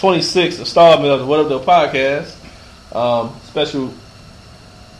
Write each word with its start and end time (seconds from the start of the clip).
26th 0.00 0.60
installment 0.60 1.12
of 1.12 1.20
the 1.20 1.26
What 1.26 1.40
Up, 1.40 1.50
Though 1.50 1.60
podcast. 1.60 2.34
Um, 2.96 3.38
special, 3.44 3.92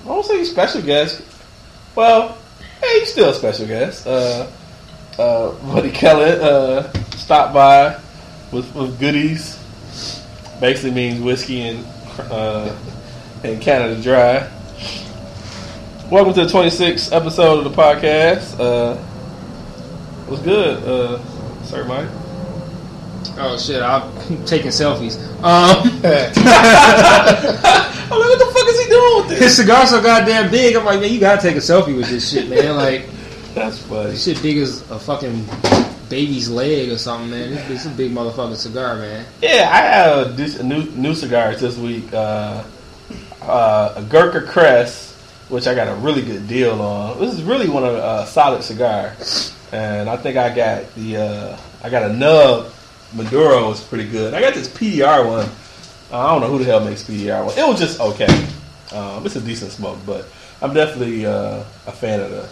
I 0.04 0.08
won't 0.08 0.26
say 0.26 0.44
special 0.44 0.82
guest. 0.82 1.22
Well, 1.96 2.36
hey, 2.82 3.00
he's 3.00 3.10
still 3.10 3.30
a 3.30 3.34
special 3.34 3.66
guest. 3.66 4.06
Uh, 4.06 4.50
uh, 5.18 5.52
Buddy 5.72 5.90
Kelly 5.90 6.32
uh, 6.38 6.92
stopped 7.16 7.54
by 7.54 7.98
with, 8.52 8.74
with 8.74 9.00
goodies. 9.00 9.58
Basically 10.60 10.90
means 10.90 11.18
whiskey 11.22 11.62
and 11.62 11.86
uh, 12.30 12.76
and 13.42 13.62
Canada 13.62 14.02
Dry. 14.02 14.50
Welcome 16.10 16.34
to 16.34 16.44
the 16.44 16.52
26th 16.52 17.10
episode 17.16 17.64
of 17.64 17.64
the 17.64 17.82
podcast. 17.82 18.60
Uh, 18.60 18.96
what's 20.26 20.42
good, 20.42 20.84
uh, 20.84 21.64
Sir 21.64 21.86
Mike? 21.86 22.19
Oh 23.42 23.56
shit, 23.58 23.82
I'm 23.82 24.44
taking 24.46 24.70
selfies. 24.70 25.16
Um, 25.42 25.88
I'm 26.04 28.18
like, 28.18 28.28
what 28.28 28.38
the 28.38 28.50
fuck 28.52 28.68
is 28.68 28.80
he 28.84 28.90
doing 28.90 29.16
with 29.16 29.28
this? 29.30 29.38
his 29.40 29.56
cigar 29.56 29.86
so 29.86 30.02
goddamn 30.02 30.50
big. 30.50 30.76
I'm 30.76 30.84
like, 30.84 31.00
man, 31.00 31.12
you 31.12 31.20
gotta 31.20 31.40
take 31.40 31.56
a 31.56 31.60
selfie 31.60 31.96
with 31.96 32.08
this 32.08 32.30
shit, 32.30 32.48
man. 32.48 32.76
Like, 32.76 33.08
That's 33.54 33.78
funny. 33.78 34.10
this 34.10 34.24
shit 34.24 34.42
big 34.42 34.58
as 34.58 34.88
a 34.90 34.98
fucking 34.98 35.44
baby's 36.08 36.50
leg 36.50 36.90
or 36.90 36.98
something, 36.98 37.30
man. 37.30 37.50
This, 37.54 37.68
this 37.68 37.86
is 37.86 37.92
a 37.92 37.96
big 37.96 38.12
motherfucking 38.12 38.56
cigar, 38.56 38.96
man. 38.96 39.24
Yeah, 39.40 39.70
I 39.72 39.76
had 39.78 40.26
a, 40.26 40.32
dis- 40.36 40.58
a 40.58 40.62
new 40.64 40.84
new 40.90 41.14
cigars 41.14 41.60
this 41.60 41.76
week. 41.78 42.12
Uh, 42.12 42.62
uh, 43.42 43.94
a 43.96 44.02
Gurkha 44.02 44.42
Crest, 44.42 45.14
which 45.48 45.66
I 45.66 45.74
got 45.74 45.88
a 45.88 45.94
really 45.94 46.22
good 46.22 46.46
deal 46.46 46.80
on. 46.82 47.18
This 47.18 47.32
is 47.32 47.42
really 47.42 47.68
one 47.68 47.84
of 47.84 47.94
a 47.94 48.02
uh, 48.02 48.24
solid 48.26 48.62
cigar, 48.62 49.14
and 49.72 50.10
I 50.10 50.16
think 50.16 50.36
I 50.36 50.54
got 50.54 50.94
the 50.94 51.16
uh, 51.16 51.56
I 51.82 51.88
got 51.90 52.10
a 52.10 52.12
nub 52.12 52.70
Maduro 53.14 53.70
is 53.70 53.80
pretty 53.80 54.08
good. 54.08 54.34
I 54.34 54.40
got 54.40 54.54
this 54.54 54.68
PDR 54.68 55.26
one. 55.26 55.48
Uh, 56.12 56.26
I 56.26 56.32
don't 56.32 56.40
know 56.40 56.48
who 56.48 56.58
the 56.58 56.64
hell 56.64 56.84
makes 56.84 57.04
PDR 57.04 57.44
one. 57.44 57.58
It 57.58 57.66
was 57.66 57.78
just 57.78 58.00
okay. 58.00 58.48
Um, 58.92 59.24
it's 59.24 59.36
a 59.36 59.40
decent 59.40 59.72
smoke, 59.72 59.98
but 60.04 60.26
I'm 60.60 60.74
definitely 60.74 61.26
uh, 61.26 61.62
a 61.86 61.92
fan 61.92 62.20
of 62.20 62.30
the 62.30 62.42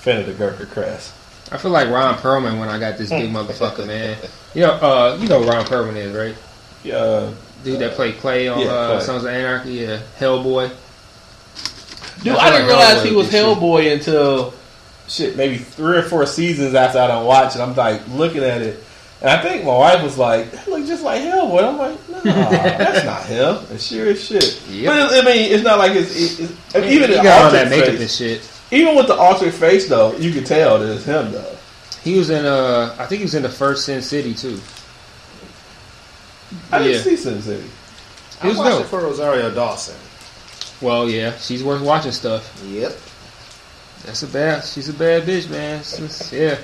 fan 0.00 0.20
of 0.20 0.26
the 0.26 0.34
Gurkha 0.34 0.66
Crest. 0.66 1.14
I 1.52 1.58
feel 1.58 1.70
like 1.70 1.88
Ron 1.88 2.16
Perlman 2.16 2.58
when 2.58 2.68
I 2.68 2.78
got 2.78 2.98
this 2.98 3.10
big 3.10 3.30
motherfucker, 3.32 3.86
man. 3.86 4.16
You 4.54 4.62
know, 4.62 4.72
uh, 4.72 5.18
you 5.20 5.28
know 5.28 5.44
Ron 5.44 5.64
Perlman 5.64 5.96
is, 5.96 6.14
right? 6.14 6.36
Yeah, 6.82 7.32
Dude 7.64 7.78
that 7.80 7.92
played 7.92 8.16
Clay 8.18 8.46
on 8.48 8.60
Yeah, 8.60 8.66
uh. 8.66 9.00
Sons 9.00 9.24
of 9.24 9.30
Anarchy, 9.30 9.72
yeah, 9.72 10.00
Hellboy. 10.18 10.70
Dude, 12.22 12.36
I 12.36 12.48
I, 12.48 12.50
didn't 12.50 12.68
like 12.68 12.68
realize 12.68 12.98
Hellboy 12.98 13.08
he 13.08 13.16
was 13.16 13.30
did 13.30 13.32
shit. 13.32 13.44
Hellboy 13.44 13.92
until 13.92 14.54
shit, 15.08 15.36
maybe 15.36 15.56
three 15.56 15.98
or 15.98 16.02
four 16.02 16.26
seasons 16.26 16.74
after 16.74 16.98
I 16.98 17.06
don't 17.06 17.24
watch 17.24 17.56
it. 17.56 17.60
I'm 17.60 17.74
like 17.74 18.06
looking 18.08 18.42
at 18.42 18.60
it, 18.60 18.82
and 19.24 19.30
I 19.30 19.40
think 19.42 19.64
my 19.64 19.72
wife 19.76 20.02
was 20.02 20.18
like, 20.18 20.50
"That 20.50 20.68
look 20.68 20.86
just 20.86 21.02
like 21.02 21.22
Hellboy." 21.22 21.64
I'm 21.64 21.78
like, 21.78 22.08
"Nah, 22.24 22.50
that's 22.50 23.04
not 23.06 23.24
him." 23.24 23.56
And 23.70 23.80
sure 23.80 24.08
as 24.10 24.22
shit. 24.22 24.60
Yep. 24.68 24.86
But 24.86 25.12
it, 25.12 25.22
I 25.22 25.26
mean, 25.26 25.52
it's 25.52 25.64
not 25.64 25.78
like 25.78 25.92
it's, 25.96 26.10
it's, 26.14 26.40
it's 26.40 26.74
even 26.76 27.08
he 27.10 27.16
the 27.16 27.22
got 27.22 27.46
all 27.46 27.50
that 27.52 27.70
makeup 27.70 27.88
and 27.88 27.98
face. 27.98 28.16
shit. 28.16 28.50
Even 28.70 28.94
with 28.96 29.06
the 29.06 29.14
alternate 29.16 29.54
face, 29.54 29.88
though, 29.88 30.14
you 30.16 30.30
can 30.32 30.44
tell 30.44 30.78
that 30.78 30.94
it's 30.94 31.04
him 31.06 31.32
though. 31.32 31.56
He 32.02 32.18
was 32.18 32.28
in 32.28 32.44
uh, 32.44 32.94
I 32.98 33.06
think 33.06 33.20
he 33.20 33.24
was 33.24 33.34
in 33.34 33.42
the 33.42 33.48
first 33.48 33.86
Sin 33.86 34.02
City 34.02 34.34
too. 34.34 34.60
I 36.70 36.82
didn't 36.82 37.02
see 37.02 37.16
Sin 37.16 37.40
City. 37.40 37.66
He 38.42 38.48
was 38.48 38.58
I 38.58 38.60
watched 38.60 38.76
dope. 38.76 38.84
it 38.84 38.88
for 38.88 39.00
Rosario 39.00 39.50
Dawson. 39.54 39.96
Well, 40.80 41.08
yeah, 41.08 41.36
she's 41.38 41.64
worth 41.64 41.82
watching 41.82 42.12
stuff. 42.12 42.62
Yep. 42.66 42.92
That's 44.04 44.22
a 44.22 44.26
bad. 44.26 44.64
She's 44.64 44.88
a 44.88 44.92
bad 44.92 45.22
bitch, 45.22 45.48
man. 45.50 45.80
It's 45.80 45.96
just- 45.98 46.32
yeah. 46.32 46.58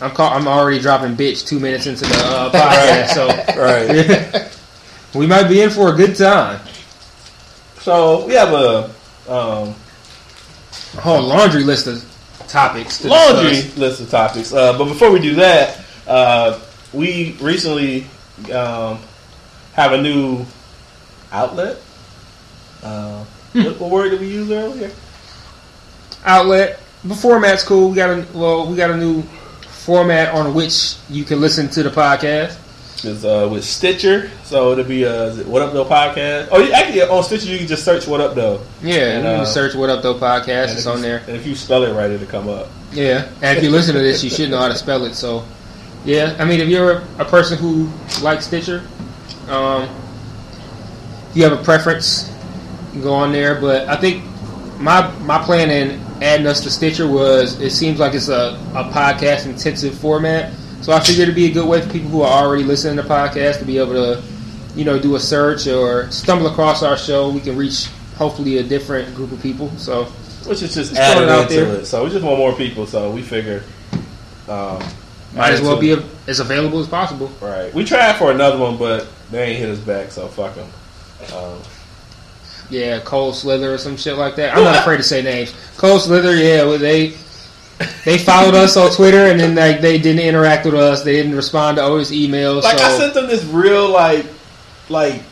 I'm 0.00 0.10
call, 0.12 0.32
I'm 0.32 0.48
already 0.48 0.80
dropping 0.80 1.14
bitch 1.16 1.46
two 1.46 1.60
minutes 1.60 1.86
into 1.86 2.04
the 2.04 2.14
uh, 2.24 2.50
podcast, 2.52 3.08
so 3.14 3.26
Right. 3.60 4.52
we 5.14 5.26
might 5.26 5.48
be 5.48 5.60
in 5.60 5.70
for 5.70 5.92
a 5.92 5.96
good 5.96 6.16
time. 6.16 6.60
so 7.80 8.24
we 8.26 8.34
have 8.34 8.52
a 8.52 8.84
um, 9.28 9.74
A 10.96 11.00
whole 11.00 11.22
laundry 11.22 11.64
list 11.64 11.86
of 11.86 12.02
topics. 12.48 12.98
To 12.98 13.08
laundry 13.08 13.50
discuss. 13.52 13.76
list 13.78 14.00
of 14.00 14.10
topics. 14.10 14.52
Uh, 14.52 14.76
but 14.78 14.86
before 14.86 15.10
we 15.10 15.20
do 15.20 15.34
that, 15.36 15.84
uh, 16.06 16.58
we 16.92 17.36
recently 17.40 18.06
um, 18.52 18.98
have 19.74 19.92
a 19.92 20.00
new 20.02 20.44
outlet. 21.30 21.76
Uh, 22.82 23.22
what, 23.52 23.78
what 23.80 23.90
word 23.90 24.10
did 24.10 24.20
we 24.20 24.28
use 24.28 24.50
earlier? 24.50 24.90
outlet. 26.24 26.80
The 27.04 27.14
format's 27.14 27.62
cool. 27.62 27.90
We 27.90 27.96
got 27.96 28.10
a 28.10 28.26
well, 28.34 28.66
we 28.66 28.76
got 28.76 28.90
a 28.90 28.96
new 28.96 29.22
format 29.84 30.34
on 30.34 30.54
which 30.54 30.94
you 31.08 31.24
can 31.24 31.40
listen 31.40 31.68
to 31.70 31.82
the 31.82 31.90
podcast. 31.90 32.58
It's 33.02 33.24
uh, 33.24 33.48
with 33.50 33.64
Stitcher, 33.64 34.30
so 34.44 34.72
it'll 34.72 34.84
be 34.84 35.06
uh, 35.06 35.24
is 35.26 35.38
it 35.38 35.46
What 35.46 35.62
Up 35.62 35.72
Though 35.72 35.86
podcast. 35.86 36.48
Oh, 36.50 36.58
you, 36.58 36.70
actually 36.72 37.00
on 37.02 37.22
Stitcher 37.24 37.46
you 37.50 37.56
can 37.58 37.66
just 37.66 37.82
search 37.84 38.06
What 38.06 38.20
Up 38.20 38.34
Though. 38.34 38.60
Yeah, 38.82 38.94
And, 39.16 39.24
you 39.24 39.30
uh, 39.30 39.44
search 39.46 39.74
"What 39.74 39.88
Up 39.88 40.02
Though" 40.02 40.18
podcast. 40.18 40.74
It's 40.74 40.86
on 40.86 40.98
you- 40.98 41.02
there. 41.04 41.18
And 41.26 41.30
if 41.34 41.46
you 41.46 41.54
spell 41.54 41.82
it 41.84 41.94
right, 41.94 42.10
it'll 42.10 42.26
come 42.26 42.48
up. 42.48 42.68
Yeah, 42.92 43.30
and 43.40 43.56
if 43.56 43.64
you 43.64 43.70
listen 43.70 43.94
to 43.94 44.00
this, 44.00 44.22
you 44.22 44.28
should 44.30 44.50
know 44.50 44.58
how 44.58 44.68
to 44.68 44.74
spell 44.74 45.04
it. 45.04 45.14
So, 45.14 45.44
yeah, 46.04 46.36
I 46.38 46.44
mean, 46.44 46.60
if 46.60 46.68
you're 46.68 47.02
a 47.18 47.24
person 47.24 47.56
who 47.56 47.88
likes 48.22 48.46
Stitcher, 48.48 48.82
um, 49.48 49.88
if 51.30 51.36
you 51.36 51.44
have 51.44 51.52
a 51.58 51.62
preference, 51.62 52.28
you 52.88 52.94
can 52.94 53.02
go 53.02 53.14
on 53.14 53.32
there. 53.32 53.58
But 53.58 53.88
I 53.88 53.96
think 53.96 54.24
my 54.78 55.08
my 55.20 55.38
plan 55.42 55.70
in 55.70 56.00
adding 56.20 56.46
us 56.46 56.60
to 56.62 56.70
Stitcher 56.70 57.08
was 57.08 57.60
it 57.60 57.70
seems 57.70 57.98
like 57.98 58.14
it's 58.14 58.28
a, 58.28 58.58
a 58.74 58.84
podcast 58.92 59.46
intensive 59.46 59.96
format. 59.98 60.52
So 60.82 60.92
I 60.92 61.00
figured 61.00 61.24
it'd 61.24 61.34
be 61.34 61.46
a 61.46 61.52
good 61.52 61.68
way 61.68 61.80
for 61.82 61.90
people 61.90 62.08
who 62.08 62.22
are 62.22 62.44
already 62.44 62.64
listening 62.64 62.96
to 62.96 63.02
podcasts 63.02 63.58
to 63.58 63.64
be 63.64 63.78
able 63.78 63.92
to, 63.94 64.22
you 64.74 64.84
know, 64.84 64.98
do 64.98 65.14
a 65.14 65.20
search 65.20 65.66
or 65.66 66.10
stumble 66.10 66.46
across 66.46 66.82
our 66.82 66.96
show. 66.96 67.30
We 67.30 67.40
can 67.40 67.56
reach 67.56 67.88
hopefully 68.16 68.58
a 68.58 68.62
different 68.62 69.14
group 69.14 69.32
of 69.32 69.42
people. 69.42 69.70
So 69.76 70.04
Which 70.46 70.62
is 70.62 70.74
just 70.74 70.90
Just 70.90 70.96
added 70.96 71.28
out 71.28 71.48
there. 71.48 71.66
it. 71.80 71.86
So 71.86 72.04
we 72.04 72.10
just 72.10 72.24
want 72.24 72.38
more 72.38 72.54
people. 72.54 72.86
So 72.86 73.10
we 73.10 73.22
figure. 73.22 73.62
Um, 74.48 74.82
might 75.34 75.52
as 75.52 75.60
well 75.60 75.78
be 75.78 75.92
a, 75.92 76.02
as 76.26 76.40
available 76.40 76.80
as 76.80 76.88
possible. 76.88 77.30
Right. 77.40 77.72
We 77.72 77.84
tried 77.84 78.16
for 78.16 78.32
another 78.32 78.58
one, 78.58 78.76
but 78.76 79.06
they 79.30 79.44
ain't 79.50 79.58
hit 79.58 79.68
us 79.68 79.78
back, 79.78 80.10
so 80.10 80.26
fuck 80.28 80.54
them. 80.56 80.68
Um, 81.36 81.60
Yeah, 82.70 83.00
Cole 83.00 83.32
Slither 83.32 83.74
or 83.74 83.78
some 83.78 83.96
shit 83.96 84.16
like 84.16 84.36
that. 84.36 84.56
I'm 84.56 84.64
not 84.64 84.76
afraid 84.76 84.98
to 84.98 85.02
say 85.02 85.22
names. 85.22 85.54
Cole 85.76 85.98
Slither, 85.98 86.36
yeah, 86.36 86.62
well, 86.62 86.78
they 86.78 87.14
they 88.04 88.18
followed 88.18 88.54
us 88.54 88.76
on 88.76 88.90
Twitter 88.92 89.26
and 89.26 89.40
then 89.40 89.54
like 89.54 89.80
they 89.80 89.98
didn't 89.98 90.22
interact 90.22 90.66
with 90.66 90.74
us. 90.74 91.02
They 91.02 91.14
didn't 91.14 91.34
respond 91.34 91.76
to 91.76 91.82
all 91.82 91.90
always 91.90 92.10
emails. 92.10 92.62
like 92.62 92.78
so 92.78 92.84
I 92.84 92.98
sent 92.98 93.14
them 93.14 93.26
this 93.26 93.44
real 93.44 93.88
like 93.88 94.26
like 94.88 95.22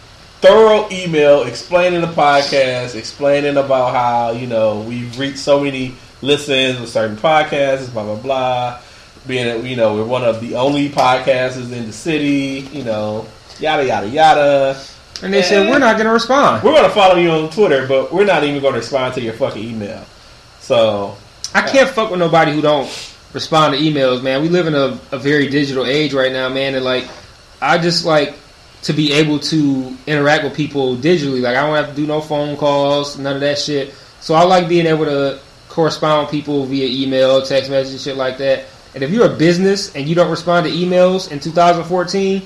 thorough 0.40 0.88
email 0.90 1.42
explaining 1.42 2.00
the 2.00 2.06
podcast, 2.06 2.94
explaining 2.94 3.56
about 3.56 3.94
how 3.94 4.30
you 4.30 4.46
know 4.46 4.80
we've 4.80 5.18
reached 5.18 5.38
so 5.38 5.60
many 5.60 5.94
listens 6.22 6.80
with 6.80 6.88
certain 6.88 7.16
podcasts, 7.16 7.92
blah 7.92 8.04
blah 8.04 8.16
blah. 8.16 8.80
Being 9.26 9.66
you 9.66 9.76
know 9.76 9.94
we're 9.96 10.04
one 10.04 10.24
of 10.24 10.40
the 10.40 10.54
only 10.54 10.88
podcasters 10.88 11.70
in 11.72 11.86
the 11.86 11.92
city, 11.92 12.68
you 12.72 12.84
know, 12.84 13.26
yada 13.60 13.84
yada 13.84 14.08
yada. 14.08 14.80
And 15.22 15.32
they 15.32 15.42
said 15.42 15.68
we're 15.68 15.78
not 15.78 15.96
going 15.96 16.06
to 16.06 16.12
respond. 16.12 16.62
We're 16.62 16.74
gonna 16.74 16.90
follow 16.90 17.16
you 17.16 17.30
on 17.30 17.50
Twitter, 17.50 17.86
but 17.86 18.12
we're 18.12 18.24
not 18.24 18.44
even 18.44 18.62
gonna 18.62 18.76
respond 18.76 19.14
to 19.14 19.20
your 19.20 19.34
fucking 19.34 19.62
email. 19.62 20.04
So 20.60 21.16
I 21.54 21.62
can't 21.62 21.88
fuck 21.88 22.10
with 22.10 22.20
nobody 22.20 22.52
who 22.52 22.60
don't 22.60 22.88
respond 23.32 23.74
to 23.74 23.80
emails, 23.80 24.22
man. 24.22 24.42
We 24.42 24.48
live 24.48 24.66
in 24.66 24.74
a, 24.74 24.98
a 25.12 25.18
very 25.18 25.48
digital 25.48 25.84
age 25.84 26.14
right 26.14 26.32
now, 26.32 26.48
man, 26.48 26.74
and 26.74 26.84
like 26.84 27.08
I 27.60 27.78
just 27.78 28.04
like 28.04 28.34
to 28.82 28.92
be 28.92 29.12
able 29.12 29.38
to 29.38 29.96
interact 30.06 30.44
with 30.44 30.54
people 30.54 30.96
digitally. 30.96 31.40
Like 31.40 31.56
I 31.56 31.66
don't 31.66 31.76
have 31.76 31.90
to 31.90 31.96
do 31.96 32.06
no 32.06 32.20
phone 32.20 32.56
calls, 32.56 33.18
none 33.18 33.34
of 33.34 33.40
that 33.40 33.58
shit. 33.58 33.94
So 34.20 34.34
I 34.34 34.44
like 34.44 34.68
being 34.68 34.86
able 34.86 35.04
to 35.04 35.40
correspond 35.68 36.26
with 36.26 36.30
people 36.30 36.64
via 36.64 36.86
email, 36.86 37.42
text 37.42 37.70
message, 37.70 38.00
shit 38.00 38.16
like 38.16 38.38
that. 38.38 38.66
And 38.94 39.02
if 39.02 39.10
you're 39.10 39.30
a 39.30 39.36
business 39.36 39.94
and 39.94 40.08
you 40.08 40.14
don't 40.14 40.30
respond 40.30 40.66
to 40.66 40.72
emails 40.72 41.30
in 41.30 41.40
2014, 41.40 42.42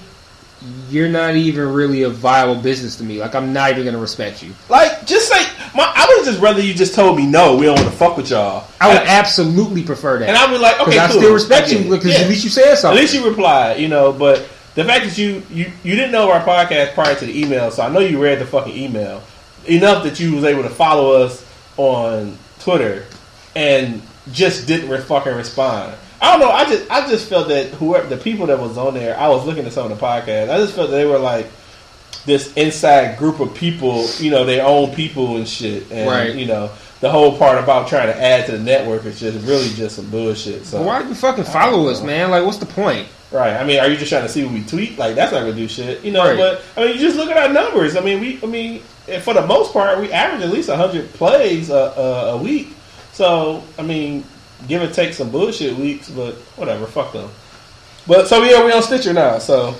you're 0.91 1.09
not 1.09 1.35
even 1.37 1.73
really 1.73 2.03
a 2.03 2.11
viable 2.11 2.55
business 2.61 2.97
to 2.97 3.05
me. 3.05 3.19
Like 3.21 3.35
I'm 3.35 3.53
not 3.53 3.71
even 3.71 3.85
gonna 3.85 3.99
respect 3.99 4.43
you. 4.43 4.53
like 4.69 5.07
just 5.07 5.29
say 5.29 5.43
my, 5.75 5.85
I 5.95 6.15
would 6.19 6.25
just 6.27 6.41
rather 6.41 6.61
you 6.61 6.75
just 6.75 6.95
told 6.95 7.17
me 7.17 7.27
no, 7.27 7.57
we 7.57 7.65
don't 7.67 7.77
want 7.79 7.91
to 7.91 7.97
fuck 7.97 8.17
with 8.17 8.31
y'all. 8.31 8.67
I 8.81 8.89
would 8.89 8.99
And- 8.99 9.09
absolutely 9.09 9.83
prefer 9.83 10.19
that. 10.19 10.29
And 10.29 10.37
I 10.37 10.51
would 10.53 10.61
like, 10.61 10.75
okay, 10.81 10.91
Because 10.93 11.17
I 11.17 11.19
still 11.19 11.33
respect 11.33 11.69
I 11.69 11.71
you 11.73 11.91
because 11.91 12.13
Yeah. 12.13 12.21
at 12.25 12.29
least 12.29 12.45
you 12.45 12.51
said 12.51 12.75
something. 12.77 12.99
At 12.99 13.01
least 13.01 13.15
you 13.15 13.27
replied, 13.29 13.81
you 13.81 13.89
know. 13.89 14.13
But 14.13 14.47
the 14.75 14.85
fact 14.85 15.05
that 15.07 15.17
you 15.19 15.43
you 15.51 15.73
you 15.83 15.95
didn't 15.95 16.13
know 16.13 16.31
our 16.31 16.43
podcast 16.45 16.93
prior 16.95 17.15
to 17.15 17.25
the 17.27 17.41
email, 17.41 17.71
so 17.71 17.83
I 17.83 17.89
know 17.89 18.01
you 18.01 18.23
read 18.23 18.39
the 18.39 18.47
fucking 18.47 18.77
email 18.77 19.23
enough 19.67 20.03
that 20.05 20.19
you 20.21 20.35
was 20.35 20.45
able 20.45 20.63
to 20.65 20.71
follow 20.71 21.13
us 21.23 21.45
on 21.79 22.37
Twitter 22.61 23.05
and 23.57 24.03
just 24.33 24.67
didn't 24.67 24.91
re- 24.91 25.01
fucking 25.01 25.35
respond. 25.35 25.95
I 26.23 26.31
don't 26.31 26.41
know. 26.41 26.51
I 26.53 26.65
just 26.65 26.91
I 26.91 27.07
just 27.09 27.29
felt 27.29 27.49
that 27.49 27.69
whoever 27.71 28.07
the 28.07 28.17
people 28.17 28.47
that 28.47 28.59
was 28.61 28.79
on 28.79 28.95
there, 28.95 29.19
I 29.19 29.29
was 29.29 29.45
looking 29.45 29.67
at 29.67 29.73
some 29.73 29.91
of 29.91 29.99
the 29.99 30.05
podcasts. 30.05 30.51
I 30.51 30.59
just 30.59 30.75
felt 30.75 30.91
that 30.91 30.97
they 30.97 31.05
were 31.05 31.19
like 31.19 31.49
this 32.27 32.53
inside 32.55 33.19
group 33.19 33.41
of 33.41 33.53
people, 33.55 34.07
you 34.19 34.31
know, 34.31 34.45
their 34.45 34.65
own 34.65 34.95
people 34.95 35.37
and 35.37 35.49
shit, 35.49 35.91
and 35.91 36.09
Right. 36.09 36.35
you 36.35 36.47
know, 36.47 36.71
the 37.01 37.11
whole 37.11 37.37
part 37.37 37.59
about 37.59 37.89
trying 37.89 38.07
to 38.07 38.23
add 38.23 38.47
to 38.47 38.53
the 38.53 38.59
network 38.61 39.05
is 39.05 39.19
just 39.19 39.45
really 39.45 39.69
just 39.71 39.97
some 39.97 40.09
bullshit. 40.11 40.65
So 40.65 40.79
But 40.79 40.87
why 40.87 41.03
do 41.03 41.09
you 41.09 41.15
fucking 41.17 41.45
follow 41.45 41.89
us, 41.89 42.01
man? 42.03 42.31
Like, 42.31 42.45
what's 42.45 42.59
the 42.59 42.67
point? 42.67 43.09
Right. 43.33 43.55
I 43.55 43.65
mean, 43.65 43.81
are 43.81 43.89
you 43.89 43.97
just 43.97 44.11
trying 44.11 44.23
to 44.23 44.29
see 44.29 44.45
what 44.45 44.53
we 44.53 44.63
tweet? 44.63 44.99
Like 44.99 45.17
that's 45.17 45.33
not 45.33 45.41
gonna 45.41 45.55
do 45.55 45.67
shit, 45.67 46.05
you 46.05 46.13
know. 46.13 46.25
Right. 46.25 46.37
But 46.37 46.63
I 46.77 46.85
mean, 46.87 46.95
you 46.95 47.01
just 47.01 47.17
look 47.17 47.31
at 47.31 47.37
our 47.37 47.53
numbers. 47.53 47.97
I 47.97 48.01
mean, 48.01 48.21
we. 48.21 48.39
I 48.43 48.47
mean, 48.47 48.83
for 49.23 49.35
the 49.35 49.45
most 49.45 49.73
part, 49.73 49.99
we 49.99 50.13
average 50.13 50.43
at 50.43 50.51
least 50.51 50.71
hundred 50.71 51.13
plays 51.15 51.71
a, 51.71 51.75
a, 51.75 52.33
a 52.35 52.37
week. 52.37 52.69
So 53.13 53.65
I 53.79 53.83
mean, 53.83 54.23
give 54.69 54.83
and 54.83 54.93
take 54.95 55.15
some 55.15 55.31
bullshit 55.31 55.77
weeks, 55.77 56.11
but 56.11 56.35
whatever. 56.57 56.87
Fuck 56.87 57.13
them. 57.13 57.31
But 58.07 58.29
so 58.29 58.43
yeah, 58.43 58.65
we 58.65 58.73
on 58.73 58.83
Stitcher 58.83 59.13
now. 59.13 59.39
So 59.39 59.75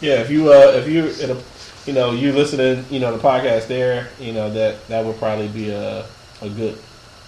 yeah, 0.00 0.20
if 0.20 0.30
you 0.30 0.52
uh 0.52 0.72
if 0.74 0.88
you 0.88 1.06
in 1.24 1.30
a, 1.36 1.40
you 1.86 1.92
know 1.92 2.12
you 2.12 2.32
listening, 2.32 2.84
you 2.90 3.00
know 3.00 3.16
the 3.16 3.22
podcast 3.22 3.66
there, 3.68 4.08
you 4.20 4.32
know 4.32 4.50
that 4.52 4.86
that 4.88 5.04
would 5.04 5.18
probably 5.18 5.48
be 5.48 5.70
a 5.70 6.06
a 6.42 6.48
good 6.48 6.78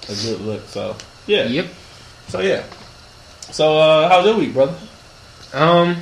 a 0.08 0.14
good 0.14 0.40
look. 0.42 0.62
So 0.68 0.96
yeah. 1.26 1.44
Yep. 1.44 1.66
So 2.28 2.40
yeah. 2.40 2.64
So 3.50 3.78
uh 3.78 4.08
how's 4.08 4.24
your 4.26 4.36
week, 4.36 4.52
brother? 4.52 4.76
Um, 5.52 5.96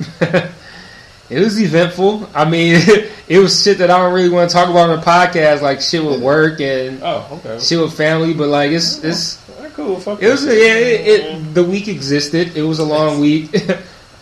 it 0.20 1.38
was 1.38 1.60
eventful. 1.60 2.28
I 2.34 2.48
mean, 2.48 2.76
it 3.28 3.38
was 3.38 3.62
shit 3.62 3.78
that 3.78 3.90
I 3.90 3.98
don't 3.98 4.12
really 4.12 4.30
want 4.30 4.50
to 4.50 4.54
talk 4.54 4.68
about 4.68 4.90
on 4.90 4.98
the 4.98 5.04
podcast, 5.04 5.60
like 5.62 5.80
shit 5.80 6.04
with 6.04 6.20
work 6.20 6.60
and 6.60 7.00
Oh, 7.02 7.26
okay. 7.44 7.58
shit 7.62 7.78
with 7.80 7.94
family. 7.96 8.34
But 8.34 8.48
like, 8.48 8.72
it's 8.72 9.02
it's 9.04 9.38
Alright, 9.70 9.74
cool. 9.74 10.00
Fuck 10.00 10.22
it 10.22 10.28
was 10.30 10.44
yeah. 10.44 10.52
It, 10.52 11.06
it 11.06 11.54
the 11.54 11.64
week 11.64 11.88
existed. 11.88 12.56
It 12.56 12.62
was 12.62 12.78
a 12.78 12.84
long 12.84 13.20
week. 13.20 13.50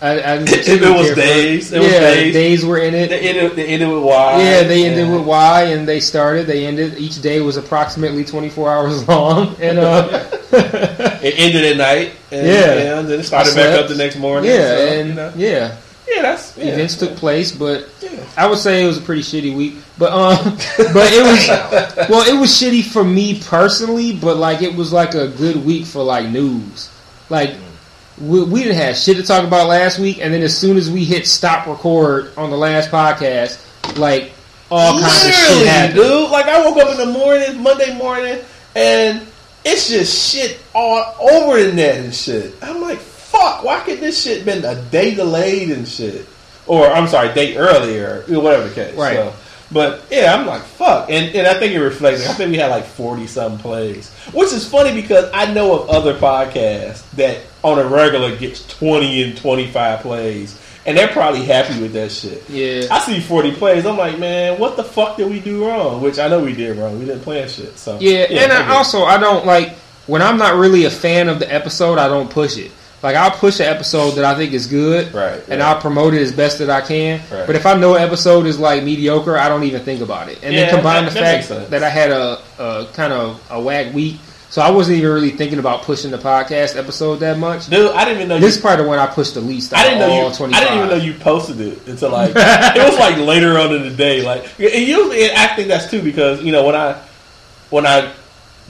I, 0.00 0.10
I 0.20 0.34
It 0.36 0.80
was 0.80 1.06
care 1.08 1.14
days. 1.16 1.72
It 1.72 1.80
was 1.80 1.90
yeah, 1.90 2.00
days. 2.30 2.64
were 2.64 2.78
in 2.78 2.94
it. 2.94 3.10
They 3.10 3.18
ended, 3.30 3.56
they 3.56 3.66
ended 3.66 3.88
with 3.88 4.04
Y. 4.04 4.38
Yeah, 4.42 4.62
they 4.62 4.86
ended 4.86 5.06
and- 5.06 5.16
with 5.16 5.26
Y, 5.26 5.62
and 5.64 5.88
they 5.88 5.98
started. 5.98 6.46
They 6.46 6.66
ended. 6.66 6.98
Each 6.98 7.20
day 7.20 7.40
was 7.40 7.56
approximately 7.56 8.24
twenty 8.24 8.48
four 8.48 8.70
hours 8.70 9.08
long, 9.08 9.56
and 9.60 9.78
uh, 9.80 10.28
It 10.52 11.34
ended 11.36 11.64
at 11.64 11.76
night. 11.78 12.12
And, 12.30 12.46
Yeah. 12.46 12.98
and 13.00 13.08
then 13.08 13.18
it 13.20 13.24
started 13.24 13.56
back 13.56 13.76
up 13.76 13.88
the 13.88 13.96
next 13.96 14.16
morning. 14.18 14.48
yeah, 14.50 14.68
so, 14.76 14.86
and 14.86 15.08
you 15.08 15.14
know. 15.14 15.32
yeah, 15.36 15.76
yeah, 16.14 16.22
that's 16.22 16.56
yeah, 16.56 16.66
events 16.72 16.96
took 16.96 17.16
place, 17.16 17.52
but 17.52 17.88
Yeah. 18.00 18.24
I 18.36 18.46
would 18.46 18.58
say 18.58 18.82
it 18.82 18.86
was 18.86 18.98
a 18.98 19.02
pretty 19.02 19.22
shitty 19.22 19.56
week. 19.56 19.74
But 19.98 20.12
um, 20.12 20.36
but 20.92 21.12
it 21.12 21.22
was 21.22 22.08
well, 22.08 22.26
it 22.28 22.38
was 22.40 22.50
shitty 22.50 22.84
for 22.84 23.04
me 23.04 23.40
personally, 23.40 24.12
but 24.16 24.36
like 24.36 24.62
it 24.62 24.74
was 24.74 24.92
like 24.92 25.14
a 25.14 25.28
good 25.28 25.56
week 25.64 25.86
for 25.86 26.02
like 26.02 26.28
news. 26.28 26.90
Like 27.30 27.54
we, 28.20 28.42
we 28.42 28.62
didn't 28.62 28.76
have 28.76 28.96
shit 28.96 29.16
to 29.18 29.22
talk 29.22 29.44
about 29.44 29.68
last 29.68 29.98
week, 29.98 30.18
and 30.20 30.32
then 30.32 30.42
as 30.42 30.56
soon 30.56 30.76
as 30.76 30.90
we 30.90 31.04
hit 31.04 31.26
stop 31.26 31.66
record 31.66 32.32
on 32.36 32.50
the 32.50 32.56
last 32.56 32.90
podcast, 32.90 33.58
like 33.98 34.32
all 34.70 34.98
kinds 35.00 35.24
of 35.26 35.32
shit 35.32 35.66
happened. 35.66 35.94
dude. 35.96 36.30
Like 36.30 36.46
I 36.46 36.64
woke 36.66 36.78
up 36.78 36.90
in 36.90 36.98
the 36.98 37.12
morning, 37.18 37.62
Monday 37.62 37.96
morning, 37.96 38.38
and 38.76 39.26
it's 39.64 39.88
just 39.88 40.32
shit 40.32 40.58
all 40.74 41.14
over 41.20 41.62
the 41.62 41.72
net 41.72 41.96
and 41.96 42.14
shit. 42.14 42.54
I'm 42.62 42.80
like, 42.80 42.98
fuck. 43.38 43.64
Why 43.64 43.80
could 43.80 44.00
this 44.00 44.22
shit 44.22 44.44
been 44.44 44.64
a 44.64 44.80
day 44.90 45.14
delayed 45.14 45.70
and 45.70 45.86
shit? 45.86 46.26
Or 46.66 46.86
I'm 46.86 47.08
sorry, 47.08 47.32
day 47.32 47.56
earlier, 47.56 48.24
whatever 48.28 48.68
the 48.68 48.74
case. 48.74 48.94
Right. 48.94 49.16
So, 49.16 49.34
but 49.70 50.04
yeah, 50.10 50.34
I'm 50.34 50.46
like, 50.46 50.62
fuck. 50.62 51.10
And 51.10 51.34
and 51.34 51.46
I 51.46 51.58
think 51.58 51.72
it 51.74 51.80
reflects. 51.80 52.26
I 52.28 52.32
think 52.34 52.50
we 52.50 52.58
had 52.58 52.70
like 52.70 52.84
forty 52.84 53.26
some 53.26 53.58
plays, 53.58 54.10
which 54.32 54.52
is 54.52 54.68
funny 54.68 54.94
because 55.00 55.30
I 55.32 55.52
know 55.52 55.80
of 55.80 55.90
other 55.90 56.18
podcasts 56.18 57.10
that 57.12 57.40
on 57.62 57.78
a 57.78 57.86
regular 57.86 58.36
gets 58.36 58.66
twenty 58.66 59.22
and 59.22 59.36
twenty 59.36 59.66
five 59.70 60.00
plays, 60.00 60.60
and 60.86 60.96
they're 60.96 61.08
probably 61.08 61.44
happy 61.44 61.80
with 61.80 61.92
that 61.92 62.10
shit. 62.10 62.48
Yeah. 62.48 62.86
I 62.90 63.00
see 63.00 63.20
40 63.20 63.52
plays. 63.56 63.84
I'm 63.84 63.98
like, 63.98 64.18
man, 64.18 64.58
what 64.58 64.76
the 64.76 64.84
fuck 64.84 65.18
did 65.18 65.28
we 65.30 65.38
do 65.38 65.66
wrong? 65.66 66.00
Which 66.00 66.18
I 66.18 66.28
know 66.28 66.42
we 66.42 66.54
did 66.54 66.78
wrong. 66.78 66.98
We 66.98 67.04
didn't 67.04 67.20
plan 67.20 67.46
shit. 67.46 67.78
So 67.78 67.98
Yeah, 68.00 68.26
and 68.30 68.52
I 68.52 68.66
I 68.72 68.76
also 68.76 69.04
I 69.04 69.18
don't 69.18 69.44
like 69.44 69.72
when 70.06 70.22
I'm 70.22 70.38
not 70.38 70.56
really 70.56 70.86
a 70.86 70.90
fan 70.90 71.28
of 71.28 71.40
the 71.40 71.52
episode. 71.52 71.98
I 71.98 72.08
don't 72.08 72.30
push 72.30 72.56
it. 72.56 72.72
Like 73.02 73.14
I'll 73.14 73.30
push 73.30 73.60
an 73.60 73.66
episode 73.66 74.12
that 74.12 74.24
I 74.24 74.34
think 74.34 74.52
is 74.52 74.66
good, 74.66 75.14
Right, 75.14 75.38
and 75.48 75.48
right. 75.48 75.60
I'll 75.60 75.80
promote 75.80 76.14
it 76.14 76.20
as 76.22 76.32
best 76.32 76.58
that 76.58 76.68
I 76.70 76.80
can. 76.80 77.20
Right. 77.30 77.46
But 77.46 77.54
if 77.54 77.64
I 77.64 77.74
know 77.74 77.94
an 77.94 78.02
episode 78.02 78.46
is 78.46 78.58
like 78.58 78.82
mediocre, 78.82 79.36
I 79.38 79.48
don't 79.48 79.62
even 79.64 79.82
think 79.82 80.00
about 80.00 80.28
it. 80.28 80.40
And 80.42 80.52
Yeah, 80.52 80.62
then 80.66 80.74
combine 80.74 81.04
that- 81.04 81.14
the 81.14 81.20
that 81.20 81.44
fact 81.44 81.70
that 81.70 81.84
I 81.84 81.88
had 81.90 82.10
a, 82.10 82.40
a 82.58 82.86
kind 82.94 83.12
of 83.12 83.40
a 83.50 83.60
wag 83.60 83.94
week, 83.94 84.16
so 84.50 84.62
I 84.62 84.70
wasn't 84.70 84.98
even 84.98 85.10
really 85.12 85.30
thinking 85.30 85.60
about 85.60 85.82
pushing 85.82 86.10
the 86.10 86.18
podcast 86.18 86.76
episode 86.76 87.16
that 87.20 87.38
much. 87.38 87.68
Dude, 87.68 87.92
I 87.92 88.04
didn't 88.04 88.16
even 88.16 88.28
know 88.30 88.38
This 88.40 88.52
is 88.52 88.56
you. 88.56 88.62
probably 88.62 88.82
the 88.84 88.88
one 88.88 88.98
I 88.98 89.06
pushed 89.06 89.34
the 89.34 89.42
least. 89.42 89.72
I 89.74 89.84
didn't 89.84 90.02
of 90.02 90.08
know 90.08 90.28
you. 90.30 90.34
25. 90.34 90.54
I 90.60 90.64
didn't 90.64 90.78
even 90.84 90.98
know 90.98 91.04
you 91.04 91.14
posted 91.20 91.60
it 91.60 91.86
until 91.86 92.10
like 92.10 92.30
it 92.34 92.82
was 92.90 92.98
like 92.98 93.16
later 93.18 93.58
on 93.60 93.74
in 93.76 93.82
the 93.82 93.90
day. 93.94 94.22
Like 94.24 94.44
and 94.58 94.72
usually, 94.84 95.30
I 95.30 95.54
think 95.54 95.68
that's 95.68 95.88
too 95.88 96.02
because 96.02 96.42
you 96.42 96.50
know 96.50 96.64
when 96.66 96.74
I 96.74 97.00
when 97.70 97.86
I 97.86 98.10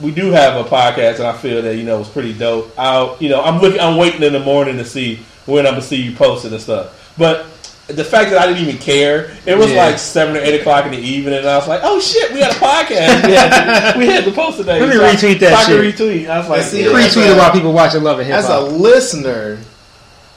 we 0.01 0.11
do 0.11 0.31
have 0.31 0.63
a 0.65 0.67
podcast 0.69 1.15
and 1.17 1.25
I 1.27 1.33
feel 1.33 1.61
that 1.61 1.75
you 1.75 1.83
know 1.83 1.99
it's 1.99 2.09
pretty 2.09 2.33
dope. 2.33 2.73
I'll 2.77 3.17
you 3.19 3.29
know 3.29 3.41
I'm 3.41 3.59
looking 3.61 3.79
I'm 3.79 3.97
waiting 3.97 4.23
in 4.23 4.33
the 4.33 4.39
morning 4.39 4.77
to 4.77 4.85
see 4.85 5.19
when 5.45 5.65
I'm 5.65 5.73
gonna 5.73 5.81
see 5.81 6.01
you 6.01 6.15
posting 6.15 6.51
and 6.53 6.61
stuff. 6.61 7.13
But 7.17 7.45
the 7.87 8.03
fact 8.05 8.29
that 8.29 8.39
I 8.39 8.45
didn't 8.45 8.61
even 8.67 8.77
care, 8.79 9.35
it 9.47 9.57
was 9.57 9.71
Yeah. 9.71 9.85
like 9.87 9.97
seven 9.97 10.37
or 10.37 10.39
eight 10.39 10.59
o'clock 10.61 10.85
in 10.85 10.91
the 10.91 10.99
evening, 10.99 11.33
and 11.39 11.47
I 11.49 11.57
was 11.57 11.67
like, 11.67 11.81
"Oh 11.83 11.99
shit, 11.99 12.31
we 12.31 12.39
got 12.39 12.55
a 12.55 12.59
podcast. 12.59 13.25
we, 13.27 13.31
had 13.33 13.93
to, 13.93 13.99
we 13.99 14.05
had 14.05 14.23
to 14.25 14.31
post 14.31 14.57
today." 14.57 14.79
Let 14.79 14.89
me 14.89 14.95
So 14.95 15.05
I- 15.05 15.15
retweet 15.15 15.39
that 15.39 15.49
so 15.49 15.55
I 15.55 15.65
can 15.65 15.91
shit. 15.91 15.95
retweet. 15.95 16.29
I 16.29 16.37
was 16.39 16.49
like, 16.49 16.59
And 16.61 16.69
see, 16.69 16.83
yeah. 16.85 16.91
as 16.97 17.15
Retweet 17.15 17.29
a- 17.29 17.33
about 17.33 17.53
people 17.53 17.73
watching 17.73 18.03
Love 18.03 18.19
and 18.19 18.27
Hip 18.27 18.37
As 18.37 18.47
a 18.47 18.59
listener, 18.61 19.57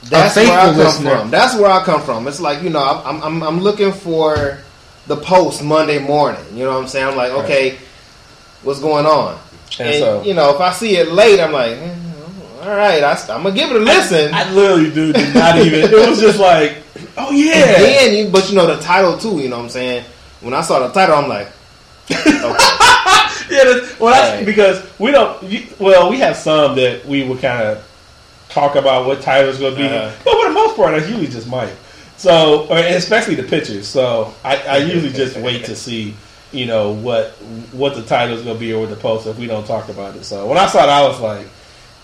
that's 0.09 0.33
faithful 0.33 0.55
where 0.55 0.61
I 0.61 0.65
come 0.65 0.77
listener. 0.77 1.17
from. 1.19 1.29
That's 1.31 1.55
where 1.55 1.71
I 1.71 1.83
come 1.83 2.01
from. 2.01 2.27
It's 2.27 2.39
like 2.41 2.63
you 2.63 2.69
know, 2.71 2.83
I'm 3.05 3.21
I'm, 3.23 3.43
I'm 3.43 3.59
looking 3.59 3.93
for 3.93 4.57
the 5.07 5.15
post 5.17 5.63
Monday 5.63 5.99
morning. 5.99 6.43
You 6.53 6.63
know 6.65 6.71
what 6.73 6.81
I'm 6.81 6.87
saying? 6.87 7.07
I'm 7.07 7.15
like, 7.15 7.31
okay, 7.43 7.77
what's 8.63 8.79
going 8.79 9.05
on? 9.05 9.37
And 9.79 9.89
And, 9.89 9.97
so- 9.99 10.23
you 10.23 10.33
know, 10.33 10.53
if 10.53 10.61
I 10.61 10.71
see 10.73 10.97
it 10.97 11.11
late, 11.11 11.39
I'm 11.39 11.51
like, 11.51 11.71
eh, 11.71 11.95
all 12.61 12.69
right, 12.75 13.03
I, 13.03 13.11
am 13.35 13.43
gonna 13.43 13.51
give 13.55 13.69
it 13.71 13.75
a 13.75 13.79
listen. 13.79 14.33
I 14.33 14.49
literally 14.53 14.91
do 14.91 15.11
did 15.13 15.33
not 15.33 15.57
even. 15.57 15.81
It 15.91 16.09
was 16.09 16.19
just 16.21 16.39
like, 16.39 16.77
oh 17.17 17.29
And 17.29 17.37
yeah. 17.37 17.65
then, 17.79 18.13
you, 18.15 18.31
but 18.31 18.49
you 18.49 18.55
know 18.55 18.67
the 18.67 18.81
title 18.81 19.17
too. 19.17 19.39
You 19.39 19.49
know 19.49 19.57
what 19.57 19.63
I'm 19.63 19.69
saying? 19.69 20.05
When 20.41 20.53
I 20.53 20.61
saw 20.61 20.79
the 20.85 20.93
title, 20.93 21.15
I'm 21.15 21.27
like, 21.27 21.47
okay, 22.09 22.23
Yeah, 23.49 23.81
well, 23.99 24.13
that's 24.13 24.37
Right. 24.37 24.45
because 24.45 24.83
we 24.99 25.11
don't. 25.11 25.41
You, 25.43 25.65
well, 25.79 26.09
we 26.09 26.17
have 26.19 26.35
some 26.37 26.75
that 26.77 27.05
we 27.05 27.23
would 27.23 27.39
kind 27.41 27.61
of 27.67 27.83
talk 28.49 28.75
about 28.75 29.05
what 29.07 29.21
title's 29.21 29.59
going 29.59 29.73
to 29.75 29.79
be, 29.81 29.85
Uh-huh. 29.87 30.11
but 30.23 30.33
for 30.41 30.47
the 30.47 30.53
most 30.53 30.75
part, 30.75 30.93
I 30.93 30.97
usually 31.05 31.27
just 31.27 31.47
might. 31.47 31.73
So, 32.17 32.67
or, 32.67 32.77
especially 32.77 33.35
the 33.35 33.43
pictures. 33.43 33.87
So, 33.87 34.33
I, 34.43 34.57
I 34.57 34.77
usually 34.77 35.11
just 35.11 35.35
wait 35.37 35.65
to 35.65 35.75
see, 35.75 36.13
you 36.53 36.65
know, 36.65 36.91
what 36.93 37.31
what 37.71 37.95
the 37.95 38.03
title's 38.03 38.43
going 38.43 38.55
to 38.55 38.59
be 38.59 38.73
or 38.73 38.79
what 38.81 38.89
the 38.89 38.95
post 38.95 39.27
if 39.27 39.37
we 39.37 39.47
don't 39.47 39.65
talk 39.65 39.89
about 39.89 40.15
it. 40.15 40.23
So, 40.23 40.47
when 40.47 40.57
I 40.57 40.67
saw 40.67 40.83
it, 40.83 40.89
I 40.89 41.07
was 41.07 41.19
like, 41.19 41.47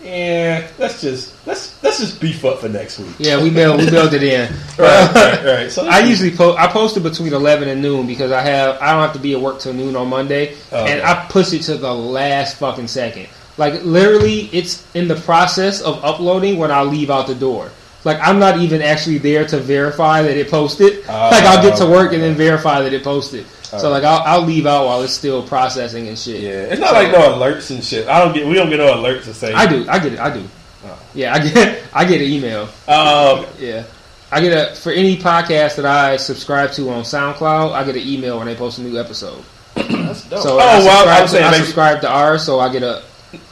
yeah, 0.02 0.68
let's 0.78 1.02
just 1.02 1.36
let's 1.46 1.82
let's 1.84 2.00
just 2.00 2.22
beef 2.22 2.46
up 2.46 2.60
for 2.60 2.70
next 2.70 3.00
week. 3.00 3.16
Yeah, 3.20 3.42
we 3.44 3.50
mailed 3.50 3.80
we 3.80 3.92
mailed 3.92 4.14
it 4.14 4.24
in. 4.24 4.52
Right, 4.80 5.14
right, 5.14 5.46
right. 5.46 5.72
So 5.72 5.86
I 5.86 6.00
usually 6.00 6.32
post. 6.32 6.58
I 6.58 6.68
posted 6.68 7.04
between 7.04 7.34
eleven 7.34 7.68
and 7.68 7.82
noon 7.82 8.08
because 8.08 8.32
I 8.32 8.42
have. 8.42 8.82
I 8.82 8.94
don't 8.94 9.02
have 9.02 9.14
to 9.14 9.20
be 9.20 9.34
at 9.34 9.42
work 9.42 9.60
till 9.60 9.74
noon 9.74 9.96
on 9.98 10.08
Monday, 10.08 10.56
Oh, 10.72 10.86
and 10.86 11.02
okay. 11.02 11.04
I 11.04 11.26
push 11.30 11.52
it 11.52 11.64
to 11.64 11.76
the 11.78 11.94
last 11.94 12.58
fucking 12.58 12.88
second. 12.88 13.28
Like 13.58 13.84
literally, 13.84 14.50
it's 14.54 14.88
in 14.96 15.10
the 15.10 15.16
process 15.16 15.82
of 15.82 16.02
uploading 16.04 16.58
when 16.58 16.72
I 16.72 16.84
leave 16.84 17.10
out 17.10 17.28
the 17.28 17.36
door. 17.36 17.70
Like 18.06 18.20
I'm 18.22 18.40
not 18.40 18.58
even 18.60 18.82
actually 18.82 19.18
there 19.18 19.46
to 19.48 19.60
verify 19.60 20.22
that 20.22 20.38
it 20.38 20.50
posted. 20.50 21.04
Oh, 21.10 21.30
like 21.30 21.44
I'll 21.44 21.62
get 21.62 21.78
to 21.80 21.86
work 21.86 22.14
and 22.14 22.24
then 22.24 22.36
verify 22.36 22.82
that 22.82 22.94
it 22.94 23.04
posted. 23.04 23.46
So 23.78 23.90
like 23.92 24.04
I'll, 24.04 24.22
I'll 24.26 24.42
leave 24.46 24.66
out 24.66 24.86
while 24.86 25.02
it's 25.04 25.14
still 25.14 25.46
processing 25.46 26.08
and 26.08 26.18
shit. 26.18 26.42
Yeah, 26.42 26.50
it's 26.72 26.80
not 26.82 26.94
like 26.94 27.12
no 27.12 27.20
alerts 27.20 27.70
and 27.72 27.84
shit. 27.84 28.08
I 28.08 28.20
don't 28.24 28.34
get. 28.34 28.48
We 28.48 28.54
don't 28.56 28.70
get 28.70 28.78
no 28.78 28.94
alerts 28.96 29.26
to 29.26 29.34
say. 29.34 29.54
I 29.54 29.68
do. 29.68 29.88
I 29.88 30.00
get 30.00 30.14
it. 30.14 30.20
I 30.20 30.34
do. 30.34 30.44
Oh. 30.86 31.00
Yeah, 31.14 31.34
I 31.36 31.40
get. 31.40 31.84
I 31.94 32.06
get 32.06 32.22
an 32.22 32.28
email. 32.28 32.64
Um, 32.88 33.46
Yeah. 33.60 33.84
I 34.32 34.42
get 34.42 34.54
a 34.72 34.76
for 34.76 34.92
any 34.92 35.18
podcast 35.18 35.76
that 35.78 35.86
I 35.86 36.18
subscribe 36.18 36.72
to 36.74 36.90
on 36.92 37.04
SoundCloud. 37.04 37.72
I 37.74 37.84
get 37.84 37.96
an 37.96 38.08
email 38.08 38.38
when 38.38 38.46
they 38.48 38.56
post 38.56 38.78
a 38.78 38.82
new 38.82 39.00
episode. 39.00 39.44
that's 39.76 40.24
dope. 40.30 40.42
So 40.44 40.56
Oh, 40.56 40.60
I 40.60 40.78
well, 40.78 40.82
subscribe, 40.82 41.08
I 41.08 41.22
was 41.22 41.32
to, 41.32 41.38
saying 41.38 41.46
I 41.54 41.58
subscribe 41.58 42.02
to 42.02 42.10
ours, 42.10 42.44
so 42.46 42.60
I 42.60 42.72
get 42.72 42.84
a 42.84 43.04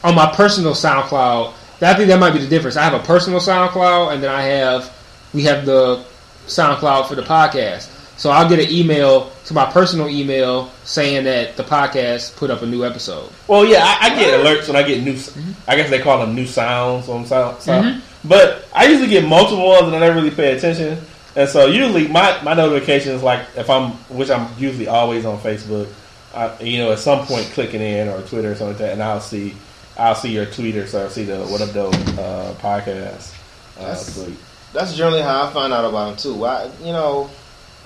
on 0.04 0.14
my 0.16 0.32
personal 0.36 0.74
SoundCloud. 0.74 1.54
I 1.82 1.94
think 1.94 2.08
that 2.10 2.20
might 2.20 2.32
be 2.34 2.40
the 2.40 2.48
difference. 2.48 2.76
I 2.76 2.84
have 2.84 2.94
a 2.94 3.04
personal 3.06 3.40
SoundCloud, 3.40 4.14
and 4.14 4.24
then 4.24 4.30
I 4.32 4.42
have 4.44 4.92
we 5.34 5.44
have 5.44 5.66
the 5.66 6.04
SoundCloud 6.48 7.08
for 7.08 7.16
the 7.16 7.22
podcast. 7.24 7.90
So 8.20 8.30
I'll 8.32 8.48
get 8.50 8.60
an 8.60 8.72
email 8.72 9.32
to 9.48 9.54
my 9.54 9.66
personal 9.72 10.08
email 10.10 10.70
saying 10.84 11.24
that 11.26 11.56
the 11.58 11.64
podcast 11.64 12.36
put 12.38 12.50
up 12.52 12.62
a 12.62 12.66
new 12.66 12.86
episode. 12.86 13.30
Well, 13.48 13.66
yeah, 13.66 13.80
I, 13.84 14.08
I 14.08 14.10
get 14.20 14.40
alerts 14.40 14.68
when 14.68 14.76
I 14.76 14.84
get 14.84 15.04
new. 15.04 15.18
I 15.68 15.76
guess 15.76 15.90
they 15.90 16.00
call 16.00 16.20
them 16.20 16.36
new 16.36 16.46
sounds 16.46 17.08
on 17.10 17.26
sound. 17.26 17.62
sound. 17.62 17.86
Mhm. 17.86 18.02
But 18.26 18.66
I 18.74 18.88
usually 18.88 19.08
get 19.10 19.26
multiple 19.26 19.66
ones, 19.68 19.88
and 19.88 19.96
I 19.96 20.00
never 20.00 20.16
really 20.16 20.32
pay 20.32 20.56
attention. 20.56 21.00
And 21.36 21.48
so 21.50 21.68
usually 21.68 22.08
my, 22.08 22.42
my 22.42 22.54
notification 22.56 23.14
is 23.14 23.24
like 23.24 23.42
if 23.56 23.70
I'm 23.70 23.92
which 24.10 24.30
I'm 24.30 24.48
usually 24.58 24.88
always 24.88 25.24
on 25.26 25.38
Facebook, 25.40 25.88
I, 26.36 26.60
you 26.62 26.80
know, 26.80 26.92
at 26.92 27.00
some 27.00 27.26
point 27.26 27.46
clicking 27.54 27.80
in 27.82 28.08
or 28.10 28.22
Twitter 28.24 28.52
or 28.52 28.56
something 28.56 28.70
like 28.70 28.78
that, 28.80 28.94
and 28.94 29.04
I'll 29.04 29.22
see 29.22 29.54
I'll 29.98 30.16
see 30.16 30.30
your 30.34 30.46
tweet 30.48 30.76
or 30.76 30.88
so 30.88 31.04
I'll 31.04 31.10
see 31.10 31.24
the 31.24 31.38
What 31.46 31.62
Up 31.62 31.72
Dope 31.74 31.94
uh, 32.20 32.54
podcast 32.56 33.34
uh, 33.80 33.82
That's- 33.82 34.30
That's 34.74 34.96
generally 34.98 35.22
how 35.22 35.46
I 35.46 35.54
find 35.54 35.72
out 35.72 35.86
about 35.86 36.08
them 36.10 36.18
too. 36.18 36.46
I, 36.46 36.70
you 36.84 36.92
know, 36.92 37.30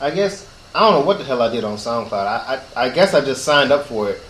I 0.02 0.10
guess 0.12 0.48
I 0.74 0.80
don't 0.80 1.00
know 1.02 1.06
what 1.06 1.18
the 1.18 1.24
hell 1.26 1.42
I 1.42 1.52
did 1.52 1.64
on 1.64 1.76
SoundCloud. 1.78 2.14
I, 2.14 2.62
I, 2.76 2.86
I 2.86 2.90
guess 2.90 3.14
I 3.14 3.22
just 3.24 3.44
signed 3.44 3.72
up 3.72 3.86
for 3.88 4.10
it, 4.10 4.22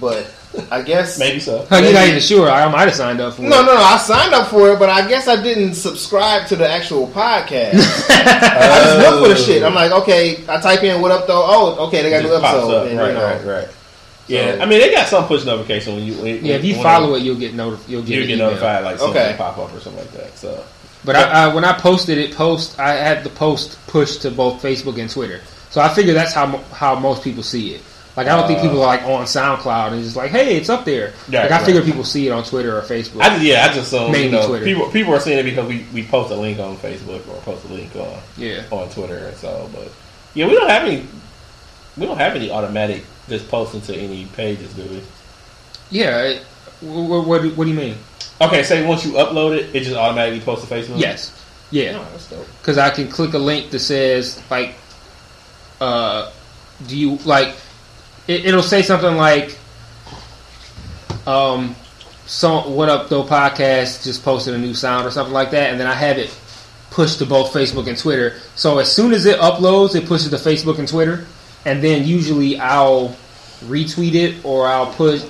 but 0.00 0.32
I 0.70 0.82
guess 0.82 1.18
Maybe 1.18 1.40
so. 1.40 1.66
Oh, 1.70 1.78
you're 1.78 1.92
not 1.92 2.06
even 2.06 2.20
sure. 2.20 2.48
I 2.48 2.68
might 2.70 2.82
have 2.88 2.94
signed 2.94 3.20
up 3.20 3.34
for 3.34 3.42
No, 3.42 3.48
it. 3.62 3.66
no, 3.66 3.74
no. 3.74 3.80
I 3.80 3.96
signed 3.98 4.32
up 4.32 4.48
for 4.48 4.70
it, 4.70 4.78
but 4.78 4.88
I 4.88 5.08
guess 5.08 5.26
I 5.26 5.42
didn't 5.42 5.74
subscribe 5.74 6.46
to 6.48 6.56
the 6.56 6.68
actual 6.68 7.08
podcast. 7.08 7.72
I 8.08 8.82
just 8.84 8.98
look 9.10 9.22
for 9.22 9.28
the 9.28 9.36
shit. 9.36 9.62
Oh. 9.62 9.66
I'm 9.66 9.74
like, 9.74 9.92
okay, 10.02 10.44
I 10.48 10.60
type 10.60 10.82
in 10.84 11.00
what 11.00 11.10
up 11.10 11.26
though. 11.26 11.42
Oh, 11.44 11.86
okay, 11.88 12.02
they 12.02 12.10
got 12.10 12.20
a 12.20 12.22
new 12.28 12.34
episode. 12.34 12.70
up. 12.74 12.86
And, 12.88 12.98
right, 12.98 13.08
you 13.08 13.14
know, 13.14 13.24
right, 13.24 13.44
right. 13.44 13.68
Yeah, 14.28 14.54
So- 14.54 14.60
I 14.60 14.66
mean 14.66 14.78
they 14.80 14.92
got 14.92 15.08
some 15.08 15.26
push 15.26 15.44
notification 15.44 15.96
when 15.96 16.04
you 16.04 16.14
when, 16.14 16.44
Yeah, 16.44 16.54
if 16.54 16.64
you 16.64 16.76
follow 16.76 17.14
it, 17.16 17.22
you'll 17.22 17.36
get 17.38 17.54
notif- 17.54 17.88
You'll 17.88 18.02
get 18.02 18.14
you 18.16 18.22
an 18.22 18.28
get 18.28 18.38
notified 18.38 18.84
like 18.84 18.98
something 18.98 19.20
Okay. 19.20 19.34
pop 19.36 19.58
up 19.58 19.74
or 19.74 19.80
something 19.80 20.00
like 20.04 20.12
that. 20.12 20.38
So 20.38 20.64
But 21.04 21.16
I, 21.16 21.22
I, 21.50 21.54
when 21.54 21.64
I 21.64 21.72
posted 21.72 22.18
it, 22.18 22.32
post 22.36 22.78
I 22.78 22.92
had 22.92 23.24
the 23.24 23.30
post 23.30 23.84
pushed 23.88 24.22
to 24.22 24.30
both 24.30 24.62
Facebook 24.62 25.00
and 25.00 25.10
Twitter. 25.10 25.40
So 25.72 25.80
I 25.80 25.88
figure 25.88 26.14
that's 26.14 26.32
how 26.32 26.58
how 26.70 26.94
most 26.94 27.24
people 27.24 27.42
see 27.42 27.74
it. 27.74 27.82
Like 28.16 28.26
I 28.26 28.36
don't 28.36 28.46
think 28.46 28.58
Uh, 28.58 28.62
people 28.62 28.82
are 28.82 28.86
like 28.86 29.02
on 29.02 29.24
SoundCloud 29.24 29.92
and 29.92 30.04
just 30.04 30.16
like, 30.16 30.30
hey, 30.30 30.56
it's 30.56 30.68
up 30.68 30.84
there. 30.84 31.14
Yeah, 31.28 31.42
like 31.42 31.50
I 31.50 31.56
right. 31.56 31.64
figure 31.64 31.82
people 31.82 32.04
see 32.04 32.28
it 32.28 32.30
on 32.30 32.44
Twitter 32.44 32.76
or 32.76 32.82
Facebook. 32.82 33.22
I 33.22 33.36
yeah, 33.38 33.66
I 33.68 33.72
just 33.72 33.90
so 33.90 34.14
you 34.14 34.30
know 34.30 34.46
Twitter. 34.46 34.64
people 34.64 34.90
people 34.90 35.14
are 35.14 35.20
seeing 35.20 35.38
it 35.38 35.44
because 35.44 35.66
we, 35.66 35.86
we 35.94 36.04
post 36.04 36.30
a 36.30 36.36
link 36.36 36.58
on 36.58 36.76
Facebook 36.76 37.26
or 37.26 37.40
post 37.40 37.64
a 37.64 37.68
link 37.68 37.96
on 37.96 38.20
yeah. 38.36 38.64
on 38.70 38.88
Twitter 38.90 39.16
and 39.16 39.36
so. 39.36 39.68
But 39.72 39.90
yeah, 40.34 40.46
we 40.46 40.52
don't 40.52 40.68
have 40.68 40.86
any 40.86 41.06
we 41.96 42.06
don't 42.06 42.18
have 42.18 42.36
any 42.36 42.50
automatic 42.50 43.04
just 43.28 43.48
posting 43.48 43.80
to 43.82 43.96
any 43.96 44.26
pages, 44.26 44.72
do 44.74 44.82
we? 44.84 45.02
Yeah. 45.90 46.22
It, 46.22 46.42
what, 46.80 47.26
what, 47.26 47.44
what 47.56 47.64
do 47.64 47.70
you 47.70 47.76
mean? 47.76 47.96
Okay, 48.40 48.62
say 48.62 48.84
once 48.86 49.04
you 49.04 49.12
upload 49.12 49.56
it, 49.56 49.74
it 49.74 49.84
just 49.84 49.96
automatically 49.96 50.40
posts 50.40 50.66
to 50.66 50.74
Facebook. 50.74 50.98
Yes. 51.00 51.38
Yeah. 51.70 52.04
Oh, 52.04 52.46
because 52.58 52.76
I 52.76 52.90
can 52.90 53.08
click 53.08 53.34
a 53.34 53.38
link 53.38 53.70
that 53.70 53.78
says 53.78 54.42
like, 54.50 54.74
uh, 55.82 56.30
do 56.86 56.96
you 56.96 57.16
like? 57.24 57.56
It, 58.28 58.46
it'll 58.46 58.62
say 58.62 58.82
something 58.82 59.16
like, 59.16 59.58
um, 61.26 61.74
so 62.24 62.68
what 62.68 62.88
up 62.88 63.08
though 63.08 63.24
podcast 63.24 64.04
just 64.04 64.22
posted 64.22 64.54
a 64.54 64.58
new 64.58 64.74
sound 64.74 65.08
or 65.08 65.10
something 65.10 65.34
like 65.34 65.50
that, 65.50 65.70
and 65.70 65.80
then 65.80 65.88
I 65.88 65.94
have 65.94 66.18
it 66.18 66.32
pushed 66.90 67.18
to 67.18 67.26
both 67.26 67.52
Facebook 67.52 67.88
and 67.88 67.98
Twitter. 67.98 68.36
So 68.54 68.78
as 68.78 68.92
soon 68.92 69.12
as 69.12 69.26
it 69.26 69.40
uploads, 69.40 69.96
it 69.96 70.06
pushes 70.06 70.30
to 70.30 70.36
Facebook 70.36 70.78
and 70.78 70.86
Twitter, 70.86 71.26
and 71.64 71.82
then 71.82 72.06
usually 72.06 72.60
I'll 72.60 73.16
retweet 73.64 74.14
it 74.14 74.44
or 74.44 74.68
I'll 74.68 74.92
put. 74.92 75.28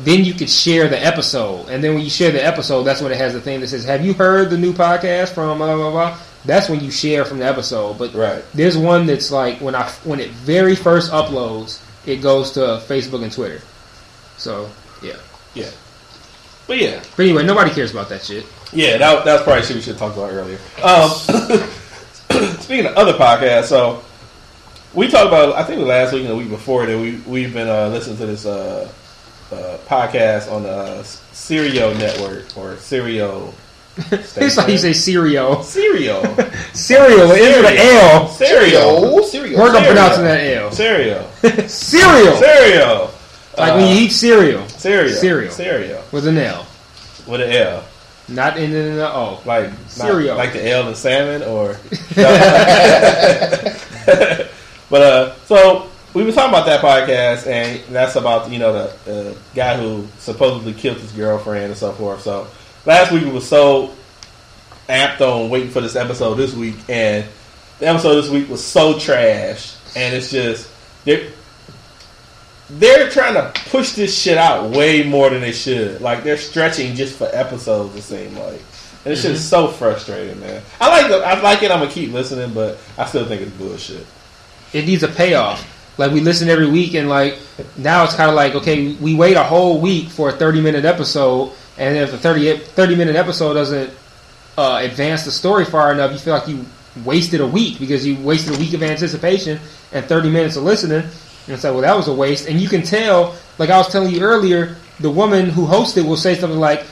Then 0.00 0.26
you 0.26 0.34
could 0.34 0.50
share 0.50 0.88
the 0.88 1.02
episode, 1.02 1.70
and 1.70 1.82
then 1.82 1.94
when 1.94 2.04
you 2.04 2.10
share 2.10 2.32
the 2.32 2.44
episode, 2.44 2.82
that's 2.82 3.00
when 3.00 3.12
it 3.12 3.18
has 3.18 3.32
the 3.32 3.40
thing 3.40 3.60
that 3.60 3.68
says, 3.68 3.86
"Have 3.86 4.04
you 4.04 4.12
heard 4.12 4.50
the 4.50 4.58
new 4.58 4.74
podcast 4.74 5.30
from 5.30 5.56
blah 5.56 5.74
blah 5.74 5.90
blah?" 5.90 6.18
That's 6.46 6.68
when 6.68 6.80
you 6.80 6.90
share 6.90 7.24
from 7.24 7.38
the 7.40 7.46
episode. 7.46 7.98
But 7.98 8.14
Right. 8.14 8.42
there's 8.54 8.78
one 8.78 9.06
that's 9.06 9.30
like 9.30 9.60
when 9.60 9.74
I 9.74 9.88
when 10.04 10.20
it 10.20 10.30
very 10.30 10.74
first 10.76 11.10
uploads, 11.12 11.80
it 12.06 12.16
goes 12.22 12.52
to 12.52 12.60
Facebook 12.88 13.22
and 13.22 13.32
Twitter. 13.32 13.60
So 14.38 14.70
yeah. 15.02 15.16
Yeah. 15.54 15.70
But 16.66 16.78
yeah, 16.78 17.00
But 17.16 17.22
anyway, 17.26 17.44
nobody 17.44 17.70
cares 17.70 17.92
about 17.92 18.08
that 18.08 18.24
shit. 18.24 18.44
Yeah, 18.72 18.96
that, 18.98 19.24
that's 19.24 19.44
probably 19.44 19.62
shit 19.62 19.76
we 19.76 19.82
should 19.82 19.96
talk 19.98 20.14
about 20.16 20.32
earlier. 20.32 20.58
Um, 20.82 21.10
speaking 22.60 22.86
of 22.86 22.96
other 22.96 23.12
podcasts, 23.12 23.66
so 23.66 24.02
we 24.92 25.08
talked 25.08 25.28
about 25.28 25.54
I 25.54 25.62
think 25.62 25.82
last 25.86 26.12
week 26.12 26.22
and 26.22 26.30
the 26.30 26.36
week 26.36 26.48
before 26.48 26.84
that 26.86 26.98
we 26.98 27.18
we've 27.26 27.54
been 27.54 27.68
uh, 27.68 27.88
listening 27.88 28.16
to 28.18 28.26
this 28.26 28.46
uh, 28.46 28.90
uh, 29.52 29.78
podcast 29.86 30.50
on 30.50 30.64
the 30.64 31.02
Serial 31.04 31.94
Network 31.94 32.56
or 32.56 32.76
Serial. 32.78 33.54
It's 33.98 34.56
like 34.56 34.68
you 34.68 34.78
say 34.78 34.92
cereal. 34.92 35.62
Cereal. 35.62 36.22
Cereal 36.74 37.30
is 37.30 37.56
with 37.56 37.70
an 37.70 37.76
L. 37.78 38.28
Cereal, 38.28 39.22
cereal. 39.22 39.60
We're 39.60 39.72
gonna 39.72 39.86
pronounce 39.86 40.16
that 40.18 40.56
L. 40.56 40.70
Cereal. 40.70 41.26
cereal. 41.68 42.36
Cereal. 42.36 43.10
Like 43.56 43.74
when 43.74 43.96
you 43.96 44.02
eat 44.02 44.10
cereal 44.10 44.66
cereal. 44.86 45.16
Cereal. 45.16 45.50
Cereal. 45.50 46.02
with 46.12 46.26
an 46.26 46.38
L, 46.38 46.66
With 47.26 47.40
an 47.40 47.50
L. 47.50 47.84
not 48.28 48.58
in 48.58 48.72
in 48.72 48.96
the 48.96 49.12
O. 49.12 49.40
Like 49.44 49.70
Cereal. 49.88 50.36
not 50.36 50.44
like 50.44 50.52
the 50.52 50.68
L 50.68 50.88
in 50.88 50.94
salmon, 50.94 51.42
or. 51.42 51.76
but 54.90 55.02
uh, 55.02 55.34
so 55.46 55.88
we 56.14 56.24
were 56.24 56.32
talking 56.32 56.50
about 56.50 56.66
that 56.66 56.80
podcast, 56.80 57.46
and 57.46 57.80
that's 57.94 58.16
about 58.16 58.50
you 58.50 58.58
know 58.58 58.72
the 59.04 59.30
uh, 59.30 59.34
guy 59.54 59.76
who 59.76 60.06
supposedly 60.18 60.72
killed 60.72 60.98
his 60.98 61.12
girlfriend 61.12 61.66
and 61.66 61.76
so 61.76 61.92
forth. 61.92 62.22
So 62.22 62.46
last 62.86 63.12
week 63.12 63.24
we 63.24 63.30
was 63.30 63.46
so 63.46 63.94
amped 64.88 65.20
on 65.20 65.50
waiting 65.50 65.70
for 65.70 65.80
this 65.80 65.96
episode 65.96 66.34
this 66.34 66.54
week, 66.54 66.76
and 66.88 67.26
the 67.78 67.88
episode 67.88 68.14
this 68.14 68.30
week 68.30 68.48
was 68.48 68.64
so 68.64 68.98
trash, 68.98 69.74
and 69.94 70.14
it's 70.14 70.30
just 70.30 70.70
they're 71.04 71.30
they're 72.70 73.10
trying 73.10 73.34
to 73.34 73.52
push 73.70 73.92
this 73.92 74.16
shit 74.16 74.38
out 74.38 74.70
way 74.70 75.02
more 75.02 75.30
than 75.30 75.40
they 75.40 75.52
should. 75.52 76.00
Like 76.00 76.24
they're 76.24 76.38
stretching 76.38 76.94
just 76.94 77.18
for 77.18 77.28
episodes. 77.32 77.94
It 77.96 78.02
seems 78.02 78.36
like, 78.36 78.60
and 79.04 79.12
it's 79.12 79.22
just 79.22 79.52
mm-hmm. 79.52 79.66
so 79.66 79.68
frustrating, 79.68 80.40
man. 80.40 80.62
I 80.80 80.88
like 80.88 81.10
it. 81.10 81.22
I 81.22 81.40
like 81.40 81.62
it. 81.62 81.70
I'm 81.70 81.80
gonna 81.80 81.90
keep 81.90 82.12
listening, 82.12 82.54
but 82.54 82.78
I 82.96 83.04
still 83.06 83.26
think 83.26 83.42
it's 83.42 83.52
bullshit. 83.52 84.06
It 84.72 84.86
needs 84.86 85.02
a 85.02 85.08
payoff. 85.08 85.72
Like 85.98 86.12
we 86.12 86.20
listen 86.20 86.48
every 86.48 86.68
week, 86.68 86.94
and 86.94 87.08
like 87.08 87.38
now 87.76 88.04
it's 88.04 88.14
kind 88.14 88.28
of 88.28 88.36
like 88.36 88.54
okay, 88.56 88.92
we 88.94 89.14
wait 89.14 89.36
a 89.36 89.42
whole 89.42 89.80
week 89.80 90.08
for 90.10 90.28
a 90.28 90.32
thirty 90.32 90.60
minute 90.60 90.84
episode, 90.84 91.52
and 91.78 91.96
if 91.96 92.10
the 92.10 92.18
30, 92.18 92.58
30 92.58 92.96
minute 92.96 93.16
episode 93.16 93.54
doesn't 93.54 93.90
uh, 94.58 94.80
advance 94.82 95.24
the 95.24 95.30
story 95.30 95.64
far 95.64 95.92
enough, 95.92 96.12
you 96.12 96.18
feel 96.18 96.34
like 96.34 96.48
you 96.48 96.64
wasted 97.04 97.40
a 97.40 97.46
week 97.46 97.78
because 97.78 98.06
you 98.06 98.16
wasted 98.22 98.54
a 98.54 98.58
week 98.58 98.72
of 98.74 98.82
anticipation 98.82 99.58
and 99.92 100.04
thirty 100.06 100.28
minutes 100.30 100.56
of 100.56 100.64
listening. 100.64 101.00
And 101.00 101.54
it's 101.54 101.62
like, 101.64 101.72
well, 101.72 101.82
that 101.82 101.96
was 101.96 102.08
a 102.08 102.14
waste. 102.14 102.48
And 102.48 102.60
you 102.60 102.68
can 102.68 102.82
tell, 102.82 103.34
like 103.58 103.70
I 103.70 103.78
was 103.78 103.88
telling 103.88 104.12
you 104.12 104.20
earlier, 104.20 104.76
the 105.00 105.10
woman 105.10 105.48
who 105.48 105.66
hosted 105.66 106.04
will 106.06 106.16
say 106.16 106.34
something 106.34 106.58
like, 106.58 106.84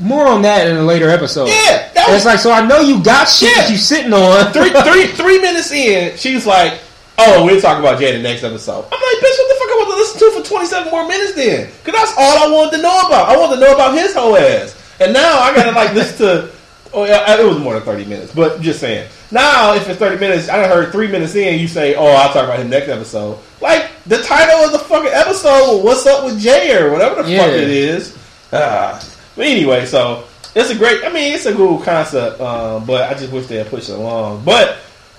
"More 0.00 0.26
on 0.26 0.42
that 0.42 0.66
in 0.66 0.76
a 0.76 0.82
later 0.82 1.08
episode." 1.08 1.46
Yeah, 1.48 1.88
that 1.94 2.06
was 2.08 2.16
it's 2.16 2.24
like, 2.26 2.38
so 2.40 2.50
I 2.52 2.66
know 2.66 2.80
you 2.80 3.02
got 3.02 3.26
shit 3.28 3.50
Yeah. 3.56 3.62
that 3.62 3.70
you 3.70 3.76
sitting 3.78 4.12
on. 4.12 4.52
three, 4.52 4.70
three, 4.82 5.06
three 5.06 5.38
minutes 5.40 5.70
in. 5.70 6.16
She's 6.18 6.44
like, 6.46 6.80
"Oh, 7.18 7.44
we'll 7.44 7.60
talk 7.60 7.78
about 7.78 7.98
Jay 7.98 8.14
in 8.14 8.22
the 8.22 8.28
next 8.28 8.44
episode." 8.44 8.84
I'm 8.84 9.00
like, 9.00 9.22
"Bitch, 9.22 9.38
what 9.38 9.48
the 9.48 9.54
fuck 9.58 9.68
I 9.70 9.76
want 9.78 9.90
to 9.90 9.96
listen 9.96 10.18
to 10.20 10.40
for 10.42 10.48
27 10.48 10.90
more 10.90 11.06
minutes 11.08 11.32
then?" 11.34 11.68
Because 11.84 12.00
that's 12.00 12.14
all 12.18 12.38
I 12.44 12.50
wanted 12.50 12.76
to 12.76 12.82
know 12.82 12.98
about. 13.06 13.28
I 13.28 13.36
wanted 13.36 13.56
to 13.56 13.60
know 13.60 13.74
about 13.74 13.94
his 13.96 14.14
whole 14.14 14.36
ass, 14.36 14.74
and 15.00 15.12
now 15.12 15.38
I 15.40 15.54
gotta 15.54 15.72
like 15.72 15.94
listen 15.94 16.18
to. 16.18 16.50
Oh, 16.94 17.04
yeah, 17.04 17.38
it 17.38 17.44
was 17.44 17.58
more 17.58 17.74
than 17.74 17.82
30 17.82 18.04
minutes, 18.06 18.32
but 18.32 18.60
just 18.62 18.80
saying. 18.80 19.06
Now, 19.30 19.74
if 19.74 19.86
it's 19.88 19.98
30 19.98 20.18
minutes, 20.18 20.48
I 20.48 20.56
done 20.60 20.70
heard 20.70 20.92
three 20.92 21.08
minutes 21.08 21.34
in, 21.34 21.58
you 21.58 21.68
say, 21.68 21.94
"Oh, 21.94 22.06
I'll 22.06 22.32
talk 22.32 22.44
about 22.44 22.58
him 22.60 22.70
next 22.70 22.88
episode." 22.88 23.38
Like 23.60 23.86
the 24.06 24.22
title 24.22 24.64
of 24.64 24.72
the 24.72 24.78
fucking 24.78 25.10
episode, 25.12 25.82
"What's 25.82 26.06
Up 26.06 26.24
with 26.24 26.40
Jay?" 26.40 26.74
or 26.76 26.92
whatever 26.92 27.22
the 27.22 27.30
Yeah. 27.30 27.44
fuck 27.44 27.50
it 27.54 27.68
is. 27.70 28.14
Ah. 28.52 29.02
But 29.36 29.46
anyway, 29.46 29.84
so 29.84 30.22
it's 30.54 30.70
a 30.70 30.74
great. 30.74 31.04
I 31.04 31.08
mean, 31.10 31.34
it's 31.34 31.44
a 31.44 31.54
cool 31.54 31.78
concept, 31.80 32.40
um, 32.40 32.84
but 32.86 33.10
I 33.10 33.14
just 33.14 33.32
wish 33.32 33.46
they 33.46 33.56
had 33.56 33.68
pushed 33.68 33.88
it 33.90 33.96
along. 33.98 34.42
But 34.44 34.76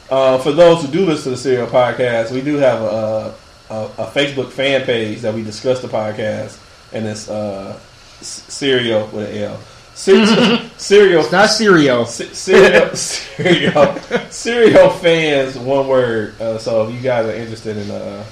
uh, 0.10 0.38
for 0.40 0.52
those 0.52 0.84
who 0.84 0.92
do 0.92 1.06
listen 1.06 1.24
to 1.26 1.30
the 1.32 1.38
Serial 1.38 1.68
Podcast, 1.68 2.32
we 2.32 2.42
do 2.42 2.56
have 2.56 2.82
a, 2.82 3.36
a, 3.70 3.76
a 3.76 4.06
Facebook 4.08 4.52
fan 4.52 4.86
page 4.86 5.22
that 5.22 5.34
we 5.34 5.44
discuss 5.44 5.82
the 5.82 5.88
podcast, 5.88 6.60
and 6.94 7.06
it's 7.06 7.30
uh, 7.30 7.78
Serial 8.22 9.08
with 9.08 9.30
an 9.30 9.44
L. 9.44 9.60
Serial. 10.78 11.22
It's 11.22 11.32
not 11.32 11.50
cereal. 11.50 12.06
Serial, 12.06 12.96
serial, 12.96 14.00
serial 14.30 14.90
fans, 14.92 15.58
one 15.58 15.88
word. 15.88 16.40
Uh, 16.40 16.58
so 16.60 16.88
if 16.88 16.94
you 16.94 17.02
guys 17.02 17.26
are 17.26 17.34
interested 17.34 17.78
in 17.78 17.90
uh, 17.90 18.24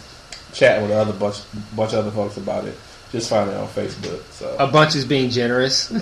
chatting 0.53 0.87
with 0.87 0.91
other 0.95 1.13
bunch, 1.13 1.37
bunch 1.75 1.93
of 1.93 1.99
other 1.99 2.11
folks 2.11 2.37
about 2.37 2.65
it, 2.65 2.77
just 3.15 3.29
find 3.29 3.49
it 3.49 3.55
on 3.57 3.67
Facebook. 3.67 4.21
So 4.31 4.55
A 4.59 4.67
bunch 4.67 4.95
is 4.95 5.05
being 5.05 5.29
generous. 5.29 5.89
a, 5.91 5.95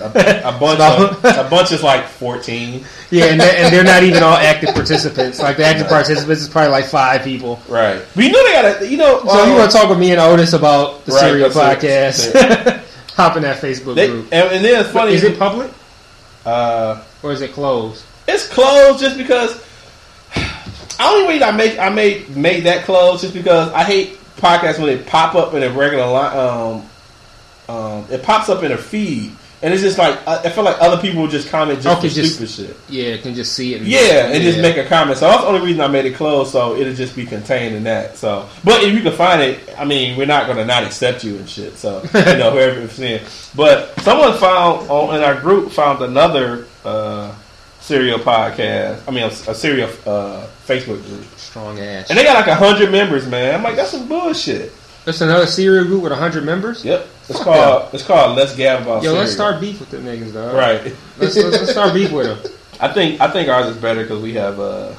a 0.44 0.58
bunch, 0.58 0.80
of, 0.80 1.24
a 1.24 1.48
bunch 1.48 1.72
is 1.72 1.82
like 1.82 2.06
fourteen, 2.06 2.84
Yeah, 3.10 3.26
and 3.26 3.40
they're, 3.40 3.56
and 3.64 3.72
they're 3.72 3.84
not 3.84 4.02
even 4.02 4.22
all 4.22 4.36
active 4.36 4.74
participants. 4.74 5.40
Like 5.40 5.56
the 5.56 5.64
active 5.64 5.88
participants 5.88 6.42
is 6.42 6.48
probably 6.48 6.70
like 6.72 6.86
five 6.86 7.22
people. 7.22 7.60
right? 7.68 8.02
But 8.14 8.24
you 8.24 8.32
know 8.32 8.44
they 8.46 8.52
gotta. 8.52 8.88
You 8.88 8.96
know, 8.98 9.20
So 9.24 9.30
um, 9.42 9.48
you 9.50 9.54
want 9.56 9.70
to 9.70 9.76
talk 9.76 9.88
with 9.88 9.98
me 9.98 10.10
and 10.12 10.20
Otis 10.20 10.52
about 10.52 11.04
the 11.06 11.12
Right, 11.12 11.20
Serial 11.20 11.48
that's 11.50 12.24
it. 12.26 12.34
podcast? 12.34 12.80
Hop 13.14 13.36
in 13.36 13.42
that 13.44 13.60
Facebook 13.62 13.94
they, 13.94 14.08
group. 14.08 14.26
and, 14.32 14.52
and 14.52 14.64
then 14.64 14.80
it's 14.80 14.90
funny. 14.90 15.12
Is 15.14 15.22
it 15.22 15.38
public 15.38 15.70
uh, 16.44 17.02
or 17.22 17.32
is 17.32 17.40
it 17.40 17.52
closed? 17.52 18.04
it's 18.26 18.48
closed 18.48 19.00
just 19.00 19.16
because. 19.16 19.62
The 20.96 21.02
only 21.04 21.28
reason 21.34 21.48
I 21.48 21.50
make 21.50 21.78
I 21.78 21.88
made 21.88 22.36
made 22.36 22.64
that 22.64 22.84
close 22.84 23.20
just 23.20 23.34
because 23.34 23.68
I 23.72 23.82
hate 23.82 24.16
podcasts 24.36 24.78
when 24.78 24.86
they 24.96 25.02
pop 25.02 25.34
up 25.34 25.52
in 25.54 25.62
a 25.64 25.68
regular 25.70 26.06
line. 26.06 26.36
Um, 26.38 26.86
um, 27.68 28.06
it 28.10 28.22
pops 28.22 28.48
up 28.48 28.62
in 28.62 28.72
a 28.72 28.76
feed, 28.78 29.32
and 29.62 29.72
it's 29.72 29.82
just 29.82 29.96
like 29.98 30.18
I, 30.28 30.42
I 30.42 30.50
feel 30.50 30.64
like 30.64 30.76
other 30.80 31.00
people 31.00 31.26
just 31.26 31.48
comment 31.48 31.80
just 31.80 31.98
Okay, 31.98 32.08
for 32.08 32.14
just- 32.14 32.34
stupid 32.34 32.50
shit. 32.50 32.76
Yeah, 32.88 33.16
can 33.16 33.34
just 33.34 33.54
see 33.54 33.74
it. 33.74 33.78
And 33.80 33.86
Yeah, 33.88 34.26
and 34.26 34.42
just 34.42 34.60
make 34.60 34.76
a 34.76 34.84
comment. 34.84 35.18
So 35.18 35.26
that's 35.28 35.42
the 35.42 35.48
only 35.48 35.60
reason 35.62 35.80
I 35.80 35.88
made 35.88 36.04
it 36.04 36.14
closed, 36.14 36.52
so 36.52 36.76
it'll 36.76 36.92
just 36.94 37.16
be 37.16 37.24
contained 37.24 37.74
in 37.74 37.84
that. 37.84 38.16
So, 38.18 38.46
but 38.64 38.82
if 38.82 38.92
you 38.92 39.00
can 39.00 39.12
find 39.12 39.40
it, 39.40 39.60
I 39.78 39.84
mean, 39.84 40.16
we're 40.18 40.26
not 40.26 40.46
gonna 40.46 40.64
not 40.64 40.84
accept 40.84 41.24
you 41.24 41.36
and 41.36 41.48
shit. 41.48 41.76
So 41.78 42.02
you 42.14 42.20
know, 42.36 42.50
whoever 42.50 42.80
is 42.80 42.92
seeing. 42.92 43.22
But 43.54 43.98
someone 44.00 44.36
found 44.38 44.90
on 44.90 45.16
in 45.16 45.22
our 45.22 45.40
group 45.40 45.72
found 45.72 46.02
another 46.02 46.66
uh, 46.84 47.34
serial 47.80 48.18
podcast. 48.18 49.00
I 49.08 49.10
mean, 49.10 49.24
a, 49.24 49.28
a 49.28 49.54
serial 49.54 49.88
uh, 50.06 50.46
Facebook 50.66 51.02
group, 51.06 51.24
strong 51.38 51.78
ass. 51.80 52.10
and 52.10 52.18
they 52.18 52.24
got 52.24 52.34
like 52.34 52.46
a 52.48 52.54
hundred 52.54 52.90
members. 52.92 53.26
Man, 53.26 53.54
I'm 53.54 53.62
like, 53.62 53.76
that's 53.76 53.90
some 53.92 54.08
bullshit. 54.08 54.72
That's 55.04 55.20
another 55.20 55.46
serial 55.46 55.84
group 55.84 56.02
with 56.02 56.12
hundred 56.12 56.44
members. 56.44 56.84
Yep, 56.84 57.06
it's 57.28 57.38
Fuck 57.38 57.44
called 57.46 57.94
it's 57.94 58.02
called 58.04 58.36
Let's 58.36 58.54
Gab 58.56 58.82
About 58.82 59.02
Yo, 59.02 59.12
let's 59.12 59.32
start 59.32 59.60
beef 59.60 59.80
with 59.80 59.90
them 59.90 60.04
niggas, 60.04 60.32
dog. 60.32 60.54
Right. 60.54 60.82
Let's, 61.18 61.36
let's, 61.36 61.58
let's 61.58 61.70
start 61.72 61.92
beef 61.92 62.10
with 62.10 62.26
them. 62.42 62.52
I 62.80 62.92
think 62.92 63.20
I 63.20 63.30
think 63.30 63.48
ours 63.48 63.66
is 63.66 63.76
better 63.76 64.02
because 64.02 64.22
we 64.22 64.32
have 64.34 64.58
uh, 64.58 64.94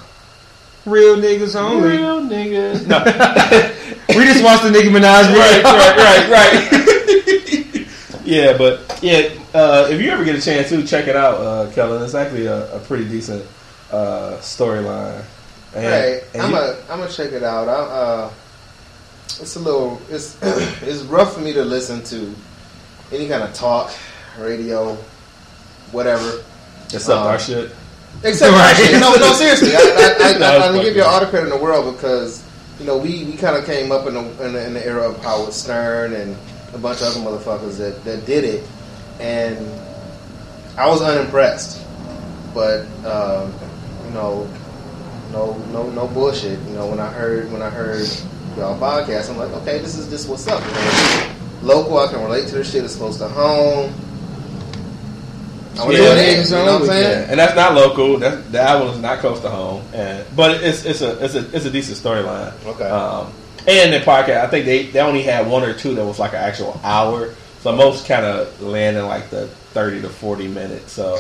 Real 0.86 1.16
niggas 1.18 1.56
only. 1.60 1.90
real 1.98 2.22
niggas. 2.22 2.86
No. 2.88 3.00
We 4.16 4.24
just 4.24 4.44
watched 4.44 4.64
the 4.64 4.72
Nicki 4.72 4.88
Minaj 4.90 5.34
right, 5.36 5.64
right, 5.64 6.30
right, 6.30 6.70
right. 6.70 7.88
yeah, 8.24 8.56
but 8.58 9.00
yeah, 9.02 9.30
uh, 9.54 9.88
if 9.90 10.00
you 10.02 10.10
ever 10.10 10.24
get 10.24 10.36
a 10.36 10.42
chance 10.42 10.70
to 10.70 10.86
check 10.86 11.08
it 11.08 11.16
out, 11.18 11.36
uh, 11.36 11.72
Kellen, 11.74 12.02
it's 12.04 12.14
actually 12.16 12.46
a, 12.46 12.74
a 12.76 12.80
pretty 12.80 13.06
decent 13.06 13.44
uh, 13.92 14.38
storyline. 14.40 15.24
And- 15.76 15.86
Right. 15.86 16.24
and 16.34 16.42
I'm 16.44 16.52
you- 16.52 16.58
a 16.58 16.78
I'm 16.90 17.00
gonna 17.00 17.12
check 17.12 17.32
it 17.34 17.44
out. 17.44 17.68
I, 17.68 17.72
uh, 17.74 18.32
it's 19.26 19.56
a 19.56 19.60
little 19.60 20.02
it's 20.10 20.38
it's 20.82 21.02
rough 21.04 21.34
for 21.34 21.42
me 21.42 21.54
to 21.54 21.66
listen 21.66 22.04
to 22.06 22.34
any 23.12 23.28
kind 23.28 23.44
of 23.44 23.54
talk, 23.54 23.92
radio, 24.40 24.96
whatever. 25.92 26.44
Except 26.86 27.10
our 27.10 27.34
um, 27.34 27.40
shit. 27.40 27.72
Except 28.24 28.52
Right. 28.52 28.78
right. 28.80 29.00
no, 29.00 29.16
no, 29.16 29.34
seriously. 29.38 29.76
I, 29.76 29.80
I, 29.80 30.38
I, 30.40 30.68
I, 30.68 30.80
I, 30.80 30.84
give 30.84 30.96
you 30.96 31.04
all 31.04 31.20
the 31.20 31.28
credit 31.28 31.52
in 31.52 31.58
the 31.58 31.64
world 31.64 31.94
because 31.96 32.44
you 32.80 32.86
know 32.86 32.98
we, 32.98 33.26
we 33.26 33.34
kind 33.34 33.56
of 33.58 33.66
came 33.66 33.92
up 33.92 34.08
in 34.08 34.14
the, 34.14 34.46
in 34.46 34.54
the 34.54 34.68
in 34.68 34.74
the 34.74 34.86
era 34.86 35.10
of 35.10 35.22
Howard 35.24 35.54
Stern 35.54 36.14
and 36.14 36.36
a 36.74 36.78
bunch 36.78 37.02
of 37.02 37.08
other 37.08 37.20
motherfuckers 37.20 37.78
that, 37.78 38.04
that 38.06 38.26
did 38.26 38.44
it, 38.44 38.64
and 39.20 39.58
I 40.78 40.88
was 40.88 41.02
unimpressed. 41.02 41.86
But 42.54 42.86
um, 43.06 43.54
you 44.06 44.12
know, 44.12 44.50
no 45.32 45.58
no 45.72 45.90
no 45.90 46.08
bullshit. 46.08 46.60
You 46.60 46.74
know 46.76 46.88
when 46.88 47.00
I 47.00 47.12
heard 47.12 47.52
when 47.52 47.62
I 47.62 47.70
heard 47.70 48.08
y'all 48.58 48.80
podcast, 48.80 49.30
I'm 49.30 49.38
like, 49.38 49.52
okay, 49.62 49.80
this 49.80 49.98
is 49.98 50.10
just 50.10 50.30
what's 50.30 50.48
up. 50.48 50.62
Man. 50.62 51.36
Local, 51.62 51.98
I 51.98 52.08
can 52.08 52.22
relate 52.22 52.48
to 52.50 52.56
this 52.56 52.72
shit. 52.72 52.84
It's 52.84 52.96
close 52.96 53.18
to 53.18 53.28
home. 53.28 53.94
I 55.78 55.92
Yeah, 55.92 56.14
it, 56.14 56.46
you 56.46 56.52
know 56.52 56.66
what 56.66 56.82
I'm 56.82 56.88
saying? 56.88 57.22
Yeah, 57.22 57.32
and 57.32 57.40
that's 57.40 57.56
not 57.56 57.74
local. 57.74 58.18
That 58.18 58.52
that 58.52 58.80
one 58.80 58.94
is 58.94 59.00
not 59.00 59.20
close 59.20 59.42
to 59.42 59.50
home, 59.50 59.84
and 59.94 60.26
but 60.36 60.64
it's 60.64 60.86
it's 60.86 61.02
a 61.02 61.24
it's 61.24 61.36
a 61.36 61.56
it's 61.56 61.66
a 61.66 61.72
decent 61.72 61.98
storyline. 61.98 62.54
Okay. 62.66 62.86
Um, 62.86 63.34
and 63.68 63.92
the 63.92 64.00
podcast, 64.00 64.46
I 64.46 64.48
think 64.48 64.66
they 64.66 64.86
they 64.86 65.00
only 65.00 65.24
had 65.24 65.48
one 65.48 65.64
or 65.64 65.74
two 65.74 65.96
that 65.96 66.06
was 66.06 66.20
like 66.20 66.32
an 66.32 66.40
actual 66.40 66.80
hour. 66.84 67.34
So 67.60 67.76
most 67.76 68.08
kind 68.08 68.26
of 68.26 68.62
land 68.62 68.96
in 68.96 69.06
like 69.08 69.30
the 69.32 69.48
thirty 69.48 70.02
to 70.02 70.10
forty 70.10 70.48
minutes. 70.48 70.94
So 70.94 71.16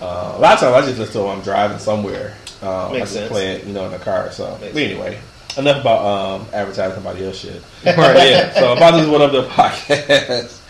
uh, 0.00 0.34
a 0.36 0.38
lot 0.38 0.54
of 0.54 0.60
times 0.60 0.74
I 0.76 0.80
just 0.86 0.98
listen 0.98 1.14
to 1.14 1.20
it 1.20 1.24
when 1.24 1.36
I'm 1.38 1.42
driving 1.42 1.78
somewhere. 1.78 2.36
Um, 2.62 2.92
I 2.92 3.00
just 3.00 3.14
sense. 3.14 3.30
play 3.30 3.56
it, 3.56 3.66
you 3.66 3.72
know, 3.72 3.86
in 3.86 3.92
the 3.92 3.98
car. 3.98 4.30
So 4.32 4.56
Makes 4.60 4.72
but 4.72 4.82
anyway, 4.82 5.18
enough 5.58 5.80
about 5.80 6.04
um, 6.04 6.46
advertising 6.52 6.94
somebody 6.94 7.24
else 7.24 7.38
shit. 7.38 7.62
Right. 7.84 8.30
yeah. 8.30 8.52
So 8.54 8.72
about 8.72 8.92
this 8.92 9.08
one 9.08 9.22
of 9.22 9.32
the 9.32 9.42
podcast. 9.48 10.60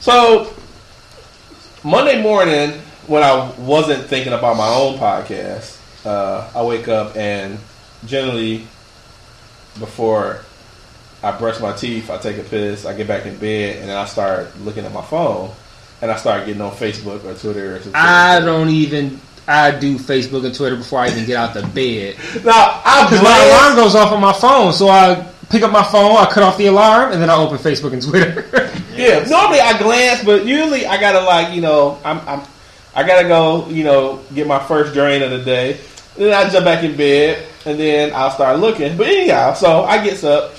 So 0.00 0.54
Monday 1.82 2.22
morning, 2.22 2.80
when 3.06 3.22
I 3.22 3.50
wasn't 3.58 4.04
thinking 4.04 4.32
about 4.32 4.56
my 4.56 4.68
own 4.68 4.98
podcast, 4.98 5.78
uh, 6.06 6.50
I 6.54 6.62
wake 6.62 6.88
up 6.88 7.16
and 7.16 7.58
generally 8.06 8.66
before 9.78 10.40
I 11.22 11.32
brush 11.32 11.58
my 11.60 11.72
teeth, 11.72 12.10
I 12.10 12.18
take 12.18 12.38
a 12.38 12.42
piss, 12.42 12.84
I 12.84 12.94
get 12.94 13.08
back 13.08 13.24
in 13.26 13.36
bed, 13.38 13.78
and 13.78 13.88
then 13.88 13.96
I 13.96 14.04
start 14.04 14.58
looking 14.60 14.84
at 14.84 14.92
my 14.92 15.02
phone, 15.02 15.50
and 16.02 16.10
I 16.10 16.16
start 16.16 16.44
getting 16.46 16.60
on 16.60 16.72
Facebook 16.72 17.24
or 17.24 17.34
Twitter. 17.34 17.76
Or 17.76 17.78
something. 17.78 17.94
I 17.94 18.40
don't 18.40 18.68
even. 18.68 19.20
I 19.46 19.78
do 19.78 19.98
Facebook 19.98 20.44
and 20.46 20.54
Twitter 20.54 20.76
before 20.76 21.00
I 21.00 21.08
even 21.08 21.26
get 21.26 21.36
out 21.36 21.54
the 21.54 21.62
bed. 21.62 22.16
Now 22.44 22.82
I 22.84 23.04
Because 23.04 23.22
my 23.22 23.44
alarm 23.44 23.76
goes 23.76 23.94
off 23.94 24.12
on 24.12 24.20
my 24.20 24.32
phone, 24.32 24.72
so 24.72 24.88
I 24.88 25.30
pick 25.50 25.62
up 25.62 25.70
my 25.70 25.82
phone, 25.82 26.16
I 26.16 26.26
cut 26.30 26.42
off 26.42 26.56
the 26.56 26.66
alarm, 26.66 27.12
and 27.12 27.20
then 27.20 27.30
I 27.30 27.36
open 27.36 27.58
Facebook 27.58 27.92
and 27.92 28.02
Twitter. 28.02 28.48
yeah. 28.94 29.24
Normally 29.28 29.60
I 29.60 29.78
glance, 29.78 30.24
but 30.24 30.46
usually 30.46 30.86
I 30.86 30.98
gotta 30.98 31.20
like 31.20 31.54
you 31.54 31.60
know 31.60 31.98
I'm, 32.04 32.20
I'm 32.28 32.42
I 32.94 33.06
gotta 33.06 33.28
go 33.28 33.68
you 33.68 33.84
know 33.84 34.22
get 34.34 34.46
my 34.46 34.58
first 34.64 34.94
drain 34.94 35.22
of 35.22 35.30
the 35.30 35.42
day. 35.42 35.78
Then 36.16 36.32
I 36.32 36.48
jump 36.48 36.64
back 36.64 36.84
in 36.84 36.96
bed, 36.96 37.46
and 37.66 37.78
then 37.78 38.12
I'll 38.14 38.30
start 38.30 38.60
looking. 38.60 38.96
But 38.96 39.08
anyhow, 39.08 39.54
so 39.54 39.82
I 39.82 40.02
gets 40.02 40.24
up, 40.24 40.54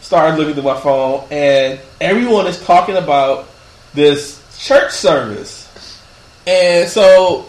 start 0.00 0.38
looking 0.38 0.54
through 0.54 0.62
my 0.62 0.80
phone, 0.80 1.26
and 1.30 1.80
everyone 2.00 2.46
is 2.46 2.62
talking 2.64 2.96
about 2.96 3.48
this 3.94 4.40
church 4.58 4.92
service. 4.92 5.62
And 6.46 6.88
so 6.88 7.48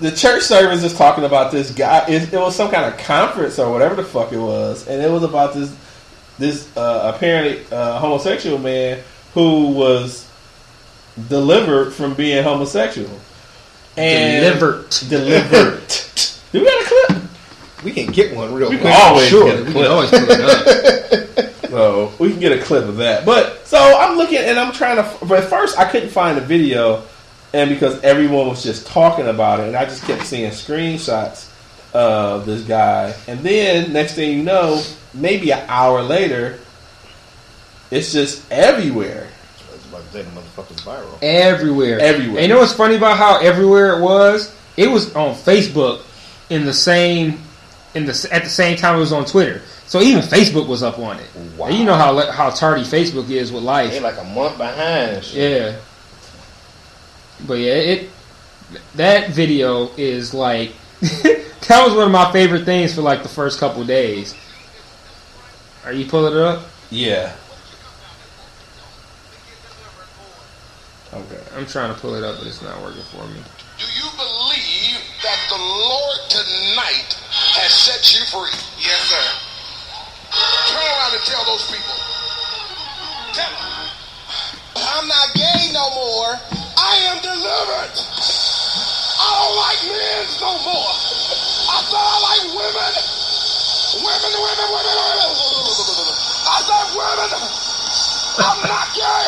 the 0.00 0.10
church 0.10 0.42
service 0.42 0.82
is 0.82 0.94
talking 0.94 1.24
about 1.24 1.52
this 1.52 1.70
guy. 1.70 2.04
It, 2.08 2.32
it 2.32 2.36
was 2.38 2.54
some 2.56 2.70
kind 2.70 2.92
of 2.92 2.98
conference 3.00 3.58
or 3.58 3.70
whatever 3.72 3.94
the 3.94 4.04
fuck 4.04 4.32
it 4.32 4.38
was, 4.38 4.86
and 4.88 5.02
it 5.02 5.10
was 5.10 5.22
about 5.22 5.54
this 5.54 5.74
this 6.38 6.76
uh, 6.76 7.12
apparently 7.14 7.64
uh, 7.70 7.98
homosexual 8.00 8.58
man 8.58 9.00
who 9.34 9.68
was 9.68 10.28
delivered 11.28 11.92
from 11.92 12.14
being 12.14 12.42
homosexual. 12.42 13.10
And 13.96 14.42
Delivered. 14.44 14.90
Delivered. 15.08 15.86
Do 16.52 16.60
we 16.60 16.66
got 16.66 16.82
a 16.82 16.86
clip? 17.14 17.22
We 17.84 17.92
can 17.92 18.06
get 18.12 18.34
one 18.34 18.52
real 18.52 18.70
We 18.70 18.78
quick. 18.78 18.92
can 18.92 19.08
always 19.10 19.28
sure. 19.28 19.44
get 19.46 19.60
a 19.60 19.64
We 19.64 19.72
clip. 19.72 19.84
can 19.84 19.92
always 19.92 20.10
pull 20.10 20.30
it 20.30 20.40
up. 20.40 21.50
So 21.74 22.12
we 22.20 22.30
can 22.30 22.38
get 22.38 22.52
a 22.52 22.62
clip 22.62 22.84
of 22.84 22.98
that. 22.98 23.26
But 23.26 23.66
so 23.66 23.76
I'm 23.98 24.16
looking 24.16 24.38
and 24.38 24.60
I'm 24.60 24.72
trying 24.72 24.94
to. 24.96 25.26
But 25.26 25.42
at 25.42 25.50
first 25.50 25.76
I 25.76 25.90
couldn't 25.90 26.10
find 26.10 26.36
the 26.36 26.40
video, 26.40 27.02
and 27.54 27.70
because 27.70 28.02
everyone 28.02 28.48
was 28.48 28.64
just 28.64 28.86
talking 28.86 29.28
about 29.28 29.60
it, 29.60 29.68
and 29.68 29.76
I 29.76 29.84
just 29.84 30.02
kept 30.02 30.26
seeing 30.26 30.50
screenshots 30.50 31.50
of 31.94 32.46
this 32.46 32.62
guy. 32.62 33.14
And 33.28 33.40
then 33.40 33.92
next 33.92 34.14
thing 34.14 34.36
you 34.36 34.42
know, 34.42 34.82
maybe 35.14 35.52
an 35.52 35.64
hour 35.68 36.02
later, 36.02 36.58
it's 37.92 38.12
just 38.12 38.50
everywhere. 38.50 39.28
I 39.70 39.72
was 39.72 39.86
about 39.86 40.04
to 40.04 40.10
say 40.10 40.22
the 40.22 40.30
motherfucker's 40.30 40.84
viral. 40.84 41.16
Everywhere. 41.22 42.00
Everywhere. 42.00 42.38
And 42.40 42.48
you 42.48 42.54
know 42.54 42.58
what's 42.58 42.72
funny 42.72 42.96
about 42.96 43.16
how 43.18 43.38
everywhere 43.38 43.98
it 43.98 44.02
was? 44.02 44.52
It 44.76 44.90
was 44.90 45.14
on 45.14 45.36
Facebook 45.36 46.02
in 46.50 46.64
the 46.64 46.72
same 46.74 47.40
in 47.94 48.04
the 48.04 48.28
at 48.32 48.42
the 48.42 48.50
same 48.50 48.76
time 48.76 48.96
it 48.96 48.98
was 48.98 49.12
on 49.12 49.24
Twitter. 49.24 49.62
So 49.86 50.00
even 50.00 50.22
Facebook 50.22 50.66
was 50.66 50.82
up 50.82 50.98
on 50.98 51.20
it. 51.20 51.26
Wow. 51.56 51.66
And 51.68 51.76
you 51.76 51.84
know 51.84 51.94
how 51.94 52.32
how 52.32 52.50
tardy 52.50 52.82
Facebook 52.82 53.30
is 53.30 53.52
with 53.52 53.62
life. 53.62 53.92
They 53.92 54.00
like 54.00 54.18
a 54.18 54.24
month 54.24 54.58
behind. 54.58 55.22
shit. 55.22 55.62
Yeah. 55.62 55.76
But 57.46 57.54
yeah, 57.54 57.74
it 57.74 58.10
that 58.94 59.30
video 59.30 59.90
is 59.96 60.32
like 60.32 60.72
that 61.00 61.84
was 61.84 61.94
one 61.94 62.06
of 62.06 62.12
my 62.12 62.32
favorite 62.32 62.64
things 62.64 62.94
for 62.94 63.02
like 63.02 63.22
the 63.22 63.28
first 63.28 63.60
couple 63.60 63.82
of 63.82 63.86
days. 63.86 64.34
Are 65.84 65.92
you 65.92 66.06
pulling 66.06 66.32
it 66.32 66.40
up? 66.40 66.64
Yeah. 66.90 67.34
Okay. 71.12 71.40
I'm 71.54 71.66
trying 71.66 71.94
to 71.94 72.00
pull 72.00 72.14
it 72.14 72.24
up, 72.24 72.38
but 72.38 72.46
it's 72.46 72.62
not 72.62 72.80
working 72.82 73.04
for 73.12 73.26
me. 73.28 73.38
Do 73.78 73.86
you 73.86 74.08
believe 74.16 74.98
that 75.22 75.38
the 75.48 75.60
Lord 75.60 76.18
tonight 76.30 77.14
has 77.54 77.70
set 77.70 78.02
you 78.16 78.24
free? 78.32 78.50
Yes, 78.82 79.12
sir. 79.12 79.26
Turn 80.72 80.82
around 80.82 81.14
and 81.14 81.24
tell 81.28 81.44
those 81.44 81.66
people. 81.70 81.94
Tell 83.36 83.50
them. 83.50 83.84
I'm 84.74 85.06
not 85.06 85.34
gay 85.34 85.70
no 85.72 85.86
more. 85.94 86.63
I 86.84 87.00
am 87.08 87.16
delivered. 87.24 87.96
I 87.96 89.28
don't 89.40 89.56
like 89.56 89.80
men 89.88 90.24
no 90.36 90.52
more. 90.68 90.92
I 91.64 91.80
said 91.80 91.96
I 91.96 92.16
like 92.28 92.44
women. 92.60 92.92
Women, 94.04 94.32
women, 94.36 94.68
women, 94.68 94.96
women. 95.00 95.30
I 96.44 96.58
said 96.60 96.86
women. 96.92 97.30
I'm 98.36 98.60
not 98.68 98.86
gay. 98.92 99.26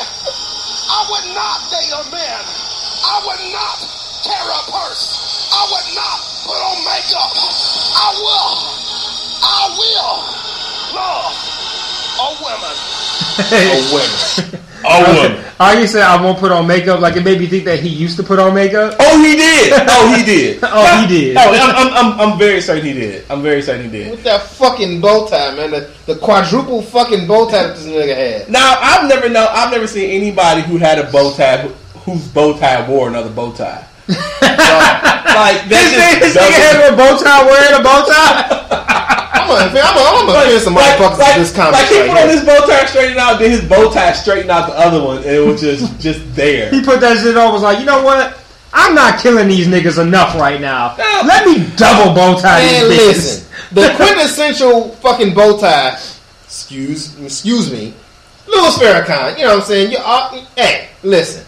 I 0.84 1.00
would 1.08 1.28
not 1.32 1.64
date 1.72 1.96
a 1.96 2.04
man. 2.12 2.44
I 2.44 3.24
would 3.24 3.44
not 3.48 3.76
carry 4.20 4.52
a 4.52 4.62
purse. 4.68 5.48
I 5.48 5.64
would 5.72 5.88
not 5.96 6.16
put 6.44 6.60
on 6.60 6.76
makeup. 6.84 7.32
I 7.40 8.08
will. 8.20 8.52
I 9.40 9.62
will 9.80 10.16
love 10.92 11.32
a 12.20 12.28
woman. 12.36 12.76
A 13.48 13.80
women. 13.96 14.60
Oh, 14.84 15.00
woman. 15.16 15.45
I 15.58 15.80
you 15.80 15.86
said 15.86 16.02
I 16.02 16.22
won't 16.22 16.38
put 16.38 16.52
on 16.52 16.66
makeup. 16.66 17.00
Like 17.00 17.16
it 17.16 17.24
made 17.24 17.40
me 17.40 17.46
think 17.46 17.64
that 17.64 17.80
he 17.80 17.88
used 17.88 18.16
to 18.18 18.22
put 18.22 18.38
on 18.38 18.52
makeup. 18.54 18.94
Oh, 19.00 19.18
he 19.22 19.36
did. 19.36 19.72
Oh, 19.88 20.14
he 20.14 20.24
did. 20.24 20.60
Oh, 20.68 21.00
he 21.00 21.06
did. 21.06 21.36
Oh, 21.38 21.40
I'm, 21.40 21.76
I'm, 21.76 21.92
I'm, 22.12 22.32
I'm 22.32 22.38
very 22.38 22.60
certain 22.60 22.84
he 22.84 22.92
did. 22.92 23.24
I'm 23.30 23.42
very 23.42 23.62
certain 23.62 23.84
he 23.84 23.90
did. 23.90 24.10
With 24.10 24.24
that 24.24 24.42
fucking 24.42 25.00
bow 25.00 25.26
tie, 25.26 25.54
man. 25.54 25.70
The, 25.70 25.90
the 26.04 26.16
quadruple 26.16 26.82
fucking 26.82 27.26
bow 27.26 27.48
tie 27.48 27.68
that 27.68 27.76
this 27.76 27.86
nigga 27.86 28.14
had. 28.14 28.50
Now 28.50 28.76
I've 28.80 29.08
never 29.08 29.28
know 29.30 29.46
I've 29.50 29.70
never 29.72 29.86
seen 29.86 30.10
anybody 30.10 30.60
who 30.62 30.76
had 30.76 30.98
a 30.98 31.10
bow 31.10 31.32
tie 31.34 31.58
who, 31.58 31.68
whose 32.00 32.28
bow 32.28 32.58
tie 32.58 32.86
wore 32.88 33.08
another 33.08 33.30
bow 33.30 33.52
tie. 33.52 33.86
so, 34.06 34.12
like 34.12 35.68
This 35.68 35.94
nigga, 35.94 36.20
this 36.20 36.34
just 36.34 36.52
had 36.52 36.92
a 36.92 36.96
bow 36.96 37.16
tie 37.18 37.46
wearing 37.46 37.80
a 37.80 37.82
bow 37.82 38.04
tie. 38.06 39.02
I'm 39.46 39.72
gonna, 39.72 39.80
I'm 39.80 39.94
gonna, 39.94 40.18
I'm 40.18 40.26
gonna 40.26 40.38
offend 40.38 40.62
some 40.62 40.74
motherfuckers 40.74 41.18
like, 41.18 41.36
with 41.36 41.46
this 41.46 41.54
comment 41.54 41.72
like 41.72 41.86
he 41.86 42.00
right 42.00 42.10
put 42.10 42.18
on 42.22 42.28
his 42.28 42.44
bow 42.44 42.66
tie 42.66 42.84
straightened 42.86 43.18
out, 43.18 43.38
then 43.38 43.50
his 43.50 43.64
bow 43.64 43.90
tie 43.92 44.12
straightened 44.12 44.50
out 44.50 44.68
the 44.68 44.78
other 44.78 45.02
one, 45.02 45.18
and 45.18 45.26
it 45.26 45.40
was 45.40 45.60
just 45.60 46.00
just 46.00 46.34
there. 46.34 46.70
He 46.70 46.82
put 46.82 47.00
that 47.00 47.18
shit 47.18 47.36
on. 47.36 47.52
Was 47.52 47.62
like, 47.62 47.78
you 47.78 47.84
know 47.86 48.02
what? 48.02 48.38
I'm 48.72 48.94
not 48.94 49.20
killing 49.20 49.48
these 49.48 49.68
niggas 49.68 50.02
enough 50.02 50.34
right 50.34 50.60
now. 50.60 50.96
No. 50.98 51.22
Let 51.26 51.46
me 51.46 51.70
double 51.76 52.14
bow 52.14 52.38
tie 52.40 52.60
Man, 52.60 52.90
these 52.90 52.98
niggas. 52.98 53.06
listen, 53.06 53.74
the 53.74 53.94
quintessential 53.96 54.88
fucking 54.96 55.34
bow 55.34 55.58
tie. 55.58 55.98
Excuse, 56.44 57.18
excuse 57.20 57.70
me, 57.72 57.94
Louis 58.46 58.78
Farrakhan. 58.78 59.38
You 59.38 59.44
know 59.44 59.54
what 59.54 59.60
I'm 59.60 59.66
saying? 59.66 59.92
You, 59.92 59.98
are, 59.98 60.30
hey, 60.56 60.88
listen, 61.02 61.44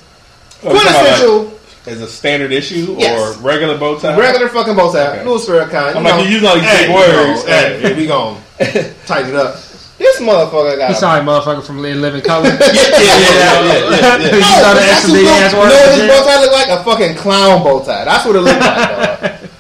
Oh, 0.65 0.73
you 0.73 0.79
talking 0.81 0.91
about, 0.91 1.05
quintessential 1.05 1.45
like, 1.45 1.58
As 1.89 2.01
a 2.01 2.09
standard 2.09 2.53
issue 2.53 2.97
Yes. 2.99 3.37
or 3.39 3.41
regular 3.43 3.77
bow 3.79 3.99
tie? 3.99 4.17
regular 4.19 4.49
fucking 4.49 4.77
bow 4.77 4.93
tie. 4.93 5.19
Okay. 5.19 5.25
Louis 5.25 5.45
Farrakhan. 5.47 5.97
I'm 5.97 6.03
you 6.05 6.11
like, 6.11 6.15
know, 6.19 6.23
you 6.25 6.29
use 6.37 6.45
all 6.45 6.55
these 6.55 6.65
hey, 6.65 6.87
big 6.87 6.95
words. 6.95 7.45
know, 7.45 7.51
Hey, 7.51 7.95
we 7.97 8.07
gonna 8.07 8.41
tighten 9.07 9.31
it 9.31 9.37
up. 9.37 9.55
This 9.99 10.21
motherfucker 10.21 10.79
got. 10.79 10.91
He 10.91 10.97
a- 10.97 11.01
like 11.01 11.23
motherfucker 11.23 11.65
from 11.67 11.83
Living 11.83 12.23
Color. 12.23 12.45
Yeah, 12.51 12.59
yeah, 12.59 12.63
yeah, 12.63 13.61
yeah, 13.61 13.91
yeah, 13.91 14.17
yeah. 14.19 14.19
You 14.35 14.41
No, 14.41 14.47
saw 14.63 14.75
the 14.75 14.83
extra 14.83 15.13
big 15.13 15.25
look- 15.25 15.33
ass 15.33 15.53
you 15.53 15.59
know 15.59 15.65
what 15.65 15.71
this 15.71 16.09
bow 16.09 16.25
tie 16.27 16.41
look 16.41 16.53
like? 16.53 16.69
A 16.69 16.85
fucking 16.85 17.17
clown 17.17 17.63
bow 17.65 17.85
tie. 17.85 18.05
That's 18.05 18.25
what 18.25 18.37
it 18.37 18.41
looked 18.41 18.61
like, 18.61 19.21
dog. 19.21 19.51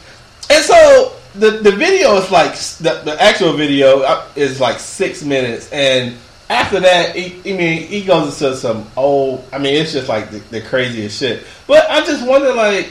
And 0.50 0.64
so 0.64 1.12
the 1.34 1.50
the 1.62 1.72
video 1.72 2.16
is 2.16 2.30
like 2.30 2.52
the, 2.54 3.02
the 3.04 3.16
actual 3.22 3.52
video 3.52 4.00
uh, 4.02 4.24
is 4.36 4.60
like 4.60 4.78
six 4.78 5.22
minutes, 5.24 5.70
and 5.72 6.16
after 6.50 6.80
that, 6.80 7.14
he, 7.14 7.52
I 7.52 7.56
mean, 7.56 7.82
he 7.88 8.04
goes 8.04 8.40
into 8.40 8.56
some 8.56 8.86
old. 8.96 9.44
I 9.52 9.58
mean, 9.58 9.74
it's 9.74 9.92
just 9.92 10.08
like 10.08 10.30
the, 10.30 10.38
the 10.38 10.60
craziest 10.62 11.18
shit. 11.18 11.44
But 11.66 11.88
I 11.90 12.04
just 12.04 12.26
wonder, 12.26 12.54
like, 12.54 12.90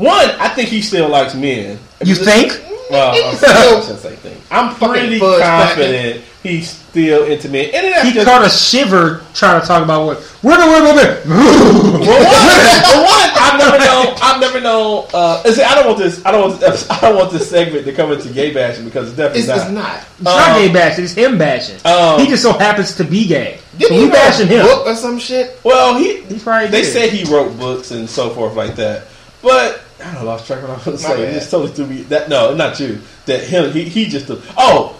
one, 0.00 0.30
I 0.40 0.48
think 0.48 0.68
he 0.70 0.80
still 0.82 1.08
likes 1.08 1.34
men. 1.34 1.78
You 2.04 2.14
think? 2.14 2.58
Well, 2.90 3.14
I'm 3.30 3.36
sorry, 3.36 4.12
I 4.12 4.16
think 4.16 4.40
I'm 4.50 4.74
pretty 4.74 5.20
confident 5.20 6.24
he's 6.42 6.70
still 6.70 7.24
into 7.24 7.48
men. 7.48 7.70
And 7.72 8.08
He 8.08 8.12
just, 8.14 8.26
caught 8.26 8.44
a 8.44 8.50
shiver 8.50 9.22
trying 9.34 9.60
to 9.60 9.66
talk 9.66 9.84
about 9.84 10.06
what. 10.06 10.18
Where 10.42 10.56
the 10.56 10.66
where 10.66 10.80
the 10.80 11.28
Well, 11.28 12.00
one, 12.00 12.00
well, 12.00 13.02
one, 13.04 13.30
I've 13.36 13.58
never 13.58 13.78
known. 13.84 14.16
I've 14.22 14.40
never 14.40 14.60
known. 14.60 15.06
Uh, 15.14 15.42
and 15.46 15.54
see, 15.54 15.62
I 15.62 15.74
don't 15.76 15.86
want 15.86 15.98
this. 15.98 16.24
I 16.24 16.32
don't 16.32 16.48
want. 16.48 16.60
This, 16.60 16.90
I 16.90 17.00
don't 17.00 17.16
want 17.16 17.30
this 17.32 17.48
segment 17.48 17.84
to 17.84 17.92
come 17.92 18.10
into 18.10 18.32
gay 18.32 18.52
bashing 18.52 18.84
because 18.86 19.08
it's 19.08 19.16
definitely 19.16 19.40
It's, 19.40 19.48
not. 19.48 19.58
it's 19.58 19.70
not. 19.70 19.96
It's 20.00 20.20
not 20.22 20.50
Um, 20.50 20.56
gay 20.66 20.72
bashing. 20.72 21.04
It's 21.04 21.12
him 21.14 21.38
bashing. 21.38 21.76
um, 21.84 22.20
he 22.20 22.26
just 22.26 22.42
so 22.42 22.52
happens 22.54 22.94
to 22.96 23.04
be 23.04 23.26
gay. 23.28 23.60
Didn't 23.78 23.88
so 23.90 23.94
he 23.94 24.04
we 24.06 24.10
bashing 24.10 24.46
a 24.48 24.50
him. 24.50 24.66
book 24.66 24.86
or 24.86 24.96
some 24.96 25.18
shit? 25.20 25.60
Well, 25.62 25.96
he. 25.98 26.22
He 26.22 26.38
probably 26.40 26.68
They 26.68 26.82
did. 26.82 26.92
said 26.92 27.10
he 27.10 27.32
wrote 27.32 27.56
books 27.58 27.90
and 27.92 28.08
so 28.10 28.30
forth 28.30 28.54
like 28.56 28.74
that, 28.76 29.06
but 29.42 29.82
I 30.00 30.04
don't 30.04 30.14
know. 30.14 30.24
Lost 30.24 30.46
track 30.46 30.62
of 30.62 30.68
what 30.68 30.86
I 30.86 30.90
was 30.90 31.02
My 31.02 31.08
saying. 31.10 31.22
bad. 31.26 31.30
It 31.34 31.38
just 31.38 31.50
totally 31.50 31.72
threw 31.72 31.86
me. 31.86 32.02
That 32.02 32.28
no, 32.28 32.54
not 32.54 32.78
you. 32.80 33.00
That 33.26 33.44
him. 33.44 33.72
He 33.72 33.84
he 33.84 34.06
just. 34.06 34.30
Oh, 34.56 34.96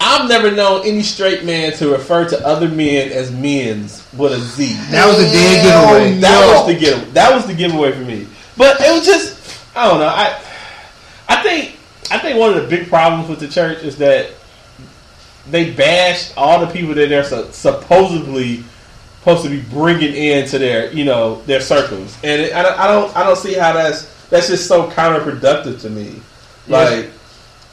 I've 0.00 0.28
never 0.28 0.50
known 0.50 0.86
any 0.86 1.02
straight 1.02 1.44
man 1.44 1.72
to 1.74 1.90
refer 1.90 2.28
to 2.28 2.46
other 2.46 2.68
men 2.68 3.12
as 3.12 3.30
men's 3.30 4.06
with 4.16 4.32
a 4.32 4.38
Z. 4.38 4.72
That 4.90 5.06
was 5.06 5.18
a 5.18 5.30
dead 5.30 5.64
Hell 5.64 5.94
giveaway. 5.94 6.20
That 6.20 6.40
no. 6.40 6.52
was 6.64 6.66
the 6.66 6.78
give. 6.78 7.14
That 7.14 7.34
was 7.34 7.46
the 7.46 7.54
giveaway 7.54 7.92
for 7.92 8.00
me. 8.00 8.26
But 8.56 8.80
it 8.80 8.90
was 8.92 9.04
just 9.04 9.38
I 9.76 9.88
don't 9.88 10.00
know. 10.00 10.06
I 10.06 10.40
I 11.28 11.42
think 11.42 11.76
I 12.10 12.18
think 12.18 12.38
one 12.38 12.54
of 12.54 12.62
the 12.62 12.68
big 12.68 12.88
problems 12.88 13.28
with 13.28 13.40
the 13.40 13.48
church 13.48 13.82
is 13.82 13.96
that 13.98 14.30
they 15.50 15.72
bashed 15.72 16.34
all 16.36 16.64
the 16.64 16.72
people 16.72 16.94
that 16.94 17.08
they're 17.08 17.24
su- 17.24 17.48
supposedly 17.52 18.62
supposed 19.20 19.44
to 19.44 19.50
be 19.50 19.60
bringing 19.60 20.14
into 20.14 20.58
their 20.58 20.92
you 20.92 21.04
know 21.04 21.40
their 21.42 21.60
circles, 21.60 22.16
and 22.24 22.42
it, 22.42 22.52
I, 22.54 22.62
don't- 22.62 22.78
I 22.78 22.86
don't 22.88 23.16
I 23.16 23.22
don't 23.24 23.36
see 23.36 23.54
how 23.54 23.72
that's 23.72 24.04
that's 24.28 24.48
just 24.48 24.66
so 24.66 24.88
counterproductive 24.90 25.80
to 25.82 25.90
me. 25.90 26.20
Like 26.68 27.10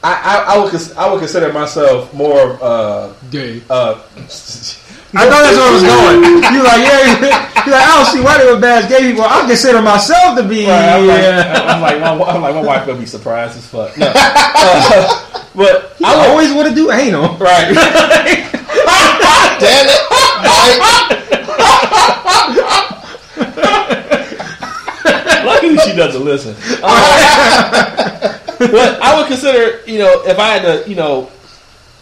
I, 0.04 0.12
I, 0.48 0.54
I 0.54 0.58
would 0.62 0.74
I 0.96 1.10
would 1.10 1.18
consider 1.20 1.52
myself 1.52 2.12
more 2.14 2.58
uh 2.62 3.12
Gay. 3.30 3.62
uh. 3.70 4.00
I 5.14 5.24
thought 5.24 5.40
that's 5.40 5.56
where 5.56 5.68
I 5.68 5.72
was 5.72 5.82
going. 5.82 6.20
You 6.52 6.62
like, 6.62 6.82
yeah, 6.84 7.00
you 7.64 7.72
like, 7.72 7.80
I 7.80 7.96
don't 7.96 8.12
see 8.12 8.20
why 8.20 8.36
they 8.36 8.44
would 8.52 8.60
bash 8.60 8.90
gay 8.90 9.00
people. 9.08 9.24
I 9.24 9.46
consider 9.46 9.80
myself 9.80 10.36
to 10.36 10.42
be. 10.46 10.66
Right, 10.66 10.96
I'm, 11.00 11.06
yeah. 11.06 11.14
like, 11.46 11.64
I'm 11.64 11.80
like, 11.80 11.98
my, 12.00 12.26
I'm 12.26 12.42
like, 12.42 12.54
my 12.56 12.62
wife 12.62 12.86
gonna 12.86 12.98
be 13.00 13.06
surprised 13.06 13.56
as 13.56 13.66
fuck. 13.66 13.96
No, 13.96 14.12
Uh, 14.14 15.44
but 15.54 15.96
I 16.04 16.12
I 16.14 16.28
always 16.28 16.52
want 16.52 16.68
to 16.68 16.74
do 16.74 16.90
anal. 16.92 17.34
right. 17.38 17.72
Damn 19.58 19.86
it! 19.88 20.00
Mike. 20.78 21.17
She 25.84 25.94
doesn't 25.94 26.24
listen. 26.24 26.56
Uh, 28.58 28.66
but 28.72 29.00
I 29.00 29.16
would 29.16 29.28
consider, 29.28 29.88
you 29.88 30.00
know, 30.00 30.24
if 30.24 30.36
I 30.36 30.48
had 30.48 30.62
to, 30.62 30.90
you 30.90 30.96
know, 30.96 31.30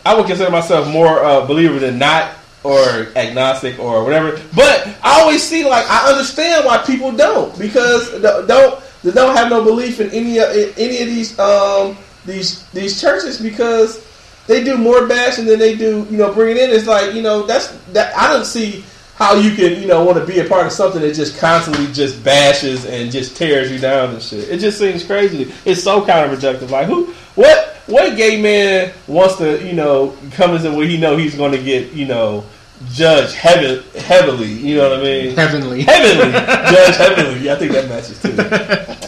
I 0.06 0.14
would 0.14 0.26
consider 0.26 0.50
myself 0.50 0.88
more 0.88 1.22
uh, 1.22 1.44
believer 1.44 1.78
than 1.78 1.98
not, 1.98 2.30
or 2.64 2.78
agnostic, 3.14 3.78
or 3.78 4.02
whatever. 4.04 4.40
But 4.54 4.86
I 5.02 5.20
always 5.20 5.42
see, 5.42 5.64
like, 5.64 5.84
I 5.90 6.08
understand 6.10 6.64
why 6.64 6.78
people 6.78 7.12
don't 7.12 7.56
because 7.58 8.10
don't 8.22 8.82
they 9.02 9.12
don't 9.12 9.36
have 9.36 9.50
no 9.50 9.62
belief 9.62 10.00
in 10.00 10.10
any 10.10 10.38
of 10.38 10.50
in 10.50 10.72
any 10.78 11.02
of 11.02 11.08
these 11.08 11.38
um 11.38 11.96
these 12.24 12.62
these 12.70 13.00
churches 13.00 13.40
because 13.40 14.04
they 14.46 14.64
do 14.64 14.76
more 14.76 15.06
bashing 15.06 15.44
than 15.44 15.58
they 15.58 15.76
do, 15.76 16.06
you 16.10 16.16
know, 16.16 16.32
bringing 16.32 16.56
in. 16.56 16.70
It's 16.70 16.86
like, 16.86 17.14
you 17.14 17.22
know, 17.22 17.46
that's 17.46 17.68
that 17.92 18.16
I 18.16 18.32
don't 18.32 18.44
see 18.44 18.84
how 19.16 19.34
you 19.34 19.54
can, 19.56 19.80
you 19.80 19.88
know, 19.88 20.04
want 20.04 20.18
to 20.18 20.26
be 20.26 20.40
a 20.40 20.44
part 20.44 20.66
of 20.66 20.72
something 20.72 21.00
that 21.00 21.14
just 21.14 21.38
constantly 21.38 21.90
just 21.92 22.22
bashes 22.22 22.84
and 22.84 23.10
just 23.10 23.34
tears 23.34 23.72
you 23.72 23.78
down 23.78 24.10
and 24.10 24.22
shit. 24.22 24.48
It 24.50 24.58
just 24.58 24.78
seems 24.78 25.04
crazy. 25.04 25.52
It's 25.64 25.82
so 25.82 26.04
counterproductive. 26.04 26.68
Like 26.68 26.86
who, 26.86 27.06
what, 27.34 27.76
what 27.86 28.14
gay 28.14 28.40
man 28.40 28.92
wants 29.06 29.36
to, 29.36 29.66
you 29.66 29.72
know, 29.72 30.14
come 30.32 30.54
into 30.54 30.70
where 30.70 30.86
he 30.86 30.98
know 30.98 31.16
he's 31.16 31.34
going 31.34 31.52
to 31.52 31.62
get, 31.62 31.92
you 31.94 32.06
know, 32.06 32.44
heavy, 33.34 33.82
heavily. 33.98 34.52
You 34.52 34.76
know 34.76 34.90
what 34.90 35.00
I 35.00 35.02
mean? 35.02 35.36
Heavenly. 35.36 35.82
Heavenly, 35.82 36.32
Judge 36.72 36.96
Heavenly. 36.96 37.50
I 37.50 37.56
think 37.56 37.72
that 37.72 37.88
matches 37.88 38.20
too. 38.20 38.36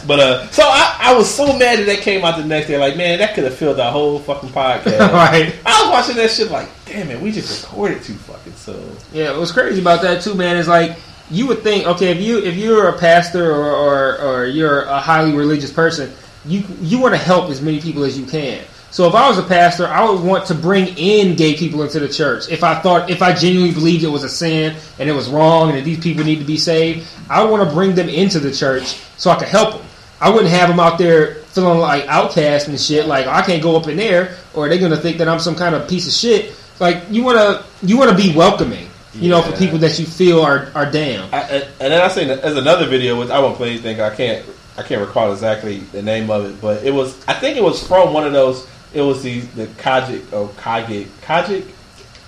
But 0.07 0.19
uh, 0.19 0.47
so 0.49 0.63
I, 0.65 0.97
I 0.99 1.13
was 1.15 1.29
so 1.29 1.45
mad 1.57 1.79
that 1.79 1.85
that 1.85 1.99
came 1.99 2.25
out 2.25 2.37
the 2.37 2.45
next 2.45 2.67
day. 2.67 2.77
Like, 2.77 2.97
man, 2.97 3.19
that 3.19 3.35
could 3.35 3.43
have 3.43 3.55
filled 3.55 3.79
our 3.79 3.91
whole 3.91 4.19
fucking 4.19 4.49
podcast. 4.49 4.99
right. 5.13 5.55
I 5.65 5.83
was 5.83 5.91
watching 5.91 6.15
that 6.15 6.31
shit 6.31 6.49
like, 6.49 6.67
damn 6.85 7.09
it, 7.09 7.21
we 7.21 7.31
just 7.31 7.63
recorded 7.63 8.01
too 8.03 8.15
fucking 8.15 8.53
so. 8.53 8.91
Yeah, 9.13 9.37
what's 9.37 9.51
crazy 9.51 9.81
about 9.81 10.01
that 10.01 10.23
too, 10.23 10.33
man, 10.33 10.57
is 10.57 10.67
like 10.67 10.97
you 11.29 11.45
would 11.47 11.59
think, 11.59 11.85
okay, 11.85 12.11
if 12.11 12.21
you 12.21 12.39
if 12.39 12.55
you're 12.55 12.89
a 12.89 12.97
pastor 12.97 13.51
or 13.51 13.71
or, 13.71 14.21
or 14.21 14.45
you're 14.45 14.81
a 14.83 14.99
highly 14.99 15.33
religious 15.33 15.71
person, 15.71 16.11
you 16.45 16.63
you 16.81 16.99
want 16.99 17.13
to 17.13 17.19
help 17.19 17.49
as 17.51 17.61
many 17.61 17.79
people 17.79 18.03
as 18.03 18.17
you 18.17 18.25
can. 18.25 18.63
So 18.91 19.07
if 19.07 19.13
I 19.13 19.27
was 19.27 19.37
a 19.37 19.43
pastor, 19.43 19.87
I 19.87 20.09
would 20.09 20.21
want 20.21 20.47
to 20.47 20.55
bring 20.55 20.87
in 20.97 21.35
gay 21.35 21.55
people 21.55 21.83
into 21.83 21.99
the 21.99 22.09
church. 22.09 22.49
If 22.49 22.63
I 22.63 22.79
thought, 22.79 23.09
if 23.09 23.21
I 23.21 23.33
genuinely 23.33 23.73
believed 23.73 24.03
it 24.03 24.07
was 24.07 24.23
a 24.23 24.29
sin 24.29 24.75
and 24.97 25.07
it 25.07 25.13
was 25.13 25.29
wrong 25.29 25.69
and 25.69 25.77
that 25.77 25.85
these 25.85 25.99
people 25.99 26.23
need 26.23 26.39
to 26.39 26.45
be 26.45 26.57
saved, 26.57 27.07
I 27.29 27.43
would 27.43 27.51
want 27.51 27.67
to 27.69 27.73
bring 27.73 27.93
them 27.93 28.09
into 28.09 28.39
the 28.39 28.51
church 28.51 28.99
so 29.17 29.29
I 29.29 29.35
could 29.35 29.47
help 29.47 29.75
them. 29.75 29.85
I 30.21 30.29
wouldn't 30.29 30.49
have 30.49 30.69
them 30.69 30.79
out 30.79 30.97
there 30.97 31.35
feeling 31.45 31.79
like 31.79 32.07
outcast 32.07 32.67
and 32.67 32.79
shit. 32.79 33.05
Like 33.05 33.27
oh, 33.27 33.31
I 33.31 33.41
can't 33.41 33.63
go 33.63 33.77
up 33.77 33.87
in 33.87 33.97
there, 33.97 34.35
or 34.53 34.67
they're 34.67 34.79
gonna 34.79 34.97
think 34.97 35.17
that 35.19 35.29
I'm 35.29 35.39
some 35.39 35.55
kind 35.55 35.75
of 35.75 35.87
piece 35.87 36.07
of 36.07 36.13
shit. 36.13 36.55
Like 36.79 37.03
you 37.09 37.23
wanna 37.23 37.63
you 37.81 37.97
wanna 37.97 38.15
be 38.15 38.35
welcoming, 38.35 38.89
you 39.13 39.29
know, 39.29 39.41
for 39.41 39.55
people 39.57 39.77
that 39.79 39.97
you 39.99 40.05
feel 40.05 40.41
are 40.41 40.71
are 40.75 40.91
down. 40.91 41.29
I, 41.33 41.41
and 41.41 41.63
and 41.79 41.93
then 41.93 42.01
I 42.01 42.07
seen 42.09 42.27
there's 42.27 42.57
another 42.57 42.87
video 42.87 43.19
which 43.19 43.29
I 43.29 43.39
won't 43.39 43.55
play 43.55 43.71
anything. 43.71 44.01
I 44.01 44.13
can't 44.13 44.45
I 44.77 44.83
can't 44.83 45.01
recall 45.01 45.31
exactly 45.31 45.79
the 45.79 46.01
name 46.01 46.29
of 46.29 46.45
it, 46.45 46.61
but 46.61 46.83
it 46.83 46.93
was 46.93 47.15
I 47.27 47.33
think 47.33 47.57
it 47.57 47.63
was 47.63 47.85
from 47.85 48.13
one 48.13 48.25
of 48.25 48.33
those. 48.33 48.67
It 48.93 49.01
was 49.01 49.21
the 49.23 49.39
the 49.39 49.67
COGIC 49.67 50.33
or 50.33 50.49
COGIC 50.49 51.05
COGIC 51.21 51.63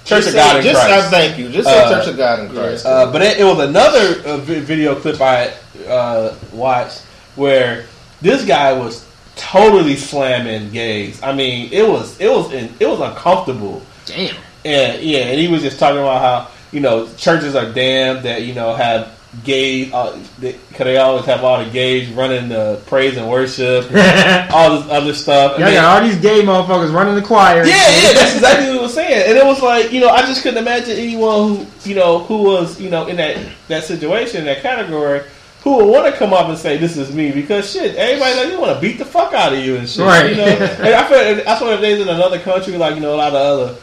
Church 0.04 0.26
Just 0.26 0.28
of 0.30 0.34
say- 0.34 0.38
God 0.39 0.58
in 0.58 0.63
just, 0.63 0.86
Christ. 0.86 1.08
I 1.08 1.10
thank 1.10 1.38
you. 1.38 1.50
Just 1.50 1.67
say 1.67 1.84
Uh, 1.84 1.89
Church 1.89 2.08
of 2.08 2.17
God 2.17 2.39
in 2.39 2.50
Christ. 2.50 2.86
Uh, 2.86 3.12
but 3.12 3.21
it, 3.21 3.39
it 3.39 3.43
was 3.43 3.60
another 3.60 4.21
uh, 4.26 4.38
video 4.38 4.95
clip 4.95 5.21
I 5.21 5.54
uh, 5.88 6.36
watched 6.52 7.02
where 7.36 7.86
this 8.21 8.43
guy 8.45 8.74
was 8.74 9.06
totally 9.36 9.95
slamming 9.95 10.71
gays. 10.71 11.21
I 11.24 11.34
mean, 11.34 11.71
it 11.71 11.88
was 11.88 12.19
it 12.19 12.30
was 12.30 12.52
in, 12.52 12.74
it 12.80 12.88
was 12.88 13.00
uncomfortable. 13.00 13.82
Damn. 14.06 14.36
And 14.65 15.02
yeah, 15.02 15.19
and 15.19 15.39
he 15.39 15.47
was 15.47 15.62
just 15.62 15.80
talking 15.80 16.00
about 16.00 16.21
how 16.21 16.52
you 16.71 16.80
know 16.80 17.08
churches 17.15 17.56
are 17.56 17.71
damned 17.71 18.24
that 18.26 18.43
you 18.43 18.54
know 18.54 18.74
have 18.74 19.17
gay 19.44 19.91
uh, 19.91 20.17
because 20.39 20.78
they, 20.78 20.98
always 20.98 21.26
have 21.26 21.44
all 21.44 21.63
the 21.63 21.70
gays 21.72 22.10
running 22.10 22.50
the 22.50 22.82
praise 22.86 23.15
and 23.15 23.30
worship, 23.30 23.89
and 23.91 24.52
all 24.54 24.78
this 24.78 24.89
other 24.91 25.13
stuff. 25.13 25.54
And 25.54 25.62
Y'all 25.62 25.70
then- 25.72 25.82
got 25.82 26.02
all 26.04 26.08
these 26.08 26.20
gay 26.20 26.41
motherfuckers 26.41 26.94
running 26.94 27.15
the 27.15 27.22
choir. 27.22 27.63
yeah, 27.65 27.76
yeah, 27.76 28.13
that's 28.13 28.36
exactly 28.36 28.65
what 28.67 28.76
he 28.76 28.82
was 28.82 28.94
saying. 28.94 29.30
And 29.30 29.38
it 29.38 29.46
was 29.46 29.62
like, 29.62 29.91
you 29.91 30.02
know, 30.02 30.10
I 30.10 30.22
just 30.24 30.44
couldn't 30.44 30.60
imagine 30.60 30.98
anyone 30.98 31.56
who, 31.56 31.65
you 31.89 31.96
know, 31.96 32.20
who 32.20 32.44
was, 32.44 32.80
you 32.80 32.89
know, 32.89 33.08
in 33.08 33.15
that 33.17 33.38
that 33.70 33.84
situation, 33.86 34.46
that 34.46 34.62
category, 34.62 35.22
who 35.63 35.78
would 35.78 35.86
want 35.86 36.06
to 36.12 36.20
come 36.20 36.34
up 36.34 36.50
and 36.50 36.58
say, 36.58 36.78
"This 36.78 36.98
is 36.98 37.13
me," 37.13 37.32
because 37.32 37.72
shit, 37.72 37.96
everybody 37.96 38.36
like 38.36 38.50
they 38.50 38.58
want 38.58 38.76
to 38.76 38.82
beat 38.82 38.98
the 38.98 39.06
fuck 39.06 39.34
out 39.34 39.54
of 39.54 39.60
you 39.60 39.78
and 39.78 39.88
shit. 39.88 40.06
Right. 40.06 40.32
You 40.32 40.38
know, 40.38 40.46
and 40.48 40.94
I 40.94 41.08
feel 41.08 41.44
that's 41.46 41.62
one 41.62 41.72
of 41.74 41.80
the 41.80 41.88
days 41.88 42.02
in 42.02 42.10
another 42.10 42.39
country, 42.39 42.78
like 42.78 42.96
you 42.96 43.02
know, 43.02 43.15
a 43.15 43.17
lot 43.17 43.34
of 43.34 43.36
other 43.36 43.76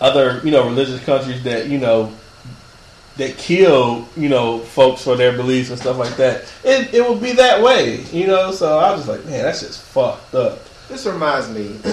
other 0.00 0.40
you 0.44 0.50
know 0.50 0.64
religious 0.64 1.02
countries 1.04 1.42
that 1.44 1.66
you 1.66 1.76
know 1.78 2.10
that 3.20 3.36
kill 3.38 4.08
you 4.16 4.28
know 4.28 4.58
folks 4.58 5.02
for 5.04 5.14
their 5.16 5.36
beliefs 5.36 5.70
and 5.70 5.78
stuff 5.78 5.96
like 5.98 6.16
that. 6.16 6.44
It 6.64 6.92
it 6.94 7.08
would 7.08 7.20
be 7.22 7.32
that 7.32 7.62
way, 7.62 8.00
you 8.12 8.26
know. 8.26 8.50
So 8.52 8.78
I 8.78 8.90
was 8.90 9.06
just 9.06 9.08
like, 9.08 9.24
man, 9.26 9.44
that's 9.44 9.60
just 9.60 9.80
fucked 9.80 10.34
up. 10.34 10.58
This 10.88 11.06
reminds 11.06 11.48
me 11.50 11.66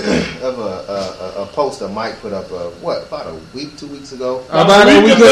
of 0.42 0.58
a, 0.58 0.62
a, 0.90 1.42
a- 1.42 1.44
a 1.44 1.46
poster 1.54 1.88
Mike 1.88 2.20
put 2.20 2.34
up, 2.34 2.52
uh, 2.52 2.72
what, 2.82 3.04
about 3.04 3.28
a 3.28 3.36
week, 3.56 3.78
two 3.78 3.86
weeks 3.86 4.12
ago? 4.12 4.44
About 4.50 4.88
a 4.90 5.00
week 5.06 5.16
ago. 5.16 5.28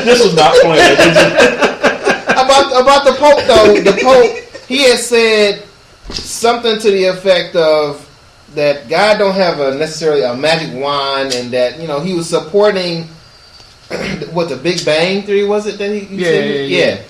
this 0.04 0.24
was 0.24 0.34
not 0.34 0.54
planned. 0.62 0.96
about 2.30 2.80
about 2.80 3.04
the 3.04 3.12
Pope 3.18 3.44
though. 3.46 3.74
The 3.80 3.98
Pope 4.02 4.64
he 4.68 4.84
has 4.84 5.06
said 5.06 5.64
something 6.10 6.78
to 6.78 6.90
the 6.90 7.04
effect 7.06 7.54
of 7.56 8.02
that 8.54 8.88
God 8.88 9.18
don't 9.18 9.34
have 9.34 9.60
a 9.60 9.74
necessarily 9.76 10.22
a 10.22 10.34
magic 10.34 10.72
wand, 10.80 11.34
and 11.34 11.50
that 11.52 11.78
you 11.78 11.86
know 11.88 12.00
he 12.00 12.14
was 12.14 12.28
supporting 12.28 13.06
what 14.32 14.48
the 14.48 14.56
Big 14.56 14.84
Bang 14.84 15.22
theory 15.22 15.44
was 15.44 15.66
it 15.66 15.78
that 15.78 15.90
he, 15.90 16.00
he 16.00 16.16
Yeah, 16.16 16.24
said? 16.24 16.70
yeah, 16.70 16.86
yeah. 16.86 17.02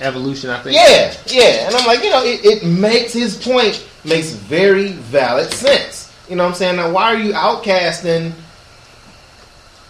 Evolution, 0.00 0.50
I 0.50 0.60
think. 0.62 0.74
yeah, 0.76 1.14
yeah. 1.26 1.66
And 1.66 1.74
I'm 1.76 1.86
like, 1.86 2.02
you 2.02 2.10
know, 2.10 2.24
it, 2.24 2.44
it 2.44 2.66
makes 2.66 3.12
his 3.12 3.36
point 3.42 3.86
makes 4.04 4.30
very 4.30 4.88
valid 4.92 5.50
sense. 5.52 6.12
You 6.28 6.36
know 6.36 6.44
what 6.44 6.50
I'm 6.50 6.54
saying? 6.56 6.76
Now, 6.76 6.90
why 6.90 7.14
are 7.14 7.18
you 7.18 7.32
outcasting 7.32 8.32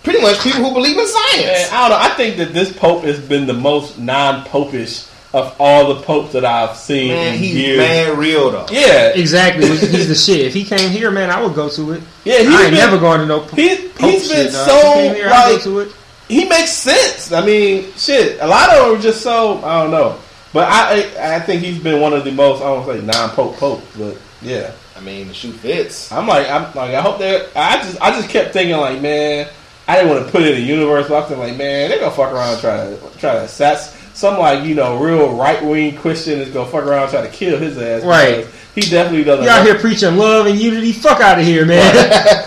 pretty 0.03 0.21
much 0.21 0.41
people 0.43 0.63
who 0.63 0.75
believe 0.75 0.93
in 0.93 0.97
Man, 0.99 1.07
science? 1.07 1.73
I 1.73 1.89
don't 1.89 1.91
know. 1.99 2.05
I 2.05 2.09
think 2.17 2.37
that 2.37 2.53
this 2.53 2.77
pope 2.77 3.05
has 3.05 3.19
been 3.21 3.47
the 3.47 3.55
most 3.55 3.99
non-popish 3.99 5.07
of 5.35 5.55
all 5.59 5.93
the 5.95 6.01
popes 6.03 6.33
that 6.33 6.45
I've 6.45 6.77
seen 6.77 7.09
Man, 7.09 7.35
in 7.35 7.39
he's 7.41 7.55
years. 7.55 7.79
man 7.79 8.17
real 8.17 8.51
though. 8.53 8.67
Yeah, 8.71 9.09
Exactly. 9.09 9.67
He's 9.67 10.09
the 10.09 10.15
shit. 10.15 10.47
If 10.47 10.55
he 10.55 10.65
came 10.65 10.91
here, 10.91 11.11
man, 11.11 11.29
I 11.31 11.43
would 11.43 11.55
go 11.55 11.69
to 11.69 11.93
it. 11.93 12.03
yeah. 12.25 12.39
He's 12.39 12.49
I 12.49 12.63
ain't 12.63 12.71
been, 12.71 12.75
never 12.79 12.99
going 12.99 13.21
to 13.21 13.27
no 13.27 13.41
po- 13.41 13.57
He, 13.57 13.89
Pope 13.89 14.11
he's 14.13 14.29
been 14.29 14.45
shit, 14.47 14.53
so 14.53 14.77
he 14.77 14.83
came 15.09 15.15
here, 15.17 15.27
like 15.29 15.57
go 15.57 15.59
to 15.65 15.79
it. 15.81 15.93
he 16.29 16.49
makes 16.49 16.71
sense. 16.71 17.33
I 17.33 17.45
mean, 17.45 17.93
shit. 17.97 18.41
A 18.41 18.47
lot 18.47 18.71
of 18.73 18.87
them 18.87 18.99
are 18.99 19.03
just 19.03 19.23
so 19.23 19.63
I 19.65 19.83
don't 19.83 19.91
know, 19.91 20.19
but 20.53 20.69
I 20.71 21.11
I, 21.19 21.37
I 21.37 21.41
think 21.41 21.63
he's 21.63 21.79
been 21.83 22.01
one 22.01 22.13
of 22.13 22.25
the 22.25 22.31
most 22.33 22.63
I 22.63 22.67
don't 22.67 22.87
say 22.87 23.05
non-pope 23.05 23.57
pope, 23.57 23.83
but 23.99 24.17
yeah. 24.41 24.73
I 24.97 25.01
mean, 25.01 25.27
the 25.27 25.35
shoe 25.35 25.51
fits. 25.53 26.13
I'm 26.13 26.29
like 26.29 26.49
I'm 26.49 26.63
like 26.75 26.95
I 26.95 27.01
hope 27.01 27.19
they. 27.19 27.45
I 27.57 27.79
just 27.79 28.01
I 28.01 28.11
just 28.13 28.29
kept 28.31 28.53
thinking 28.53 28.77
like 28.77 29.03
man, 29.03 29.49
I 29.89 29.97
didn't 29.97 30.11
want 30.11 30.25
to 30.27 30.31
put 30.31 30.43
it 30.43 30.51
in 30.55 30.61
the 30.61 30.67
universe. 30.67 31.09
But 31.09 31.15
I 31.17 31.19
was 31.21 31.29
thinking, 31.29 31.49
like 31.49 31.57
man, 31.59 31.91
they're 31.91 31.99
gonna 31.99 32.13
fuck 32.15 32.33
around 32.33 32.53
and 32.53 32.61
try 32.61 32.77
to 32.87 33.19
try 33.19 33.33
to 33.35 33.43
assassinate 33.43 33.94
some 34.15 34.39
like 34.39 34.65
you 34.65 34.75
know 34.75 34.99
real 34.99 35.37
right 35.37 35.63
wing 35.63 35.97
Christian 35.97 36.39
is 36.41 36.49
gonna 36.51 36.71
fuck 36.71 36.85
around 36.85 37.03
and 37.03 37.11
try 37.11 37.23
to 37.23 37.29
kill 37.29 37.59
his 37.59 37.77
ass. 37.77 38.03
Right. 38.03 38.47
He 38.75 38.81
definitely 38.81 39.25
doesn't. 39.25 39.45
You 39.45 39.51
out 39.51 39.67
here 39.67 39.79
preaching 39.79 40.17
love 40.17 40.47
and 40.47 40.59
unity? 40.59 40.93
Fuck 40.93 41.21
out 41.21 41.39
of 41.39 41.45
here, 41.45 41.67
man. 41.67 41.93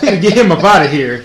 Get 0.00 0.36
him 0.36 0.50
up 0.50 0.64
out 0.64 0.84
of 0.84 0.90
here. 0.90 1.24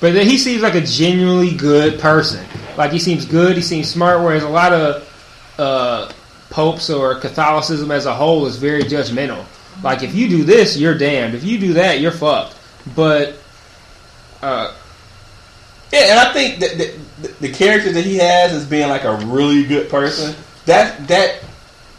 But 0.00 0.14
then 0.14 0.26
he 0.26 0.38
seems 0.38 0.62
like 0.62 0.74
a 0.74 0.80
genuinely 0.80 1.54
good 1.54 2.00
person. 2.00 2.44
Like 2.76 2.92
he 2.92 2.98
seems 2.98 3.24
good. 3.24 3.56
He 3.56 3.62
seems 3.62 3.88
smart. 3.88 4.20
Whereas 4.20 4.44
a 4.44 4.48
lot 4.48 4.72
of 4.72 5.54
uh, 5.58 6.12
popes 6.50 6.88
or 6.90 7.16
Catholicism 7.16 7.90
as 7.90 8.06
a 8.06 8.14
whole 8.14 8.46
is 8.46 8.56
very 8.56 8.82
judgmental. 8.82 9.44
Like 9.82 10.02
if 10.02 10.14
you 10.14 10.28
do 10.28 10.44
this, 10.44 10.76
you're 10.76 10.96
damned. 10.96 11.34
If 11.34 11.44
you 11.44 11.58
do 11.58 11.74
that, 11.74 12.00
you're 12.00 12.12
fucked. 12.12 12.56
But 12.94 13.36
uh, 14.42 14.74
Yeah, 15.92 16.10
and 16.10 16.20
I 16.20 16.32
think 16.32 16.60
that 16.60 16.78
the, 16.78 16.98
the, 17.22 17.28
the 17.40 17.52
character 17.52 17.92
that 17.92 18.04
he 18.04 18.16
has 18.16 18.52
as 18.52 18.66
being 18.66 18.88
like 18.88 19.04
a 19.04 19.16
really 19.26 19.64
good 19.64 19.88
person, 19.88 20.34
that 20.66 21.08
that 21.08 21.40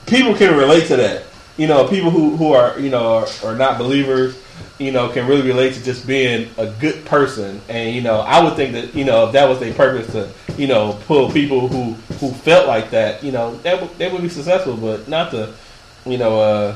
people 0.07 0.35
can 0.35 0.55
relate 0.57 0.87
to 0.87 0.95
that. 0.97 1.23
You 1.57 1.67
know, 1.67 1.87
people 1.87 2.09
who, 2.09 2.37
who 2.37 2.53
are 2.53 2.79
you 2.79 2.89
know 2.89 3.17
are, 3.17 3.27
are 3.43 3.55
not 3.55 3.77
believers, 3.77 4.41
you 4.77 4.91
know, 4.91 5.09
can 5.09 5.27
really 5.27 5.45
relate 5.45 5.73
to 5.73 5.83
just 5.83 6.07
being 6.07 6.49
a 6.57 6.67
good 6.67 7.05
person. 7.05 7.61
And 7.67 7.95
you 7.95 8.01
know, 8.01 8.21
I 8.21 8.43
would 8.43 8.55
think 8.55 8.73
that 8.73 8.95
you 8.95 9.05
know 9.05 9.27
if 9.27 9.33
that 9.33 9.49
was 9.49 9.59
their 9.59 9.73
purpose 9.73 10.11
to 10.13 10.29
you 10.57 10.67
know 10.67 10.97
pull 11.05 11.31
people 11.31 11.67
who 11.67 11.93
who 12.15 12.31
felt 12.31 12.67
like 12.67 12.91
that, 12.91 13.23
you 13.23 13.31
know, 13.31 13.55
that 13.57 13.81
would, 13.81 13.97
they 13.97 14.11
would 14.11 14.21
be 14.21 14.29
successful. 14.29 14.77
But 14.77 15.07
not 15.07 15.31
to 15.31 15.53
you 16.05 16.17
know, 16.17 16.39
uh, 16.39 16.75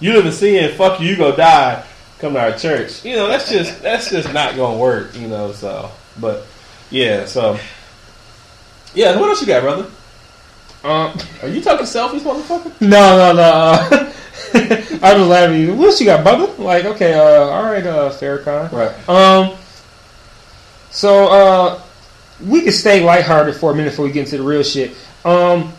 you 0.00 0.12
live 0.12 0.26
in 0.26 0.32
sin, 0.32 0.76
fuck 0.76 1.00
you, 1.00 1.08
you 1.08 1.16
go 1.16 1.34
die. 1.34 1.84
Come 2.18 2.34
to 2.34 2.40
our 2.40 2.56
church, 2.56 3.04
you 3.04 3.16
know. 3.16 3.26
That's 3.26 3.50
just 3.50 3.82
that's 3.82 4.10
just 4.10 4.32
not 4.32 4.56
gonna 4.56 4.78
work, 4.78 5.14
you 5.14 5.28
know. 5.28 5.52
So, 5.52 5.90
but 6.18 6.46
yeah, 6.90 7.26
so 7.26 7.58
yeah. 8.94 9.18
What 9.18 9.28
else 9.28 9.40
you 9.40 9.46
got, 9.46 9.62
brother? 9.62 9.86
um, 10.84 11.16
Are 11.42 11.48
you 11.48 11.60
talking 11.60 11.86
selfies, 11.86 12.20
motherfucker? 12.20 12.80
no, 12.80 12.88
no, 13.16 13.32
no. 13.32 13.42
Uh, 13.42 14.12
I 15.02 15.14
was 15.18 15.26
laughing. 15.28 15.70
at 15.70 15.76
What 15.76 15.86
else 15.86 16.00
you 16.00 16.06
got, 16.06 16.22
brother? 16.24 16.52
Like, 16.62 16.84
okay, 16.84 17.14
uh, 17.14 17.22
all 17.48 17.64
right, 17.64 17.84
uh, 17.86 18.10
Farrakhan. 18.10 18.70
Right. 18.72 19.08
Um. 19.08 19.56
So 20.90 21.26
uh, 21.28 21.82
we 22.44 22.62
could 22.62 22.74
stay 22.74 23.02
lighthearted 23.04 23.56
for 23.56 23.72
a 23.72 23.74
minute 23.74 23.90
before 23.90 24.04
we 24.04 24.12
get 24.12 24.24
into 24.26 24.38
the 24.38 24.44
real 24.44 24.62
shit. 24.62 24.92
Um, 25.24 25.72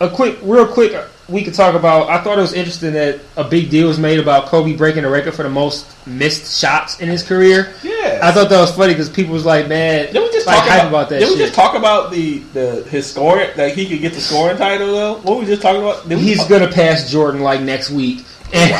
a 0.00 0.10
quick, 0.10 0.38
real 0.42 0.66
quick, 0.66 0.92
uh, 0.94 1.06
we 1.28 1.42
could 1.44 1.54
talk 1.54 1.74
about. 1.74 2.10
I 2.10 2.22
thought 2.22 2.36
it 2.38 2.42
was 2.42 2.52
interesting 2.52 2.92
that 2.94 3.20
a 3.36 3.44
big 3.44 3.70
deal 3.70 3.88
was 3.88 3.98
made 3.98 4.18
about 4.18 4.46
Kobe 4.46 4.76
breaking 4.76 5.04
the 5.04 5.08
record 5.10 5.32
for 5.34 5.42
the 5.44 5.48
most 5.48 5.86
missed 6.06 6.60
shots 6.60 7.00
in 7.00 7.08
his 7.08 7.22
career. 7.22 7.72
Yeah. 7.82 8.01
I 8.22 8.30
thought 8.30 8.50
that 8.50 8.60
was 8.60 8.70
funny 8.76 8.92
because 8.92 9.10
people 9.10 9.32
was 9.32 9.44
like, 9.44 9.66
"Man, 9.66 10.12
Did 10.12 10.22
we 10.22 10.30
just 10.30 10.46
like 10.46 10.58
talk 10.58 10.66
about, 10.66 10.88
about 10.88 11.08
that 11.08 11.18
Did 11.18 11.30
we 11.30 11.36
just 11.38 11.54
talk 11.54 11.74
about 11.74 12.12
the, 12.12 12.38
the 12.52 12.84
his 12.88 13.10
scoring 13.10 13.50
that 13.56 13.74
he 13.74 13.88
could 13.88 14.00
get 14.00 14.12
the 14.12 14.20
scoring 14.20 14.56
title 14.56 14.92
though? 14.92 15.14
What 15.14 15.34
were 15.34 15.40
we 15.40 15.46
just 15.46 15.60
talking 15.60 15.82
about? 15.82 16.06
He's 16.06 16.38
talk- 16.38 16.48
gonna 16.48 16.70
pass 16.70 17.10
Jordan 17.10 17.40
like 17.40 17.62
next 17.62 17.90
week, 17.90 18.24
and, 18.52 18.72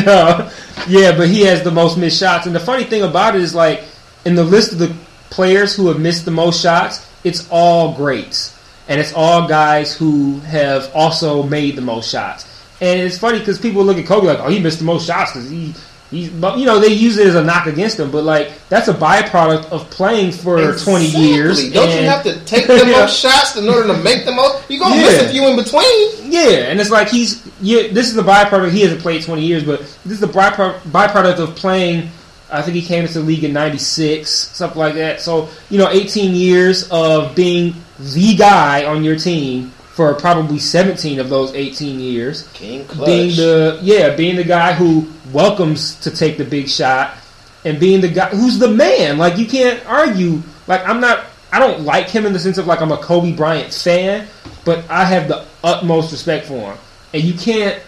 and 0.00 0.08
uh, 0.08 0.50
yeah, 0.88 1.16
but 1.16 1.28
he 1.28 1.42
has 1.42 1.62
the 1.62 1.70
most 1.70 1.96
missed 1.96 2.18
shots. 2.18 2.46
And 2.46 2.54
the 2.54 2.60
funny 2.60 2.82
thing 2.82 3.02
about 3.02 3.36
it 3.36 3.42
is, 3.42 3.54
like, 3.54 3.84
in 4.24 4.34
the 4.34 4.42
list 4.42 4.72
of 4.72 4.78
the 4.78 4.92
players 5.30 5.76
who 5.76 5.86
have 5.88 6.00
missed 6.00 6.24
the 6.24 6.30
most 6.32 6.60
shots, 6.60 7.08
it's 7.22 7.48
all 7.50 7.94
greats, 7.94 8.58
and 8.88 9.00
it's 9.00 9.12
all 9.12 9.46
guys 9.46 9.94
who 9.94 10.40
have 10.40 10.90
also 10.92 11.44
made 11.44 11.76
the 11.76 11.82
most 11.82 12.10
shots. 12.10 12.48
And 12.80 13.00
it's 13.00 13.16
funny 13.16 13.38
because 13.38 13.60
people 13.60 13.84
look 13.84 13.96
at 13.96 14.06
Kobe 14.06 14.26
like, 14.26 14.40
oh, 14.40 14.48
he 14.48 14.58
missed 14.58 14.80
the 14.80 14.84
most 14.84 15.06
shots 15.06 15.32
because 15.32 15.48
he. 15.48 15.72
But 16.12 16.58
you 16.58 16.66
know 16.66 16.78
they 16.78 16.88
use 16.92 17.16
it 17.16 17.26
as 17.26 17.34
a 17.36 17.42
knock 17.42 17.66
against 17.66 17.98
him, 17.98 18.10
but 18.10 18.24
like 18.24 18.52
that's 18.68 18.88
a 18.88 18.92
byproduct 18.94 19.70
of 19.72 19.88
playing 19.90 20.32
for 20.32 20.76
twenty 20.76 21.06
years. 21.06 21.70
Don't 21.72 21.88
you 21.90 22.04
have 22.04 22.22
to 22.24 22.38
take 22.44 22.66
the 22.68 22.76
Yeah. 22.76 23.00
most 23.00 23.18
shots 23.18 23.56
in 23.56 23.66
order 23.68 23.86
to 23.88 23.94
make 24.02 24.24
the 24.26 24.32
most? 24.32 24.62
You're 24.68 24.80
gonna 24.80 24.96
Yeah. 24.96 25.02
miss 25.02 25.22
a 25.22 25.28
few 25.30 25.46
in 25.48 25.56
between. 25.56 26.30
Yeah, 26.30 26.68
and 26.70 26.78
it's 26.80 26.90
like 26.90 27.08
he's 27.08 27.42
yeah. 27.62 27.88
This 27.92 28.08
is 28.08 28.14
the 28.14 28.22
byproduct. 28.22 28.72
He 28.72 28.82
hasn't 28.82 29.00
played 29.00 29.22
twenty 29.22 29.46
years, 29.46 29.64
but 29.64 29.80
this 30.04 30.12
is 30.12 30.20
the 30.20 30.26
bypro- 30.26 30.78
byproduct 30.82 31.38
of 31.38 31.54
playing. 31.56 32.10
I 32.50 32.60
think 32.60 32.74
he 32.74 32.82
came 32.82 33.04
into 33.04 33.14
the 33.20 33.24
league 33.24 33.44
in 33.44 33.54
'96, 33.54 34.28
something 34.30 34.78
like 34.78 34.94
that. 34.96 35.22
So 35.22 35.48
you 35.70 35.78
know, 35.78 35.88
18 35.88 36.34
years 36.34 36.86
of 36.90 37.34
being 37.34 37.74
the 37.98 38.34
guy 38.36 38.84
on 38.84 39.02
your 39.04 39.16
team 39.16 39.72
for 39.92 40.14
probably 40.14 40.58
17 40.58 41.20
of 41.20 41.28
those 41.28 41.54
18 41.54 42.00
years. 42.00 42.48
King 42.54 42.86
Clutch. 42.86 43.06
Being 43.06 43.36
the 43.36 43.78
yeah, 43.82 44.16
being 44.16 44.36
the 44.36 44.44
guy 44.44 44.72
who 44.72 45.06
welcomes 45.32 45.96
to 46.00 46.10
take 46.10 46.38
the 46.38 46.44
big 46.44 46.68
shot, 46.68 47.16
and 47.64 47.78
being 47.78 48.00
the 48.00 48.08
guy 48.08 48.28
who's 48.30 48.58
the 48.58 48.68
man. 48.68 49.18
Like 49.18 49.38
you 49.38 49.46
can't 49.46 49.84
argue. 49.86 50.42
Like 50.66 50.86
I'm 50.88 51.00
not. 51.00 51.26
I 51.52 51.58
don't 51.58 51.82
like 51.82 52.08
him 52.08 52.24
in 52.24 52.32
the 52.32 52.38
sense 52.38 52.56
of 52.56 52.66
like 52.66 52.80
I'm 52.80 52.92
a 52.92 52.96
Kobe 52.96 53.32
Bryant 53.32 53.74
fan, 53.74 54.26
but 54.64 54.88
I 54.90 55.04
have 55.04 55.28
the 55.28 55.44
utmost 55.62 56.10
respect 56.10 56.46
for 56.46 56.72
him, 56.72 56.78
and 57.12 57.22
you 57.22 57.34
can't 57.34 57.80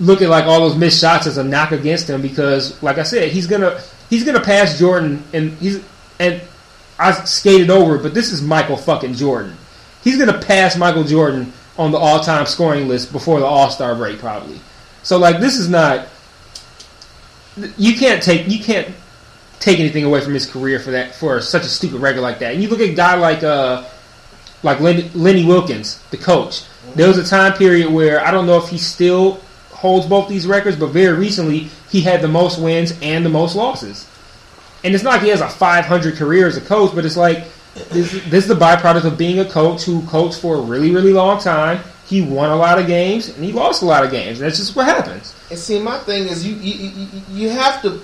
look 0.00 0.22
at 0.22 0.30
like 0.30 0.46
all 0.46 0.60
those 0.60 0.76
missed 0.76 1.00
shots 1.00 1.26
as 1.26 1.36
a 1.36 1.44
knock 1.44 1.72
against 1.72 2.08
him 2.08 2.22
because, 2.22 2.82
like 2.82 2.96
I 2.96 3.02
said, 3.02 3.30
he's 3.30 3.46
gonna 3.46 3.80
he's 4.08 4.24
gonna 4.24 4.40
pass 4.40 4.78
Jordan, 4.78 5.22
and 5.34 5.52
he's 5.58 5.84
and 6.18 6.40
I 6.98 7.12
skated 7.24 7.68
over, 7.68 7.98
but 7.98 8.14
this 8.14 8.32
is 8.32 8.40
Michael 8.40 8.78
fucking 8.78 9.14
Jordan. 9.14 9.54
He's 10.06 10.18
gonna 10.18 10.38
pass 10.38 10.76
Michael 10.76 11.02
Jordan 11.02 11.52
on 11.76 11.90
the 11.90 11.98
all 11.98 12.20
time 12.20 12.46
scoring 12.46 12.86
list 12.86 13.10
before 13.10 13.40
the 13.40 13.44
All 13.44 13.70
Star 13.70 13.92
break, 13.96 14.20
probably. 14.20 14.60
So 15.02 15.18
like 15.18 15.40
this 15.40 15.56
is 15.56 15.68
not 15.68 16.06
you 17.76 17.96
can't 17.96 18.22
take 18.22 18.46
you 18.46 18.62
can't 18.62 18.94
take 19.58 19.80
anything 19.80 20.04
away 20.04 20.20
from 20.20 20.32
his 20.32 20.48
career 20.48 20.78
for 20.78 20.92
that 20.92 21.16
for 21.16 21.40
such 21.40 21.62
a 21.62 21.68
stupid 21.68 22.00
record 22.00 22.20
like 22.20 22.38
that. 22.38 22.54
And 22.54 22.62
you 22.62 22.68
look 22.68 22.78
at 22.78 22.90
a 22.90 22.94
guy 22.94 23.16
like 23.16 23.42
uh 23.42 23.84
like 24.62 24.78
Lenny, 24.78 25.10
Lenny 25.12 25.44
Wilkens, 25.44 26.00
the 26.10 26.18
coach. 26.18 26.62
There 26.94 27.08
was 27.08 27.18
a 27.18 27.24
time 27.24 27.54
period 27.54 27.92
where 27.92 28.24
I 28.24 28.30
don't 28.30 28.46
know 28.46 28.58
if 28.58 28.68
he 28.68 28.78
still 28.78 29.40
holds 29.72 30.06
both 30.06 30.28
these 30.28 30.46
records, 30.46 30.76
but 30.76 30.90
very 30.90 31.18
recently 31.18 31.68
he 31.90 32.00
had 32.00 32.22
the 32.22 32.28
most 32.28 32.60
wins 32.60 32.96
and 33.02 33.26
the 33.26 33.30
most 33.30 33.56
losses. 33.56 34.08
And 34.84 34.94
it's 34.94 35.02
not 35.02 35.14
like 35.14 35.22
he 35.22 35.30
has 35.30 35.40
a 35.40 35.48
500 35.48 36.14
career 36.14 36.46
as 36.46 36.56
a 36.56 36.60
coach, 36.60 36.94
but 36.94 37.04
it's 37.04 37.16
like 37.16 37.46
this, 37.90 38.12
this 38.24 38.44
is 38.44 38.48
the 38.48 38.54
byproduct 38.54 39.04
of 39.04 39.18
being 39.18 39.38
a 39.40 39.44
coach 39.44 39.84
who 39.84 40.04
coached 40.06 40.40
for 40.40 40.56
a 40.56 40.60
really, 40.60 40.90
really 40.90 41.12
long 41.12 41.38
time. 41.38 41.82
He 42.06 42.22
won 42.22 42.50
a 42.50 42.56
lot 42.56 42.78
of 42.78 42.86
games 42.86 43.28
and 43.28 43.44
he 43.44 43.52
lost 43.52 43.82
a 43.82 43.84
lot 43.84 44.04
of 44.04 44.10
games. 44.10 44.38
That's 44.38 44.58
just 44.58 44.76
what 44.76 44.86
happens. 44.86 45.34
And 45.50 45.58
see, 45.58 45.80
my 45.80 45.98
thing 45.98 46.24
is, 46.24 46.46
you, 46.46 46.54
you 46.56 47.08
you 47.28 47.50
have 47.50 47.82
to 47.82 48.00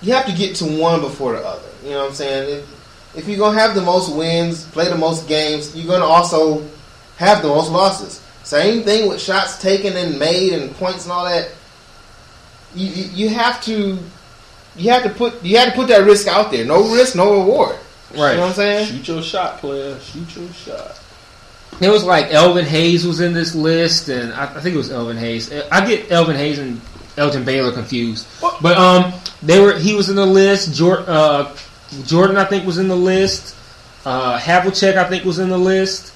you 0.00 0.12
have 0.12 0.26
to 0.26 0.32
get 0.32 0.56
to 0.56 0.64
one 0.64 1.00
before 1.00 1.32
the 1.32 1.44
other. 1.44 1.68
You 1.82 1.90
know 1.90 2.00
what 2.00 2.08
I'm 2.08 2.14
saying? 2.14 2.60
If, 2.60 3.16
if 3.16 3.28
you're 3.28 3.38
gonna 3.38 3.58
have 3.58 3.74
the 3.74 3.82
most 3.82 4.14
wins, 4.14 4.64
play 4.66 4.88
the 4.88 4.96
most 4.96 5.26
games, 5.26 5.74
you're 5.76 5.88
gonna 5.88 6.04
also 6.04 6.64
have 7.16 7.42
the 7.42 7.48
most 7.48 7.70
losses. 7.70 8.22
Same 8.44 8.84
thing 8.84 9.08
with 9.08 9.20
shots 9.20 9.60
taken 9.60 9.96
and 9.96 10.18
made 10.18 10.52
and 10.52 10.74
points 10.76 11.04
and 11.04 11.12
all 11.12 11.24
that. 11.24 11.50
You, 12.74 12.86
you, 12.86 13.04
you 13.10 13.28
have 13.30 13.62
to 13.64 13.98
you 14.76 14.90
have 14.90 15.02
to 15.02 15.10
put 15.10 15.42
you 15.42 15.58
have 15.58 15.70
to 15.70 15.74
put 15.74 15.88
that 15.88 16.04
risk 16.04 16.28
out 16.28 16.52
there. 16.52 16.64
No 16.64 16.94
risk, 16.94 17.16
no 17.16 17.40
reward. 17.40 17.76
You 18.12 18.16
know 18.18 18.22
what 18.22 18.38
I'm 18.40 18.52
saying? 18.54 18.86
Shoot 18.88 19.08
your 19.08 19.22
shot, 19.22 19.58
player. 19.58 19.98
Shoot 20.00 20.36
your 20.36 20.48
shot. 20.52 21.00
It 21.80 21.90
was 21.90 22.02
like 22.04 22.32
Elvin 22.32 22.64
Hayes 22.64 23.06
was 23.06 23.20
in 23.20 23.32
this 23.34 23.54
list, 23.54 24.08
and 24.08 24.32
I, 24.32 24.44
I 24.44 24.60
think 24.60 24.74
it 24.74 24.78
was 24.78 24.90
Elvin 24.90 25.16
Hayes. 25.16 25.52
I 25.70 25.86
get 25.86 26.10
Elvin 26.10 26.34
Hayes 26.36 26.58
and 26.58 26.80
Elgin 27.16 27.44
Baylor 27.44 27.72
confused, 27.72 28.26
What? 28.40 28.60
but 28.62 28.76
um, 28.76 29.12
they 29.42 29.60
were. 29.60 29.78
He 29.78 29.94
was 29.94 30.08
in 30.08 30.16
the 30.16 30.26
list. 30.26 30.74
Jordan, 30.74 31.04
uh, 31.08 31.54
Jordan, 32.06 32.36
I 32.36 32.44
think, 32.44 32.66
was 32.66 32.78
in 32.78 32.88
the 32.88 32.96
list. 32.96 33.54
Uh, 34.04 34.38
Havlicek, 34.38 34.96
I 34.96 35.04
think, 35.08 35.24
was 35.24 35.38
in 35.38 35.48
the 35.50 35.58
list. 35.58 36.14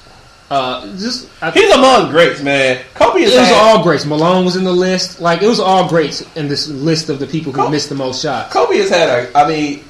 Uh, 0.51 0.87
just 0.99 1.29
I, 1.43 1.51
He's 1.51 1.71
among 1.73 2.11
greats, 2.11 2.43
man. 2.43 2.83
Kobe 2.95 3.21
is 3.23 3.35
it 3.35 3.39
was 3.41 3.51
all 3.53 3.83
greats. 3.83 4.05
Malone 4.05 4.45
was 4.45 4.57
in 4.57 4.65
the 4.65 4.73
list. 4.73 5.21
Like 5.21 5.43
it 5.43 5.49
was 5.49 5.61
all 5.61 5.89
greats 5.89 6.25
in 6.37 6.49
this 6.49 6.69
list 6.69 7.09
of 7.09 7.19
the 7.21 7.27
people 7.27 7.53
who 7.53 7.61
Kobe- 7.61 7.71
missed 7.71 7.89
the 7.89 7.95
most 7.95 8.23
shots. 8.23 8.53
Kobe 8.53 8.77
has 8.79 8.91
had 8.91 9.09
a. 9.09 9.39
I 9.39 9.49
mean, 9.49 9.85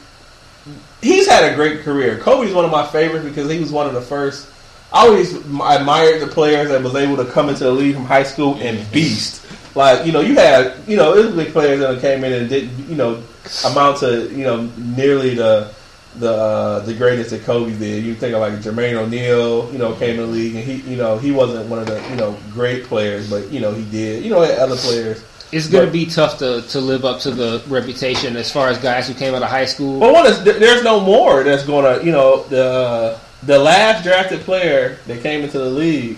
he's 1.02 1.28
had 1.28 1.52
a 1.52 1.54
great 1.54 1.80
career. 1.80 2.18
Kobe's 2.18 2.54
one 2.54 2.64
of 2.64 2.70
my 2.70 2.86
favorites 2.86 3.24
because 3.24 3.50
he 3.50 3.58
was 3.58 3.70
one 3.70 3.86
of 3.86 3.92
the 3.92 4.00
first. 4.00 4.48
I 4.92 5.06
always 5.06 5.34
admired 5.34 6.20
the 6.20 6.28
players 6.28 6.68
that 6.68 6.82
was 6.82 6.94
able 6.94 7.16
to 7.16 7.30
come 7.30 7.48
into 7.48 7.64
the 7.64 7.72
league 7.72 7.94
from 7.94 8.04
high 8.04 8.22
school 8.22 8.56
and 8.56 8.90
beast. 8.92 9.44
Like 9.74 10.06
you 10.06 10.12
know, 10.12 10.20
you 10.20 10.34
had 10.34 10.74
you 10.86 10.96
know 10.96 11.16
Italy 11.16 11.46
players 11.46 11.80
that 11.80 12.00
came 12.00 12.24
in 12.24 12.32
and 12.32 12.48
didn't 12.48 12.88
you 12.88 12.94
know 12.94 13.22
amount 13.66 13.98
to 13.98 14.28
you 14.30 14.44
know 14.44 14.70
nearly 14.76 15.34
the 15.34 15.74
the 16.16 16.30
uh, 16.30 16.78
the 16.80 16.92
greatest 16.94 17.30
that 17.30 17.42
Kobe 17.44 17.76
did. 17.78 18.04
You 18.04 18.14
think 18.14 18.34
of 18.34 18.40
like 18.40 18.54
Jermaine 18.54 18.94
O'Neal, 18.94 19.72
you 19.72 19.78
know, 19.78 19.94
came 19.94 20.20
in 20.20 20.26
the 20.26 20.26
league 20.26 20.54
and 20.54 20.64
he 20.64 20.90
you 20.90 20.96
know 20.96 21.16
he 21.16 21.32
wasn't 21.32 21.68
one 21.68 21.78
of 21.78 21.86
the 21.86 22.06
you 22.10 22.16
know 22.16 22.36
great 22.52 22.84
players, 22.84 23.30
but 23.30 23.50
you 23.50 23.60
know 23.60 23.72
he 23.72 23.84
did. 23.90 24.24
You 24.24 24.30
know, 24.30 24.42
other 24.42 24.76
players. 24.76 25.24
It's 25.52 25.68
going 25.68 25.84
to 25.84 25.92
be 25.92 26.06
tough 26.06 26.38
to, 26.38 26.62
to 26.62 26.80
live 26.80 27.04
up 27.04 27.20
to 27.20 27.30
the 27.30 27.62
reputation 27.68 28.36
as 28.36 28.50
far 28.50 28.68
as 28.68 28.78
guys 28.78 29.06
who 29.06 29.12
came 29.12 29.34
out 29.34 29.42
of 29.42 29.50
high 29.50 29.66
school. 29.66 30.00
Well, 30.00 30.12
one 30.12 30.26
is 30.26 30.42
there's 30.42 30.82
no 30.82 30.98
more 30.98 31.44
that's 31.44 31.64
going 31.66 31.84
to, 31.84 32.04
you 32.04 32.10
know, 32.10 32.44
the 32.44 33.18
the 33.42 33.58
last 33.58 34.02
drafted 34.02 34.40
player 34.40 34.98
that 35.06 35.22
came 35.22 35.42
into 35.42 35.58
the 35.58 35.68
league, 35.68 36.16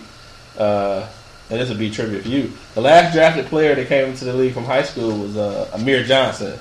uh, 0.58 1.08
and 1.50 1.60
this 1.60 1.68
would 1.68 1.78
be 1.78 1.90
trivia 1.90 2.20
for 2.20 2.28
you. 2.28 2.52
The 2.74 2.80
last 2.80 3.12
drafted 3.12 3.46
player 3.46 3.74
that 3.74 3.88
came 3.88 4.08
into 4.08 4.24
the 4.24 4.34
league 4.34 4.54
from 4.54 4.64
high 4.64 4.82
school 4.82 5.18
was 5.18 5.36
uh, 5.36 5.68
Amir 5.72 6.04
Johnson. 6.04 6.56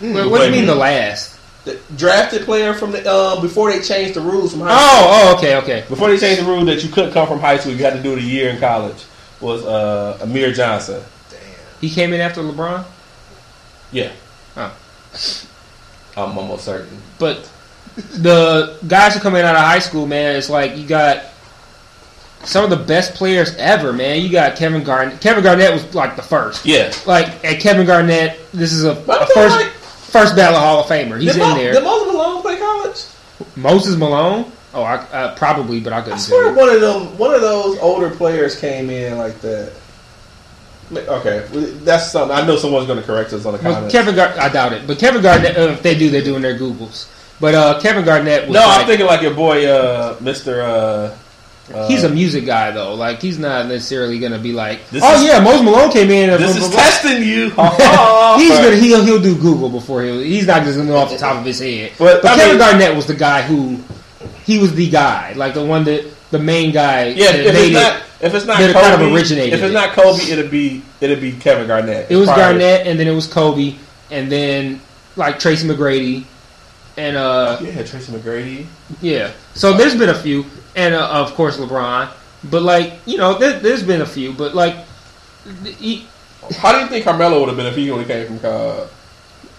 what, 0.00 0.30
what 0.30 0.38
do 0.40 0.46
you 0.46 0.50
mean 0.50 0.66
the 0.66 0.74
last? 0.74 1.38
The 1.64 1.80
drafted 1.96 2.42
player 2.42 2.74
from 2.74 2.90
the 2.90 3.10
um, 3.10 3.40
before 3.40 3.70
they 3.70 3.80
changed 3.80 4.14
the 4.14 4.20
rules 4.20 4.52
from 4.52 4.62
high 4.62 4.68
school. 4.68 4.80
Oh, 4.80 5.32
oh, 5.32 5.38
okay, 5.38 5.56
okay. 5.58 5.84
Before 5.88 6.08
they 6.08 6.18
changed 6.18 6.42
the 6.42 6.46
rule 6.46 6.64
that 6.64 6.82
you 6.82 6.90
couldn't 6.90 7.12
come 7.12 7.26
from 7.26 7.38
high 7.38 7.56
school, 7.56 7.72
you 7.72 7.84
had 7.84 7.94
to 7.94 8.02
do 8.02 8.12
it 8.12 8.18
a 8.18 8.22
year 8.22 8.50
in 8.50 8.58
college. 8.58 9.04
Was 9.40 9.64
uh, 9.64 10.18
Amir 10.22 10.52
Johnson? 10.52 11.02
He 11.84 11.90
came 11.94 12.12
in 12.14 12.20
after 12.20 12.40
LeBron, 12.42 12.82
Yeah, 13.92 14.10
Oh. 14.56 14.72
I'm 16.16 16.38
almost 16.38 16.64
certain. 16.64 16.96
but 17.18 17.50
the 17.96 18.78
guys 18.88 19.14
who 19.14 19.20
come 19.20 19.36
in 19.36 19.44
out 19.44 19.54
of 19.54 19.60
high 19.60 19.78
school, 19.80 20.06
man, 20.06 20.34
it's 20.36 20.48
like 20.48 20.76
you 20.76 20.86
got 20.86 21.24
some 22.44 22.64
of 22.64 22.70
the 22.70 22.76
best 22.84 23.14
players 23.14 23.54
ever, 23.56 23.92
man. 23.92 24.22
You 24.22 24.28
got 24.30 24.56
Kevin 24.56 24.82
Garnett. 24.84 25.20
Kevin 25.20 25.42
Garnett 25.42 25.72
was 25.72 25.94
like 25.94 26.16
the 26.16 26.22
first. 26.22 26.64
Yeah, 26.64 26.92
Like 27.06 27.44
at 27.44 27.60
Kevin 27.60 27.86
Garnett, 27.86 28.38
this 28.52 28.72
is 28.72 28.84
a, 28.84 28.92
I 28.92 29.24
a 29.24 29.26
first 29.26 29.56
like- 29.56 29.66
first 29.72 30.36
ballot 30.36 30.58
Hall 30.58 30.80
of 30.80 30.86
Famer. 30.86 31.20
He's 31.20 31.34
in 31.36 31.42
Mo- 31.42 31.54
there. 31.56 31.72
Did 31.74 31.84
Moses 31.84 32.12
Malone 32.12 32.40
play 32.42 32.58
college? 32.58 33.04
Moses 33.56 33.96
Malone. 33.96 34.50
Oh, 34.72 34.82
I, 34.82 34.96
uh, 34.96 35.34
probably, 35.36 35.80
but 35.80 35.92
I 35.92 35.98
I 35.98 36.02
couldn't 36.02 36.18
swear 36.20 36.42
tell 36.44 36.52
you. 36.52 36.58
one 36.58 36.68
of 36.68 36.80
them, 36.80 37.18
one 37.18 37.34
of 37.34 37.40
those 37.42 37.78
older 37.78 38.10
players 38.10 38.58
came 38.58 38.90
in 38.90 39.18
like 39.18 39.40
that. 39.40 39.72
Okay, 40.92 41.46
that's 41.84 42.12
something. 42.12 42.36
I 42.36 42.46
know 42.46 42.56
someone's 42.56 42.86
going 42.86 43.00
to 43.00 43.04
correct 43.06 43.32
us 43.32 43.44
on 43.46 43.54
the 43.56 43.62
Well. 43.62 43.90
Kevin 43.90 44.14
Gar- 44.14 44.34
I 44.38 44.48
doubt 44.48 44.72
it, 44.72 44.86
but 44.86 44.98
Kevin 44.98 45.22
Garnett. 45.22 45.56
Uh, 45.56 45.60
if 45.72 45.82
they 45.82 45.96
do, 45.96 46.10
they're 46.10 46.22
doing 46.22 46.42
their 46.42 46.58
Googles. 46.58 47.10
But 47.40 47.54
uh, 47.54 47.80
Kevin 47.80 48.04
Garnett 48.04 48.48
was 48.48 48.54
no, 48.54 48.60
like, 48.60 48.80
I'm 48.80 48.86
thinking 48.86 49.06
like 49.06 49.22
your 49.22 49.34
boy, 49.34 49.66
uh, 49.66 50.16
Mister. 50.20 50.62
Uh, 50.62 51.16
uh, 51.74 51.88
He's 51.88 52.04
a 52.04 52.10
music 52.10 52.44
guy 52.44 52.70
though. 52.72 52.94
Like 52.94 53.22
he's 53.22 53.38
not 53.38 53.66
necessarily 53.68 54.18
gonna 54.18 54.38
be 54.38 54.52
like, 54.52 54.80
oh 55.00 55.14
is- 55.16 55.26
yeah, 55.26 55.40
Moses 55.40 55.62
Malone 55.62 55.90
came 55.90 56.10
in. 56.10 56.28
and 56.28 56.42
This 56.42 56.58
blah, 56.58 56.66
is 56.66 56.68
blah, 56.68 56.76
blah." 56.76 56.78
testing 56.90 57.22
you. 57.22 57.50
Ha, 57.56 58.36
he's 58.38 58.52
ha. 58.52 58.62
gonna 58.62 58.76
he'll 58.76 59.02
he'll 59.02 59.22
do 59.22 59.34
Google 59.34 59.70
before 59.70 60.02
he'll. 60.02 60.20
He's 60.20 60.46
not 60.46 60.62
just 60.64 60.76
gonna 60.76 60.90
go 60.90 60.96
off 60.98 61.10
the 61.10 61.16
top 61.16 61.36
of 61.38 61.44
his 61.46 61.58
head. 61.58 61.92
But, 61.98 62.20
But, 62.20 62.36
Kevin 62.36 62.48
mean- 62.50 62.58
Garnett 62.58 62.94
was 62.94 63.06
the 63.06 63.14
guy 63.14 63.40
who 63.42 63.78
he 64.44 64.58
was 64.58 64.74
the 64.74 64.90
guy, 64.90 65.32
like 65.36 65.54
the 65.54 65.64
one 65.64 65.84
that 65.84 66.04
the 66.34 66.44
main 66.44 66.72
guy. 66.72 67.06
Yeah, 67.08 67.30
if 67.32 67.54
it's 67.54 67.68
it. 67.68 67.72
not 67.72 68.02
if 68.20 68.34
it's 68.34 68.46
not 68.46 68.58
Kobe, 68.58 68.72
kind 68.72 69.02
of 69.02 69.12
originated 69.12 69.54
if 69.54 69.62
it's 69.62 69.70
it. 69.70 69.74
not 69.74 69.90
Kobe, 69.92 70.22
it'll 70.24 70.50
be 70.50 70.82
it'll 71.00 71.20
be 71.20 71.32
Kevin 71.32 71.66
Garnett. 71.66 72.10
It 72.10 72.16
was 72.16 72.26
Probably. 72.26 72.42
Garnett, 72.44 72.86
and 72.86 72.98
then 72.98 73.06
it 73.06 73.14
was 73.14 73.26
Kobe, 73.26 73.76
and 74.10 74.30
then 74.30 74.80
like 75.16 75.38
Tracy 75.38 75.66
McGrady, 75.68 76.24
and 76.96 77.16
uh 77.16 77.58
Yeah, 77.62 77.82
Tracy 77.84 78.12
McGrady. 78.12 78.66
yeah. 79.00 79.32
So 79.54 79.72
there's 79.72 79.96
been 79.96 80.08
a 80.10 80.14
few, 80.26 80.44
and 80.76 80.94
uh, 80.94 81.08
of 81.22 81.34
course 81.34 81.56
LeBron. 81.58 82.08
But 82.50 82.62
like 82.62 82.94
you 83.06 83.16
know, 83.16 83.38
there, 83.38 83.58
there's 83.60 83.82
been 83.82 84.00
a 84.02 84.06
few, 84.06 84.32
but 84.32 84.54
like. 84.54 84.76
He, 85.78 86.06
How 86.58 86.72
do 86.72 86.78
you 86.78 86.86
think 86.88 87.04
Carmelo 87.04 87.38
would 87.40 87.48
have 87.48 87.56
been 87.56 87.66
if 87.66 87.76
he 87.76 87.90
only 87.90 88.04
came 88.06 88.26
from? 88.26 88.36
Uh, 88.42 88.86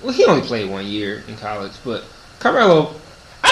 Well, 0.03 0.13
he 0.13 0.25
only 0.25 0.41
played 0.45 0.69
one 0.69 0.85
year 0.87 1.23
in 1.27 1.37
college, 1.37 1.73
but 1.83 2.03
Carmelo, 2.39 2.95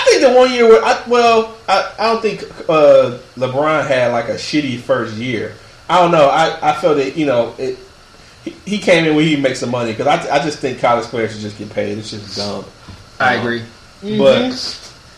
think 0.05 0.21
the 0.21 0.31
one 0.33 0.51
year 0.51 0.67
where 0.67 0.83
I, 0.83 1.03
well, 1.07 1.57
I, 1.67 1.93
I 1.99 2.13
don't 2.13 2.21
think 2.21 2.43
uh, 2.69 3.17
LeBron 3.37 3.87
had 3.87 4.11
like 4.11 4.29
a 4.29 4.35
shitty 4.35 4.79
first 4.79 5.15
year. 5.15 5.55
I 5.89 5.99
don't 6.01 6.11
know. 6.11 6.27
I, 6.29 6.71
I 6.71 6.73
felt 6.75 6.97
that 6.97 7.15
you 7.17 7.25
know 7.25 7.53
it. 7.57 7.77
He, 8.43 8.51
he 8.65 8.77
came 8.77 9.05
in 9.05 9.15
where 9.15 9.23
he 9.23 9.35
makes 9.37 9.59
some 9.59 9.71
money 9.71 9.91
because 9.93 10.07
I, 10.07 10.35
I 10.35 10.43
just 10.43 10.59
think 10.59 10.79
college 10.79 11.05
players 11.05 11.31
should 11.31 11.41
just 11.41 11.57
get 11.57 11.69
paid. 11.69 11.97
It's 11.97 12.09
just 12.11 12.35
dumb. 12.37 12.65
I 13.19 13.37
Uh, 13.37 13.39
agree. 13.39 13.63
But 14.17 14.41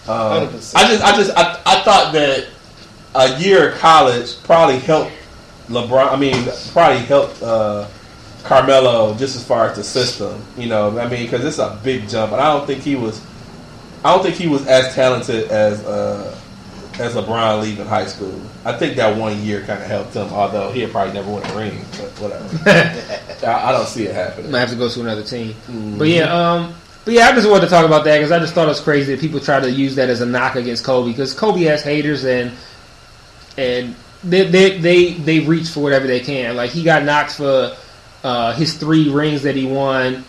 um, 0.07 0.47
100%. 0.49 0.75
I 0.75 0.87
just 0.87 1.03
I 1.03 1.15
just 1.15 1.31
I, 1.37 1.61
I 1.65 1.81
thought 1.81 2.13
that 2.13 2.47
a 3.15 3.39
year 3.39 3.71
of 3.71 3.79
college 3.79 4.41
probably 4.43 4.77
helped 4.79 5.11
LeBron. 5.69 6.11
I 6.11 6.17
mean, 6.17 6.47
probably 6.73 6.99
helped 6.99 7.41
uh, 7.41 7.87
Carmelo 8.43 9.15
just 9.15 9.35
as 9.35 9.43
far 9.43 9.67
as 9.69 9.77
the 9.77 9.83
system. 9.83 10.39
You 10.57 10.67
know, 10.67 10.99
I 10.99 11.07
mean, 11.09 11.23
because 11.23 11.43
it's 11.43 11.57
a 11.57 11.79
big 11.83 12.07
jump, 12.07 12.31
and 12.33 12.41
I 12.41 12.53
don't 12.55 12.67
think 12.67 12.81
he 12.83 12.95
was. 12.95 13.21
I 14.05 14.13
don't 14.13 14.21
think 14.21 14.35
he 14.35 14.47
was 14.47 14.67
as 14.67 14.93
talented 14.93 15.49
as 15.49 15.83
uh, 15.83 16.39
as 16.99 17.15
LeBron 17.15 17.63
leaving 17.63 17.87
high 17.87 18.05
school. 18.05 18.39
I 18.63 18.77
think 18.77 18.97
that 18.97 19.17
one 19.17 19.41
year 19.41 19.61
kind 19.61 19.81
of 19.81 19.87
helped 19.87 20.13
him, 20.13 20.27
although 20.27 20.71
he'll 20.71 20.91
probably 20.91 21.13
never 21.13 21.31
won 21.31 21.43
a 21.43 21.57
ring. 21.57 21.83
But 21.97 22.11
whatever, 22.21 22.45
I, 23.47 23.69
I 23.69 23.71
don't 23.71 23.87
see 23.87 24.03
it 24.05 24.13
happening. 24.13 24.53
I'm 24.53 24.59
have 24.59 24.69
to 24.69 24.75
go 24.75 24.89
to 24.89 25.01
another 25.01 25.23
team. 25.23 25.55
Mhm. 25.67 25.97
But 25.97 26.07
yeah, 26.09 26.25
um, 26.25 26.75
but 27.03 27.15
yeah, 27.15 27.29
I 27.29 27.31
just 27.33 27.49
wanted 27.49 27.61
to 27.61 27.67
talk 27.71 27.83
about 27.83 28.03
that 28.03 28.17
because 28.19 28.31
I 28.31 28.37
just 28.37 28.53
thought 28.53 28.65
it 28.65 28.69
was 28.69 28.79
crazy 28.79 29.15
that 29.15 29.21
people 29.21 29.39
try 29.39 29.59
to 29.59 29.71
use 29.71 29.95
that 29.95 30.07
as 30.07 30.21
a 30.21 30.25
knock 30.27 30.55
against 30.55 30.83
Kobe 30.83 31.09
because 31.09 31.33
Kobe 31.33 31.61
has 31.63 31.81
haters 31.81 32.25
and 32.25 32.51
and 33.57 33.95
they 34.23 34.45
they 34.45 34.77
they 34.77 35.13
they 35.13 35.39
reach 35.39 35.69
for 35.69 35.79
whatever 35.79 36.05
they 36.05 36.19
can. 36.19 36.55
Like 36.55 36.69
he 36.69 36.83
got 36.83 37.03
knocked 37.03 37.31
for 37.31 37.75
uh, 38.23 38.53
his 38.53 38.75
three 38.75 39.09
rings 39.09 39.41
that 39.41 39.55
he 39.55 39.65
won. 39.65 40.23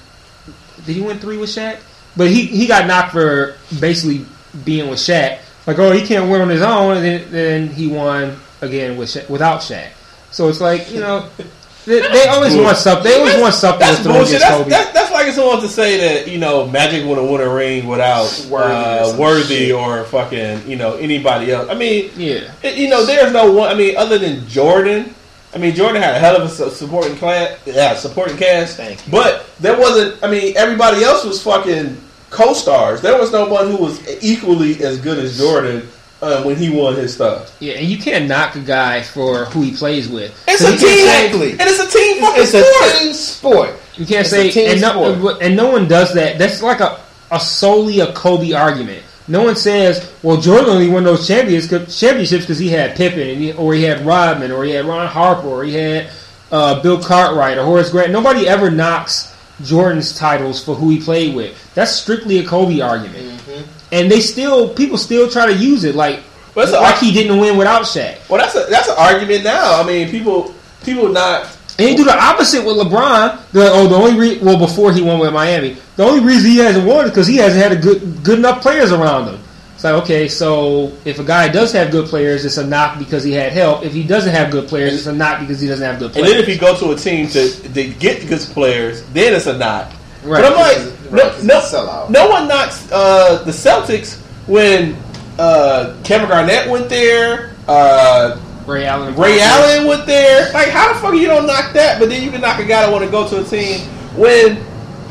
Did 0.87 0.97
he 0.97 1.03
win 1.03 1.19
three 1.19 1.37
with 1.37 1.51
Shaq? 1.51 1.79
But 2.17 2.29
he 2.29 2.47
he 2.47 2.67
got 2.67 2.87
knocked 2.87 3.13
for 3.13 3.57
basically 3.81 4.25
being 4.65 4.89
with 4.89 4.99
Shaq. 4.99 5.41
Like 5.67 5.79
oh 5.79 5.93
he 5.93 6.07
can't 6.07 6.31
win 6.31 6.41
on 6.41 6.49
his 6.49 6.63
own, 6.63 6.97
and 6.97 7.05
then, 7.05 7.31
then 7.31 7.69
he 7.69 7.89
won 7.89 8.37
again 8.61 8.97
with 8.97 9.09
Shaq, 9.09 9.29
without 9.29 9.61
Shaq. 9.61 9.89
So 10.31 10.49
it's 10.49 10.61
like 10.61 10.91
you 10.91 11.01
know. 11.01 11.29
They, 11.87 12.01
they 12.01 12.27
always 12.27 12.57
want 12.57 12.77
something. 12.79 13.05
They 13.05 13.17
always 13.17 13.41
want 13.41 13.55
something 13.55 13.79
That's 13.79 13.99
to 13.99 14.03
throw 14.03 14.13
bullshit. 14.15 14.41
That's, 14.41 14.57
Kobe. 14.57 14.71
that's, 14.71 14.93
that's 14.93 15.13
like 15.13 15.29
if 15.29 15.35
someone 15.37 15.61
to 15.61 15.69
say 15.69 15.99
that 15.99 16.29
you 16.29 16.37
know 16.37 16.67
Magic 16.67 17.07
would 17.07 17.17
have 17.17 17.29
won 17.29 17.41
a 17.41 17.49
ring 17.49 17.87
without 17.87 18.25
Worthy 18.51 18.51
or 18.51 18.73
uh, 18.73 19.05
some 19.05 19.19
Worthy 19.21 19.67
shit. 19.67 19.73
or 19.73 20.03
fucking 20.07 20.69
you 20.69 20.75
know 20.75 20.97
anybody 20.97 21.53
else. 21.53 21.69
I 21.71 21.75
mean, 21.75 22.11
yeah. 22.17 22.53
it- 22.65 22.77
you 22.77 22.89
know, 22.89 23.07
there's 23.07 23.33
no 23.33 23.53
one. 23.53 23.69
I 23.69 23.75
mean, 23.75 23.97
other 23.97 24.19
than 24.19 24.49
Jordan. 24.49 25.15
I 25.55 25.59
mean, 25.59 25.77
Jordan 25.77 26.03
had 26.03 26.17
a 26.17 26.19
hell 26.19 26.37
of 26.37 26.43
a 26.43 26.71
supporting 26.71 27.17
class, 27.17 27.57
yeah, 27.65 27.95
supporting 27.95 28.37
cast. 28.37 28.77
Thank 28.77 29.07
you. 29.07 29.13
But 29.13 29.47
there 29.61 29.79
wasn't. 29.79 30.23
I 30.25 30.29
mean, 30.29 30.55
everybody 30.57 31.05
else 31.05 31.25
was 31.25 31.41
fucking 31.41 31.97
co-stars. 32.31 33.01
There 33.01 33.19
was 33.19 33.33
no 33.33 33.47
one 33.49 33.71
who 33.71 33.77
was 33.77 34.01
equally 34.23 34.83
as 34.83 34.99
good 34.99 35.19
as 35.19 35.39
Jordan 35.39 35.89
uh, 36.23 36.43
when 36.45 36.57
he 36.57 36.71
won 36.71 36.97
his 36.97 37.15
stuff. 37.15 37.55
Yeah, 37.61 37.75
and 37.75 37.87
you 37.87 37.99
can't 37.99 38.27
knock 38.27 38.55
a 38.57 38.61
guy 38.61 39.03
for 39.03 39.45
who 39.47 39.63
he 39.63 39.73
plays 39.77 40.09
with. 40.09 40.33
It's 40.49 40.63
So 40.63 40.69
a 40.69 40.71
team, 40.71 40.81
say- 40.81 41.27
Exactly. 41.27 41.51
and 41.53 41.61
it's 41.63 41.79
a 41.81 41.99
team 41.99 42.21
fucking 42.21 42.43
It's 42.43 42.55
a 42.55 42.63
sport. 42.63 42.93
team 43.03 43.13
sport. 43.13 43.71
You 43.97 44.07
can't 44.07 44.21
It's 44.21 44.31
say 44.31 44.67
a 44.67 44.73
and 44.73 44.81
no, 44.81 45.15
sport. 45.19 45.37
and 45.43 45.57
no 45.57 45.71
one 45.71 45.87
does 45.89 46.15
that. 46.15 46.39
That's 46.39 46.63
like 46.63 46.81
a, 46.81 47.01
a 47.31 47.41
solely 47.41 48.01
a 48.01 48.13
Kobe 48.13 48.53
argument. 48.53 49.03
No 49.29 49.43
one 49.43 49.57
says, 49.57 50.13
"Well, 50.23 50.37
Jordan 50.41 50.71
only 50.71 50.89
won 50.89 51.03
those 51.03 51.27
champions, 51.27 51.67
championships 51.69 52.45
because 52.45 52.59
he 52.61 52.69
had 52.69 52.95
Pippen, 52.97 53.21
and 53.29 53.41
he, 53.41 53.53
or 53.55 53.75
he 53.75 53.83
had 53.83 54.07
Rodman, 54.07 54.53
or 54.53 54.65
he 54.65 54.71
had 54.71 54.85
Ron 54.85 55.09
Harper, 55.09 55.49
or 55.49 55.65
he 55.65 55.75
had 55.75 56.11
uh, 56.53 56.81
Bill 56.81 57.03
Cartwright, 57.03 57.59
or 57.59 57.65
Horace 57.65 57.91
Grant." 57.91 58.13
Nobody 58.13 58.47
ever 58.47 58.71
knocks 58.71 59.35
Jordan's 59.63 60.17
titles 60.17 60.63
for 60.63 60.75
who 60.75 60.91
he 60.91 61.01
played 61.01 61.35
with. 61.35 61.75
That's 61.75 61.93
strictly 61.93 62.39
a 62.39 62.47
Kobe 62.47 62.81
argument, 62.81 63.41
mm-hmm. 63.41 63.71
and 63.93 64.11
they 64.11 64.21
still 64.21 64.75
people 64.75 64.99
still 64.99 65.29
try 65.31 65.47
to 65.47 65.55
use 65.55 65.85
it 65.85 65.95
like 65.95 66.21
Well, 66.55 66.71
like 66.73 66.99
he 66.99 67.13
didn't 67.13 67.39
win 67.39 67.57
without 67.57 67.83
Shaq. 67.83 68.29
Well, 68.29 68.39
that's 68.39 68.55
a 68.55 68.67
that's 68.71 68.89
an 68.89 68.97
argument 68.99 69.45
now. 69.45 69.81
I 69.81 69.87
mean, 69.87 70.11
people 70.11 70.55
people 70.85 71.09
not. 71.09 71.57
And 71.79 71.91
he 71.91 71.97
do 71.97 72.05
the 72.05 72.17
opposite 72.17 72.65
with 72.65 72.77
LeBron. 72.77 73.53
They're 73.53 73.65
like, 73.65 73.73
oh, 73.75 73.87
the 73.87 73.97
only 73.97 74.19
re- 74.19 74.39
well 74.39 74.59
before 74.59 74.93
he 74.93 75.03
won 75.03 75.19
with 75.19 75.33
Miami, 75.33 75.77
the 75.97 76.05
only 76.05 76.25
reason 76.25 76.51
he 76.51 76.57
hasn't 76.59 76.87
won 76.87 77.05
is 77.05 77.11
because 77.11 77.27
he 77.27 77.37
hasn't 77.37 77.63
had 77.63 77.73
a 77.73 77.77
good 77.77 78.23
good 78.23 78.39
enough 78.39 78.63
players 78.63 78.93
around 78.93 79.29
him. 79.29 79.41
It's 79.77 79.85
like 79.85 79.95
okay, 80.03 80.27
so 80.27 80.91
if 81.05 81.19
a 81.19 81.25
guy 81.25 81.49
does 81.49 81.71
have 81.73 81.91
good 81.93 82.07
players, 82.09 82.45
it's 82.45 82.57
a 82.57 82.67
knock 82.67 82.99
because 82.99 83.23
he 83.23 83.33
had 83.33 83.53
help. 83.53 83.85
If 83.85 83.93
he 83.93 84.03
doesn't 84.03 84.33
have 84.33 84.51
good 84.51 84.69
players, 84.69 84.95
it's 84.95 85.07
a 85.07 85.13
knock 85.15 85.39
because 85.41 85.61
he 85.61 85.69
doesn't 85.69 85.85
have 85.87 85.99
good 86.01 86.13
players. 86.13 86.29
And 86.31 86.35
then 86.35 86.43
if 86.43 86.49
you 86.49 86.59
go 86.59 86.75
to 86.79 86.93
a 86.93 86.97
team 86.97 87.29
to, 87.29 87.51
to 87.75 87.85
get 87.95 88.27
good 88.27 88.41
players, 88.41 89.03
then 89.11 89.35
it's 89.35 89.47
a 89.47 89.57
knock. 89.57 89.93
Right. 90.25 90.43
But 90.43 90.45
I'm 90.47 90.55
like, 90.55 90.77
Right, 91.11 91.13
no, 91.13 91.31
'cause 91.31 91.45
no, 91.45 91.59
it's 91.59 91.73
a 91.73 91.77
sellout. 91.77 92.11
no 92.11 92.29
one 92.29 92.49
knocks 92.49 92.91
uh, 92.91 93.43
the 93.45 93.53
Celtics 93.53 94.19
when 94.49 94.97
uh, 95.39 95.95
Kevin 96.05 96.29
Garnett 96.29 96.69
went 96.71 96.89
there, 96.89 97.55
uh, 97.69 98.41
Ray 98.67 98.87
Allen, 98.87 99.15
Ray 99.15 99.41
Allen 99.41 99.87
went 99.87 100.07
there. 100.07 100.51
Like, 100.53 100.69
how 100.69 100.93
the 100.93 100.99
fuck 101.01 101.15
you 101.15 101.27
don't 101.29 101.47
knock 101.47 101.73
that? 101.75 102.01
But 102.01 102.09
then 102.09 102.23
you 102.23 102.31
can 102.33 102.41
knock 102.41 102.59
a 102.59 102.65
guy 102.65 102.81
that 102.87 102.91
want 102.91 103.05
to 103.05 103.11
go 103.11 103.29
to 103.29 103.41
a 103.41 103.45
team 103.45 103.81
when 104.17 104.57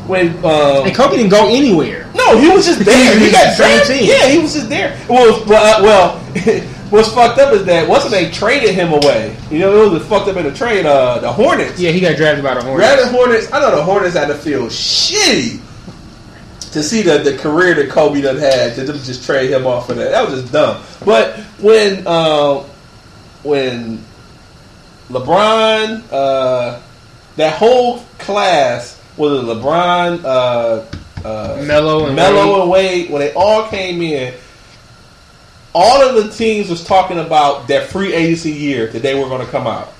when 0.06 0.28
um, 0.44 0.86
And 0.86 0.94
Kobe 0.94 1.16
didn't 1.16 1.30
go 1.30 1.46
anywhere. 1.48 2.10
no, 2.14 2.38
he 2.38 2.48
was 2.48 2.66
just 2.66 2.84
there. 2.84 3.18
He 3.18 3.26
He 3.26 3.32
got 3.32 3.44
the 3.44 3.54
same 3.54 3.76
drafted. 3.78 3.96
team. 3.98 4.08
Yeah, 4.10 4.28
he 4.28 4.38
was 4.38 4.54
just 4.54 4.68
there. 4.68 4.98
Well, 5.08 5.44
well, 5.46 5.80
uh, 5.80 5.82
well 5.82 6.18
what's 6.90 7.12
fucked 7.12 7.38
up 7.40 7.52
is 7.52 7.64
that 7.64 7.88
once 7.88 8.08
they 8.10 8.30
traded 8.30 8.74
him 8.74 8.92
away, 8.92 9.36
you 9.50 9.58
know, 9.58 9.84
it 9.84 9.90
was 9.90 10.06
fucked 10.06 10.28
up 10.28 10.36
in 10.36 10.44
the 10.44 10.52
trade. 10.52 10.86
Uh, 10.86 11.18
the 11.18 11.32
Hornets. 11.32 11.78
Yeah, 11.80 11.90
he 11.90 12.00
got 12.00 12.16
drafted 12.16 12.44
by 12.44 12.54
the 12.54 12.62
Hornets. 12.62 12.88
Rather 12.88 13.10
Hornets, 13.10 13.52
I 13.52 13.60
know 13.60 13.74
the 13.74 13.82
Hornets 13.82 14.14
had 14.16 14.28
to 14.28 14.34
feel 14.34 14.66
shitty 14.66 15.60
to 16.72 16.82
see 16.82 17.00
the, 17.02 17.18
the 17.18 17.36
career 17.38 17.74
that 17.74 17.88
Kobe 17.90 18.20
done 18.20 18.36
had 18.36 18.74
to 18.76 18.84
just 18.86 19.24
trade 19.24 19.50
him 19.50 19.66
off 19.66 19.86
for 19.86 19.94
that. 19.94 20.10
That 20.10 20.28
was 20.28 20.40
just 20.42 20.52
dumb. 20.52 20.82
But 21.04 21.38
when 21.60 22.06
uh, 22.06 22.58
when 23.42 24.04
LeBron, 25.08 26.02
uh, 26.12 26.80
that 27.36 27.56
whole 27.58 28.00
class 28.18 28.95
was 29.16 29.42
it 29.42 29.46
LeBron, 29.46 30.24
uh, 30.24 30.84
uh, 31.26 31.62
Melo 31.66 32.06
and 32.06 32.16
Melo 32.16 32.52
Wade. 32.52 32.60
and 32.60 32.70
Wade, 32.70 33.10
when 33.10 33.20
they 33.20 33.32
all 33.34 33.68
came 33.68 34.02
in, 34.02 34.34
all 35.74 36.00
of 36.00 36.14
the 36.24 36.32
teams 36.32 36.70
was 36.70 36.82
talking 36.84 37.18
about 37.18 37.68
that 37.68 37.88
free 37.88 38.14
agency 38.14 38.50
year 38.50 38.86
that 38.88 39.02
they 39.02 39.14
were 39.14 39.28
going 39.28 39.44
to 39.44 39.50
come 39.50 39.66
out. 39.66 39.92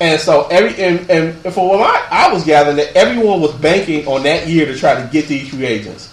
And 0.00 0.20
so 0.20 0.46
every 0.46 0.82
and, 0.82 1.10
and 1.10 1.54
for 1.54 1.68
what 1.68 1.80
I, 1.80 2.28
I 2.28 2.32
was 2.32 2.44
gathering 2.44 2.76
that 2.76 2.96
everyone 2.96 3.40
was 3.40 3.52
banking 3.54 4.06
on 4.06 4.22
that 4.22 4.48
year 4.48 4.66
to 4.66 4.76
try 4.76 4.94
to 5.02 5.08
get 5.08 5.26
these 5.26 5.48
free 5.48 5.66
agents. 5.66 6.11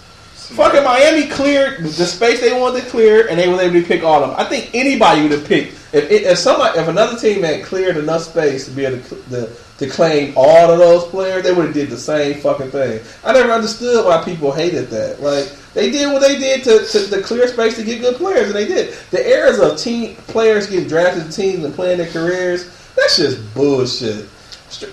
Fucking 0.56 0.82
Miami 0.82 1.28
cleared 1.28 1.82
the 1.84 2.06
space 2.06 2.40
they 2.40 2.58
wanted 2.58 2.82
to 2.82 2.90
clear, 2.90 3.28
and 3.28 3.38
they 3.38 3.48
were 3.48 3.60
able 3.60 3.80
to 3.80 3.86
pick 3.86 4.02
all 4.02 4.22
of 4.22 4.30
them. 4.30 4.38
I 4.38 4.44
think 4.44 4.70
anybody 4.74 5.22
would 5.22 5.30
have 5.30 5.46
picked 5.46 5.80
if 5.92 6.10
if 6.10 6.38
somebody 6.38 6.78
if 6.78 6.88
another 6.88 7.18
team 7.18 7.42
had 7.42 7.64
cleared 7.64 7.96
enough 7.96 8.22
space 8.22 8.66
to 8.66 8.70
be 8.70 8.84
able 8.84 9.02
to, 9.02 9.22
to, 9.30 9.50
to 9.78 9.88
claim 9.88 10.32
all 10.36 10.70
of 10.70 10.78
those 10.78 11.04
players, 11.06 11.42
they 11.42 11.52
would 11.52 11.66
have 11.66 11.74
did 11.74 11.90
the 11.90 11.96
same 11.96 12.40
fucking 12.40 12.70
thing. 12.70 13.00
I 13.24 13.32
never 13.32 13.50
understood 13.50 14.04
why 14.04 14.22
people 14.24 14.52
hated 14.52 14.88
that. 14.90 15.20
Like 15.20 15.50
they 15.74 15.90
did 15.90 16.12
what 16.12 16.22
they 16.22 16.38
did 16.38 16.62
to, 16.64 16.86
to, 16.86 17.10
to 17.10 17.22
clear 17.22 17.48
space 17.48 17.76
to 17.76 17.84
get 17.84 18.00
good 18.00 18.16
players, 18.16 18.46
and 18.46 18.54
they 18.54 18.66
did. 18.66 18.94
The 19.10 19.26
eras 19.28 19.58
of 19.58 19.78
team 19.78 20.14
players 20.28 20.68
getting 20.68 20.88
drafted 20.88 21.26
to 21.26 21.32
teams 21.32 21.64
and 21.64 21.74
playing 21.74 21.98
their 21.98 22.10
careers, 22.10 22.66
that's 22.94 23.16
just 23.16 23.54
bullshit. 23.54 24.28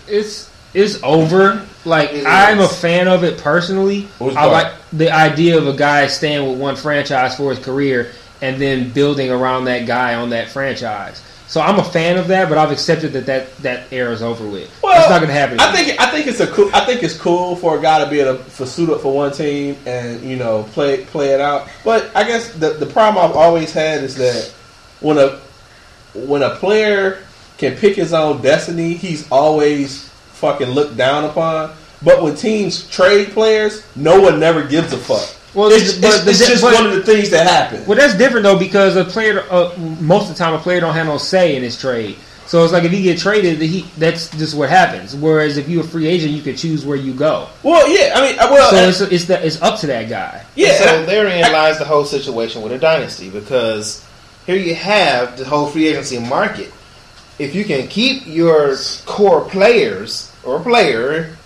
it's 0.08 0.50
it's 0.78 1.02
over. 1.02 1.66
Like 1.86 2.12
It 2.12 2.26
I'm 2.28 2.60
a 2.60 2.68
fan 2.68 3.08
of 3.08 3.24
it 3.24 3.40
personally. 3.40 4.04
Which 4.20 4.36
I 4.36 4.46
like 4.46 4.74
the 4.94 5.12
idea 5.12 5.58
of 5.58 5.68
a 5.68 5.76
guy 5.76 6.08
staying 6.08 6.48
with 6.48 6.60
one 6.60 6.76
franchise 6.76 7.36
for 7.36 7.50
his 7.50 7.64
career 7.64 8.12
and 8.42 8.62
then 8.62 8.92
building 8.92 9.32
around 9.32 9.66
that 9.66 9.88
guy 9.88 10.14
on 10.14 10.30
that 10.30 10.50
franchise. 10.50 11.24
So 11.48 11.62
I'm 11.62 11.80
a 11.80 11.84
fan 11.84 12.18
of 12.18 12.28
that, 12.28 12.50
but 12.50 12.58
I've 12.58 12.72
accepted 12.72 13.14
that 13.14 13.26
that, 13.26 13.58
that 13.60 13.92
era 13.92 14.12
is 14.12 14.22
over 14.22 14.46
with. 14.46 14.70
Well, 14.84 15.00
it's 15.00 15.10
not 15.10 15.20
going 15.20 15.30
to 15.30 15.34
happen. 15.34 15.60
I 15.60 15.72
think 15.74 16.00
I 16.00 16.12
think 16.12 16.28
it's 16.28 16.42
a 16.42 16.48
cool. 16.48 16.70
I 16.74 16.86
think 16.86 17.02
it's 17.02 17.18
cool 17.18 17.56
for 17.56 17.80
a 17.80 17.82
guy 17.82 18.04
to 18.04 18.10
be 18.10 18.20
able 18.20 18.38
to 18.38 18.44
for 18.44 18.66
suit 18.66 18.90
up 18.90 19.02
for 19.02 19.14
one 19.14 19.32
team 19.32 19.78
and 19.86 20.22
you 20.22 20.36
know 20.36 20.64
play 20.74 21.06
play 21.06 21.30
it 21.30 21.40
out. 21.42 21.70
But 21.84 22.16
I 22.16 22.24
guess 22.26 22.54
the 22.54 22.72
the 22.72 22.86
problem 22.86 23.24
I've 23.24 23.36
always 23.36 23.74
had 23.74 24.04
is 24.04 24.16
that 24.18 24.54
when 25.00 25.18
a 25.18 25.40
when 26.14 26.44
a 26.44 26.56
player 26.56 27.24
can 27.58 27.76
pick 27.78 27.96
his 27.96 28.14
own 28.14 28.42
destiny, 28.42 28.94
he's 28.94 29.28
always 29.32 30.07
fucking 30.38 30.70
looked 30.70 30.98
down 30.98 31.26
upon. 31.26 31.76
But 32.04 32.22
when 32.22 32.36
teams 32.36 32.88
trade 32.90 33.30
players, 33.32 33.84
no 33.96 34.22
one 34.22 34.40
never 34.40 34.64
gives 34.64 34.94
a 34.94 34.98
fuck. 34.98 35.28
Well, 35.56 35.70
it's, 35.72 35.98
but 35.98 36.14
it's, 36.14 36.24
the- 36.24 36.30
it's 36.32 36.40
just 36.48 36.62
but- 36.64 36.76
one 36.76 36.86
of 36.86 36.94
the 36.94 37.04
things 37.04 37.30
that 37.32 37.48
happen. 37.48 37.86
Well, 37.86 37.98
that's 37.98 38.16
different 38.18 38.44
though 38.44 38.60
because 38.60 38.96
a 38.96 39.04
player, 39.04 39.44
uh, 39.50 39.74
most 40.00 40.30
of 40.30 40.38
the 40.38 40.44
time, 40.44 40.54
a 40.54 40.60
player 40.60 40.80
don't 40.80 40.94
have 40.94 41.08
no 41.08 41.18
say 41.18 41.56
in 41.56 41.64
his 41.64 41.80
trade. 41.80 42.18
So 42.46 42.64
it's 42.64 42.72
like 42.72 42.86
if 42.86 42.94
you 42.94 43.02
get 43.04 43.18
traded, 43.20 43.60
he 43.60 43.82
that's 43.98 44.30
just 44.38 44.56
what 44.56 44.70
happens. 44.70 45.14
Whereas 45.16 45.58
if 45.58 45.68
you're 45.68 45.84
a 45.84 45.88
free 45.88 46.08
agent, 46.08 46.32
you 46.32 46.42
can 46.42 46.56
choose 46.56 46.86
where 46.86 46.96
you 46.96 47.14
go. 47.14 47.50
Well, 47.62 47.90
yeah, 47.90 48.14
I 48.16 48.22
mean, 48.30 48.40
uh, 48.40 48.48
well, 48.50 48.70
So 48.72 48.78
uh, 48.78 48.88
it's 48.88 49.02
it's 49.02 49.26
the, 49.26 49.46
it's 49.46 49.62
up 49.62 49.80
to 49.82 49.88
that 49.88 50.08
guy. 50.08 50.46
yeah. 50.56 50.78
so 50.78 50.84
and 50.86 51.02
I- 51.04 51.06
therein 51.06 51.42
lies 51.52 51.78
the 51.80 51.84
whole 51.86 52.06
situation 52.06 52.62
with 52.62 52.72
a 52.72 52.78
dynasty 52.78 53.30
because 53.30 54.06
here 54.46 54.56
you 54.56 54.76
have 54.76 55.38
the 55.38 55.44
whole 55.44 55.68
free 55.68 55.88
agency 55.88 56.20
market. 56.20 56.72
If 57.40 57.54
you 57.54 57.66
can 57.66 57.88
keep 57.88 58.26
your 58.26 58.76
core 59.06 59.42
players 59.42 60.32
or 60.44 60.60
player, 60.60 61.38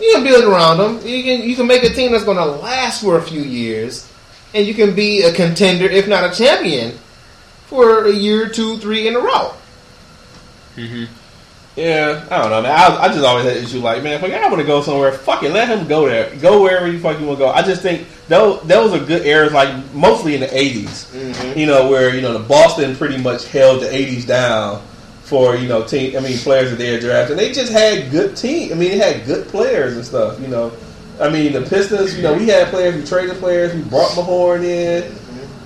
you 0.00 0.12
can 0.14 0.24
build 0.24 0.44
around 0.44 0.78
them. 0.78 1.06
You 1.06 1.22
can 1.22 1.48
you 1.48 1.54
can 1.54 1.66
make 1.66 1.84
a 1.84 1.90
team 1.90 2.12
that's 2.12 2.24
going 2.24 2.36
to 2.36 2.44
last 2.44 3.02
for 3.02 3.16
a 3.16 3.22
few 3.22 3.42
years, 3.42 4.10
and 4.52 4.66
you 4.66 4.74
can 4.74 4.94
be 4.94 5.22
a 5.22 5.32
contender, 5.32 5.86
if 5.86 6.08
not 6.08 6.30
a 6.30 6.34
champion, 6.34 6.98
for 7.66 8.06
a 8.06 8.12
year, 8.12 8.48
two, 8.48 8.78
three 8.78 9.06
in 9.06 9.14
a 9.14 9.20
row. 9.20 9.52
Mm-hmm. 10.74 11.04
Yeah, 11.76 12.26
I 12.30 12.38
don't 12.38 12.50
know, 12.50 12.62
man. 12.62 12.72
I, 12.72 13.02
I 13.02 13.08
just 13.08 13.22
always 13.22 13.44
had 13.44 13.58
issue 13.58 13.80
like, 13.80 14.02
man, 14.02 14.14
if 14.14 14.22
a 14.22 14.30
guy 14.30 14.48
want 14.48 14.60
to 14.60 14.66
go 14.66 14.80
somewhere, 14.80 15.12
fuck 15.12 15.42
it, 15.42 15.52
let 15.52 15.68
him 15.68 15.86
go 15.86 16.06
there. 16.06 16.34
Go 16.36 16.62
wherever 16.62 16.90
you 16.90 16.98
fucking 16.98 17.24
want 17.24 17.38
to 17.38 17.44
go. 17.44 17.50
I 17.50 17.60
just 17.62 17.82
think 17.82 18.08
those 18.28 18.62
those 18.62 18.92
are 18.92 19.04
good 19.04 19.24
eras, 19.24 19.52
like 19.52 19.94
mostly 19.94 20.34
in 20.34 20.40
the 20.40 20.46
80s. 20.46 21.56
You 21.56 21.66
know, 21.66 21.88
where 21.88 22.14
you 22.14 22.22
know 22.22 22.32
the 22.32 22.46
Boston 22.48 22.96
pretty 22.96 23.18
much 23.18 23.46
held 23.48 23.82
the 23.82 23.86
'80s 23.86 24.26
down 24.26 24.82
for 25.26 25.56
you 25.56 25.66
know 25.66 25.82
team. 25.82 26.16
I 26.16 26.20
mean, 26.20 26.38
players 26.38 26.70
that 26.70 26.76
they 26.76 26.92
had 26.92 27.00
drafted. 27.00 27.36
They 27.36 27.52
just 27.52 27.72
had 27.72 28.12
good 28.12 28.36
team. 28.36 28.72
I 28.72 28.74
mean, 28.76 28.90
they 28.90 28.98
had 28.98 29.26
good 29.26 29.48
players 29.48 29.96
and 29.96 30.04
stuff. 30.04 30.40
You 30.40 30.46
know, 30.46 30.72
I 31.20 31.28
mean, 31.28 31.52
the 31.52 31.62
Pistons. 31.62 32.16
You 32.16 32.22
know, 32.22 32.34
we 32.34 32.46
had 32.46 32.68
players. 32.68 32.94
We 32.94 33.04
traded 33.04 33.36
players. 33.38 33.74
We 33.74 33.82
brought 33.82 34.12
Mahorn 34.12 34.62
in. 34.64 35.12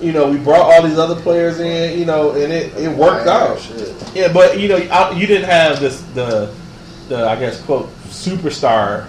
You 0.01 0.13
know, 0.13 0.31
we 0.31 0.39
brought 0.39 0.73
all 0.73 0.83
these 0.83 0.99
other 0.99 1.21
players 1.21 1.61
in. 1.61 1.99
You 1.99 2.07
know, 2.07 2.31
and 2.31 2.51
it, 2.51 2.75
it 2.75 2.89
worked 2.89 3.29
out. 3.29 3.61
Shit. 3.61 3.95
Yeah, 4.15 4.33
but 4.33 4.59
you 4.59 4.69
know, 4.69 4.77
I, 4.77 5.13
you 5.13 5.27
didn't 5.27 5.51
have 5.51 5.79
this 5.79 6.01
the 6.15 6.55
the 7.09 7.29
I 7.29 7.39
guess 7.39 7.61
quote 7.61 7.91
superstar 8.07 9.09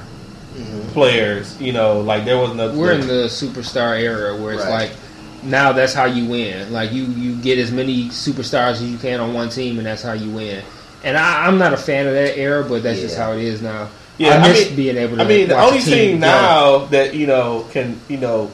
mm-hmm. 0.54 0.82
players. 0.89 1.60
You 1.62 1.72
know, 1.72 2.02
like 2.02 2.26
there 2.26 2.38
was 2.38 2.54
no. 2.56 2.76
We're 2.76 2.91
in 2.91 3.08
the 3.08 3.28
superstar 3.28 3.97
era 3.97 4.36
where 4.36 4.54
it's 4.54 4.64
Right. 4.64 4.89
like 4.89 4.91
now 5.44 5.72
that's 5.72 5.94
how 5.94 6.06
you 6.06 6.26
win. 6.28 6.72
Like 6.72 6.92
you 6.92 7.04
you 7.06 7.36
get 7.42 7.58
as 7.58 7.72
many 7.72 8.06
superstars 8.10 8.72
as 8.74 8.84
you 8.84 8.98
can 8.98 9.20
on 9.20 9.34
one 9.34 9.50
team, 9.50 9.78
and 9.78 9.86
that's 9.86 10.02
how 10.04 10.14
you 10.14 10.30
win. 10.32 10.64
And 11.04 11.18
I, 11.18 11.48
I'm 11.48 11.58
not 11.58 11.74
a 11.74 11.78
fan 11.78 12.06
of 12.08 12.14
that 12.14 12.38
era, 12.38 12.64
but 12.64 12.84
that's 12.84 13.00
just 13.00 13.18
how 13.18 13.34
it 13.34 13.39
is 13.44 13.62
now. 13.62 13.89
Yeah, 14.18 14.36
I 14.36 14.36
I 14.38 14.48
miss 14.50 14.68
mean- 14.68 14.76
being 14.76 14.98
able 14.98 15.18
to. 15.18 15.24
I 15.24 15.28
mean, 15.28 15.48
the 15.48 15.60
only 15.60 15.80
team 15.82 16.20
grow. 16.20 16.30
now 16.30 16.78
that 16.88 17.16
you 17.16 17.28
know 17.28 17.68
can 17.72 18.00
you 18.08 18.18
know 18.18 18.52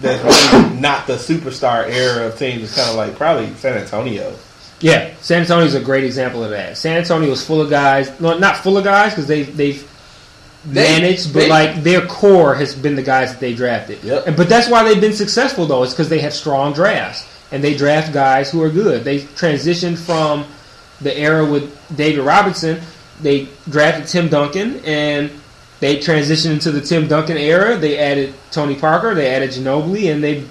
that's 0.00 0.22
really 0.52 0.76
not 0.80 1.06
the 1.06 1.14
superstar 1.14 1.88
era 1.88 2.26
of 2.26 2.38
teams 2.38 2.62
is 2.64 2.74
kind 2.76 2.90
of 2.90 2.96
like 2.96 3.16
probably 3.16 3.52
San 3.54 3.78
Antonio. 3.78 4.34
Yeah, 4.80 5.14
San 5.22 5.40
Antonio's 5.40 5.74
a 5.74 5.80
great 5.80 6.04
example 6.04 6.44
of 6.44 6.50
that. 6.50 6.76
San 6.76 6.98
Antonio 6.98 7.30
is 7.30 7.42
full 7.46 7.62
of 7.62 7.70
guys, 7.70 8.10
well, 8.20 8.38
not 8.38 8.58
full 8.58 8.76
of 8.76 8.84
guys 8.84 9.12
because 9.12 9.26
they 9.26 9.44
they've 9.44 9.90
They- 10.66 11.00
managed, 11.00 11.32
but 11.32 11.40
they- 11.40 11.48
like 11.48 11.82
their 11.82 12.02
core 12.06 12.54
has 12.54 12.74
been 12.74 12.96
the 12.96 13.02
guys 13.02 13.30
that 13.30 13.40
they 13.40 13.54
drafted. 13.54 14.02
Yep. 14.02 14.26
And, 14.26 14.36
but 14.36 14.48
that's 14.48 14.68
why 14.68 14.82
they've 14.84 15.00
been 15.00 15.12
successful 15.12 15.66
though. 15.66 15.82
It's 15.82 15.92
because 15.92 16.08
they 16.08 16.20
have 16.20 16.34
strong 16.34 16.72
drafts 16.72 17.24
and 17.52 17.62
they 17.62 17.74
draft 17.76 18.12
guys 18.12 18.50
who 18.50 18.62
are 18.62 18.70
good. 18.70 19.04
They 19.04 19.20
transitioned 19.20 19.98
from 19.98 20.44
the 21.00 21.16
era 21.16 21.44
with 21.44 21.72
David 21.96 22.24
Robinson. 22.24 22.80
They 23.20 23.48
drafted 23.68 24.08
Tim 24.08 24.28
Duncan 24.28 24.80
and 24.84 25.30
they 25.80 25.98
transitioned 25.98 26.52
into 26.52 26.70
the 26.70 26.80
Tim 26.80 27.06
Duncan 27.06 27.36
era. 27.36 27.76
They 27.76 27.98
added 27.98 28.34
Tony 28.50 28.74
Parker, 28.74 29.14
they 29.14 29.28
added 29.34 29.50
Ginobili, 29.50 30.12
and 30.12 30.22
they 30.24 30.44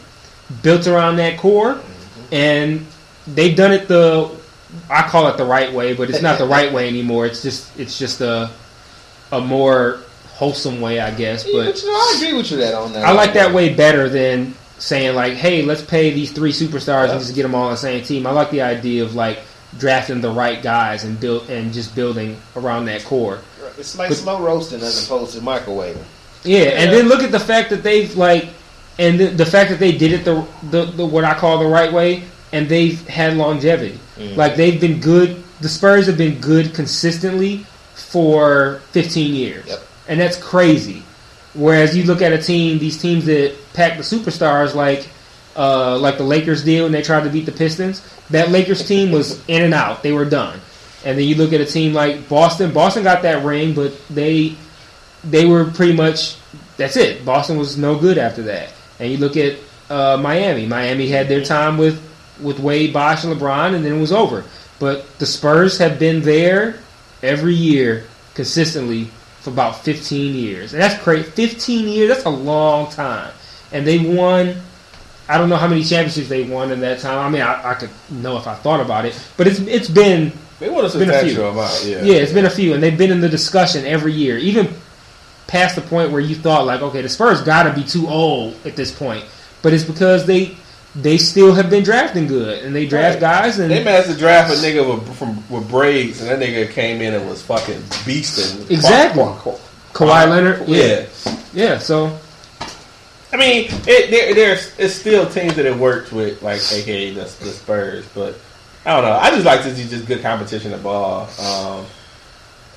built 0.62 0.88
around 0.88 1.18
that 1.18 1.38
core. 1.40 1.74
Mm-hmm. 1.76 2.34
And 2.34 2.86
they've 3.28 3.56
done 3.56 3.72
it 3.72 3.88
the 3.88 4.32
I 4.90 5.04
call 5.08 5.28
it 5.28 5.38
the 5.38 5.46
right 5.46 5.72
way, 5.74 5.94
but 5.94 6.10
it's 6.10 6.22
not 6.22 6.38
the 6.38 6.46
right 6.58 6.72
way 6.72 6.88
anymore. 6.88 7.26
It's 7.26 7.42
just 7.42 7.78
it's 7.80 7.98
just 7.98 8.22
a 8.22 8.52
a 9.32 9.42
more 9.42 10.00
wholesome 10.36 10.82
way, 10.82 11.00
I 11.00 11.12
guess. 11.12 11.46
Yeah, 11.46 11.54
But 11.54 11.66
but 11.66 11.82
you 11.82 11.88
know, 11.88 11.94
I 11.98 12.14
agree 12.18 12.34
with 12.38 12.52
you 12.52 12.58
that 12.58 12.74
on 12.74 12.94
that. 12.94 13.06
I 13.06 13.12
like 13.12 13.34
that 13.34 13.54
way 13.54 13.74
better 13.74 14.10
than 14.10 14.54
saying 14.78 15.16
like, 15.16 15.34
"Hey, 15.34 15.64
let's 15.64 15.82
pay 15.82 16.12
these 16.12 16.32
three 16.32 16.52
superstars 16.52 17.10
and 17.10 17.20
just 17.20 17.34
get 17.36 17.44
them 17.44 17.56
all 17.56 17.64
on 17.66 17.72
the 17.72 17.78
same 17.78 18.04
team." 18.04 18.28
I 18.28 18.32
like 18.32 18.52
the 18.52 18.62
idea 18.62 19.04
of 19.04 19.16
like 19.16 19.40
drafting 19.78 20.22
the 20.22 20.30
right 20.30 20.62
guys 20.62 21.04
and 21.04 21.20
build 21.20 21.50
and 21.50 21.74
just 21.74 21.96
building 21.96 22.38
around 22.56 22.86
that 22.86 23.04
core. 23.06 23.40
It's 23.78 23.98
like 23.98 24.10
But- 24.10 24.18
slow 24.18 24.42
roasting 24.42 24.82
as 24.82 25.06
opposed 25.06 25.34
to 25.36 25.42
microwaving. 25.42 26.04
Yeah, 26.44 26.60
and 26.80 26.92
then 26.94 27.08
look 27.10 27.24
at 27.24 27.32
the 27.32 27.40
fact 27.40 27.72
that 27.72 27.82
they've 27.84 28.16
like, 28.16 28.48
and 29.00 29.20
the, 29.20 29.28
the 29.28 29.46
fact 29.46 29.70
that 29.72 29.80
they 29.80 29.92
did 29.92 30.14
it 30.14 30.24
the, 30.26 30.46
the 30.70 30.86
the 30.86 31.06
what 31.06 31.24
I 31.24 31.34
call 31.34 31.58
the 31.60 31.66
right 31.66 31.92
way, 31.92 32.24
and 32.54 32.70
they've 32.70 33.06
had 33.08 33.36
longevity. 33.36 34.00
Mm. 34.18 34.36
Like 34.38 34.56
they've 34.56 34.80
been 34.80 35.00
good. 35.02 35.42
The 35.62 35.70
Spurs 35.70 36.06
have 36.08 36.18
been 36.18 36.40
good 36.40 36.74
consistently 36.74 37.66
for 37.96 38.82
15 38.92 39.34
years, 39.34 39.66
Yep. 39.68 39.80
And 40.08 40.20
that's 40.20 40.38
crazy. 40.38 41.04
Whereas 41.54 41.96
you 41.96 42.04
look 42.04 42.22
at 42.22 42.34
a 42.34 42.42
team, 42.42 42.80
these 42.80 43.02
teams 43.02 43.26
that 43.26 43.56
pack 43.74 43.98
the 43.98 44.04
superstars, 44.04 44.76
like 44.76 45.08
uh, 45.56 45.98
like 45.98 46.18
the 46.18 46.24
Lakers 46.24 46.64
did 46.64 46.84
when 46.84 46.92
they 46.92 47.02
tried 47.02 47.24
to 47.24 47.30
beat 47.30 47.46
the 47.46 47.52
Pistons. 47.52 48.06
That 48.30 48.50
Lakers 48.50 48.86
team 48.86 49.12
was 49.12 49.44
in 49.48 49.64
and 49.64 49.74
out; 49.74 50.04
they 50.04 50.12
were 50.12 50.26
done. 50.26 50.60
And 51.06 51.18
then 51.18 51.28
you 51.28 51.36
look 51.36 51.54
at 51.54 51.62
a 51.62 51.66
team 51.66 51.94
like 51.94 52.28
Boston. 52.28 52.74
Boston 52.74 53.04
got 53.04 53.22
that 53.22 53.46
ring, 53.46 53.74
but 53.74 53.94
they 54.10 54.56
they 55.24 55.46
were 55.46 55.66
pretty 55.66 55.94
much 55.94 56.38
that's 56.78 56.98
it. 56.98 57.26
Boston 57.26 57.58
was 57.58 57.78
no 57.78 57.98
good 57.98 58.18
after 58.18 58.44
that. 58.44 58.74
And 59.00 59.12
you 59.12 59.18
look 59.18 59.38
at 59.38 59.58
uh, 59.90 60.18
Miami. 60.22 60.66
Miami 60.66 61.08
had 61.08 61.28
their 61.28 61.44
time 61.44 61.78
with 61.78 62.02
with 62.42 62.60
Wade, 62.60 62.92
Bosh, 62.92 63.24
and 63.24 63.34
LeBron, 63.34 63.76
and 63.76 63.86
then 63.86 63.94
it 63.94 64.00
was 64.00 64.12
over. 64.12 64.44
But 64.80 65.20
the 65.20 65.26
Spurs 65.26 65.78
have 65.78 66.00
been 66.00 66.22
there 66.22 66.80
every 67.24 67.54
year 67.54 68.06
consistently 68.34 69.10
for 69.46 69.52
about 69.52 69.84
15 69.84 70.36
years, 70.36 70.74
and 70.74 70.82
that's 70.82 71.02
crazy. 71.02 71.24
15 71.30 71.88
years, 71.88 72.10
that's 72.10 72.26
a 72.26 72.30
long 72.30 72.92
time. 72.92 73.32
And 73.72 73.88
they 73.88 74.00
won. 74.00 74.56
I 75.30 75.38
don't 75.40 75.50
know 75.50 75.56
how 75.56 75.68
many 75.68 75.84
championships 75.84 76.28
they 76.30 76.44
won 76.44 76.72
in 76.72 76.82
that 76.82 77.00
time. 77.00 77.18
I 77.18 77.30
mean, 77.30 77.42
I, 77.42 77.72
I 77.72 77.74
could 77.76 77.90
know 78.12 78.38
if 78.38 78.46
I 78.48 78.54
thought 78.56 78.80
about 78.80 79.06
it, 79.06 79.18
but 79.38 79.48
it's 79.48 79.60
it's 79.60 79.90
been 79.90 80.32
They 80.60 80.70
want 80.70 80.86
a 80.86 80.90
few. 80.90 81.00
substantial 81.02 81.50
amount. 81.50 81.84
Yeah. 81.86 82.04
yeah, 82.04 82.16
it's 82.18 82.34
been 82.34 82.46
a 82.46 82.50
few, 82.50 82.74
and 82.74 82.84
they've 82.84 82.98
been 82.98 83.12
in 83.12 83.22
the 83.22 83.30
discussion 83.30 83.86
every 83.86 84.14
year, 84.14 84.38
even 84.38 84.68
past 85.48 85.76
the 85.76 85.82
point 85.82 86.12
where 86.12 86.22
you 86.22 86.36
thought 86.36 86.66
like, 86.66 86.82
okay, 86.82 87.02
the 87.02 87.10
Spurs 87.10 87.42
got 87.42 87.64
to 87.64 87.74
be 87.74 87.84
too 87.84 88.08
old 88.08 88.56
at 88.66 88.76
this 88.76 88.92
point, 88.92 89.26
but 89.62 89.74
it's 89.74 89.84
because 89.84 90.26
they 90.26 90.58
they 90.96 91.18
still 91.18 91.54
have 91.54 91.70
been 91.70 91.84
drafting 91.84 92.26
good, 92.28 92.64
and 92.64 92.74
they 92.76 92.86
draft 92.88 93.16
Right. 93.16 93.44
guys, 93.44 93.60
and 93.60 93.70
They 93.70 93.84
managed 93.84 94.10
to 94.12 94.18
draft 94.18 94.52
a 94.54 94.56
nigga 94.58 94.88
with, 94.88 95.18
from, 95.18 95.44
with 95.50 95.68
braids, 95.70 96.22
and 96.22 96.30
that 96.30 96.40
nigga 96.40 96.70
came 96.72 97.02
in 97.02 97.14
and 97.14 97.28
was 97.30 97.42
fucking 97.42 97.82
beasting. 98.06 98.70
Exactly. 98.72 99.24
Kawhi 99.94 100.30
Leonard, 100.30 100.68
Yeah. 100.68 101.06
yeah. 101.54 101.78
So 101.80 102.18
I 103.34 103.38
mean, 103.38 103.68
it, 103.88 104.10
there, 104.12 104.34
there's 104.34 104.72
it's 104.80 104.94
still 104.94 105.30
teams 105.30 105.56
that 105.56 105.66
it 105.66 105.76
worked 105.76 106.14
with, 106.14 106.42
like 106.42 106.62
aka 106.72 107.12
the, 107.14 107.22
the 107.22 107.26
Spurs, 107.52 108.06
but 108.16 108.36
I 108.86 108.94
don't 108.96 109.04
know. 109.04 109.18
I 109.18 109.30
just 109.32 109.46
like 109.46 109.64
to 109.64 109.76
see 109.76 109.90
just 109.90 110.06
good 110.06 110.22
competition 110.22 110.72
at 110.72 110.82
ball, 110.84 111.28
um, 111.42 111.86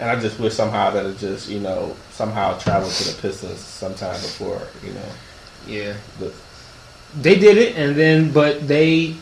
and 0.00 0.10
I 0.10 0.18
just 0.18 0.40
wish 0.40 0.54
somehow 0.54 0.90
that 0.90 1.06
it 1.06 1.18
just 1.18 1.48
you 1.48 1.60
know 1.60 1.94
somehow 2.10 2.58
traveled 2.58 2.92
to 2.92 3.04
the 3.14 3.20
Pistons 3.22 3.60
sometime 3.60 4.14
before 4.14 4.60
you 4.84 4.92
know. 4.94 5.08
yeah, 5.68 5.94
The, 6.18 6.32
they 7.14 7.38
did 7.38 7.58
it, 7.58 7.76
and 7.76 7.96
then 7.96 8.32
but 8.32 8.66
they 8.66 9.14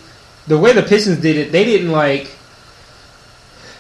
the 0.47 0.59
way 0.59 0.73
the 0.73 0.83
Pistons 0.83 1.19
did 1.19 1.37
it, 1.37 1.53
they 1.53 1.65
didn't 1.65 1.91
like 1.91 2.37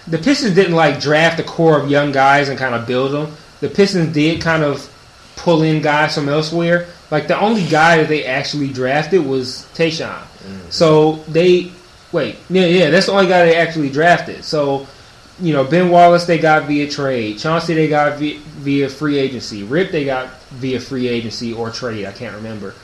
the 0.06 0.18
Pistons 0.18 0.54
didn't 0.54 0.74
like 0.74 1.00
draft 1.00 1.40
a 1.40 1.42
core 1.42 1.80
of 1.80 1.90
young 1.90 2.12
guys 2.12 2.48
and 2.48 2.58
kind 2.58 2.74
of 2.74 2.86
build 2.86 3.12
them. 3.12 3.36
The 3.60 3.68
Pistons 3.68 4.12
did 4.12 4.40
kind 4.40 4.62
of 4.62 4.92
pull 5.36 5.62
in 5.62 5.82
guys 5.82 6.14
from 6.14 6.28
elsewhere. 6.28 6.86
Like 7.10 7.28
the 7.28 7.38
only 7.38 7.66
guy 7.66 7.98
that 7.98 8.08
they 8.08 8.24
actually 8.24 8.72
drafted 8.72 9.24
was 9.24 9.68
Tayshaun. 9.74 10.20
Mm-hmm. 10.20 10.70
So 10.70 11.16
they 11.28 11.72
wait, 12.12 12.36
yeah, 12.48 12.66
yeah, 12.66 12.90
that's 12.90 13.06
the 13.06 13.12
only 13.12 13.28
guy 13.28 13.46
they 13.46 13.56
actually 13.56 13.90
drafted. 13.90 14.44
So 14.44 14.86
you 15.38 15.52
know, 15.52 15.64
Ben 15.64 15.90
Wallace 15.90 16.24
they 16.24 16.38
got 16.38 16.64
via 16.64 16.88
trade. 16.88 17.38
Chauncey 17.38 17.74
they 17.74 17.88
got 17.88 18.18
via, 18.18 18.38
via 18.38 18.88
free 18.88 19.18
agency. 19.18 19.62
Rip 19.64 19.90
they 19.90 20.04
got 20.04 20.40
via 20.50 20.80
free 20.80 21.08
agency 21.08 21.52
or 21.52 21.70
trade. 21.70 22.06
I 22.06 22.12
can't 22.12 22.34
remember. 22.36 22.74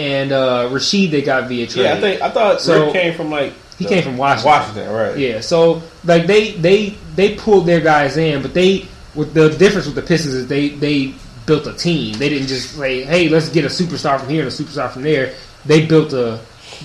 And 0.00 0.32
uh, 0.32 0.68
Rasheed 0.70 1.10
they 1.10 1.20
got 1.22 1.48
via 1.48 1.66
trade. 1.66 1.82
yeah, 1.84 1.94
I 1.94 2.00
think 2.00 2.22
I 2.22 2.30
thought 2.30 2.60
So- 2.60 2.84
Rick 2.86 2.92
came 2.94 3.14
from 3.14 3.30
like 3.30 3.52
He 3.78 3.84
came 3.84 4.02
from 4.02 4.16
Washington. 4.16 4.50
Washington, 4.50 4.90
right? 4.92 5.18
Yeah, 5.18 5.40
so 5.40 5.82
like 6.04 6.26
they 6.26 6.52
they 6.52 6.90
they 7.16 7.34
pulled 7.34 7.66
their 7.66 7.80
guys 7.80 8.16
in, 8.16 8.40
but 8.42 8.54
they 8.54 8.86
with 9.14 9.34
the 9.34 9.50
difference 9.50 9.86
with 9.86 9.94
the 9.96 10.02
Pistons 10.02 10.34
is 10.34 10.46
they 10.46 10.68
they 10.70 11.14
built 11.46 11.66
a 11.66 11.72
team. 11.74 12.14
They 12.18 12.28
didn't 12.28 12.46
just 12.48 12.76
say, 12.76 13.02
"Hey, 13.02 13.28
let's 13.28 13.48
get 13.50 13.64
a 13.64 13.68
superstar 13.68 14.18
from 14.20 14.28
here 14.28 14.42
and 14.42 14.48
a 14.48 14.54
superstar 14.54 14.90
from 14.90 15.02
there." 15.02 15.34
They 15.66 15.84
built 15.86 16.12
a 16.12 16.38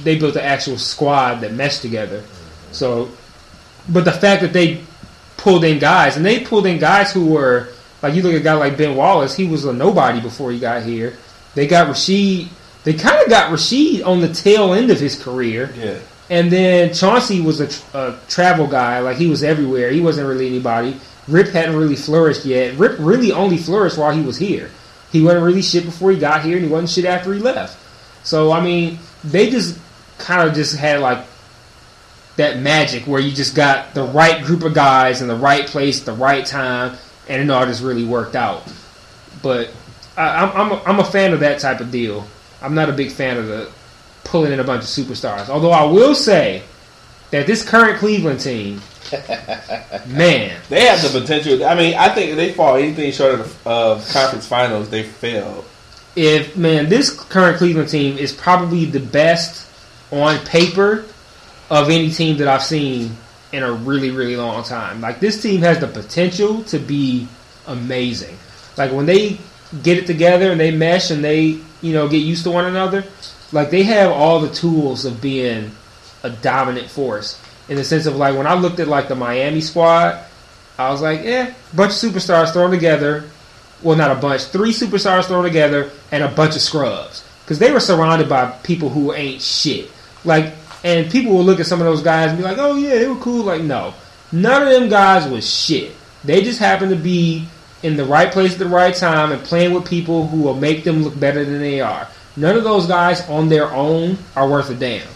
they 0.03 0.17
built 0.17 0.35
an 0.35 0.41
actual 0.41 0.77
squad 0.77 1.41
that 1.41 1.53
meshed 1.53 1.81
together. 1.81 2.23
So, 2.71 3.09
but 3.87 4.03
the 4.03 4.11
fact 4.11 4.41
that 4.41 4.51
they 4.51 4.81
pulled 5.37 5.63
in 5.63 5.79
guys 5.79 6.17
and 6.17 6.25
they 6.25 6.39
pulled 6.39 6.65
in 6.65 6.79
guys 6.79 7.13
who 7.13 7.27
were 7.27 7.69
like 8.01 8.13
you 8.15 8.21
look 8.23 8.33
at 8.33 8.41
a 8.41 8.43
guy 8.43 8.53
like 8.53 8.77
Ben 8.77 8.95
Wallace, 8.95 9.35
he 9.35 9.45
was 9.47 9.63
a 9.65 9.71
nobody 9.73 10.19
before 10.19 10.51
he 10.51 10.59
got 10.59 10.83
here. 10.83 11.15
They 11.53 11.67
got 11.67 11.87
Rasheed. 11.87 12.49
They 12.85 12.93
kind 12.93 13.21
of 13.21 13.29
got 13.29 13.51
Rasheed 13.51 14.05
on 14.05 14.21
the 14.21 14.31
tail 14.31 14.73
end 14.73 14.91
of 14.91 14.99
his 14.99 15.21
career. 15.21 15.73
Yeah. 15.75 15.99
And 16.29 16.51
then 16.51 16.93
Chauncey 16.93 17.41
was 17.41 17.59
a, 17.59 17.97
a 17.97 18.17
travel 18.27 18.67
guy, 18.67 18.99
like 18.99 19.17
he 19.17 19.27
was 19.27 19.43
everywhere. 19.43 19.89
He 19.91 20.01
wasn't 20.01 20.27
really 20.27 20.47
anybody. 20.47 20.99
Rip 21.27 21.47
hadn't 21.49 21.75
really 21.75 21.95
flourished 21.95 22.45
yet. 22.45 22.77
Rip 22.77 22.95
really 22.99 23.31
only 23.31 23.57
flourished 23.57 23.97
while 23.97 24.15
he 24.15 24.21
was 24.21 24.37
here. 24.37 24.69
He 25.11 25.21
wasn't 25.21 25.43
really 25.43 25.61
shit 25.61 25.85
before 25.85 26.11
he 26.11 26.19
got 26.19 26.43
here, 26.43 26.57
and 26.57 26.65
he 26.65 26.71
wasn't 26.71 26.91
shit 26.91 27.05
after 27.05 27.33
he 27.33 27.39
left. 27.39 27.77
So 28.25 28.51
I 28.51 28.61
mean, 28.61 28.99
they 29.23 29.49
just 29.49 29.79
kind 30.17 30.47
of 30.47 30.55
just 30.55 30.75
had 30.75 30.99
like 30.99 31.25
that 32.35 32.59
magic 32.59 33.07
where 33.07 33.21
you 33.21 33.31
just 33.31 33.55
got 33.55 33.93
the 33.93 34.03
right 34.03 34.43
group 34.43 34.63
of 34.63 34.73
guys 34.73 35.21
in 35.21 35.27
the 35.27 35.35
right 35.35 35.65
place, 35.65 36.01
at 36.01 36.05
the 36.05 36.13
right 36.13 36.45
time, 36.45 36.97
and 37.27 37.41
it 37.41 37.49
all 37.49 37.65
just 37.65 37.81
really 37.81 38.05
worked 38.05 38.35
out. 38.35 38.63
But 39.41 39.71
I, 40.17 40.43
I'm 40.43 40.51
I'm 40.51 40.71
a, 40.71 40.83
I'm 40.83 40.99
a 40.99 41.05
fan 41.05 41.33
of 41.33 41.39
that 41.39 41.59
type 41.59 41.79
of 41.79 41.89
deal. 41.91 42.27
I'm 42.65 42.75
not 42.75 42.89
a 42.89 42.93
big 42.93 43.11
fan 43.11 43.37
of 43.37 43.47
the 43.47 43.69
pulling 44.23 44.51
in 44.51 44.59
a 44.59 44.63
bunch 44.63 44.83
of 44.83 44.89
superstars. 44.89 45.49
Although 45.49 45.71
I 45.71 45.83
will 45.83 46.15
say 46.15 46.63
that 47.31 47.45
this 47.47 47.67
current 47.67 47.99
Cleveland 47.99 48.39
team, 48.39 48.81
man, 50.07 50.59
They 50.69 50.85
have 50.85 51.01
the 51.03 51.19
potential. 51.19 51.63
I 51.63 51.75
mean, 51.75 51.93
I 51.93 52.09
think 52.09 52.31
if 52.31 52.37
they 52.37 52.51
fall 52.53 52.75
anything 52.75 53.11
short 53.11 53.39
of, 53.39 53.67
of 53.67 54.09
conference 54.09 54.47
finals, 54.47 54.89
they 54.89 55.03
fail. 55.03 55.63
if 56.15 56.57
man, 56.57 56.89
this 56.89 57.11
current 57.11 57.57
Cleveland 57.57 57.89
team 57.89 58.17
is 58.17 58.33
probably 58.33 58.85
the 58.85 58.99
best 58.99 59.69
on 60.11 60.39
paper 60.45 61.05
of 61.69 61.89
any 61.89 62.09
team 62.09 62.37
that 62.37 62.47
I've 62.47 62.63
seen 62.63 63.15
in 63.51 63.61
a 63.63 63.71
really, 63.71 64.09
really 64.11 64.35
long 64.37 64.63
time. 64.63 65.01
Like 65.01 65.19
this 65.19 65.41
team 65.41 65.61
has 65.61 65.79
the 65.79 65.87
potential 65.87 66.63
to 66.65 66.79
be 66.79 67.27
amazing. 67.67 68.37
Like 68.77 68.91
when 68.91 69.05
they 69.05 69.37
get 69.83 69.97
it 69.97 70.07
together 70.07 70.51
and 70.51 70.59
they 70.59 70.71
mesh 70.71 71.11
and 71.11 71.23
they, 71.23 71.59
you 71.81 71.93
know, 71.93 72.07
get 72.07 72.17
used 72.17 72.43
to 72.43 72.51
one 72.51 72.65
another, 72.65 73.03
like 73.51 73.69
they 73.69 73.83
have 73.83 74.11
all 74.11 74.39
the 74.39 74.49
tools 74.49 75.05
of 75.05 75.21
being 75.21 75.71
a 76.23 76.29
dominant 76.29 76.89
force. 76.89 77.41
In 77.67 77.77
the 77.77 77.83
sense 77.83 78.05
of 78.05 78.15
like 78.15 78.35
when 78.35 78.47
I 78.47 78.53
looked 78.53 78.79
at 78.79 78.87
like 78.87 79.07
the 79.07 79.15
Miami 79.15 79.61
squad, 79.61 80.23
I 80.77 80.89
was 80.91 81.01
like, 81.01 81.21
eh, 81.21 81.53
bunch 81.73 81.91
of 82.03 82.11
superstars 82.11 82.51
thrown 82.53 82.71
together. 82.71 83.29
Well, 83.81 83.97
not 83.97 84.11
a 84.11 84.15
bunch, 84.15 84.45
three 84.45 84.71
superstars 84.71 85.25
thrown 85.25 85.43
together 85.43 85.91
and 86.11 86.23
a 86.23 86.27
bunch 86.27 86.55
of 86.55 86.61
scrubs 86.61 87.23
because 87.43 87.59
they 87.59 87.71
were 87.71 87.79
surrounded 87.79 88.27
by 88.27 88.47
people 88.63 88.89
who 88.89 89.13
ain't 89.13 89.41
shit. 89.41 89.91
Like, 90.23 90.53
and 90.83 91.11
people 91.11 91.33
will 91.33 91.43
look 91.43 91.59
at 91.59 91.65
some 91.65 91.79
of 91.79 91.85
those 91.85 92.01
guys 92.01 92.29
and 92.29 92.37
be 92.37 92.43
like, 92.43 92.57
oh 92.57 92.75
yeah, 92.75 92.95
they 92.95 93.07
were 93.07 93.15
cool. 93.15 93.43
Like, 93.43 93.61
no, 93.61 93.93
none 94.31 94.63
of 94.63 94.69
them 94.69 94.89
guys 94.89 95.29
was 95.29 95.49
shit. 95.49 95.91
They 96.23 96.41
just 96.41 96.59
happened 96.59 96.89
to 96.91 96.95
be 96.95 97.47
in 97.83 97.97
the 97.97 98.05
right 98.05 98.31
place 98.31 98.53
at 98.53 98.59
the 98.59 98.67
right 98.67 98.95
time 98.95 99.31
and 99.31 99.41
playing 99.43 99.73
with 99.73 99.85
people 99.85 100.27
who 100.27 100.41
will 100.41 100.55
make 100.55 100.83
them 100.83 101.03
look 101.03 101.19
better 101.19 101.45
than 101.45 101.59
they 101.59 101.81
are. 101.81 102.07
None 102.35 102.55
of 102.57 102.63
those 102.63 102.87
guys 102.87 103.27
on 103.29 103.49
their 103.49 103.71
own 103.71 104.17
are 104.35 104.49
worth 104.49 104.69
a 104.69 104.75
damn. 104.75 105.07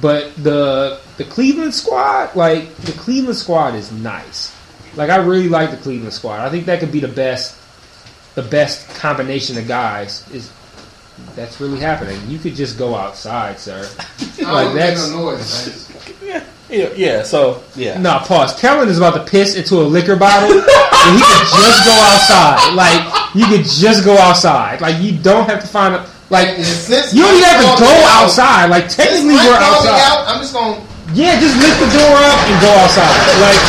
But 0.00 0.34
the 0.36 1.00
the 1.16 1.24
Cleveland 1.24 1.74
squad, 1.74 2.34
like 2.34 2.74
the 2.76 2.92
Cleveland 2.92 3.36
squad 3.36 3.74
is 3.74 3.92
nice. 3.92 4.54
Like 4.96 5.10
I 5.10 5.16
really 5.16 5.48
like 5.48 5.70
the 5.70 5.76
Cleveland 5.76 6.12
squad. 6.12 6.40
I 6.40 6.50
think 6.50 6.66
that 6.66 6.80
could 6.80 6.92
be 6.92 7.00
the 7.00 7.08
best 7.08 7.58
the 8.34 8.42
best 8.42 8.88
combination 8.96 9.58
of 9.58 9.68
guys 9.68 10.28
is 10.32 10.50
that's 11.36 11.60
really 11.60 11.78
happening. 11.78 12.18
You 12.28 12.38
could 12.38 12.54
just 12.54 12.78
go 12.78 12.94
outside, 12.94 13.58
sir. 13.58 13.88
Like 14.42 14.74
that's 14.74 15.10
noise. 15.10 15.91
Yeah, 16.72 16.88
yeah. 16.96 17.22
So 17.22 17.62
yeah, 17.76 17.98
no 17.98 18.18
pause. 18.24 18.58
Kellen 18.58 18.88
is 18.88 18.96
about 18.98 19.14
to 19.14 19.24
piss 19.30 19.54
into 19.56 19.76
a 19.80 19.84
liquor 19.86 20.16
bottle, 20.16 20.48
and 20.56 21.12
he 21.14 21.22
could 21.22 21.46
just 21.52 21.84
go 21.84 21.92
outside. 22.10 22.74
Like 22.74 23.02
you 23.34 23.44
could 23.46 23.64
just 23.68 24.04
go 24.04 24.16
outside. 24.16 24.80
Like 24.80 25.02
you 25.02 25.12
don't 25.18 25.48
have 25.48 25.60
to 25.60 25.66
find 25.68 25.94
a 25.94 26.08
like. 26.30 26.56
Since 26.64 27.12
You 27.12 27.22
don't 27.22 27.36
even 27.36 27.44
have 27.44 27.60
to 27.76 27.84
go 27.84 27.90
me 27.92 28.04
out- 28.08 28.24
outside. 28.24 28.66
Like 28.70 28.90
since 28.90 28.96
technically, 28.96 29.36
Mike 29.36 29.46
we're 29.46 29.60
outside. 29.60 30.00
out, 30.00 30.24
I'm 30.28 30.40
just 30.40 30.52
gonna. 30.54 30.80
Yeah, 31.12 31.36
just 31.38 31.60
lift 31.60 31.76
the 31.76 31.90
door 31.92 32.16
up 32.24 32.40
and 32.48 32.56
go 32.64 32.72
outside. 32.80 33.12
Like 33.36 33.60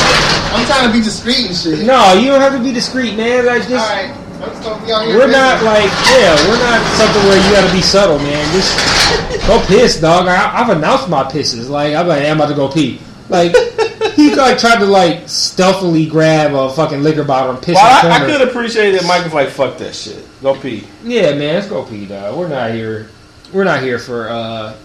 I'm 0.56 0.64
trying 0.66 0.88
to 0.88 0.93
be 0.95 1.04
discreet 1.04 1.47
and 1.51 1.56
shit. 1.58 1.84
no, 1.86 2.14
you 2.14 2.32
don't 2.32 2.39
have 2.39 2.54
to 2.56 2.64
be 2.64 2.72
discreet, 2.72 3.18
man. 3.18 3.45
Like 3.45 3.68
just. 3.68 3.84
All 3.84 3.91
right, 3.91 4.16
I'm 4.39 4.47
just 4.56 4.64
gonna 4.64 4.80
be 4.86 4.91
out 4.93 5.04
here. 5.04 5.18
We're 5.20 5.28
busy. 5.28 5.36
not 5.43 5.60
like 5.68 5.91
yeah, 6.08 6.39
we're 6.47 6.62
not 6.64 6.80
something 6.95 7.24
where 7.28 7.36
you 7.41 7.49
got 7.51 7.68
to 7.68 7.74
be 7.76 7.82
subtle, 7.84 8.20
man. 8.24 8.39
Just 8.56 8.72
go 9.47 9.64
piss, 9.68 9.99
dog. 9.99 10.28
I, 10.28 10.61
I've 10.61 10.70
announced 10.70 11.09
my 11.09 11.24
pisses. 11.24 11.70
Like 11.70 11.95
I'm 11.95 12.07
like 12.07 12.24
I'm 12.24 12.38
about 12.38 12.49
to 12.49 12.55
go 12.55 12.70
pee. 12.70 12.99
Like 13.30 13.55
he 14.16 14.36
like 14.36 14.57
tried 14.57 14.80
to 14.80 14.86
like 14.86 15.28
stealthily 15.28 16.05
grab 16.05 16.53
a 16.53 16.70
fucking 16.74 17.01
liquor 17.01 17.24
bottle 17.24 17.55
and 17.55 17.64
piss 17.64 17.76
well, 17.76 18.05
in 18.05 18.09
the 18.09 18.16
I, 18.16 18.24
I 18.24 18.38
could 18.38 18.47
appreciate 18.47 18.91
that 18.91 19.05
Mike 19.07 19.24
was 19.24 19.34
like, 19.34 19.49
"Fuck 19.49 19.78
that 19.78 19.95
shit, 19.95 20.24
go 20.41 20.59
pee." 20.59 20.86
Yeah, 21.03 21.32
man, 21.32 21.55
let's 21.55 21.68
go 21.68 21.84
pee, 21.84 22.05
dog. 22.05 22.38
We're 22.38 22.47
not 22.47 22.72
here. 22.72 23.09
We're 23.51 23.64
not 23.64 23.82
here 23.82 23.99
for 23.99 24.30
uh 24.30 24.76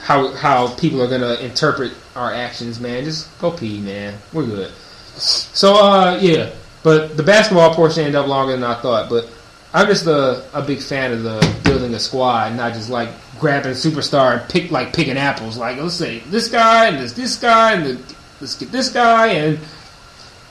how 0.00 0.32
how 0.32 0.74
people 0.76 1.02
are 1.02 1.08
gonna 1.08 1.34
interpret 1.36 1.92
our 2.14 2.32
actions, 2.32 2.78
man. 2.78 3.04
Just 3.04 3.36
go 3.40 3.50
pee, 3.50 3.80
man. 3.80 4.14
We're 4.32 4.46
good. 4.46 4.72
So 5.16 5.74
uh 5.74 6.18
yeah, 6.20 6.50
but 6.82 7.16
the 7.16 7.22
basketball 7.22 7.74
portion 7.74 8.04
ended 8.04 8.16
up 8.16 8.26
longer 8.26 8.52
than 8.52 8.64
I 8.64 8.80
thought. 8.80 9.08
But 9.08 9.28
I'm 9.72 9.88
just 9.88 10.06
a, 10.06 10.44
a 10.54 10.62
big 10.62 10.80
fan 10.80 11.12
of 11.12 11.22
the 11.22 11.58
building 11.64 11.94
a 11.94 11.98
squad, 11.98 12.54
not 12.54 12.74
just 12.74 12.90
like 12.90 13.08
grabbing 13.38 13.72
a 13.72 13.74
superstar 13.74 14.40
and 14.40 14.50
pick 14.50 14.70
like 14.70 14.92
picking 14.92 15.16
apples. 15.16 15.56
Like 15.56 15.78
let's 15.78 15.94
say 15.94 16.20
this 16.20 16.48
guy 16.48 16.86
and 16.88 16.98
this 16.98 17.12
this 17.12 17.36
guy 17.36 17.72
and 17.72 17.84
the, 17.84 18.14
let's 18.40 18.56
get 18.56 18.72
this 18.72 18.88
guy 18.90 19.28
and 19.28 19.58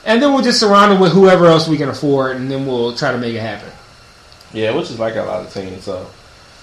and 0.05 0.21
then 0.21 0.33
we'll 0.33 0.43
just 0.43 0.59
surround 0.59 0.93
him 0.93 0.99
with 0.99 1.11
whoever 1.11 1.47
else 1.47 1.67
we 1.67 1.77
can 1.77 1.89
afford, 1.89 2.35
and 2.35 2.49
then 2.49 2.67
we'll 2.67 2.95
try 2.95 3.11
to 3.11 3.17
make 3.17 3.33
it 3.33 3.39
happen. 3.39 3.71
Yeah, 4.53 4.75
which 4.75 4.91
is 4.91 4.99
like 4.99 5.15
a 5.15 5.23
lot 5.23 5.43
of 5.45 5.51
teams. 5.51 5.83
So, 5.83 6.07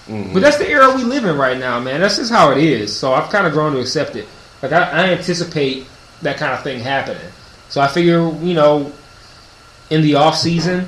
mhm. 0.07 0.33
But 0.33 0.41
that's 0.41 0.57
the 0.57 0.69
era 0.69 0.95
we 0.95 1.03
live 1.03 1.25
in 1.25 1.37
right 1.37 1.57
now, 1.57 1.79
man. 1.79 1.99
That's 1.99 2.15
just 2.17 2.31
how 2.31 2.51
it 2.51 2.57
is. 2.57 2.95
So 2.95 3.13
I've 3.13 3.29
kind 3.29 3.45
of 3.45 3.51
grown 3.51 3.73
to 3.73 3.79
accept 3.79 4.15
it. 4.15 4.27
Like 4.61 4.71
I, 4.71 4.83
I 4.83 5.09
anticipate 5.11 5.85
that 6.21 6.37
kind 6.37 6.53
of 6.53 6.63
thing 6.63 6.79
happening. 6.79 7.21
So 7.67 7.81
I 7.81 7.87
figure, 7.87 8.31
you 8.39 8.53
know, 8.53 8.91
in 9.89 10.01
the 10.01 10.15
off 10.15 10.37
season, 10.37 10.87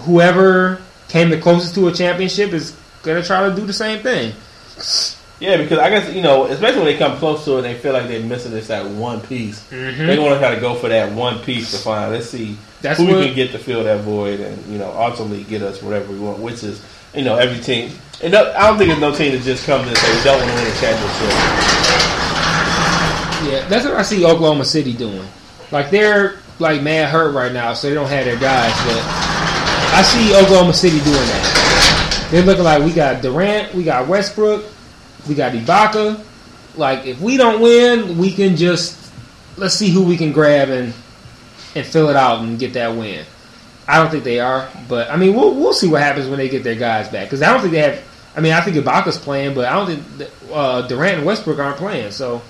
whoever 0.00 0.80
came 1.08 1.28
the 1.30 1.40
closest 1.40 1.74
to 1.74 1.88
a 1.88 1.92
championship 1.92 2.52
is 2.52 2.76
gonna 3.02 3.22
try 3.22 3.48
to 3.48 3.54
do 3.54 3.66
the 3.66 3.72
same 3.72 4.02
thing. 4.02 4.32
yeah, 5.40 5.56
because 5.56 5.78
I 5.78 5.90
guess 5.90 6.12
you 6.14 6.22
know, 6.22 6.44
especially 6.46 6.78
when 6.82 6.86
they 6.86 6.96
come 6.98 7.16
close 7.18 7.44
to 7.46 7.58
it, 7.58 7.62
they 7.62 7.74
feel 7.74 7.92
like 7.92 8.08
they're 8.08 8.20
missing 8.20 8.52
this 8.52 8.68
that 8.68 8.86
one 8.86 9.20
piece. 9.20 9.60
Mhm. 9.70 10.06
They 10.06 10.18
want 10.18 10.34
to 10.34 10.38
try 10.38 10.54
to 10.54 10.60
go 10.60 10.74
for 10.74 10.88
that 10.88 11.12
one 11.12 11.40
piece 11.40 11.70
to 11.72 11.78
find. 11.78 12.12
Let's 12.12 12.28
see 12.30 12.56
That's 12.80 12.98
who 12.98 13.06
what- 13.06 13.16
we 13.18 13.26
can 13.26 13.34
get 13.34 13.52
to 13.52 13.58
fill 13.58 13.84
that 13.84 14.00
void, 14.00 14.40
and 14.40 14.56
you 14.72 14.78
know, 14.78 14.92
ultimately 14.96 15.42
get 15.44 15.62
us 15.62 15.82
whatever 15.82 16.12
we 16.12 16.18
want. 16.18 16.38
Which 16.38 16.62
is, 16.62 16.80
you 17.14 17.22
know, 17.24 17.36
every 17.36 17.58
team. 17.60 17.90
And 18.22 18.32
no- 18.32 18.52
I 18.56 18.68
don't 18.68 18.78
think 18.78 18.88
there's 18.88 19.00
no 19.00 19.12
team 19.12 19.32
that 19.32 19.42
just 19.42 19.66
comes 19.66 19.88
and 19.88 19.96
say 19.98 20.16
we 20.16 20.22
don't 20.22 20.38
want 20.38 20.48
to 20.50 20.54
win 20.56 20.66
a 20.66 20.80
championship. 20.80 21.32
Yeah, 23.50 23.66
that's 23.68 23.84
what 23.84 23.94
I 23.96 24.02
see 24.02 24.24
Oklahoma 24.24 24.64
City 24.64 24.92
doing. 24.92 25.26
Like 25.72 25.90
they're 25.90 26.36
like 26.60 26.80
mad 26.82 27.08
hurt 27.08 27.32
right 27.34 27.52
now, 27.52 27.74
so 27.74 27.88
they 27.88 27.94
don't 27.94 28.06
have 28.08 28.24
their 28.24 28.36
guys. 28.38 28.72
But 28.86 29.02
I 29.94 30.02
see 30.02 30.32
Oklahoma 30.36 30.72
City 30.72 31.00
doing 31.00 31.16
that. 31.16 31.98
They're 32.32 32.42
looking 32.42 32.64
like 32.64 32.82
we 32.82 32.94
got 32.94 33.20
Durant, 33.20 33.74
we 33.74 33.84
got 33.84 34.08
Westbrook, 34.08 34.64
we 35.28 35.34
got 35.34 35.52
Ibaka. 35.52 36.18
Like 36.78 37.04
if 37.04 37.20
we 37.20 37.36
don't 37.36 37.60
win, 37.60 38.16
we 38.16 38.32
can 38.32 38.56
just 38.56 39.12
let's 39.58 39.74
see 39.74 39.90
who 39.90 40.02
we 40.02 40.16
can 40.16 40.32
grab 40.32 40.70
and 40.70 40.94
and 41.74 41.86
fill 41.86 42.08
it 42.08 42.16
out 42.16 42.40
and 42.40 42.58
get 42.58 42.72
that 42.72 42.96
win. 42.96 43.26
I 43.86 43.98
don't 43.98 44.10
think 44.10 44.24
they 44.24 44.40
are, 44.40 44.70
but 44.88 45.10
I 45.10 45.16
mean 45.16 45.34
we'll 45.34 45.54
we'll 45.54 45.74
see 45.74 45.88
what 45.88 46.00
happens 46.00 46.26
when 46.26 46.38
they 46.38 46.48
get 46.48 46.64
their 46.64 46.74
guys 46.74 47.06
back 47.10 47.26
because 47.26 47.42
I 47.42 47.52
don't 47.52 47.60
think 47.60 47.72
they 47.72 47.80
have. 47.80 48.02
I 48.34 48.40
mean 48.40 48.54
I 48.54 48.62
think 48.62 48.78
Ibaka's 48.78 49.18
playing, 49.18 49.54
but 49.54 49.66
I 49.66 49.74
don't 49.74 49.86
think 50.16 50.30
uh, 50.50 50.88
Durant 50.88 51.18
and 51.18 51.26
Westbrook 51.26 51.58
aren't 51.58 51.76
playing. 51.76 52.12
So 52.12 52.40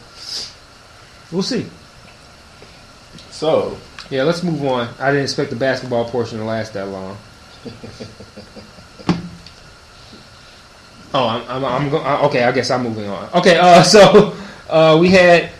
we'll 1.33 1.43
see. 1.43 1.67
So, 3.33 3.77
Yeah, 4.11 4.23
let's 4.23 4.45
move 4.45 4.65
on. 4.65 4.89
I 5.01 5.11
didn't 5.11 5.25
expect 5.25 5.51
the 5.51 5.57
basketball 5.57 6.09
portion 6.09 6.39
to 6.39 6.45
last 6.45 6.75
that 6.75 6.87
long. 6.87 7.19
oh, 11.15 11.29
I'm, 11.29 11.49
I'm, 11.49 11.65
I'm 11.65 11.91
go- 11.91 12.05
okay. 12.27 12.45
I 12.45 12.53
guess 12.53 12.71
I'm 12.71 12.83
moving 12.83 13.09
on. 13.09 13.29
Okay, 13.35 13.57
uh, 13.59 13.83
so 13.83 14.37
uh, 14.69 14.99
we 15.01 15.09
had 15.09 15.51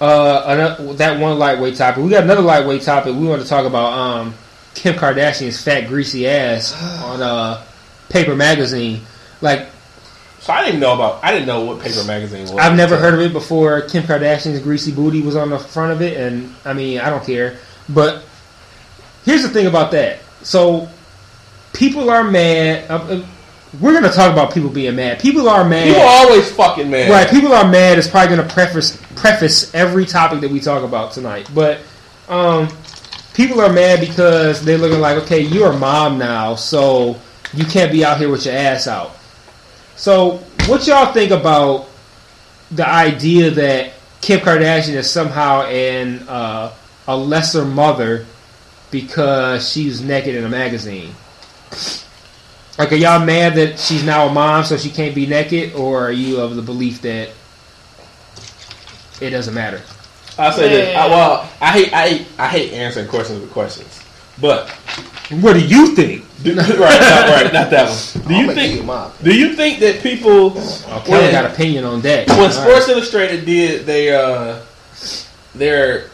uh, 0.00 0.42
another, 0.46 0.92
that 0.94 1.20
one 1.20 1.38
lightweight 1.38 1.76
topic. 1.76 2.02
We 2.02 2.10
got 2.10 2.24
another 2.24 2.42
lightweight 2.42 2.82
topic. 2.82 3.14
We 3.14 3.26
want 3.26 3.42
to 3.42 3.48
talk 3.48 3.66
about 3.66 3.92
um, 3.92 4.34
Kim 4.74 4.94
Kardashian's 4.94 5.62
fat, 5.62 5.88
greasy 5.88 6.26
ass 6.26 6.72
on 7.02 7.22
uh, 7.22 7.64
Paper 8.08 8.34
Magazine. 8.34 9.02
Like 9.40 9.68
so 10.40 10.54
I 10.54 10.64
didn't 10.64 10.80
know 10.80 10.94
about. 10.94 11.22
I 11.22 11.32
didn't 11.32 11.46
know 11.46 11.64
what 11.66 11.80
paper 11.80 12.02
magazine 12.04 12.42
was. 12.42 12.52
I've 12.52 12.74
never 12.74 12.96
heard 12.96 13.12
of 13.12 13.20
it 13.20 13.32
before. 13.32 13.82
Kim 13.82 14.04
Kardashian's 14.04 14.60
greasy 14.60 14.90
booty 14.90 15.20
was 15.20 15.36
on 15.36 15.50
the 15.50 15.58
front 15.58 15.92
of 15.92 16.00
it, 16.00 16.16
and 16.16 16.54
I 16.64 16.72
mean, 16.72 16.98
I 16.98 17.10
don't 17.10 17.24
care. 17.24 17.58
But 17.90 18.24
here's 19.24 19.42
the 19.42 19.50
thing 19.50 19.66
about 19.66 19.90
that. 19.90 20.20
So 20.42 20.88
people 21.74 22.08
are 22.08 22.24
mad. 22.24 22.90
Uh, 22.90 22.94
uh, 22.94 23.26
we're 23.78 23.92
going 23.92 24.04
to 24.04 24.10
talk 24.10 24.32
about 24.32 24.52
people 24.52 24.68
being 24.68 24.96
mad. 24.96 25.20
People 25.20 25.48
are 25.48 25.68
mad. 25.68 25.86
People 25.86 26.02
are 26.02 26.26
always 26.26 26.50
fucking 26.50 26.90
mad. 26.90 27.10
Right, 27.10 27.30
people 27.30 27.52
are 27.52 27.68
mad. 27.68 27.98
It's 27.98 28.08
probably 28.08 28.36
going 28.36 28.48
to 28.48 28.52
preface 28.52 29.00
preface 29.14 29.72
every 29.74 30.06
topic 30.06 30.40
that 30.40 30.50
we 30.50 30.58
talk 30.58 30.82
about 30.82 31.12
tonight. 31.12 31.48
But 31.54 31.80
um, 32.28 32.68
people 33.34 33.60
are 33.60 33.72
mad 33.72 34.00
because 34.00 34.64
they're 34.64 34.78
looking 34.78 35.00
like, 35.00 35.22
okay, 35.22 35.40
you're 35.40 35.72
a 35.72 35.78
mom 35.78 36.18
now, 36.18 36.56
so 36.56 37.20
you 37.54 37.64
can't 37.64 37.92
be 37.92 38.04
out 38.04 38.18
here 38.18 38.28
with 38.28 38.44
your 38.44 38.54
ass 38.54 38.88
out. 38.88 39.16
So, 39.94 40.38
what 40.66 40.86
y'all 40.86 41.12
think 41.12 41.30
about 41.30 41.88
the 42.72 42.88
idea 42.88 43.50
that 43.52 43.92
Kim 44.20 44.40
Kardashian 44.40 44.94
is 44.94 45.08
somehow 45.08 45.62
an 45.62 46.28
uh, 46.28 46.72
a 47.06 47.16
lesser 47.16 47.64
mother 47.64 48.26
because 48.90 49.70
she's 49.70 50.00
naked 50.00 50.34
in 50.34 50.44
a 50.44 50.48
magazine? 50.48 51.14
Like, 52.80 52.92
are 52.92 52.96
y'all 52.96 53.22
mad 53.22 53.56
that 53.56 53.78
she's 53.78 54.02
now 54.02 54.26
a 54.26 54.32
mom, 54.32 54.64
so 54.64 54.78
she 54.78 54.88
can't 54.88 55.14
be 55.14 55.26
naked, 55.26 55.74
or 55.74 56.02
are 56.06 56.12
you 56.12 56.40
of 56.40 56.56
the 56.56 56.62
belief 56.62 57.02
that 57.02 57.28
it 59.20 59.28
doesn't 59.28 59.52
matter? 59.52 59.82
I 60.38 60.50
say 60.50 60.68
this. 60.70 60.96
I, 60.96 61.06
well, 61.08 61.50
I 61.60 61.72
hate. 61.72 61.92
I 61.92 62.08
hate. 62.08 62.26
I 62.38 62.48
hate 62.48 62.72
answering 62.72 63.06
questions 63.08 63.42
with 63.42 63.50
questions. 63.52 64.02
But 64.40 64.70
What 65.42 65.52
do 65.52 65.60
you 65.66 65.94
think? 65.94 66.24
do, 66.42 66.54
right, 66.56 66.68
not, 66.68 66.78
right, 66.78 67.52
not 67.52 67.68
that 67.68 67.90
one. 67.90 68.26
Do 68.26 68.34
I'll 68.34 68.40
you 68.46 68.54
think? 68.54 68.76
you 68.76 68.82
mom. 68.82 69.12
Do 69.22 69.38
you 69.38 69.54
think 69.54 69.80
that 69.80 70.02
people 70.02 70.52
Okay, 70.56 71.10
when, 71.12 71.22
I 71.22 71.32
got 71.32 71.50
opinion 71.52 71.84
on 71.84 72.00
that. 72.00 72.28
when 72.28 72.38
All 72.38 72.46
right. 72.46 72.54
Sports 72.54 72.88
Illustrated 72.88 73.44
did 73.44 73.84
their 73.84 74.24
uh, 74.24 74.64
their 75.54 76.08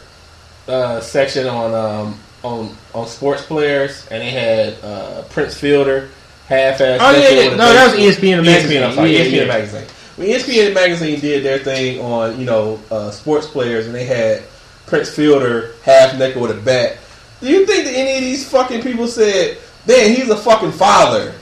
uh, 0.67 0.99
section 0.99 1.47
on 1.47 1.73
um, 1.73 2.19
on 2.43 2.75
on 2.93 3.07
sports 3.07 3.45
players, 3.45 4.05
and 4.11 4.21
they 4.21 4.31
had 4.31 4.83
uh, 4.83 5.21
Prince 5.29 5.57
Fielder 5.57 6.09
half 6.47 6.79
ass. 6.81 6.99
Oh, 7.01 7.11
yeah, 7.19 7.29
yeah. 7.29 7.49
No, 7.51 7.57
that 7.73 7.95
was 7.95 7.99
ESPN 7.99 8.43
magazine. 8.45 8.81
ESPN, 8.81 8.87
I'm 8.87 8.93
sorry, 8.95 9.13
Yeah, 9.17 9.23
ESPN 9.25 9.31
yeah. 9.33 9.45
magazine. 9.45 9.85
When 10.15 10.27
ESPN 10.27 10.73
magazine 10.73 11.19
did 11.19 11.43
their 11.43 11.59
thing 11.59 11.99
on 12.01 12.39
you 12.39 12.45
know 12.45 12.79
uh, 12.89 13.11
sports 13.11 13.47
players, 13.47 13.85
and 13.85 13.93
they 13.93 14.05
had 14.05 14.43
Prince 14.87 15.09
Fielder 15.13 15.75
half 15.83 16.17
naked 16.17 16.41
with 16.41 16.51
a 16.51 16.59
bat. 16.61 16.97
Do 17.41 17.47
you 17.47 17.65
think 17.67 17.85
that 17.85 17.93
any 17.93 18.15
of 18.15 18.21
these 18.21 18.49
fucking 18.49 18.81
people 18.81 19.07
said, 19.07 19.57
"Man, 19.87 20.15
he's 20.15 20.29
a 20.29 20.37
fucking 20.37 20.71
father"? 20.71 21.35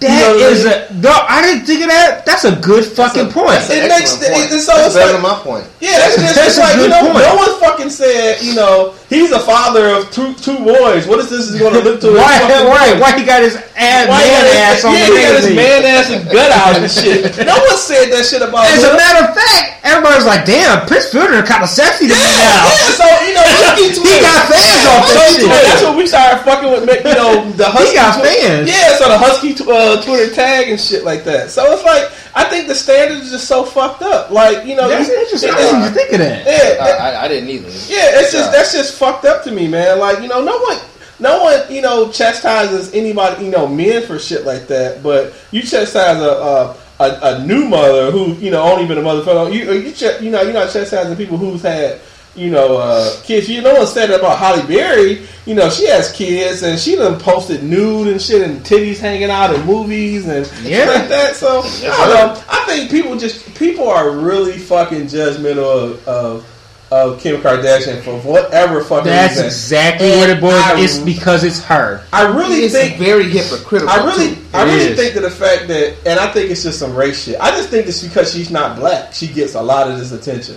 That 0.00 0.08
You 0.08 0.38
know 0.40 0.46
what 0.46 0.56
I 0.56 0.88
mean? 0.88 0.98
a 0.98 1.02
no. 1.02 1.10
I 1.28 1.42
didn't 1.42 1.66
think 1.66 1.82
of 1.82 1.88
that. 1.88 2.24
That's 2.24 2.44
a 2.44 2.56
good 2.56 2.84
fucking 2.86 3.24
That's 3.24 3.36
a- 3.36 3.38
point. 3.38 3.48
that's 3.50 3.70
an 3.70 3.76
It 3.84 3.88
makes 3.88 4.00
excellent 4.00 4.22
the- 4.22 4.30
point. 4.32 4.52
it's 4.52 4.64
so- 4.64 4.72
That's 4.72 4.86
it's 4.86 4.94
better 4.94 5.12
like- 5.12 5.12
than 5.12 5.22
my 5.22 5.38
point. 5.44 5.66
Yeah, 5.80 5.98
that's 5.98 6.16
just 6.16 6.34
That's 6.36 6.48
it's 6.48 6.56
a 6.56 6.60
like 6.60 6.74
you 6.76 6.80
good 6.82 6.90
know, 6.90 7.00
point. 7.12 7.18
no 7.26 7.34
one 7.36 7.60
fucking 7.60 7.90
said 7.90 8.42
you 8.42 8.54
know 8.54 8.94
he's 9.14 9.30
a 9.32 9.40
father 9.40 9.86
of 9.94 10.10
two 10.10 10.34
two 10.42 10.58
boys. 10.58 11.06
What 11.06 11.18
is 11.22 11.30
this 11.30 11.48
is 11.48 11.58
going 11.58 11.74
to 11.74 11.80
look 11.80 12.00
to? 12.02 12.12
why? 12.12 12.38
fucking 12.50 13.00
Why? 13.00 13.14
he 13.18 13.24
got 13.24 13.42
his 13.42 13.54
ass, 13.78 14.08
Why 14.10 14.18
man 14.26 14.42
got 14.42 14.56
ass 14.58 14.84
on 14.84 14.92
yeah, 14.94 15.06
the 15.06 15.14
he 15.14 15.22
got 15.22 15.34
his 15.40 15.48
man 15.54 15.80
ass 15.86 16.06
and 16.10 16.22
gut 16.30 16.50
out 16.52 16.74
and 16.76 16.90
shit. 16.90 17.32
No 17.46 17.54
one 17.56 17.78
said 17.78 18.10
that 18.10 18.24
shit 18.26 18.42
about 18.42 18.66
As 18.70 18.82
him. 18.82 18.92
a 18.92 18.98
matter 18.98 19.22
of 19.28 19.36
fact, 19.36 19.84
everybody's 19.86 20.24
like, 20.26 20.42
"Damn, 20.48 20.86
Prince 20.86 21.08
Fielder 21.12 21.42
kind 21.46 21.62
of 21.62 21.70
sexy 21.70 22.08
to 22.08 22.14
me 22.16 22.30
now." 22.40 22.64
yeah, 22.66 22.98
so 22.98 23.06
you 23.28 23.32
know, 23.36 23.44
Husky 23.64 23.94
He 23.94 24.18
got 24.22 24.48
fans 24.50 24.84
off 24.90 25.04
so 25.08 25.20
shit. 25.38 25.48
that's 25.50 25.82
when 25.84 25.96
we 25.96 26.06
started 26.06 26.42
fucking 26.44 26.70
with, 26.72 26.84
you 26.88 27.14
know, 27.14 27.46
the 27.54 27.68
Husky. 27.68 27.94
got 27.94 28.18
Twi- 28.18 28.26
fans. 28.26 28.66
Yeah, 28.70 28.96
so 28.96 29.08
the 29.08 29.18
Husky 29.18 29.52
tw- 29.54 29.68
uh, 29.70 30.00
Twitter 30.02 30.32
tag 30.34 30.68
and 30.72 30.80
shit 30.80 31.04
like 31.04 31.22
that. 31.24 31.50
So 31.50 31.62
it's 31.72 31.84
like 31.84 32.08
I 32.36 32.44
think 32.44 32.66
the 32.66 32.74
standards 32.74 33.28
are 33.28 33.30
just 33.30 33.46
so 33.46 33.64
fucked 33.64 34.02
up. 34.02 34.30
Like 34.30 34.66
you 34.66 34.74
know, 34.76 34.88
That's 34.88 35.08
you- 35.08 35.14
interesting. 35.20 35.50
I 35.50 35.54
it- 35.54 35.56
didn't 35.62 35.80
even 35.82 35.92
think 35.94 36.12
of 36.12 36.18
that. 36.18 36.46
yeah, 36.46 36.84
I, 36.84 36.90
I, 36.90 37.24
I 37.24 37.28
didn't 37.28 37.48
either. 37.48 37.68
Yeah, 37.68 38.20
it's 38.20 38.32
just 38.32 38.46
Yeah. 38.46 38.50
that's 38.50 38.72
just 38.72 38.98
fucked 38.98 39.24
up 39.24 39.44
to 39.44 39.50
me, 39.52 39.68
man. 39.68 39.98
Like 39.98 40.20
you 40.20 40.28
know, 40.28 40.42
no 40.42 40.58
one, 40.58 40.78
no 41.20 41.42
one, 41.42 41.60
you 41.72 41.80
know, 41.80 42.10
chastises 42.10 42.92
anybody, 42.92 43.44
you 43.44 43.50
know, 43.50 43.66
men 43.68 44.02
for 44.06 44.18
shit 44.18 44.44
like 44.44 44.66
that. 44.68 45.02
But 45.02 45.32
you 45.52 45.62
chastise 45.62 46.20
a 46.20 46.24
a, 46.28 46.76
a, 47.00 47.18
a 47.38 47.44
new 47.46 47.66
mother 47.68 48.10
who 48.10 48.34
you 48.34 48.50
know 48.50 48.62
only 48.62 48.86
been 48.86 48.98
a 48.98 49.02
mother 49.02 49.22
for 49.22 49.48
you. 49.50 49.70
You 49.72 49.92
ch- 49.92 50.20
you 50.20 50.30
know 50.30 50.42
you're 50.42 50.52
not 50.52 50.72
chastising 50.72 51.16
people 51.16 51.36
who's 51.36 51.62
had 51.62 52.00
you 52.36 52.50
know 52.50 52.76
uh, 52.78 53.14
kids. 53.22 53.48
You 53.48 53.62
know, 53.62 53.74
one 53.74 53.86
said 53.86 54.10
about 54.10 54.38
Halle 54.38 54.66
Berry. 54.66 55.26
You 55.46 55.54
know 55.54 55.68
she 55.70 55.86
has 55.88 56.10
kids 56.12 56.62
and 56.62 56.78
she 56.78 56.96
done 56.96 57.18
posted 57.20 57.62
nude 57.62 58.08
and 58.08 58.20
shit 58.20 58.42
and 58.42 58.60
titties 58.60 58.98
hanging 58.98 59.30
out 59.30 59.54
in 59.54 59.64
movies 59.66 60.26
and 60.26 60.46
Yeah. 60.64 60.84
shit 60.86 60.88
like 60.88 61.08
that. 61.08 61.36
So 61.36 61.60
I 61.62 62.06
don't 62.08 62.36
know. 62.36 62.42
I 62.48 62.64
think 62.66 62.90
people 62.90 63.16
just 63.16 63.54
people 63.54 63.88
are 63.88 64.10
really 64.10 64.58
fucking 64.58 65.06
judgmental 65.06 65.92
of. 65.92 66.08
of 66.08 66.46
of 66.90 67.18
Kim 67.20 67.40
Kardashian 67.40 68.02
for 68.02 68.16
whatever 68.20 68.84
fucking 68.84 69.06
That's 69.06 69.32
reason. 69.32 69.46
exactly 69.46 70.12
And 70.12 70.20
what 70.20 70.30
it 70.30 70.40
boils. 70.40 70.54
I- 70.62 70.78
It's 70.80 70.98
because 70.98 71.42
it's 71.42 71.60
her. 71.64 72.02
I 72.12 72.22
really 72.26 72.58
it's 72.60 72.74
think 72.74 72.98
very 72.98 73.24
hypocritical. 73.28 73.88
I 73.92 74.04
really, 74.04 74.36
too. 74.36 74.42
I 74.52 74.62
really 74.64 74.84
is. 74.92 74.96
think 74.96 75.14
that 75.14 75.22
the 75.22 75.30
fact 75.30 75.66
that, 75.68 75.96
and 76.06 76.20
I 76.20 76.30
think 76.30 76.52
it's 76.52 76.62
just 76.62 76.78
some 76.78 76.94
race 76.94 77.24
shit. 77.24 77.40
I 77.40 77.50
just 77.50 77.70
think 77.70 77.88
it's 77.88 78.00
because 78.00 78.32
she's 78.32 78.50
not 78.50 78.76
black. 78.78 79.12
She 79.12 79.26
gets 79.26 79.54
a 79.54 79.62
lot 79.62 79.90
of 79.90 79.98
this 79.98 80.12
attention. 80.12 80.56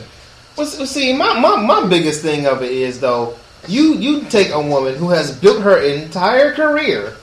Well, 0.58 0.66
see, 0.66 1.14
my, 1.14 1.40
my, 1.40 1.62
my 1.62 1.88
biggest 1.88 2.24
thing 2.24 2.48
of 2.48 2.64
it 2.64 2.72
is 2.72 3.00
though, 3.00 3.38
you 3.68 3.96
you 3.96 4.24
take 4.24 4.52
a 4.52 4.62
woman 4.62 4.96
who 4.96 5.10
has 5.10 5.38
built 5.38 5.62
her 5.62 5.80
entire 5.82 6.54
career 6.54 7.16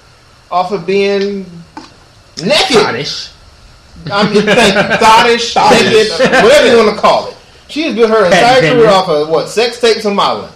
off 0.50 0.70
of 0.72 0.86
being 0.86 1.46
naked. 2.42 2.76
Oddish. 2.76 3.30
I 4.10 4.32
mean, 4.32 4.42
thank 4.42 4.74
you, 4.74 4.96
thottish, 4.98 5.54
naked, 5.56 6.10
whatever 6.44 6.68
you 6.68 6.76
want 6.84 6.94
to 6.94 7.00
call 7.00 7.28
it. 7.28 7.36
She 7.68 7.82
has 7.84 7.94
built 7.94 8.10
her 8.10 8.26
entire 8.26 8.60
career 8.60 8.88
off 8.88 9.08
of 9.08 9.28
what 9.28 9.48
sex 9.48 9.80
tapes 9.80 10.04
and 10.04 10.14
modeling. 10.14 10.52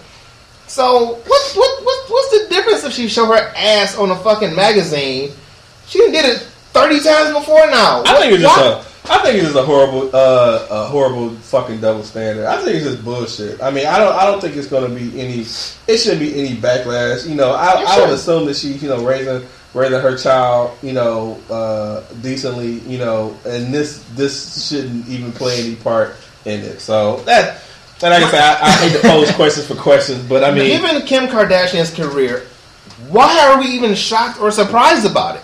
So 0.66 1.14
what 1.26 1.52
what 1.56 1.84
what 1.84 2.10
what's 2.10 2.30
the 2.30 2.46
difference 2.50 2.84
if 2.84 2.92
she 2.92 3.08
show 3.08 3.26
her 3.26 3.52
ass 3.56 3.96
on 3.96 4.10
a 4.10 4.16
fucking 4.16 4.54
magazine 4.54 5.32
She 5.86 5.98
did 6.10 6.26
it 6.26 6.38
thirty 6.72 7.00
times 7.00 7.34
before 7.34 7.66
now. 7.70 8.02
I 8.04 8.20
think 8.20 8.34
it's 8.34 8.42
just 8.42 8.60
Why- 8.60 8.82
a. 8.82 8.88
I 9.11 9.18
think 9.22 9.36
it's 9.36 9.44
just 9.44 9.56
a 9.56 9.62
horrible, 9.62 10.11
uh, 10.14 10.66
a 10.70 10.84
horrible 10.86 11.30
fucking 11.30 11.80
double 11.80 12.02
standard. 12.02 12.46
I 12.46 12.62
think 12.62 12.76
it's 12.76 12.84
just 12.84 13.04
bullshit. 13.04 13.62
I 13.62 13.70
mean, 13.70 13.86
I 13.86 13.98
don't, 13.98 14.14
I 14.14 14.24
don't 14.26 14.40
think 14.40 14.56
it's 14.56 14.66
going 14.68 14.88
to 14.88 14.94
be 14.94 15.20
any. 15.20 15.40
It 15.40 15.98
shouldn't 15.98 16.20
be 16.20 16.38
any 16.38 16.56
backlash. 16.56 17.28
You 17.28 17.34
know, 17.34 17.52
I, 17.52 17.84
I 17.86 18.00
would 18.00 18.11
assume 18.11 18.46
that 18.46 18.56
she, 18.56 18.72
you 18.74 18.88
know, 18.88 19.04
raising, 19.04 19.46
raising 19.74 20.00
her 20.00 20.16
child, 20.16 20.76
you 20.82 20.92
know, 20.92 21.40
uh, 21.50 22.02
decently, 22.22 22.80
you 22.80 22.98
know, 22.98 23.36
and 23.46 23.72
this, 23.72 24.04
this 24.14 24.68
shouldn't 24.68 25.09
even 25.09 25.32
play 25.32 25.61
any 25.61 25.76
part 25.76 26.16
in 26.44 26.61
it. 26.61 26.80
So 26.80 27.16
that, 27.22 27.62
and 28.02 28.11
like 28.12 28.22
I 28.22 28.30
said, 28.30 28.40
I, 28.40 28.61
I 28.61 28.70
hate 28.70 29.00
to 29.00 29.09
pose 29.09 29.30
questions 29.32 29.66
for 29.66 29.74
questions, 29.74 30.22
but 30.28 30.44
I 30.44 30.52
mean, 30.52 30.80
Given 30.80 31.02
Kim 31.02 31.26
Kardashian's 31.26 31.92
career, 31.94 32.46
why 33.09 33.38
are 33.48 33.59
we 33.61 33.66
even 33.66 33.94
shocked 33.94 34.40
or 34.40 34.50
surprised 34.50 35.06
about 35.06 35.36
it? 35.36 35.42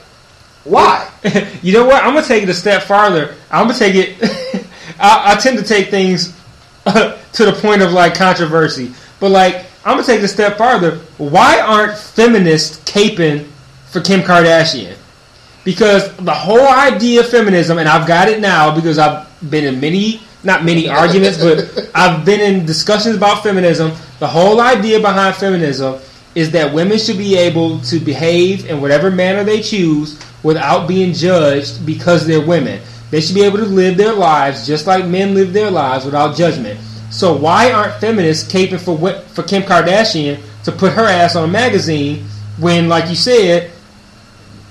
Why? 0.65 1.11
you 1.63 1.73
know 1.73 1.85
what? 1.85 2.03
I'm 2.03 2.15
gonna 2.15 2.27
take 2.27 2.43
it 2.43 2.49
a 2.49 2.55
step 2.55 2.83
farther. 2.83 3.35
I'm 3.51 3.67
gonna 3.67 3.79
take 3.79 3.95
it. 3.95 4.17
I, 4.99 5.33
I 5.33 5.41
tend 5.41 5.59
to 5.59 5.65
take 5.65 5.91
things 5.91 6.29
to 6.85 7.45
the 7.45 7.57
point 7.61 7.83
of 7.83 7.93
like 7.93 8.15
controversy, 8.15 8.93
but 9.21 9.31
like 9.31 9.67
I'm 9.85 9.97
gonna 9.97 10.05
take 10.05 10.21
it 10.21 10.25
a 10.25 10.29
step 10.29 10.57
farther. 10.57 10.99
Why 11.19 11.61
aren't 11.61 11.99
feminists 11.99 12.79
caping 12.91 13.47
for 13.91 14.01
Kim 14.01 14.21
Kardashian? 14.21 14.97
Because 15.65 16.15
the 16.17 16.35
whole 16.35 16.69
idea 16.69 17.21
of 17.21 17.29
feminism, 17.29 17.79
and 17.79 17.89
I've 17.89 18.07
got 18.07 18.29
it 18.29 18.41
now 18.41 18.75
because 18.75 18.99
I've 18.99 19.27
been 19.51 19.65
in 19.65 19.81
many, 19.81 20.21
not 20.43 20.65
many 20.65 20.89
arguments, 20.89 21.39
but 21.39 21.91
I've 21.95 22.25
been 22.25 22.41
in 22.41 22.67
discussions 22.67 23.17
about 23.17 23.43
feminism. 23.43 23.93
The 24.19 24.27
whole 24.27 24.61
idea 24.61 25.01
behind 25.01 25.37
feminism 25.37 26.01
is 26.35 26.51
that 26.51 26.73
women 26.73 26.99
should 26.99 27.19
be 27.19 27.37
able 27.37 27.81
to 27.81 27.99
behave 27.99 28.69
in 28.69 28.81
whatever 28.81 29.11
manner 29.11 29.45
they 29.45 29.61
choose 29.61 30.19
without 30.43 30.89
being 30.89 31.13
judged 31.13 31.85
because 31.87 32.27
they're 32.27 32.41
women. 32.45 32.81
They 33.11 33.21
should 33.21 33.35
be 33.35 33.43
able 33.43 33.59
to 33.59 33.65
live 33.65 33.97
their 33.97 34.13
lives 34.13 34.67
just 34.67 34.87
like 34.87 35.07
men 35.07 35.35
live 35.35 35.53
their 35.53 35.71
lives 35.71 36.05
without 36.05 36.37
judgment. 36.37 36.81
So 37.11 37.35
why 37.37 37.71
aren't 37.71 38.01
feminists 38.01 38.53
caping 38.53 38.81
for 38.81 38.97
what- 38.97 39.25
for 39.33 39.43
Kim 39.43 39.63
Kardashian 39.63 40.39
to 40.65 40.73
put 40.73 40.93
her 40.95 41.05
ass 41.05 41.37
on 41.37 41.45
a 41.45 41.49
magazine 41.49 42.25
when, 42.59 42.89
like 42.89 43.09
you 43.09 43.15
said, 43.15 43.71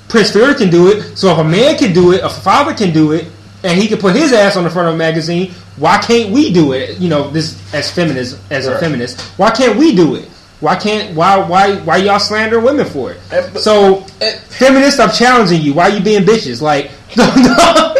Prince 0.10 0.32
Fielder 0.32 0.54
can 0.54 0.70
do 0.70 0.90
it. 0.90 1.18
So 1.18 1.32
if 1.32 1.38
a 1.38 1.44
man 1.44 1.78
can 1.78 1.94
do 1.94 2.12
it, 2.12 2.22
a 2.24 2.30
father 2.30 2.74
can 2.74 2.92
do 2.92 3.14
it, 3.14 3.26
and 3.64 3.80
he 3.80 3.88
can 3.88 3.98
put 3.98 4.16
his 4.16 4.34
ass 4.34 4.58
on 4.58 4.66
the 4.66 4.70
front 4.70 4.90
of 4.90 4.96
a 4.96 4.98
magazine, 4.98 5.52
why 5.78 5.98
can't 5.98 6.32
we 6.32 6.52
do 6.52 6.74
it? 6.74 7.00
You 7.00 7.10
know, 7.10 7.30
this 7.30 7.56
as 7.74 7.90
feminist, 7.90 8.38
as 8.52 8.68
a 8.68 8.78
feminist, 8.78 9.20
why 9.38 9.52
can't 9.52 9.78
we 9.78 9.96
do 9.96 10.16
it? 10.16 10.30
Why 10.64 10.76
can't 10.78 11.14
why 11.16 11.38
why 11.38 11.76
why 11.82 11.98
y'all 11.98 12.20
slander 12.20 12.60
women 12.60 12.86
for 12.86 13.12
it? 13.12 13.20
But- 13.30 13.60
So 13.60 14.06
eh, 14.22 14.38
feminists, 14.48 15.00
I'm 15.00 15.12
challenging 15.12 15.62
you. 15.62 15.74
Why 15.74 15.90
are 15.90 15.96
you 15.98 16.02
being 16.04 16.24
bitches? 16.24 16.62
Like 16.62 16.90
no, 17.18 17.26
no. 17.36 17.94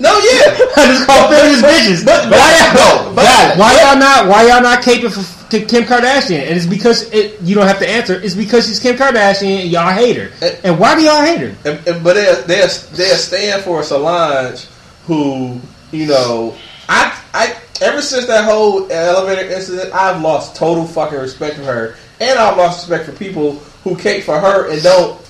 no, 0.00 0.12
yeah, 0.18 0.56
I 0.76 0.84
just 0.88 1.06
call 1.06 1.28
feminists 1.28 1.62
bitches. 1.62 2.04
but- 2.06 2.30
why, 2.30 2.56
y'all, 2.56 2.74
no, 2.74 3.14
but- 3.14 3.58
why 3.58 3.78
y'all 3.82 3.98
not? 3.98 4.28
Why 4.28 4.48
y'all 4.48 4.62
not 4.62 4.82
caping 4.82 5.12
for 5.12 5.50
K- 5.50 5.66
Kim 5.66 5.84
Kardashian? 5.84 6.40
And 6.40 6.56
it's 6.56 6.66
because 6.66 7.12
it, 7.12 7.38
you 7.42 7.54
don't 7.54 7.66
have 7.66 7.78
to 7.80 7.88
answer. 7.88 8.14
It's 8.20 8.34
because 8.34 8.66
she's 8.66 8.80
Kim 8.80 8.96
Kardashian. 8.96 9.60
and 9.62 9.70
Y'all 9.70 9.92
hate 9.92 10.16
her. 10.16 10.30
Eh. 10.40 10.56
And 10.64 10.78
why 10.78 10.94
do 10.96 11.02
y'all 11.02 11.22
hate 11.22 11.40
her? 11.40 11.54
And, 11.70 11.86
and- 11.86 12.02
but 12.02 12.14
they 12.14 12.34
they 12.46 12.60
they 12.96 13.14
stand 13.14 13.62
for 13.62 13.82
Solange, 13.82 14.66
who 15.06 15.60
you 15.92 16.06
know, 16.06 16.56
I 16.88 17.12
I 17.36 17.54
ever 17.82 18.00
since 18.00 18.26
that 18.28 18.46
whole 18.46 18.90
elevator 18.90 19.42
incident, 19.50 19.92
I've 19.92 20.22
lost 20.22 20.56
total 20.56 20.86
fucking 20.86 21.18
respect 21.18 21.56
for 21.56 21.64
her, 21.64 21.96
and 22.18 22.38
I've 22.38 22.56
lost 22.56 22.88
respect 22.88 23.10
for 23.10 23.16
people 23.16 23.56
who 23.84 23.94
cape 23.94 24.24
for 24.24 24.40
her 24.40 24.70
and 24.70 24.82
don't 24.82 25.20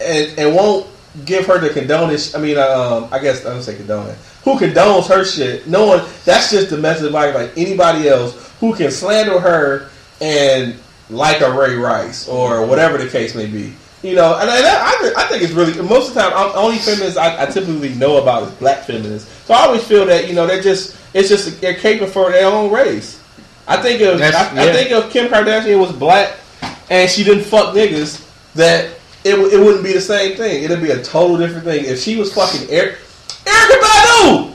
and 0.00 0.38
and 0.38 0.54
won't 0.54 0.86
give 1.24 1.46
her 1.46 1.58
the 1.58 1.70
condone. 1.70 2.16
I 2.34 2.38
mean, 2.38 2.56
um, 2.56 3.08
I 3.10 3.18
guess 3.18 3.44
I 3.44 3.52
don't 3.52 3.64
say 3.64 3.74
condone. 3.74 4.14
Who 4.44 4.60
condones 4.60 5.08
her 5.08 5.24
shit? 5.24 5.66
Knowing 5.66 6.06
that's 6.24 6.52
just 6.52 6.70
domestic 6.70 7.10
violence 7.10 7.36
like 7.36 7.58
anybody 7.58 8.08
else 8.08 8.48
who 8.60 8.72
can 8.72 8.92
slander 8.92 9.40
her 9.40 9.90
and 10.20 10.78
like 11.10 11.40
a 11.40 11.50
Ray 11.50 11.74
Rice 11.74 12.28
or 12.28 12.64
whatever 12.64 12.96
the 12.96 13.08
case 13.08 13.34
may 13.34 13.46
be. 13.46 13.74
You 14.02 14.14
know, 14.14 14.38
and 14.38 14.48
I, 14.48 14.56
I, 14.56 15.12
I 15.16 15.24
think 15.26 15.42
it's 15.42 15.52
really 15.52 15.74
most 15.82 16.08
of 16.08 16.14
the 16.14 16.22
time. 16.22 16.32
I'm, 16.34 16.56
only 16.56 16.78
feminists 16.78 17.18
I, 17.18 17.42
I 17.42 17.46
typically 17.46 17.94
know 17.94 18.16
about 18.16 18.44
is 18.44 18.50
black 18.52 18.84
feminists. 18.84 19.30
So 19.44 19.52
I 19.52 19.66
always 19.66 19.84
feel 19.84 20.06
that 20.06 20.26
you 20.26 20.34
know 20.34 20.46
they're 20.46 20.62
just 20.62 20.96
it's 21.12 21.28
just 21.28 21.60
they're 21.60 21.74
caping 21.74 22.08
for 22.08 22.30
their 22.30 22.46
own 22.46 22.72
race. 22.72 23.22
I 23.68 23.76
think 23.76 24.00
if 24.00 24.20
I, 24.20 24.68
I 24.68 24.72
think 24.72 24.90
if 24.90 25.12
Kim 25.12 25.28
Kardashian 25.30 25.78
was 25.78 25.92
black 25.92 26.34
and 26.88 27.10
she 27.10 27.24
didn't 27.24 27.44
fuck 27.44 27.74
niggas, 27.74 28.26
that 28.54 28.86
it, 29.24 29.34
it 29.34 29.60
wouldn't 29.60 29.84
be 29.84 29.92
the 29.92 30.00
same 30.00 30.36
thing. 30.36 30.64
It'd 30.64 30.82
be 30.82 30.90
a 30.90 31.02
total 31.02 31.36
different 31.36 31.64
thing. 31.64 31.84
If 31.84 32.00
she 32.00 32.16
was 32.16 32.32
fucking 32.32 32.70
Eric, 32.70 32.96
Erykah 33.44 33.80
Badu, 33.80 34.49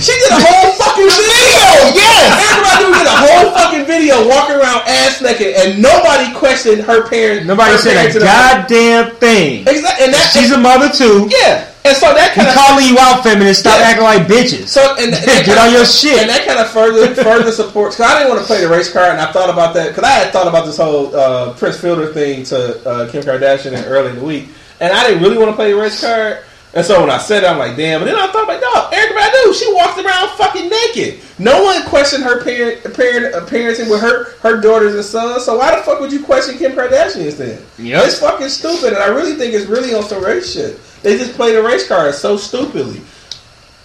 she 0.00 0.12
did 0.14 0.30
a 0.32 0.40
whole 0.40 0.72
fucking 0.78 1.10
video. 1.10 1.66
Yes, 1.94 2.30
Badu 2.62 2.88
did 2.94 3.06
a 3.06 3.18
whole 3.18 3.50
fucking 3.52 3.84
video 3.86 4.26
walking 4.28 4.56
around 4.56 4.82
ass 4.86 5.20
naked, 5.22 5.54
and 5.56 5.82
nobody 5.82 6.32
questioned 6.34 6.82
her 6.82 7.08
parents. 7.08 7.46
Nobody 7.46 7.72
her 7.72 7.78
said 7.78 7.94
parents 7.94 8.16
a 8.16 8.20
goddamn 8.20 9.16
thing. 9.16 9.66
Exactly, 9.66 10.04
and 10.06 10.14
that 10.14 10.30
She's 10.32 10.52
a 10.52 10.58
mother 10.58 10.88
too. 10.88 11.28
yeah, 11.30 11.66
and 11.84 11.96
so 11.96 12.12
that 12.14 12.32
We 12.36 12.42
kind 12.42 12.48
of 12.48 12.54
calling 12.54 12.86
you 12.86 12.96
out, 13.00 13.22
feminists. 13.22 13.62
Stop 13.62 13.78
Yeah. 13.80 13.86
acting 13.90 14.04
like 14.04 14.26
bitches. 14.28 14.68
so 14.68 14.94
and, 14.98 15.14
and 15.14 15.24
Get 15.24 15.44
kinda- 15.44 15.60
on 15.62 15.72
your 15.72 15.84
shit. 15.86 16.20
And 16.20 16.30
that 16.30 16.46
kind 16.46 16.58
of 16.60 16.68
further 16.70 17.14
further 17.14 17.50
supports. 17.52 17.96
Because 17.96 18.10
I 18.12 18.18
didn't 18.18 18.30
want 18.30 18.40
to 18.42 18.46
play 18.46 18.60
the 18.60 18.68
race 18.68 18.92
card, 18.92 19.12
and 19.12 19.20
I 19.20 19.32
thought 19.32 19.50
about 19.50 19.74
that 19.74 19.88
because 19.88 20.04
I 20.04 20.10
had 20.22 20.32
thought 20.32 20.46
about 20.46 20.66
this 20.66 20.76
whole 20.76 21.14
uh, 21.14 21.52
Prince 21.54 21.80
Fielder 21.80 22.12
thing 22.12 22.44
to 22.44 22.78
uh, 22.88 23.10
Kim 23.10 23.22
Kardashian 23.22 23.74
early 23.86 24.10
in 24.10 24.16
the 24.16 24.24
week, 24.24 24.48
and 24.80 24.92
I 24.92 25.06
didn't 25.08 25.22
really 25.22 25.38
want 25.38 25.50
to 25.50 25.56
play 25.56 25.72
the 25.72 25.78
race 25.80 26.00
card. 26.00 26.38
And 26.74 26.84
so 26.84 27.00
when 27.00 27.10
I 27.10 27.18
said 27.18 27.44
it, 27.44 27.46
I'm 27.46 27.58
like, 27.58 27.76
damn. 27.76 28.00
But 28.00 28.06
then 28.06 28.16
I 28.16 28.26
thought, 28.30 28.46
like, 28.46 28.60
no, 28.60 28.72
Erykah 28.90 29.16
Badu, 29.16 29.54
she 29.58 29.72
walked 29.72 29.98
around 29.98 30.36
fucking 30.36 30.68
naked. 30.68 31.20
No 31.38 31.62
one 31.64 31.82
questioned 31.84 32.24
her 32.24 32.44
parent, 32.44 32.82
parent 32.94 33.34
uh, 33.34 33.46
parenting 33.46 33.90
with 33.90 34.00
her 34.00 34.32
her 34.40 34.60
daughters 34.60 34.94
and 34.94 35.04
sons. 35.04 35.44
So 35.44 35.56
why 35.56 35.74
the 35.74 35.82
fuck 35.82 36.00
would 36.00 36.12
you 36.12 36.22
question 36.22 36.58
Kim 36.58 36.72
Kardashian's 36.72 37.38
then? 37.38 37.62
Yep. 37.78 38.04
It's 38.04 38.18
fucking 38.18 38.48
stupid, 38.48 38.92
and 38.92 39.02
I 39.02 39.06
really 39.06 39.34
think 39.34 39.54
it's 39.54 39.66
really 39.66 39.94
on 39.94 40.02
some 40.02 40.22
race 40.22 40.52
shit. 40.52 40.78
They 41.02 41.16
just 41.16 41.34
play 41.34 41.54
the 41.54 41.62
race 41.62 41.88
card 41.88 42.14
so 42.14 42.36
stupidly. 42.36 43.00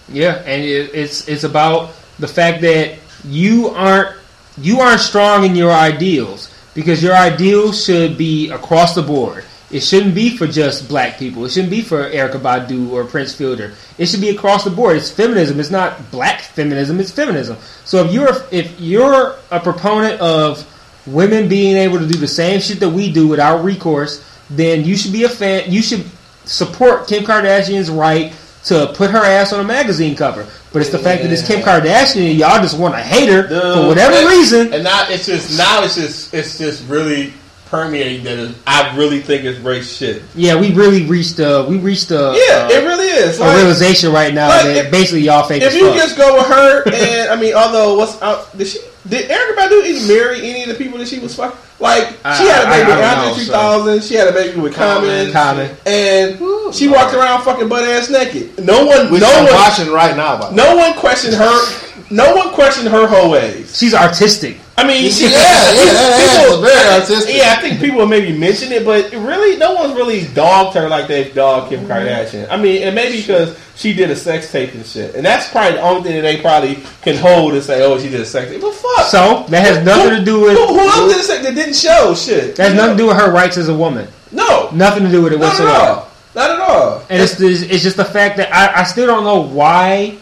Yeah, 0.09 0.41
and 0.45 0.61
it, 0.61 0.91
it's 0.93 1.27
it's 1.27 1.45
about 1.45 1.91
the 2.19 2.27
fact 2.27 2.61
that 2.61 2.99
you 3.23 3.69
aren't 3.69 4.15
you 4.57 4.79
aren't 4.81 4.99
strong 4.99 5.45
in 5.45 5.55
your 5.55 5.71
ideals 5.71 6.53
because 6.73 7.01
your 7.01 7.15
ideals 7.15 7.83
should 7.83 8.17
be 8.17 8.49
across 8.49 8.93
the 8.93 9.01
board. 9.01 9.45
It 9.73 9.81
shouldn't 9.81 10.13
be 10.13 10.37
for 10.37 10.45
just 10.45 10.87
black 10.87 11.17
people. 11.17 11.45
It 11.45 11.51
shouldn't 11.51 11.71
be 11.71 11.81
for 11.81 12.07
Erykah 12.09 12.39
Badu 12.39 12.91
or 12.91 13.05
Prince 13.05 13.33
Fielder. 13.33 13.73
It 13.97 14.05
should 14.05 14.21
be 14.21 14.29
across 14.29 14.63
the 14.63 14.69
board. 14.69 14.97
It's 14.97 15.09
feminism. 15.09 15.59
It's 15.59 15.71
not 15.71 16.11
black 16.11 16.41
feminism. 16.41 16.99
It's 16.99 17.09
feminism. 17.09 17.57
So 17.83 18.05
if 18.05 18.13
you're 18.13 18.29
if 18.51 18.79
you're 18.79 19.35
a 19.49 19.59
proponent 19.59 20.21
of 20.21 20.69
women 21.07 21.49
being 21.49 21.75
able 21.75 21.97
to 21.97 22.07
do 22.07 22.19
the 22.19 22.27
same 22.27 22.61
shit 22.61 22.79
that 22.81 22.89
we 22.89 23.11
do 23.11 23.27
without 23.27 23.63
recourse, 23.63 24.23
then 24.47 24.85
you 24.85 24.95
should 24.95 25.11
be 25.11 25.23
a 25.23 25.29
fan. 25.29 25.71
You 25.71 25.81
should 25.81 26.05
support 26.45 27.07
Kim 27.07 27.23
Kardashian's 27.23 27.89
right 27.89 28.31
to 28.65 28.93
put 28.95 29.09
her 29.09 29.25
ass 29.25 29.53
on 29.53 29.59
a 29.59 29.63
magazine 29.63 30.15
cover. 30.15 30.47
But 30.71 30.83
it's 30.83 30.91
the 30.91 30.99
fact 30.99 31.23
that 31.23 31.31
it's 31.31 31.45
Kim 31.45 31.61
Kardashian 31.61 32.29
and 32.29 32.39
y'all 32.39 32.61
just 32.61 32.77
want 32.77 32.93
to 32.93 33.01
hate 33.01 33.29
her 33.29 33.47
for 33.47 33.87
whatever 33.87 34.15
and, 34.15 34.27
reason. 34.27 34.73
And 34.73 34.83
now 34.83 35.05
it's 35.09 35.25
just 35.25 35.57
now 35.57 35.83
it's 35.83 35.95
just 35.95 36.33
it's 36.33 36.57
just 36.59 36.87
really 36.87 37.33
permeating 37.77 38.23
that 38.23 38.37
is, 38.37 38.55
I 38.67 38.95
really 38.95 39.19
think 39.19 39.45
it's 39.45 39.57
race 39.59 39.97
shit. 39.97 40.21
Yeah, 40.35 40.59
we 40.61 40.71
really 40.73 41.05
reached 41.07 41.39
a 41.39 41.65
we 41.67 41.79
reached 41.79 42.11
a 42.11 42.33
Yeah, 42.37 42.65
uh, 42.65 42.69
it 42.69 42.85
really 42.85 43.07
is. 43.07 43.39
a 43.39 43.55
realization 43.55 44.11
right 44.11 44.31
now 44.31 44.49
like, 44.49 44.63
that 44.65 44.85
if- 44.85 44.91
basically 44.91 45.21
y'all 45.21 45.47
fake 45.47 45.63
if 45.63 45.73
you 45.73 45.87
fuck. 45.87 45.97
just 45.97 46.15
go 46.15 46.35
with 46.37 46.45
her, 46.47 46.83
and 46.93 47.31
I 47.31 47.35
mean, 47.35 47.55
although 47.55 47.95
what's 47.97 48.21
out, 48.21 48.55
did 48.55 48.67
she 48.67 48.77
did 49.09 49.29
Erykah 49.29 49.55
Badu 49.57 49.85
even 49.85 50.07
marry 50.07 50.37
any 50.47 50.61
of 50.63 50.69
the 50.69 50.75
people 50.75 50.99
that 50.99 51.07
she 51.07 51.17
was 51.19 51.35
fucking? 51.35 51.57
Like 51.79 52.09
she 52.09 52.45
had 52.47 52.63
a 52.63 52.69
baby 52.69 52.91
I 52.91 52.95
with 52.95 52.99
don't 52.99 53.57
know, 53.57 53.71
Andre 53.81 53.99
3000. 53.99 54.03
She 54.03 54.13
had 54.13 54.27
a 54.27 54.31
baby 54.31 54.59
with 54.61 54.75
Common, 54.75 55.31
Common. 55.33 55.75
and 55.87 56.73
she 56.75 56.87
walked 56.87 57.13
around 57.15 57.41
fucking 57.43 57.67
butt 57.67 57.83
ass 57.83 58.09
naked. 58.11 58.63
No 58.63 58.85
one, 58.85 59.11
Which 59.11 59.21
no 59.21 59.27
I'm 59.29 59.45
one, 59.45 59.53
watching 59.55 59.91
right 59.91 60.15
now. 60.15 60.37
By 60.39 60.49
the 60.51 60.55
way. 60.55 60.63
no 60.63 60.75
one 60.77 60.93
questioned 60.93 61.33
her. 61.33 61.79
No 62.11 62.35
one 62.35 62.51
questioned 62.53 62.87
her 62.89 63.07
whole 63.07 63.31
ways. 63.31 63.75
She's 63.77 63.93
artistic. 63.95 64.57
I 64.75 64.87
mean, 64.87 65.11
she, 65.11 65.25
Yeah, 65.31 65.31
yeah, 65.31 65.83
yeah, 65.85 66.41
people- 66.41 66.63
it's 66.63 66.73
very 66.73 66.99
artistic. 67.01 67.35
Yeah, 67.35 67.55
I 67.57 67.61
think 67.61 67.79
people 67.79 68.05
maybe 68.07 68.35
mention 68.37 68.71
it, 68.71 68.83
but 68.83 69.11
really, 69.11 69.57
no 69.57 69.73
one's 69.73 69.93
really 69.93 70.27
dogged 70.33 70.75
her 70.75 70.89
like 70.89 71.07
they've 71.07 71.33
dogged 71.33 71.69
Kim 71.69 71.81
mm-hmm. 71.81 71.91
Kardashian. 71.91 72.47
I 72.49 72.57
mean, 72.57 72.81
and 72.83 72.95
maybe 72.95 73.17
because 73.21 73.57
she 73.75 73.93
did 73.93 74.09
a 74.09 74.15
sex 74.15 74.51
tape 74.51 74.73
and 74.73 74.85
shit, 74.85 75.13
and 75.15 75.25
that's 75.25 75.49
probably 75.49 75.73
the 75.73 75.81
only 75.81 76.03
thing 76.03 76.15
that 76.15 76.21
they 76.23 76.41
probably 76.41 76.75
can 77.01 77.17
hold 77.17 77.53
and 77.53 77.63
say, 77.63 77.83
"Oh, 77.83 77.99
she 77.99 78.09
did 78.09 78.21
a 78.21 78.25
sex 78.25 78.49
tape." 78.49 78.61
But 78.61 78.73
fuck, 78.73 79.05
So 79.05 79.45
that 79.49 79.65
has 79.65 79.85
nothing 79.85 80.17
to 80.17 80.25
do 80.25 80.41
with 80.41 80.57
who, 80.57 80.65
who 80.67 80.79
else 80.79 81.13
did 81.13 81.19
a 81.19 81.23
sex 81.23 81.43
that 81.45 81.55
didn't 81.55 81.75
show 81.75 82.15
shit? 82.15 82.55
that 82.55 82.69
has 82.69 82.73
nothing 82.75 82.97
to 82.97 83.03
do 83.03 83.07
with 83.07 83.17
her 83.17 83.31
rights 83.31 83.57
as 83.57 83.69
a 83.69 83.75
woman. 83.75 84.07
No, 84.31 84.69
Nothing 84.71 85.03
to 85.03 85.11
do 85.11 85.21
with 85.21 85.33
it 85.33 85.39
not 85.39 85.59
at 85.59 85.63
whatsoever. 85.63 85.77
all. 85.77 86.09
Not 86.35 86.49
at 86.49 86.59
all. 86.59 87.03
And 87.11 87.21
it's 87.21 87.35
this, 87.35 87.61
it's 87.61 87.83
just 87.83 87.97
the 87.97 88.05
fact 88.05 88.37
that 88.37 88.51
I, 88.51 88.81
I 88.81 88.83
still 88.85 89.05
don't 89.05 89.23
know 89.23 89.41
why 89.41 90.17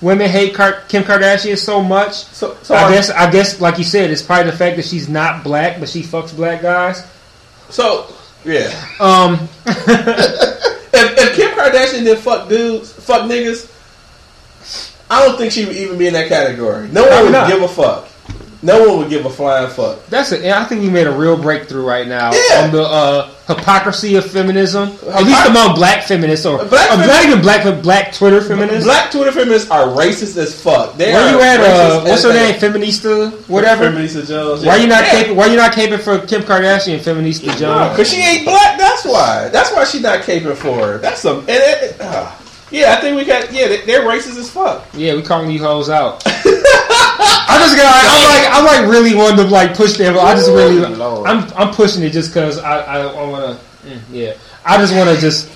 women 0.00 0.28
hate 0.28 0.54
Kar- 0.54 0.82
Kim 0.88 1.02
Kardashian 1.02 1.56
so 1.58 1.82
much. 1.82 2.12
so, 2.14 2.56
so 2.62 2.74
I 2.74 2.92
guess 2.92 3.10
I 3.10 3.30
guess 3.30 3.60
like 3.60 3.78
you 3.78 3.84
said, 3.84 4.10
it's 4.10 4.22
probably 4.22 4.50
the 4.50 4.56
fact 4.56 4.76
that 4.76 4.84
she's 4.86 5.08
not 5.08 5.42
black, 5.44 5.80
but 5.80 5.88
she 5.88 6.02
fucks 6.02 6.34
black 6.34 6.62
guys. 6.62 7.06
so 7.70 8.06
yeah. 8.44 8.70
Um, 9.00 9.48
If, 10.90 11.18
if 11.18 11.36
Kim 11.36 11.50
Kardashian 11.50 11.70
Kardashian 12.00 12.04
did 12.04 12.18
fuck 12.18 12.48
dudes, 12.48 12.92
fuck 12.92 13.22
niggas, 13.30 13.70
I 15.10 15.24
don't 15.24 15.36
think 15.36 15.52
she 15.52 15.66
would 15.66 15.76
even 15.76 15.98
be 15.98 16.06
in 16.06 16.14
that 16.14 16.28
category. 16.28 16.88
No 16.88 17.06
one 17.06 17.24
would 17.24 17.32
not. 17.32 17.48
give 17.48 17.62
a 17.62 17.68
fuck. 17.68 18.08
No 18.60 18.88
one 18.88 18.98
would 18.98 19.08
give 19.08 19.24
a 19.24 19.30
flying 19.30 19.70
fuck. 19.70 20.04
That's 20.06 20.32
it. 20.32 20.44
I 20.44 20.64
think 20.64 20.82
you 20.82 20.90
made 20.90 21.06
a 21.06 21.12
real 21.12 21.40
breakthrough 21.40 21.86
right 21.86 22.08
now 22.08 22.32
Yeah. 22.32 22.64
on 22.64 22.72
the 22.72 22.82
uh, 22.82 23.30
hypocrisy 23.46 24.16
of 24.16 24.28
feminism. 24.28 24.88
At 25.08 25.22
least 25.22 25.46
among 25.46 25.76
black 25.76 26.02
feminists, 26.02 26.44
or, 26.44 26.64
Black 26.64 26.90
or 26.90 26.94
femi- 26.94 27.06
not 27.06 27.24
even 27.24 27.40
black, 27.40 27.82
black 27.84 28.12
Twitter 28.12 28.40
feminists. 28.40 28.84
Black 28.84 29.12
Twitter 29.12 29.30
feminists 29.30 29.70
are 29.70 29.86
racist 29.86 30.36
as 30.36 30.60
fuck. 30.60 30.96
They 30.96 31.12
Where 31.12 31.22
are 31.22 31.30
you 31.30 31.40
at? 31.40 31.60
Uh, 31.60 32.02
what's 32.04 32.24
her 32.24 32.32
name? 32.32 32.54
Feminista, 32.56 33.30
whatever. 33.48 33.92
Feminista 33.92 34.26
Jones. 34.26 34.64
Why 34.64 34.76
you 34.76 34.88
not 34.88 35.04
yeah. 35.04 35.22
caping? 35.22 35.36
Why 35.36 35.46
you 35.46 35.56
not 35.56 35.72
caping 35.72 36.00
for 36.00 36.18
Kim 36.26 36.42
Kardashian, 36.42 36.98
Feminista 36.98 37.56
Jones? 37.56 37.90
Because 37.90 38.10
she 38.10 38.20
ain't 38.20 38.44
black. 38.44 38.76
That's 38.76 39.04
why. 39.04 39.50
That's 39.50 39.70
why 39.72 39.84
she 39.84 40.00
not 40.00 40.22
caping 40.22 40.56
for 40.56 40.74
her. 40.84 40.98
That's 40.98 41.20
some. 41.20 41.38
And 41.40 41.48
it, 41.50 42.00
uh, 42.00 42.34
yeah, 42.70 42.94
I 42.94 43.00
think 43.00 43.16
we 43.16 43.24
got. 43.24 43.52
Yeah, 43.52 43.68
they, 43.68 43.80
they're 43.82 44.02
racist 44.02 44.38
as 44.38 44.50
fuck. 44.50 44.86
Yeah, 44.94 45.14
we 45.14 45.22
calling 45.22 45.50
you 45.50 45.60
hoes 45.60 45.88
out. 45.88 46.22
I 46.26 47.58
just 47.60 47.76
got. 47.76 48.04
I'm 48.04 48.24
like. 48.28 48.78
I'm 48.78 48.84
like 48.84 48.92
really 48.92 49.14
wanting 49.14 49.44
to 49.44 49.50
like 49.50 49.74
push 49.74 49.96
them. 49.96 50.16
I 50.18 50.34
just 50.34 50.50
really. 50.50 50.84
I'm. 50.84 51.50
I'm 51.54 51.74
pushing 51.74 52.02
it 52.02 52.10
just 52.10 52.30
because 52.30 52.58
I. 52.58 52.80
I, 52.80 52.98
I 53.00 53.28
want 53.28 53.58
to. 53.58 54.00
yeah. 54.10 54.34
I 54.64 54.76
just 54.78 54.94
want 54.94 55.08
to 55.08 55.20
just. 55.20 55.50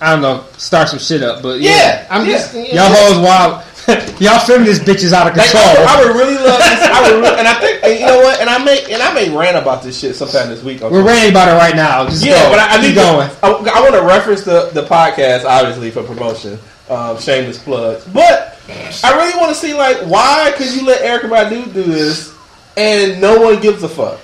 I 0.00 0.12
don't 0.12 0.22
know. 0.22 0.44
Start 0.58 0.88
some 0.88 0.98
shit 0.98 1.22
up, 1.22 1.42
but 1.42 1.60
yeah. 1.60 1.70
Yeah, 1.70 2.06
I'm 2.10 2.26
yeah. 2.26 2.32
just 2.32 2.54
Y'all 2.54 2.88
hoes 2.88 3.18
wild. 3.18 3.63
Y'all 4.20 4.38
feminist 4.40 4.82
bitches 4.82 5.12
out 5.12 5.26
of 5.28 5.36
Like, 5.36 5.50
control. 5.50 5.64
I, 5.64 5.74
would, 5.78 5.86
I 5.88 6.06
would 6.06 6.16
really 6.16 6.34
love 6.36 6.58
this. 6.58 6.82
I 6.82 7.02
would, 7.02 7.20
really, 7.20 7.38
and 7.38 7.48
I 7.48 7.54
think, 7.60 7.84
and 7.84 8.00
you 8.00 8.06
know 8.06 8.18
what? 8.18 8.40
And 8.40 8.48
I 8.48 8.62
may, 8.64 8.82
and 8.92 9.02
I 9.02 9.12
may 9.12 9.28
rant 9.34 9.56
about 9.56 9.82
this 9.82 9.98
shit 9.98 10.16
sometime 10.16 10.48
this 10.48 10.62
week. 10.62 10.82
on 10.82 10.90
We're 10.92 11.04
ranting 11.04 11.30
about 11.32 11.48
it 11.48 11.58
right 11.58 11.76
now. 11.76 12.04
Just 12.08 12.24
Yeah, 12.24 12.42
go. 12.44 12.50
but 12.50 12.58
I, 12.60 12.76
I 12.78 12.80
need 12.80 12.94
going. 12.94 13.28
To, 13.28 13.36
I, 13.42 13.48
I 13.78 13.80
want 13.82 13.94
to 13.94 14.02
reference 14.02 14.42
the, 14.42 14.70
the 14.72 14.84
podcast, 14.84 15.44
obviously, 15.44 15.90
for 15.90 16.02
promotion. 16.02 16.58
Um, 16.88 17.18
shameless 17.18 17.58
plugs. 17.62 18.04
But 18.06 18.58
I 19.02 19.14
really 19.16 19.36
want 19.38 19.48
to 19.50 19.54
see, 19.54 19.74
like, 19.74 19.98
why 20.06 20.52
could 20.56 20.70
you 20.74 20.86
let 20.86 21.02
Erykah 21.02 21.30
Badu 21.30 21.72
do 21.74 21.82
this 21.82 22.34
and 22.76 23.20
no 23.20 23.40
one 23.40 23.60
gives 23.60 23.82
a 23.82 23.88
fuck? 23.88 24.20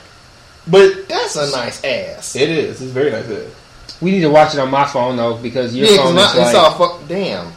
But 0.66 1.08
That's 1.08 1.36
a 1.36 1.50
nice 1.50 1.82
ass. 1.84 2.36
it 2.36 2.48
is. 2.50 2.80
It's 2.82 2.90
very 2.92 3.10
nice. 3.10 3.28
Yeah. 3.28 3.38
We 4.00 4.10
need 4.12 4.20
to 4.20 4.30
watch 4.30 4.54
it 4.54 4.60
on 4.60 4.70
my 4.70 4.84
phone 4.86 5.16
though 5.16 5.36
because 5.36 5.74
your 5.74 5.86
Yeah, 5.88 5.96
'cause 5.96 6.06
phone 6.06 6.14
my, 6.14 6.22
is 6.24 6.28
it's 6.36 6.38
like 6.38 6.54
all 6.56 6.72
fuck. 6.98 7.08
Damn, 7.08 7.52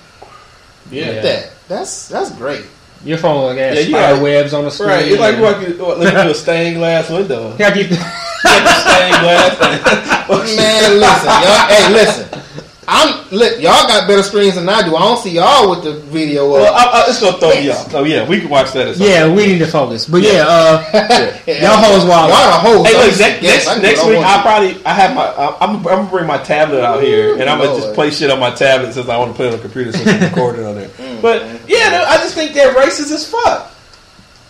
Yeah. 0.89 1.11
Yeah. 1.11 1.21
that 1.21 1.52
that's 1.67 2.07
that's 2.09 2.31
great. 2.31 2.65
your 3.05 3.17
phone 3.17 3.45
like 3.47 3.57
has 3.57 3.75
Yeah, 3.75 3.81
you 3.83 3.89
spider 3.89 4.15
got- 4.15 4.23
webs 4.23 4.53
on 4.53 4.63
the 4.65 4.71
screen. 4.71 4.89
Right. 4.89 5.07
It's 5.11 5.19
like 5.19 5.33
and- 5.35 5.41
walking, 5.43 5.69
looking 5.77 6.09
through 6.09 6.31
a 6.31 6.35
stained 6.35 6.77
glass 6.77 7.09
window. 7.09 7.55
Yeah, 7.59 7.67
I 7.67 7.71
keep- 7.71 7.91
Like 7.91 8.67
stained 8.67 9.19
glass. 9.23 9.59
Man, 10.29 10.99
listen, 10.99 11.27
y'all. 11.27 11.67
Hey, 11.67 11.93
listen. 11.93 12.39
I'm 12.85 13.29
look. 13.31 13.53
Y'all 13.61 13.87
got 13.87 14.09
better 14.09 14.23
screens 14.23 14.55
than 14.55 14.67
I 14.67 14.83
do. 14.85 14.93
I 14.97 14.99
don't 14.99 15.17
see 15.17 15.31
y'all 15.31 15.69
with 15.69 15.83
the 15.85 15.93
video. 16.11 16.51
well, 16.51 16.65
Up. 16.73 16.75
I, 16.75 16.99
I, 16.99 17.09
it's 17.09 17.21
going 17.21 17.33
to 17.33 17.39
throw 17.39 17.49
me 17.51 17.69
off. 17.69 17.93
Oh, 17.95 18.03
yeah. 18.03 18.27
We 18.27 18.41
can 18.41 18.49
watch 18.49 18.73
that 18.73 18.89
at 18.89 18.95
some 18.97 19.07
yeah, 19.07 19.33
we 19.33 19.45
need 19.47 19.59
to 19.59 19.67
focus. 19.67 20.05
But 20.05 20.21
yeah, 20.21 20.43
uh, 20.45 20.83
y'all 21.47 21.79
hoes 21.79 22.05
wild. 22.05 22.29
Y'all 22.29 22.45
the 22.51 22.59
hoes. 22.59 22.87
Hey, 22.87 22.93
look, 23.07 23.17
next, 23.19 23.41
guess. 23.41 23.67
I 23.67 23.73
next, 23.75 23.83
next 23.83 24.01
I 24.03 24.09
week 24.09 24.17
I 24.19 24.41
probably 24.41 24.85
I 24.85 24.93
have 24.93 25.15
my 25.15 25.23
I- 25.23 25.57
I'm, 25.61 25.75
I'm 25.77 25.83
gonna 25.83 26.09
bring 26.09 26.27
my 26.27 26.37
tablet 26.39 26.83
out 26.83 27.01
here 27.01 27.39
and 27.39 27.49
I'm 27.49 27.59
gonna 27.59 27.79
just 27.79 27.93
play 27.93 28.11
shit 28.11 28.29
on 28.29 28.39
my 28.41 28.51
tablet 28.51 28.91
since 28.93 29.07
I 29.07 29.17
want 29.17 29.31
to 29.31 29.35
play 29.37 29.45
on 29.47 29.53
the 29.53 29.59
computer 29.59 29.93
since 29.93 30.05
I'm 30.05 30.21
recording 30.21 30.65
on 30.65 30.75
there. 30.75 30.89
But 31.23 31.41
yeah, 31.69 31.89
no, 31.89 32.03
I 32.03 32.17
just 32.17 32.35
think 32.35 32.53
they're 32.53 32.73
racist 32.73 33.09
as 33.13 33.25
fuck. 33.31 33.71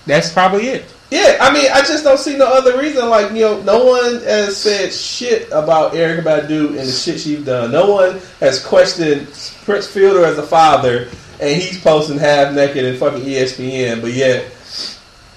That's 0.07 0.33
probably 0.33 0.69
it. 0.69 0.91
Yeah, 1.11 1.37
I 1.39 1.53
mean, 1.53 1.69
I 1.71 1.81
just 1.81 2.03
don't 2.03 2.17
see 2.17 2.35
no 2.35 2.47
other 2.47 2.79
reason. 2.79 3.09
Like, 3.09 3.31
you 3.31 3.41
know, 3.41 3.61
no 3.61 3.85
one 3.85 4.15
has 4.23 4.57
said 4.57 4.91
shit 4.91 5.49
about 5.51 5.93
Erykah 5.93 6.23
Badu 6.23 6.69
and 6.69 6.79
the 6.79 6.91
shit 6.91 7.19
she's 7.19 7.45
done. 7.45 7.71
No 7.71 7.91
one 7.91 8.19
has 8.39 8.65
questioned 8.65 9.27
Prince 9.65 9.85
Fielder 9.85 10.25
as 10.25 10.39
a 10.39 10.43
father, 10.43 11.09
and 11.39 11.61
he's 11.61 11.79
posting 11.79 12.17
half 12.17 12.55
naked 12.55 12.83
in 12.83 12.97
fucking 12.97 13.21
ESPN. 13.21 14.01
But 14.01 14.13
yet, 14.13 14.51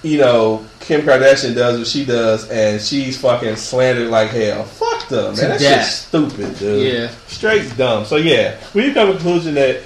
you 0.02 0.16
know, 0.16 0.64
Kim 0.80 1.02
Kardashian 1.02 1.54
does 1.54 1.76
what 1.76 1.86
she 1.86 2.06
does, 2.06 2.48
and 2.48 2.80
she's 2.80 3.20
fucking 3.20 3.56
slandered 3.56 4.08
like 4.08 4.30
hell. 4.30 4.64
Fuck 4.64 5.10
them, 5.10 5.34
man. 5.36 5.50
That 5.50 5.60
death. 5.60 5.84
shit's 5.84 5.96
stupid, 5.96 6.58
dude. 6.58 6.90
Yeah. 6.94 7.08
straight 7.26 7.76
dumb. 7.76 8.06
So 8.06 8.16
yeah, 8.16 8.58
we 8.72 8.94
come 8.94 9.08
to 9.08 9.12
the 9.12 9.18
conclusion 9.18 9.54
that 9.56 9.82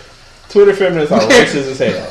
Twitter 0.50 0.74
feminists 0.74 1.12
are 1.12 1.20
racist 1.30 1.70
as 1.70 1.78
hell. 1.78 2.10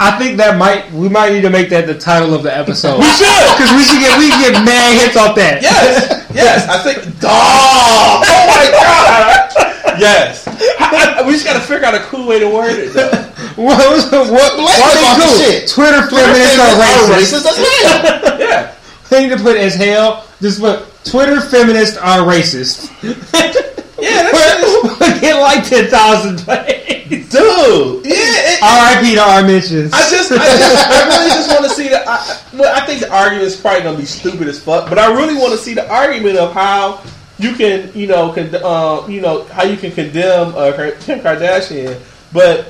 I 0.00 0.16
think 0.18 0.38
that 0.38 0.56
might 0.56 0.90
we 0.92 1.08
might 1.08 1.32
need 1.32 1.42
to 1.42 1.50
make 1.50 1.68
that 1.70 1.86
the 1.86 1.98
title 1.98 2.32
of 2.34 2.42
the 2.42 2.54
episode. 2.54 2.98
We 2.98 3.10
should. 3.12 3.28
because 3.56 3.70
we 3.76 3.84
should 3.84 4.00
get 4.00 4.16
we 4.18 4.28
can 4.30 4.52
get 4.52 4.64
mad 4.64 4.96
hits 4.96 5.16
off 5.16 5.36
that. 5.36 5.60
Yes, 5.62 6.08
yes. 6.32 6.68
I 6.68 6.78
think. 6.82 7.04
Dog. 7.20 7.32
Oh 7.32 8.44
my 8.48 8.66
god. 8.72 10.00
Yes. 10.00 10.46
I- 10.48 11.20
I- 11.20 11.26
we 11.26 11.32
just 11.32 11.44
got 11.44 11.54
to 11.54 11.60
figure 11.60 11.84
out 11.86 11.94
a 11.94 12.00
cool 12.08 12.26
way 12.26 12.38
to 12.38 12.48
word 12.48 12.78
it. 12.78 12.92
Though. 12.94 13.10
What? 13.58 13.76
What? 14.12 14.30
what 14.30 14.52
Blame 14.54 14.80
why 14.80 14.94
they 14.94 15.00
about 15.02 15.18
the 15.18 15.24
cool? 15.24 15.38
shit. 15.38 15.68
Twitter 15.68 16.02
feminists 16.08 16.58
are 16.58 16.72
racist. 16.78 17.12
racist 17.18 17.44
as 17.44 17.56
hell. 17.58 18.40
Yeah. 18.40 18.74
Need 19.10 19.30
to 19.36 19.42
put 19.42 19.56
as 19.56 19.74
hell. 19.74 20.24
Just 20.40 20.60
put 20.60 20.86
Twitter 21.04 21.40
feminists 21.40 21.96
are 21.98 22.18
racist. 22.24 22.88
Yeah. 23.98 24.30
Get 25.20 25.40
like 25.40 25.66
ten 25.66 25.86
thousand 25.88 26.38
plays. 26.38 27.28
dude. 27.30 28.06
Yeah. 28.06 28.58
R.I.P. 28.62 29.14
to 29.14 29.20
our 29.20 29.42
mentions. 29.42 29.92
I 29.92 29.98
just, 30.10 30.32
I 30.32 30.36
just, 30.36 30.88
I 30.90 31.08
really 31.08 31.30
just 31.30 31.50
want 31.50 31.64
to 31.64 31.70
see 31.70 31.88
the. 31.88 32.02
I, 32.06 32.40
well, 32.54 32.74
I 32.74 32.86
think 32.86 33.00
the 33.00 33.12
argument 33.12 33.46
is 33.46 33.60
probably 33.60 33.82
gonna 33.82 33.98
be 33.98 34.04
stupid 34.04 34.48
as 34.48 34.62
fuck, 34.62 34.88
but 34.88 34.98
I 34.98 35.12
really 35.12 35.34
want 35.34 35.52
to 35.52 35.58
see 35.58 35.74
the 35.74 35.90
argument 35.92 36.36
of 36.36 36.52
how 36.52 37.02
you 37.38 37.54
can, 37.54 37.90
you 37.94 38.06
know, 38.06 38.32
con, 38.32 38.54
uh, 38.54 39.06
you 39.08 39.20
know, 39.20 39.44
how 39.44 39.64
you 39.64 39.76
can 39.76 39.92
condemn 39.92 40.54
uh, 40.54 40.72
Kim 41.00 41.20
Kardashian, 41.20 42.00
but 42.32 42.68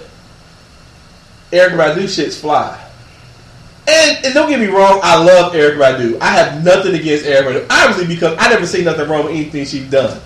Erykah 1.51 1.95
Badu 1.95 2.09
shit's 2.09 2.41
fly. 2.41 2.85
And, 3.87 4.26
and 4.26 4.35
don't 4.35 4.51
get 4.51 4.61
me 4.61 4.66
wrong, 4.66 5.01
I 5.03 5.22
love 5.22 5.55
Erykah 5.55 5.79
Badu. 5.79 6.18
I 6.20 6.33
have 6.33 6.62
nothing 6.62 6.95
against 6.95 7.24
Erykah 7.24 7.45
Badu, 7.45 7.66
obviously 7.70 8.14
because 8.14 8.37
I 8.39 8.51
never 8.51 8.66
see 8.66 8.85
nothing 8.85 9.09
wrong 9.09 9.24
with 9.24 9.35
anything 9.35 9.64
she's 9.64 9.89
done. 9.91 10.20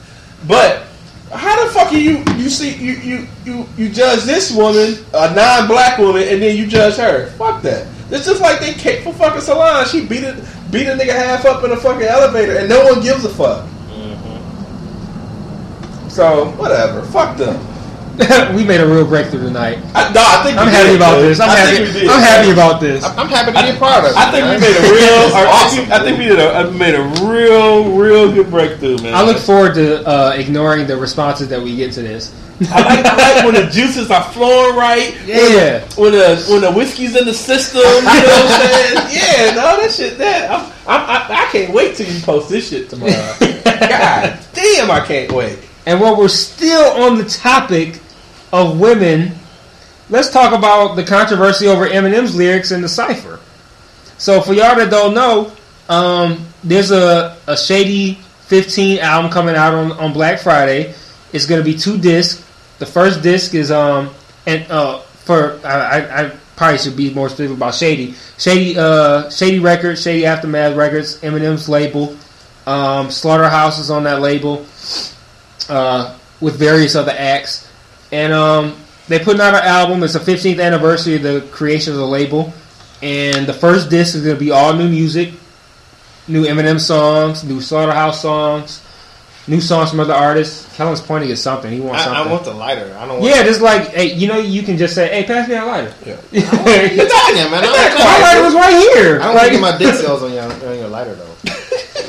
But 0.47 0.87
how 1.33 1.65
the 1.65 1.71
fuck 1.73 1.93
are 1.93 1.97
you? 1.97 2.23
You 2.37 2.51
see, 2.51 2.75
you 2.75 2.93
you 2.95 3.27
you 3.45 3.67
you 3.77 3.89
judge 3.89 4.25
this 4.25 4.53
woman, 4.55 5.05
a 5.15 5.35
non-black 5.35 5.99
woman, 5.99 6.23
and 6.29 6.43
then 6.43 6.57
you 6.57 6.67
judge 6.67 6.97
her. 6.97 7.31
Fuck 7.33 7.63
that. 7.63 7.87
It's 8.11 8.27
just 8.27 8.43
like 8.43 8.61
they 8.61 8.75
kicked 8.75 9.05
for 9.05 9.13
fucking 9.15 9.41
Solange. 9.41 9.89
She 9.89 10.05
beat 10.07 10.25
it, 10.25 10.37
beat 10.71 10.87
a 10.87 10.93
nigga 10.93 11.15
half 11.15 11.47
up 11.47 11.65
in 11.65 11.73
a 11.73 11.77
fucking 11.77 12.07
elevator, 12.07 12.59
and 12.59 12.69
no 12.69 12.85
one 12.85 13.01
gives 13.01 13.25
a 13.25 13.31
fuck. 13.31 13.65
Mm-hmm. 13.89 14.39
So 16.11 16.51
whatever. 16.53 17.03
Fuck 17.07 17.39
them. 17.39 17.72
we 18.55 18.63
made 18.65 18.81
a 18.81 18.87
real 18.87 19.07
breakthrough 19.07 19.41
tonight. 19.41 19.79
I, 19.95 20.13
no, 20.13 20.21
I 20.21 20.45
think 20.45 20.59
I'm 20.59 20.67
we 20.67 20.73
happy 20.73 20.89
did, 20.93 20.97
about 20.97 21.17
dude. 21.17 21.31
this. 21.31 21.41
I'm 21.41 21.49
I 21.49 21.57
happy. 21.57 21.77
think 21.77 21.95
we 21.95 22.01
did. 22.01 22.09
I'm 22.11 22.21
happy 22.21 22.51
about 22.53 22.81
this. 22.81 23.05
I'm 23.05 23.29
happy 23.29 23.53
to 23.53 23.63
be 23.63 23.71
a 23.71 23.79
part 23.81 24.05
of 24.05 24.11
it. 24.11 24.17
I 24.17 24.31
think 24.31 24.45
we 24.45 24.61
made 24.61 24.77
a 24.77 24.83
real. 24.93 25.19
It's 25.23 25.35
I, 25.35 25.47
awesome. 25.47 25.79
think, 25.79 25.91
I 25.91 26.05
think 26.05 26.19
we 26.19 26.25
did 26.27 26.39
a 26.39 26.53
I 26.53 26.71
made 26.71 26.95
a 26.95 27.03
real, 27.25 27.97
real 27.97 28.31
good 28.33 28.51
breakthrough, 28.51 28.99
man. 28.99 29.15
I 29.15 29.23
look 29.23 29.39
forward 29.39 29.75
to 29.75 30.07
uh, 30.07 30.35
ignoring 30.37 30.87
the 30.87 30.97
responses 30.97 31.49
that 31.49 31.63
we 31.63 31.75
get 31.75 31.93
to 31.95 32.03
this. 32.03 32.35
I 32.71 32.83
like, 32.83 33.05
I 33.07 33.17
like 33.17 33.45
when 33.45 33.55
the 33.55 33.71
juices 33.71 34.11
are 34.11 34.23
flowing 34.33 34.77
right. 34.77 35.17
Yeah. 35.25 35.81
When 35.97 36.13
the 36.13 36.45
when 36.51 36.61
the 36.61 36.71
whiskey's 36.71 37.17
in 37.17 37.25
the 37.25 37.35
system, 37.35 37.81
you 37.81 37.87
know 37.87 38.03
what 38.05 38.05
I'm 38.05 38.61
saying? 38.61 39.09
Yeah, 39.23 39.55
no, 39.55 39.81
that 39.81 39.91
shit. 39.91 40.19
That 40.19 40.51
I'm, 40.51 40.67
I'm, 40.87 41.01
I, 41.11 41.47
I 41.47 41.49
can't 41.51 41.73
wait 41.73 41.97
till 41.97 42.07
you 42.07 42.21
post 42.21 42.51
this 42.51 42.69
shit 42.69 42.91
tomorrow. 42.91 43.11
God 43.65 44.39
damn, 44.53 44.91
I 44.91 45.03
can't 45.07 45.33
wait. 45.33 45.59
And 45.87 46.01
while 46.01 46.17
we're 46.17 46.29
still 46.29 47.03
on 47.03 47.19
the 47.19 47.25
topic 47.25 48.01
of 48.53 48.79
women, 48.79 49.33
let's 50.11 50.31
talk 50.31 50.57
about 50.57 50.95
the 50.95 51.05
controversy 51.05 51.67
over 51.67 51.89
Eminem's 51.89 52.37
lyrics 52.37 52.71
in 52.71 52.83
the 52.83 52.89
cipher. 52.89 53.41
So, 54.19 54.41
for 54.41 54.53
y'all 54.53 54.77
that 54.77 54.91
don't 54.91 55.15
know, 55.15 55.53
um, 55.89 56.47
there's 56.63 56.93
a, 56.93 57.37
a 57.49 57.57
Shady 57.57 58.15
15 58.47 58.99
album 59.01 59.31
coming 59.31 59.57
out 59.57 59.75
on, 59.75 59.93
on 59.93 60.13
Black 60.13 60.39
Friday. 60.39 60.95
It's 61.33 61.47
going 61.47 61.61
to 61.61 61.65
be 61.65 61.77
two 61.77 61.99
discs. 61.99 62.47
The 62.79 62.87
first 62.87 63.23
disc 63.23 63.55
is 63.55 63.71
um 63.71 64.11
and 64.45 64.69
uh 64.71 64.99
for 64.99 65.61
I, 65.65 65.71
I, 65.71 66.25
I 66.25 66.29
probably 66.57 66.79
should 66.79 66.97
be 66.97 67.15
more 67.15 67.29
specific 67.29 67.57
about 67.57 67.75
Shady. 67.75 68.15
Shady 68.39 68.77
uh 68.77 69.31
Shady 69.31 69.59
Records, 69.61 70.03
Shady 70.03 70.27
Aftermath 70.27 70.77
Records, 70.77 71.21
Eminem's 71.21 71.69
label. 71.69 72.17
Um, 72.67 73.11
Slaughterhouse 73.11 73.79
is 73.79 73.91
on 73.91 74.05
that 74.05 74.21
label 74.21 74.67
uh, 75.71 76.17
with 76.41 76.57
various 76.57 76.95
other 76.97 77.15
acts. 77.17 77.69
And 78.11 78.33
um, 78.33 78.77
they 79.09 79.19
putting 79.19 79.41
out 79.41 79.55
an 79.55 79.63
album. 79.63 80.03
It's 80.03 80.13
the 80.15 80.19
15th 80.21 80.63
anniversary 80.63 81.17
of 81.17 81.23
the 81.23 81.47
creation 81.53 81.93
of 81.93 81.99
the 81.99 82.07
label. 82.07 82.53
And 83.03 83.47
the 83.47 83.55
first 83.55 83.91
disc 83.91 84.15
is 84.15 84.23
going 84.23 84.37
to 84.37 84.41
be 84.41 84.51
all 84.51 84.75
new 84.75 84.89
music, 84.89 85.33
new 86.29 86.45
Eminem 86.45 86.79
songs, 86.81 87.43
new 87.43 87.61
Slaughterhouse 87.61 88.23
songs, 88.23 88.81
new 89.49 89.61
songs 89.61 89.91
from 89.91 89.99
other 90.01 90.15
artists. 90.15 90.73
Kellen's 90.77 91.01
pointing 91.01 91.31
at 91.33 91.39
something. 91.39 91.73
He 91.73 91.81
wants 91.81 92.03
I, 92.03 92.05
something. 92.05 92.29
I 92.29 92.31
want 92.33 92.45
the 92.45 92.55
lighter. 92.55 92.95
I 92.97 93.07
don't 93.07 93.19
want. 93.21 93.25
yeah, 93.35 93.43
just 93.43 93.61
like 93.61 93.89
hey, 93.89 94.13
you 94.15 94.29
know, 94.29 94.39
you 94.39 94.63
can 94.63 94.79
just 94.79 94.95
say, 94.95 95.09
"Hey, 95.09 95.25
pass 95.25 95.49
me 95.49 95.55
that 95.55 95.67
lighter." 95.67 95.93
Yeah. 96.07 96.21
You're 96.33 96.45
My 96.45 97.11
talking, 97.11 97.51
man. 97.51 97.65
I 97.65 97.89
don't 97.91 98.23
lighter 98.23 98.43
was 98.45 98.55
right 98.55 98.95
here. 98.95 99.21
I 99.21 99.25
don't 99.27 99.35
Like, 99.35 99.35
want 99.35 99.47
to 99.47 99.51
get 99.51 99.61
my 99.61 99.79
dick 99.79 99.95
cells 100.01 100.23
on 100.23 100.33
your 100.33 100.45
on 100.45 100.79
your 100.79 100.89
lighter 100.89 101.15
though. 101.17 101.35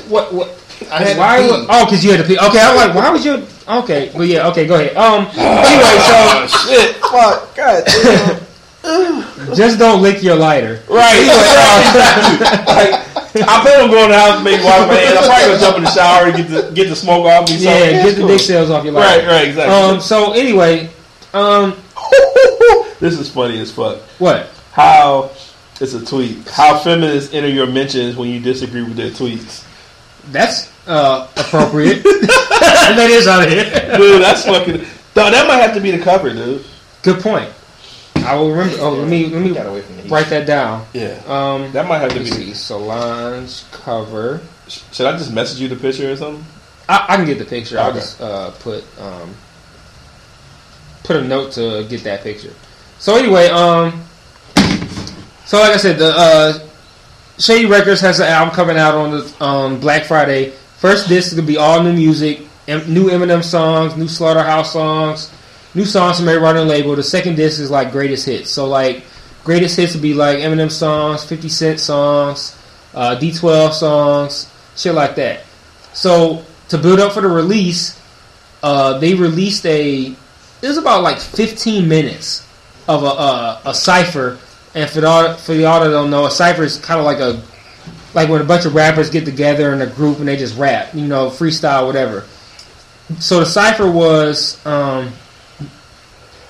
what? 0.09 0.31
What? 0.33 0.62
I 0.91 1.03
had 1.03 1.17
why? 1.17 1.37
to 1.41 1.51
would- 1.51 1.59
pee. 1.61 1.67
oh, 1.69 1.85
because 1.85 2.03
you 2.05 2.11
had 2.11 2.21
to 2.21 2.27
pee. 2.27 2.37
Okay, 2.37 2.59
I'm 2.59 2.75
like, 2.75 2.95
why 2.95 3.09
was 3.09 3.25
your? 3.25 3.41
Okay, 3.67 4.11
but 4.15 4.27
yeah, 4.27 4.47
okay, 4.49 4.65
go 4.67 4.75
ahead. 4.75 4.95
Um, 4.97 5.25
anyway, 5.35 5.97
so 6.07 6.47
shit, 6.67 6.95
fuck, 6.97 7.55
god 7.55 7.83
damn. 7.85 9.55
just 9.55 9.79
don't 9.79 10.01
lick 10.01 10.21
your 10.21 10.35
lighter. 10.35 10.81
Right. 10.89 11.27
like, 12.67 13.47
I 13.47 13.61
plan 13.63 13.83
on 13.85 13.89
going 13.89 14.09
to 14.09 14.13
the 14.13 14.19
house, 14.19 14.43
maybe 14.43 14.63
wash 14.63 14.87
my 14.87 14.93
hands. 14.95 15.17
I'm 15.17 15.23
probably 15.25 15.47
gonna 15.47 15.59
jump 15.59 15.77
in 15.77 15.83
the 15.83 15.89
shower 15.91 16.25
and 16.27 16.35
get 16.35 16.47
the 16.49 16.71
get 16.73 16.89
the 16.89 16.95
smoke 16.95 17.25
off 17.25 17.49
me. 17.49 17.57
So, 17.57 17.69
Yeah, 17.69 17.91
get 17.91 18.05
it's 18.07 18.17
the 18.17 18.27
dick 18.27 18.39
cells 18.41 18.69
off 18.69 18.83
your 18.83 18.93
lighter. 18.93 19.25
Right, 19.25 19.27
right, 19.27 19.47
exactly. 19.47 19.73
Um, 19.73 20.01
so 20.01 20.33
anyway, 20.33 20.89
um, 21.33 21.75
this 22.99 23.17
is 23.17 23.29
funny 23.31 23.59
as 23.59 23.71
fuck. 23.71 23.99
what? 24.19 24.49
How 24.73 25.31
it's 25.79 25.93
a 25.93 26.05
tweet. 26.05 26.47
How 26.49 26.77
feminists 26.79 27.33
enter 27.33 27.47
your 27.49 27.67
mentions 27.67 28.15
when 28.17 28.29
you 28.29 28.39
disagree 28.39 28.83
with 28.83 28.95
their 28.97 29.09
tweets. 29.11 29.65
That's 30.31 30.71
uh 30.87 31.27
appropriate. 31.37 32.03
that 32.03 33.07
is 33.09 33.27
on 33.27 33.47
here. 33.49 33.63
Dude, 33.97 34.21
that's 34.21 34.45
fucking. 34.45 34.79
Dog, 35.13 35.31
that 35.31 35.47
might 35.47 35.57
have 35.57 35.73
to 35.75 35.81
be 35.81 35.91
the 35.91 36.03
cover, 36.03 36.33
dude. 36.33 36.65
Good 37.03 37.21
point. 37.21 37.49
I 38.17 38.35
will 38.35 38.51
remember. 38.51 38.77
Oh, 38.79 38.91
let 38.93 39.07
me 39.07 39.27
let 39.27 39.41
me 39.41 39.53
Got 39.53 39.67
away 39.67 39.81
from 39.81 39.97
the 39.97 40.03
write 40.03 40.27
that 40.29 40.47
down. 40.47 40.85
Yeah, 40.93 41.21
Um, 41.27 41.71
that 41.73 41.87
might 41.87 41.99
have 41.99 42.09
to 42.11 42.15
let 42.15 42.23
me 42.25 42.29
be. 42.29 42.35
see. 42.37 42.49
The, 42.51 42.55
Solange 42.55 43.63
cover. 43.71 44.41
should 44.67 45.05
I 45.05 45.17
just 45.17 45.33
message 45.33 45.59
you 45.59 45.67
the 45.67 45.75
picture 45.75 46.11
or 46.11 46.15
something? 46.15 46.45
I, 46.89 47.05
I 47.09 47.15
can 47.17 47.25
get 47.25 47.37
the 47.37 47.45
picture. 47.45 47.79
I'll 47.79 47.93
just 47.93 48.19
uh, 48.21 48.51
put 48.51 48.83
um, 48.99 49.35
put 51.03 51.15
a 51.17 51.21
note 51.21 51.51
to 51.53 51.85
get 51.89 52.03
that 52.05 52.21
picture. 52.23 52.53
So 52.99 53.15
anyway, 53.17 53.47
um, 53.49 54.03
so 55.45 55.59
like 55.59 55.71
I 55.73 55.77
said, 55.77 55.97
the 55.99 56.13
uh, 56.15 56.59
Shady 57.37 57.65
Records 57.65 57.99
has 58.01 58.19
an 58.19 58.27
album 58.27 58.55
coming 58.55 58.77
out 58.77 58.95
on 58.95 59.11
the 59.11 59.43
um, 59.43 59.79
Black 59.79 60.05
Friday. 60.05 60.53
First 60.83 61.07
disc 61.07 61.29
is 61.29 61.35
gonna 61.35 61.47
be 61.47 61.55
all 61.55 61.81
new 61.81 61.93
music, 61.93 62.41
new 62.67 63.07
Eminem 63.09 63.41
songs, 63.41 63.95
new 63.95 64.09
Slaughterhouse 64.09 64.73
songs, 64.73 65.31
new 65.73 65.85
songs 65.85 66.19
from 66.19 66.27
everybody 66.27 66.59
on 66.59 66.67
label. 66.67 66.93
The 66.93 67.03
second 67.03 67.35
disc 67.35 67.61
is 67.61 67.71
like 67.71 67.93
greatest 67.93 68.25
hits. 68.25 68.51
So 68.51 68.67
like 68.67 69.05
greatest 69.45 69.77
hits 69.77 69.93
would 69.93 70.01
be 70.01 70.13
like 70.13 70.39
Eminem 70.39 70.69
songs, 70.69 71.23
Fifty 71.23 71.47
Cent 71.47 71.79
songs, 71.79 72.61
uh, 72.93 73.17
D12 73.17 73.71
songs, 73.71 74.51
shit 74.75 74.93
like 74.93 75.15
that. 75.15 75.45
So 75.93 76.43
to 76.67 76.77
build 76.77 76.99
up 76.99 77.13
for 77.13 77.21
the 77.21 77.29
release, 77.29 77.97
uh, 78.61 78.97
they 78.99 79.13
released 79.13 79.65
a. 79.65 80.07
It 80.07 80.67
was 80.67 80.77
about 80.77 81.01
like 81.01 81.17
15 81.17 81.87
minutes 81.87 82.45
of 82.89 83.03
a 83.03 83.05
a, 83.05 83.61
a 83.67 83.73
cipher, 83.73 84.37
and 84.75 84.89
for 84.89 84.99
the 84.99 85.39
for 85.45 85.53
y'all 85.53 85.81
that 85.81 85.91
don't 85.91 86.09
know, 86.09 86.25
a 86.25 86.31
cipher 86.31 86.63
is 86.63 86.77
kind 86.77 86.99
of 86.99 87.05
like 87.05 87.19
a 87.19 87.41
like 88.13 88.29
when 88.29 88.41
a 88.41 88.45
bunch 88.45 88.65
of 88.65 88.75
rappers 88.75 89.09
get 89.09 89.25
together 89.25 89.73
in 89.73 89.81
a 89.81 89.87
group 89.87 90.19
and 90.19 90.27
they 90.27 90.37
just 90.37 90.57
rap, 90.57 90.93
you 90.93 91.07
know, 91.07 91.29
freestyle, 91.29 91.85
whatever. 91.85 92.25
So 93.19 93.39
the 93.39 93.45
cipher 93.45 93.89
was 93.89 94.63
um, 94.65 95.11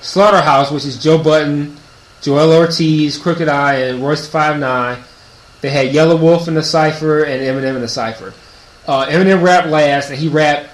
Slaughterhouse, 0.00 0.70
which 0.70 0.84
is 0.84 1.02
Joe 1.02 1.22
Budden, 1.22 1.76
Joel 2.20 2.52
Ortiz, 2.52 3.18
Crooked 3.18 3.48
I, 3.48 3.74
and 3.76 4.02
Royce 4.02 4.26
Five 4.28 4.58
Nine. 4.58 4.98
They 5.60 5.70
had 5.70 5.88
Yelawolf 5.88 6.48
in 6.48 6.54
the 6.54 6.62
cipher 6.62 7.24
and 7.24 7.42
Eminem 7.42 7.74
in 7.74 7.80
the 7.80 7.88
cipher. 7.88 8.34
Uh, 8.86 9.06
Eminem 9.06 9.42
rapped 9.42 9.68
last, 9.68 10.10
and 10.10 10.18
he 10.18 10.28
rapped 10.28 10.68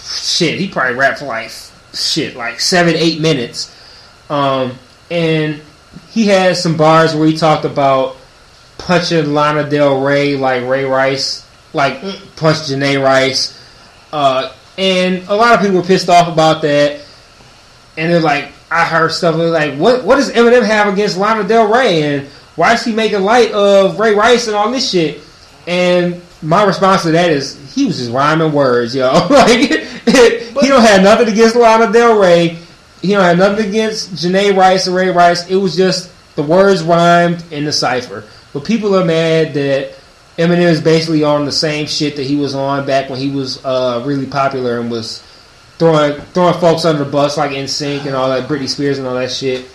shit. 0.00 0.58
He 0.58 0.68
probably 0.68 0.94
rapped 0.94 1.18
for 1.18 1.26
like 1.26 1.50
shit, 1.92 2.36
like 2.36 2.60
seven, 2.60 2.94
eight 2.96 3.20
minutes. 3.20 3.74
Um, 4.30 4.78
and 5.10 5.60
he 6.10 6.26
had 6.26 6.56
some 6.56 6.76
bars 6.76 7.14
where 7.14 7.26
he 7.26 7.36
talked 7.36 7.64
about 7.64 8.16
punching 8.78 9.34
Lana 9.34 9.68
Del 9.68 10.00
Rey 10.00 10.36
like 10.36 10.64
Ray 10.64 10.84
Rice, 10.84 11.46
like 11.72 12.00
punched 12.36 12.70
Janay 12.70 13.02
Rice. 13.02 13.54
Uh, 14.12 14.52
and 14.78 15.28
a 15.28 15.34
lot 15.34 15.54
of 15.54 15.60
people 15.60 15.76
were 15.76 15.86
pissed 15.86 16.08
off 16.08 16.32
about 16.32 16.62
that. 16.62 17.04
And 17.96 18.12
they're 18.12 18.20
like, 18.20 18.52
I 18.70 18.84
heard 18.84 19.12
stuff 19.12 19.34
like, 19.36 19.74
what 19.74 20.04
what 20.04 20.16
does 20.16 20.32
Eminem 20.32 20.64
have 20.64 20.92
against 20.92 21.16
Lana 21.16 21.46
Del 21.46 21.72
Rey? 21.72 22.02
And 22.02 22.28
why 22.54 22.74
is 22.74 22.84
he 22.84 22.92
making 22.92 23.22
light 23.22 23.52
of 23.52 23.98
Ray 23.98 24.14
Rice 24.14 24.46
and 24.46 24.56
all 24.56 24.70
this 24.70 24.90
shit? 24.90 25.20
And 25.66 26.22
my 26.42 26.64
response 26.64 27.02
to 27.02 27.10
that 27.12 27.30
is 27.30 27.74
he 27.74 27.86
was 27.86 27.98
just 27.98 28.12
rhyming 28.12 28.52
words, 28.52 28.94
yo. 28.94 29.12
like 29.30 29.60
he 29.60 30.68
don't 30.68 30.82
have 30.82 31.02
nothing 31.02 31.28
against 31.28 31.56
Lana 31.56 31.92
Del 31.92 32.18
Rey. 32.18 32.58
He 33.02 33.12
don't 33.12 33.22
have 33.22 33.38
nothing 33.38 33.68
against 33.68 34.14
Janay 34.14 34.56
Rice 34.56 34.88
or 34.88 34.92
Ray 34.92 35.10
Rice. 35.10 35.48
It 35.48 35.56
was 35.56 35.76
just 35.76 36.10
the 36.36 36.42
words 36.42 36.82
rhymed 36.82 37.44
in 37.50 37.64
the 37.64 37.72
cipher. 37.72 38.24
But 38.52 38.64
people 38.64 38.94
are 38.96 39.04
mad 39.04 39.54
that 39.54 39.92
Eminem 40.38 40.62
is 40.70 40.80
basically 40.80 41.24
on 41.24 41.44
the 41.44 41.52
same 41.52 41.86
shit 41.86 42.16
that 42.16 42.24
he 42.24 42.36
was 42.36 42.54
on 42.54 42.86
back 42.86 43.10
when 43.10 43.18
he 43.18 43.30
was 43.30 43.64
uh, 43.64 44.02
really 44.06 44.26
popular 44.26 44.80
and 44.80 44.90
was 44.90 45.22
throwing 45.78 46.20
throwing 46.32 46.54
folks 46.60 46.84
under 46.84 47.04
the 47.04 47.10
bus 47.10 47.36
like 47.36 47.50
NSYNC 47.52 48.06
and 48.06 48.14
all 48.14 48.28
that, 48.30 48.48
Britney 48.48 48.68
Spears 48.68 48.98
and 48.98 49.06
all 49.06 49.14
that 49.14 49.30
shit. 49.30 49.66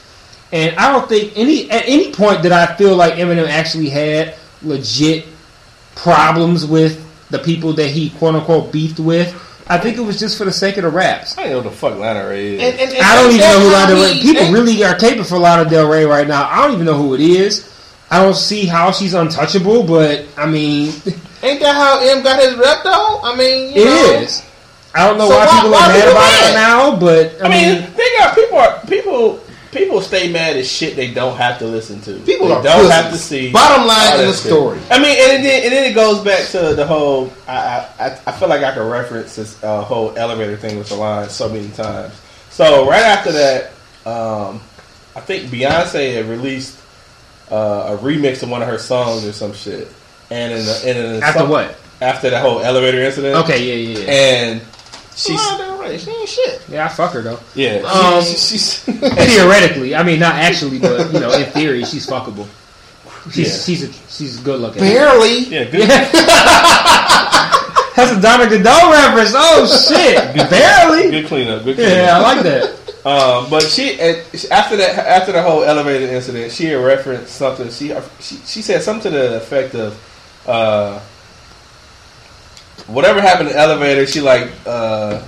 And 0.52 0.76
I 0.78 0.92
don't 0.92 1.08
think 1.10 1.34
any 1.36 1.70
at 1.72 1.84
any 1.88 2.12
point 2.14 2.42
did 2.44 2.52
I 2.52 2.76
feel 2.76 2.96
like 2.96 3.14
Eminem 3.16 3.48
actually 3.48 3.90
had 3.90 4.36
legit 4.62 5.26
problems 5.96 6.66
with 6.66 7.00
the 7.30 7.40
people 7.40 7.74
that 7.74 7.90
he 7.90 8.10
quote 8.12 8.36
unquote 8.36 8.72
beefed 8.72 9.00
with. 9.00 9.40
I 9.68 9.78
think 9.78 9.98
it 9.98 10.02
was 10.02 10.20
just 10.20 10.38
for 10.38 10.44
the 10.46 10.52
sake 10.52 10.78
of 10.78 10.84
the 10.84 10.90
raps. 10.90 11.38
I 11.38 11.44
don't 11.44 11.52
know 11.52 11.58
what 11.60 11.64
the 11.66 11.72
fuck 11.72 11.98
Lana 11.98 12.28
Ray 12.28 12.56
is. 12.56 12.62
And, 12.62 12.80
and, 12.82 12.92
and 12.92 13.02
I 13.06 13.16
don't 13.16 13.30
even 13.34 13.40
know 13.40 13.60
who 13.60 13.70
how 13.70 13.74
Lana 13.88 13.96
Del 13.96 14.08
he- 14.10 14.14
Rey. 14.16 14.22
People 14.22 14.44
and- 14.44 14.54
really 14.54 14.84
are 14.84 14.96
caping 14.96 15.28
for 15.28 15.38
Lana 15.38 15.70
Del 15.70 15.90
Rey 15.90 16.04
right 16.06 16.28
now. 16.28 16.48
I 16.50 16.62
don't 16.64 16.74
even 16.74 16.86
know 16.86 16.96
who 16.96 17.14
it 17.14 17.22
is. 17.22 17.70
I 18.14 18.24
don't 18.24 18.36
see 18.36 18.66
how 18.66 18.92
she's 18.92 19.14
untouchable, 19.14 19.84
but 19.84 20.26
I 20.38 20.46
mean, 20.46 20.90
Ain't 21.44 21.60
that 21.60 21.76
how 21.76 22.00
M 22.00 22.24
got 22.24 22.40
his 22.42 22.56
rep 22.56 22.84
though? 22.84 23.20
I 23.24 23.36
mean, 23.36 23.74
it 23.76 23.84
know, 23.86 24.20
is. 24.22 24.44
I 24.96 25.08
don't 25.08 25.18
know 25.18 25.28
So 25.28 25.36
why, 25.36 25.46
why- 25.46 25.56
people 25.58 25.72
why 25.72 25.80
are 25.80 25.88
mad 25.88 25.96
people 25.96 26.12
about 26.12 26.32
mad? 26.32 26.50
it 26.50 26.54
now, 26.54 26.96
but 27.00 27.42
I, 27.42 27.46
I 27.46 27.50
mean, 27.50 27.82
mean, 27.82 27.94
they 27.98 28.10
got 28.18 28.36
people 28.36 28.58
are 28.58 28.80
people 28.88 29.40
people 29.72 30.02
stay 30.02 30.32
mad 30.32 30.56
at 30.56 30.66
shit 30.68 30.96
they 30.96 31.12
don't 31.12 31.36
have 31.36 31.58
to 31.60 31.66
listen 31.66 32.00
to. 32.02 32.14
People 32.20 32.48
they 32.48 32.54
are 32.54 32.62
don't 32.64 32.92
have 32.92 33.12
to 33.12 33.18
see. 33.18 33.52
Bottom 33.52 33.88
line 33.88 33.98
all 34.14 34.14
in 34.14 34.18
that 34.20 34.26
the 34.28 34.34
shit. 34.38 34.46
story. 34.52 34.80
I 34.92 35.00
mean, 35.00 35.18
and 35.20 35.44
then, 35.44 35.64
and 35.64 35.72
then 35.74 35.92
it 35.92 35.96
goes 35.96 36.24
back 36.24 36.48
to 36.50 36.76
the 36.76 36.86
whole. 36.86 37.34
I 37.48 37.58
I, 38.00 38.06
I- 38.06 38.20
I 38.28 38.32
feel 38.34 38.48
like 38.50 38.62
I 38.64 38.72
can 38.74 38.88
reference 38.88 39.36
this 39.36 39.62
uh, 39.64 39.84
whole 39.84 40.16
elevator 40.16 40.56
thing 40.58 40.78
with 40.78 40.90
the 40.90 40.96
line 40.96 41.28
so 41.30 41.50
many 41.50 41.70
times. 41.72 42.14
So 42.52 42.88
right 42.88 43.02
after 43.04 43.32
that, 43.32 43.72
um, 44.06 44.62
I 45.16 45.20
think 45.22 45.50
Beyonce 45.50 46.14
had 46.14 46.26
released 46.28 46.78
uh, 47.54 47.96
a 47.96 47.98
remix 48.02 48.42
of 48.44 48.50
one 48.50 48.62
of 48.62 48.68
her 48.68 48.78
songs 48.80 49.26
or 49.26 49.32
some 49.34 49.54
shit. 49.54 49.88
And 50.32 50.54
in 50.54 50.66
the, 50.66 50.84
and 50.88 50.98
in 50.98 51.20
the 51.20 51.26
after 51.26 51.40
some- 51.40 51.50
what? 51.50 51.78
After 52.02 52.30
that 52.32 52.42
whole 52.42 52.60
elevator 52.62 53.00
incident. 53.02 53.36
Okay, 53.46 53.64
yeah, 53.64 53.76
yeah, 53.76 54.00
yeah. 54.06 54.12
And 54.12 54.62
she's 55.16 55.38
Lana 55.40 55.64
Del 55.88 55.98
she 56.00 56.10
ain't 56.12 56.28
shit. 56.30 56.62
Yeah, 56.68 56.86
I 56.86 56.88
fuck 56.90 57.14
her 57.14 57.22
though. 57.22 57.40
yeah. 57.56 57.76
Um, 57.86 58.22
she, 58.26 58.34
she's 58.34 58.80
Theoretically, 58.84 59.96
I 59.96 60.04
mean, 60.04 60.20
not 60.20 60.36
actually, 60.36 60.80
but 60.80 61.14
you 61.14 61.20
know, 61.20 61.32
in 61.32 61.46
theory, 61.52 61.86
she's 61.86 62.06
fuckable. 62.08 62.48
She's 63.32 63.38
Yeah. 63.48 63.64
she's 63.64 63.84
a, 63.84 63.94
she's 64.10 64.38
good 64.40 64.60
looking. 64.60 64.82
Barely. 64.82 65.40
yeah. 65.46 65.64
Good. 65.70 65.88
That's 67.96 68.12
a 68.12 68.20
Donna 68.20 68.50
Godot 68.50 68.92
reference. 68.92 69.32
Oh 69.36 69.66
shit, 69.88 70.18
barely. 70.50 71.12
Good 71.12 71.28
cleanup. 71.28 71.64
Good 71.64 71.76
cleanup. 71.76 71.94
Yeah, 71.96 72.18
I 72.18 72.22
like 72.22 72.44
that. 72.44 72.83
Um, 73.06 73.50
but 73.50 73.64
she 73.64 74.00
after 74.00 74.78
that 74.78 74.98
after 74.98 75.34
the 75.34 75.42
whole 75.42 75.64
elevator 75.64 76.06
incident, 76.06 76.54
she 76.54 76.66
had 76.66 76.76
referenced 76.76 77.36
something. 77.36 77.70
She 77.70 77.94
she, 78.22 78.36
she 78.46 78.62
said 78.62 78.82
something 78.82 79.12
to 79.12 79.18
the 79.18 79.38
effect 79.38 79.76
of 79.76 80.48
uh, 80.48 81.00
whatever 82.88 83.20
happened 83.20 83.50
in 83.50 83.56
the 83.56 83.62
elevator. 83.62 84.06
She 84.08 84.22
like 84.22 84.50
uh, 84.66 85.22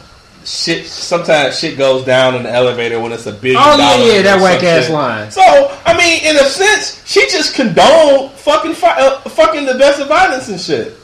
shit. 0.45 0.85
Sometimes 0.85 1.59
shit 1.59 1.77
goes 1.77 2.05
down 2.05 2.35
in 2.35 2.43
the 2.43 2.51
elevator 2.51 2.99
when 3.01 3.11
it's 3.11 3.25
a 3.25 3.33
billion. 3.33 3.61
Oh 3.61 3.77
yeah, 3.77 3.97
yeah, 4.15 4.21
that 4.21 4.41
whack 4.41 4.63
ass 4.63 4.89
line. 4.89 5.29
So 5.31 5.41
I 5.85 5.97
mean, 5.97 6.23
in 6.23 6.37
a 6.37 6.47
sense, 6.47 7.05
she 7.05 7.21
just 7.29 7.55
condoned 7.55 8.31
fucking 8.33 8.73
fi- 8.73 9.01
uh, 9.01 9.19
fucking 9.21 9.65
domestic 9.65 10.07
violence 10.07 10.47
and 10.47 10.59
shit. 10.61 10.95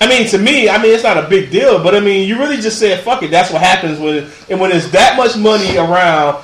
I 0.00 0.08
mean, 0.08 0.28
to 0.28 0.38
me, 0.38 0.68
I 0.68 0.80
mean, 0.80 0.94
it's 0.94 1.02
not 1.02 1.16
a 1.16 1.28
big 1.28 1.50
deal, 1.50 1.82
but 1.82 1.94
I 1.94 2.00
mean, 2.00 2.28
you 2.28 2.38
really 2.38 2.58
just 2.58 2.78
said, 2.78 3.00
"Fuck 3.00 3.22
it." 3.22 3.30
That's 3.30 3.52
what 3.52 3.60
happens 3.60 3.98
when, 3.98 4.30
and 4.48 4.60
when 4.60 4.70
there's 4.70 4.90
that 4.92 5.16
much 5.16 5.36
money 5.36 5.76
around, 5.76 6.42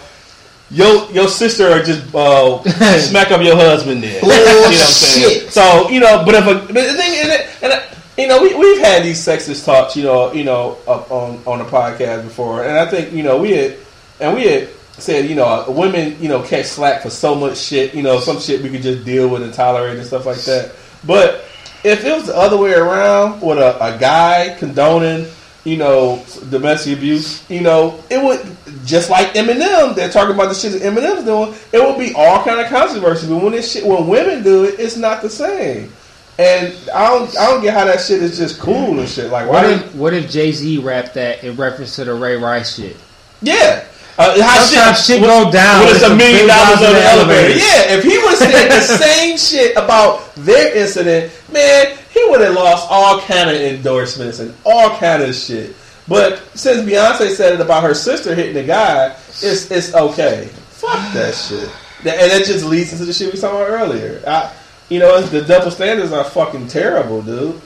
your 0.71 1.11
your 1.13 1.29
sister 1.29 1.71
or 1.71 1.83
just 1.83 2.13
uh, 2.15 2.63
smack 2.99 3.31
up 3.31 3.43
your 3.43 3.57
husband. 3.57 4.03
There, 4.03 4.21
you 4.21 4.29
know 4.29 4.29
what 4.29 4.67
I'm 4.67 4.73
saying? 4.73 5.23
Bullshit. 5.23 5.53
So 5.53 5.89
you 5.89 6.01
know, 6.01 6.25
but 6.25 6.35
if 6.35 6.47
a 6.47 6.55
but 6.73 6.75
the 6.75 6.95
thing, 6.95 7.31
and, 7.31 7.49
and 7.63 7.73
uh, 7.73 7.83
you 8.19 8.27
know, 8.27 8.43
we 8.43 8.55
we've 8.55 8.81
had 8.81 9.05
these 9.05 9.25
sexist 9.25 9.65
talks, 9.65 9.97
you 9.97 10.03
know, 10.03 10.33
you 10.33 10.45
know, 10.45 10.79
up 10.89 11.11
on 11.11 11.41
on 11.47 11.59
the 11.59 11.65
podcast 11.65 12.25
before, 12.25 12.65
and 12.65 12.77
I 12.77 12.91
think 12.91 13.13
you 13.13 13.23
know 13.23 13.41
we 13.41 13.53
had 13.53 13.77
and 14.21 14.35
we 14.35 14.47
had 14.47 14.69
said, 14.99 15.29
you 15.29 15.35
know, 15.35 15.65
women, 15.69 16.17
you 16.21 16.29
know, 16.29 16.43
catch 16.43 16.67
slack 16.67 17.03
for 17.03 17.11
so 17.11 17.35
much 17.35 17.59
shit, 17.59 17.95
you 17.95 18.03
know, 18.03 18.21
some 18.21 18.39
shit 18.39 18.63
we 18.63 18.71
could 18.71 18.83
just 18.83 19.05
deal 19.05 19.29
with 19.29 19.43
and 19.43 19.53
tolerate 19.53 19.97
and 19.97 20.07
stuff 20.07 20.27
like 20.27 20.39
that, 20.43 20.73
but 21.05 21.45
if 21.85 22.05
it 22.05 22.12
was 22.14 22.26
the 22.26 22.37
other 22.37 22.57
way 22.57 22.72
around 22.74 23.41
with 23.41 23.59
a, 23.59 23.76
a 23.95 23.99
guy 23.99 24.57
condoning, 24.59 25.26
you 25.64 25.76
know, 25.76 26.24
domestic 26.51 26.99
abuse, 26.99 27.49
you 27.51 27.61
know, 27.61 28.03
it 28.11 28.22
would 28.22 28.41
just 28.85 29.11
like 29.11 29.28
Eminem. 29.35 29.95
They're 29.95 30.11
talking 30.11 30.35
about 30.35 30.49
the 30.49 30.55
shit 30.55 30.72
that 30.72 30.82
Eminem's 30.82 31.24
doing. 31.24 31.55
It 31.72 31.80
would 31.87 31.99
be 31.99 32.14
all 32.14 32.43
kind 32.45 32.61
of 32.61 32.66
controversy. 32.68 33.28
But 33.28 33.43
when 33.43 33.53
this 33.53 33.72
shit, 33.72 33.87
when 33.87 34.07
women 34.09 34.43
do 34.43 34.64
it, 34.64 34.78
it's 34.80 34.97
not 34.97 35.22
the 35.22 35.30
same. 35.30 35.93
And 36.39 36.74
I 36.93 37.07
don't, 37.09 37.39
I 37.39 37.47
don't 37.47 37.62
get 37.62 37.74
how 37.74 37.85
that 37.85 38.01
shit 38.01 38.20
is 38.22 38.37
just 38.37 38.59
cool 38.59 38.99
and 38.99 39.09
shit. 39.09 39.30
Like, 39.30 39.49
What 39.49 39.64
if 39.70 39.95
what 39.95 40.12
if 40.14 40.28
Jay 40.30 40.51
Z 40.53 40.78
rapped 40.78 41.14
that 41.14 41.45
in 41.45 41.55
reference 41.57 41.95
to 41.97 42.05
the 42.05 42.14
Ray 42.14 42.37
Rice 42.37 42.74
shit? 42.76 42.97
yeah. 43.41 43.85
Uh, 44.17 44.41
how 44.43 44.61
Sometimes 44.62 45.05
shit 45.05 45.21
go 45.21 45.51
down. 45.51 45.81
When 45.81 45.89
it's 45.95 46.03
It's 46.03 46.11
a 46.11 46.15
million 46.15 46.47
dollars 46.47 46.79
on 46.83 46.93
the 46.93 47.03
elevator. 47.03 47.41
elevator. 47.41 47.59
Yeah, 47.59 47.97
if 47.99 48.05
he 48.05 48.17
would 48.19 48.29
have 48.31 48.39
said 48.39 48.69
the 48.69 48.81
same 49.05 49.37
shit 49.39 49.73
about 49.77 50.35
their 50.37 50.77
incident, 50.77 51.33
man, 51.53 51.97
he 52.12 52.25
would 52.31 52.41
have 52.41 52.55
lost 52.55 52.87
all 52.91 53.21
kind 53.23 53.51
of 53.51 53.57
endorsements 53.57 54.39
and 54.39 54.55
all 54.65 54.91
kind 54.99 55.23
of 55.23 55.35
shit. 55.35 55.75
But 56.07 56.39
since 56.55 56.89
Beyonce 56.89 57.31
said 57.35 57.55
it 57.55 57.61
about 57.61 57.83
her 57.83 57.95
sister 57.95 58.35
hitting 58.35 58.55
the 58.55 58.62
guy, 58.62 59.17
it's 59.43 59.71
it's 59.71 59.95
okay. 59.95 60.47
Fuck 60.71 61.12
that 61.15 61.35
shit. 61.35 61.69
And 62.01 62.31
that 62.31 62.45
just 62.45 62.65
leads 62.67 62.93
into 62.93 63.07
the 63.07 63.12
shit 63.12 63.33
we 63.33 63.41
talked 63.41 63.55
about 63.55 63.69
earlier. 63.69 64.23
I, 64.27 64.53
you 64.91 64.99
know, 64.99 65.21
the 65.23 65.41
double 65.43 65.71
standards 65.71 66.12
are 66.12 66.23
fucking 66.25 66.69
terrible, 66.69 67.23
dude. 67.23 67.61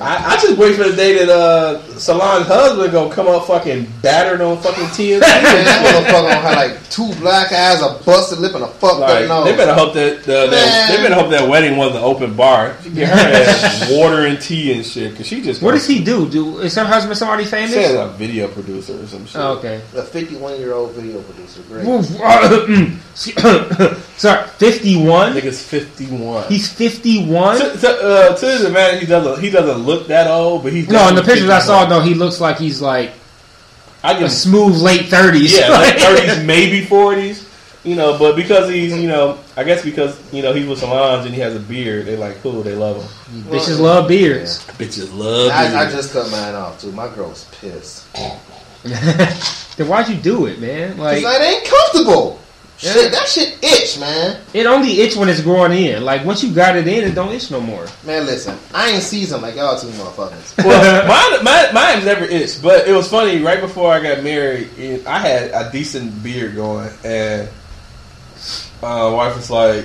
Man, 0.00 0.22
no, 0.22 0.26
I, 0.26 0.30
I, 0.30 0.34
I 0.34 0.40
just 0.40 0.56
wait 0.58 0.76
for 0.76 0.84
the 0.88 0.96
day 0.96 1.14
that 1.24 1.28
uh, 1.30 1.82
Solange's 1.98 2.48
husband 2.48 2.92
gonna 2.92 3.14
come 3.14 3.28
up 3.28 3.46
fucking 3.46 3.86
battered 4.02 4.40
on 4.40 4.56
fucking 4.58 4.84
TMZ. 4.86 5.20
man, 5.20 5.20
that 5.44 5.84
motherfucker 5.84 6.12
gonna 6.12 6.34
have 6.34 6.56
like 6.56 6.90
two 6.90 7.12
black 7.20 7.52
eyes, 7.52 7.80
a 7.82 8.02
busted 8.04 8.38
lip, 8.38 8.54
and 8.54 8.64
a 8.64 8.68
fucked 8.68 9.00
Like, 9.00 9.24
up 9.24 9.28
nose. 9.28 9.44
they 9.44 9.56
better 9.56 9.74
hope 9.74 9.94
that 9.94 10.18
uh, 10.22 10.46
that, 10.46 10.50
Man. 10.50 10.88
they 10.90 11.08
better 11.08 11.20
hope 11.20 11.30
that 11.30 11.48
wedding 11.48 11.76
wasn't 11.76 11.98
an 11.98 12.04
open 12.04 12.34
bar. 12.34 12.76
Get 12.94 13.08
her 13.08 13.14
ass 13.14 13.90
water 13.92 14.26
and 14.26 14.40
tea 14.40 14.72
and 14.72 14.84
shit 14.84 15.10
because 15.12 15.26
she 15.26 15.42
just 15.42 15.62
What 15.62 15.72
does 15.72 15.86
he 15.86 16.02
do? 16.02 16.28
Do 16.28 16.58
is 16.60 16.74
her 16.76 16.84
husband 16.84 17.16
somebody 17.18 17.44
famous? 17.44 17.74
She's 17.74 17.90
a 17.90 18.08
video 18.16 18.48
producer 18.48 19.00
or 19.02 19.06
some 19.06 19.26
shit. 19.26 19.36
Oh, 19.36 19.58
okay. 19.58 19.82
a 19.96 20.02
51 20.02 20.58
year 20.58 20.72
old 20.72 20.92
video 20.92 21.20
producer. 21.22 21.62
Great. 21.68 21.84
Sorry, 24.20 24.46
fifty 24.58 24.96
I 25.10 25.32
think 25.32 25.44
it's 25.44 25.62
fifty 25.62 26.06
one. 26.06 26.46
He's 26.48 26.72
fifty 26.72 27.24
one. 27.26 27.58
to, 27.58 27.76
to, 27.78 27.88
uh, 27.88 28.36
to 28.36 28.46
his 28.46 28.64
advantage, 28.64 29.00
he 29.00 29.06
doesn't 29.06 29.42
he 29.42 29.50
doesn't 29.50 29.84
look 29.90 30.06
that 30.08 30.26
old, 30.28 30.62
but 30.62 30.72
he's 30.72 30.88
No, 30.88 31.08
in 31.08 31.14
the 31.14 31.22
pictures 31.22 31.48
I 31.50 31.58
saw, 31.60 31.80
51. 31.80 31.88
though, 31.88 32.00
he 32.06 32.14
looks 32.14 32.40
like 32.40 32.58
he's 32.58 32.80
like 32.80 33.12
I 34.02 34.14
give 34.14 34.22
a 34.22 34.30
smooth 34.30 34.80
late 34.80 35.06
thirties. 35.06 35.56
yeah, 35.58 35.68
late 35.78 35.94
thirties, 36.00 36.44
maybe 36.44 36.84
forties. 36.84 37.46
You 37.82 37.96
know, 37.96 38.18
but 38.18 38.36
because 38.36 38.68
he's 38.68 38.94
you 38.96 39.08
know, 39.08 39.38
I 39.56 39.64
guess 39.64 39.82
because 39.82 40.18
you 40.34 40.42
know 40.42 40.52
he's 40.52 40.66
with 40.66 40.78
Solange 40.80 41.24
and 41.26 41.34
he 41.34 41.40
has 41.40 41.54
a 41.56 41.60
beard, 41.60 42.04
they 42.06 42.16
like 42.16 42.40
cool, 42.42 42.62
they 42.62 42.74
love 42.74 42.96
him. 43.02 43.42
Bitches 43.44 43.80
love 43.80 44.06
beards. 44.06 44.58
Bitches 44.78 45.16
love. 45.16 45.50
I, 45.50 45.86
I 45.86 45.90
just 45.90 46.12
cut 46.12 46.30
mine 46.30 46.54
off 46.54 46.80
too. 46.80 46.92
My 46.92 47.08
girl's 47.14 47.44
pissed. 47.60 48.06
then 48.84 49.88
why'd 49.88 50.08
you 50.08 50.16
do 50.16 50.46
it, 50.46 50.60
man? 50.60 50.90
Cause 50.96 50.98
Like 50.98 51.22
it 51.24 51.42
ain't 51.42 51.64
comfortable. 51.66 52.38
Shit, 52.80 53.12
that 53.12 53.28
shit 53.28 53.58
itch, 53.62 53.98
man. 54.00 54.40
it 54.54 54.64
only 54.64 55.00
itch 55.00 55.14
when 55.14 55.28
it's 55.28 55.42
growing 55.42 55.72
in. 55.72 56.02
Like 56.02 56.24
once 56.24 56.42
you 56.42 56.54
got 56.54 56.76
it 56.76 56.88
in, 56.88 57.04
it 57.04 57.14
don't 57.14 57.30
itch 57.32 57.50
no 57.50 57.60
more. 57.60 57.86
Man, 58.06 58.24
listen, 58.24 58.56
I 58.74 58.88
ain't 58.90 59.02
seasoned 59.02 59.42
like 59.42 59.54
y'all 59.56 59.78
two 59.78 59.88
motherfuckers. 59.88 60.56
well, 60.64 61.06
mine, 61.06 61.44
mine, 61.44 61.74
mine's 61.74 62.06
never 62.06 62.24
itched, 62.24 62.62
but 62.62 62.88
it 62.88 62.92
was 62.94 63.06
funny. 63.08 63.42
Right 63.42 63.60
before 63.60 63.92
I 63.92 64.02
got 64.02 64.24
married, 64.24 64.70
it- 64.78 65.06
I 65.06 65.18
had 65.18 65.50
a 65.50 65.70
decent 65.70 66.22
beard 66.22 66.54
going, 66.54 66.88
and 67.04 67.48
uh, 68.82 69.12
wife 69.14 69.36
was 69.36 69.50
like, 69.50 69.84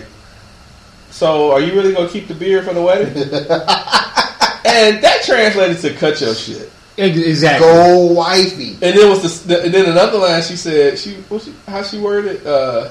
"So, 1.11 1.51
are 1.51 1.59
you 1.59 1.73
really 1.73 1.93
gonna 1.93 2.07
keep 2.07 2.29
the 2.29 2.33
beard 2.35 2.63
for 2.65 2.73
the 2.73 2.81
wedding?" 2.81 3.07
and 3.17 5.03
that 5.03 5.21
translated 5.25 5.79
to 5.81 5.93
"cut 5.95 6.21
your 6.21 6.33
shit." 6.33 6.71
Ex- 6.97 7.17
Exactly. 7.17 7.67
Go 7.67 8.05
wifey. 8.13 8.71
And 8.81 8.97
then 8.97 9.09
was 9.09 9.43
the, 9.43 9.47
the 9.55 9.63
and 9.65 9.73
then 9.73 9.89
another 9.89 10.17
line 10.17 10.41
she 10.41 10.55
said 10.55 10.97
she, 10.97 11.15
what 11.29 11.41
she 11.41 11.53
how 11.67 11.83
she 11.83 11.99
worded. 11.99 12.45
Uh, 12.47 12.89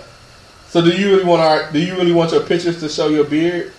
so, 0.69 0.83
do 0.83 0.91
you 0.91 1.11
really 1.13 1.25
want 1.25 1.41
our 1.41 1.71
do 1.73 1.79
you 1.79 1.95
really 1.97 2.13
want 2.13 2.33
your 2.33 2.43
pictures 2.43 2.81
to 2.81 2.89
show 2.89 3.09
your 3.09 3.25
beard? 3.25 3.73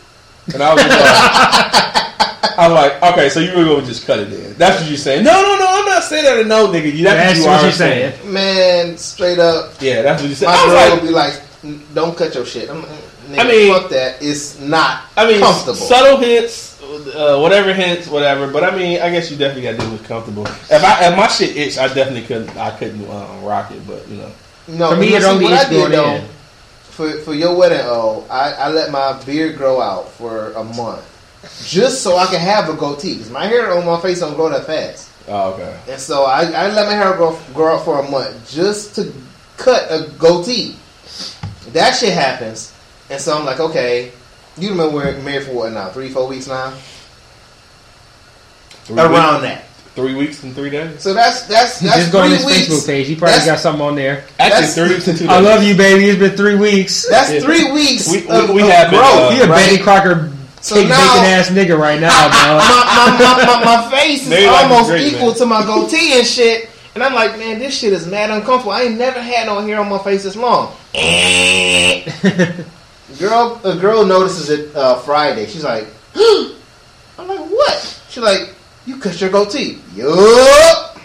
And 0.53 0.61
I 0.63 0.73
was 0.73 0.83
just 0.83 0.93
like, 0.99 2.57
I 2.57 2.67
was 2.69 2.73
like, 2.73 3.03
okay, 3.13 3.29
so 3.29 3.39
you 3.41 3.51
really 3.51 3.65
gonna 3.75 3.85
just 3.85 4.05
cut 4.07 4.19
it 4.19 4.31
in? 4.31 4.53
That's 4.53 4.79
what 4.79 4.87
you're 4.89 4.97
saying? 4.97 5.23
No, 5.25 5.33
no, 5.41 5.57
no, 5.59 5.65
I'm 5.67 5.85
not 5.85 6.03
saying 6.03 6.23
that. 6.23 6.41
to 6.41 6.45
No, 6.47 6.67
nigga, 6.67 6.91
you 6.93 7.03
that's, 7.03 7.39
That's 7.39 7.39
what 7.39 7.45
you 7.45 7.51
what 7.51 7.59
are 7.59 7.63
you're 7.63 7.71
saying. 7.73 8.13
saying. 8.17 8.33
Man, 8.33 8.97
straight 8.97 9.39
up, 9.39 9.73
Yeah, 9.81 10.01
that's 10.03 10.21
what 10.21 10.29
you 10.29 10.35
said. 10.35 10.45
my 10.47 10.53
I 10.53 10.63
was 10.65 10.73
girl 10.73 10.89
like, 10.89 11.01
will 11.01 11.07
be 11.07 11.13
like, 11.13 11.93
"Don't 11.93 12.17
cut 12.17 12.33
your 12.35 12.45
shit." 12.45 12.69
I'm 12.69 12.83
Nigga, 12.83 13.39
I 13.39 13.43
mean- 13.47 13.73
fuck 13.73 13.89
that. 13.89 14.21
It's 14.21 14.59
not 14.59 15.01
I 15.17 15.27
mean, 15.27 15.39
comfortable. 15.41 15.73
subtle 15.75 16.17
hints, 16.17 16.74
uh, 17.15 17.39
whatever 17.39 17.73
hints, 17.73 18.07
whatever. 18.07 18.51
But 18.51 18.63
I 18.63 18.75
mean, 18.75 19.01
I 19.01 19.09
guess 19.09 19.29
you 19.31 19.37
definitely 19.37 19.63
got 19.63 19.79
to 19.79 19.85
do 19.85 19.91
what's 19.91 20.05
comfortable. 20.07 20.45
If 20.45 20.83
I 20.83 21.07
if 21.11 21.17
my 21.17 21.27
shit 21.27 21.55
itch, 21.57 21.77
I 21.77 21.87
definitely 21.93 22.23
couldn't. 22.23 22.55
I 22.57 22.71
couldn't 22.77 23.03
uh, 23.09 23.39
rock 23.43 23.71
it, 23.71 23.85
but 23.87 24.07
you 24.07 24.17
know. 24.17 24.31
no, 24.67 24.89
For 24.91 24.95
me, 24.97 25.09
but 25.11 25.15
it 25.17 25.21
see, 25.23 25.27
only 25.29 25.43
what 25.45 25.53
is 25.53 25.59
I 25.65 25.69
did 25.69 25.77
going 25.79 25.91
though, 25.91 26.15
in. 26.15 26.25
For 26.91 27.11
for 27.19 27.33
your 27.33 27.55
wedding, 27.57 27.81
oh, 27.83 28.25
I, 28.29 28.51
I 28.53 28.69
let 28.69 28.91
my 28.91 29.21
beard 29.25 29.57
grow 29.57 29.81
out 29.81 30.09
for 30.11 30.51
a 30.53 30.63
month, 30.63 31.03
just 31.67 32.01
so 32.03 32.15
I 32.17 32.25
can 32.27 32.39
have 32.39 32.69
a 32.69 32.73
goatee. 32.73 33.13
Because 33.15 33.29
my 33.31 33.45
hair 33.45 33.71
on 33.75 33.85
my 33.85 33.99
face 34.01 34.19
don't 34.21 34.35
grow 34.35 34.49
that 34.49 34.65
fast, 34.65 35.09
Oh, 35.27 35.53
okay. 35.53 35.77
and 35.89 35.99
so 35.99 36.23
I, 36.23 36.41
I 36.43 36.71
let 36.71 36.87
my 36.87 36.93
hair 36.93 37.13
grow 37.17 37.37
grow 37.53 37.75
out 37.75 37.83
for 37.85 37.99
a 37.99 38.09
month 38.09 38.49
just 38.51 38.95
to 38.95 39.11
cut 39.57 39.87
a 39.91 40.09
goatee. 40.17 40.77
That 41.73 41.91
shit 41.95 42.13
happens, 42.13 42.73
and 43.09 43.19
so 43.19 43.37
I'm 43.37 43.43
like, 43.45 43.59
okay, 43.59 44.11
you 44.57 44.69
remember 44.69 44.95
we're 44.95 45.17
married 45.21 45.43
for 45.45 45.53
what 45.53 45.71
now? 45.73 45.89
Three, 45.89 46.09
four 46.09 46.27
weeks 46.27 46.47
now, 46.47 46.73
Three 48.85 48.97
around 48.99 49.41
weeks, 49.41 49.53
that. 49.53 49.65
three 49.95 50.13
weeks 50.15 50.43
and 50.43 50.53
three 50.55 50.69
days. 50.69 51.01
So 51.01 51.13
that's 51.13 51.43
that's 51.47 51.79
that's 51.79 51.97
Just 51.97 52.11
go 52.11 52.19
on 52.21 52.27
three 52.29 52.37
his 52.37 52.45
weeks. 52.45 52.57
Facebook 52.67 52.85
page. 52.87 53.07
He 53.07 53.15
probably 53.15 53.31
That's- 53.39 53.47
got 53.47 53.59
something 53.59 53.81
on 53.85 53.95
there. 53.95 54.23
Actually, 54.39 54.67
three 54.67 54.89
weeks 54.95 55.07
and 55.07 55.17
two 55.17 55.23
days. 55.27 55.33
I 55.33 55.39
love 55.39 55.63
you, 55.63 55.75
baby. 55.75 56.05
It's 56.05 56.19
been 56.19 56.37
three 56.37 56.55
weeks. 56.55 57.07
That's 57.09 57.31
Yeah. 57.33 57.39
three 57.41 57.71
weeks 57.71 58.07
We- 58.11 58.21
we- 58.21 58.27
of, 58.29 58.49
we 58.51 58.61
of 58.61 58.69
have 58.69 58.91
been, 58.91 58.99
growth. 58.99 59.13
uh, 59.15 59.29
He 59.31 59.41
a 59.41 59.47
right? 59.47 59.69
Betty 59.69 59.83
Crocker 59.83 60.31
So 60.61 60.75
cake 60.75 60.89
now- 60.89 60.97
bacon 61.13 61.25
ass 61.25 61.49
nigga 61.49 61.77
right 61.79 61.99
now, 61.99 62.09
dog. 62.29 62.31
my, 62.61 63.17
my, 63.19 63.45
my, 63.45 63.45
my, 63.45 63.65
my 63.65 63.89
face 63.91 64.27
is 64.29 64.47
almost 64.47 64.89
great, 64.89 65.13
equal 65.13 65.27
man. 65.29 65.35
to 65.37 65.45
my 65.47 65.65
goatee 65.65 66.19
and 66.19 66.27
shit. 66.27 66.69
And 66.93 67.03
I'm 67.03 67.13
like, 67.13 67.37
man, 67.37 67.59
this 67.59 67.77
shit 67.77 67.91
is 67.91 68.07
mad 68.07 68.29
uncomfortable. 68.29 68.71
I 68.71 68.83
ain't 68.83 68.97
never 68.97 69.21
had 69.21 69.47
no 69.47 69.59
hair 69.59 69.81
on 69.81 69.89
my 69.89 69.97
face 69.97 70.23
this 70.23 70.35
long. 70.37 70.71
Girl, 73.19 73.59
a 73.63 73.75
girl 73.77 74.05
notices 74.05 74.49
it 74.49 74.75
uh, 74.75 74.99
Friday. 74.99 75.45
She's 75.47 75.63
like, 75.63 75.87
I'm 76.15 77.27
like, 77.27 77.39
what? 77.49 78.01
She's 78.09 78.23
like, 78.23 78.53
you 78.85 78.97
cut 78.99 79.19
your 79.19 79.29
goatee. 79.29 79.79
Yup. 79.95 80.97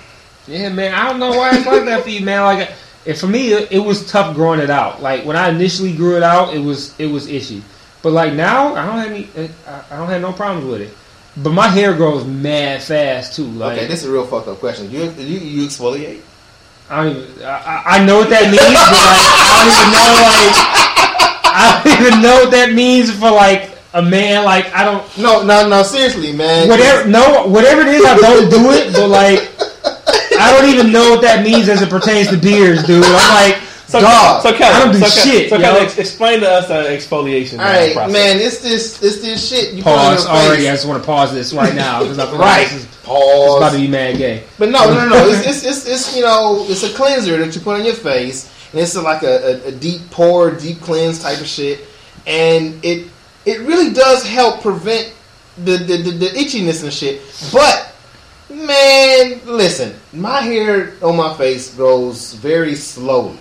Yeah, 0.47 0.69
man. 0.71 0.95
I 0.95 1.09
don't 1.09 1.21
know 1.21 1.31
why 1.31 1.57
it's 1.57 1.67
like 1.67 1.85
that 1.85 2.03
for 2.03 2.09
you, 2.11 2.25
man. 2.25 2.43
Like, 2.43 2.71
and 3.07 3.17
for 3.17 3.27
me, 3.29 3.53
it, 3.53 3.73
it 3.73 3.79
was 3.79 4.11
tough 4.11 4.35
growing 4.35 4.61
it 4.61 4.71
out. 4.71 5.01
Like 5.01 5.25
when 5.25 5.37
I 5.37 5.49
initially 5.49 5.95
grew 5.95 6.17
it 6.17 6.23
out, 6.23 6.55
it 6.55 6.59
was 6.59 6.99
it 6.99 7.07
was 7.07 7.29
ishy. 7.29 7.63
But 8.03 8.13
like 8.13 8.33
now, 8.35 8.75
I 8.75 8.85
don't 8.87 8.99
have 8.99 9.11
any. 9.11 9.29
I 9.67 9.83
I 9.91 9.97
don't 9.99 10.09
have 10.09 10.21
no 10.21 10.33
problems 10.33 10.67
with 10.67 10.81
it. 10.83 10.95
But 11.37 11.51
my 11.53 11.69
hair 11.69 11.95
grows 11.95 12.25
mad 12.27 12.83
fast 12.83 13.37
too. 13.37 13.45
Like 13.47 13.79
Okay, 13.79 13.87
this 13.87 14.03
is 14.03 14.09
a 14.09 14.13
real 14.13 14.27
fucked 14.27 14.49
up 14.49 14.59
question. 14.59 14.91
You 14.91 15.05
you, 15.13 15.39
you 15.39 15.67
exfoliate? 15.67 16.21
I 16.91 17.05
don't 17.05 17.17
even. 17.17 17.43
I, 17.45 17.49
I- 17.49 17.83
I 18.01 18.05
know 18.05 18.19
what 18.19 18.31
that 18.31 18.43
means, 18.51 18.61
but 18.61 18.73
like 18.75 19.31
I 19.31 19.55
don't 19.55 19.71
even 19.71 19.93
know. 19.95 20.11
Like 20.27 20.90
I 21.53 21.83
don't 21.85 22.01
even 22.01 22.23
know 22.23 22.35
what 22.43 22.51
that 22.53 22.73
means 22.73 23.11
for 23.13 23.31
like 23.31 23.71
a 23.95 24.03
man. 24.03 24.45
Like 24.45 24.73
I 24.75 24.85
don't. 24.85 25.19
No, 25.19 25.43
no, 25.43 25.69
no. 25.69 25.83
Seriously, 25.83 26.33
man. 26.33 26.69
Whatever. 26.69 27.09
No, 27.09 27.47
whatever 27.47 27.83
it 27.83 27.89
is, 27.89 28.05
I 28.05 28.17
don't 28.17 28.49
do 28.51 28.71
it. 28.71 28.93
But 28.95 29.09
like, 29.09 29.41
I 30.39 30.53
don't 30.57 30.69
even 30.73 30.93
know 30.93 31.11
what 31.11 31.23
that 31.23 31.45
means 31.45 31.69
as 31.69 31.83
it 31.83 31.91
pertains 31.91 32.29
to 32.29 32.37
beards, 32.37 32.85
dude. 32.85 33.05
I'm 33.05 33.13
like, 33.53 33.63
So, 33.91 34.01
Dog, 34.01 34.43
so 34.43 34.53
Kevin, 34.53 34.77
I 34.77 34.79
don't 34.85 34.93
do 34.93 35.01
so, 35.01 35.21
shit, 35.29 35.51
So 35.51 35.57
yo. 35.57 35.63
Kevin, 35.63 35.83
ex- 35.83 35.99
explain 35.99 36.39
to 36.41 36.49
us 36.49 36.69
the 36.69 36.75
exfoliation 36.95 37.59
uh, 37.59 37.63
All 37.63 37.69
right, 37.73 37.93
process. 37.93 38.13
man. 38.13 38.37
It's 38.39 38.59
this 38.63 39.03
it's 39.03 39.21
this 39.21 39.49
shit. 39.49 39.75
You 39.75 39.83
put 39.83 39.93
on 39.93 39.99
pause 39.99 40.25
your 40.25 40.35
face. 40.35 40.47
already. 40.47 40.69
I 40.69 40.73
just 40.73 40.87
want 40.87 41.03
to 41.03 41.07
pause 41.07 41.33
this 41.35 41.53
right 41.53 41.75
now 41.75 42.01
because 42.03 42.19
I 42.21 42.27
feel 42.31 42.39
Right. 42.39 42.63
like 42.63 42.71
this 42.71 42.85
is 42.85 42.87
it's 42.87 43.57
about 43.57 43.73
to 43.73 43.79
be 43.79 43.89
mad 43.89 44.19
gay. 44.19 44.45
But 44.57 44.69
no, 44.71 44.95
no, 44.95 45.09
no. 45.09 45.27
It's, 45.29 45.45
it's, 45.51 45.65
it's, 45.65 45.87
it's 45.89 46.17
you 46.17 46.23
know, 46.23 46.65
it's 46.69 46.85
a 46.85 46.95
cleanser 46.95 47.37
that 47.45 47.53
you 47.57 47.61
put 47.61 47.81
on 47.81 47.85
your 47.85 47.97
face, 47.97 48.49
and 48.73 48.81
it's 48.81 48.97
like 48.97 49.23
a, 49.23 49.65
a, 49.65 49.69
a 49.69 49.73
deep 49.73 50.11
pore, 50.11 50.51
deep 50.53 50.81
cleanse 50.81 51.19
type 51.23 51.41
of 51.41 51.47
shit, 51.47 51.81
and 52.27 52.83
it 52.85 53.09
it 53.47 53.61
really 53.61 53.93
does 53.93 54.27
help 54.27 54.61
prevent 54.63 55.13
the 55.65 55.77
the, 55.79 55.97
the, 55.97 56.11
the 56.11 56.27
itchiness 56.27 56.83
and 56.83 56.93
shit. 56.93 57.21
But 57.53 57.93
man, 58.49 59.41
listen, 59.45 59.95
my 60.13 60.41
hair 60.41 60.95
on 61.03 61.17
my 61.17 61.35
face 61.37 61.75
grows 61.75 62.35
very 62.35 62.75
slowly, 62.75 63.39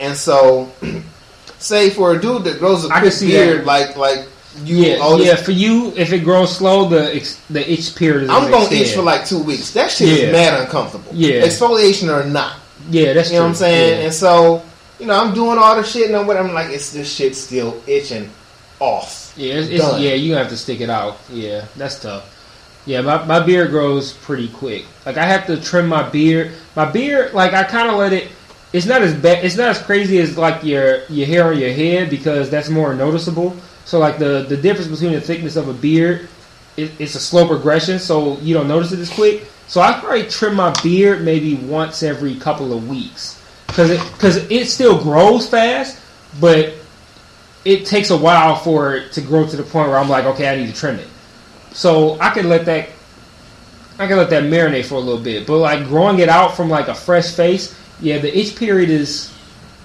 and 0.00 0.16
so 0.16 0.70
say 1.58 1.90
for 1.90 2.12
a 2.14 2.20
dude 2.20 2.44
that 2.44 2.58
grows 2.58 2.84
a 2.84 3.10
see 3.10 3.28
beard 3.28 3.60
that. 3.60 3.66
like 3.66 3.96
like 3.96 4.26
you, 4.64 4.76
Yeah, 4.76 4.96
all 4.96 5.20
yeah. 5.20 5.36
For 5.36 5.52
you, 5.52 5.92
if 5.96 6.12
it 6.12 6.20
grows 6.20 6.56
slow, 6.56 6.88
the 6.88 7.36
the 7.50 7.70
itch 7.72 7.94
period 7.94 8.24
is. 8.24 8.30
I'm 8.30 8.50
gonna 8.50 8.70
itch 8.74 8.94
for 8.94 9.02
like 9.02 9.26
two 9.26 9.42
weeks. 9.42 9.72
That 9.72 9.90
shit 9.90 10.08
Yeah. 10.08 10.14
is 10.26 10.32
mad 10.32 10.60
uncomfortable. 10.60 11.12
Yeah. 11.14 11.42
exfoliation 11.46 12.08
or 12.08 12.26
not. 12.28 12.56
Yeah, 12.88 13.12
that's 13.12 13.30
You 13.30 13.36
know 13.36 13.42
what 13.42 13.48
I'm 13.48 13.52
true. 13.52 13.58
saying? 13.58 13.98
Yeah. 13.98 14.04
And 14.06 14.14
so, 14.14 14.62
you 14.98 15.06
know, 15.06 15.20
I'm 15.24 15.34
doing 15.34 15.58
all 15.58 15.76
the 15.76 15.82
shit, 15.82 16.06
and 16.06 16.16
I'm, 16.16 16.28
I'm 16.30 16.54
like, 16.54 16.70
it's 16.70 16.92
this 16.92 17.12
shit 17.12 17.36
still 17.36 17.82
itching 17.86 18.30
off. 18.80 19.32
Yeah, 19.36 19.54
it's, 19.54 19.68
it's, 19.68 19.98
yeah, 20.00 20.14
you 20.14 20.34
have 20.34 20.48
to 20.48 20.56
stick 20.56 20.80
it 20.80 20.90
out. 20.90 21.18
Yeah, 21.30 21.66
that's 21.76 22.00
tough. 22.00 22.34
Yeah, 22.86 23.02
my, 23.02 23.22
my 23.26 23.40
beard 23.40 23.70
grows 23.70 24.12
pretty 24.14 24.48
quick. 24.48 24.86
Like 25.04 25.18
I 25.18 25.24
have 25.26 25.46
to 25.46 25.60
trim 25.60 25.88
my 25.88 26.08
beard. 26.08 26.52
My 26.74 26.90
beard, 26.90 27.34
like 27.34 27.52
I 27.52 27.62
kind 27.64 27.90
of 27.90 27.96
let 27.96 28.12
it. 28.12 28.30
It's 28.72 28.86
not 28.86 29.02
as 29.02 29.14
bad. 29.14 29.44
It's 29.44 29.56
not 29.56 29.68
as 29.68 29.82
crazy 29.82 30.18
as 30.20 30.38
like 30.38 30.64
your 30.64 31.04
your 31.08 31.26
hair 31.26 31.44
on 31.48 31.58
your 31.58 31.72
head 31.72 32.08
because 32.10 32.50
that's 32.50 32.68
more 32.68 32.94
noticeable. 32.94 33.56
So 33.84 33.98
like 33.98 34.18
the 34.18 34.46
the 34.48 34.56
difference 34.56 34.88
between 34.90 35.12
the 35.12 35.20
thickness 35.20 35.56
of 35.56 35.68
a 35.68 35.74
beard, 35.74 36.28
it, 36.78 36.92
it's 36.98 37.14
a 37.14 37.20
slow 37.20 37.46
progression. 37.46 37.98
So 37.98 38.38
you 38.38 38.54
don't 38.54 38.68
notice 38.68 38.92
it 38.92 39.00
as 39.00 39.10
quick. 39.10 39.46
So 39.66 39.80
I 39.82 39.98
probably 40.00 40.26
trim 40.28 40.54
my 40.54 40.74
beard 40.82 41.22
maybe 41.22 41.56
once 41.56 42.02
every 42.02 42.36
couple 42.36 42.72
of 42.72 42.88
weeks 42.88 43.42
because 43.66 43.90
it 43.90 44.12
because 44.12 44.36
it 44.50 44.68
still 44.68 45.02
grows 45.02 45.48
fast, 45.48 46.00
but 46.40 46.72
it 47.64 47.84
takes 47.84 48.10
a 48.10 48.16
while 48.16 48.56
for 48.56 48.94
it 48.94 49.12
to 49.12 49.20
grow 49.20 49.46
to 49.46 49.56
the 49.56 49.62
point 49.62 49.88
where 49.88 49.98
I'm 49.98 50.08
like, 50.08 50.24
okay, 50.24 50.48
I 50.48 50.56
need 50.56 50.72
to 50.72 50.78
trim 50.78 50.98
it. 50.98 51.08
So 51.72 52.18
I 52.18 52.30
can 52.30 52.48
let 52.48 52.64
that 52.64 52.88
I 53.98 54.06
can 54.06 54.16
let 54.16 54.30
that 54.30 54.44
marinate 54.44 54.86
for 54.86 54.94
a 54.94 55.00
little 55.00 55.22
bit. 55.22 55.46
But 55.46 55.58
like 55.58 55.86
growing 55.88 56.20
it 56.20 56.28
out 56.28 56.56
from 56.56 56.70
like 56.70 56.88
a 56.88 56.94
fresh 56.94 57.32
face, 57.34 57.76
yeah, 58.00 58.18
the 58.18 58.36
itch 58.36 58.56
period 58.56 58.88
is 58.90 59.34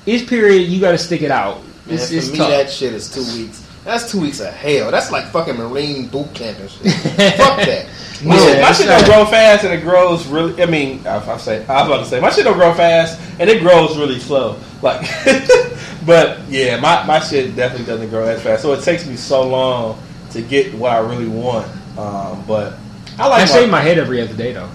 itch 0.06 0.28
period. 0.28 0.70
You 0.70 0.80
got 0.80 0.91
to 0.91 0.98
stick 0.98 1.24
it 1.24 1.32
out. 1.32 1.57
Man, 1.88 1.95
It's, 1.95 2.10
for 2.10 2.15
it's 2.15 2.32
me, 2.32 2.38
tough. 2.38 2.49
that 2.49 2.70
shit 2.70 2.94
is 2.94 3.10
two 3.14 3.24
weeks. 3.38 3.62
That's 3.84 4.10
two 4.12 4.22
weeks 4.22 4.40
of 4.40 4.54
hell. 4.54 4.92
That's 4.92 5.12
like 5.12 5.26
fucking 5.26 5.58
Marine 5.58 6.08
boot 6.08 6.34
camp 6.34 6.60
and 6.60 6.70
shit. 6.70 6.92
Fuck 6.94 7.58
that. 7.58 7.88
My, 8.24 8.36
Yeah, 8.36 8.46
shit, 8.46 8.62
my 8.62 8.72
shit 8.72 8.88
don't 8.88 9.06
grow 9.06 9.26
fast 9.26 9.66
and 9.66 9.74
it 9.74 9.82
grows 9.82 10.26
really. 10.28 10.62
I 10.64 10.66
mean, 10.66 11.06
I, 11.06 11.18
I 11.18 11.38
say 11.38 11.66
I 11.66 11.82
was 11.82 11.88
about 11.88 12.04
to 12.04 12.06
say 12.06 12.22
my 12.22 12.30
shit 12.30 12.46
don't 12.46 12.58
grow 12.58 12.74
fast 12.74 13.20
and 13.40 13.50
it 13.50 13.60
grows 13.62 13.98
really 13.98 14.20
slow. 14.20 14.58
Like, 14.82 15.02
but 16.06 16.40
yeah, 16.48 16.80
my, 16.80 17.06
my 17.06 17.20
shit 17.20 17.56
definitely 17.56 17.86
doesn't 17.86 18.10
grow 18.10 18.26
as 18.26 18.42
fast. 18.42 18.62
So 18.62 18.72
it 18.74 18.84
takes 18.84 19.06
me 19.06 19.18
so 19.18 19.48
long 19.48 20.02
to 20.32 20.42
get 20.42 20.74
what 20.74 20.92
I 20.92 21.00
really 21.00 21.28
want. 21.28 21.68
Um, 21.98 22.44
but 22.48 22.74
I 23.20 23.26
I 23.26 23.28
like 23.28 23.48
shave 23.48 23.70
my, 23.70 23.80
my 23.80 23.82
head 23.82 23.98
every 23.98 24.22
other 24.22 24.36
day 24.36 24.54
though. 24.54 24.70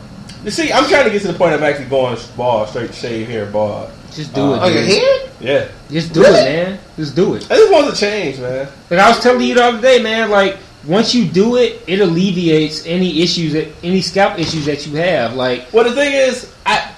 You 0.44 0.50
see, 0.50 0.70
I'm 0.72 0.86
trying 0.88 1.04
to 1.04 1.10
get 1.10 1.22
to 1.22 1.32
the 1.32 1.38
point 1.38 1.54
of 1.54 1.62
actually 1.62 1.86
going 1.86 2.16
bald, 2.36 2.68
straight 2.68 2.94
shave 2.94 3.28
hair, 3.28 3.46
bald. 3.46 3.90
Just 4.18 4.34
do 4.34 4.40
Uh, 4.40 4.54
it. 4.56 4.60
Oh, 4.62 4.66
your 4.66 4.82
dude. 4.84 4.98
head? 4.98 5.30
Yeah, 5.40 5.64
Just 5.92 6.12
do 6.12 6.22
Really? 6.22 6.40
it, 6.40 6.44
man. 6.68 6.78
Just 6.96 7.14
do 7.14 7.34
it. 7.34 7.46
I 7.48 7.54
just 7.54 7.70
want 7.72 7.94
to 7.94 8.00
change, 8.00 8.38
man. 8.40 8.66
Like 8.90 8.98
I 8.98 9.08
was 9.10 9.20
telling 9.20 9.40
you 9.46 9.54
the 9.54 9.62
other 9.64 9.80
day, 9.80 10.02
man. 10.02 10.28
Like 10.28 10.56
once 10.84 11.14
you 11.14 11.24
do 11.26 11.54
it, 11.56 11.80
it 11.86 12.00
alleviates 12.00 12.84
any 12.84 13.22
issues 13.22 13.52
that 13.52 13.68
any 13.84 14.00
scalp 14.00 14.36
issues 14.40 14.66
that 14.66 14.84
you 14.88 14.96
have. 14.96 15.34
Like 15.34 15.72
Well, 15.72 15.84
the 15.84 15.92
thing 15.94 16.12
is, 16.12 16.52
I 16.66 16.90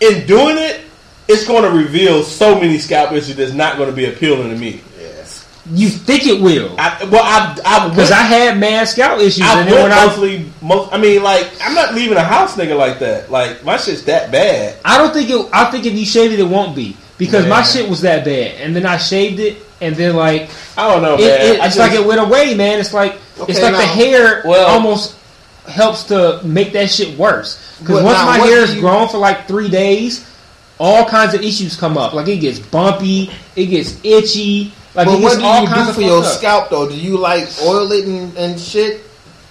in 0.00 0.24
doing 0.28 0.56
it, 0.56 0.82
it's 1.26 1.44
going 1.46 1.64
to 1.64 1.70
reveal 1.70 2.22
so 2.22 2.54
many 2.60 2.78
scalp 2.78 3.10
issues 3.12 3.34
that's 3.34 3.52
not 3.52 3.76
going 3.76 3.90
to 3.90 3.96
be 3.96 4.06
appealing 4.06 4.50
to 4.50 4.56
me. 4.56 4.80
Yes. 5.70 5.80
you 5.80 5.88
think 5.90 6.26
it 6.26 6.40
will. 6.40 6.74
I, 6.78 7.04
well, 7.10 7.22
I, 7.22 7.56
I 7.64 7.88
Because 7.88 8.10
went- 8.10 8.20
I 8.20 8.22
had 8.24 8.58
mad 8.58 8.88
scalp 8.88 9.20
issues, 9.20 9.44
I 9.44 9.60
and 9.60 9.68
then 9.70 9.82
when 9.82 9.92
I 9.92 10.44
most, 10.62 10.92
I 10.92 10.98
mean, 10.98 11.22
like, 11.22 11.50
I'm 11.62 11.74
not 11.74 11.94
leaving 11.94 12.16
a 12.16 12.22
house 12.24 12.56
nigga 12.56 12.76
like 12.76 12.98
that. 13.00 13.30
Like, 13.30 13.64
my 13.64 13.76
shit's 13.76 14.04
that 14.04 14.30
bad. 14.30 14.76
I 14.84 14.98
don't 14.98 15.12
think 15.12 15.30
it. 15.30 15.48
I 15.52 15.70
think 15.70 15.86
if 15.86 15.94
you 15.94 16.04
shave 16.04 16.32
it, 16.32 16.40
it 16.40 16.48
won't 16.48 16.74
be 16.76 16.96
because 17.18 17.46
my 17.46 17.62
shit 17.62 17.88
was 17.88 18.00
that 18.02 18.24
bad, 18.24 18.60
and 18.60 18.74
then 18.74 18.86
I 18.86 18.96
shaved 18.96 19.38
it, 19.40 19.58
and 19.80 19.94
then 19.96 20.16
like 20.16 20.50
I 20.76 20.88
don't 20.90 21.02
know, 21.02 21.14
it, 21.14 21.20
man. 21.20 21.54
it- 21.54 21.60
I 21.60 21.66
it's 21.66 21.76
just- 21.76 21.78
like 21.78 21.92
it 21.92 22.04
went 22.06 22.20
away, 22.20 22.54
man. 22.54 22.78
It's 22.80 22.92
like 22.94 23.14
it's 23.48 23.58
Okay, 23.58 23.62
like 23.62 23.76
the 23.76 23.82
hair 23.86 24.42
Well- 24.44 24.66
almost 24.68 25.16
helps 25.68 26.04
to 26.04 26.40
make 26.42 26.72
that 26.72 26.90
shit 26.90 27.16
worse. 27.16 27.58
Because 27.80 28.02
once 28.02 28.18
now, 28.18 28.26
my 28.26 28.38
hair 28.38 28.58
is 28.64 28.74
you- 28.74 28.80
grown 28.80 29.08
for 29.08 29.18
like 29.18 29.46
three 29.46 29.68
days, 29.68 30.26
all 30.78 31.04
kinds 31.04 31.32
of 31.34 31.42
issues 31.42 31.76
come 31.76 31.96
up. 31.96 32.12
Like 32.12 32.26
it 32.28 32.38
gets 32.38 32.58
bumpy, 32.58 33.30
it 33.56 33.66
gets 33.66 33.94
itchy. 34.02 34.72
Like 34.94 35.06
But 35.06 35.20
what 35.20 35.38
do 35.38 35.44
all 35.44 35.62
you 35.62 35.68
kinds 35.68 35.84
do 35.84 35.90
of 35.90 35.94
for 35.96 36.02
your 36.02 36.18
up. 36.24 36.24
scalp 36.38 36.70
though? 36.70 36.88
Do 36.88 36.96
you 36.96 37.16
like 37.16 37.48
oil 37.62 37.90
it 37.92 38.06
and, 38.06 38.36
and 38.36 38.60
shit? 38.60 39.02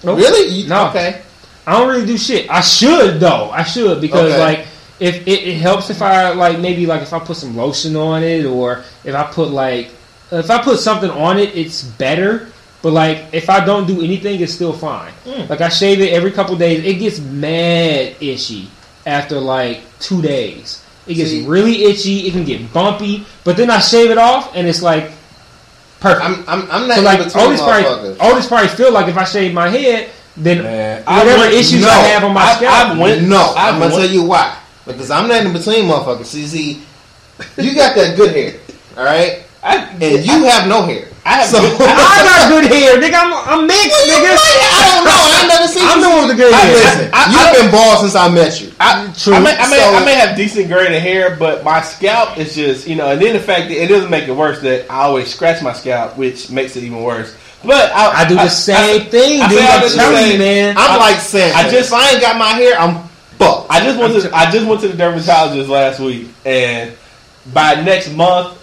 Nope. 0.04 0.18
Really? 0.18 0.48
You- 0.50 0.68
No. 0.70 0.88
Okay. 0.90 1.22
I 1.68 1.78
don't 1.78 1.88
really 1.88 2.06
do 2.06 2.18
shit. 2.18 2.50
I 2.50 2.62
should 2.62 3.20
though. 3.20 3.50
I 3.52 3.64
should 3.64 4.02
because 4.02 4.32
Okay. 4.34 4.40
like 4.40 4.68
if 5.00 5.26
it, 5.28 5.48
it 5.48 5.58
helps 5.62 5.90
if 5.90 6.02
I 6.02 6.32
like 6.32 6.60
maybe 6.60 6.86
like 6.86 7.02
if 7.04 7.14
I 7.14 7.20
put 7.20 7.38
some 7.38 7.56
lotion 7.56 7.96
on 7.96 8.24
it 8.24 8.46
or 8.46 8.84
if 9.04 9.16
I 9.16 9.24
put 9.24 9.50
like 9.50 9.92
if 10.32 10.50
I 10.50 10.62
put 10.62 10.80
something 10.80 11.10
on 11.12 11.38
it, 11.40 11.56
it's 11.56 11.84
better. 11.84 12.50
But 12.82 12.92
like 12.94 13.26
if 13.34 13.50
I 13.50 13.64
don't 13.66 13.86
do 13.88 14.02
anything, 14.02 14.40
it's 14.42 14.54
still 14.54 14.74
fine. 14.74 15.12
Mm. 15.26 15.50
Like 15.50 15.62
I 15.62 15.70
shave 15.70 16.00
it 16.02 16.12
every 16.14 16.32
couple 16.32 16.56
days. 16.58 16.84
It 16.84 16.96
gets 16.96 17.20
mad 17.20 18.16
itchy 18.20 18.68
after 19.06 19.40
like 19.40 19.82
two 20.00 20.22
days. 20.22 20.84
It 21.08 21.14
gets 21.16 21.30
See- 21.32 21.46
really 21.46 21.84
itchy. 21.86 22.28
It 22.28 22.32
can 22.32 22.44
get 22.46 22.72
bumpy. 22.74 23.26
But 23.44 23.58
then 23.58 23.70
I 23.70 23.80
shave 23.80 24.12
it 24.12 24.18
off 24.18 24.56
and 24.56 24.68
it's 24.68 24.82
like 24.82 25.12
perfect. 26.00 26.26
I'm 26.26 26.44
I'm 26.48 26.72
I'm 26.72 26.88
not 26.88 26.98
so 26.98 27.04
like 27.04 27.20
in 27.20 27.26
between 27.26 27.58
probably 27.58 27.84
motherfuckers. 27.84 28.18
all 28.20 28.36
this 28.36 28.48
probably 28.48 28.68
feel 28.70 28.92
like 28.92 29.08
if 29.08 29.18
I 29.18 29.24
shave 29.26 29.54
my 29.54 29.70
head, 29.70 30.10
then 30.38 30.64
Man, 30.64 31.04
whatever 31.04 31.40
went- 31.42 31.54
issues 31.54 31.82
no, 31.82 31.90
I 31.90 31.94
have 32.08 32.24
on 32.24 32.34
my 32.34 32.42
I- 32.42 32.56
scalp. 32.56 32.74
I 32.96 32.98
went- 33.00 33.28
no, 33.28 33.54
I 33.58 33.70
I'm 33.70 33.80
gonna 33.80 33.92
tell 33.96 34.06
you 34.10 34.24
why. 34.24 34.58
Because 34.86 35.12
I'm 35.12 35.28
not 35.28 35.46
in 35.46 35.54
between 35.54 35.86
motherfuckers. 35.86 36.26
See, 36.26 36.48
see, 36.48 36.82
you 37.58 37.76
got 37.76 37.96
that 37.96 38.16
good 38.18 38.34
hair, 38.36 38.60
all 38.98 39.04
right, 39.04 39.44
I, 39.62 39.78
and 40.02 40.26
you 40.26 40.44
have 40.46 40.68
no 40.68 40.84
hair. 40.84 41.09
I 41.30 41.46
have 41.46 41.50
So- 41.54 41.62
good- 41.62 41.78
I 41.86 42.26
got 42.26 42.50
good 42.58 42.66
hair, 42.74 42.98
nigga. 42.98 43.14
I'm, 43.22 43.30
I'm 43.46 43.68
mixed, 43.70 43.94
nigga. 44.10 44.34
I 44.34 44.82
don't 44.98 45.06
know. 45.06 45.14
I 45.14 45.38
ain't 45.40 45.50
never 45.54 45.68
seen 45.70 45.86
I'm 45.86 46.00
you. 46.00 46.04
the 46.04 46.10
one 46.10 46.22
with 46.28 46.32
the 46.34 46.42
good 46.42 46.54
hair. 46.54 46.74
Listen, 46.74 47.10
I- 47.14 47.30
you've 47.30 47.46
I- 47.46 47.54
been 47.62 47.70
bald 47.72 48.00
since 48.02 48.16
I 48.16 48.28
met 48.34 48.60
you. 48.62 48.72
I, 48.80 49.14
True. 49.14 49.34
I, 49.36 49.40
may, 49.40 49.54
I, 49.56 49.70
may, 49.70 49.78
So- 49.78 49.94
I 49.94 50.06
may 50.06 50.16
have 50.16 50.36
decent 50.36 50.68
graded 50.68 51.02
hair, 51.02 51.36
but 51.38 51.64
my 51.64 51.82
scalp 51.82 52.38
is 52.40 52.56
just, 52.56 52.88
you 52.88 52.96
know, 52.96 53.12
and 53.12 53.22
then 53.22 53.34
the 53.34 53.40
fact 53.40 53.70
that 53.70 53.78
it 53.78 53.88
doesn't 53.88 54.10
make 54.10 54.28
it 54.28 54.32
worse 54.34 54.60
that 54.62 54.90
I 54.90 55.04
always 55.04 55.30
scratch 55.32 55.62
my 55.62 55.74
scalp, 55.74 56.18
which 56.18 56.50
makes 56.50 56.76
it 56.76 56.84
even 56.84 57.04
worse. 57.04 57.36
But 57.64 57.92
I, 57.94 58.24
I 58.24 58.28
do 58.28 58.34
the 58.36 58.48
same 58.50 59.06
thing, 59.12 59.42
I 59.42 59.50
dude. 59.50 59.60
say 59.60 59.66
all 59.68 59.74
I'm 59.76 59.82
this 59.82 59.92
to 59.94 59.98
telling 60.00 60.32
you, 60.32 60.38
man. 60.40 60.78
I'm 60.78 60.92
I- 60.92 60.98
like 60.98 61.18
Santa. 61.22 61.56
I 61.58 61.70
just- 61.70 61.94
I 61.94 62.10
ain't 62.12 62.22
got 62.22 62.38
my 62.38 62.50
hair, 62.58 62.80
I'm 62.80 63.04
fucked. 63.38 63.70
I 63.70 63.82
just 63.84 64.00
went 64.00 64.16
I'm 64.16 64.22
to 64.22 64.28
t- 64.30 64.34
I 64.34 64.50
just 64.52 64.66
went 64.66 64.82
to 64.82 64.88
the 64.88 64.98
dermatologist 64.98 65.70
last 65.70 66.00
week, 66.00 66.28
and 66.46 66.92
by 67.54 67.76
next 67.76 68.12
month, 68.14 68.56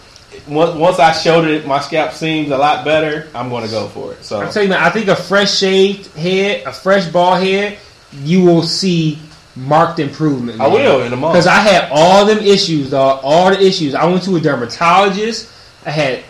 once, 0.48 0.74
once 0.74 0.98
I 0.98 1.12
showed 1.12 1.46
it, 1.46 1.66
my 1.66 1.80
scalp 1.80 2.12
seems 2.12 2.50
a 2.50 2.58
lot 2.58 2.84
better. 2.84 3.28
I'm 3.34 3.48
going 3.48 3.64
to 3.64 3.70
go 3.70 3.88
for 3.88 4.12
it. 4.12 4.24
So 4.24 4.40
I'm 4.40 4.50
telling 4.50 4.68
you, 4.68 4.74
man. 4.74 4.82
I 4.82 4.90
think 4.90 5.08
a 5.08 5.16
fresh 5.16 5.58
shaved 5.58 6.14
head, 6.16 6.66
a 6.66 6.72
fresh 6.72 7.06
bald 7.08 7.42
head, 7.42 7.78
you 8.12 8.44
will 8.44 8.62
see 8.62 9.18
marked 9.56 9.98
improvement. 9.98 10.60
I 10.60 10.68
will 10.68 11.02
in 11.02 11.12
a 11.12 11.16
month. 11.16 11.34
Because 11.34 11.46
I 11.46 11.60
had 11.60 11.90
all 11.90 12.26
them 12.26 12.38
issues, 12.38 12.90
dog. 12.90 13.20
All 13.22 13.50
the 13.50 13.60
issues. 13.60 13.94
I 13.94 14.04
went 14.06 14.22
to 14.24 14.36
a 14.36 14.40
dermatologist. 14.40 15.50
I 15.84 15.90
had 15.90 16.24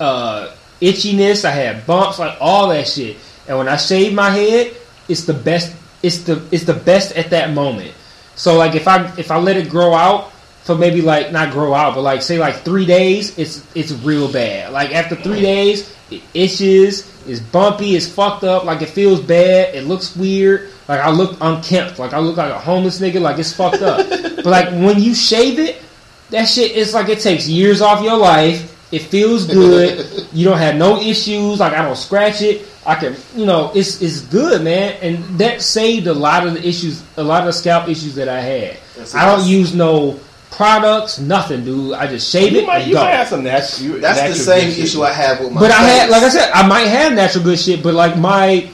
uh, 0.00 0.54
itchiness. 0.80 1.44
I 1.44 1.50
had 1.50 1.86
bumps, 1.86 2.18
like 2.18 2.36
all 2.40 2.68
that 2.68 2.88
shit. 2.88 3.16
And 3.48 3.58
when 3.58 3.68
I 3.68 3.76
shaved 3.76 4.14
my 4.14 4.30
head, 4.30 4.74
it's 5.08 5.24
the 5.24 5.34
best. 5.34 5.74
It's 6.02 6.18
the 6.18 6.42
it's 6.50 6.64
the 6.64 6.74
best 6.74 7.16
at 7.16 7.30
that 7.30 7.52
moment. 7.52 7.92
So 8.34 8.56
like 8.56 8.74
if 8.74 8.88
I 8.88 9.12
if 9.16 9.30
I 9.30 9.38
let 9.38 9.56
it 9.56 9.68
grow 9.68 9.94
out 9.94 10.31
for 10.62 10.76
maybe 10.76 11.02
like 11.02 11.32
not 11.32 11.50
grow 11.52 11.74
out, 11.74 11.94
but 11.94 12.02
like 12.02 12.22
say 12.22 12.38
like 12.38 12.56
three 12.56 12.86
days, 12.86 13.36
it's 13.38 13.66
it's 13.74 13.92
real 13.92 14.30
bad. 14.30 14.72
Like 14.72 14.94
after 14.94 15.16
three 15.16 15.40
days, 15.40 15.94
it 16.10 16.22
itches, 16.34 17.10
it's 17.26 17.40
bumpy, 17.40 17.96
it's 17.96 18.08
fucked 18.08 18.44
up, 18.44 18.64
like 18.64 18.80
it 18.80 18.88
feels 18.88 19.20
bad, 19.20 19.74
it 19.74 19.86
looks 19.86 20.14
weird. 20.14 20.70
Like 20.88 21.00
I 21.00 21.10
look 21.10 21.36
unkempt, 21.40 21.98
like 21.98 22.12
I 22.12 22.18
look 22.18 22.36
like 22.36 22.52
a 22.52 22.58
homeless 22.58 23.00
nigga, 23.00 23.20
like 23.20 23.38
it's 23.38 23.52
fucked 23.52 23.82
up. 23.82 24.08
but 24.36 24.46
like 24.46 24.68
when 24.70 25.00
you 25.00 25.14
shave 25.14 25.58
it, 25.58 25.82
that 26.30 26.46
shit 26.46 26.76
it's 26.76 26.94
like 26.94 27.08
it 27.08 27.20
takes 27.20 27.48
years 27.48 27.82
off 27.82 28.02
your 28.02 28.16
life. 28.16 28.68
It 28.92 29.02
feels 29.02 29.46
good. 29.46 30.28
you 30.32 30.44
don't 30.44 30.58
have 30.58 30.76
no 30.76 31.00
issues. 31.00 31.58
Like 31.58 31.72
I 31.72 31.82
don't 31.82 31.96
scratch 31.96 32.42
it. 32.42 32.68
I 32.86 32.94
can, 32.96 33.16
you 33.34 33.46
know, 33.46 33.72
it's 33.74 34.00
it's 34.00 34.20
good, 34.20 34.62
man. 34.62 34.96
And 35.00 35.38
that 35.38 35.62
saved 35.62 36.06
a 36.06 36.14
lot 36.14 36.46
of 36.46 36.54
the 36.54 36.68
issues, 36.68 37.02
a 37.16 37.22
lot 37.22 37.40
of 37.40 37.46
the 37.46 37.52
scalp 37.52 37.88
issues 37.88 38.14
that 38.16 38.28
I 38.28 38.40
had. 38.40 38.76
I 39.14 39.24
don't 39.24 39.46
use 39.48 39.74
no 39.74 40.20
products, 40.52 41.18
nothing, 41.18 41.64
dude. 41.64 41.94
I 41.94 42.06
just 42.06 42.30
shave 42.30 42.52
you 42.52 42.60
it 42.60 42.66
might 42.66 42.78
and 42.82 42.88
you 42.88 42.94
go. 42.94 43.02
might 43.02 43.10
have 43.12 43.28
some 43.28 43.42
natural. 43.42 43.98
That's 43.98 44.20
the 44.20 44.34
same 44.34 44.66
good 44.68 44.74
shit. 44.76 44.84
issue 44.84 45.02
I 45.02 45.12
have 45.12 45.40
with 45.40 45.52
my. 45.52 45.60
But 45.60 45.70
I 45.72 45.82
had, 45.82 46.10
like 46.10 46.22
I 46.22 46.28
said, 46.28 46.50
I 46.52 46.66
might 46.66 46.86
have 46.86 47.12
natural 47.14 47.42
good 47.44 47.58
shit, 47.58 47.82
but 47.82 47.94
like 47.94 48.16
my, 48.18 48.70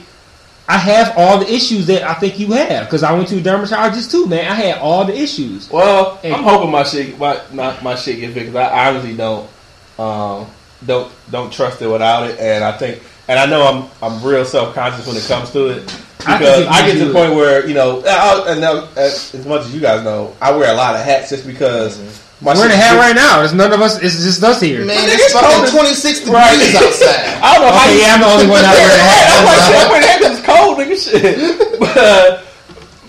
I 0.67 0.77
have 0.77 1.13
all 1.17 1.39
the 1.39 1.51
issues 1.51 1.87
that 1.87 2.03
I 2.03 2.13
think 2.13 2.37
you 2.39 2.51
have 2.51 2.85
because 2.85 3.01
I 3.01 3.13
went 3.13 3.27
to 3.29 3.37
a 3.37 3.41
dermatologist 3.41 4.11
too, 4.11 4.27
man. 4.27 4.51
I 4.51 4.55
had 4.55 4.77
all 4.79 5.05
the 5.05 5.17
issues. 5.17 5.69
Well, 5.69 6.19
And- 6.23 6.35
I'm 6.35 6.43
hoping 6.43 6.69
my 6.71 6.83
shit 6.83 7.17
my 7.17 7.41
my, 7.53 7.79
my 7.81 7.95
shit 7.95 8.19
gets 8.19 8.33
fixed. 8.33 8.55
I 8.55 8.89
honestly 8.89 9.15
don't 9.15 9.49
um, 9.97 10.47
don't 10.85 11.11
don't 11.31 11.51
trust 11.51 11.81
it 11.81 11.87
without 11.87 12.29
it, 12.29 12.39
and 12.39 12.63
I 12.63 12.77
think 12.77 13.01
and 13.27 13.39
I 13.39 13.45
know 13.45 13.65
I'm 13.65 13.89
I'm 14.13 14.23
real 14.23 14.45
self 14.45 14.75
conscious 14.75 15.07
when 15.07 15.15
it 15.17 15.23
comes 15.23 15.51
to 15.51 15.67
it 15.69 15.81
I 15.81 15.85
think 15.85 16.08
because 16.19 16.61
if 16.61 16.67
I, 16.69 16.85
get 16.85 16.93
to 16.93 16.99
do 16.99 17.05
the 17.05 17.11
it- 17.11 17.13
point 17.13 17.33
where 17.35 17.65
you 17.67 17.73
know 17.73 18.03
I, 18.05 18.51
and 18.51 18.61
now, 18.61 18.87
as, 18.95 19.33
as 19.33 19.45
much 19.45 19.61
as 19.65 19.73
you 19.73 19.81
guys 19.81 20.03
know, 20.03 20.35
I 20.41 20.51
wear 20.55 20.71
a 20.71 20.75
lot 20.75 20.95
of 20.95 21.01
hats 21.01 21.29
just 21.29 21.45
because 21.47 21.97
my 22.41 22.53
We're 22.53 22.65
in 22.65 22.71
a 22.71 22.75
hat 22.75 22.95
right 22.97 23.15
now. 23.15 23.39
There's 23.39 23.53
none 23.53 23.73
of 23.73 23.81
us. 23.81 24.01
It's 24.01 24.15
just 24.23 24.41
us 24.43 24.61
here. 24.61 24.85
man, 24.85 24.95
it's 25.09 25.23
it's 25.25 25.33
cold 25.33 25.45
fucking 25.45 25.63
as- 25.65 25.71
26 25.71 26.19
degrees 26.19 26.33
Right. 26.35 26.75
outside. 26.75 27.39
I 27.43 27.53
don't 27.55 27.61
know 27.67 27.71
how 27.71 27.83
Okay, 27.83 27.95
you 27.95 28.01
yeah, 28.01 28.13
I'm 28.15 28.21
the 28.21 28.27
only 28.27 28.47
one 28.47 28.61
not 28.61 28.75
wearing 28.75 28.95
a 28.95 29.03
hat. 29.03 29.27
I'm 29.35 29.45
like, 29.45 29.61
shit, 29.67 29.75
I'm 29.75 29.89
wearing 29.91 30.03
a 30.03 30.07
hat 30.07 30.21
'cause 30.21 30.37
it's 30.37 30.45
cold, 30.47 30.75
nigga. 30.79 30.95
Shit. 30.95 31.79
But, 31.79 31.97
uh, 31.97 32.41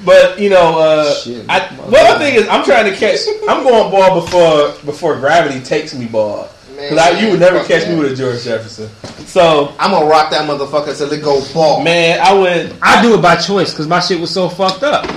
but 0.05 0.39
you 0.41 0.49
know, 0.49 0.78
uh, 0.78 1.12
Shit. 1.15 1.45
I, 1.49 1.69
well, 1.91 2.15
the 2.15 2.19
thing 2.24 2.35
is, 2.37 2.49
I'm 2.49 2.65
trying 2.65 2.91
to 2.91 2.97
catch. 2.97 3.19
I'm 3.49 3.62
going 3.62 3.91
bald 3.91 4.24
before 4.24 4.69
before 4.87 5.16
gravity 5.20 5.61
takes 5.61 5.95
me 5.95 6.07
bald. 6.07 6.49
Because 6.81 6.97
Man, 6.97 7.24
you 7.24 7.31
would 7.31 7.40
never 7.40 7.59
fuck 7.59 7.69
catch 7.69 7.85
that. 7.85 7.93
me 7.94 8.01
with 8.01 8.12
a 8.12 8.16
George 8.16 8.43
Jefferson. 8.43 8.89
So, 9.27 9.74
I'm 9.78 9.90
gonna 9.90 10.07
rock 10.07 10.31
that 10.31 10.48
motherfucker 10.48 10.97
till 10.97 11.12
it 11.12 11.23
go 11.23 11.43
bald. 11.52 11.85
man, 11.85 12.19
I 12.20 12.32
would. 12.32 12.74
I 12.82 13.02
do 13.02 13.15
it 13.15 13.23
by 13.23 13.36
choice 13.36 13.73
because 13.73 13.86
my 13.86 14.01
shit 14.01 14.19
was 14.20 14.31
so 14.31 14.48
fucked 14.48 14.82
up, 14.82 15.09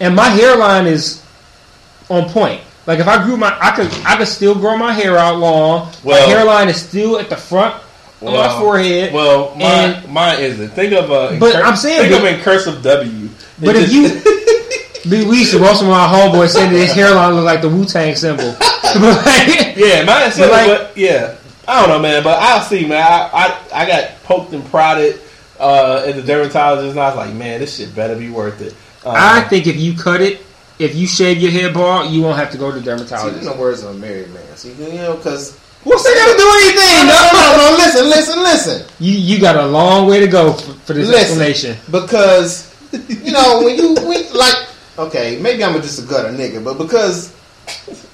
and 0.00 0.16
my 0.16 0.28
hairline 0.28 0.86
is 0.86 1.22
on 2.08 2.28
point. 2.30 2.60
Like 2.86 2.98
if 2.98 3.06
I 3.06 3.22
grew 3.22 3.36
my, 3.36 3.56
I 3.60 3.70
could, 3.76 3.92
I 4.04 4.16
could 4.16 4.26
still 4.28 4.54
grow 4.54 4.76
my 4.76 4.92
hair 4.92 5.16
out 5.18 5.38
long. 5.38 5.92
Well- 6.02 6.26
my 6.26 6.32
hairline 6.34 6.68
is 6.68 6.80
still 6.82 7.18
at 7.18 7.28
the 7.28 7.36
front 7.36 7.74
on 8.22 8.32
my 8.32 8.58
forehead. 8.58 9.12
Well, 9.12 9.54
mine, 9.54 9.62
And- 10.02 10.08
mine 10.08 10.40
isn't. 10.40 10.70
Think 10.70 10.92
of 10.94 11.10
a. 11.10 11.38
But 11.38 11.54
I'm 11.56 11.76
saying, 11.76 12.08
think 12.08 12.22
but- 12.22 12.32
of 12.32 12.38
in 12.38 12.42
cursive 12.42 12.82
W. 12.82 13.28
But 13.60 13.76
It 13.76 13.82
if 13.84 13.90
just- 13.90 14.26
you, 15.06 15.10
we 15.10 15.24
we 15.26 15.38
used 15.40 15.52
to 15.52 15.58
roast 15.58 15.82
my 15.84 16.08
homeboy 16.08 16.48
saying 16.48 16.72
that 16.72 16.78
his 16.78 16.92
hairline 16.92 17.34
looked 17.34 17.44
like 17.46 17.60
the 17.62 17.68
Wu 17.68 17.84
Tang 17.84 18.16
symbol. 18.16 18.56
But 18.82 19.26
like, 19.26 19.76
yeah, 19.76 20.04
mine 20.04 20.28
is 20.30 20.38
But 20.38 20.50
but, 20.50 20.80
like- 20.80 20.96
yeah, 20.96 21.36
I 21.68 21.80
don't 21.80 21.88
know, 21.90 21.98
man. 21.98 22.22
But 22.22 22.38
I'll 22.40 22.62
see, 22.62 22.86
man. 22.86 23.02
I 23.02 23.30
I, 23.72 23.82
I 23.82 23.86
got 23.86 24.22
poked 24.24 24.52
and 24.52 24.64
prodded 24.66 25.20
uh, 25.58 26.04
at 26.06 26.14
the 26.16 26.22
dermatologist, 26.22 26.90
and 26.92 27.00
I 27.00 27.08
was 27.08 27.16
like, 27.16 27.34
man, 27.34 27.60
this 27.60 27.76
shit 27.76 27.94
better 27.94 28.16
be 28.16 28.30
worth 28.30 28.60
it. 28.60 28.72
Um, 29.06 29.14
I 29.16 29.42
think 29.42 29.66
if 29.66 29.76
you 29.76 29.94
cut 29.96 30.20
it, 30.20 30.40
if 30.78 30.94
you 30.94 31.06
shave 31.06 31.38
your 31.38 31.50
hair 31.50 31.72
bald, 31.72 32.10
you 32.10 32.22
won't 32.22 32.36
have 32.38 32.50
to 32.52 32.58
go 32.58 32.70
to 32.70 32.78
the 32.78 32.80
See, 32.80 32.84
dermatologist. 32.86 33.42
in 33.46 33.52
the 33.52 33.60
words 33.60 33.82
of 33.82 33.90
a 33.94 33.98
married 33.98 34.30
man. 34.32 34.56
See, 34.56 34.72
you 34.72 34.92
know, 34.94 35.16
because 35.16 35.58
What's 35.84 36.02
that 36.04 36.14
gonna 36.14 36.36
do 36.36 36.50
anything? 36.62 37.06
no, 37.06 37.28
No, 37.32 37.32
no, 37.32 37.56
no, 37.56 37.70
no. 37.70 37.76
Listen, 37.84 38.04
listen, 38.10 38.38
listen. 38.42 38.86
You 38.98 39.12
you 39.12 39.40
got 39.40 39.56
a 39.56 39.66
long 39.66 40.06
way 40.08 40.20
to 40.20 40.26
go 40.26 40.52
for, 40.52 40.72
for 40.72 40.92
this 40.92 41.08
Listen. 41.08 41.40
explanation. 41.40 41.76
Because 41.90 42.68
you 43.08 43.32
know 43.32 43.62
when 43.62 43.76
you 43.76 43.94
when, 44.06 44.32
like 44.34 44.54
okay, 44.98 45.38
maybe 45.40 45.64
I'm 45.64 45.72
just 45.80 46.04
a 46.04 46.06
gutter 46.06 46.28
nigga, 46.36 46.62
but 46.62 46.76
because 46.76 47.32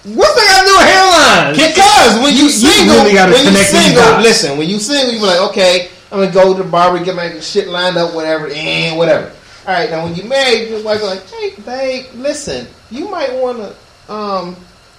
What's 0.06 0.34
that 0.34 0.46
got 0.46 0.60
to 0.62 0.66
do 0.70 0.76
with 0.78 0.86
hairlines? 0.86 1.56
because 1.74 2.22
when 2.22 2.32
you, 2.34 2.38
You- 2.38 2.42
you 2.44 2.50
single, 2.50 2.96
really 3.04 3.14
when 3.32 3.52
you 3.52 3.58
single, 3.64 4.20
listen, 4.22 4.56
when 4.58 4.68
you 4.68 4.78
single, 4.78 5.12
you 5.12 5.18
be 5.20 5.26
like, 5.26 5.40
okay, 5.50 5.88
I'm 6.12 6.20
gonna 6.20 6.30
go 6.32 6.56
to 6.56 6.62
the 6.62 6.68
barber, 6.68 7.02
get 7.04 7.16
my 7.16 7.40
shit 7.40 7.66
lined 7.68 7.96
up, 7.96 8.14
whatever, 8.14 8.48
and 8.48 8.96
whatever. 8.96 9.32
All 9.66 9.74
right, 9.74 9.90
now 9.90 10.04
when 10.04 10.14
you 10.14 10.22
married, 10.24 10.68
your 10.68 10.82
wife 10.84 11.02
like, 11.02 11.26
hey, 11.28 11.54
babe, 11.64 12.06
listen, 12.14 12.68
you 12.90 13.08
might 13.10 13.32
want 13.34 13.58
to 13.58 14.12
um 14.12 14.56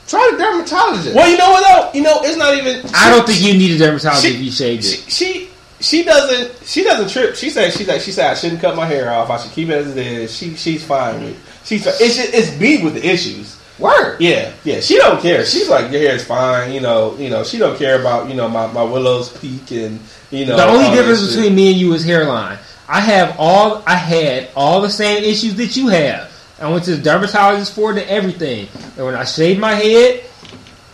try 0.08 0.28
the 0.34 0.38
dermatologist. 0.38 1.16
Well, 1.16 1.30
you 1.32 1.38
know 1.38 1.52
what 1.52 1.64
though? 1.94 1.98
You 1.98 2.04
know, 2.04 2.20
it's 2.24 2.36
not 2.38 2.54
even. 2.58 2.86
I 2.94 3.10
don't 3.10 3.26
think 3.26 3.42
you 3.42 3.54
need 3.58 3.72
a 3.72 3.78
dermatologist 3.78 4.26
She- 4.28 4.34
if 4.36 4.42
you 4.42 4.52
shaved 4.52 4.84
she, 4.84 4.96
it. 4.98 5.12
she 5.12 5.50
she 5.80 6.04
doesn't 6.04 6.68
she 6.68 6.84
doesn't 6.84 7.08
trip. 7.10 7.36
She 7.38 7.50
said 7.50 7.72
she's 7.72 7.88
like 7.88 8.02
she 8.02 8.12
said 8.12 8.30
I 8.30 8.34
shouldn't 8.34 8.60
cut 8.60 8.76
my 8.76 8.86
hair 8.86 9.10
off. 9.14 9.30
I 9.30 9.38
should 9.38 9.54
keep 9.54 9.70
it 9.70 9.76
as 9.78 9.96
it 9.96 10.06
is. 10.06 10.36
She 10.36 10.56
she's 10.56 10.84
fine 10.86 11.22
with. 11.24 11.30
It. 11.32 11.38
She's 11.66 11.88
it's 11.88 12.16
just, 12.18 12.34
it's 12.34 12.60
me 12.60 12.84
with 12.84 12.96
the 12.96 13.08
issues. 13.08 13.57
Word. 13.80 14.20
Yeah, 14.20 14.54
yeah. 14.64 14.80
She 14.80 14.98
don't 14.98 15.22
care. 15.22 15.46
She's 15.46 15.70
like 15.70 15.92
your 15.92 16.02
hair 16.02 16.16
is 16.16 16.26
fine. 16.26 16.74
You 16.74 16.82
know, 16.82 17.16
you 17.18 17.30
know. 17.30 17.44
She 17.44 17.58
don't 17.58 17.78
care 17.78 18.00
about 18.00 18.28
you 18.28 18.36
know 18.36 18.50
my 18.50 18.68
my 18.68 18.84
widow's 18.84 19.30
peak 19.38 19.72
and 19.72 20.00
you 20.32 20.46
know. 20.46 20.58
The 20.58 20.66
only 20.66 20.96
difference 20.96 21.28
between 21.28 21.56
me 21.56 21.72
and 21.72 21.80
you 21.80 21.94
is 21.94 22.04
hairline. 22.04 22.58
I 22.88 23.02
have 23.02 23.36
all 23.38 23.84
I 23.86 23.96
had 23.96 24.50
all 24.56 24.82
the 24.82 24.90
same 24.90 25.24
issues 25.24 25.56
that 25.56 25.76
you 25.78 25.90
have. 25.90 26.32
I 26.60 26.72
went 26.72 26.86
to 26.86 26.96
the 26.96 27.02
dermatologist 27.02 27.76
for 27.76 27.92
it 27.92 28.02
and 28.02 28.10
everything. 28.10 28.68
And 28.96 29.06
when 29.06 29.14
I 29.14 29.26
shaved 29.26 29.60
my 29.60 29.76
head, 29.76 30.24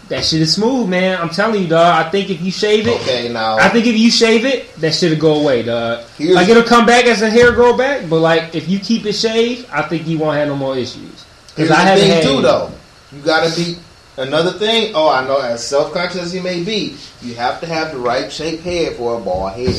that 0.10 0.26
shit 0.26 0.42
is 0.42 0.54
smooth, 0.54 0.90
man. 0.90 1.22
I'm 1.22 1.30
telling 1.30 1.62
you, 1.62 1.70
dog. 1.70 2.06
I 2.06 2.10
think 2.10 2.30
if 2.30 2.42
you 2.42 2.52
shave 2.52 2.88
it, 2.88 3.02
Okay, 3.02 3.30
now 3.32 3.58
I 3.58 3.70
think 3.70 3.86
if 3.86 3.98
you 3.98 4.12
shave 4.12 4.44
it, 4.44 4.76
that 4.76 4.94
shit'll 4.94 5.18
go 5.18 5.40
away, 5.40 5.64
dog. 5.64 6.06
Like 6.20 6.50
it'll 6.50 6.64
come 6.64 6.86
back 6.86 7.06
as 7.06 7.22
the 7.22 7.30
hair 7.30 7.54
grow 7.54 7.78
back, 7.78 8.10
but 8.10 8.20
like 8.20 8.54
if 8.56 8.68
you 8.68 8.80
keep 8.80 9.06
it 9.06 9.14
shaved, 9.14 9.70
I 9.72 9.84
think 9.84 10.06
you 10.06 10.18
won't 10.18 10.36
have 10.38 10.50
no 10.50 10.56
more 10.58 10.76
issues. 10.76 11.26
Here's 11.56 11.72
I 11.72 11.76
the 11.76 11.82
haven't 11.82 12.04
thing 12.04 12.12
had 12.12 12.24
too, 12.24 12.42
though. 12.42 12.72
You 13.12 13.22
gotta 13.22 13.56
be 13.56 13.78
another 14.18 14.54
thing. 14.54 14.94
Oh, 14.96 15.10
I 15.10 15.26
know. 15.26 15.40
As 15.40 15.66
self 15.66 15.94
conscious 15.94 16.22
as 16.22 16.36
you 16.36 16.42
may 16.42 16.64
be, 16.64 16.98
you 17.22 17.36
have 17.36 17.60
to 17.62 17.68
have 17.68 17.92
the 17.92 18.00
right 18.00 18.32
shaped 18.32 18.64
head 18.64 18.96
for 18.96 19.18
a 19.18 19.20
bald 19.20 19.54
head. 19.54 19.76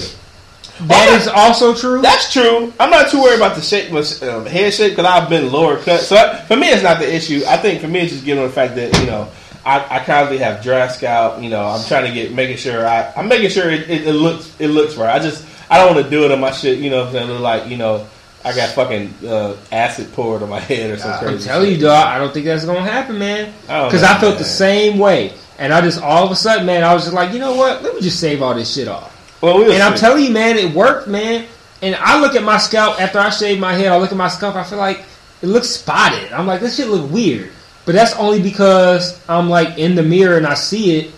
That 0.82 1.20
is 1.20 1.28
also 1.28 1.74
true. 1.74 2.02
That's 2.02 2.32
true. 2.32 2.72
I'm 2.80 2.90
not 2.90 3.08
too 3.10 3.22
worried 3.22 3.36
about 3.36 3.54
the 3.54 3.62
shape, 3.62 3.92
um, 3.92 4.44
head 4.44 4.74
shape, 4.74 4.92
because 4.92 5.06
I've 5.06 5.28
been 5.28 5.52
lower 5.52 5.76
cut. 5.78 6.00
So 6.00 6.16
I, 6.16 6.40
for 6.42 6.56
me, 6.56 6.68
it's 6.68 6.82
not 6.82 6.98
the 6.98 7.12
issue. 7.12 7.42
I 7.46 7.56
think 7.56 7.80
for 7.80 7.86
me, 7.86 8.00
it's 8.00 8.12
just 8.12 8.24
getting 8.24 8.42
on 8.42 8.48
the 8.48 8.54
fact 8.54 8.74
that 8.74 8.98
you 9.00 9.06
know 9.06 9.28
I, 9.64 9.78
I 9.78 10.04
constantly 10.04 10.38
have 10.38 10.62
dry 10.62 10.88
scalp. 10.88 11.42
You 11.42 11.48
know, 11.48 11.64
I'm 11.64 11.84
trying 11.86 12.06
to 12.06 12.12
get 12.12 12.32
making 12.32 12.56
sure 12.56 12.86
I 12.86 13.12
I'm 13.16 13.28
making 13.28 13.50
sure 13.50 13.70
it, 13.70 13.88
it, 13.88 14.08
it 14.08 14.12
looks 14.14 14.52
it 14.58 14.68
looks 14.68 14.96
right. 14.96 15.14
I 15.14 15.20
just 15.20 15.46
I 15.70 15.78
don't 15.78 15.94
want 15.94 16.04
to 16.04 16.10
do 16.10 16.24
it 16.24 16.32
on 16.32 16.40
my 16.40 16.50
shit. 16.50 16.78
You 16.78 16.90
know, 16.90 16.98
what 16.98 17.08
I'm 17.08 17.12
saying? 17.14 17.30
look 17.30 17.40
like 17.40 17.68
you 17.68 17.76
know 17.76 18.06
I 18.44 18.54
got 18.54 18.70
fucking 18.70 19.14
uh, 19.26 19.56
acid 19.72 20.12
poured 20.12 20.42
on 20.42 20.50
my 20.50 20.60
head 20.60 20.90
or 20.90 20.98
something. 20.98 21.28
I'm 21.28 21.38
telling 21.38 21.70
you, 21.70 21.78
dog. 21.78 22.06
I 22.06 22.18
don't 22.18 22.32
think 22.32 22.44
that's 22.44 22.64
gonna 22.64 22.82
happen, 22.82 23.18
man. 23.18 23.54
Because 23.62 24.02
I 24.02 24.18
felt 24.18 24.34
man. 24.34 24.38
the 24.38 24.44
same 24.44 24.98
way, 24.98 25.32
and 25.58 25.72
I 25.72 25.80
just 25.80 26.02
all 26.02 26.24
of 26.24 26.30
a 26.30 26.36
sudden, 26.36 26.66
man, 26.66 26.84
I 26.84 26.92
was 26.92 27.04
just 27.04 27.14
like, 27.14 27.32
you 27.32 27.38
know 27.38 27.54
what? 27.54 27.82
Let 27.82 27.94
me 27.94 28.00
just 28.02 28.20
save 28.20 28.42
all 28.42 28.54
this 28.54 28.74
shit 28.74 28.86
off. 28.86 29.12
Well, 29.40 29.58
we'll 29.58 29.72
And 29.72 29.82
I'm 29.82 29.96
telling 29.96 30.24
you, 30.24 30.30
man, 30.30 30.56
it 30.56 30.74
worked, 30.74 31.08
man. 31.08 31.46
And 31.82 31.94
I 31.96 32.20
look 32.20 32.34
at 32.34 32.42
my 32.42 32.58
scalp 32.58 33.00
after 33.00 33.18
I 33.18 33.30
shave 33.30 33.58
my 33.58 33.74
head. 33.74 33.88
I 33.88 33.98
look 33.98 34.10
at 34.10 34.16
my 34.16 34.28
scalp. 34.28 34.56
I 34.56 34.64
feel 34.64 34.78
like 34.78 35.04
it 35.42 35.46
looks 35.48 35.68
spotted. 35.68 36.32
I'm 36.32 36.46
like, 36.46 36.60
this 36.60 36.76
shit 36.76 36.88
look 36.88 37.10
weird. 37.10 37.50
But 37.84 37.94
that's 37.94 38.14
only 38.16 38.42
because 38.42 39.20
I'm 39.28 39.50
like 39.50 39.78
in 39.78 39.94
the 39.94 40.02
mirror 40.02 40.36
and 40.36 40.46
I 40.46 40.54
see 40.54 40.96
it, 40.96 41.12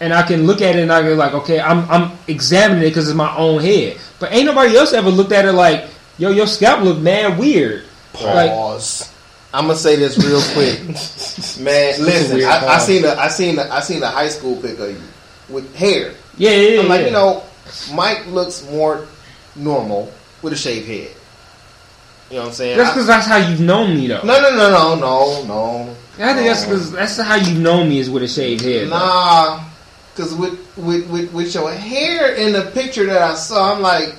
and 0.00 0.12
I 0.12 0.22
can 0.22 0.46
look 0.46 0.60
at 0.60 0.76
it 0.76 0.82
and 0.82 0.92
I 0.92 1.02
go 1.02 1.14
like, 1.14 1.34
okay, 1.34 1.60
I'm 1.60 1.88
I'm 1.90 2.16
examining 2.28 2.84
it 2.84 2.90
because 2.90 3.08
it's 3.08 3.16
my 3.16 3.36
own 3.36 3.60
head. 3.60 3.98
But 4.20 4.32
ain't 4.32 4.46
nobody 4.46 4.76
else 4.76 4.92
ever 4.92 5.10
looked 5.10 5.32
at 5.32 5.44
it 5.44 5.52
like, 5.52 5.86
yo, 6.22 6.30
your 6.30 6.46
scalp 6.46 6.84
look 6.84 6.98
mad 6.98 7.36
weird. 7.36 7.84
Like, 8.22 8.50
Pause. 8.50 9.12
I'm 9.52 9.66
gonna 9.66 9.76
say 9.76 9.96
this 9.96 10.16
real 10.16 10.40
quick, 10.54 10.80
man. 11.62 12.00
Listen, 12.00 12.42
I, 12.44 12.76
I 12.76 12.78
seen 12.78 13.04
a 13.04 13.14
I 13.14 13.28
seen 13.28 13.58
a, 13.58 13.62
I 13.64 13.80
seen 13.80 14.02
a 14.02 14.08
high 14.08 14.28
school 14.28 14.56
pic 14.56 14.78
of 14.78 14.90
you 14.90 15.00
with 15.52 15.74
hair. 15.74 16.14
yeah, 16.38 16.50
yeah, 16.52 16.68
yeah. 16.68 16.80
I'm 16.80 16.88
like, 16.88 17.00
yeah. 17.00 17.06
you 17.06 17.12
know, 17.12 17.42
Mike 17.92 18.26
looks 18.28 18.66
more 18.70 19.06
normal 19.56 20.10
with 20.40 20.54
a 20.54 20.56
shaved 20.56 20.86
head. 20.86 21.10
You 22.30 22.36
know 22.36 22.42
what 22.44 22.48
I'm 22.48 22.54
saying? 22.54 22.78
That's 22.78 22.90
because 22.90 23.06
that's 23.06 23.26
how 23.26 23.36
you've 23.36 23.60
known 23.60 23.94
me, 23.94 24.06
though. 24.06 24.22
no, 24.22 24.40
no, 24.40 24.56
no, 24.56 24.70
no, 24.70 24.94
no, 24.94 25.44
no. 25.44 25.96
I 26.18 26.34
think 26.34 26.46
that's 26.46 26.64
because 26.64 26.92
that's 26.92 27.20
how 27.20 27.34
you've 27.34 27.60
known 27.60 27.88
me 27.88 27.98
is 27.98 28.08
with 28.08 28.22
a 28.22 28.28
shaved 28.28 28.62
head. 28.62 28.88
Nah, 28.88 29.62
because 30.14 30.34
with, 30.34 30.78
with 30.78 31.10
with 31.10 31.32
with 31.32 31.52
your 31.54 31.70
hair 31.72 32.34
in 32.36 32.52
the 32.52 32.70
picture 32.70 33.04
that 33.06 33.20
I 33.20 33.34
saw, 33.34 33.74
I'm 33.74 33.82
like, 33.82 34.14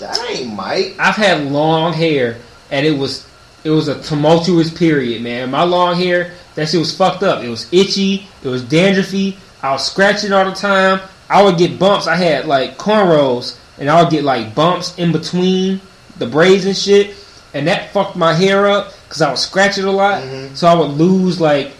that 0.00 0.18
ain't 0.30 0.54
Mike. 0.54 0.96
I've 0.98 1.16
had 1.16 1.44
long 1.50 1.92
hair, 1.92 2.38
and 2.70 2.86
it 2.86 2.96
was 2.98 3.26
it 3.64 3.70
was 3.70 3.88
a 3.88 4.02
tumultuous 4.02 4.70
period, 4.70 5.22
man. 5.22 5.50
My 5.50 5.62
long 5.62 5.96
hair, 5.96 6.32
that 6.54 6.68
shit 6.68 6.80
was 6.80 6.96
fucked 6.96 7.22
up. 7.22 7.42
It 7.44 7.48
was 7.48 7.72
itchy. 7.72 8.26
It 8.42 8.48
was 8.48 8.62
dandruffy. 8.62 9.36
I 9.62 9.72
was 9.72 9.86
scratching 9.86 10.32
all 10.32 10.44
the 10.44 10.52
time. 10.54 11.00
I 11.28 11.42
would 11.42 11.58
get 11.58 11.78
bumps. 11.78 12.06
I 12.06 12.16
had 12.16 12.46
like 12.46 12.78
cornrows, 12.78 13.58
and 13.78 13.88
I 13.90 14.02
would 14.02 14.10
get 14.10 14.24
like 14.24 14.54
bumps 14.54 14.96
in 14.98 15.12
between 15.12 15.80
the 16.18 16.26
braids 16.26 16.64
and 16.64 16.76
shit, 16.76 17.14
and 17.54 17.66
that 17.68 17.92
fucked 17.92 18.16
my 18.16 18.32
hair 18.34 18.66
up 18.66 18.92
because 19.06 19.22
I 19.22 19.30
was 19.30 19.40
scratching 19.40 19.84
a 19.84 19.90
lot. 19.92 20.22
Mhm. 20.22 20.56
So 20.56 20.66
I 20.66 20.74
would 20.74 20.90
lose 20.92 21.40
like 21.40 21.72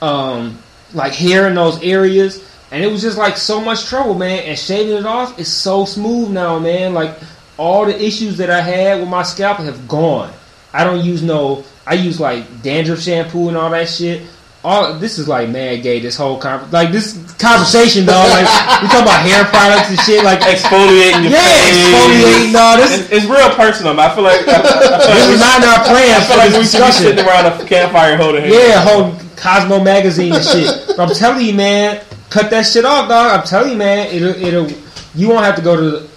um 0.00 0.58
like 0.94 1.12
hair 1.12 1.48
in 1.48 1.54
those 1.54 1.80
areas. 1.82 2.42
And 2.70 2.84
it 2.84 2.90
was 2.92 3.00
just 3.00 3.16
like 3.16 3.36
so 3.38 3.60
much 3.60 3.86
trouble, 3.86 4.14
man. 4.14 4.40
And 4.44 4.58
shaving 4.58 4.94
it 4.96 5.06
off 5.06 5.38
is 5.38 5.50
so 5.50 5.84
smooth 5.86 6.30
now, 6.30 6.58
man. 6.58 6.92
Like 6.92 7.14
all 7.58 7.84
the 7.84 8.02
issues 8.02 8.38
that 8.38 8.50
I 8.50 8.60
had 8.60 9.00
with 9.00 9.08
my 9.08 9.22
scalp 9.24 9.58
have 9.58 9.88
gone. 9.88 10.32
I 10.72 10.84
don't 10.84 11.04
use 11.04 11.22
no. 11.22 11.64
I 11.86 11.94
use 11.94 12.20
like 12.20 12.62
dandruff 12.62 13.00
shampoo 13.00 13.48
and 13.48 13.56
all 13.56 13.70
that 13.70 13.88
shit. 13.88 14.22
All 14.64 14.98
this 14.98 15.18
is 15.18 15.28
like 15.28 15.48
mad 15.48 15.82
gay. 15.82 16.00
This 16.00 16.16
whole 16.16 16.38
con- 16.38 16.70
like 16.70 16.90
this 16.92 17.14
conversation, 17.38 18.06
dog. 18.06 18.28
Like 18.30 18.46
we 18.82 18.88
talk 18.88 19.02
about 19.02 19.22
hair 19.22 19.44
products 19.46 19.90
and 19.90 19.98
shit. 20.00 20.24
Like 20.24 20.40
exfoliating 20.40 21.22
your 21.22 21.32
yeah, 21.32 21.42
face. 21.42 21.74
exfoliating, 21.74 22.52
dog. 22.52 22.78
This 22.78 23.00
It's, 23.00 23.10
it's 23.12 23.26
real 23.26 23.50
personal. 23.54 23.98
I 23.98 24.14
feel 24.14 24.24
like 24.24 24.46
I, 24.46 24.58
I 24.58 24.62
feel 24.62 25.14
this 25.14 25.26
like 25.26 25.34
is 25.34 25.40
not 25.40 25.64
our 25.64 25.78
I 25.78 25.88
plans 25.88 26.26
feel 26.26 26.36
like 26.38 26.52
we 26.52 26.64
should 26.66 26.84
be 26.84 26.92
sitting 26.92 27.26
around 27.26 27.46
a 27.46 27.64
campfire 27.66 28.16
holding 28.16 28.42
hands. 28.42 28.54
Yeah, 28.54 28.82
whole 28.82 29.14
Cosmo 29.36 29.82
magazine 29.82 30.34
and 30.34 30.44
shit. 30.44 30.68
But 30.88 31.08
I'm 31.08 31.14
telling 31.14 31.46
you, 31.46 31.54
man, 31.54 32.04
cut 32.28 32.50
that 32.50 32.62
shit 32.66 32.84
off, 32.84 33.08
dog. 33.08 33.40
I'm 33.40 33.46
telling 33.46 33.72
you, 33.72 33.78
man, 33.78 34.08
it'll 34.12 34.42
it'll 34.42 34.70
you 35.14 35.28
won't 35.28 35.44
have 35.44 35.56
to 35.56 35.62
go 35.62 35.76
to 35.76 36.08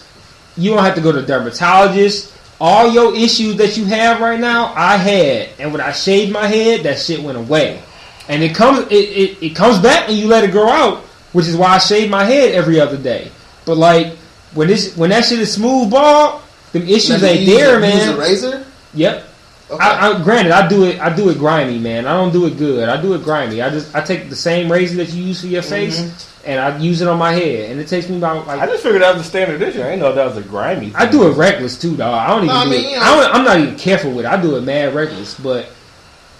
you 0.57 0.71
don't 0.71 0.83
have 0.83 0.95
to 0.95 1.01
go 1.01 1.11
to 1.11 1.21
dermatologist. 1.21 2.37
All 2.59 2.91
your 2.91 3.15
issues 3.15 3.55
that 3.57 3.75
you 3.75 3.85
have 3.85 4.21
right 4.21 4.39
now, 4.39 4.71
I 4.75 4.95
had, 4.95 5.49
and 5.57 5.71
when 5.71 5.81
I 5.81 5.91
shaved 5.91 6.31
my 6.31 6.45
head, 6.45 6.83
that 6.83 6.99
shit 6.99 7.21
went 7.21 7.37
away. 7.37 7.81
And 8.27 8.43
it 8.43 8.55
comes 8.55 8.85
it, 8.91 8.93
it, 8.93 9.43
it 9.43 9.55
comes 9.55 9.79
back 9.79 10.07
when 10.07 10.17
you 10.17 10.27
let 10.27 10.43
it 10.43 10.51
grow 10.51 10.69
out, 10.69 10.99
which 11.33 11.47
is 11.47 11.57
why 11.57 11.69
I 11.69 11.77
shave 11.79 12.09
my 12.09 12.23
head 12.23 12.53
every 12.53 12.79
other 12.79 12.97
day. 12.97 13.31
But 13.65 13.77
like 13.77 14.15
when 14.53 14.67
this 14.67 14.95
when 14.95 15.09
that 15.09 15.25
shit 15.25 15.39
is 15.39 15.53
smooth 15.53 15.89
bald, 15.89 16.41
the 16.71 16.83
issues 16.83 17.23
ain't 17.23 17.45
there, 17.45 17.79
man. 17.79 17.97
Use 17.97 18.17
a 18.17 18.19
razor. 18.19 18.65
Yep. 18.93 19.27
Okay. 19.71 19.81
I, 19.81 20.09
I, 20.11 20.23
granted, 20.23 20.51
I 20.51 20.67
do 20.67 20.83
it. 20.83 20.99
I 20.99 21.15
do 21.15 21.29
it 21.29 21.37
grimy, 21.37 21.79
man. 21.79 22.05
I 22.05 22.13
don't 22.13 22.33
do 22.33 22.45
it 22.45 22.57
good. 22.57 22.89
I 22.89 23.01
do 23.01 23.13
it 23.13 23.23
grimy. 23.23 23.61
I 23.61 23.69
just 23.69 23.95
I 23.95 24.01
take 24.01 24.29
the 24.29 24.35
same 24.35 24.69
razor 24.69 24.97
that 24.97 25.13
you 25.13 25.23
use 25.23 25.39
for 25.39 25.47
your 25.47 25.61
face, 25.61 26.29
and 26.43 26.59
I 26.59 26.77
use 26.77 26.99
it 27.01 27.07
on 27.07 27.17
my 27.17 27.31
head, 27.31 27.71
and 27.71 27.79
it 27.79 27.87
takes 27.87 28.09
me 28.09 28.17
about 28.17 28.47
like 28.47 28.59
I 28.59 28.65
just 28.65 28.83
figured 28.83 29.01
that 29.01 29.15
was 29.15 29.23
the 29.23 29.29
standard 29.29 29.61
issue. 29.61 29.79
I 29.79 29.83
didn't 29.85 29.99
know 29.99 30.13
that 30.13 30.25
was 30.25 30.35
a 30.35 30.41
grimy. 30.41 30.87
Thing. 30.87 30.95
I 30.95 31.09
do 31.09 31.25
it 31.31 31.37
reckless 31.37 31.79
too, 31.79 31.95
dog. 31.95 32.13
I 32.13 32.27
don't 32.27 32.43
even. 32.43 32.47
No, 32.47 32.55
I 32.55 32.65
mean, 32.65 32.73
it. 32.73 32.89
You 32.91 32.95
know, 32.97 33.01
I 33.01 33.21
don't, 33.21 33.35
I'm 33.35 33.45
not 33.45 33.59
even 33.59 33.77
careful 33.77 34.11
with 34.11 34.25
it. 34.25 34.29
I 34.29 34.41
do 34.41 34.57
it 34.57 34.61
mad 34.61 34.93
reckless, 34.93 35.39
but 35.39 35.69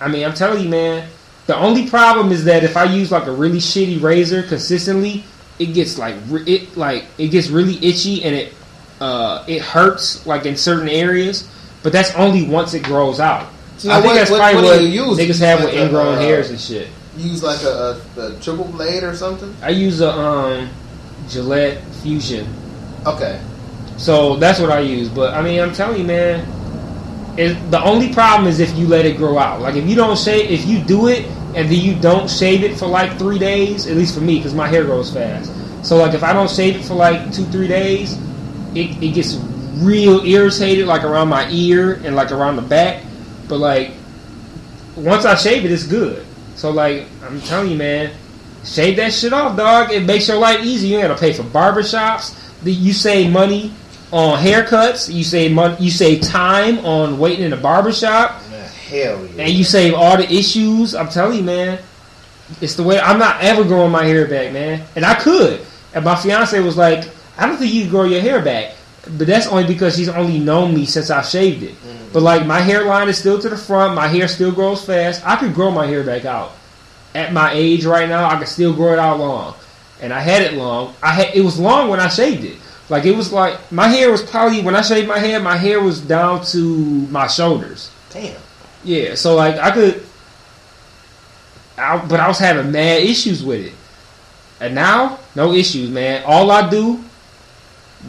I 0.01 0.09
mean, 0.09 0.25
I'm 0.25 0.33
telling 0.33 0.63
you, 0.63 0.69
man. 0.69 1.07
The 1.47 1.55
only 1.55 1.89
problem 1.89 2.31
is 2.31 2.45
that 2.45 2.63
if 2.63 2.77
I 2.77 2.83
use 2.83 3.11
like 3.11 3.27
a 3.27 3.31
really 3.31 3.57
shitty 3.57 4.01
razor 4.01 4.43
consistently, 4.43 5.23
it 5.57 5.67
gets 5.67 5.97
like 5.97 6.15
it 6.47 6.75
like 6.75 7.05
it 7.17 7.29
gets 7.29 7.49
really 7.49 7.83
itchy 7.85 8.23
and 8.23 8.35
it 8.35 8.53
uh 8.99 9.43
it 9.47 9.61
hurts 9.61 10.25
like 10.25 10.45
in 10.45 10.57
certain 10.57 10.89
areas. 10.89 11.49
But 11.83 11.93
that's 11.93 12.13
only 12.15 12.43
once 12.47 12.73
it 12.73 12.83
grows 12.83 13.19
out. 13.19 13.47
So 13.77 13.89
I 13.89 13.95
think 13.95 14.05
what- 14.05 14.15
that's 14.15 14.31
what- 14.31 14.37
probably 14.39 14.61
what 14.61 14.75
what, 14.77 14.81
you 14.83 15.05
use? 15.05 15.17
niggas 15.17 15.39
have 15.39 15.59
with 15.59 15.69
Like 15.69 15.77
a, 15.77 15.85
ingrown 15.85 16.15
uh, 16.15 16.21
hairs 16.21 16.49
and 16.49 16.59
shit. 16.59 16.87
Use 17.17 17.43
like 17.43 17.61
a, 17.63 17.99
a, 18.17 18.21
a 18.21 18.39
triple 18.39 18.65
blade 18.65 19.03
or 19.03 19.15
something. 19.15 19.53
I 19.61 19.69
use 19.69 20.01
a 20.01 20.11
um, 20.11 20.69
Gillette 21.29 21.81
Fusion. 22.01 22.47
Okay. 23.05 23.39
So 23.97 24.35
that's 24.37 24.59
what 24.59 24.71
I 24.71 24.79
use. 24.79 25.09
But 25.09 25.33
I 25.33 25.41
mean, 25.41 25.59
I'm 25.59 25.73
telling 25.73 25.99
you, 25.99 26.05
man, 26.07 26.47
it, 27.37 27.53
the 27.71 27.83
only 27.83 28.13
problem 28.13 28.47
is 28.47 28.59
if 28.59 28.75
you 28.77 28.87
let 28.87 29.05
it 29.05 29.17
grow 29.17 29.37
out. 29.37 29.61
Like 29.61 29.75
if 29.75 29.87
you 29.87 29.95
don't 29.95 30.17
shave, 30.17 30.49
if 30.49 30.65
you 30.65 30.79
do 30.83 31.07
it 31.07 31.25
and 31.55 31.69
then 31.69 31.79
you 31.79 31.95
don't 31.99 32.29
shave 32.29 32.63
it 32.63 32.77
for 32.77 32.87
like 32.87 33.17
three 33.17 33.39
days, 33.39 33.87
at 33.87 33.97
least 33.97 34.13
for 34.15 34.21
me, 34.21 34.37
because 34.37 34.53
my 34.53 34.67
hair 34.67 34.83
grows 34.83 35.11
fast. 35.11 35.51
So 35.85 35.97
like 35.97 36.13
if 36.13 36.23
I 36.23 36.33
don't 36.33 36.49
shave 36.49 36.75
it 36.77 36.85
for 36.85 36.93
like 36.93 37.33
two, 37.33 37.45
three 37.45 37.67
days, 37.67 38.13
it, 38.75 39.01
it 39.03 39.13
gets 39.13 39.35
real 39.81 40.25
irritated, 40.25 40.85
like 40.87 41.03
around 41.03 41.27
my 41.29 41.49
ear 41.49 41.93
and 42.03 42.15
like 42.15 42.31
around 42.31 42.55
the 42.55 42.61
back. 42.61 43.03
But 43.47 43.57
like 43.57 43.91
once 44.95 45.25
I 45.25 45.35
shave 45.35 45.65
it, 45.65 45.71
it's 45.71 45.85
good. 45.85 46.25
So 46.55 46.71
like 46.71 47.05
I'm 47.23 47.41
telling 47.41 47.71
you, 47.71 47.77
man, 47.77 48.11
shave 48.63 48.97
that 48.97 49.13
shit 49.13 49.33
off, 49.33 49.57
dog. 49.57 49.91
It 49.91 50.03
makes 50.05 50.27
your 50.27 50.37
life 50.37 50.63
easy. 50.63 50.89
You 50.89 50.97
ain't 50.99 51.07
gotta 51.07 51.19
pay 51.19 51.33
for 51.33 51.43
barbershops. 51.43 52.37
The- 52.63 52.71
You 52.73 52.93
save 52.93 53.31
money 53.31 53.73
on 54.11 54.37
haircuts. 54.39 55.11
You 55.13 55.23
save 55.23 55.51
money. 55.53 55.75
You 55.79 55.89
save 55.91 56.21
time 56.21 56.79
on 56.85 57.17
waiting 57.17 57.45
in 57.45 57.53
a 57.53 57.57
barbershop, 57.57 58.41
Man, 58.51 58.69
hell 58.69 59.25
yeah. 59.35 59.43
and 59.45 59.51
you 59.53 59.63
save 59.63 59.93
all 59.93 60.17
the 60.17 60.31
issues. 60.31 60.93
I'm 60.95 61.09
telling 61.09 61.37
you, 61.37 61.43
man. 61.43 61.79
It's 62.59 62.75
the 62.75 62.83
way 62.83 62.99
I'm 62.99 63.17
not 63.17 63.41
ever 63.41 63.63
growing 63.63 63.91
my 63.93 64.03
hair 64.03 64.27
back, 64.27 64.51
man. 64.51 64.85
And 64.97 65.05
I 65.05 65.15
could. 65.15 65.61
And 65.93 66.03
my 66.03 66.15
fiance 66.17 66.59
was 66.59 66.75
like, 66.75 67.05
I 67.37 67.47
don't 67.47 67.55
think 67.57 67.73
you 67.73 67.83
can 67.83 67.89
grow 67.89 68.03
your 68.03 68.19
hair 68.19 68.41
back. 68.41 68.73
But 69.03 69.27
that's 69.27 69.47
only 69.47 69.65
because 69.65 69.95
she's 69.95 70.09
only 70.09 70.39
known 70.39 70.75
me 70.75 70.85
since 70.85 71.09
I 71.09 71.21
shaved 71.23 71.63
it. 71.63 71.71
Mm-hmm. 71.71 72.13
But 72.13 72.21
like 72.21 72.45
my 72.45 72.59
hairline 72.59 73.09
is 73.09 73.17
still 73.17 73.39
to 73.39 73.49
the 73.49 73.57
front, 73.57 73.95
my 73.95 74.07
hair 74.07 74.27
still 74.27 74.51
grows 74.51 74.85
fast. 74.85 75.25
I 75.25 75.37
could 75.37 75.53
grow 75.53 75.71
my 75.71 75.87
hair 75.87 76.03
back 76.03 76.25
out. 76.25 76.51
At 77.15 77.33
my 77.33 77.51
age 77.51 77.85
right 77.85 78.07
now, 78.07 78.29
I 78.29 78.37
can 78.37 78.45
still 78.45 78.73
grow 78.73 78.93
it 78.93 78.99
out 78.99 79.19
long. 79.19 79.55
And 80.01 80.13
I 80.13 80.19
had 80.19 80.41
it 80.41 80.53
long. 80.53 80.93
I 81.01 81.11
had 81.11 81.35
it 81.35 81.41
was 81.41 81.59
long 81.59 81.89
when 81.89 81.99
I 81.99 82.07
shaved 82.07 82.43
it. 82.43 82.57
Like 82.89 83.05
it 83.05 83.15
was 83.15 83.31
like 83.31 83.71
my 83.71 83.87
hair 83.87 84.11
was 84.11 84.21
probably 84.21 84.61
when 84.61 84.75
I 84.75 84.81
shaved 84.81 85.07
my 85.07 85.17
hair, 85.17 85.39
my 85.39 85.55
hair 85.55 85.81
was 85.81 86.01
down 86.01 86.43
to 86.47 86.59
my 87.07 87.27
shoulders. 87.27 87.89
Damn. 88.09 88.39
Yeah, 88.83 89.15
so 89.15 89.35
like 89.35 89.55
I 89.55 89.71
could, 89.71 90.03
I, 91.77 92.03
but 92.05 92.19
I 92.19 92.27
was 92.27 92.37
having 92.37 92.71
mad 92.71 93.01
issues 93.01 93.43
with 93.43 93.65
it, 93.65 93.73
and 94.59 94.75
now 94.75 95.19
no 95.35 95.53
issues, 95.53 95.89
man. 95.89 96.23
All 96.25 96.51
I 96.51 96.69
do, 96.69 97.01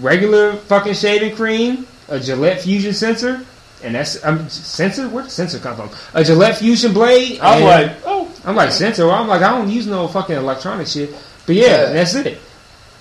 regular 0.01 0.55
fucking 0.57 0.95
shaving 0.95 1.35
cream, 1.37 1.87
a 2.09 2.19
Gillette 2.21 2.61
Fusion 2.63 2.93
sensor, 2.93 3.45
and 3.83 3.95
that's 3.95 4.23
um, 4.25 4.49
sensor. 4.49 5.09
Where 5.09 5.25
the 5.25 5.31
sensor 5.31 5.59
come 5.59 5.77
from? 5.77 5.91
A 6.15 6.25
Gillette 6.25 6.59
Fusion 6.59 6.93
blade. 6.93 7.41
I 7.41 7.61
was 7.61 7.63
and- 7.63 7.93
like, 7.93 8.03
oh, 8.07 8.33
I'm 8.45 8.57
like 8.57 8.73
sensor. 8.73 9.11
I'm 9.11 9.29
like 9.29 9.43
I 9.43 9.51
don't 9.57 9.69
use 9.71 9.87
no 9.87 10.09
fucking 10.09 10.37
electronic 10.37 10.87
shit. 10.87 11.15
But 11.47 11.57
yeah, 11.57 11.67
Yeah. 11.67 11.93
that's 11.93 12.15
it. 12.15 12.39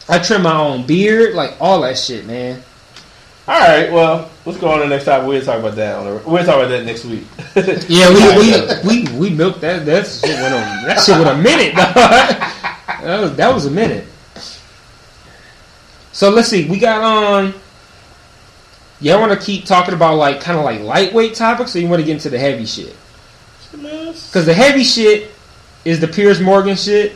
I 0.10 0.20
trim 0.20 0.42
my 0.44 0.58
own 0.60 0.86
beard, 0.86 1.36
like 1.36 1.56
all 1.62 1.82
that 1.82 1.98
shit, 1.98 2.26
man. 2.26 2.62
all 3.48 3.60
right. 3.60 3.92
Well, 3.92 4.30
let's 4.46 4.58
go 4.60 4.70
on 4.70 4.80
to 4.80 4.84
the 4.86 4.90
next 4.90 5.06
topic. 5.06 5.28
We'll 5.28 5.42
talk 5.42 5.60
about 5.60 5.76
that. 5.76 5.96
On 5.96 6.06
the, 6.06 6.30
we'll 6.30 6.44
talk 6.44 6.56
about 6.56 6.70
that 6.70 6.86
next 6.86 7.06
week. 7.06 7.24
Yeah, 7.88 8.10
we 8.10 8.38
we, 8.40 9.04
we, 9.08 9.18
we 9.18 9.30
milked 9.30 9.62
that. 9.62 9.86
That 9.86 10.08
shit 10.08 10.30
went 10.42 10.54
on. 10.54 10.86
That 10.86 11.02
shit 11.04 11.16
went 11.16 11.30
a 11.30 11.36
minute. 11.42 11.76
that 11.76 13.20
was 13.22 13.36
that 13.36 13.54
was 13.54 13.66
a 13.68 13.72
minute. 13.72 14.06
So 16.12 16.30
let's 16.30 16.50
see. 16.50 16.70
We 16.70 16.80
got 16.80 17.02
on. 17.02 17.54
Y'all 19.00 19.20
want 19.20 19.32
to 19.32 19.46
keep 19.46 19.66
talking 19.66 19.94
about 19.94 20.16
like 20.16 20.42
kind 20.42 20.58
of 20.58 20.64
like 20.64 20.82
lightweight 20.82 21.34
topics, 21.34 21.76
or 21.76 21.80
you 21.80 21.88
want 21.88 22.02
to 22.02 22.06
get 22.06 22.14
into 22.14 22.30
the 22.30 22.38
heavy 22.38 22.66
shit? 22.66 22.96
Because 23.72 24.46
the 24.46 24.54
heavy 24.54 24.84
shit 24.84 25.32
is 25.86 26.00
the 26.00 26.08
Piers 26.08 26.40
Morgan 26.42 26.76
shit, 26.76 27.16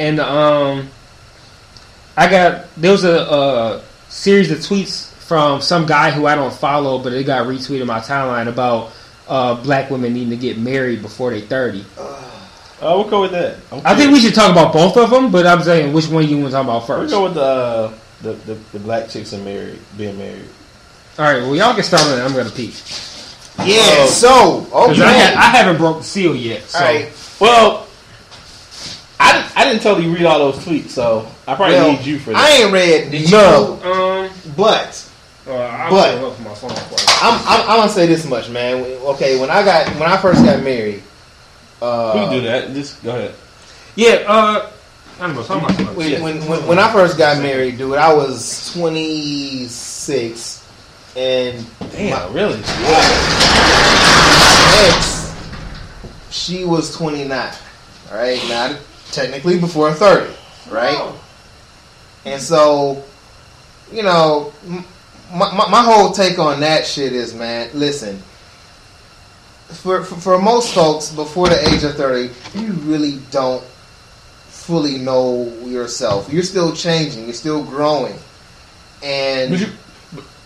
and 0.00 0.18
the, 0.18 0.28
um, 0.28 0.88
I 2.16 2.28
got 2.28 2.74
there 2.76 2.92
was 2.92 3.04
a, 3.04 3.20
a 3.20 3.82
series 4.08 4.50
of 4.50 4.58
tweets 4.58 5.12
from 5.12 5.60
some 5.60 5.86
guy 5.86 6.10
who 6.10 6.26
I 6.26 6.34
don't 6.34 6.52
follow, 6.52 6.98
but 6.98 7.12
it 7.12 7.24
got 7.24 7.46
retweeted 7.46 7.86
my 7.86 8.00
timeline 8.00 8.48
about 8.48 8.92
uh, 9.28 9.54
black 9.62 9.90
women 9.90 10.12
needing 10.14 10.30
to 10.30 10.36
get 10.36 10.58
married 10.58 11.02
before 11.02 11.30
they 11.30 11.42
thirty. 11.42 11.84
Uh, 11.98 12.94
we'll 12.96 13.08
go 13.08 13.20
with 13.20 13.30
that. 13.30 13.58
I'm 13.70 13.80
I 13.84 13.94
think 13.94 14.12
we 14.12 14.20
should 14.20 14.34
talk 14.34 14.50
about 14.50 14.72
both 14.72 14.96
of 14.96 15.10
them, 15.10 15.30
but 15.30 15.46
I'm 15.46 15.62
saying 15.62 15.92
which 15.92 16.08
one 16.08 16.26
you 16.26 16.38
want 16.38 16.48
to 16.48 16.52
talk 16.52 16.64
about 16.64 16.86
first. 16.86 17.12
We'll 17.12 17.20
go 17.20 17.24
with 17.24 17.34
the, 17.34 17.42
uh, 17.42 17.94
the 18.22 18.32
the 18.32 18.54
the 18.72 18.78
black 18.78 19.08
chicks 19.08 19.32
and 19.32 19.44
married, 19.44 19.78
being 19.96 20.16
married. 20.18 20.48
All 21.18 21.24
right, 21.26 21.42
well 21.42 21.54
y'all 21.56 21.74
get 21.76 21.84
started. 21.84 22.12
and 22.14 22.22
I'm 22.22 22.32
gonna 22.34 22.50
peek 22.50 22.74
Yeah. 23.58 23.82
Oh. 23.84 24.06
So 24.10 24.60
because 24.62 24.98
okay. 25.00 25.02
I, 25.04 25.12
ha- 25.12 25.40
I 25.52 25.56
haven't 25.56 25.76
broke 25.78 25.98
the 25.98 26.04
seal 26.04 26.34
yet. 26.34 26.62
So 26.62 26.78
All 26.78 26.84
right. 26.84 27.12
Well, 27.40 27.86
I 29.20 29.32
didn't, 29.32 29.56
I 29.56 29.64
didn't 29.64 29.82
totally 29.82 30.08
read 30.08 30.24
all 30.24 30.38
those 30.38 30.56
tweets, 30.64 30.88
so 30.90 31.26
I 31.46 31.54
probably 31.54 31.74
Well, 31.76 31.92
need 31.92 32.04
you 32.06 32.18
for 32.18 32.32
that. 32.32 32.36
I 32.38 32.50
that. 32.50 32.60
ain't 32.64 32.72
read 32.72 33.10
did 33.10 33.30
none, 33.30 33.78
you? 33.80 33.92
Um, 33.92 34.30
but 34.56 35.10
uh, 35.46 35.52
I'll 35.54 35.90
But- 35.90 36.18
pull 36.18 36.26
it 36.26 36.30
up 36.30 36.36
from 36.36 36.44
my 36.44 36.54
phone 36.54 36.70
for 36.70 37.00
you. 37.00 37.06
I'm, 37.22 37.40
I'm 37.46 37.60
I'm 37.70 37.76
gonna 37.80 37.90
say 37.90 38.06
this 38.06 38.24
much, 38.26 38.48
man. 38.50 38.82
Okay, 38.82 39.38
when 39.38 39.50
I 39.50 39.64
got 39.64 39.88
when 39.94 40.08
I 40.10 40.16
first 40.16 40.44
got 40.44 40.62
married, 40.62 41.02
uh, 41.80 42.12
we 42.14 42.20
can 42.20 42.32
do 42.32 42.40
that. 42.42 42.72
Just 42.74 43.02
go 43.04 43.10
ahead. 43.10 43.34
Yeah, 43.96 44.24
uh, 44.26 44.70
I 45.20 45.26
don't 45.26 45.36
know. 45.36 45.42
Talk 45.44 45.62
about. 45.62 45.96
When, 45.96 46.22
when, 46.22 46.46
when, 46.48 46.66
when 46.66 46.78
I 46.78 46.92
first 46.92 47.16
got 47.18 47.42
married, 47.42 47.78
dude, 47.78 47.96
I 47.96 48.12
was 48.12 48.72
26, 48.74 50.68
and 51.16 51.66
Damn, 51.92 52.32
really? 52.32 52.58
my 52.60 52.64
ex, 54.88 55.34
she 56.30 56.64
was 56.64 56.96
29. 56.96 57.52
All 58.10 58.16
right, 58.16 58.42
now 58.48 58.76
technically 59.10 59.58
before 59.60 59.92
30, 59.92 60.32
right? 60.70 60.96
Oh. 60.98 61.18
And 62.24 62.40
so, 62.40 63.04
you 63.92 64.02
know, 64.02 64.52
my, 65.32 65.52
my, 65.54 65.68
my 65.68 65.82
whole 65.82 66.12
take 66.12 66.38
on 66.38 66.60
that 66.60 66.86
shit 66.86 67.12
is, 67.12 67.34
man, 67.34 67.70
listen. 67.74 68.22
For, 69.68 70.04
for 70.04 70.16
for 70.16 70.38
most 70.38 70.74
folks 70.74 71.10
before 71.10 71.48
the 71.48 71.68
age 71.68 71.82
of 71.82 71.94
30, 71.94 72.58
you 72.58 72.72
really 72.72 73.20
don't 73.30 73.64
fully 74.72 74.96
know 74.96 75.52
yourself. 75.66 76.32
You're 76.32 76.42
still 76.42 76.72
changing. 76.74 77.24
You're 77.24 77.34
still 77.34 77.62
growing. 77.62 78.14
And 79.02 79.50
Would 79.50 79.60
you, 79.60 79.66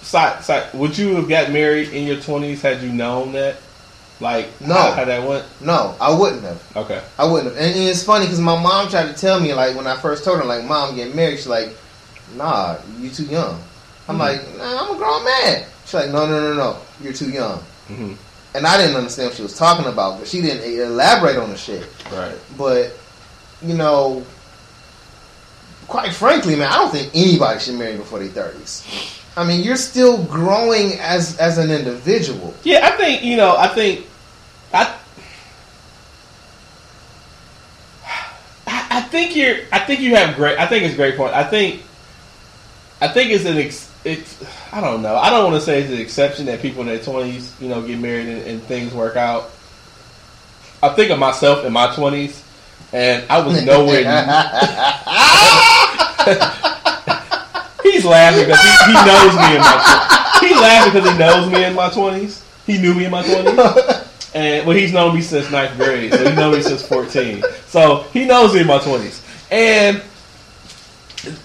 side, 0.03 0.43
side, 0.43 0.75
would 0.75 0.99
you 0.99 1.15
have 1.15 1.29
got 1.29 1.53
married 1.53 1.91
in 1.91 2.05
your 2.09 2.17
twenties 2.21 2.61
had 2.61 2.83
you 2.83 2.91
known 2.91 3.31
that? 3.35 3.59
Like, 4.19 4.49
No. 4.61 4.75
how, 4.75 4.91
how 4.93 5.05
that 5.05 5.29
went? 5.29 5.45
no, 5.61 5.95
I 6.01 6.13
wouldn't 6.13 6.43
have. 6.43 6.61
Okay. 6.77 7.01
I 7.21 7.25
wouldn't 7.25 7.55
have. 7.55 7.63
And, 7.65 7.73
and 7.79 7.89
it's 7.89 8.03
funny 8.03 8.25
because 8.25 8.41
my 8.41 8.61
mom 8.61 8.89
tried 8.89 9.07
to 9.07 9.13
tell 9.15 9.39
me, 9.39 9.55
like, 9.55 9.77
when 9.77 9.87
I 9.87 9.97
first 9.97 10.25
told 10.25 10.39
her, 10.39 10.45
like, 10.45 10.65
mom, 10.65 10.97
get 10.97 11.15
married. 11.15 11.37
She's 11.37 11.47
like, 11.47 11.69
nah, 12.35 12.79
you 12.99 13.11
too 13.11 13.27
young. 13.27 13.61
I'm 14.09 14.17
Mhm. 14.17 14.19
like, 14.19 14.57
nah, 14.59 14.83
I'm 14.89 14.95
a 14.97 14.99
grown 14.99 15.25
man. 15.25 15.65
She's 15.85 15.95
like, 15.95 16.11
no, 16.11 16.27
no, 16.27 16.41
no, 16.41 16.55
no, 16.55 16.77
you're 17.01 17.13
too 17.13 17.31
young. 17.31 17.59
hmm 17.87 18.15
And 18.57 18.67
I 18.67 18.77
didn't 18.77 18.97
understand 18.97 19.29
what 19.29 19.37
she 19.37 19.43
was 19.45 19.57
talking 19.57 19.87
about, 19.87 20.19
but 20.19 20.27
she 20.27 20.41
didn't 20.43 20.65
elaborate 20.65 21.37
on 21.37 21.51
the 21.51 21.57
shit. 21.57 21.87
Right. 22.13 22.35
But, 22.59 22.93
you 23.63 23.75
know, 23.75 24.25
quite 25.89 26.13
frankly, 26.13 26.57
man, 26.57 26.71
I 26.71 26.77
don't 26.77 26.91
think 26.91 27.11
anybody 27.15 27.61
should 27.61 27.75
marry 27.77 27.97
before 27.97 28.19
their 28.19 28.51
30s. 28.51 29.23
I 29.37 29.45
mean, 29.45 29.63
you're 29.63 29.77
still 29.77 30.23
growing 30.25 30.99
as 30.99 31.37
as 31.37 31.59
an 31.59 31.71
individual. 31.71 32.55
Yeah, 32.65 32.87
I 32.87 32.97
think 32.97 33.23
you 33.23 33.37
know. 33.37 33.55
I 33.57 33.69
think 33.69 34.07
I. 34.73 34.97
I 38.67 39.03
think 39.03 39.37
you're. 39.37 39.57
I 39.73 39.81
think 39.81 40.01
you 40.01 40.17
have 40.17 40.37
great. 40.37 40.59
I 40.59 40.67
think 40.67 40.85
it's 40.85 40.97
great 40.97 41.17
point. 41.17 41.35
I 41.35 41.45
think. 41.45 41.83
I 43.03 43.09
think 43.09 43.31
it's 43.31 43.45
an. 43.45 43.59
Ex, 43.59 43.93
it's. 44.05 44.43
I 44.73 44.81
don't 44.81 45.03
know. 45.03 45.17
I 45.17 45.29
don't 45.29 45.45
want 45.51 45.57
to 45.57 45.61
say 45.61 45.83
it's 45.83 45.93
an 45.93 45.99
exception 45.99 46.47
that 46.47 46.63
people 46.63 46.81
in 46.81 46.87
their 46.87 46.99
twenties, 46.99 47.55
you 47.61 47.69
know, 47.69 47.87
get 47.87 47.99
married 47.99 48.29
and, 48.29 48.43
and 48.43 48.63
things 48.63 48.95
work 48.95 49.17
out. 49.17 49.51
I 50.83 50.89
think 50.91 51.11
of 51.11 51.19
myself 51.19 51.67
in 51.67 51.75
my 51.75 51.95
twenties, 51.95 52.43
and 52.93 53.25
I 53.31 53.41
was 53.41 53.65
nowhere. 53.65 53.97
He's 57.83 58.05
laughing 58.05 58.45
because 58.45 58.61
he, 58.61 58.69
he 58.87 58.93
knows 59.07 59.35
me 59.37 59.55
in 59.55 59.61
my. 59.61 59.77
He 60.41 60.55
laughing 60.55 60.93
because 60.93 61.11
he 61.11 61.17
knows 61.19 61.51
me 61.51 61.65
in 61.65 61.75
my 61.75 61.89
twenties. 61.91 62.43
He 62.67 62.79
knew 62.79 62.95
me 62.95 63.05
in 63.05 63.11
my 63.11 63.23
twenties, 63.23 63.59
and 64.35 64.67
well, 64.67 64.77
he's 64.77 64.93
known 64.93 65.15
me 65.15 65.21
since 65.23 65.51
ninth 65.51 65.77
grade, 65.77 66.13
so 66.13 66.29
he 66.29 66.35
knows 66.35 66.57
me 66.57 66.63
since 66.63 66.83
fourteen. 66.87 67.43
So 67.67 68.05
he 68.13 68.25
knows 68.27 68.53
me 68.55 68.61
in 68.63 68.67
my 68.67 68.79
twenties, 68.81 69.23
and 69.51 70.03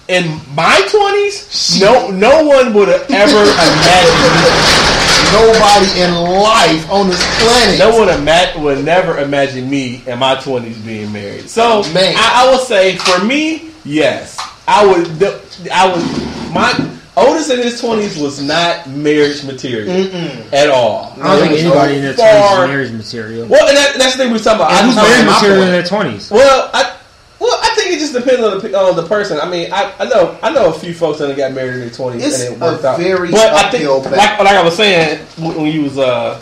in 0.08 0.40
my 0.54 0.80
twenties, 0.90 1.80
no, 1.80 2.10
no 2.10 2.44
one 2.44 2.72
would 2.74 2.88
have 2.88 3.06
ever 3.10 3.42
imagined. 3.42 5.11
Nobody 5.32 6.00
in 6.00 6.14
life 6.42 6.90
on 6.90 7.08
this 7.08 7.22
planet. 7.42 7.78
No 7.78 7.98
one 7.98 8.08
ima- 8.08 8.52
would 8.58 8.84
never 8.84 9.18
imagine 9.18 9.68
me 9.68 10.02
in 10.06 10.18
my 10.18 10.34
twenties 10.36 10.78
being 10.78 11.12
married. 11.12 11.48
So 11.48 11.82
Man. 11.94 12.14
I, 12.16 12.44
I 12.46 12.50
would 12.52 12.60
say 12.66 12.96
for 12.98 13.24
me, 13.24 13.70
yes, 13.84 14.38
I 14.68 14.86
would. 14.86 15.06
the- 15.18 15.40
I 15.72 15.86
would. 15.92 16.52
My 16.52 16.72
oldest 17.16 17.50
in 17.50 17.58
his 17.58 17.80
twenties 17.80 18.18
was 18.18 18.42
not 18.42 18.88
marriage 18.90 19.44
material 19.44 19.88
Mm-mm. 19.88 20.52
at 20.52 20.68
all. 20.68 21.14
I 21.20 21.36
don't 21.36 21.40
think 21.48 21.50
It 21.52 21.54
was 21.54 21.62
anybody 21.64 21.96
in 21.96 22.02
their 22.02 22.14
twenties 22.14 22.50
is 22.52 22.68
marriage 22.68 22.92
material. 22.92 23.46
Well, 23.48 23.68
and 23.68 23.76
that, 23.76 23.94
that's 23.98 24.12
the 24.16 24.18
thing 24.24 24.28
we 24.32 24.38
were 24.38 24.44
talking 24.44 24.60
about. 24.60 24.72
And 24.72 24.80
I'm 24.80 24.86
who's 24.86 24.94
talking 24.96 25.10
marriage 25.10 25.26
material 25.42 25.62
in 25.62 25.70
their 25.70 25.82
twenties? 25.84 26.30
Well, 26.30 26.70
I 26.74 26.96
well, 27.38 27.58
I 27.62 27.74
think 27.74 27.90
it 27.92 28.01
just 28.12 28.26
just 28.26 28.26
depends 28.26 28.42
on 28.64 28.70
the 28.72 28.78
on 28.78 28.96
the 28.96 29.06
person. 29.06 29.38
I 29.40 29.48
mean, 29.48 29.72
I, 29.72 29.94
I 29.98 30.04
know 30.08 30.38
I 30.42 30.52
know 30.52 30.68
a 30.70 30.78
few 30.78 30.94
folks 30.94 31.18
that 31.20 31.36
got 31.36 31.52
married 31.52 31.74
in 31.74 31.80
their 31.80 31.90
twenties 31.90 32.40
and 32.40 32.54
it 32.54 32.60
worked 32.60 32.84
a 32.84 32.88
out. 32.88 32.98
very 32.98 33.30
but 33.30 33.40
I 33.52 33.70
think, 33.70 33.84
like, 33.88 34.38
like 34.38 34.46
I 34.48 34.62
was 34.62 34.76
saying 34.76 35.18
when 35.38 35.56
when 35.56 35.66
you 35.72 35.82
was 35.82 35.98
uh, 35.98 36.40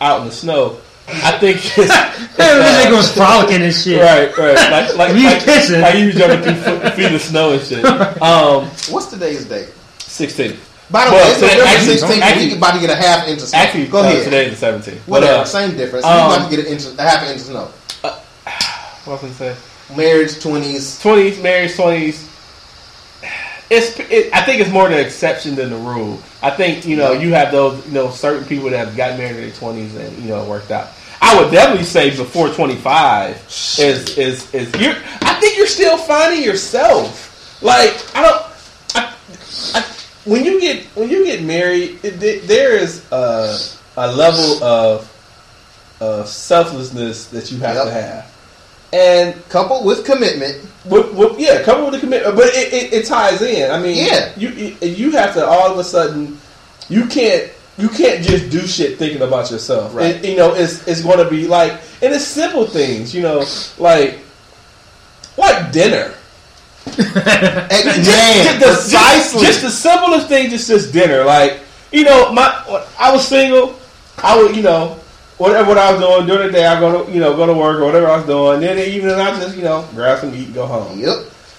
out 0.00 0.20
in 0.20 0.26
the 0.26 0.32
snow, 0.32 0.78
I 1.08 1.38
think 1.38 1.56
it's, 1.58 1.78
it's, 1.78 2.36
This 2.36 2.84
nigga 2.86 2.92
uh, 2.92 2.96
was 2.96 3.12
frolicking 3.14 3.62
and 3.62 3.74
shit. 3.74 4.00
right, 4.00 4.36
right, 4.38 4.70
like 4.70 4.96
like 5.10 5.16
You 5.16 5.24
like, 5.24 5.42
pissing. 5.42 5.82
like 5.82 5.98
you 5.98 6.06
was 6.06 6.14
jumping 6.16 6.42
through 6.42 6.62
foot- 6.80 6.94
feet 6.94 7.12
of 7.12 7.20
snow 7.20 7.52
and 7.52 7.62
shit. 7.62 7.84
Um, 8.22 8.64
What's 8.90 9.06
today's 9.06 9.44
date? 9.46 9.68
sixteen. 9.98 10.56
By 10.90 11.04
the 11.06 11.12
Well, 11.12 11.24
way, 11.24 11.30
it's 11.30 11.40
today- 11.40 11.54
November 11.58 11.70
actually- 11.70 11.96
16th. 12.16 12.20
actually- 12.20 12.46
we 12.48 12.56
about 12.56 12.74
to 12.74 12.80
get 12.80 12.90
a 12.90 12.96
half 12.96 13.28
inch 13.28 13.42
of 13.42 13.48
snow. 13.48 13.58
Actually, 13.60 13.86
Go 13.86 13.98
uh, 14.00 14.02
ahead. 14.02 14.24
today 14.24 14.44
is 14.46 14.50
the 14.52 14.56
seventeenth. 14.56 15.06
Whatever, 15.06 15.32
But, 15.32 15.40
uh, 15.40 15.44
same 15.44 15.76
difference. 15.76 16.04
um, 16.04 16.16
we 16.16 16.34
about 16.36 16.50
to 16.50 16.56
get 16.56 16.66
an 16.66 16.72
inch, 16.72 16.84
a 16.98 17.02
half 17.02 17.22
inch 17.28 17.36
of 17.40 17.46
snow. 17.46 17.64
what 18.02 19.06
was 19.06 19.18
I 19.18 19.22
gonna 19.22 19.34
say? 19.34 19.56
Marriage, 19.96 20.40
twenties. 20.40 21.00
twenties, 21.00 21.40
marriage, 21.42 21.74
twenties. 21.76 22.26
It's. 23.70 23.98
It, 24.00 24.32
I 24.34 24.42
think 24.42 24.60
it's 24.60 24.70
more 24.70 24.88
the 24.88 25.00
exception 25.00 25.54
than 25.54 25.70
the 25.70 25.76
rule. 25.76 26.20
I 26.42 26.50
think 26.50 26.86
you 26.86 26.96
know 26.96 27.12
you 27.12 27.32
have 27.34 27.52
those 27.52 27.84
you 27.86 27.92
know 27.92 28.10
certain 28.10 28.44
people 28.46 28.70
that 28.70 28.84
have 28.86 28.96
got 28.96 29.16
married 29.18 29.36
in 29.36 29.42
their 29.42 29.52
twenties 29.52 29.94
and 29.94 30.16
you 30.18 30.28
know 30.28 30.42
it 30.42 30.48
worked 30.48 30.70
out. 30.70 30.88
I 31.22 31.40
would 31.40 31.52
definitely 31.52 31.84
say 31.84 32.10
before 32.16 32.48
twenty 32.48 32.76
five 32.76 33.36
is 33.46 34.16
is 34.18 34.52
is 34.54 34.74
you. 34.80 34.90
I 35.22 35.34
think 35.40 35.56
you're 35.56 35.66
still 35.66 35.96
finding 35.98 36.42
yourself. 36.42 37.62
Like 37.62 37.94
I 38.16 38.22
don't. 38.22 38.42
I, 38.96 39.14
I, 39.74 39.82
when 40.24 40.44
you 40.44 40.60
get 40.60 40.84
when 40.96 41.08
you 41.08 41.24
get 41.24 41.42
married, 41.44 42.00
it, 42.04 42.20
it- 42.22 42.48
there 42.48 42.76
is 42.76 43.04
a, 43.12 43.56
a 43.96 44.12
level 44.12 44.64
of 44.64 45.06
of 46.00 46.26
selflessness 46.28 47.26
that 47.26 47.52
you 47.52 47.58
have 47.58 47.74
Yep. 47.76 47.84
to 47.84 47.90
have, 47.92 48.29
and 48.92 49.34
Coupled 49.48 49.84
with 49.86 50.04
commitment. 50.04 50.66
with, 50.84 51.12
with, 51.14 51.38
yeah, 51.38 51.62
couple 51.62 51.84
with 51.84 51.94
the 51.94 52.00
commitment, 52.00 52.34
but 52.36 52.46
it, 52.54 52.72
it, 52.72 52.92
it 52.92 53.06
ties 53.06 53.40
in. 53.42 53.70
I 53.70 53.78
mean, 53.80 53.96
Yeah. 54.06 54.32
you 54.36 54.48
you 54.50 54.76
you 54.80 55.10
have 55.12 55.34
to 55.34 55.46
all 55.46 55.70
of 55.70 55.78
a 55.78 55.84
sudden 55.84 56.38
you 56.88 57.06
can't 57.06 57.50
you 57.78 57.88
can't 57.88 58.22
just 58.24 58.50
do 58.50 58.66
shit 58.66 58.98
thinking 58.98 59.22
about 59.22 59.50
yourself. 59.50 59.94
Right. 59.94 60.16
It- 60.16 60.24
you 60.24 60.36
know, 60.36 60.54
it's 60.54 60.86
it's 60.88 61.02
going 61.02 61.18
to 61.18 61.30
be 61.30 61.46
like 61.46 61.72
and 62.02 62.12
it's 62.14 62.24
simple 62.26 62.66
things. 62.66 63.14
You 63.14 63.22
know, 63.22 63.44
like 63.78 64.18
like 65.36 65.70
dinner. 65.72 66.14
Hey, 66.90 67.82
Just- 67.84 68.06
man, 68.08 68.44
just, 68.44 68.60
the, 68.60 68.66
precisely. 68.66 69.40
just, 69.46 69.60
just 69.60 69.62
the 69.62 69.70
simplest 69.70 70.28
thing, 70.28 70.50
just 70.50 70.68
just 70.68 70.92
dinner. 70.92 71.24
Like 71.24 71.60
you 71.92 72.04
know, 72.04 72.32
my 72.32 72.46
I 72.98 73.12
was 73.12 73.26
single, 73.26 73.78
I 74.18 74.40
would 74.42 74.56
you 74.56 74.62
know 74.62 74.98
whatever 75.40 75.68
what 75.68 75.78
I 75.78 75.92
was 75.92 76.00
doing 76.00 76.26
during 76.26 76.46
the 76.48 76.52
day, 76.52 76.66
I 76.66 76.78
go 76.78 77.04
to 77.04 77.12
you 77.12 77.18
know 77.18 77.34
go 77.34 77.46
to 77.46 77.54
work 77.54 77.80
or 77.80 77.86
whatever 77.86 78.06
I 78.08 78.16
was 78.16 78.26
doing. 78.26 78.60
Then 78.60 78.78
in 78.78 78.84
the 78.84 78.88
evening, 78.90 79.14
I 79.14 79.30
just 79.40 79.56
you 79.56 79.64
know 79.64 79.88
grab 79.94 80.20
some 80.20 80.34
eat 80.34 80.46
and 80.46 80.54
go 80.54 80.66
home. 80.66 80.98
yep. 81.00 81.16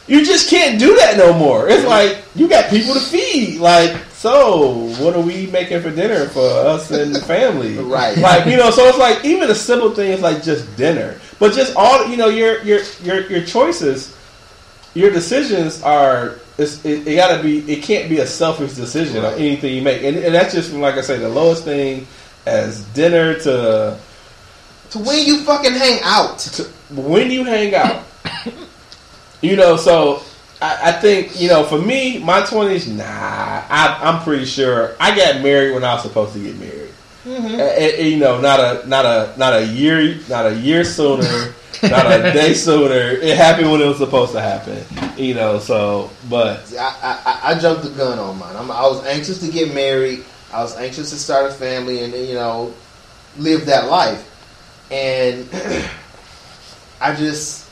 You 0.08 0.26
just 0.26 0.50
can't 0.50 0.80
do 0.80 0.96
that 0.98 1.16
no 1.18 1.32
more. 1.34 1.70
It's 1.70 1.86
like 1.86 2.20
you 2.36 2.48
got 2.48 2.70
people 2.70 2.94
to 2.96 3.00
feed. 3.00 3.60
Like, 3.60 3.96
so 4.12 4.90
what 5.02 5.16
are 5.16 5.22
we 5.22 5.48
making 5.48 5.82
for 5.82 5.90
dinner 5.92 6.26
for 6.28 6.42
us 6.42 6.92
and 6.92 7.16
the 7.16 7.22
family? 7.22 7.78
Right. 7.84 8.18
Like, 8.18 8.46
you 8.48 8.58
know, 8.58 8.72
so 8.72 8.86
it's 8.88 8.98
like 8.98 9.24
even 9.24 9.50
a 9.50 9.56
simple 9.56 9.92
thing 9.92 10.12
is 10.12 10.22
like 10.22 10.44
just 10.44 10.76
dinner. 10.76 11.20
But 11.40 11.54
just 11.54 11.76
all 11.76 12.08
you 12.08 12.18
know, 12.18 12.28
your 12.28 12.62
your 12.64 12.82
your 13.04 13.22
your 13.28 13.44
choices, 13.44 14.18
your 14.96 15.12
decisions 15.12 15.82
are 15.84 16.36
it's, 16.58 16.84
it, 16.84 17.08
it 17.08 17.16
gotta 17.16 17.42
be 17.42 17.60
it 17.72 17.82
can't 17.84 18.10
be 18.10 18.20
a 18.20 18.28
selfish 18.28 18.74
decision 18.74 19.18
on 19.18 19.24
Right. 19.32 19.40
anything 19.42 19.76
you 19.76 19.82
make. 19.82 20.04
And, 20.04 20.18
and 20.18 20.34
that's 20.36 20.54
just 20.54 20.72
from 20.72 20.82
like 20.82 20.96
I 20.96 21.02
say, 21.02 21.18
the 21.20 21.30
lowest 21.30 21.64
thing 21.64 22.06
as 22.46 22.82
dinner 22.94 23.36
to 23.40 23.98
To 24.92 25.00
when 25.00 25.26
you 25.26 25.40
fucking 25.44 25.74
hang 25.74 26.00
out. 26.04 26.40
to 26.40 26.64
when 26.94 27.32
you 27.32 27.44
hang 27.44 27.74
out. 27.76 28.04
you 29.42 29.56
know, 29.56 29.76
so 29.78 30.22
I, 30.62 30.90
I 30.90 30.92
think 30.94 31.40
you 31.40 31.48
know, 31.50 31.64
for 31.64 31.80
me, 31.80 32.20
my 32.20 32.42
twenties, 32.46 32.88
nah, 32.88 33.04
I, 33.06 34.00
I'm 34.02 34.24
pretty 34.24 34.46
sure 34.46 34.96
I 35.00 35.16
got 35.16 35.42
married 35.42 35.74
when 35.74 35.84
I 35.84 35.94
was 35.96 36.04
supposed 36.04 36.34
to 36.34 36.40
get 36.44 36.58
married. 36.60 36.90
Mm-hmm. 37.26 37.60
Uh, 37.60 37.64
uh, 37.64 38.04
you 38.04 38.18
know, 38.18 38.42
not 38.42 38.60
a 38.60 38.88
not 38.88 39.06
a 39.06 39.34
not 39.38 39.54
a 39.54 39.66
year, 39.68 40.18
not 40.28 40.48
a 40.48 40.56
year 40.56 40.84
sooner, 40.84 41.54
not 41.84 42.08
a 42.08 42.32
day 42.34 42.54
sooner. 42.56 42.96
It 42.96 43.38
happened 43.38 43.72
when 43.72 43.80
it 43.82 43.86
was 43.86 43.98
supposed 44.00 44.32
to 44.34 44.42
happen. 44.42 44.84
You 45.18 45.36
know, 45.36 45.60
so 45.60 46.10
but 46.30 46.74
I, 46.80 46.84
I, 46.84 47.20
I- 47.26 47.52
I 47.56 47.60
jumped 47.60 47.84
the 47.84 47.90
gun 47.92 48.18
on 48.20 48.40
mine. 48.40 48.56
I'm, 48.56 48.72
I 48.72 48.82
was 48.82 49.06
anxious 49.06 49.40
to 49.42 49.52
get 49.52 49.74
married. 49.74 50.24
I 50.54 50.62
was 50.62 50.76
anxious 50.78 51.10
to 51.12 51.18
start 51.18 51.50
a 51.50 51.54
family 51.54 52.04
and 52.04 52.14
you 52.14 52.36
know 52.36 52.74
live 53.38 53.66
that 53.68 53.88
life. 53.88 54.28
And 54.92 55.48
I 57.02 57.16
just 57.16 57.70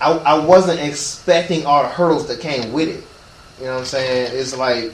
I, 0.00 0.12
I 0.12 0.44
wasn't 0.44 0.80
expecting 0.80 1.64
all 1.66 1.82
the 1.82 1.88
hurdles 1.88 2.28
that 2.28 2.40
came 2.40 2.72
with 2.72 2.88
it. 2.88 3.04
You 3.58 3.66
know 3.66 3.74
what 3.74 3.80
I'm 3.80 3.84
saying? 3.86 4.32
It's 4.34 4.56
like, 4.56 4.92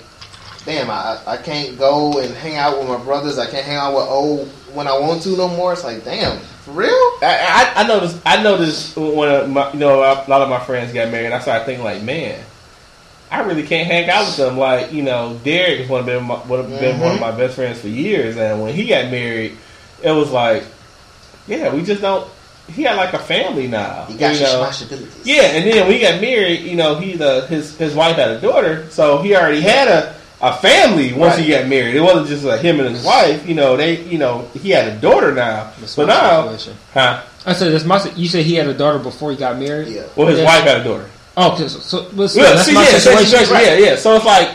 damn, 0.65 0.91
I 0.91 1.21
I 1.27 1.37
can't 1.37 1.79
go 1.79 2.19
and 2.21 2.35
hang 2.35 2.57
out 2.57 2.79
with 2.79 2.89
my 2.89 3.03
brothers. 3.03 3.39
I 3.39 3.51
can't 3.51 3.65
hang 3.65 3.77
out 3.77 3.95
with 3.95 4.05
old 4.05 4.49
when 4.75 4.87
I 4.87 4.99
want 4.99 5.23
to 5.23 5.37
no 5.37 5.49
more. 5.49 5.73
It's 5.73 5.85
like, 5.85 6.05
damn, 6.05 6.39
for 6.39 6.73
real? 6.73 6.91
I, 7.23 7.73
I, 7.77 7.83
I 7.83 7.87
noticed. 7.89 8.21
I 8.25 8.43
noticed 8.43 8.97
when 8.97 9.29
uh, 9.29 9.47
my, 9.49 9.73
you 9.73 9.79
know 9.79 10.01
a 10.01 10.29
lot 10.29 10.43
of 10.43 10.49
my 10.49 10.61
friends 10.61 10.93
got 10.93 11.11
married. 11.11 11.33
I 11.33 11.41
started 11.41 11.65
thinking 11.65 11.85
like, 11.85 12.03
man, 12.03 12.45
I 13.33 13.41
really 13.41 13.63
can't 13.63 13.87
hang 13.87 14.11
out 14.11 14.27
with 14.27 14.37
them. 14.37 14.59
Like 14.59 14.93
you 14.93 15.03
know, 15.03 15.39
Derek 15.43 15.81
is 15.81 15.89
one 15.89 16.01
of 16.01 16.07
been 16.07 16.25
my, 16.25 16.43
would 16.45 16.61
have 16.61 16.81
been 16.81 17.01
one 17.01 17.13
of 17.13 17.15
mm-hmm. 17.15 17.21
my 17.21 17.31
best 17.33 17.55
friends 17.55 17.81
for 17.81 17.89
years, 17.89 18.37
and 18.37 18.63
when 18.63 18.75
he 18.75 18.87
got 18.87 19.11
married, 19.11 19.57
it 20.03 20.11
was 20.11 20.31
like, 20.31 20.65
yeah, 21.47 21.75
we 21.75 21.83
just 21.83 22.03
don't. 22.03 22.31
He 22.71 22.83
had 22.83 22.97
like 22.97 23.15
a 23.15 23.19
family 23.19 23.67
now. 23.67 24.07
You 24.09 24.19
got 24.19 24.35
you 24.35 24.41
your 24.41 24.49
know? 24.49 24.65
responsibilities. 24.65 25.27
Yeah, 25.27 25.43
and 25.43 25.67
then 25.69 25.87
when 25.87 25.97
he 25.97 26.01
got 26.01 26.21
married, 26.21 26.61
you 26.61 26.77
know, 26.77 26.97
he 26.97 27.17
the 27.17 27.47
his 27.47 27.77
his 27.79 27.95
wife 27.95 28.17
had 28.17 28.29
a 28.31 28.41
daughter, 28.41 28.89
so 28.91 29.23
he 29.23 29.35
already 29.35 29.63
had 29.63 29.89
a 29.89 30.15
a 30.43 30.57
family 30.57 31.13
once 31.13 31.39
he 31.39 31.49
got 31.49 31.69
married. 31.69 31.95
It 31.95 32.01
wasn't 32.01 32.27
just 32.27 32.45
like 32.45 32.61
him 32.61 32.81
and 32.81 32.95
his 32.95 33.05
wife. 33.05 33.49
You 33.49 33.55
know, 33.55 33.77
they 33.77 34.03
you 34.05 34.19
know 34.19 34.49
he 34.55 34.71
had 34.71 34.89
a 34.89 35.01
daughter 35.01 35.33
now. 35.33 35.73
That's 35.79 35.93
So 35.93 36.05
now, 36.05 36.43
situation. 36.43 36.77
huh? 36.93 37.23
I 37.47 37.53
said 37.55 37.73
that's 37.73 37.85
my. 37.85 38.05
You 38.17 38.29
said 38.29 38.45
he 38.45 38.57
had 38.57 38.67
a 38.67 38.75
daughter 38.75 38.99
before 38.99 39.31
he 39.31 39.37
got 39.37 39.59
married. 39.59 39.89
Yeah. 39.89 40.03
Well, 40.17 40.27
his 40.27 40.41
Yeah. 40.41 40.45
wife 40.45 40.65
had 40.65 40.81
a 40.81 40.85
daughter. 40.85 41.09
Oh, 41.37 41.53
okay, 41.55 41.69
so, 41.69 41.79
so 41.79 42.01
Yeah, 42.41 42.53
that's 42.53 42.65
see, 42.67 42.75
my 42.75 42.83
yeah, 42.83 42.99
situation. 42.99 43.27
situation, 43.27 43.55
Right. 43.55 43.67
yeah, 43.67 43.75
yeah. 43.91 43.97
So 43.97 44.15
it's 44.17 44.25
like, 44.25 44.51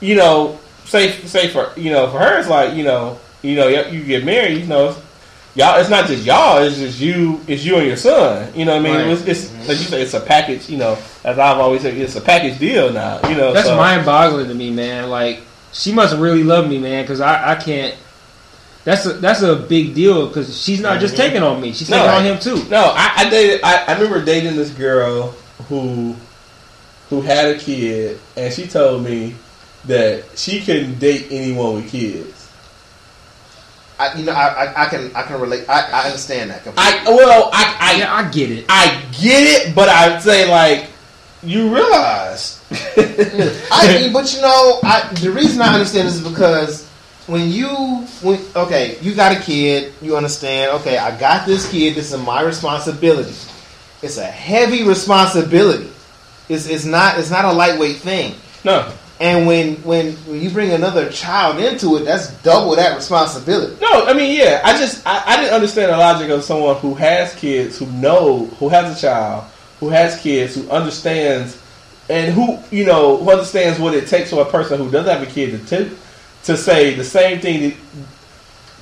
you 0.00 0.16
know, 0.16 0.58
say 0.84 1.12
say 1.24 1.48
for 1.48 1.70
you 1.76 1.90
know 1.90 2.08
for 2.10 2.18
her, 2.18 2.38
it's 2.38 2.48
like 2.48 2.74
you 2.74 2.84
know, 2.84 3.18
you 3.42 3.54
know, 3.56 3.68
you 3.68 4.02
get 4.02 4.24
married, 4.24 4.58
you 4.58 4.66
know, 4.66 4.96
y'all. 5.54 5.78
It's 5.80 5.88
not 5.90 6.06
just 6.06 6.24
y'all. 6.24 6.62
It's 6.62 6.78
just 6.78 7.00
you. 7.00 7.40
It's 7.46 7.64
you 7.64 7.76
and 7.76 7.86
your 7.86 7.96
son. 7.96 8.52
You 8.56 8.64
know 8.64 8.72
what 8.72 8.80
I 8.80 8.82
mean? 8.84 8.94
Right. 9.18 9.28
It's, 9.28 9.48
it's 9.48 9.68
like 9.68 9.78
you 9.78 9.84
say, 9.84 10.02
it's 10.02 10.14
a 10.14 10.20
package. 10.20 10.68
You 10.68 10.78
know, 10.78 10.98
as 11.24 11.38
I've 11.38 11.58
always 11.58 11.82
said, 11.82 11.96
it's 11.96 12.16
a 12.16 12.20
package 12.20 12.58
deal 12.58 12.92
now. 12.92 13.20
You 13.28 13.36
know, 13.36 13.52
That's 13.52 13.68
so, 13.68 13.76
mind-boggling 13.76 14.48
to 14.48 14.54
me, 14.54 14.70
man. 14.70 15.08
Like 15.10 15.42
she 15.72 15.92
must 15.92 16.16
really 16.16 16.42
love 16.42 16.68
me, 16.68 16.78
man, 16.78 17.04
because 17.04 17.20
I, 17.20 17.52
I 17.52 17.54
can't. 17.54 17.94
That's 18.84 19.04
a 19.06 19.14
that's 19.14 19.42
a 19.42 19.56
big 19.56 19.94
deal 19.94 20.28
because 20.28 20.60
she's 20.60 20.80
not 20.80 21.00
just 21.00 21.14
Mhm. 21.14 21.18
taking 21.18 21.42
on 21.42 21.60
me; 21.60 21.72
she's 21.72 21.90
No, 21.90 21.96
taking 21.98 22.10
on 22.10 22.24
him 22.24 22.38
too. 22.38 22.68
No, 22.68 22.92
I, 22.96 23.12
I 23.16 23.30
dated. 23.30 23.60
I, 23.64 23.84
I 23.86 23.92
remember 23.94 24.24
dating 24.24 24.54
this 24.56 24.70
girl 24.70 25.34
who 25.68 26.14
who 27.10 27.20
had 27.20 27.54
a 27.54 27.58
kid, 27.58 28.18
and 28.36 28.52
she 28.52 28.66
told 28.66 29.04
me 29.04 29.34
that 29.84 30.24
she 30.36 30.60
couldn't 30.64 30.98
date 30.98 31.28
anyone 31.30 31.76
with 31.76 31.90
kids. 31.90 32.50
I, 33.98 34.14
you 34.18 34.24
know, 34.24 34.32
I, 34.32 34.64
I, 34.64 34.84
I 34.84 34.88
can 34.88 35.10
I 35.14 35.22
can 35.22 35.40
relate. 35.40 35.68
I, 35.68 35.90
I 35.90 36.04
understand 36.06 36.50
that 36.50 36.64
completely. 36.64 36.92
I 36.92 37.04
well, 37.08 37.50
I 37.52 37.76
I, 37.80 37.98
Yeah, 37.98 38.12
I 38.14 38.30
get 38.30 38.50
it. 38.50 38.66
I 38.68 39.02
get 39.20 39.68
it, 39.68 39.74
but 39.74 39.88
I'd 39.88 40.20
say 40.20 40.50
like 40.50 40.90
you 41.42 41.74
realize. 41.74 42.60
I 43.70 43.98
mean, 44.00 44.12
but 44.12 44.34
you 44.34 44.42
know, 44.42 44.80
I, 44.82 45.08
the 45.20 45.30
reason 45.30 45.62
I 45.62 45.72
understand 45.72 46.08
this 46.08 46.16
is 46.16 46.28
because 46.28 46.86
when 47.26 47.50
you, 47.50 47.68
when 48.22 48.40
okay, 48.54 48.98
you 49.00 49.14
got 49.14 49.36
a 49.36 49.40
kid, 49.40 49.94
you 50.02 50.16
understand. 50.16 50.72
Okay, 50.80 50.98
I 50.98 51.16
got 51.18 51.46
this 51.46 51.70
kid. 51.70 51.94
This 51.94 52.12
is 52.12 52.20
my 52.20 52.42
responsibility. 52.42 53.34
It's 54.02 54.18
a 54.18 54.24
heavy 54.24 54.82
responsibility. 54.84 55.90
It's, 56.48 56.68
it's 56.68 56.84
not 56.84 57.18
it's 57.18 57.30
not 57.30 57.44
a 57.44 57.52
lightweight 57.52 57.96
thing. 57.96 58.34
no, 58.64 58.92
And 59.20 59.46
when 59.46 59.76
when 59.82 60.12
when 60.28 60.40
you 60.40 60.50
bring 60.50 60.70
another 60.72 61.10
child 61.10 61.58
into 61.58 61.96
it, 61.96 62.04
that's 62.04 62.28
double 62.42 62.76
that 62.76 62.94
responsibility. 62.96 63.76
no. 63.80 64.06
I 64.06 64.12
mean, 64.12 64.36
yeah. 64.38 64.60
I 64.64 64.78
just 64.78 65.04
I, 65.06 65.22
I 65.26 65.36
didn't 65.38 65.54
understand 65.54 65.90
the 65.92 65.96
logic 65.96 66.30
of 66.30 66.44
someone 66.44 66.76
who 66.76 66.94
has 66.94 67.34
kids, 67.34 67.78
who 67.78 67.86
know, 67.86 68.46
who 68.58 68.68
has 68.68 68.96
a 68.96 69.00
child, 69.00 69.44
who 69.80 69.88
has 69.88 70.20
kids, 70.20 70.54
who 70.54 70.68
understands, 70.70 71.60
and 72.08 72.32
who 72.32 72.58
you 72.70 72.84
know 72.84 73.16
who 73.16 73.30
understands 73.30 73.80
what 73.80 73.94
it 73.94 74.06
takes 74.06 74.30
for 74.30 74.42
a 74.42 74.50
person 74.50 74.78
who 74.78 74.90
doesn't 74.90 75.12
have 75.18 75.26
a 75.26 75.30
kid 75.30 75.66
to 75.66 75.84
to, 75.88 75.96
to 76.44 76.56
say 76.56 76.94
the 76.94 77.02
same 77.04 77.40
thing. 77.40 77.70
That 77.70 77.76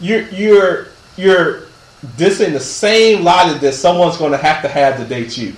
you're 0.01 0.29
you're 0.31 0.87
you're 1.17 1.63
dissing 2.17 2.53
the 2.53 2.61
same 2.61 3.25
logic 3.25 3.61
that 3.61 3.73
someone's 3.73 4.17
going 4.17 4.33
to 4.33 4.39
have 4.39 4.63
to 4.63 4.69
have 4.69 4.97
to 4.99 5.05
date 5.05 5.37
you. 5.37 5.55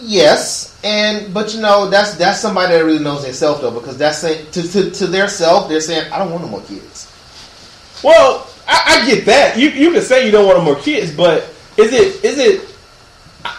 Yes, 0.00 0.78
and 0.84 1.32
but 1.32 1.54
you 1.54 1.60
know 1.60 1.88
that's 1.88 2.14
that's 2.16 2.38
somebody 2.38 2.74
that 2.74 2.84
really 2.84 3.02
knows 3.02 3.24
themselves 3.24 3.62
though, 3.62 3.70
because 3.70 3.96
that's 3.96 4.18
saying 4.18 4.50
to 4.52 4.62
to, 4.62 4.90
to 4.90 5.06
their 5.06 5.28
self, 5.28 5.68
they're 5.68 5.80
saying, 5.80 6.12
I 6.12 6.18
don't 6.18 6.30
want 6.30 6.44
no 6.44 6.50
more 6.50 6.62
kids. 6.62 7.10
Well, 8.02 8.46
I, 8.68 9.00
I 9.02 9.06
get 9.06 9.24
that. 9.26 9.58
You 9.58 9.70
you 9.70 9.92
can 9.92 10.02
say 10.02 10.26
you 10.26 10.32
don't 10.32 10.46
want 10.46 10.58
no 10.58 10.64
more 10.64 10.76
kids, 10.76 11.10
but 11.14 11.44
is 11.78 11.92
it 11.92 12.22
is 12.24 12.38
it? 12.38 12.76
I, 13.44 13.58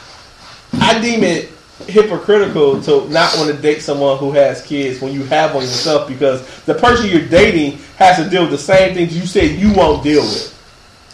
I 0.74 1.02
deem 1.02 1.24
it 1.24 1.52
hypocritical 1.88 2.82
to 2.82 3.10
not 3.10 3.36
want 3.38 3.54
to 3.54 3.62
date 3.62 3.82
someone 3.82 4.18
who 4.18 4.32
has 4.32 4.66
kids 4.66 5.02
when 5.02 5.14
you 5.14 5.24
have 5.26 5.54
one 5.54 5.64
yourself 5.64 6.08
because 6.08 6.64
the 6.66 6.74
person 6.74 7.10
you're 7.10 7.28
dating 7.28 7.80
has 7.98 8.18
to 8.18 8.30
deal 8.30 8.44
with 8.44 8.52
the 8.52 8.58
same 8.58 8.94
things 8.94 9.18
you 9.18 9.26
said 9.26 9.52
you 9.52 9.74
won't 9.74 10.04
deal 10.04 10.22
with. 10.22 10.55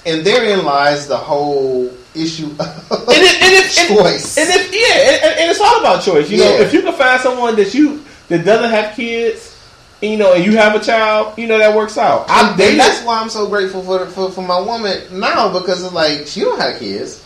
And 0.05 0.25
therein 0.25 0.65
lies 0.65 1.07
the 1.07 1.17
whole 1.17 1.91
issue 2.15 2.47
of 2.59 2.59
And, 2.59 3.21
it, 3.21 3.41
and, 3.41 3.53
if, 3.53 3.87
choice. 3.87 4.37
and 4.37 4.49
if 4.49 4.71
yeah, 4.73 5.27
and, 5.29 5.39
and 5.41 5.51
it's 5.51 5.61
all 5.61 5.79
about 5.79 6.03
choice. 6.03 6.29
You 6.29 6.37
know, 6.39 6.51
if 6.59 6.73
you 6.73 6.81
can 6.81 6.93
find 6.93 7.21
someone 7.21 7.55
that 7.57 7.73
you 7.73 8.03
that 8.29 8.43
doesn't 8.45 8.69
have 8.71 8.95
kids, 8.95 9.55
you 10.01 10.17
know, 10.17 10.33
and 10.33 10.43
you 10.43 10.57
have 10.57 10.73
a 10.75 10.83
child, 10.83 11.37
you 11.37 11.47
know 11.47 11.57
that 11.59 11.75
works 11.75 11.97
out. 11.97 12.25
I've 12.29 12.59
and 12.59 12.79
that's 12.79 13.03
why 13.05 13.21
I'm 13.21 13.29
so 13.29 13.47
grateful 13.47 13.83
for, 13.83 14.05
for 14.07 14.31
for 14.31 14.41
my 14.41 14.59
woman 14.59 15.19
now 15.19 15.57
because 15.57 15.83
it's 15.83 15.93
like 15.93 16.25
she 16.27 16.41
don't 16.41 16.59
have 16.59 16.79
kids. 16.79 17.23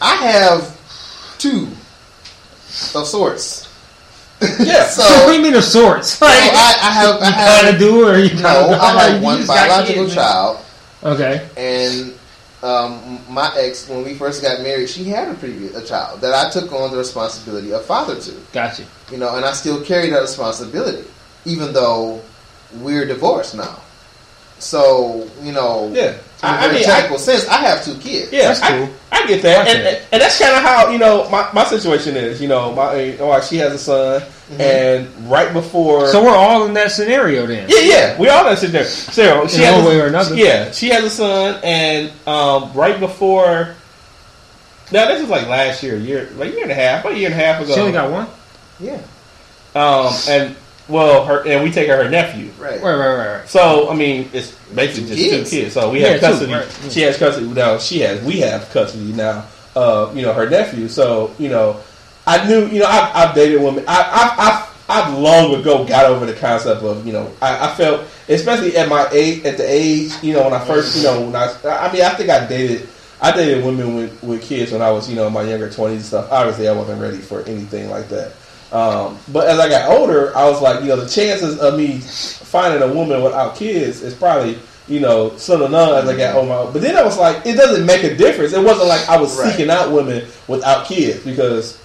I 0.00 0.14
have 0.16 1.36
two 1.38 1.68
of 2.94 3.06
sorts. 3.06 3.64
Yeah. 4.60 4.84
so 4.88 5.02
what 5.02 5.28
do 5.28 5.36
you 5.36 5.42
mean 5.42 5.54
of 5.54 5.64
sorts? 5.64 6.10
so 6.12 6.26
I, 6.26 6.30
I 6.82 6.92
have 6.92 7.22
I 7.22 7.26
you 7.28 7.32
have 7.32 7.62
kind 7.62 7.74
of 7.74 7.80
do 7.80 8.06
or 8.06 8.18
you 8.18 8.34
no. 8.34 8.42
kind 8.42 8.74
of 8.74 8.80
I 8.80 9.02
have 9.08 9.22
one 9.22 9.46
biological 9.46 10.04
kids, 10.04 10.14
child, 10.14 10.58
Okay. 11.02 11.48
and 11.56 12.14
um, 12.62 13.20
my 13.28 13.52
ex 13.56 13.88
when 13.88 14.04
we 14.04 14.14
first 14.14 14.42
got 14.42 14.62
married, 14.62 14.88
she 14.88 15.04
had 15.04 15.28
a 15.28 15.34
previous 15.34 15.74
a 15.76 15.84
child 15.86 16.20
that 16.22 16.34
I 16.34 16.50
took 16.50 16.72
on 16.72 16.90
the 16.90 16.96
responsibility 16.96 17.72
of 17.72 17.84
father 17.84 18.18
to. 18.18 18.34
Gotcha. 18.52 18.84
You 19.10 19.18
know, 19.18 19.36
and 19.36 19.44
I 19.44 19.52
still 19.52 19.84
carry 19.84 20.10
that 20.10 20.20
responsibility, 20.22 21.06
even 21.44 21.72
though 21.72 22.22
we're 22.76 23.06
divorced 23.06 23.54
now. 23.54 23.80
So 24.58 25.28
you 25.42 25.52
know, 25.52 25.92
Yeah. 25.92 26.16
In 26.42 26.48
a 26.48 26.52
I- 26.52 26.56
I 26.56 26.60
very 26.62 26.74
mean, 26.74 26.84
technical 26.84 27.18
sense, 27.18 27.48
I 27.48 27.56
have 27.58 27.84
two 27.84 27.94
kids. 27.98 28.30
Yeah, 28.32 28.48
That's 28.48 28.60
I, 28.62 28.78
cool. 28.78 28.88
I 29.12 29.26
get 29.26 29.42
that, 29.42 29.66
I 29.66 29.70
and, 29.70 29.86
and, 29.88 29.96
and 30.12 30.22
that's 30.22 30.38
kind 30.38 30.54
of 30.56 30.62
how 30.62 30.90
you 30.90 30.98
know 30.98 31.28
my, 31.30 31.48
my 31.54 31.64
situation 31.64 32.16
is. 32.16 32.40
You 32.42 32.48
know, 32.48 32.72
my 32.74 33.00
you 33.00 33.42
she 33.42 33.56
has 33.56 33.72
a 33.72 33.78
son, 33.78 34.22
and 34.60 35.08
right 35.30 35.52
before, 35.52 36.08
So 36.08 36.22
we're 36.22 36.36
all 36.36 36.66
in 36.66 36.74
that 36.74 36.90
scenario 36.92 37.46
then. 37.46 37.68
yeah, 37.70 37.80
yeah, 37.80 38.18
we 38.20 38.28
all 38.28 38.44
know 38.44 38.54
sit 38.54 38.72
there. 38.72 38.84
Sarah, 38.84 39.48
she 39.48 39.56
In 39.58 39.62
has 39.62 39.74
one 39.76 39.84
a- 39.84 39.88
way 39.88 40.00
or 40.00 40.06
another. 40.08 40.34
Yeah, 40.36 40.70
she 40.72 40.88
has 40.90 41.04
a 41.04 41.10
son, 41.10 41.60
and 41.64 42.12
um, 42.28 42.72
right 42.74 43.00
before. 43.00 43.74
Now 44.92 45.06
this 45.08 45.20
is 45.22 45.28
like 45.28 45.48
last 45.48 45.82
year, 45.82 45.96
year 45.96 46.28
like 46.36 46.50
a 46.50 46.52
year 46.52 46.62
and 46.62 46.70
a 46.70 46.74
half, 46.74 47.00
about 47.00 47.14
a 47.14 47.18
year 47.18 47.30
and 47.30 47.40
a 47.40 47.44
half 47.44 47.60
ago. 47.62 47.74
She 47.74 47.80
only 47.80 47.92
got 47.92 48.10
one. 48.10 48.28
Yeah, 48.78 49.00
um, 49.74 50.12
and 50.28 50.54
well, 50.88 51.24
her 51.24 51.46
and 51.46 51.64
we 51.64 51.70
take 51.70 51.88
her 51.88 52.02
her 52.02 52.08
nephew. 52.10 52.50
right. 52.58 52.80
Right, 52.80 52.94
right, 52.96 53.16
right, 53.16 53.38
right. 53.40 53.48
So 53.48 53.90
I 53.90 53.94
mean, 53.94 54.28
it's 54.32 54.52
basically 54.74 55.08
just 55.10 55.20
Kids. 55.20 55.50
two 55.50 55.56
kids. 55.62 55.74
So 55.74 55.90
we 55.90 56.00
Yeah, 56.00 56.08
have 56.08 56.20
two, 56.20 56.26
custody. 56.26 56.52
right. 56.52 56.90
She 56.90 57.00
has 57.02 57.16
custody 57.18 57.46
now. 57.48 57.78
She 57.78 58.00
has. 58.00 58.22
We 58.22 58.40
have 58.40 58.68
custody 58.70 59.12
now. 59.12 59.46
Uh, 59.74 60.10
you 60.14 60.22
know, 60.22 60.32
her 60.32 60.48
nephew. 60.48 60.88
So 60.88 61.34
you 61.38 61.48
know, 61.48 61.80
I 62.26 62.46
knew. 62.48 62.66
You 62.66 62.80
know, 62.80 62.86
I've, 62.86 63.14
I've 63.30 63.34
dated 63.34 63.60
women. 63.62 63.84
I, 63.86 63.98
I've, 64.00 64.38
I've, 64.38 65.12
I've 65.12 65.18
long 65.18 65.54
ago 65.54 65.84
got 65.84 66.06
over 66.06 66.24
the 66.26 66.32
concept 66.34 66.82
of 66.82 67.04
you 67.06 67.12
know. 67.12 67.30
I, 67.42 67.70
I 67.70 67.74
felt, 67.74 68.06
especially 68.28 68.76
at 68.76 68.88
my 68.88 69.08
age, 69.12 69.44
at 69.44 69.56
the 69.56 69.64
age, 69.68 70.12
you 70.22 70.32
know, 70.34 70.44
when 70.44 70.52
I 70.52 70.64
first, 70.64 70.96
you 70.96 71.02
know, 71.02 71.22
when 71.22 71.34
I, 71.36 71.52
I 71.64 71.92
mean, 71.92 72.02
I 72.02 72.10
think 72.10 72.30
I 72.30 72.46
dated. 72.46 72.88
I 73.18 73.32
dated 73.34 73.64
women 73.64 73.96
with, 73.96 74.22
with 74.22 74.42
kids 74.42 74.72
when 74.72 74.82
I 74.82 74.90
was, 74.90 75.08
you 75.08 75.16
know, 75.16 75.26
in 75.26 75.32
my 75.32 75.40
younger 75.42 75.70
twenties 75.70 76.00
and 76.00 76.04
stuff. 76.04 76.28
Obviously, 76.30 76.68
I 76.68 76.72
wasn't 76.72 77.00
ready 77.00 77.16
for 77.16 77.40
anything 77.44 77.88
like 77.88 78.10
that. 78.10 78.32
Um, 78.72 79.18
but 79.32 79.46
as 79.46 79.58
I 79.58 79.68
got 79.68 79.90
older, 79.90 80.36
I 80.36 80.48
was 80.48 80.60
like, 80.60 80.80
you 80.82 80.88
know, 80.88 80.96
the 80.96 81.08
chances 81.08 81.58
of 81.60 81.76
me 81.78 81.98
finding 81.98 82.82
a 82.82 82.92
woman 82.92 83.22
without 83.22 83.54
kids 83.56 84.02
is 84.02 84.12
probably, 84.14 84.58
you 84.88 85.00
know, 85.00 85.36
slim 85.36 85.60
to 85.60 85.68
none 85.68 85.94
as 85.94 86.08
I 86.08 86.16
got 86.16 86.34
older. 86.34 86.72
But 86.72 86.82
then 86.82 86.96
I 86.96 87.02
was 87.04 87.16
like, 87.16 87.46
it 87.46 87.54
doesn't 87.54 87.86
make 87.86 88.02
a 88.02 88.14
difference. 88.16 88.52
It 88.52 88.62
wasn't 88.64 88.88
like 88.88 89.08
I 89.08 89.16
was 89.20 89.38
Right. 89.38 89.52
seeking 89.52 89.70
out 89.70 89.92
women 89.92 90.26
without 90.48 90.86
kids 90.86 91.24
because, 91.24 91.78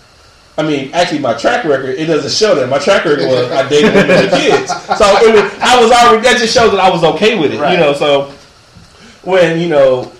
I 0.57 0.63
mean, 0.63 0.91
actually, 0.93 1.19
my 1.19 1.33
track 1.35 1.65
record 1.65 1.97
it 1.99 2.05
doesn't 2.07 2.31
show 2.31 2.55
that. 2.55 2.67
My 2.67 2.79
track 2.79 3.05
record 3.05 3.27
was 3.27 3.51
I 3.51 3.67
dated 3.69 3.93
women 3.93 4.07
with 4.09 4.31
kids, 4.41 4.71
so 4.97 5.05
it 5.21 5.33
was 5.33 5.53
I 5.61 5.81
was 5.81 5.91
already 5.91 6.23
that 6.23 6.37
just 6.39 6.53
shows 6.53 6.71
that 6.71 6.79
I 6.79 6.89
was 6.89 7.03
okay 7.03 7.37
with 7.39 7.53
it, 7.53 7.59
Right. 7.59 7.73
you 7.73 7.77
know. 7.79 7.93
So 7.93 8.33
when 9.23 9.59
you 9.59 9.69
know 9.69 10.11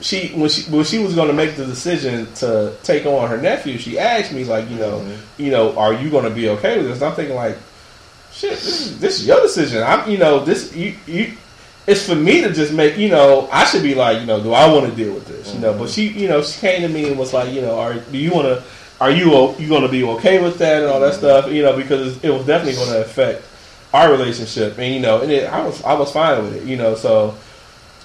she 0.00 0.28
when 0.28 0.48
she 0.48 0.70
when 0.70 0.84
she 0.84 0.98
was 0.98 1.14
going 1.14 1.28
to 1.28 1.34
make 1.34 1.56
the 1.56 1.66
decision 1.66 2.32
to 2.34 2.74
take 2.82 3.06
on 3.06 3.28
her 3.28 3.36
nephew, 3.36 3.78
she 3.78 3.98
asked 3.98 4.32
me 4.32 4.44
like, 4.44 4.68
you 4.70 4.76
know, 4.76 5.00
mm-hmm. 5.00 5.42
you 5.42 5.50
know, 5.50 5.76
are 5.78 5.92
you 5.92 6.10
going 6.10 6.24
to 6.24 6.30
be 6.30 6.48
okay 6.50 6.78
with 6.78 6.86
this? 6.86 6.96
And 7.00 7.10
I'm 7.10 7.14
thinking 7.14 7.36
like, 7.36 7.56
shit, 8.32 8.52
this 8.52 8.80
is 8.80 9.00
this 9.00 9.20
is 9.20 9.26
your 9.26 9.40
decision. 9.40 9.82
I'm, 9.82 10.10
you 10.10 10.18
know, 10.18 10.44
this 10.44 10.74
you 10.74 10.96
you. 11.06 11.32
It's 11.86 12.06
for 12.06 12.14
me 12.14 12.42
to 12.42 12.52
just 12.52 12.72
make, 12.72 12.98
you 12.98 13.08
know, 13.08 13.48
I 13.50 13.64
should 13.64 13.82
be 13.82 13.94
like, 13.94 14.20
you 14.20 14.26
know, 14.26 14.40
do 14.40 14.52
I 14.52 14.70
want 14.72 14.88
to 14.88 14.94
deal 14.94 15.12
with 15.12 15.26
this, 15.26 15.52
you 15.54 15.60
know? 15.60 15.72
But 15.72 15.84
mm-hmm. 15.84 15.92
she, 15.92 16.08
you 16.08 16.28
know, 16.28 16.42
she 16.42 16.60
came 16.60 16.82
to 16.82 16.88
me 16.88 17.08
and 17.08 17.18
was 17.18 17.32
like, 17.32 17.52
you 17.52 17.62
know, 17.62 17.80
are 17.80 17.94
do 17.94 18.18
you 18.18 18.30
want 18.32 18.46
to, 18.46 18.62
are 19.00 19.10
you 19.10 19.56
you 19.58 19.68
going 19.68 19.82
to 19.82 19.88
be 19.88 20.04
okay 20.04 20.42
with 20.42 20.58
that 20.58 20.82
and 20.82 20.90
all 20.90 21.00
that 21.00 21.12
mm-hmm. 21.12 21.18
stuff, 21.18 21.50
you 21.50 21.62
know, 21.62 21.76
because 21.76 22.22
it 22.22 22.30
was 22.30 22.46
definitely 22.46 22.74
going 22.74 22.92
to 22.92 23.00
affect 23.00 23.44
our 23.92 24.10
relationship, 24.10 24.78
and 24.78 24.94
you 24.94 25.00
know, 25.00 25.20
and 25.22 25.32
it, 25.32 25.50
I 25.50 25.64
was 25.64 25.82
I 25.82 25.94
was 25.94 26.12
fine 26.12 26.44
with 26.44 26.54
it, 26.54 26.64
you 26.64 26.76
know, 26.76 26.94
so 26.94 27.34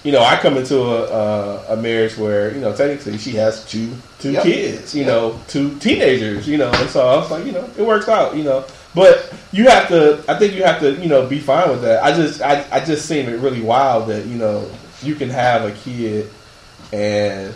you 0.05 0.11
know, 0.13 0.23
I 0.23 0.37
come 0.37 0.55
into 0.55 0.79
a, 0.79 1.03
a, 1.11 1.73
a 1.73 1.75
marriage 1.77 2.15
where 2.17 2.53
you 2.53 2.61
know 2.61 2.73
technically 2.75 3.17
she 3.17 3.31
has 3.31 3.65
two 3.65 3.91
two 4.19 4.31
Yep. 4.31 4.43
kids, 4.43 4.95
you 4.95 5.01
Yep. 5.03 5.07
know, 5.11 5.39
two 5.47 5.77
teenagers, 5.79 6.47
you 6.47 6.57
know, 6.57 6.71
and 6.73 6.89
so 6.89 7.05
I 7.07 7.17
was 7.17 7.29
like, 7.31 7.45
you 7.45 7.51
know, 7.51 7.67
it 7.77 7.81
works 7.81 8.07
out, 8.07 8.35
you 8.37 8.43
know. 8.43 8.63
But 8.93 9.33
you 9.51 9.67
have 9.67 9.89
to, 9.89 10.23
I 10.29 10.39
think 10.39 10.53
you 10.53 10.63
have 10.63 10.79
to, 10.79 10.93
you 10.93 11.09
know, 11.09 11.27
be 11.27 11.39
fine 11.39 11.69
with 11.69 11.81
that. 11.81 12.01
I 12.01 12.15
just, 12.15 12.41
I, 12.41 12.65
I 12.71 12.79
just 12.85 13.07
seem 13.07 13.27
it 13.27 13.39
really 13.41 13.61
wild 13.61 14.07
that 14.07 14.25
you 14.25 14.35
know 14.37 14.69
you 15.03 15.15
can 15.15 15.29
have 15.29 15.63
a 15.65 15.71
kid 15.71 16.29
and 16.93 17.53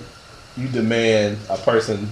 you 0.58 0.68
demand 0.68 1.38
a 1.50 1.58
person 1.58 2.10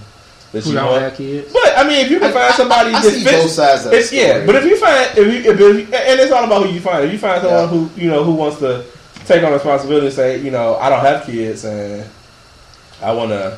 that 0.53 0.63
Who 0.63 0.69
you 0.69 0.75
don't 0.77 0.91
want. 0.91 1.01
have 1.01 1.15
kids? 1.15 1.51
But 1.51 1.77
I 1.77 1.85
mean, 1.85 2.05
if 2.05 2.09
you 2.11 2.19
can 2.19 2.29
I- 2.29 2.33
find 2.33 2.53
somebody 2.55 2.91
I- 2.93 2.99
I 2.99 3.01
that 3.01 3.11
see 3.11 3.23
fits, 3.23 3.41
both 3.43 3.51
sides 3.51 3.85
of 3.85 3.91
the 3.91 3.97
it's, 3.97 4.13
yeah. 4.13 4.45
But 4.45 4.55
if 4.55 4.63
you 4.65 4.77
find, 4.77 5.17
if 5.17 5.27
you, 5.45 5.51
if 5.51 5.59
you, 5.59 5.79
and 5.93 6.19
it's 6.21 6.31
all 6.31 6.45
about 6.45 6.65
who 6.65 6.71
you 6.73 6.79
find. 6.79 7.03
If 7.05 7.11
you 7.11 7.19
find 7.19 7.41
someone 7.41 7.63
Yeah. 7.63 7.67
who 7.67 7.89
you 8.01 8.09
know 8.09 8.23
who 8.23 8.31
wants 8.33 8.59
to 8.59 8.85
take 9.27 9.43
on 9.43 9.53
responsibility 9.53 10.07
and 10.07 10.15
say, 10.15 10.41
you 10.41 10.51
know, 10.51 10.75
I 10.75 10.89
don't 10.89 11.01
have 11.01 11.25
kids 11.25 11.65
and 11.65 12.09
I 13.01 13.13
want 13.13 13.29
to, 13.29 13.57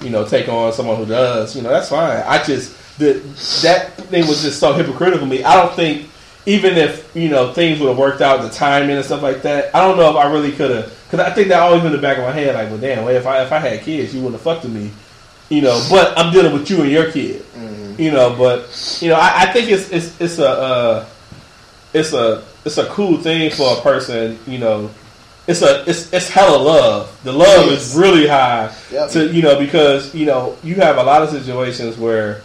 you 0.00 0.10
know, 0.10 0.26
take 0.26 0.48
on 0.48 0.72
someone 0.72 0.96
who 0.96 1.06
does, 1.06 1.54
you 1.54 1.62
know, 1.62 1.70
that's 1.70 1.90
fine. 1.90 2.22
I 2.26 2.42
just 2.42 2.98
the 2.98 3.14
that 3.62 3.94
thing 3.96 4.26
was 4.26 4.42
just 4.42 4.58
so 4.58 4.72
hypocritical 4.72 5.24
of 5.24 5.28
me. 5.28 5.44
I 5.44 5.54
don't 5.54 5.74
think 5.74 6.08
even 6.46 6.76
if 6.76 7.14
you 7.14 7.28
know 7.28 7.52
things 7.52 7.78
would 7.80 7.88
have 7.88 7.98
worked 7.98 8.20
out, 8.20 8.42
the 8.42 8.50
timing 8.50 8.96
and 8.96 9.04
stuff 9.04 9.22
like 9.22 9.42
that. 9.42 9.74
I 9.74 9.80
don't 9.80 9.96
know 9.96 10.10
if 10.10 10.16
I 10.16 10.30
really 10.30 10.52
could 10.52 10.70
have 10.70 10.98
because 11.04 11.20
I 11.20 11.30
think 11.32 11.48
that 11.48 11.60
always 11.60 11.84
in 11.84 11.92
the 11.92 11.98
back 11.98 12.18
of 12.18 12.24
my 12.24 12.32
head, 12.32 12.54
like, 12.54 12.68
well, 12.68 12.78
damn, 12.78 13.04
well, 13.04 13.14
if 13.14 13.26
I 13.26 13.42
if 13.42 13.52
I 13.52 13.58
had 13.58 13.82
kids, 13.82 14.14
you 14.14 14.20
wouldn't 14.20 14.40
have 14.40 14.42
fucked 14.42 14.64
with 14.64 14.72
me, 14.72 14.90
you 15.48 15.62
know. 15.62 15.84
But 15.88 16.18
I'm 16.18 16.32
dealing 16.32 16.52
with 16.52 16.68
you 16.68 16.82
and 16.82 16.90
your 16.90 17.10
kid, 17.12 17.44
you 17.98 18.10
know. 18.10 18.34
But 18.36 18.98
you 19.00 19.08
know, 19.08 19.16
I, 19.16 19.42
I 19.42 19.52
think 19.52 19.70
it's 19.70 19.90
it's 19.90 20.20
it's 20.20 20.38
a 20.38 20.48
uh, 20.48 21.08
it's 21.92 22.12
a 22.12 22.44
it's 22.64 22.78
a 22.78 22.86
cool 22.86 23.18
thing 23.18 23.50
for 23.50 23.78
a 23.78 23.80
person, 23.80 24.38
you 24.46 24.58
know. 24.58 24.90
It's 25.46 25.62
a 25.62 25.82
it's 25.88 26.12
it's 26.12 26.28
hella 26.28 26.56
love. 26.56 27.18
The 27.24 27.32
love 27.32 27.66
Yes. 27.70 27.90
is 27.90 27.94
really 27.96 28.28
high 28.28 28.70
Yep. 28.92 29.10
to 29.10 29.26
you 29.32 29.42
know 29.42 29.58
because 29.58 30.14
you 30.14 30.26
know 30.26 30.56
you 30.62 30.76
have 30.76 30.98
a 30.98 31.02
lot 31.02 31.22
of 31.22 31.30
situations 31.30 31.96
where 31.98 32.42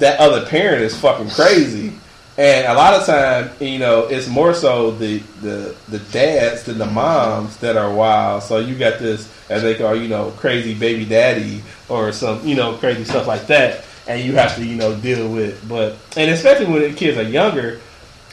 that 0.00 0.18
other 0.20 0.44
parent 0.46 0.82
is 0.82 0.94
fucking 0.98 1.30
crazy, 1.30 1.92
and 2.36 2.66
a 2.66 2.74
lot 2.74 2.92
of 2.94 3.06
time 3.06 3.50
you 3.58 3.78
know 3.78 4.00
it's 4.06 4.28
more 4.28 4.52
so 4.52 4.90
the 4.90 5.18
the 5.40 5.74
the 5.88 5.98
dads 6.12 6.64
than 6.64 6.76
the 6.78 6.84
mm-hmm. 6.84 6.94
moms 6.94 7.56
that 7.58 7.76
are 7.78 7.90
wild. 7.92 8.42
So 8.42 8.58
you 8.58 8.74
got 8.74 8.98
this 8.98 9.32
as 9.48 9.62
they 9.62 9.74
call 9.74 9.94
you 9.96 10.08
know 10.08 10.30
crazy 10.32 10.74
baby 10.74 11.06
daddy 11.06 11.62
or 11.88 12.12
some 12.12 12.46
you 12.46 12.54
know 12.54 12.74
crazy 12.76 13.04
stuff 13.04 13.26
like 13.26 13.46
that, 13.46 13.84
and 14.06 14.22
you 14.22 14.34
have 14.34 14.56
to 14.56 14.64
you 14.64 14.76
know 14.76 14.94
deal 14.94 15.26
with. 15.32 15.66
But 15.66 15.96
and 16.18 16.30
especially 16.30 16.66
when 16.66 16.82
the 16.82 16.92
kids 16.92 17.16
are 17.16 17.22
younger, 17.22 17.80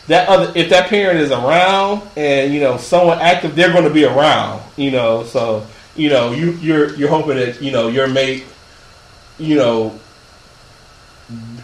that 0.07 0.29
other 0.29 0.51
if 0.55 0.69
that 0.69 0.89
parent 0.89 1.19
is 1.19 1.31
around 1.31 2.01
and 2.15 2.53
you 2.53 2.59
know 2.59 2.77
someone 2.77 3.19
active, 3.19 3.55
they're 3.55 3.71
going 3.71 3.83
to 3.83 3.93
be 3.93 4.05
around. 4.05 4.61
You 4.75 4.91
know, 4.91 5.23
so 5.23 5.65
you 5.95 6.09
know 6.09 6.31
you 6.31 6.51
you're 6.53 6.95
you're 6.95 7.09
hoping 7.09 7.37
that 7.37 7.61
you 7.61 7.71
know 7.71 7.87
your 7.87 8.07
mate, 8.07 8.45
you 9.37 9.55
know, 9.55 9.99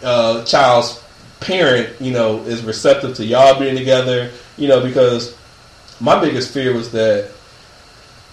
uh, 0.02 0.44
child's 0.44 1.02
parent, 1.40 2.00
you 2.00 2.12
know, 2.12 2.40
is 2.44 2.62
receptive 2.62 3.16
to 3.16 3.24
y'all 3.24 3.58
being 3.58 3.76
together. 3.76 4.30
You 4.56 4.68
know, 4.68 4.82
because 4.82 5.36
my 6.00 6.20
biggest 6.20 6.52
fear 6.52 6.74
was 6.74 6.92
that 6.92 7.30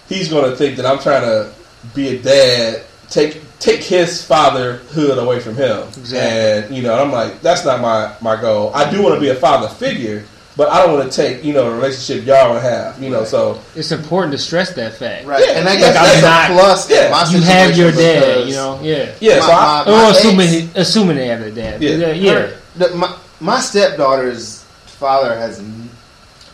he's 0.10 0.30
going 0.30 0.50
to 0.50 0.56
think 0.56 0.78
that 0.78 0.86
I'm 0.86 1.00
trying 1.00 1.24
to 1.24 1.54
be 1.96 2.10
a 2.10 2.22
dad, 2.22 2.84
take 3.10 3.42
take 3.62 3.82
his 3.84 4.26
fatherhood 4.26 5.18
away 5.18 5.40
from 5.40 5.56
him. 5.56 5.88
Exactly. 5.88 6.20
And 6.20 6.76
you 6.76 6.82
know, 6.84 6.96
I'm 7.02 7.12
like, 7.12 7.42
that's 7.42 7.64
not 7.64 7.80
my 7.80 8.14
my 8.20 8.36
goal. 8.42 8.72
I 8.74 8.90
do 8.92 9.02
want 9.02 9.16
to 9.16 9.22
be 9.22 9.30
a 9.30 9.36
father 9.36 9.70
figure, 9.70 10.26
but 10.58 10.68
I 10.70 10.84
don't 10.84 10.98
want 10.98 11.10
to 11.10 11.16
take 11.16 11.44
you 11.46 11.54
know 11.54 11.72
a 11.72 11.74
relationship 11.76 12.26
y'all 12.26 12.50
want 12.50 12.62
to 12.64 12.70
have. 12.70 13.02
You 13.02 13.10
know, 13.12 13.24
so 13.24 13.62
It's 13.76 13.92
important 13.92 14.32
to 14.34 14.38
stress 14.40 14.74
that 14.76 14.96
fact. 14.96 15.26
Right, 15.28 15.44
Yeah, 15.46 15.60
and 15.60 15.68
I 15.70 15.72
like, 15.72 15.80
guess 15.80 15.96
I'm 15.96 16.04
that's 16.04 16.22
not- 16.24 16.50
a 16.50 16.54
plus 16.54 16.90
yeah, 16.90 17.10
my 17.12 17.20
You 17.22 17.26
situation 17.40 17.48
have 17.54 17.78
your 17.78 17.92
dad, 17.92 18.48
you 18.48 18.54
know. 18.56 18.80
Yeah. 18.82 19.14
yeah, 19.22 19.40
My- 19.40 19.46
so 19.46 19.52
I, 19.54 19.84
my- 19.86 19.92
Or 19.92 20.10
ex- 20.10 20.18
assuming 20.20 20.70
assuming 20.76 21.16
they 21.18 21.28
have 21.28 21.40
their 21.40 21.52
dad. 21.52 21.82
Yeah. 21.82 21.92
Yeah. 21.96 22.12
yeah. 22.14 22.34
her- 22.34 22.58
the, 22.78 22.90
my 22.96 23.16
my 23.40 23.60
stepdaughter's 23.60 24.64
father 24.86 25.36
has. 25.36 25.62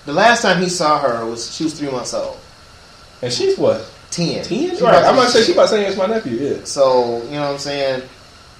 The 0.05 0.13
last 0.13 0.41
time 0.41 0.61
he 0.61 0.69
saw 0.69 0.99
her 0.99 1.25
was 1.25 1.53
she 1.55 1.63
was 1.65 1.73
three 1.77 1.89
months 1.91 2.13
old. 2.13 2.37
and 3.21 3.31
she's 3.31 3.57
what 3.57 3.89
Ten. 4.11 4.43
ten? 4.43 4.69
Right, 4.83 5.03
I'm 5.03 5.15
to- 5.15 5.19
gonna 5.21 5.29
say 5.29 5.43
she 5.43 5.53
about 5.53 5.69
saying 5.69 5.87
it's 5.87 5.97
my 5.97 6.05
nephew. 6.07 6.37
Yeah, 6.37 6.63
So 6.63 7.23
you 7.25 7.31
know 7.31 7.41
what 7.41 7.51
I'm 7.53 7.57
saying. 7.59 8.03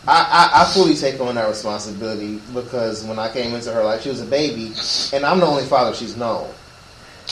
I, 0.10 0.52
I, 0.54 0.62
I 0.62 0.66
fully 0.74 0.96
take 0.96 1.20
on 1.20 1.36
that 1.36 1.50
responsibility 1.50 2.40
because 2.54 3.04
when 3.04 3.20
I 3.20 3.30
came 3.30 3.54
into 3.54 3.74
her 3.74 3.84
life, 3.84 4.04
she 4.04 4.10
was 4.10 4.22
a 4.22 4.26
baby, 4.26 4.72
and 5.14 5.26
I'm 5.26 5.40
the 5.42 5.46
only 5.46 5.66
father 5.66 5.94
she's 5.94 6.16
known. 6.16 6.50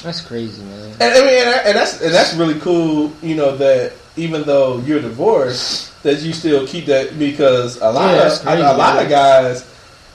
That's 0.03 0.19
crazy, 0.19 0.61
man. 0.61 0.91
And 0.99 1.13
I 1.13 1.19
mean, 1.21 1.47
and, 1.47 1.67
and 1.67 1.77
that's 1.77 2.01
and 2.01 2.13
that's 2.13 2.33
really 2.33 2.59
cool. 2.59 3.13
You 3.21 3.35
know 3.35 3.55
that 3.57 3.93
even 4.17 4.43
though 4.43 4.79
you're 4.79 4.99
divorced, 5.01 6.03
that 6.03 6.19
you 6.21 6.33
still 6.33 6.67
keep 6.67 6.85
that 6.87 7.17
because 7.17 7.77
a 7.81 7.89
lot 7.91 8.13
Yeah, 8.13 8.33
of 8.33 8.39
crazy, 8.41 8.61
a, 8.61 8.73
lot 8.73 9.01
of 9.01 9.09
guys, 9.09 9.65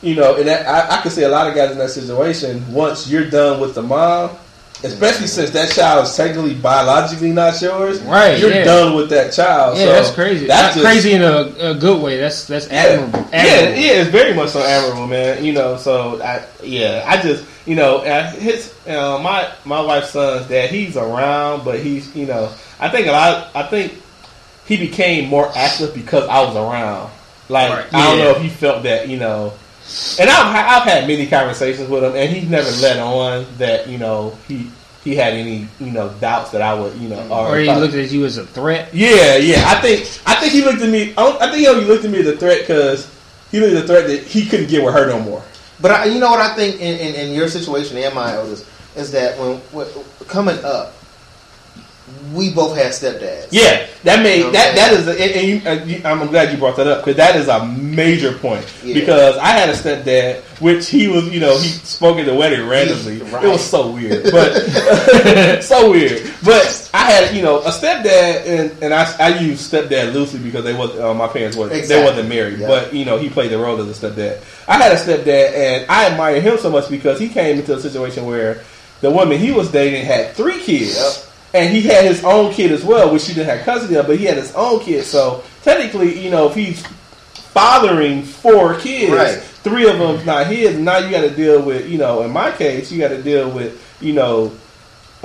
you 0.02 0.14
know, 0.14 0.36
and 0.36 0.47
that, 0.47 0.66
I, 0.66 0.98
I 0.98 1.02
could 1.02 1.12
see 1.12 1.22
a 1.22 1.28
lot 1.31 1.48
of 1.48 1.55
guys 1.55 1.70
in 1.70 1.78
that 1.78 1.90
situation. 1.90 2.70
Once 2.72 3.09
you're 3.10 3.28
done 3.31 3.59
with 3.60 3.74
the 3.74 3.82
mom, 3.82 4.31
especially 4.82 5.27
since 5.27 5.51
that 5.51 5.70
child 5.73 6.05
is 6.07 6.15
technically 6.16 6.55
biologically 6.55 7.32
not 7.32 7.61
yours, 7.61 8.01
Right, 8.02 8.39
You're 8.39 8.51
yeah. 8.51 8.65
done 8.65 8.94
with 8.97 9.11
that 9.11 9.32
child. 9.32 9.77
Yeah, 9.77 9.85
so 9.86 9.93
that's 9.93 10.11
crazy. 10.12 10.47
That's 10.47 10.74
just- 10.74 10.85
crazy 10.86 11.12
in 11.12 11.23
a, 11.23 11.52
a 11.70 11.74
good 11.74 12.02
way. 12.02 12.16
That's 12.19 12.47
that's 12.47 12.69
admirable. 12.69 13.20
Yeah, 13.32 13.39
admirable. 13.39 13.81
yeah, 13.82 13.93
it's 14.01 14.11
very 14.11 14.35
much 14.35 14.51
so 14.51 14.62
admirable, 14.62 15.07
man. 15.07 15.44
You 15.44 15.52
know, 15.52 15.77
so 15.77 16.20
I, 16.23 16.44
yeah, 16.62 17.05
I 17.07 17.20
just, 17.20 17.44
you 17.66 17.74
know, 17.77 17.98
uh, 17.98 18.31
his, 18.32 18.74
uh, 18.86 19.19
my, 19.23 19.51
my 19.65 19.81
wife's 19.81 20.11
son's 20.11 20.47
dad, 20.48 20.70
he's 20.70 20.97
around, 20.97 21.65
but 21.65 21.78
he's, 21.81 22.15
you 22.16 22.27
know, 22.27 22.52
I 22.78 22.89
think 22.89 23.07
a 23.07 23.12
lot, 23.12 23.48
I 23.55 23.65
think 23.65 23.94
he 24.66 24.77
became 24.77 25.28
more 25.28 25.51
active 25.55 25.94
because 25.94 26.28
I 26.28 26.43
was 26.43 26.57
around. 26.57 27.11
Like, 27.48 27.70
Right, 27.73 27.94
I 27.94 28.07
don't 28.07 28.19
yeah. 28.19 28.24
know 28.24 28.31
if 28.36 28.43
he 28.43 28.48
felt 28.48 28.85
that, 28.85 29.09
you 29.09 29.19
know, 29.19 29.52
and 30.18 30.28
I've, 30.30 30.82
I've 30.82 30.88
had 30.88 31.06
many 31.08 31.26
conversations 31.26 31.88
with 31.88 32.04
him, 32.04 32.14
and 32.14 32.30
he's 32.30 32.48
never 32.48 32.70
let 32.82 32.98
on 32.98 33.46
that, 33.58 33.88
you 33.88 33.98
know, 33.98 34.36
he, 34.48 34.70
he 35.04 35.16
had 35.16 35.32
any, 35.34 35.66
you 35.78 35.90
know, 35.92 36.10
doubts 36.20 36.50
that 36.50 36.62
I 36.62 36.74
would, 36.78 36.94
you 36.96 37.08
know, 37.08 37.26
Or 37.30 37.58
he 37.58 37.66
looked 37.72 37.94
at 37.94 38.10
you 38.10 38.24
as 38.24 38.36
a 38.36 38.46
threat. 38.46 38.92
yeah, 38.94 39.36
yeah. 39.36 39.64
I 39.66 39.80
think 39.80 40.00
I 40.26 40.34
think 40.34 40.52
he 40.52 40.62
looked 40.62 40.82
at 40.82 40.90
me. 40.90 41.14
I, 41.16 41.38
I 41.40 41.46
think 41.50 41.56
he 41.60 41.68
only 41.68 41.84
looked 41.84 42.04
at 42.04 42.10
me 42.10 42.18
as 42.20 42.26
a 42.26 42.36
threat 42.36 42.60
because 42.60 43.10
he 43.50 43.60
looked 43.60 43.74
at 43.74 43.80
the 43.82 43.86
threat 43.86 44.06
that 44.08 44.22
he 44.24 44.46
couldn't 44.46 44.68
get 44.68 44.84
with 44.84 44.94
her 44.94 45.06
no 45.08 45.18
more. 45.20 45.42
But 45.80 45.92
I, 45.92 46.04
you 46.04 46.20
know 46.20 46.30
what 46.30 46.40
I 46.40 46.54
think 46.54 46.76
in, 46.80 46.98
in, 46.98 47.14
in 47.14 47.34
your 47.34 47.48
situation 47.48 47.96
and 47.96 48.14
my 48.14 48.34
eldest 48.34 48.66
is 48.94 49.10
that 49.12 49.38
when, 49.38 49.56
when 49.72 49.86
coming 50.26 50.62
up, 50.64 50.92
we 52.32 52.52
both 52.52 52.76
had 52.76 52.92
stepdads. 52.92 53.48
Yeah, 53.50 53.86
that 54.04 54.22
made 54.22 54.42
Okay. 54.42 54.52
that 54.52 54.74
that 54.76 54.92
is. 54.92 55.08
A, 55.08 55.12
and 55.20 55.66
and 55.66 55.90
you, 55.90 56.00
I'm 56.04 56.24
glad 56.28 56.52
you 56.52 56.58
brought 56.58 56.76
that 56.76 56.86
up 56.86 57.04
because 57.04 57.16
that 57.16 57.34
is 57.36 57.48
a 57.48 57.66
major 57.66 58.32
point. 58.38 58.64
Yeah. 58.84 58.94
Because 58.94 59.36
I 59.38 59.48
had 59.48 59.68
a 59.68 59.72
stepdad, 59.72 60.40
which 60.60 60.88
he 60.88 61.08
was, 61.08 61.28
you 61.32 61.40
know, 61.40 61.58
he 61.58 61.68
spoke 61.68 62.18
at 62.18 62.26
the 62.26 62.34
wedding 62.34 62.66
randomly. 62.68 63.18
Right. 63.18 63.44
It 63.44 63.48
was 63.48 63.64
so 63.64 63.90
weird, 63.90 64.30
but 64.30 64.54
so 65.62 65.90
weird. 65.90 66.22
But 66.44 66.90
I 66.94 67.10
had, 67.10 67.34
you 67.34 67.42
know, 67.42 67.58
a 67.62 67.70
stepdad, 67.70 68.46
and 68.46 68.82
and 68.82 68.94
I, 68.94 69.12
I 69.18 69.38
use 69.40 69.68
stepdad 69.68 70.12
loosely 70.14 70.38
because 70.40 70.62
they 70.64 70.74
was 70.74 70.96
uh, 71.00 71.12
my 71.14 71.26
parents 71.26 71.56
they 71.56 71.78
Exactly. 71.80 72.04
wasn't 72.08 72.28
married, 72.28 72.60
Yeah. 72.60 72.68
but 72.68 72.94
you 72.94 73.04
know, 73.04 73.18
he 73.18 73.28
played 73.28 73.50
the 73.50 73.58
role 73.58 73.80
as 73.80 74.02
a 74.02 74.08
stepdad. 74.08 74.40
I 74.68 74.76
had 74.76 74.92
a 74.92 74.96
stepdad, 74.96 75.52
and 75.54 75.90
I 75.90 76.06
admire 76.10 76.40
him 76.40 76.58
so 76.58 76.70
much 76.70 76.88
because 76.88 77.18
he 77.18 77.28
came 77.28 77.58
into 77.58 77.74
a 77.76 77.80
situation 77.80 78.24
where 78.24 78.62
the 79.00 79.10
woman 79.10 79.38
he 79.38 79.50
was 79.50 79.70
dating 79.72 80.04
had 80.04 80.34
three 80.34 80.60
kids. 80.60 80.94
Yep. 80.96 81.26
And 81.52 81.74
he 81.74 81.82
had 81.82 82.05
his 82.05 82.22
own 82.24 82.52
kid 82.52 82.70
as 82.70 82.85
well, 82.85 83.12
which 83.12 83.22
she 83.22 83.35
didn't 83.35 83.56
have 83.56 83.64
custody 83.64 83.97
of, 83.97 84.06
but 84.06 84.18
he 84.18 84.24
had 84.24 84.36
his 84.36 84.55
own 84.55 84.81
kid. 84.81 85.05
So 85.05 85.43
technically, 85.62 86.22
you 86.22 86.31
know, 86.31 86.48
if 86.48 86.55
he's 86.55 86.85
fathering 87.35 88.22
four 88.22 88.77
kids, 88.78 89.12
Right. 89.12 89.40
three 89.40 89.89
of 89.90 89.98
them's 89.98 90.24
not 90.24 90.47
his. 90.47 90.77
Now 90.78 90.98
you 90.98 91.10
got 91.10 91.22
to 91.22 91.31
deal 91.31 91.60
with, 91.60 91.89
you 91.89 91.98
know, 91.98 92.22
in 92.22 92.31
my 92.31 92.52
case, 92.52 92.93
you 92.93 93.01
got 93.01 93.09
to 93.09 93.20
deal 93.22 93.51
with, 93.51 93.82
you 94.01 94.12
know, 94.12 94.52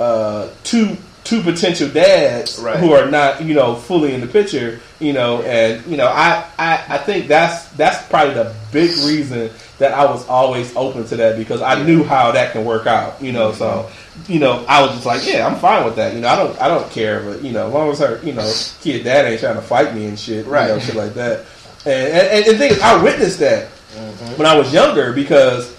uh, 0.00 0.48
two 0.64 0.96
two 1.26 1.42
potential 1.42 1.88
dads 1.88 2.58
Right. 2.58 2.78
who 2.78 2.92
are 2.92 3.10
not, 3.10 3.42
you 3.42 3.54
know, 3.54 3.74
fully 3.74 4.14
in 4.14 4.20
the 4.20 4.26
picture. 4.26 4.80
You 4.98 5.12
know, 5.12 5.42
and 5.42 5.84
you 5.86 5.98
know, 5.98 6.06
I, 6.06 6.44
I 6.58 6.84
I 6.88 6.98
think 6.98 7.28
that's 7.28 7.68
that's 7.70 8.06
probably 8.08 8.34
the 8.34 8.54
big 8.72 8.90
reason 9.04 9.50
that 9.78 9.92
I 9.92 10.06
was 10.06 10.26
always 10.26 10.74
open 10.74 11.04
to 11.08 11.16
that 11.16 11.36
because 11.36 11.60
I 11.60 11.82
knew 11.82 12.02
how 12.02 12.32
that 12.32 12.52
can 12.52 12.64
work 12.64 12.86
out. 12.86 13.20
You 13.20 13.32
know, 13.32 13.52
so 13.52 13.66
mm-hmm. 13.66 14.32
you 14.32 14.38
know, 14.40 14.64
I 14.66 14.80
was 14.80 14.92
just 14.92 15.04
like, 15.04 15.26
yeah, 15.26 15.46
I'm 15.46 15.58
fine 15.58 15.84
with 15.84 15.96
that. 15.96 16.14
You 16.14 16.20
know, 16.20 16.28
I 16.28 16.36
don't 16.36 16.60
I 16.62 16.68
don't 16.68 16.90
care, 16.90 17.20
but 17.20 17.42
you 17.42 17.52
know, 17.52 17.66
as 17.66 17.74
long 17.74 17.90
as 17.90 17.98
her, 17.98 18.20
you 18.22 18.32
know, 18.32 18.50
kid 18.80 19.04
dad 19.04 19.26
ain't 19.26 19.40
trying 19.40 19.56
to 19.56 19.62
fight 19.62 19.94
me 19.94 20.06
and 20.06 20.18
shit, 20.18 20.46
Right. 20.46 20.68
You 20.68 20.74
know, 20.74 20.78
shit 20.78 20.94
like 20.94 21.14
that. 21.14 21.44
And 21.84 22.12
and, 22.12 22.28
and 22.28 22.44
the 22.46 22.58
thing 22.58 22.72
is, 22.72 22.80
I 22.80 23.02
witnessed 23.02 23.40
that 23.40 23.68
mm-hmm. 23.68 24.38
when 24.38 24.46
I 24.46 24.56
was 24.56 24.72
younger 24.72 25.12
because 25.12 25.76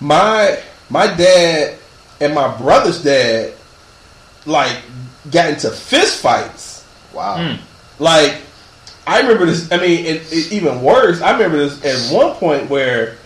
my 0.00 0.58
my 0.88 1.06
dad 1.06 1.76
and 2.20 2.34
my 2.34 2.56
brother's 2.56 3.02
dad 3.02 3.54
like 4.48 4.76
got 5.30 5.50
into 5.50 5.70
fist 5.70 6.20
fights. 6.22 6.86
Wow. 7.12 7.36
Mm. 7.38 7.58
Like 7.98 8.42
I 9.06 9.20
remember 9.20 9.46
this. 9.46 9.70
I 9.72 9.78
mean, 9.78 10.04
it, 10.04 10.32
it, 10.32 10.52
even 10.52 10.82
worse. 10.82 11.20
I 11.22 11.32
remember 11.32 11.56
this 11.58 11.84
at 11.84 12.14
one 12.14 12.34
point 12.34 12.68
where 12.68 13.16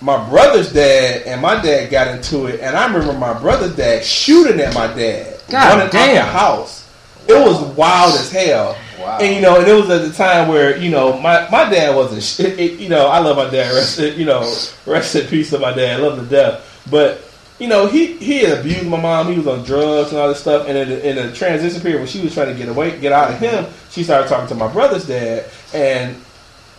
my 0.00 0.28
brother's 0.28 0.72
dad 0.72 1.22
and 1.22 1.40
my 1.40 1.60
dad 1.62 1.90
got 1.90 2.08
into 2.08 2.46
it, 2.46 2.60
and 2.60 2.76
I 2.76 2.86
remember 2.86 3.12
my 3.12 3.38
brother's 3.38 3.74
dad 3.76 4.04
shooting 4.04 4.60
at 4.60 4.74
my 4.74 4.88
dad, 4.88 5.40
God 5.48 5.68
running 5.68 5.86
out 5.86 5.92
the 5.92 5.98
damn. 5.98 6.26
house. 6.26 6.82
It 7.28 7.32
was 7.34 7.60
wild 7.76 8.14
as 8.14 8.30
hell. 8.30 8.76
Wow. 9.00 9.18
And 9.20 9.34
you 9.34 9.40
know, 9.40 9.58
and 9.60 9.68
it 9.68 9.74
was 9.74 9.88
at 9.90 10.02
the 10.02 10.12
time 10.12 10.48
where 10.48 10.76
you 10.76 10.90
know 10.90 11.18
my, 11.20 11.48
my 11.50 11.68
dad 11.70 11.94
wasn't. 11.94 12.16
It, 12.46 12.58
it- 12.58 12.80
you 12.80 12.88
know, 12.88 13.06
I 13.08 13.18
love 13.20 13.36
my 13.36 13.48
dad. 13.50 13.72
Rest, 13.74 13.98
you 14.00 14.24
know, 14.24 14.40
rest 14.86 15.14
in 15.14 15.26
peace 15.28 15.50
to 15.50 15.58
my 15.58 15.72
dad. 15.72 16.00
I 16.00 16.02
love 16.02 16.18
him 16.18 16.24
to 16.24 16.30
death. 16.30 16.82
But 16.90 17.20
you 17.58 17.68
know, 17.68 17.86
he 17.86 18.16
he 18.18 18.40
had 18.40 18.58
abused 18.58 18.86
my 18.86 19.00
mom. 19.00 19.30
He 19.30 19.38
was 19.38 19.46
on 19.46 19.64
drugs 19.64 20.10
and 20.10 20.20
all 20.20 20.28
this 20.28 20.40
stuff. 20.40 20.68
And 20.68 20.76
in 20.76 20.88
the, 20.88 21.08
in 21.08 21.16
the 21.16 21.32
transition 21.34 21.80
period 21.80 21.98
when 21.98 22.06
she 22.06 22.20
was 22.22 22.34
trying 22.34 22.52
to 22.52 22.54
get 22.54 22.68
away, 22.68 22.98
get 23.00 23.12
out 23.12 23.30
of 23.30 23.38
him, 23.38 23.66
she 23.90 24.04
started 24.04 24.28
talking 24.28 24.48
to 24.48 24.54
my 24.54 24.70
brother's 24.70 25.06
dad. 25.06 25.46
And 25.72 26.16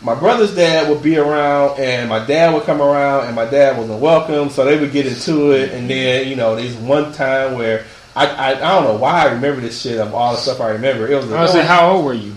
my 0.02 0.14
brother's 0.14 0.54
dad 0.56 0.90
would 0.90 1.02
be 1.02 1.18
around, 1.18 1.80
and 1.80 2.08
my 2.08 2.24
dad 2.24 2.54
would 2.54 2.64
come 2.64 2.82
around, 2.82 3.26
and 3.26 3.36
my 3.36 3.46
dad 3.46 3.78
wasn't 3.78 4.00
welcome. 4.00 4.50
So 4.50 4.66
they 4.66 4.80
would 4.80 4.92
get 4.92 5.08
into 5.08 5.52
it. 5.52 5.72
And 5.72 5.90
then 5.90 6.28
you 6.28 6.36
know, 6.36 6.56
there's 6.56 6.76
one 6.76 7.14
time 7.14 7.56
where. 7.56 7.86
I, 8.16 8.26
I, 8.26 8.50
I 8.54 8.74
don't 8.74 8.86
know 8.86 8.98
why 8.98 9.28
I 9.28 9.34
remember 9.34 9.62
this 9.62 9.80
shit 9.80 10.00
of 10.00 10.16
all 10.16 10.32
the 10.32 10.40
stuff 10.40 10.60
I 10.60 10.70
remember. 10.70 11.08
It 11.08 11.16
was, 11.16 11.32
I 11.32 11.40
was 11.40 11.54
like, 11.54 11.68
how 11.68 11.92
old 11.92 12.04
were 12.04 12.16
you? 12.16 12.34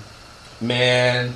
Man, 0.60 1.32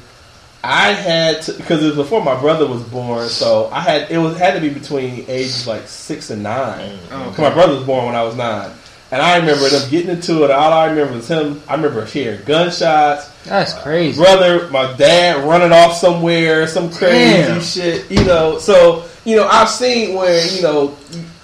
I 0.64 0.92
had 0.92 1.42
to 1.42 1.52
because 1.52 1.82
it 1.82 1.86
was 1.88 1.96
before 1.96 2.24
my 2.24 2.38
brother 2.40 2.66
was 2.66 2.82
born, 2.82 3.28
so 3.28 3.68
I 3.72 3.80
had 3.80 4.10
it 4.10 4.18
was 4.18 4.36
had 4.38 4.54
to 4.54 4.60
be 4.60 4.68
between 4.70 5.24
ages 5.28 5.66
like 5.66 5.86
six 5.86 6.30
and 6.30 6.42
nine. 6.42 6.90
Mm. 6.90 6.98
Oh, 7.12 7.30
'Cause 7.30 7.38
My 7.38 7.50
brother 7.50 7.74
was 7.74 7.84
born 7.84 8.06
when 8.06 8.14
I 8.14 8.22
was 8.22 8.34
nine, 8.34 8.70
and 9.10 9.20
I 9.20 9.36
remember 9.36 9.68
them 9.68 9.90
getting 9.90 10.10
into 10.10 10.44
it. 10.44 10.50
All 10.50 10.72
I 10.72 10.86
remember 10.86 11.14
was 11.14 11.28
him. 11.28 11.62
I 11.68 11.74
remember 11.74 12.04
hearing 12.06 12.40
gunshots. 12.46 13.28
That's 13.44 13.74
crazy. 13.74 14.16
Brother, 14.18 14.68
my 14.70 14.92
dad 14.94 15.44
running 15.44 15.72
off 15.72 15.96
somewhere, 15.98 16.66
some 16.66 16.90
crazy 16.90 17.42
Damn. 17.44 17.60
shit. 17.60 18.10
You 18.10 18.24
know, 18.24 18.58
so 18.58 19.04
you 19.24 19.36
know 19.36 19.46
I've 19.46 19.68
seen 19.68 20.14
where 20.16 20.46
you 20.46 20.62
know 20.62 20.96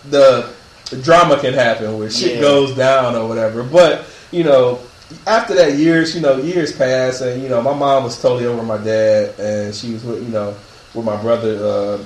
the, 0.09 0.48
the 0.90 0.97
drama 0.97 1.38
can 1.38 1.52
happen 1.52 1.98
where 1.98 2.09
shit 2.10 2.36
Yeah. 2.36 2.40
goes 2.40 2.74
down 2.74 3.14
or 3.16 3.28
whatever, 3.28 3.62
but 3.62 4.06
you 4.30 4.44
know 4.44 4.78
after 5.27 5.55
that 5.55 5.74
years, 5.74 6.15
you 6.15 6.20
know, 6.20 6.37
years 6.39 6.73
passed, 6.77 7.23
and 7.23 7.43
you 7.43 7.49
know, 7.49 7.61
my 7.62 7.74
mom 7.74 8.05
was 8.05 8.20
totally 8.20 8.47
over 8.47 8.62
my 8.62 8.78
dad, 8.78 9.39
and 9.39 9.74
she 9.74 9.93
was 9.93 10.05
with, 10.05 10.23
you 10.23 10.28
know, 10.31 10.55
with 10.95 11.05
my 11.05 11.20
brother, 11.20 11.57
uh, 11.65 12.05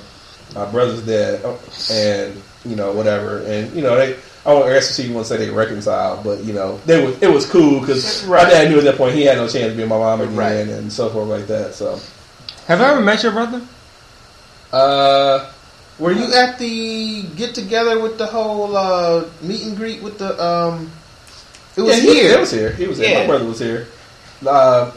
my 0.54 0.70
brother's 0.70 1.02
dad, 1.02 1.44
and 1.90 2.40
you 2.64 2.76
know, 2.76 2.92
whatever, 2.92 3.38
and 3.44 3.74
you 3.74 3.82
know, 3.82 3.96
they. 3.96 4.16
I 4.46 4.52
won't 4.52 4.66
guess 4.66 4.94
she 4.94 5.10
want 5.10 5.26
to 5.26 5.32
say 5.32 5.38
they 5.38 5.48
reconciled, 5.50 6.22
but 6.22 6.44
you 6.44 6.52
know, 6.52 6.76
they 6.84 7.02
was 7.02 7.20
it 7.22 7.28
was 7.32 7.46
cool 7.50 7.80
because 7.80 8.26
my 8.28 8.44
dad 8.44 8.68
knew 8.70 8.76
at 8.76 8.84
that 8.84 8.96
point 8.98 9.14
he 9.14 9.22
had 9.22 9.38
no 9.38 9.48
chance 9.48 9.70
to 9.72 9.76
be 9.76 9.80
with 9.84 9.88
my 9.88 9.96
mom 9.96 10.20
again, 10.20 10.36
Right. 10.36 10.52
and 10.68 10.92
so 10.92 11.08
forth 11.08 11.28
like 11.28 11.46
that. 11.46 11.72
So, 11.74 11.98
Have 12.66 12.82
I 12.82 12.90
ever 12.92 13.00
met 13.00 13.22
your 13.22 13.32
brother? 13.32 13.62
uh, 14.72 15.50
Were 15.98 16.12
you 16.12 16.30
at 16.34 16.58
the 16.58 17.22
get 17.36 17.54
together 17.54 18.00
with 18.00 18.18
the 18.18 18.26
whole 18.26 18.76
uh, 18.76 19.24
meet 19.40 19.64
and 19.64 19.76
greet 19.76 20.02
with 20.02 20.18
the? 20.18 20.36
um 20.44 20.90
It 21.76 21.82
was 21.82 21.96
yeah, 21.96 22.02
he, 22.02 22.14
here. 22.20 22.32
It 22.34 22.40
was 22.40 22.50
here. 22.50 22.72
He 22.72 22.86
was 22.86 22.98
here. 22.98 23.18
My 23.20 23.26
brother 23.26 23.44
was 23.46 23.58
here. 23.58 23.86
Uh, 24.46 24.92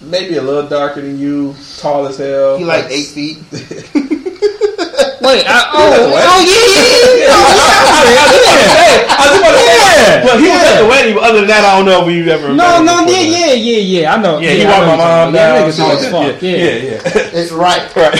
maybe 0.00 0.36
a 0.36 0.42
little 0.42 0.68
darker 0.68 1.00
than 1.00 1.18
you, 1.18 1.54
tall 1.78 2.06
as 2.06 2.18
hell. 2.18 2.56
He 2.58 2.64
like 2.64 2.86
eight 2.90 3.06
feet. 3.08 3.38
Wait, 5.20 5.44
I, 5.46 5.52
at 5.52 5.70
the 5.70 5.76
oh, 5.76 6.12
wedding? 6.14 6.30
oh 6.32 6.40
yeah, 6.40 7.26
yeah, 7.28 9.04
I 9.10 9.20
was 9.28 9.38
about 9.38 9.52
to 9.52 9.58
say, 9.60 9.76
Yeah. 10.16 10.24
well, 10.24 10.38
he 10.38 10.48
was 10.48 10.62
at 10.64 10.80
the 10.80 10.88
wedding, 10.88 11.14
but 11.14 11.22
other 11.24 11.38
than 11.40 11.48
that, 11.48 11.64
I 11.64 11.76
don't 11.76 11.84
know 11.84 12.00
if 12.00 12.06
we've 12.06 12.26
ever. 12.26 12.48
yeah. 12.48 12.54
No, 12.54 12.82
no, 12.82 13.00
yeah, 13.02 13.06
that. 13.06 13.28
yeah, 13.28 13.52
yeah, 13.52 14.00
yeah. 14.00 14.14
I 14.14 14.16
know. 14.22 14.38
Yeah, 14.38 14.50
he 14.52 14.64
walked 14.64 14.86
my 14.86 14.96
mom 14.96 14.96
down. 14.96 15.30
about. 15.30 15.34
Yeah, 15.34 15.60
niggas 15.68 15.76
tall 15.76 15.92
as 15.92 16.08
fuck. 16.10 16.42
yeah, 16.42 16.50
Yeah. 16.50 16.64
yeah, 16.64 17.00
yeah. 17.04 17.36
It's 17.36 17.52
right. 17.52 17.96
right. 18.00 18.16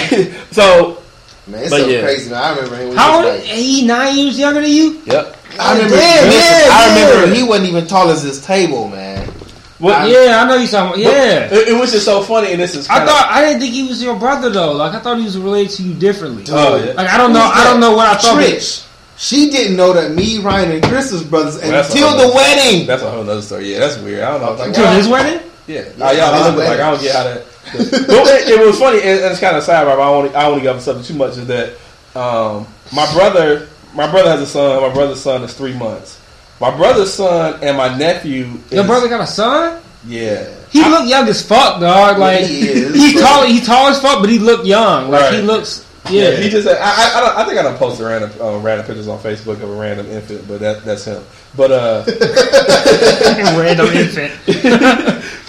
So, 0.53 1.03
Man, 1.47 1.63
it's 1.63 1.71
But 1.71 1.81
so 1.81 1.87
yeah. 1.89 2.03
crazy. 2.03 2.31
Man. 2.31 2.43
I 2.43 2.51
remember 2.55 2.77
him. 2.77 2.95
How 2.97 3.17
was 3.19 3.27
old? 3.27 3.35
like- 3.41 3.45
He 3.49 3.87
nine 3.87 4.19
years 4.19 4.39
younger 4.39 4.61
than 4.61 4.71
you? 4.71 5.01
yep. 5.07 5.37
I 5.61 5.73
remember. 5.75 5.97
Damn, 5.97 6.25
listen, 6.27 6.41
yeah, 6.41 6.69
I 6.73 6.89
remember 6.95 7.27
yeah. 7.27 7.35
he 7.43 7.49
wasn't 7.49 7.69
even 7.69 7.87
tall 7.87 8.11
as 8.11 8.23
this 8.23 8.45
table, 8.45 8.89
man. 8.89 9.31
Well, 9.79 10.07
yeah, 10.09 10.43
I 10.43 10.47
know 10.47 10.57
you 10.57 10.69
talking. 10.69 11.03
about 11.03 11.15
Yeah. 11.15 11.49
It, 11.55 11.69
it 11.69 11.81
was 11.81 11.91
just 11.93 12.05
so 12.05 12.23
funny, 12.23 12.53
and 12.53 12.61
this 12.61 12.75
is. 12.75 12.89
I 12.89 12.99
kinda- 12.99 13.13
thought 13.13 13.29
I 13.31 13.41
didn't 13.43 13.61
think 13.61 13.73
he 13.73 13.87
was 13.89 14.03
your 14.03 14.17
brother 14.17 14.51
though. 14.51 14.73
Like 14.73 14.93
I 14.93 15.01
thought 15.01 15.17
he 15.19 15.25
was 15.25 15.39
related 15.39 15.71
to 15.77 15.83
you 15.83 15.95
differently. 15.95 16.45
Oh, 16.51 16.77
yeah. 16.77 16.93
Like 16.93 17.09
I 17.09 17.17
don't 17.17 17.33
know. 17.33 17.41
Who's 17.41 17.61
I 17.61 17.65
don't 17.65 17.81
know 17.81 17.95
what 17.97 18.07
I 18.07 18.15
thought. 18.21 18.37
but- 18.37 18.45
Trish. 18.45 18.87
She 19.17 19.51
didn't 19.51 19.77
know 19.77 19.93
that 19.93 20.13
me, 20.13 20.39
Ryan, 20.39 20.73
and 20.73 20.83
Chris 20.83 21.13
was 21.13 21.23
brothers 21.23 21.61
Well, 21.61 21.85
until 21.85 22.17
the 22.17 22.23
whole- 22.25 22.35
wedding. 22.35 22.87
That's 22.87 23.03
a 23.03 23.11
whole 23.11 23.21
other 23.21 23.43
story. 23.43 23.71
Yeah, 23.73 23.81
that's 23.81 23.99
weird. 23.99 24.23
I 24.23 24.31
don't 24.33 24.41
know. 24.41 24.53
Like, 24.53 24.69
Until 24.69 24.91
his 24.93 25.09
wedding? 25.09 25.47
yeah, 25.67 25.83
Yeah, 25.99 26.09
oh, 26.09 26.13
y'all 26.13 26.49
look 26.49 26.57
like. 26.57 26.81
I 26.81 26.91
don't 26.91 27.03
get 27.03 27.15
how 27.15 27.25
that. 27.25 27.45
but 28.07 28.27
it, 28.29 28.49
it 28.61 28.67
was 28.67 28.79
funny, 28.79 28.99
and, 29.03 29.21
and 29.21 29.31
it's 29.33 29.39
kind 29.41 29.57
of 29.59 29.63
sad. 29.63 29.85
But 29.85 30.01
I 30.01 30.07
only 30.09 30.35
I 30.35 30.47
only 30.47 30.63
got 30.63 30.81
something 30.81 31.05
too 31.05 31.15
much. 31.15 31.37
Is 31.37 31.47
that 31.49 31.75
um, 32.17 32.67
my 32.95 33.11
brother? 33.13 33.69
My 33.95 34.11
brother 34.11 34.31
has 34.31 34.41
a 34.41 34.47
son. 34.47 34.81
My 34.83 34.93
brother's 34.93 35.21
son 35.21 35.43
is 35.43 35.55
three 35.55 35.75
months. 35.77 36.21
My 36.61 36.75
brother's 36.77 37.13
son 37.13 37.59
and 37.63 37.77
my 37.77 37.97
nephew. 37.97 38.45
Is, 38.67 38.73
Your 38.73 38.85
brother 38.85 39.09
got 39.09 39.21
a 39.23 39.27
son? 39.27 39.83
yeah. 40.07 40.49
He 40.71 40.85
look 40.85 41.09
young 41.09 41.27
as 41.29 41.45
fuck, 41.45 41.81
dog. 41.81 42.19
Like 42.19 42.45
He 42.45 42.69
is, 42.69 42.95
he 43.03 43.15
but- 43.15 43.21
tall, 43.23 43.45
he 43.47 43.61
tall 43.61 43.89
as 43.89 44.01
fuck, 44.01 44.21
but 44.21 44.29
he 44.31 44.39
look 44.39 44.65
young. 44.65 45.11
Like 45.11 45.35
he 45.35 45.43
looks, 45.43 45.85
Yeah, 46.09 46.31
yeah. 46.31 46.37
he 46.37 46.49
just. 46.49 46.69
I, 46.69 46.73
I, 46.75 47.13
I, 47.17 47.21
don't, 47.21 47.37
I 47.39 47.45
think 47.45 47.59
I 47.59 47.63
don't 47.63 47.77
post 47.77 48.01
random 48.01 48.31
uh, 48.41 48.59
random 48.59 48.87
pictures 48.87 49.09
on 49.09 49.19
Facebook 49.19 49.61
of 49.63 49.69
a 49.71 49.75
random 49.75 50.07
infant, 50.07 50.47
but 50.47 50.61
that 50.61 50.85
that's 50.85 51.05
him. 51.07 51.25
But 51.57 51.73
uh, 51.73 52.05
random 53.59 53.87
infant. 53.93 54.33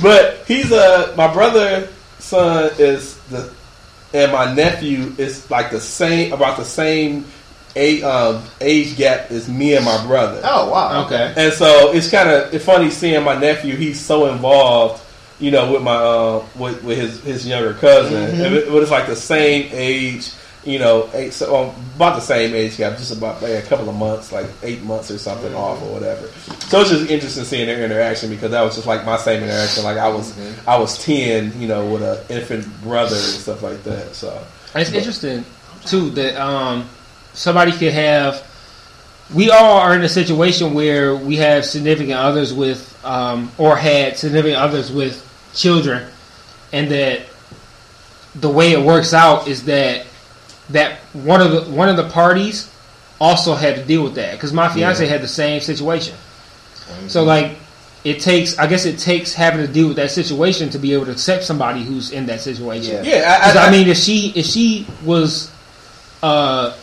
but 0.02 0.44
he's 0.48 0.72
uh 0.72 1.14
my 1.18 1.32
brother 1.32 1.88
son 2.20 2.72
is 2.80 3.18
the 3.30 3.54
and 4.14 4.32
my 4.32 4.54
nephew 4.54 5.14
is 5.18 5.50
like 5.52 5.72
the 5.72 5.80
same 5.80 6.34
about 6.34 6.58
the 6.58 6.66
same 6.66 7.26
age, 7.76 8.03
um, 8.03 8.43
age 8.60 8.98
gap 8.98 9.31
is 9.31 9.49
me 9.49 9.76
and 9.76 9.85
my 9.85 10.06
brother. 10.06 10.41
Oh 10.43 10.69
wow. 10.72 11.06
Okay. 11.06 11.34
And 11.38 11.53
so 11.53 11.91
it's 11.93 12.10
kind 12.10 12.30
of 12.30 12.53
it's 12.53 12.65
funny 12.65 12.89
seeing 12.89 13.23
my 13.23 13.38
nephew. 13.39 13.76
He's 13.76 13.99
so 13.99 14.31
involved, 14.31 15.03
you 15.39 15.52
know, 15.52 15.72
with 15.73 15.81
my 15.81 15.95
uh, 15.95 16.45
with, 16.56 16.84
with 16.84 16.98
his 16.98 17.22
his 17.23 17.48
younger 17.48 17.73
cousin. 17.73 18.41
And 18.41 18.56
it, 18.56 18.69
but 18.69 18.81
it's 18.81 18.91
like 18.91 19.07
the 19.07 19.15
same 19.15 19.69
age, 19.72 20.31
you 20.64 20.77
know, 20.77 21.10
eight, 21.14 21.34
so, 21.34 21.56
um, 21.56 21.76
about 21.95 22.15
the 22.15 22.22
same 22.22 22.53
age 22.53 22.77
gap, 22.77 22.98
just 22.98 23.15
about 23.15 23.41
like, 23.41 23.53
a 23.53 23.61
couple 23.64 23.89
of 23.89 23.95
months, 23.95 24.31
like 24.31 24.45
eight 24.61 24.84
months 24.84 25.10
or 25.10 25.18
something 25.18 25.53
off 25.56 25.81
or 25.81 25.93
whatever. 25.93 26.27
So 26.68 26.81
it's 26.81 26.91
just 26.91 27.10
interesting 27.10 27.43
seeing 27.45 27.65
their 27.65 27.84
interaction 27.84 28.30
because 28.30 28.52
that 28.52 28.61
was 28.61 28.76
just 28.76 28.85
like 28.85 29.03
my 29.06 29.18
same 29.18 29.41
interaction. 29.41 29.84
Like 29.84 29.98
I 29.98 30.07
was 30.07 30.38
I 30.68 30.77
was 30.77 31.03
ten, 31.03 31.60
you 31.60 31.68
know, 31.68 31.89
with 31.89 32.03
an 32.03 32.19
infant 32.30 32.68
brother 32.84 33.15
and 33.15 33.23
stuff 33.41 33.64
like 33.64 33.81
that. 33.84 34.14
So 34.14 34.45
It's 34.76 34.91
interesting 34.91 35.45
too 35.85 36.11
that 36.11 36.35
um, 36.39 36.88
somebody 37.34 37.72
could 37.72 37.94
have. 37.94 38.48
We 39.34 39.49
all 39.49 39.78
are 39.80 39.95
in 39.95 40.02
a 40.02 40.10
situation 40.10 40.74
where 40.74 41.16
we 41.16 41.38
have 41.38 41.66
significant 41.66 42.18
others 42.18 42.53
with, 42.53 42.99
um, 43.06 43.49
or 43.58 43.78
had 43.78 44.18
significant 44.18 44.58
others 44.60 44.91
with 44.91 45.26
children, 45.53 46.06
and 46.74 46.90
that 46.91 47.22
the 48.36 48.49
way 48.49 48.72
it 48.74 48.82
works 48.82 49.14
out 49.14 49.48
is 49.48 49.66
that 49.66 50.06
that 50.70 50.99
one 51.14 51.41
of 51.41 51.52
the 51.52 51.72
one 51.72 51.90
of 51.90 51.98
the 51.98 52.10
parties 52.10 52.70
also 53.20 53.53
had 53.56 53.76
to 53.76 53.84
deal 53.86 54.03
with 54.03 54.16
that 54.16 54.34
because 54.34 54.52
my 54.53 54.68
fiance 54.74 55.06
had 55.06 55.22
the 55.22 55.28
same 55.28 55.62
situation. 55.62 56.16
So 57.08 57.24
like, 57.24 57.58
it 58.03 58.20
takes. 58.20 58.58
I 58.60 58.68
guess 58.68 58.86
it 58.86 58.98
takes 58.99 59.34
having 59.34 59.66
to 59.66 59.72
deal 59.72 59.88
with 59.88 59.98
that 59.98 60.12
situation 60.12 60.70
to 60.72 60.80
be 60.80 60.94
able 60.94 61.06
to 61.06 61.12
accept 61.12 61.44
somebody 61.44 61.84
who's 61.84 62.12
in 62.12 62.26
that 62.26 62.41
situation. 62.41 63.06
Yeah. 63.06 63.20
yeah, 63.20 63.38
I, 63.41 63.45
'Cause, 63.45 63.56
I, 63.58 63.72
mean, 63.72 63.88
if 63.88 63.98
she 63.98 64.34
if 64.36 64.45
she 64.45 64.88
was, 65.06 65.52
uh, 66.24 66.76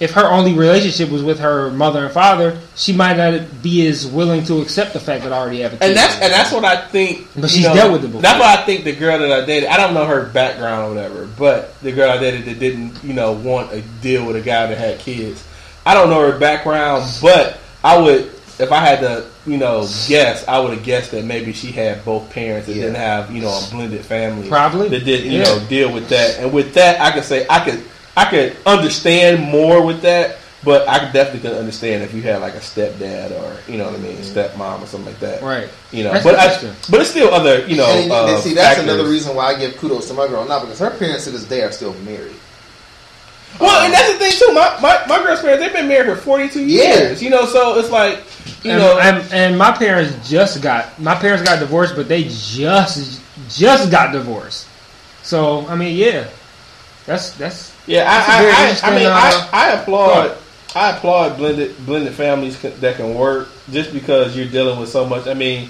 if 0.00 0.12
her 0.12 0.26
only 0.30 0.54
relationship 0.54 1.10
was 1.10 1.22
with 1.22 1.38
her 1.40 1.70
mother 1.70 2.04
and 2.06 2.12
father, 2.12 2.58
she 2.74 2.92
might 2.94 3.16
not 3.18 3.62
be 3.62 3.86
as 3.86 4.06
willing 4.06 4.42
to 4.44 4.60
accept 4.62 4.94
the 4.94 5.00
fact 5.00 5.24
that 5.24 5.32
I 5.32 5.36
already 5.38 5.60
have 5.60 5.74
a 5.74 5.76
kid. 5.76 5.88
And 5.88 5.96
that's 5.96 6.14
and 6.14 6.32
that's 6.32 6.50
what 6.52 6.64
I 6.64 6.86
think. 6.88 7.28
But 7.36 7.50
she's 7.50 7.64
know, 7.66 7.74
dealt 7.74 7.92
with 7.92 8.04
it 8.04 8.08
before. 8.08 8.22
That's 8.22 8.40
why 8.40 8.54
I 8.54 8.64
think 8.64 8.84
the 8.84 8.96
girl 8.96 9.18
that 9.18 9.30
I 9.30 9.44
dated. 9.44 9.68
I 9.68 9.76
don't 9.76 9.92
know 9.94 10.06
her 10.06 10.24
background 10.30 10.86
or 10.86 10.94
whatever, 10.94 11.28
but 11.38 11.78
the 11.82 11.92
girl 11.92 12.10
I 12.10 12.16
dated 12.18 12.46
that 12.46 12.58
didn't, 12.58 13.04
you 13.04 13.12
know, 13.12 13.32
want 13.32 13.72
a 13.72 13.82
deal 14.00 14.26
with 14.26 14.36
a 14.36 14.40
guy 14.40 14.66
that 14.66 14.78
had 14.78 14.98
kids. 14.98 15.46
I 15.84 15.94
don't 15.94 16.08
know 16.10 16.20
her 16.30 16.38
background, 16.38 17.04
but 17.22 17.58
I 17.84 17.98
would, 17.98 18.26
if 18.58 18.70
I 18.72 18.80
had 18.80 19.00
to, 19.00 19.26
you 19.46 19.56
know, 19.56 19.86
guess, 20.08 20.46
I 20.48 20.58
would 20.60 20.74
have 20.74 20.84
guessed 20.84 21.10
that 21.12 21.24
maybe 21.24 21.52
she 21.52 21.72
had 21.72 22.04
both 22.04 22.28
parents 22.30 22.68
and 22.68 22.76
Yeah. 22.76 22.82
didn't 22.84 22.96
have, 22.98 23.30
you 23.30 23.40
know, 23.42 23.48
a 23.48 23.70
blended 23.70 24.04
family. 24.04 24.48
Probably. 24.48 24.88
that 24.88 25.04
did, 25.04 25.24
you 25.24 25.38
Yeah. 25.38 25.44
know, 25.44 25.60
deal 25.68 25.92
with 25.92 26.08
that. 26.10 26.38
And 26.38 26.52
with 26.52 26.74
that, 26.74 27.00
I 27.00 27.10
could 27.12 27.24
say 27.24 27.46
I 27.48 27.64
could, 27.64 27.82
I 28.16 28.24
could 28.28 28.56
understand 28.66 29.42
more 29.42 29.84
with 29.84 30.02
that. 30.02 30.38
But 30.62 30.86
I 30.90 30.98
could 30.98 31.14
definitely 31.14 31.48
could 31.48 31.56
understand 31.58 32.02
if 32.02 32.12
you 32.12 32.20
had 32.20 32.42
like 32.42 32.52
a 32.52 32.58
stepdad 32.58 33.30
or 33.30 33.56
you 33.70 33.78
know 33.78 33.86
what 33.86 33.94
I 33.94 33.98
mean, 34.02 34.18
stepmom 34.18 34.82
or 34.82 34.86
something 34.86 35.06
like 35.10 35.18
that. 35.20 35.40
right. 35.42 35.70
You 35.90 36.04
know, 36.04 36.12
That's 36.12 36.22
but 36.22 36.34
I, 36.34 36.74
but 36.90 37.00
it's 37.00 37.08
still 37.08 37.32
other, 37.32 37.66
you 37.66 37.76
know. 37.78 37.86
And, 37.86 38.12
uh, 38.12 38.38
see, 38.40 38.52
that's 38.52 38.76
factors. 38.76 38.84
another 38.92 39.08
reason 39.08 39.34
why 39.34 39.46
I 39.54 39.58
give 39.58 39.78
kudos 39.78 40.08
to 40.08 40.12
my 40.14 40.28
girl 40.28 40.46
now 40.46 40.60
because 40.60 40.78
her 40.80 40.90
parents 40.90 41.24
to 41.24 41.30
this 41.30 41.44
day 41.44 41.62
are 41.62 41.72
still 41.72 41.94
married. 42.00 42.36
Well, 43.58 43.84
and 43.84 43.92
that's 43.92 44.12
the 44.12 44.18
thing 44.18 44.32
too. 44.32 44.52
My 44.52 44.78
my, 44.82 45.02
my 45.08 45.22
girl's 45.24 45.40
parents, 45.40 45.62
they've 45.64 45.72
been 45.72 45.88
married 45.88 46.14
for 46.14 46.22
forty 46.22 46.50
two 46.50 46.64
Yeah. 46.66 46.94
years. 46.94 47.22
You 47.22 47.30
know, 47.30 47.46
so 47.46 47.78
it's 47.78 47.90
like, 47.90 48.18
you 48.62 48.72
and, 48.72 48.80
know, 48.80 48.98
and, 48.98 49.32
and 49.32 49.58
my 49.58 49.72
parents 49.72 50.28
just 50.28 50.60
got 50.62 51.00
my 51.00 51.14
parents 51.14 51.42
got 51.42 51.58
divorced, 51.58 51.96
but 51.96 52.06
they 52.06 52.24
just 52.24 53.22
just 53.48 53.90
got 53.90 54.12
divorced. 54.12 54.68
So 55.22 55.66
I 55.68 55.74
mean, 55.74 55.96
yeah, 55.96 56.28
that's 57.06 57.32
that's 57.32 57.74
yeah. 57.86 58.04
that's 58.04 58.28
a 58.84 58.86
I 58.86 58.88
I, 58.88 58.90
I, 58.90 58.94
I 58.94 58.98
mean, 58.98 59.06
uh, 59.06 59.10
I, 59.12 59.48
I 59.52 59.68
applaud. 59.80 60.28
thought. 60.30 60.36
I 60.72 60.96
applaud 60.96 61.36
blended 61.36 61.74
blended 61.84 62.14
families 62.14 62.56
ca- 62.56 62.70
that 62.80 62.96
can 62.96 63.14
work 63.16 63.48
just 63.72 63.92
because 63.92 64.36
you're 64.36 64.46
dealing 64.46 64.78
with 64.78 64.88
so 64.88 65.04
much. 65.04 65.26
I 65.26 65.34
mean, 65.34 65.68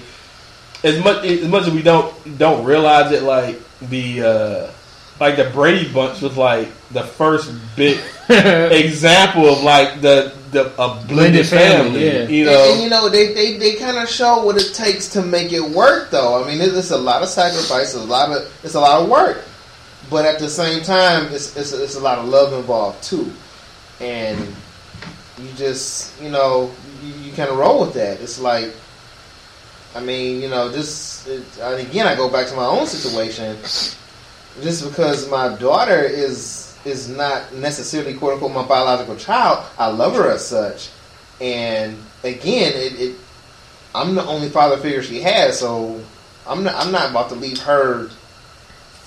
as 0.83 1.03
much 1.03 1.25
as 1.25 1.47
much 1.47 1.63
as 1.67 1.73
we 1.73 1.81
don't 1.81 2.37
don't 2.37 2.63
realize 2.63 3.11
it, 3.11 3.23
like 3.23 3.59
the 3.89 4.21
uh, 4.21 4.71
like 5.19 5.37
the 5.37 5.45
Brady 5.45 5.91
Bunch 5.91 6.21
was 6.21 6.37
like 6.37 6.67
the 6.91 7.01
first 7.03 7.51
big 7.75 7.99
example 8.29 9.47
of 9.49 9.63
like 9.63 10.01
the 10.01 10.33
the 10.51 10.67
a 10.81 10.95
blended, 11.07 11.07
Blended 11.07 11.47
family, 11.47 12.01
family. 12.01 12.05
yeah. 12.05 12.27
You 12.27 12.45
And, 12.49 12.51
know, 12.51 12.73
and, 12.73 12.83
you 12.83 12.89
know, 12.89 13.07
they, 13.09 13.33
they, 13.33 13.57
they 13.57 13.75
kind 13.75 13.97
of 13.97 14.09
show 14.09 14.43
what 14.43 14.57
it 14.57 14.73
takes 14.73 15.07
to 15.13 15.21
make 15.21 15.53
it 15.53 15.61
work, 15.63 16.11
though. 16.11 16.43
I 16.43 16.45
mean, 16.45 16.59
it's, 16.59 16.75
it's 16.75 16.91
a 16.91 16.97
lot 16.97 17.21
of 17.23 17.29
sacrifice, 17.29 17.93
a 17.95 17.99
lot 18.03 18.29
of 18.31 18.51
it's 18.63 18.73
a 18.75 18.79
lot 18.81 19.01
of 19.01 19.07
work, 19.09 19.45
but 20.11 20.25
at 20.25 20.39
the 20.39 20.49
same 20.49 20.83
time, 20.83 21.33
it's 21.33 21.55
it's, 21.55 21.71
it's 21.71 21.95
a 21.95 21.99
lot 21.99 22.19
of 22.19 22.25
love 22.25 22.51
involved 22.53 23.01
too, 23.01 23.31
and 24.01 24.37
you 25.39 25.49
just 25.55 26.21
you 26.21 26.29
know 26.29 26.69
you, 27.01 27.13
you 27.13 27.31
kind 27.31 27.49
of 27.49 27.57
roll 27.57 27.79
with 27.79 27.93
that. 27.93 28.19
It's 28.19 28.37
like, 28.37 28.73
I 29.95 30.01
mean, 30.01 30.41
you 30.41 30.49
know, 30.49 30.69
just 30.69 31.27
it, 31.29 31.43
again, 31.61 32.07
I 32.07 32.15
go 32.15 32.29
back 32.29 32.47
to 32.47 32.55
my 32.55 32.65
own 32.65 32.85
situation, 32.87 33.57
just 34.61 34.83
because 34.83 35.29
my 35.31 35.55
daughter 35.55 36.03
is 36.03 36.77
is 36.83 37.07
not 37.07 37.53
necessarily 37.55 38.13
quote 38.13 38.33
unquote 38.33 38.51
my 38.51 38.67
biological 38.67 39.15
child. 39.15 39.65
I 39.79 39.87
love 39.87 40.13
her 40.15 40.29
as 40.29 40.45
such, 40.45 40.89
and 41.39 41.97
again, 42.25 42.73
it, 42.75 42.99
it 42.99 43.15
I'm 43.95 44.15
the 44.15 44.25
only 44.25 44.49
father 44.49 44.75
figure 44.75 45.03
she 45.03 45.21
has, 45.21 45.57
so 45.57 46.03
I'm 46.45 46.65
not 46.65 46.75
I'm 46.75 46.91
not 46.91 47.11
about 47.11 47.29
to 47.29 47.35
leave 47.35 47.59
her 47.59 48.09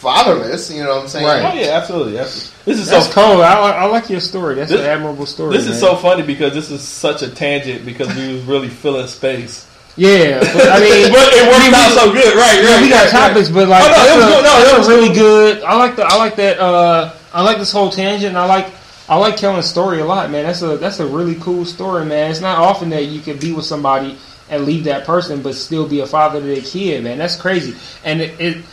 fatherless. 0.04 0.70
You 0.70 0.84
know 0.84 0.90
what 0.96 1.02
I'm 1.02 1.08
saying? 1.08 1.26
Right. 1.26 1.42
oh 1.42 1.58
yeah, 1.58 1.76
absolutely. 1.78 2.18
absolutely. 2.18 2.54
This 2.64 2.78
is 2.80 2.88
that's 2.88 3.06
so 3.06 3.12
cool. 3.12 3.42
I, 3.42 3.72
I 3.72 3.84
like 3.86 4.08
your 4.08 4.20
story. 4.20 4.54
That's 4.54 4.70
This- 4.70 4.80
an 4.80 4.86
admirable 4.86 5.26
story. 5.26 5.56
This 5.56 5.64
is 5.66 5.70
man. 5.72 5.80
so 5.80 5.96
funny 5.96 6.22
because 6.22 6.54
this 6.54 6.70
is 6.70 6.82
such 6.82 7.22
a 7.22 7.30
tangent 7.30 7.84
because 7.84 8.14
we 8.14 8.34
was 8.34 8.42
really 8.44 8.68
filling 8.68 9.06
space. 9.08 9.66
yeah. 9.96 10.38
But 10.40 10.68
I 10.68 10.78
mean, 10.84 11.12
But 11.12 11.28
it 11.32 11.44
worked 11.50 11.74
out 11.74 11.90
so 11.98 12.12
good, 12.12 12.36
right? 12.36 12.62
Yeah, 12.62 12.74
right 12.74 12.82
we 12.82 12.88
got 12.88 13.02
right, 13.12 13.28
topics, 13.28 13.50
right. 13.50 13.66
but 13.66 13.68
like 13.68 13.82
Oh, 13.84 13.88
no, 13.88 13.92
that's, 13.96 14.12
it 14.12 14.16
was 14.16 14.24
a, 14.24 14.28
good. 14.28 14.42
No, 14.44 14.52
that's 14.52 14.70
it 14.70 14.74
a 14.74 14.78
was 14.78 14.88
really 14.88 15.06
cool. 15.08 15.16
good. 15.16 15.62
I 15.64 15.76
like 15.76 15.96
the 15.96 16.04
I 16.04 16.16
like 16.16 16.36
that. 16.36 16.58
Uh, 16.60 17.14
I 17.32 17.42
like 17.42 17.58
this 17.58 17.72
whole 17.72 17.90
tangent. 17.90 18.28
And 18.30 18.38
I 18.38 18.46
like 18.46 18.72
I 19.08 19.16
like 19.16 19.36
Kellen's 19.36 19.66
story 19.66 20.00
a 20.00 20.04
lot, 20.06 20.30
man. 20.30 20.44
That's 20.44 20.62
a 20.62 20.76
that's 20.78 21.00
a 21.00 21.06
really 21.06 21.34
cool 21.36 21.64
story, 21.64 22.04
man. 22.06 22.30
It's 22.30 22.40
not 22.40 22.58
often 22.58 22.88
that 22.90 23.04
you 23.06 23.20
can 23.20 23.36
be 23.38 23.52
with 23.52 23.66
somebody 23.66 24.16
and 24.50 24.64
leave 24.66 24.84
that 24.84 25.06
person, 25.06 25.42
but 25.42 25.54
still 25.54 25.88
be 25.88 26.00
a 26.00 26.06
father 26.06 26.38
to 26.40 26.46
their 26.46 26.60
kid, 26.62 27.02
man. 27.04 27.16
That's 27.18 27.36
crazy. 27.36 27.74
And 28.04 28.20
it, 28.20 28.38
it 28.40 28.64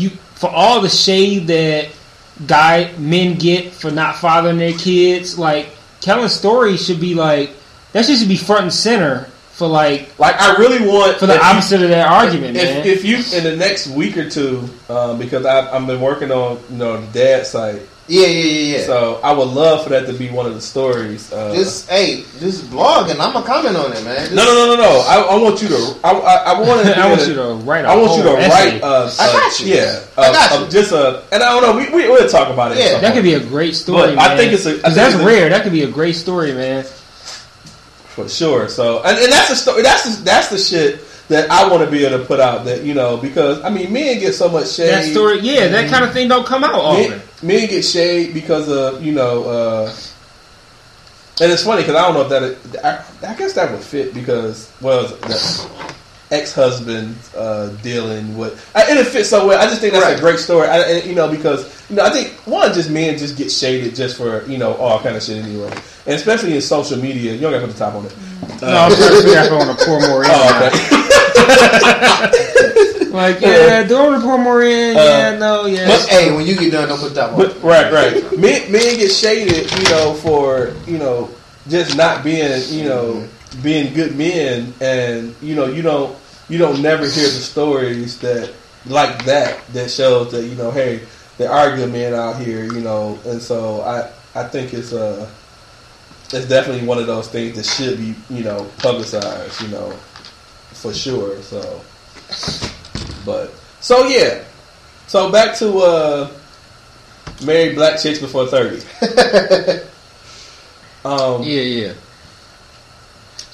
you 0.00 0.10
for 0.10 0.48
all 0.50 0.80
the 0.80 0.88
shade 0.88 1.46
that 1.48 1.88
guy 2.46 2.92
men 2.98 3.36
get 3.38 3.72
for 3.72 3.90
not 3.90 4.16
fathering 4.16 4.58
their 4.58 4.72
kids, 4.72 5.38
like 5.38 5.68
Kellen's 6.00 6.32
story 6.32 6.76
should 6.76 7.00
be 7.00 7.14
like 7.14 7.50
that. 7.92 8.04
Should 8.06 8.28
be 8.28 8.36
front 8.36 8.62
and 8.62 8.72
center 8.72 9.24
for 9.52 9.66
like 9.68 10.18
Like 10.18 10.40
I 10.40 10.56
really 10.56 10.86
want 10.86 11.18
for 11.18 11.26
the 11.26 11.34
if 11.34 11.40
you- 11.42 11.46
opposite 11.48 11.82
of 11.82 11.90
that 11.90 12.08
argument, 12.10 12.56
if, 12.56 12.62
man. 12.64 12.86
if 12.86 13.04
you 13.04 13.16
in 13.36 13.44
the 13.44 13.56
next 13.56 13.88
week 13.88 14.16
or 14.16 14.28
two, 14.30 14.68
um, 14.88 15.18
because 15.18 15.44
I've, 15.44 15.68
I've 15.68 15.86
been 15.86 16.00
working 16.00 16.30
on 16.30 16.58
you 16.70 16.76
know 16.78 17.00
the 17.04 17.12
dad 17.12 17.46
site, 17.46 17.82
Yeah, 18.10 18.26
yeah, 18.26 18.44
yeah, 18.44 18.76
yeah. 18.78 18.84
so 18.86 19.20
I 19.22 19.32
would 19.32 19.48
love 19.48 19.84
for 19.84 19.90
that 19.90 20.06
to 20.08 20.12
be 20.12 20.30
one 20.30 20.44
of 20.44 20.52
the 20.54 20.60
stories. 20.60 21.32
Uh, 21.32 21.54
just 21.54 21.88
hey, 21.88 22.24
just 22.40 22.68
blog 22.68 23.08
and 23.08 23.22
I'm 23.22 23.32
gonna 23.32 23.46
comment 23.46 23.76
on 23.76 23.92
it, 23.92 24.02
man. 24.02 24.16
Just, 24.16 24.32
no, 24.34 24.42
no, 24.44 24.52
no, 24.66 24.74
no, 24.74 24.82
no. 24.82 25.04
I, 25.06 25.20
I 25.20 25.36
want 25.40 25.62
you 25.62 25.68
to. 25.68 25.96
I, 26.02 26.10
I, 26.10 26.34
I 26.54 26.60
want 26.66 26.84
to. 26.86 26.98
I 26.98 27.08
want 27.08 27.26
you 27.28 27.34
to 27.34 27.52
write. 27.64 27.84
I 27.84 27.92
I 27.92 27.96
want 27.96 28.16
you 28.16 28.24
to 28.24 28.32
write. 28.34 28.82
Uh, 28.82 29.08
I 29.18 29.28
uh, 29.28 29.32
got 29.32 29.60
you. 29.60 29.74
Yeah, 29.74 30.02
I 30.18 30.20
uh, 30.28 30.32
got 30.32 30.52
uh, 30.60 30.64
you. 30.64 30.70
just 30.70 30.90
a. 30.92 31.22
And 31.32 31.40
I 31.40 31.58
don't 31.60 31.62
know. 31.62 31.76
We, 31.76 32.02
we 32.02 32.08
we'll 32.10 32.28
talk 32.28 32.52
about 32.52 32.72
it. 32.72 32.78
Yeah, 32.78 32.98
That 32.98 33.14
could 33.14 33.22
be 33.22 33.34
a 33.34 33.40
great 33.44 33.76
story. 33.76 34.16
But 34.16 34.18
I 34.18 34.36
think 34.36 34.52
it's 34.54 34.66
a- 34.66 34.70
I 34.70 34.72
'Cause 34.72 34.82
think 34.82 34.94
that's 34.96 35.14
it's 35.14 35.22
a- 35.22 35.26
rare. 35.26 35.48
That 35.48 35.62
could 35.62 35.72
be 35.72 35.84
a 35.84 35.90
great 35.90 36.16
story, 36.16 36.52
man. 36.52 36.82
for 36.84 38.28
sure. 38.28 38.68
So, 38.68 39.02
and, 39.04 39.16
and 39.18 39.32
that's 39.32 39.50
the 39.50 39.56
story. 39.56 39.82
That's 39.82 40.16
the, 40.18 40.24
that's 40.24 40.48
the 40.48 40.58
shit 40.58 41.04
that 41.28 41.48
I 41.48 41.68
want 41.70 41.84
to 41.84 41.90
be 41.90 42.04
able 42.04 42.18
to 42.18 42.24
put 42.24 42.40
out. 42.40 42.64
That 42.64 42.82
you 42.82 42.94
know, 42.94 43.16
because 43.16 43.62
I 43.62 43.70
mean, 43.70 43.92
men 43.92 44.18
get 44.18 44.34
so 44.34 44.48
much 44.48 44.72
shade. 44.72 44.88
That 44.90 45.04
story, 45.04 45.38
yeah, 45.40 45.68
that 45.68 45.88
kind 45.90 46.04
of 46.04 46.12
thing 46.12 46.26
don't 46.28 46.44
come 46.46 46.64
out 46.64 46.74
often. 46.74 47.10
Men, 47.10 47.22
men 47.42 47.68
get 47.68 47.82
shade 47.84 48.34
because 48.34 48.68
of 48.68 49.02
you 49.04 49.12
know, 49.12 49.44
uh, 49.44 49.92
and 51.40 51.50
it's 51.52 51.64
funny 51.64 51.82
because 51.82 51.96
I 51.96 52.02
don't 52.02 52.14
know 52.14 52.22
if 52.36 52.60
that 52.72 52.84
I, 52.84 53.04
I 53.30 53.34
guess 53.34 53.52
that 53.54 53.70
would 53.70 53.80
fit 53.82 54.12
because 54.14 54.70
well, 54.80 55.06
that, 55.06 55.70
ex 56.30 56.52
husband 56.54 57.16
uh, 57.36 57.68
dealing 57.82 58.36
with, 58.38 58.70
I- 58.76 58.84
and 58.90 58.98
it 58.98 59.06
fits 59.06 59.30
so 59.30 59.46
well. 59.48 59.58
I 59.60 59.64
just 59.66 59.80
think 59.80 59.92
that's 59.94 60.04
Right. 60.04 60.16
a 60.16 60.20
great 60.20 60.38
story. 60.38 60.68
I, 60.68 60.78
and, 60.78 61.06
you 61.06 61.14
know, 61.14 61.28
because 61.28 61.66
you 61.90 61.96
know, 61.96 62.04
I 62.04 62.10
think 62.10 62.32
one, 62.46 62.72
just 62.72 62.88
men 62.90 63.18
just 63.18 63.36
get 63.36 63.50
shaded 63.50 63.94
just 63.96 64.16
for 64.16 64.44
you 64.46 64.58
know 64.58 64.74
all 64.74 65.00
kind 65.00 65.16
of 65.16 65.22
shit 65.22 65.42
anyway, 65.42 65.70
and 66.06 66.14
especially 66.14 66.54
in 66.54 66.60
social 66.60 66.98
media. 66.98 67.32
You 67.34 67.40
don't 67.40 67.52
got 67.52 67.60
to 67.60 67.66
put 67.66 67.72
the 67.74 67.78
top 67.78 67.94
on 67.94 68.06
it. 68.06 68.14
No, 68.62 68.68
I'm 68.68 68.92
trying 68.92 69.10
to 69.10 69.22
figure 69.22 69.38
out 69.38 69.46
if 69.46 69.52
I 69.52 69.56
want 69.56 69.78
to 69.78 69.84
pour 69.86 70.00
more 70.00 70.22
in. 70.24 70.30
Oh, 70.30 70.66
okay. 70.66 72.56
Like, 73.10 73.40
yeah, 73.40 73.82
do 73.82 73.96
I 73.96 74.16
report 74.16 74.40
more 74.40 74.62
in? 74.62 74.96
yeah, 74.96 75.36
no, 75.38 75.66
yeah. 75.66 75.88
But 75.88 76.08
hey, 76.08 76.34
when 76.34 76.46
you 76.46 76.56
get 76.56 76.72
done, 76.72 76.88
don't 76.88 77.00
put 77.00 77.14
that 77.14 77.30
on. 77.30 77.36
But 77.36 77.62
right, 77.62 77.92
right. 77.92 78.22
Men, 78.38 78.70
men 78.70 78.98
get 78.98 79.10
shaded, 79.10 79.70
you 79.78 79.84
know, 79.90 80.14
for 80.14 80.74
you 80.86 80.98
know 80.98 81.30
just 81.68 81.96
not 81.96 82.24
being, 82.24 82.62
you 82.68 82.88
know, 82.88 83.28
being 83.62 83.92
good 83.94 84.16
men, 84.16 84.72
and 84.80 85.34
you 85.42 85.54
know, 85.54 85.66
you 85.66 85.82
don't, 85.82 86.16
you 86.48 86.58
don't 86.58 86.80
never 86.82 87.02
hear 87.02 87.24
the 87.24 87.40
stories 87.40 88.18
that 88.20 88.52
like 88.86 89.24
that 89.24 89.66
that 89.68 89.90
shows 89.90 90.32
that 90.32 90.44
you 90.44 90.54
know, 90.54 90.70
hey, 90.70 91.02
there 91.36 91.50
are 91.50 91.76
good 91.76 91.92
men 91.92 92.14
out 92.14 92.40
here, 92.40 92.64
you 92.64 92.80
know, 92.80 93.18
and 93.26 93.40
so 93.40 93.82
I, 93.82 94.10
I 94.34 94.44
think 94.44 94.72
it's 94.72 94.92
uh 94.92 95.28
it's 96.32 96.46
definitely 96.46 96.86
one 96.86 96.98
of 96.98 97.06
those 97.06 97.28
things 97.28 97.56
that 97.56 97.64
should 97.66 97.98
be, 97.98 98.14
you 98.32 98.44
know, 98.44 98.70
publicized, 98.78 99.60
you 99.62 99.68
know, 99.68 99.90
for 100.72 100.92
sure. 100.94 101.36
So, 101.42 101.80
but 103.24 103.52
so 103.80 104.06
yeah, 104.06 104.44
so 105.06 105.30
back 105.30 105.56
to 105.58 105.78
uh 105.78 106.30
married 107.44 107.74
black 107.74 108.00
chicks 108.00 108.18
before 108.18 108.46
thirty. 108.46 108.76
um, 111.04 111.42
Yeah, 111.42 111.62
yeah. 111.62 111.92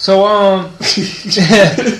So, 0.06 0.24
um, 0.24 0.66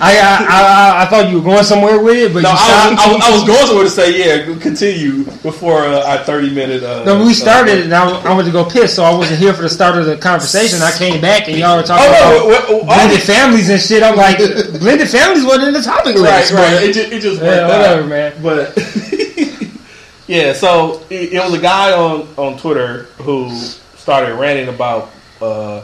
I, 0.01 0.15
I, 0.23 0.47
I, 0.49 1.03
I 1.03 1.07
thought 1.07 1.29
you 1.29 1.39
were 1.39 1.43
going 1.45 1.65
somewhere 1.65 2.01
with 2.01 2.17
it, 2.19 2.33
but 2.33 2.45
No, 2.45 2.51
you 2.51 2.55
I 2.57 2.91
was. 2.95 3.01
I, 3.01 3.13
was, 3.13 3.25
I 3.25 3.31
was 3.35 3.45
going 3.45 3.67
somewhere 3.67 3.85
to 3.85 3.91
say 3.91 4.47
yeah. 4.47 4.57
Continue 4.61 5.25
before 5.43 5.81
uh, 5.85 6.07
our 6.07 6.19
thirty 6.23 6.55
minute. 6.55 6.85
Uh, 6.85 7.03
No, 7.03 7.25
we 7.27 7.35
started 7.35 7.81
Uh, 7.81 7.85
and 7.87 7.93
I, 7.93 8.31
I 8.31 8.33
went 8.37 8.47
to 8.47 8.53
go 8.53 8.65
piss, 8.65 8.95
so 8.95 9.03
I 9.03 9.13
wasn't 9.13 9.41
here 9.41 9.53
for 9.55 9.63
the 9.63 9.69
start 9.69 9.99
of 9.99 10.07
the 10.07 10.17
conversation. 10.17 10.83
I 10.83 10.93
came 10.97 11.21
back 11.21 11.49
and 11.49 11.59
y'all 11.59 11.79
were 11.79 11.83
talking 11.83 12.07
oh 12.07 12.47
about 12.47 12.71
no! 12.71 12.77
Well, 12.77 12.85
blended 12.85 13.23
families 13.23 13.71
and 13.71 13.81
shit. 13.81 14.05
I'm 14.05 14.15
like, 14.15 14.39
blended 14.39 15.09
families 15.11 15.45
wasn't 15.45 15.67
in 15.67 15.75
the 15.75 15.83
topic 15.83 16.15
right, 16.15 16.39
list. 16.39 16.53
right. 16.53 16.75
but- 16.75 16.83
It 16.85 16.93
just, 16.93 17.11
it 17.13 17.21
just 17.23 17.43
Yeah, 17.43 17.49
worked 17.49 17.73
out. 17.73 17.81
whatever, 17.81 18.07
man. 18.07 18.33
But 18.41 18.79
yeah, 20.29 20.53
so 20.53 21.03
it, 21.11 21.33
it 21.33 21.41
was 21.43 21.55
a 21.55 21.61
guy 21.61 21.91
on 21.91 22.29
on 22.37 22.57
Twitter 22.57 23.03
who 23.19 23.51
started 23.97 24.37
ranting 24.37 24.73
about 24.73 25.11
uh, 25.43 25.83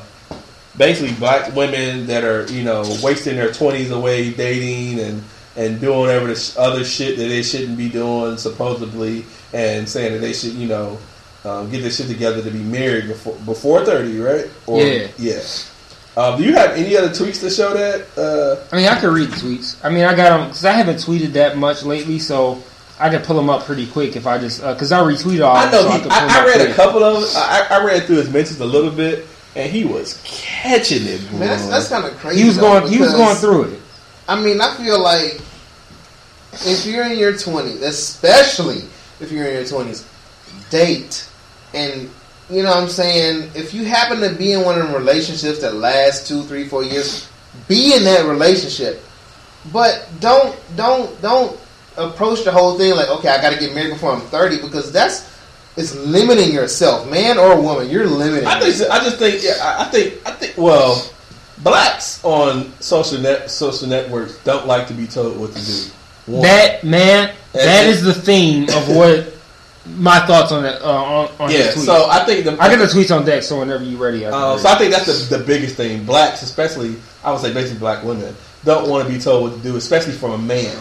basically 0.83 1.15
black 1.15 1.55
women 1.55 2.07
that 2.09 2.25
are 2.25 2.45
you 2.53 2.65
know 2.65 2.83
wasting 3.05 3.37
their 3.37 3.53
twenties 3.53 3.93
away 3.93 4.33
dating 4.33 4.99
and 4.99 5.23
and 5.57 5.81
doing 5.81 6.01
whatever 6.01 6.27
the 6.27 6.35
sh- 6.35 6.57
other 6.57 6.83
shit 6.85 7.17
that 7.19 7.29
they 7.29 7.43
shouldn't 7.43 7.79
be 7.79 7.89
doing 7.89 8.37
supposedly, 8.37 9.25
and 9.53 9.89
saying 9.89 10.13
that 10.13 10.19
they 10.19 10.33
should 10.33 10.55
you 10.55 10.67
know 10.67 10.99
um, 11.45 11.71
get 11.71 11.83
their 11.83 11.91
shit 11.91 12.09
together 12.09 12.43
to 12.43 12.51
be 12.51 12.59
married 12.59 13.07
before 13.07 13.35
before 13.47 13.85
thirty, 13.85 14.19
right? 14.19 14.51
Or, 14.67 14.81
Yeah. 14.83 15.07
yeah. 15.19 15.41
Um, 16.17 16.37
do 16.39 16.45
you 16.45 16.55
have 16.55 16.73
any 16.73 16.97
other 16.97 17.09
tweets 17.09 17.41
to 17.41 17.49
show 17.49 17.73
that? 17.75 18.05
Uh, 18.19 18.67
I 18.73 18.77
mean, 18.77 18.87
I 18.89 18.99
could 19.01 19.13
read 19.15 19.29
the 19.31 19.37
tweets. 19.37 19.77
I 19.85 19.89
mean, 19.89 20.05
I 20.05 20.15
got 20.17 20.37
them 20.37 20.49
because 20.49 20.65
I 20.65 20.73
haven't 20.73 20.97
tweeted 20.97 21.33
that 21.35 21.57
much 21.57 21.85
lately, 21.85 22.19
so 22.19 22.63
I 23.01 23.09
could 23.09 23.25
pull 23.25 23.37
them 23.37 23.49
up 23.49 23.65
pretty 23.65 23.87
quick 23.87 24.15
if 24.17 24.27
I 24.27 24.37
just 24.39 24.61
because 24.61 24.91
I 24.93 25.01
retweet 25.01 25.43
all. 25.47 25.57
I 25.57 25.71
know. 25.71 25.83
so 25.83 25.91
he, 25.91 26.01
could 26.01 26.11
pull 26.11 26.21
'em 26.21 26.29
I, 26.31 26.37
I 26.39 26.41
up 26.41 26.47
read 26.49 26.71
a 26.71 26.75
couple 26.75 27.03
of. 27.05 27.25
I, 27.37 27.67
I 27.71 27.85
read 27.85 28.03
through 28.05 28.17
his 28.17 28.31
mentions 28.31 28.61
a 28.61 28.67
little 28.67 28.91
bit, 28.91 29.27
and 29.55 29.71
he 29.71 29.85
was 29.85 30.21
catching 30.25 31.07
it. 31.07 31.21
Bro. 31.29 31.39
Man, 31.39 31.49
that's, 31.49 31.67
that's 31.69 31.89
kind 31.89 32.05
of 32.07 32.13
crazy. 32.19 32.41
He 32.41 32.47
was 32.47 32.57
though, 32.57 32.81
going. 32.81 32.93
He 32.93 32.99
was 32.99 33.13
going 33.13 33.37
through 33.37 33.75
it. 33.75 33.81
I 34.29 34.41
mean, 34.41 34.61
I 34.61 34.75
feel 34.77 35.01
like 35.03 35.41
if 36.53 36.87
you're 36.87 37.05
in 37.07 37.19
your 37.19 37.33
20s, 37.33 37.83
especially 37.83 38.83
if 39.21 39.33
you're 39.33 39.47
in 39.47 39.55
your 39.55 39.65
20s, 39.65 40.07
date. 40.71 41.29
And, 41.75 42.11
you 42.51 42.63
know 42.63 42.71
what 42.71 42.83
I'm 42.83 42.89
saying? 42.89 43.51
If 43.55 43.73
you 43.73 43.85
happen 43.85 44.21
to 44.21 44.35
be 44.35 44.53
in 44.53 44.65
one 44.65 44.81
of 44.81 44.89
the 44.89 44.99
relationships 44.99 45.61
that 45.61 45.75
lasts 45.75 46.29
two, 46.29 46.43
three, 46.43 46.69
four 46.69 46.85
years, 46.85 47.29
be 47.69 47.95
in 47.95 48.05
that 48.05 48.27
relationship. 48.27 49.03
But 49.73 50.09
don't, 50.21 50.59
don't, 50.77 51.21
don't 51.23 51.59
approach 51.97 52.45
the 52.45 52.53
whole 52.53 52.77
thing 52.77 52.95
like, 52.97 53.09
okay, 53.09 53.29
I 53.29 53.41
got 53.41 53.53
to 53.53 53.61
get 53.61 53.75
married 53.75 53.93
before 53.93 54.13
I'm 54.13 54.21
30 54.21 54.63
because 54.63 54.91
that's, 54.93 55.32
it's 55.77 55.95
limiting 55.95 56.53
yourself, 56.53 57.09
man 57.11 57.39
or 57.39 57.61
woman. 57.61 57.89
You're 57.89 58.07
limiting. 58.07 58.47
I 58.47 58.55
think. 58.61 58.67
yourself. 58.67 58.91
I 58.93 59.05
just 59.05 59.19
think. 59.19 59.43
Yeah. 59.43 59.53
I, 59.63 59.85
I 59.87 59.91
think. 59.91 60.15
I 60.27 60.31
think. 60.33 60.57
Well, 60.57 61.11
blacks 61.59 62.23
on 62.25 62.73
social 62.81 63.19
net 63.21 63.51
social 63.51 63.89
networks 63.89 64.37
don't 64.45 64.67
like 64.67 64.87
to 64.89 64.95
be 64.95 65.07
told 65.07 65.39
what 65.39 65.53
to 65.55 65.65
do. 65.65 65.91
One. 66.27 66.43
That 66.43 66.85
man, 66.85 67.35
that 67.53 67.63
And- 67.85 67.89
is 67.91 68.03
the 68.03 68.15
theme 68.15 68.69
of 68.71 68.89
what 68.95 69.33
my 69.97 70.25
thoughts 70.27 70.53
on 70.53 70.63
that 70.63 70.81
uh, 70.81 70.87
on, 70.93 71.31
on 71.41 71.51
yeah. 71.51 71.73
tweet. 71.73 71.85
So 71.85 72.09
I 72.09 72.25
think 72.25 72.45
the. 72.45 72.57
I 72.63 72.69
get 72.69 72.79
the 72.79 72.85
tweets 72.87 73.15
on 73.17 73.25
deck, 73.25 73.43
so 73.43 73.59
whenever 73.59 73.83
you're 73.83 73.99
ready, 73.99 74.25
I 74.27 74.31
Uh, 74.31 74.53
read. 74.55 74.61
so 74.61 74.69
I 74.69 74.79
think 74.79 74.93
that's 74.93 75.29
the, 75.29 75.39
the 75.39 75.45
biggest 75.45 75.75
thing. 75.77 76.05
Blacks, 76.05 76.43
especially, 76.43 76.97
I 77.25 77.33
would 77.33 77.41
say 77.41 77.53
basically 77.53 77.81
black 77.81 78.05
women, 78.05 78.37
don't 78.65 78.89
want 78.89 79.07
to 79.07 79.13
be 79.13 79.19
told 79.19 79.43
what 79.43 79.57
to 79.57 79.63
do, 79.63 79.77
especially 79.77 80.13
from 80.13 80.33
a 80.33 80.39
man. 80.39 80.77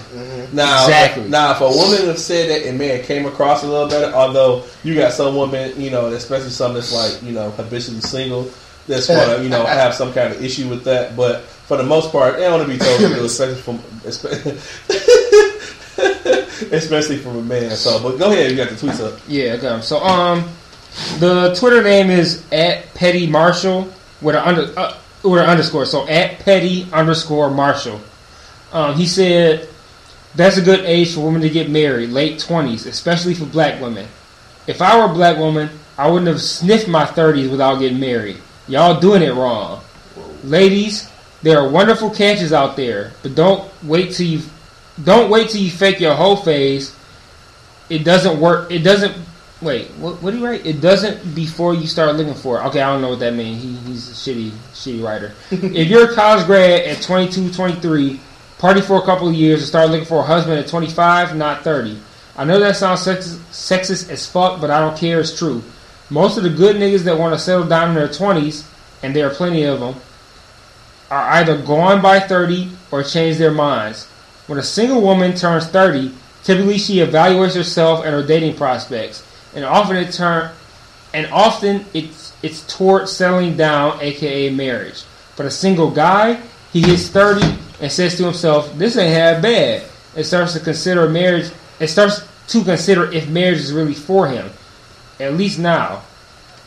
Now, 0.54 0.84
Exactly. 0.86 1.28
now, 1.30 1.52
if 1.54 1.62
a 1.62 1.68
woman 1.68 2.06
have 2.08 2.20
said 2.20 2.50
that 2.50 2.68
and 2.68 2.78
man 2.78 3.04
came 3.04 3.26
across 3.26 3.64
a 3.64 3.68
little 3.68 3.88
better, 3.90 4.14
although 4.16 4.64
you 4.84 4.94
got 4.96 5.14
some 5.14 5.36
women, 5.36 5.80
you 5.82 5.90
know, 5.90 6.08
especially 6.08 6.50
some 6.52 6.74
that's 6.74 6.94
like, 6.94 7.22
you 7.24 7.32
know, 7.32 7.50
habitually 7.52 8.02
single, 8.02 8.50
that's 8.88 9.08
going 9.08 9.38
to, 9.38 9.44
you 9.44 9.50
know, 9.50 9.66
have 9.66 9.94
some 9.96 10.14
kind 10.14 10.34
of 10.34 10.44
issue 10.44 10.70
with 10.70 10.84
that. 10.84 11.16
But 11.16 11.42
for 11.42 11.78
the 11.78 11.84
most 11.84 12.12
part, 12.12 12.36
they 12.36 12.42
don't 12.44 12.60
want 12.60 12.68
to 12.68 12.74
be 12.74 12.80
told 12.80 13.02
what 13.02 13.10
to 13.10 13.16
do, 13.16 13.26
especially 13.26 13.62
from, 13.62 13.80
especially 16.72 17.18
from 17.18 17.38
a 17.38 17.42
man. 17.42 17.72
So, 17.72 18.02
but 18.02 18.18
go 18.18 18.32
ahead, 18.32 18.52
you 18.52 18.58
got 18.58 18.70
the 18.70 18.76
tweets 18.76 19.02
up. 19.04 19.20
Yeah, 19.28 19.54
I 19.54 19.58
got 19.58 19.74
'em. 19.74 19.82
So, 19.82 20.00
um, 20.04 20.50
the 21.20 21.54
Twitter 21.56 21.82
name 21.82 22.10
is 22.10 22.44
at 22.52 22.94
Petty 22.94 23.28
Marshall 23.28 23.92
with 24.22 24.36
an 24.36 24.42
under 24.44 24.80
uh, 24.80 24.96
an 25.24 25.50
underscore. 25.50 25.86
So 25.86 26.08
at 26.08 26.40
Petty 26.40 26.88
underscore 26.92 27.50
Marshall. 27.52 28.02
Um, 28.72 28.96
he 28.96 29.06
said 29.06 29.68
that's 30.36 30.58
a 30.58 30.62
good 30.62 30.86
age 30.86 31.14
for 31.14 31.22
women 31.22 31.42
to 31.42 31.50
get 31.50 31.70
married, 31.70 32.10
late 32.10 32.40
twenties, 32.40 32.86
especially 32.86 33.34
for 33.34 33.46
black 33.46 33.82
women. 33.82 34.08
If 34.68 34.82
I 34.82 34.98
were 34.98 35.12
a 35.12 35.14
black 35.14 35.38
woman, 35.38 35.70
I 35.98 36.10
wouldn't 36.10 36.28
have 36.28 36.42
sniffed 36.42 36.88
my 36.88 37.06
thirties 37.06 37.50
without 37.50 37.80
getting 37.80 38.00
married. 38.00 38.38
Y'all 38.68 39.00
doing 39.00 39.22
it 39.22 39.34
wrong, 39.34 39.82
ladies. 40.44 41.10
There 41.42 41.60
are 41.60 41.68
wonderful 41.68 42.12
catches 42.12 42.54
out 42.54 42.76
there, 42.76 43.14
but 43.24 43.36
don't 43.36 43.70
wait 43.84 44.14
till 44.14 44.28
you 44.28 44.42
don't 45.04 45.30
wait 45.30 45.50
till 45.50 45.62
you 45.62 45.72
fake 45.72 46.00
your 46.00 46.14
whole 46.16 46.36
phase 46.36 46.96
it 47.92 48.06
doesn't 48.06 48.40
work. 48.40 48.72
It 48.72 48.80
doesn't. 48.80 49.14
Wait, 49.62 49.90
what, 49.92 50.22
what 50.24 50.32
do 50.32 50.40
you 50.40 50.46
write? 50.46 50.66
It 50.66 50.82
doesn't 50.82 51.36
before 51.36 51.76
you 51.76 51.86
start 51.86 52.16
looking 52.16 52.34
for 52.34 52.60
it. 52.60 52.66
Okay, 52.66 52.82
I 52.82 52.92
don't 52.92 53.02
know 53.02 53.10
what 53.10 53.20
that 53.20 53.36
means. 53.36 53.62
He, 53.62 53.76
he's 53.92 54.10
a 54.10 54.14
shitty, 54.14 54.50
shitty 54.74 55.04
writer. 55.04 55.34
if 55.52 55.88
you're 55.88 56.12
a 56.12 56.16
college 56.16 56.46
grad 56.48 56.82
at 56.82 57.02
22, 57.04 57.54
23, 57.54 58.20
party 58.58 58.82
for 58.82 58.98
a 58.98 59.02
couple 59.02 59.28
of 59.28 59.36
years 59.36 59.60
and 59.60 59.68
start 59.68 59.90
looking 59.90 60.06
for 60.06 60.20
a 60.20 60.24
husband 60.24 60.60
at 60.60 60.68
25, 60.68 61.36
not 61.36 61.64
30. 61.64 62.00
I 62.38 62.46
know 62.46 62.60
that 62.60 62.76
sounds 62.76 63.02
sexist, 63.02 63.38
sexist 63.52 64.10
as 64.10 64.26
fuck, 64.26 64.60
but 64.60 64.72
I 64.72 64.80
don't 64.80 64.98
care. 64.98 65.20
It's 65.20 65.38
true. 65.38 65.64
Most 66.10 66.38
of 66.38 66.44
the 66.44 66.50
good 66.50 66.76
niggas 66.76 67.04
that 67.04 67.18
want 67.18 67.34
to 67.34 67.40
settle 67.40 67.68
down 67.68 67.90
in 67.90 67.96
their 67.96 68.08
20s, 68.08 68.68
and 69.04 69.16
there 69.16 69.28
are 69.28 69.34
plenty 69.34 69.64
of 69.64 69.80
them, 69.80 69.96
are 71.10 71.30
either 71.34 71.62
gone 71.62 72.02
by 72.02 72.20
30 72.20 72.72
or 72.92 73.04
change 73.04 73.38
their 73.38 73.52
minds. 73.52 74.08
When 74.48 74.58
a 74.58 74.64
single 74.64 75.02
woman 75.02 75.36
turns 75.36 75.68
30, 75.68 76.14
typically 76.44 76.78
she 76.78 76.96
evaluates 76.98 77.56
herself 77.56 78.04
and 78.04 78.14
her 78.14 78.26
dating 78.26 78.56
prospects, 78.56 79.24
and 79.56 79.66
often 79.66 79.98
it 79.98 80.12
turn 80.12 80.52
and 81.14 81.28
often 81.32 81.86
it's 81.94 82.34
it's 82.42 82.62
toward 82.76 83.08
settling 83.10 83.58
down, 83.58 84.00
aka 84.02 84.50
marriage. 84.50 85.04
But 85.36 85.46
a 85.46 85.52
single 85.52 85.92
guy, 85.92 86.40
he 86.72 86.82
hits 86.82 87.08
30 87.10 87.58
and 87.82 87.92
says 87.92 88.16
to 88.18 88.24
himself, 88.24 88.78
"This 88.78 88.98
ain't 88.98 89.14
half 89.14 89.42
bad." 89.42 89.84
It 90.16 90.24
starts 90.26 90.54
to 90.54 90.60
consider 90.60 91.08
marriage. 91.10 91.52
It 91.80 91.88
starts 91.88 92.22
to 92.48 92.64
consider 92.64 93.12
if 93.12 93.28
marriage 93.30 93.60
is 93.60 93.74
really 93.74 93.94
for 93.94 94.28
him, 94.28 94.52
at 95.20 95.36
least 95.36 95.60
now. 95.60 96.02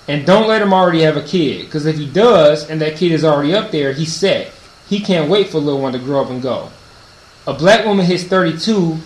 And 0.06 0.27
don't 0.27 0.48
let 0.48 0.62
him 0.62 0.73
already 0.73 1.02
have 1.02 1.16
a 1.16 1.23
kid, 1.23 1.65
because 1.65 1.86
if 1.86 1.97
he 1.97 2.06
does, 2.06 2.69
and 2.69 2.81
that 2.81 2.97
kid 2.97 3.12
is 3.12 3.24
already 3.24 3.55
up 3.55 3.70
there, 3.70 3.93
he's 3.93 4.12
set. 4.12 4.52
He 4.89 5.01
can't 5.01 5.31
wait 5.31 5.48
for 5.48 5.56
a 5.56 5.61
little 5.61 5.81
one 5.81 5.94
to 5.94 5.98
grow 5.98 6.23
up 6.23 6.31
and 6.31 6.43
go. 6.43 6.70
A 7.47 7.55
black 7.55 7.86
woman 7.86 8.05
hits 8.05 8.24
32, 8.24 8.98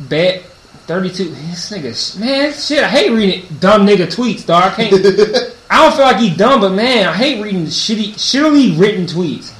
bad 0.00 0.42
32. 0.86 1.24
This 1.30 1.70
nigga, 1.70 2.20
man, 2.20 2.52
shit, 2.52 2.82
I 2.82 2.88
hate 2.88 3.10
reading 3.10 3.44
dumb 3.58 3.86
nigga 3.86 4.06
tweets, 4.06 4.46
dog. 4.46 4.72
I 4.72 4.74
can't. 4.74 4.94
I 5.70 5.82
don't 5.82 5.96
feel 5.96 6.04
like 6.04 6.18
he 6.18 6.34
dumb, 6.34 6.60
but 6.60 6.72
man, 6.72 7.08
I 7.08 7.12
hate 7.12 7.42
reading 7.42 7.64
shitty, 7.64 8.14
shittily 8.14 8.78
written 8.78 9.06
tweets. 9.06 9.52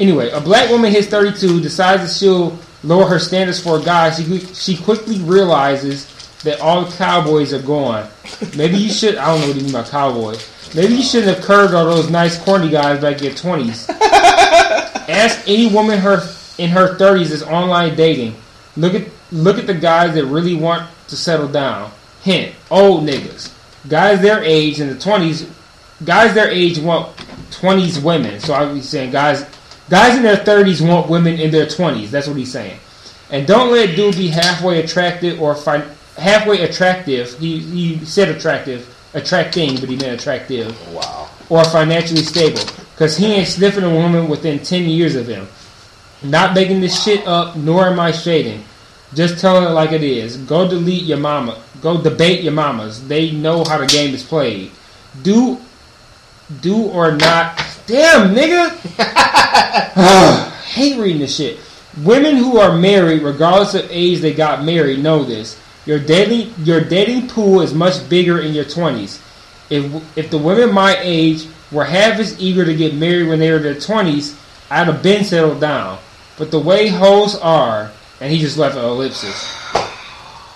Anyway, 0.00 0.30
a 0.30 0.40
black 0.40 0.70
woman 0.70 0.90
hits 0.90 1.08
32, 1.08 1.60
decides 1.60 2.02
that 2.02 2.10
she'll 2.10 2.58
lower 2.82 3.06
her 3.06 3.18
standards 3.18 3.62
for 3.62 3.78
a 3.78 3.82
guy. 3.82 4.10
She 4.10 4.40
she 4.54 4.76
quickly 4.76 5.18
realizes 5.20 6.06
that 6.42 6.60
all 6.60 6.84
the 6.84 6.96
cowboys 6.96 7.52
are 7.52 7.62
gone. 7.62 8.08
Maybe 8.56 8.76
you 8.78 8.90
should. 8.90 9.16
I 9.16 9.26
don't 9.26 9.40
know 9.42 9.48
what 9.48 9.56
you 9.56 9.62
mean 9.62 9.72
by 9.72 9.82
cowboy. 9.84 10.36
Maybe 10.74 10.94
you 10.94 11.02
shouldn't 11.02 11.36
have 11.36 11.44
curved 11.44 11.74
all 11.74 11.84
those 11.84 12.10
nice 12.10 12.42
corny 12.42 12.70
guys 12.70 13.00
back 13.00 13.18
in 13.18 13.24
your 13.24 13.34
20s. 13.34 13.90
Ask 15.08 15.46
any 15.46 15.66
woman 15.66 15.98
her 15.98 16.26
in 16.56 16.70
her 16.70 16.96
30s 16.96 17.30
is 17.30 17.42
online 17.42 17.94
dating. 17.94 18.34
Look 18.76 18.94
at 18.94 19.11
look 19.32 19.58
at 19.58 19.66
the 19.66 19.74
guys 19.74 20.14
that 20.14 20.26
really 20.26 20.54
want 20.54 20.88
to 21.08 21.16
settle 21.16 21.48
down. 21.48 21.90
Hint: 22.22 22.54
old 22.70 23.04
niggas, 23.04 23.52
guys 23.88 24.20
their 24.20 24.42
age 24.44 24.80
in 24.80 24.88
the 24.88 24.94
20s, 24.94 25.50
guys 26.04 26.34
their 26.34 26.48
age 26.50 26.78
want 26.78 27.16
20s 27.50 28.02
women. 28.02 28.38
So 28.40 28.54
I 28.54 28.64
was 28.70 28.88
saying 28.88 29.10
guys 29.10 29.44
guys 29.88 30.16
in 30.16 30.22
their 30.22 30.36
30s 30.36 30.86
want 30.86 31.08
women 31.10 31.38
in 31.38 31.50
their 31.50 31.66
20s. 31.66 32.10
That's 32.10 32.26
what 32.26 32.36
he's 32.36 32.52
saying. 32.52 32.78
And 33.30 33.46
don't 33.46 33.72
let 33.72 33.96
dude 33.96 34.16
be 34.16 34.28
halfway 34.28 34.82
attractive 34.82 35.40
or 35.40 35.54
fi- 35.54 35.88
halfway 36.16 36.60
attractive. 36.62 37.38
He, 37.38 37.58
he 37.60 38.04
said 38.04 38.28
attractive, 38.28 38.94
attracting, 39.14 39.80
but 39.80 39.88
he 39.88 39.96
meant 39.96 40.20
attractive 40.20 40.76
Wow. 40.92 41.30
or 41.48 41.64
financially 41.64 42.22
stable. 42.22 42.60
Because 42.92 43.16
he 43.16 43.26
ain't 43.32 43.48
sniffing 43.48 43.84
a 43.84 43.90
woman 43.90 44.28
within 44.28 44.58
10 44.58 44.84
years 44.84 45.14
of 45.16 45.26
him. 45.26 45.48
Not 46.22 46.54
making 46.54 46.80
this 46.80 47.02
shit 47.02 47.26
up, 47.26 47.56
nor 47.56 47.86
am 47.86 47.98
I 47.98 48.12
shading. 48.12 48.64
Just 49.14 49.38
tell 49.40 49.66
it 49.66 49.70
like 49.72 49.92
it 49.92 50.02
is. 50.02 50.36
Go 50.38 50.68
delete 50.68 51.04
your 51.04 51.18
mama. 51.18 51.62
Go 51.80 52.00
debate 52.00 52.42
your 52.42 52.52
mamas. 52.52 53.06
They 53.06 53.30
know 53.30 53.64
how 53.64 53.78
the 53.78 53.86
game 53.86 54.14
is 54.14 54.22
played. 54.22 54.70
Do, 55.22 55.60
do 56.60 56.84
or 56.84 57.12
not. 57.12 57.60
Damn, 57.86 58.34
nigga. 58.34 58.70
hate 60.72 60.98
reading 60.98 61.20
this 61.20 61.36
shit. 61.36 61.58
Women 62.02 62.36
who 62.36 62.58
are 62.58 62.76
married, 62.76 63.22
regardless 63.22 63.74
of 63.74 63.86
age 63.90 64.20
they 64.20 64.32
got 64.32 64.64
married, 64.64 65.02
know 65.02 65.24
this. 65.24 65.60
Your 65.84 65.98
dating 65.98 66.54
your 66.64 66.80
dating 66.80 67.28
pool 67.28 67.60
is 67.60 67.74
much 67.74 68.08
bigger 68.08 68.40
in 68.40 68.54
your 68.54 68.64
twenties. 68.64 69.20
If 69.68 70.16
if 70.16 70.30
the 70.30 70.38
women 70.38 70.72
my 70.72 70.96
age 71.00 71.46
were 71.70 71.84
half 71.84 72.18
as 72.18 72.40
eager 72.40 72.64
to 72.64 72.74
get 72.74 72.94
married 72.94 73.28
when 73.28 73.40
they 73.40 73.50
were 73.50 73.56
in 73.58 73.62
their 73.62 73.80
twenties, 73.80 74.38
I'd 74.70 74.86
have 74.86 75.02
been 75.02 75.24
settled 75.24 75.60
down. 75.60 75.98
But 76.38 76.50
the 76.50 76.58
way 76.58 76.88
hoes 76.88 77.36
are, 77.36 77.90
and 78.22 78.30
he 78.30 78.38
just 78.38 78.56
left 78.56 78.76
an 78.76 78.84
ellipsis. 78.84 79.34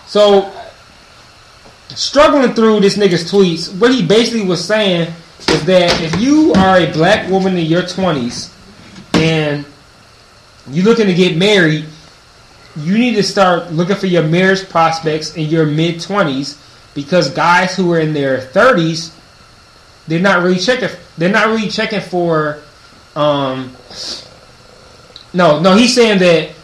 So 0.07 0.53
struggling 1.89 2.55
through 2.55 2.79
this 2.79 2.97
nigga's 2.97 3.29
tweets, 3.31 3.77
what 3.81 3.93
he 3.93 4.07
basically 4.07 4.47
was 4.47 4.65
saying 4.65 5.13
is 5.49 5.65
that 5.65 6.01
if 6.01 6.21
you 6.21 6.53
are 6.53 6.79
a 6.79 6.93
black 6.93 7.29
woman 7.29 7.57
in 7.57 7.67
your 7.67 7.83
twenties 7.83 8.55
and 9.15 9.67
you're 10.71 10.85
looking 10.85 11.07
to 11.09 11.15
get 11.15 11.37
married, 11.37 11.87
you 12.77 12.99
need 12.99 13.17
to 13.17 13.23
start 13.25 13.73
looking 13.73 13.97
for 13.97 14.07
your 14.07 14.23
marriage 14.23 14.69
prospects 14.69 15.35
in 15.35 15.49
your 15.49 15.67
mid 15.67 16.01
twenties 16.01 16.63
because 16.95 17.31
guys 17.31 17.75
who 17.75 17.93
are 17.93 17.99
in 17.99 18.15
their 18.15 18.41
thirties, 18.41 19.13
they're 20.07 20.21
not 20.21 20.45
really 20.45 20.61
checking. 20.61 20.97
They're 21.19 21.31
not 21.31 21.49
really 21.49 21.69
checking 21.69 22.01
for. 22.01 22.63
Um, 23.17 23.75
no, 25.35 25.59
no, 25.59 25.75
he's 25.75 25.95
saying 25.95 26.21
that 26.21 26.56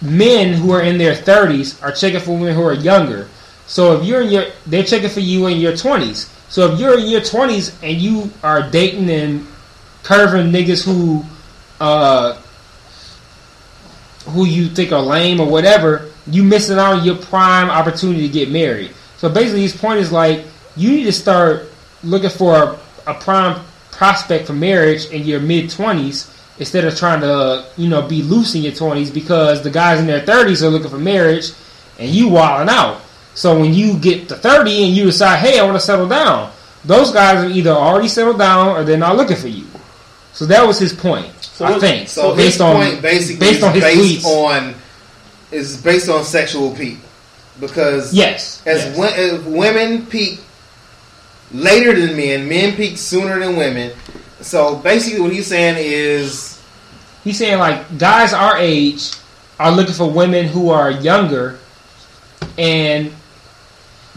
men 0.00 0.54
who 0.54 0.72
are 0.72 0.82
in 0.82 0.98
their 0.98 1.14
thirties 1.14 1.80
are 1.82 1.92
checking 1.92 2.20
for 2.20 2.32
women 2.32 2.54
who 2.54 2.62
are 2.62 2.74
younger. 2.74 3.28
So 3.66 3.98
if 3.98 4.04
you're 4.04 4.22
in 4.22 4.30
your, 4.30 4.44
they're 4.66 4.84
checking 4.84 5.10
for 5.10 5.20
you 5.20 5.46
in 5.46 5.58
your 5.58 5.76
twenties. 5.76 6.28
So 6.48 6.72
if 6.72 6.80
you're 6.80 6.98
in 6.98 7.06
your 7.06 7.20
twenties 7.20 7.76
and 7.82 7.96
you 8.00 8.30
are 8.42 8.68
dating 8.68 9.08
and 9.10 9.46
curving 10.02 10.50
niggas 10.50 10.84
who, 10.84 11.24
uh, 11.80 12.34
who 14.26 14.46
you 14.46 14.68
think 14.68 14.92
are 14.92 15.02
lame 15.02 15.40
or 15.40 15.48
whatever, 15.48 16.10
you 16.26 16.42
missing 16.42 16.78
out 16.78 16.98
on 16.98 17.04
your 17.04 17.16
prime 17.16 17.70
opportunity 17.70 18.26
to 18.26 18.32
get 18.32 18.50
married. 18.50 18.90
So 19.18 19.28
basically, 19.28 19.62
his 19.62 19.76
point 19.76 20.00
is 20.00 20.10
like 20.10 20.44
you 20.76 20.90
need 20.90 21.04
to 21.04 21.12
start 21.12 21.70
looking 22.02 22.30
for 22.30 22.54
a, 22.54 22.78
a 23.06 23.14
prime 23.14 23.64
prospect 23.92 24.46
for 24.46 24.54
marriage 24.54 25.06
in 25.06 25.24
your 25.24 25.40
mid 25.40 25.70
twenties 25.70 26.34
instead 26.60 26.84
of 26.84 26.96
trying 26.96 27.20
to 27.22 27.66
you 27.76 27.88
know 27.88 28.06
be 28.06 28.22
loose 28.22 28.54
in 28.54 28.62
your 28.62 28.72
twenties 28.72 29.10
because 29.10 29.62
the 29.62 29.70
guys 29.70 29.98
in 29.98 30.06
their 30.06 30.20
thirties 30.20 30.62
are 30.62 30.68
looking 30.68 30.90
for 30.90 30.98
marriage 30.98 31.50
and 31.98 32.08
you 32.08 32.28
wilding 32.28 32.72
out. 32.72 33.00
So 33.34 33.58
when 33.58 33.74
you 33.74 33.98
get 33.98 34.28
to 34.28 34.36
thirty 34.36 34.84
and 34.84 34.94
you 34.94 35.04
decide, 35.06 35.38
hey, 35.38 35.58
I 35.58 35.64
want 35.64 35.76
to 35.76 35.80
settle 35.80 36.08
down, 36.08 36.52
those 36.84 37.10
guys 37.12 37.44
are 37.44 37.50
either 37.50 37.70
already 37.70 38.08
settled 38.08 38.38
down 38.38 38.68
or 38.68 38.84
they're 38.84 38.96
not 38.96 39.16
looking 39.16 39.36
for 39.36 39.48
you. 39.48 39.66
So 40.32 40.46
that 40.46 40.64
was 40.64 40.78
his 40.78 40.92
point. 40.92 41.32
I 41.60 41.78
think 41.78 42.08
So 42.08 42.34
based 42.34 42.52
his 42.54 42.60
on 42.60 42.76
point 42.76 43.02
basically 43.02 43.46
based 43.46 43.62
on 43.62 43.74
his 43.74 43.82
based 43.82 44.24
tweets. 44.24 44.46
on 44.46 44.74
is 45.52 45.82
based 45.82 46.08
on 46.08 46.24
sexual 46.24 46.74
peak 46.74 46.98
because 47.58 48.14
yes, 48.14 48.64
as, 48.66 48.96
yes. 48.96 49.18
as 49.18 49.44
women 49.44 50.06
peak 50.06 50.40
later 51.52 51.98
than 51.98 52.16
men, 52.16 52.48
men 52.48 52.74
peak 52.76 52.96
sooner 52.96 53.38
than 53.38 53.56
women. 53.56 53.92
So 54.42 54.76
basically, 54.76 55.20
what 55.20 55.32
he's 55.32 55.46
saying 55.46 55.76
is 55.78 56.58
He's 57.24 57.36
saying 57.38 57.58
like 57.58 57.98
guys 57.98 58.32
our 58.32 58.56
age 58.56 59.10
are 59.58 59.70
looking 59.70 59.92
for 59.92 60.10
women 60.10 60.46
who 60.46 60.70
are 60.70 60.90
younger, 60.90 61.58
and 62.58 63.12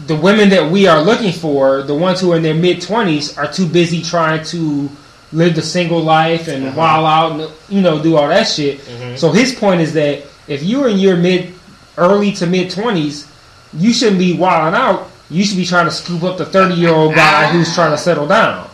the 0.06 0.16
women 0.16 0.48
that 0.48 0.70
we 0.70 0.86
are 0.86 1.02
looking 1.02 1.32
for, 1.32 1.82
the 1.82 1.94
ones 1.94 2.20
who 2.20 2.32
are 2.32 2.36
in 2.38 2.42
their 2.42 2.54
mid 2.54 2.80
twenties, 2.80 3.36
are 3.36 3.50
too 3.52 3.66
busy 3.66 4.00
trying 4.02 4.42
to 4.46 4.88
live 5.32 5.54
the 5.54 5.62
single 5.62 6.00
life 6.00 6.48
and 6.48 6.66
Uh-huh. 6.66 6.76
while 6.76 7.06
out 7.06 7.32
and 7.32 7.50
you 7.68 7.82
know 7.82 8.02
do 8.02 8.16
all 8.16 8.28
that 8.28 8.44
shit. 8.48 8.80
So 9.16 9.30
his 9.32 9.54
point 9.54 9.80
is 9.82 9.92
that 9.94 10.22
if 10.48 10.62
you're 10.62 10.88
in 10.88 10.98
your 10.98 11.16
mid, 11.16 11.52
early 11.98 12.32
to 12.32 12.46
mid 12.46 12.70
twenties, 12.70 13.26
you 13.74 13.92
shouldn't 13.92 14.18
be 14.18 14.32
wilding 14.34 14.78
out. 14.80 15.10
You 15.28 15.44
should 15.44 15.56
be 15.58 15.66
trying 15.66 15.86
to 15.86 15.90
scoop 15.92 16.22
up 16.22 16.38
the 16.38 16.46
thirty 16.46 16.74
year 16.74 16.90
old 16.94 17.14
guy 17.14 17.48
who's 17.52 17.74
trying 17.74 17.90
to 17.90 17.98
settle 17.98 18.26
down. 18.26 18.66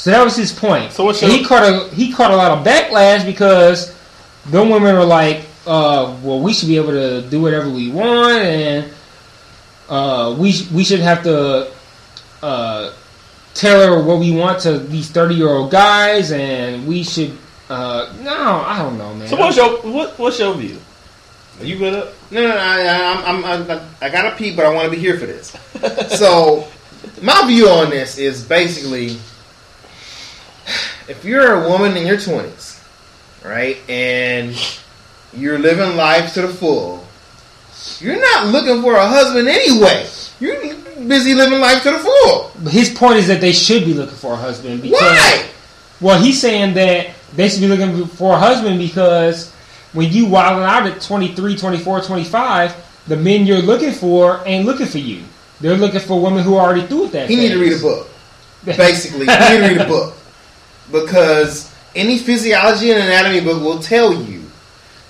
So 0.00 0.10
that 0.12 0.24
was 0.24 0.34
his 0.34 0.50
point. 0.50 0.92
So 0.92 1.04
what's 1.04 1.22
And 1.22 1.30
he 1.30 1.44
caught 1.44 1.62
a 1.62 1.94
he 1.94 2.10
caught 2.10 2.30
a 2.30 2.36
lot 2.36 2.52
of 2.52 2.64
backlash 2.64 3.26
because 3.26 3.94
the 4.46 4.62
women 4.62 4.96
were 4.96 5.04
like, 5.04 5.44
uh, 5.66 6.16
"Well, 6.22 6.40
we 6.40 6.54
should 6.54 6.68
be 6.68 6.78
able 6.78 6.92
to 6.92 7.20
do 7.28 7.42
whatever 7.42 7.68
we 7.68 7.90
want, 7.90 8.38
and 8.38 8.90
uh, 9.90 10.34
we 10.38 10.52
sh- 10.52 10.70
we 10.70 10.84
should 10.84 11.00
have 11.00 11.22
to 11.24 11.70
uh, 12.42 12.94
tell 13.52 13.78
her 13.86 14.02
what 14.02 14.20
we 14.20 14.34
want 14.34 14.60
to 14.60 14.78
these 14.78 15.10
thirty 15.10 15.34
year 15.34 15.50
old 15.50 15.70
guys, 15.70 16.32
and 16.32 16.86
we 16.88 17.02
should." 17.02 17.36
Uh, 17.68 18.10
no, 18.22 18.64
I 18.66 18.78
don't 18.78 18.96
know, 18.96 19.14
man. 19.14 19.28
So 19.28 19.36
what's 19.36 19.58
your 19.58 19.82
what, 19.82 20.18
what's 20.18 20.38
your 20.38 20.54
view? 20.54 20.80
Are 21.60 21.66
you 21.66 21.76
good 21.76 21.92
up? 21.92 22.14
no, 22.30 22.40
no, 22.40 22.48
no 22.48 22.56
I, 22.56 23.22
I'm, 23.26 23.44
I'm, 23.44 23.70
I'm, 23.70 23.80
I 24.00 24.08
got 24.08 24.30
to 24.30 24.34
pee, 24.34 24.56
but 24.56 24.64
I 24.64 24.72
want 24.72 24.86
to 24.86 24.90
be 24.90 24.96
here 24.96 25.18
for 25.18 25.26
this. 25.26 25.54
so 26.18 26.66
my 27.20 27.46
view 27.46 27.68
on 27.68 27.90
this 27.90 28.16
is 28.16 28.42
basically 28.42 29.18
if 31.10 31.24
you're 31.24 31.64
a 31.64 31.68
woman 31.68 31.96
in 31.96 32.06
your 32.06 32.16
20s, 32.16 32.80
right, 33.44 33.78
and 33.90 34.54
you're 35.32 35.58
living 35.58 35.96
life 35.96 36.34
to 36.34 36.42
the 36.42 36.48
full, 36.48 37.04
you're 37.98 38.20
not 38.20 38.46
looking 38.46 38.80
for 38.80 38.94
a 38.94 39.06
husband 39.06 39.48
anyway. 39.48 40.06
You're 40.38 40.76
busy 41.08 41.34
living 41.34 41.58
life 41.58 41.82
to 41.82 41.90
the 41.90 41.98
full. 41.98 42.52
But 42.62 42.72
his 42.72 42.90
point 42.90 43.16
is 43.16 43.26
that 43.26 43.40
they 43.40 43.52
should 43.52 43.84
be 43.84 43.92
looking 43.92 44.14
for 44.14 44.34
a 44.34 44.36
husband 44.36 44.82
because 44.82 45.00
Why? 45.00 45.46
well, 46.00 46.22
he's 46.22 46.40
saying 46.40 46.74
that 46.74 47.10
they 47.34 47.48
should 47.48 47.60
be 47.60 47.68
looking 47.68 48.06
for 48.06 48.34
a 48.34 48.38
husband 48.38 48.78
because 48.78 49.52
when 49.92 50.12
you 50.12 50.26
wilding 50.26 50.62
out 50.62 50.86
at 50.86 51.00
23, 51.00 51.56
24, 51.56 52.02
25, 52.02 53.02
the 53.08 53.16
men 53.16 53.46
you're 53.46 53.62
looking 53.62 53.92
for 53.92 54.42
ain't 54.46 54.64
looking 54.64 54.86
for 54.86 54.98
you. 54.98 55.24
They're 55.60 55.76
looking 55.76 56.00
for 56.00 56.22
women 56.22 56.44
who 56.44 56.54
are 56.54 56.66
already 56.66 56.86
through 56.86 57.02
with 57.02 57.12
that. 57.12 57.28
He 57.28 57.34
need 57.34 57.48
to 57.48 57.58
read 57.58 57.72
a 57.72 57.80
book. 57.80 58.08
Basically, 58.64 59.20
you 59.20 59.26
need 59.26 59.66
to 59.66 59.68
read 59.68 59.80
a 59.80 59.86
book 59.88 60.14
because 60.92 61.72
any 61.94 62.18
physiology 62.18 62.90
and 62.92 63.02
anatomy 63.02 63.40
book 63.40 63.62
will 63.62 63.80
tell 63.80 64.12
you 64.14 64.42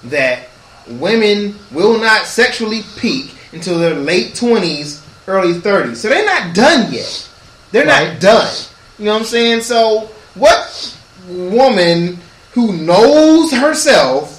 that 0.04 0.48
women 0.88 1.54
will 1.70 1.98
not 2.00 2.24
sexually 2.26 2.82
peak 2.96 3.34
until 3.52 3.78
their 3.78 3.94
late 3.94 4.34
twenties, 4.34 5.04
early 5.26 5.54
thirties. 5.54 6.00
So 6.00 6.08
they're 6.08 6.24
not 6.24 6.54
done 6.54 6.92
yet. 6.92 7.28
They're 7.72 7.86
Right. 7.86 8.12
not 8.12 8.20
done. 8.20 8.54
You 8.98 9.06
know 9.06 9.12
what 9.12 9.20
I'm 9.20 9.26
saying? 9.26 9.62
So 9.62 10.10
what 10.34 10.96
woman 11.28 12.18
who 12.52 12.72
knows 12.72 13.52
herself 13.52 14.36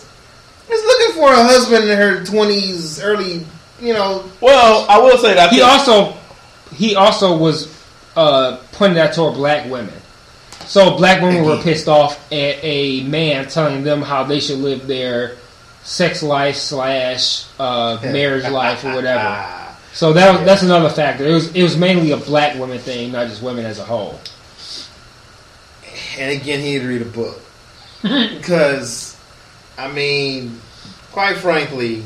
is 0.69 0.83
looking 0.83 1.15
for 1.15 1.31
a 1.31 1.43
husband 1.43 1.89
in 1.89 1.97
her 1.97 2.23
twenties, 2.25 3.01
early, 3.01 3.45
you 3.79 3.93
know, 3.93 4.23
Well, 4.41 4.85
I 4.89 4.97
will 4.99 5.17
say 5.17 5.33
that 5.35 5.51
He 5.51 5.61
also 5.61 6.13
he 6.75 6.95
also 6.95 7.37
was 7.37 7.67
uh, 8.15 8.57
pointing 8.73 8.95
that 8.95 9.13
toward 9.13 9.35
black 9.35 9.69
women. 9.69 9.93
So 10.71 10.95
black 10.95 11.21
women 11.21 11.43
were 11.43 11.61
pissed 11.61 11.89
off 11.89 12.15
at 12.31 12.63
a 12.63 13.03
man 13.03 13.49
telling 13.49 13.83
them 13.83 14.01
how 14.01 14.23
they 14.23 14.39
should 14.39 14.59
live 14.59 14.87
their 14.87 15.35
sex 15.83 16.23
life 16.23 16.55
slash 16.55 17.45
uh, 17.59 17.99
marriage 18.01 18.49
life 18.49 18.85
or 18.85 18.95
whatever. 18.95 19.57
So 19.93 20.13
that 20.13 20.45
that's 20.45 20.63
another 20.63 20.87
factor. 20.87 21.25
It 21.25 21.33
was 21.33 21.53
it 21.53 21.63
was 21.63 21.75
mainly 21.75 22.11
a 22.11 22.17
black 22.17 22.57
women 22.57 22.79
thing, 22.79 23.11
not 23.11 23.27
just 23.27 23.43
women 23.43 23.65
as 23.65 23.77
a 23.77 23.83
whole. 23.83 24.21
and 26.17 26.31
again, 26.31 26.61
he 26.61 26.75
had 26.75 26.83
to 26.83 26.87
read 26.87 27.01
a 27.01 27.05
book 27.05 27.41
because, 28.01 29.17
I 29.77 29.91
mean, 29.91 30.61
quite 31.11 31.35
frankly, 31.35 32.05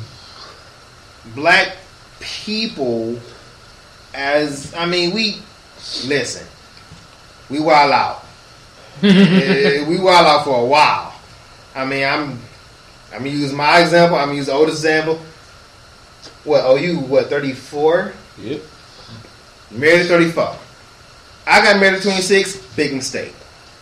black 1.36 1.78
people, 2.20 3.20
as 4.16 4.74
I 4.74 4.88
mean, 4.88 5.14
we 5.14 5.38
listen, 6.08 6.48
we 7.52 7.60
wild 7.60 7.92
out. 7.92 8.25
We 9.02 10.00
wild 10.00 10.28
out 10.28 10.44
for 10.46 10.60
a 10.62 10.66
while. 10.66 11.14
I 11.76 11.86
mean, 11.86 12.06
I'm 12.06 12.40
I'm 13.14 13.20
gonna 13.20 13.30
use 13.30 13.54
my 13.54 13.82
example. 13.82 14.18
I'm 14.18 14.28
gonna 14.28 14.38
use 14.38 14.46
the 14.48 14.54
oldest 14.54 14.78
example. 14.78 15.20
What? 16.44 16.64
Oh, 16.66 16.76
you 16.76 17.00
what? 17.00 17.28
Thirty 17.28 17.54
four. 17.54 18.14
Yep. 18.40 18.62
Married 19.72 20.02
at 20.02 20.08
34. 20.08 20.56
I 21.48 21.62
got 21.64 21.80
married 21.80 21.96
at 21.98 22.04
26. 22.04 22.58
Big 22.76 22.94
mistake. 22.94 23.34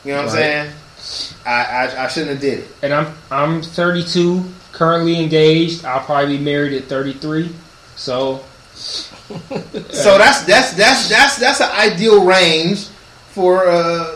You 0.03 0.13
know 0.13 0.23
what 0.23 0.33
Right. 0.33 0.43
I'm 0.43 0.69
saying? 0.97 1.35
I, 1.45 1.63
I 1.63 2.05
I 2.05 2.07
shouldn't 2.07 2.31
have 2.31 2.41
did 2.41 2.59
it. 2.59 2.67
And 2.81 2.93
I'm 2.93 3.13
I'm 3.31 3.61
32, 3.61 4.43
currently 4.71 5.19
engaged. 5.21 5.85
I'll 5.85 5.99
probably 6.05 6.37
be 6.37 6.43
married 6.43 6.73
at 6.73 6.85
33. 6.85 7.53
So 7.95 8.43
So 8.75 10.17
that's 10.17 10.43
that's 10.45 10.73
that's 10.73 11.09
that's 11.09 11.37
that's 11.37 11.61
an 11.61 11.69
ideal 11.71 12.25
range 12.25 12.87
for 13.31 13.67
uh, 13.67 14.15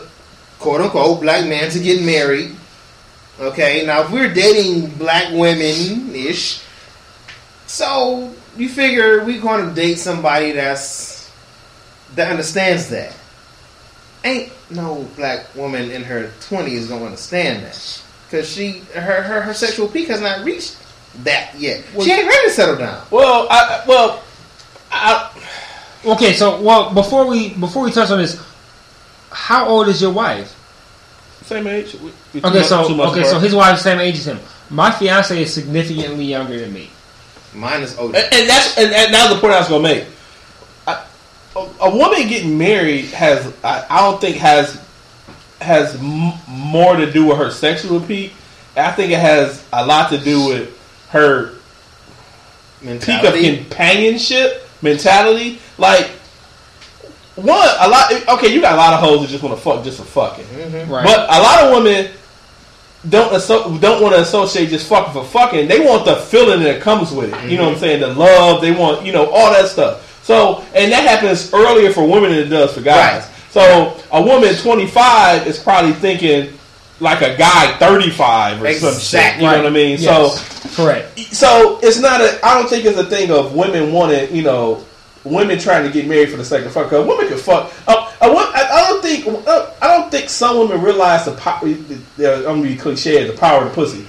quote 0.58 0.80
unquote 0.80 1.20
black 1.20 1.48
man 1.48 1.70
to 1.70 1.78
get 1.78 2.02
married. 2.04 2.54
Okay, 3.40 3.86
now 3.86 4.02
if 4.02 4.10
we're 4.10 4.32
dating 4.32 4.90
black 4.96 5.32
women 5.32 6.14
ish, 6.14 6.62
so 7.66 8.34
you 8.56 8.68
figure 8.68 9.24
we're 9.24 9.40
going 9.40 9.68
to 9.68 9.74
date 9.74 9.96
somebody 9.96 10.52
that's 10.52 11.30
that 12.14 12.30
understands 12.30 12.88
that. 12.88 13.14
Ain't 14.24 14.52
no 14.70 15.06
black 15.16 15.54
woman 15.54 15.90
in 15.90 16.02
her 16.02 16.32
twenties 16.40 16.88
gonna 16.88 17.04
understand 17.04 17.64
that 17.64 18.02
because 18.26 18.50
she 18.50 18.80
her, 18.94 19.22
her 19.22 19.40
her 19.40 19.54
sexual 19.54 19.88
peak 19.88 20.08
has 20.08 20.20
not 20.20 20.44
reached 20.44 20.76
that 21.22 21.54
yet. 21.56 21.84
she 22.02 22.12
ain't 22.12 22.26
ready 22.26 22.48
to 22.48 22.50
settle 22.52 22.76
down. 22.76 23.06
Well, 23.10 23.46
I 23.50 23.84
well, 23.86 24.22
I, 24.90 25.30
okay, 26.04 26.32
so 26.32 26.60
well 26.60 26.92
before 26.92 27.26
we 27.26 27.50
before 27.54 27.84
we 27.84 27.92
touch 27.92 28.10
on 28.10 28.18
this, 28.18 28.42
how 29.30 29.66
old 29.68 29.88
is 29.88 30.00
your 30.02 30.12
wife? 30.12 30.54
same 31.44 31.66
age. 31.66 31.94
We- 31.94 32.12
we 32.34 32.42
Okay, 32.44 32.62
so 32.62 32.86
two 32.86 32.94
months 32.94 33.12
okay, 33.12 33.20
apart. 33.20 33.32
so 33.34 33.38
his 33.38 33.54
wife's 33.54 33.82
the 33.82 33.90
same 33.90 34.00
age 34.00 34.16
as 34.18 34.26
him. 34.26 34.38
My 34.68 34.90
fiance 34.90 35.40
is 35.42 35.52
significantly 35.54 36.24
younger 36.26 36.58
than 36.60 36.74
me. 36.74 36.90
Mine 37.54 37.80
is 37.82 37.96
older. 37.98 38.18
and, 38.18 38.34
and 38.34 38.48
that's 38.50 38.76
and, 38.76 38.92
and 38.92 39.14
that's 39.14 39.32
the 39.34 39.40
point 39.40 39.54
I 39.54 39.58
was 39.60 39.68
gonna 39.68 39.82
make. 39.82 40.04
I, 40.86 41.02
a, 41.56 41.68
a 41.80 41.96
woman 41.96 42.28
getting 42.28 42.58
married 42.58 43.06
has 43.06 43.50
I, 43.64 43.86
I 43.88 44.00
don't 44.02 44.20
think 44.20 44.36
has 44.36 44.78
has 45.62 45.94
m- 45.96 46.34
more 46.46 46.96
to 46.96 47.10
do 47.10 47.24
with 47.26 47.38
her 47.38 47.50
sexual 47.50 48.00
peak. 48.00 48.32
I 48.76 48.92
think 48.92 49.10
it 49.12 49.18
has 49.18 49.64
a 49.72 49.86
lot 49.86 50.10
to 50.10 50.18
do 50.18 50.46
with 50.48 51.06
her 51.08 51.46
peak 51.48 51.58
of 52.82 52.84
Mentality. 52.84 53.56
companionship 53.56 54.68
mentality. 54.82 55.58
Like 55.78 56.10
one, 57.42 57.68
a 57.80 57.88
lot. 57.88 58.12
Okay, 58.38 58.52
you 58.52 58.60
got 58.60 58.74
a 58.74 58.76
lot 58.76 58.94
of 58.94 59.00
hoes 59.00 59.22
that 59.22 59.28
just 59.28 59.42
want 59.42 59.56
to 59.56 59.60
fuck 59.60 59.84
just 59.84 59.98
for 59.98 60.04
fucking. 60.04 60.44
Mm-hmm. 60.44 60.90
Right. 60.90 61.04
But 61.04 61.28
a 61.28 61.40
lot 61.40 61.64
of 61.64 61.72
women 61.72 62.10
don't 63.08 63.32
asso- 63.32 63.78
don't 63.78 64.02
want 64.02 64.14
to 64.14 64.20
associate 64.20 64.70
just 64.70 64.88
fucking 64.88 65.12
for 65.12 65.24
fucking. 65.24 65.68
They 65.68 65.80
want 65.80 66.04
the 66.04 66.16
feeling 66.16 66.62
that 66.64 66.80
comes 66.80 67.12
with 67.12 67.32
it. 67.32 67.50
You 67.50 67.56
know 67.56 67.64
what 67.64 67.68
I'm 67.70 67.74
mm-hmm. 67.74 67.80
saying? 67.80 68.00
The 68.00 68.14
love. 68.14 68.60
They 68.60 68.72
want 68.72 69.04
you 69.04 69.12
know 69.12 69.26
all 69.26 69.52
that 69.52 69.68
stuff. 69.68 70.24
So 70.24 70.64
and 70.74 70.92
that 70.92 71.06
happens 71.08 71.52
earlier 71.52 71.92
for 71.92 72.06
women 72.06 72.30
than 72.30 72.40
it 72.40 72.48
does 72.48 72.74
for 72.74 72.82
guys. 72.82 73.24
Right. 73.24 73.34
So 73.50 74.00
a 74.12 74.22
woman 74.22 74.54
25 74.54 75.46
is 75.46 75.58
probably 75.58 75.92
thinking 75.92 76.58
like 77.00 77.22
a 77.22 77.36
guy 77.36 77.76
35 77.78 78.62
or 78.62 78.72
some 78.72 78.92
shit. 78.92 78.94
Exactly. 78.94 79.44
You 79.44 79.50
know 79.50 79.56
what 79.58 79.66
I 79.66 79.70
mean? 79.70 79.98
Yes, 79.98 80.76
correct. 80.76 81.18
So 81.18 81.78
so 81.78 81.78
it's 81.82 82.00
not 82.00 82.20
a. 82.20 82.44
I 82.44 82.54
don't 82.58 82.68
think 82.68 82.84
it's 82.84 82.98
a 82.98 83.04
thing 83.04 83.30
of 83.30 83.54
women 83.54 83.92
wanting 83.92 84.34
you 84.34 84.42
know. 84.42 84.84
Women 85.28 85.58
trying 85.58 85.84
to 85.84 85.92
get 85.92 86.06
married 86.06 86.30
for 86.30 86.36
the 86.36 86.44
sake 86.44 86.64
of 86.64 86.72
fuck. 86.72 86.90
Cause 86.90 87.06
women 87.06 87.28
can 87.28 87.38
fuck. 87.38 87.72
Uh, 87.86 88.12
I, 88.20 88.28
I, 88.28 88.82
I 88.82 88.88
don't 88.88 89.02
think. 89.02 89.26
Uh, 89.46 89.70
I 89.80 89.96
don't 89.96 90.10
think 90.10 90.28
some 90.28 90.58
women 90.58 90.82
realize 90.82 91.24
the 91.24 91.32
power. 91.32 91.64
I'm 91.64 92.42
gonna 92.42 92.62
be 92.62 92.76
cliche. 92.76 93.26
The 93.26 93.36
power 93.36 93.62
of 93.62 93.68
the 93.68 93.74
pussy. 93.74 94.06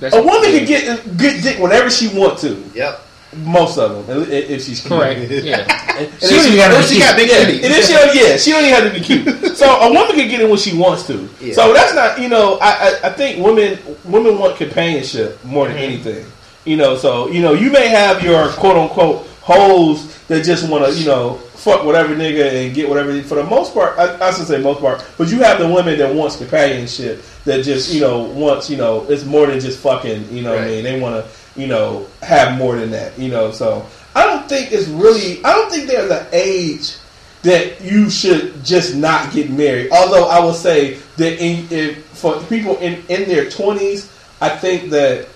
That's 0.00 0.14
A 0.14 0.22
woman 0.22 0.50
can 0.50 0.66
get 0.66 1.18
get 1.18 1.42
dick 1.42 1.58
whenever 1.58 1.90
she 1.90 2.08
want 2.16 2.38
to. 2.40 2.62
Yep. 2.74 3.04
Most 3.44 3.76
of 3.76 4.06
them, 4.06 4.22
if 4.22 4.50
if 4.50 4.64
she's 4.64 4.80
cute. 4.80 4.92
correct. 4.92 5.20
Yeah. 5.30 5.58
And, 5.98 6.06
and 6.08 6.20
She 6.20 6.26
if 6.26 6.30
don't 6.30 6.46
even 6.46 6.56
gotta 6.58 6.78
be 6.78 6.94
she 6.94 6.98
got 7.00 7.16
big 7.16 7.28
Yeah. 7.28 7.66
And 7.66 7.74
if 7.74 7.84
she 7.86 7.92
don't, 7.92 8.14
yeah, 8.14 8.36
she 8.38 8.50
don't 8.52 8.64
even 8.64 8.74
have 8.74 8.92
to 8.92 8.98
be 8.98 9.04
cute. 9.04 9.44
So 9.58 9.66
a 9.66 9.92
woman 9.92 10.14
can 10.14 10.28
get 10.28 10.40
it 10.40 10.48
when 10.48 10.56
she 10.58 10.78
wants 10.78 11.04
to. 11.08 11.28
Yeah. 11.40 11.52
So 11.52 11.72
that's 11.74 11.92
not, 11.92 12.20
you 12.20 12.28
know, 12.28 12.58
I, 12.60 12.70
I, 13.02 13.08
I 13.08 13.12
think 13.12 13.44
women 13.44 13.76
women 14.04 14.38
want 14.38 14.56
companionship 14.56 15.44
more 15.44 15.66
than 15.66 15.76
anything. 15.76 16.24
You 16.64 16.76
know, 16.76 16.96
so 16.96 17.28
you 17.28 17.42
know, 17.42 17.54
you 17.54 17.70
may 17.72 17.88
have 17.88 18.22
your 18.22 18.48
quote 18.50 18.76
unquote 18.76 19.26
hoes 19.40 20.07
that 20.28 20.44
just 20.44 20.68
want 20.68 20.84
to, 20.84 20.98
you 20.98 21.06
know, 21.06 21.34
fuck 21.54 21.84
whatever 21.84 22.14
nigga 22.14 22.66
and 22.66 22.74
get 22.74 22.88
whatever. 22.88 23.20
For 23.22 23.34
the 23.34 23.44
most 23.44 23.74
part, 23.74 23.98
I, 23.98 24.28
I 24.28 24.30
should 24.32 24.46
say 24.46 24.60
most 24.60 24.80
part, 24.80 25.04
but 25.16 25.28
you 25.28 25.38
have 25.38 25.58
the 25.58 25.68
women 25.68 25.98
that 25.98 26.14
wants 26.14 26.36
companionship 26.36 27.22
that 27.44 27.64
just, 27.64 27.92
you 27.92 28.00
know, 28.00 28.22
wants, 28.22 28.70
you 28.70 28.76
know, 28.76 29.04
it's 29.08 29.24
more 29.24 29.46
than 29.46 29.58
just 29.58 29.80
fucking. 29.80 30.30
You 30.30 30.42
know, 30.42 30.54
what 30.54 30.64
I 30.64 30.66
mean, 30.66 30.84
they 30.84 31.00
want 31.00 31.24
to, 31.24 31.60
you 31.60 31.66
know, 31.66 32.06
have 32.22 32.56
more 32.56 32.76
than 32.76 32.90
that. 32.92 33.18
You 33.18 33.30
know, 33.30 33.50
so 33.50 33.84
I 34.14 34.26
don't 34.26 34.48
think 34.48 34.70
it's 34.70 34.86
really. 34.86 35.42
I 35.44 35.52
don't 35.52 35.70
think 35.70 35.88
there's 35.88 36.10
an 36.10 36.26
age 36.32 36.96
that 37.42 37.80
you 37.80 38.10
should 38.10 38.64
just 38.64 38.94
not 38.94 39.32
get 39.32 39.50
married. 39.50 39.90
Although 39.92 40.28
I 40.28 40.40
will 40.40 40.54
say 40.54 40.98
that 41.16 41.42
in, 41.42 41.66
if, 41.70 42.04
for 42.06 42.40
people 42.44 42.76
in, 42.78 43.02
in 43.08 43.28
their 43.28 43.48
twenties, 43.48 44.12
I 44.40 44.50
think 44.50 44.90
that 44.90 45.28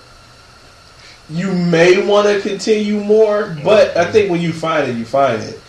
you 1.32 1.52
may 1.52 2.06
want 2.06 2.28
to 2.28 2.40
continue 2.40 3.00
more. 3.00 3.56
But 3.64 3.96
I 3.96 4.10
think 4.10 4.30
when 4.30 4.40
you 4.40 4.52
find 4.52 4.90
it, 4.90 4.96
you 4.96 5.04
find 5.04 5.42
it. 5.42 5.60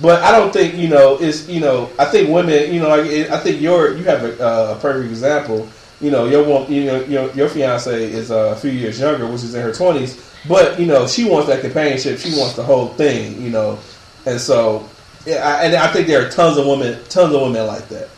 But 0.00 0.22
I 0.22 0.32
don't 0.32 0.52
think 0.52 0.74
you 0.74 0.88
know 0.88 1.18
it's 1.20 1.48
you 1.48 1.60
know 1.60 1.90
I 1.98 2.06
think 2.06 2.30
women 2.30 2.72
you 2.72 2.80
know 2.80 2.88
like 2.88 3.10
I 3.30 3.38
think 3.38 3.60
your 3.60 3.94
you 3.94 4.04
have 4.04 4.24
a, 4.24 4.72
a 4.72 4.78
perfect 4.80 5.10
example. 5.10 5.68
You 6.00 6.10
know 6.10 6.26
your 6.26 6.68
you 6.68 6.84
know 6.86 7.04
your 7.04 7.30
your 7.32 7.48
fiance 7.48 8.10
is 8.10 8.30
a 8.30 8.56
few 8.56 8.70
years 8.70 8.98
younger, 8.98 9.26
which 9.26 9.44
is 9.44 9.54
in 9.54 9.62
her 9.62 9.72
twenties. 9.72 10.30
But 10.48 10.80
you 10.80 10.86
know 10.86 11.06
she 11.06 11.28
wants 11.28 11.48
that 11.48 11.60
companionship. 11.60 12.18
She 12.18 12.36
wants 12.38 12.54
the 12.54 12.62
whole 12.62 12.88
thing. 12.88 13.40
You 13.40 13.50
know, 13.50 13.78
and 14.24 14.40
so 14.40 14.88
yeah, 15.26 15.46
I, 15.46 15.64
and 15.64 15.76
I 15.76 15.92
think 15.92 16.06
there 16.06 16.26
are 16.26 16.30
tons 16.30 16.56
of 16.56 16.66
women, 16.66 16.98
tons 17.08 17.34
of 17.34 17.42
women 17.42 17.66
like 17.66 17.88
that. 17.88 18.08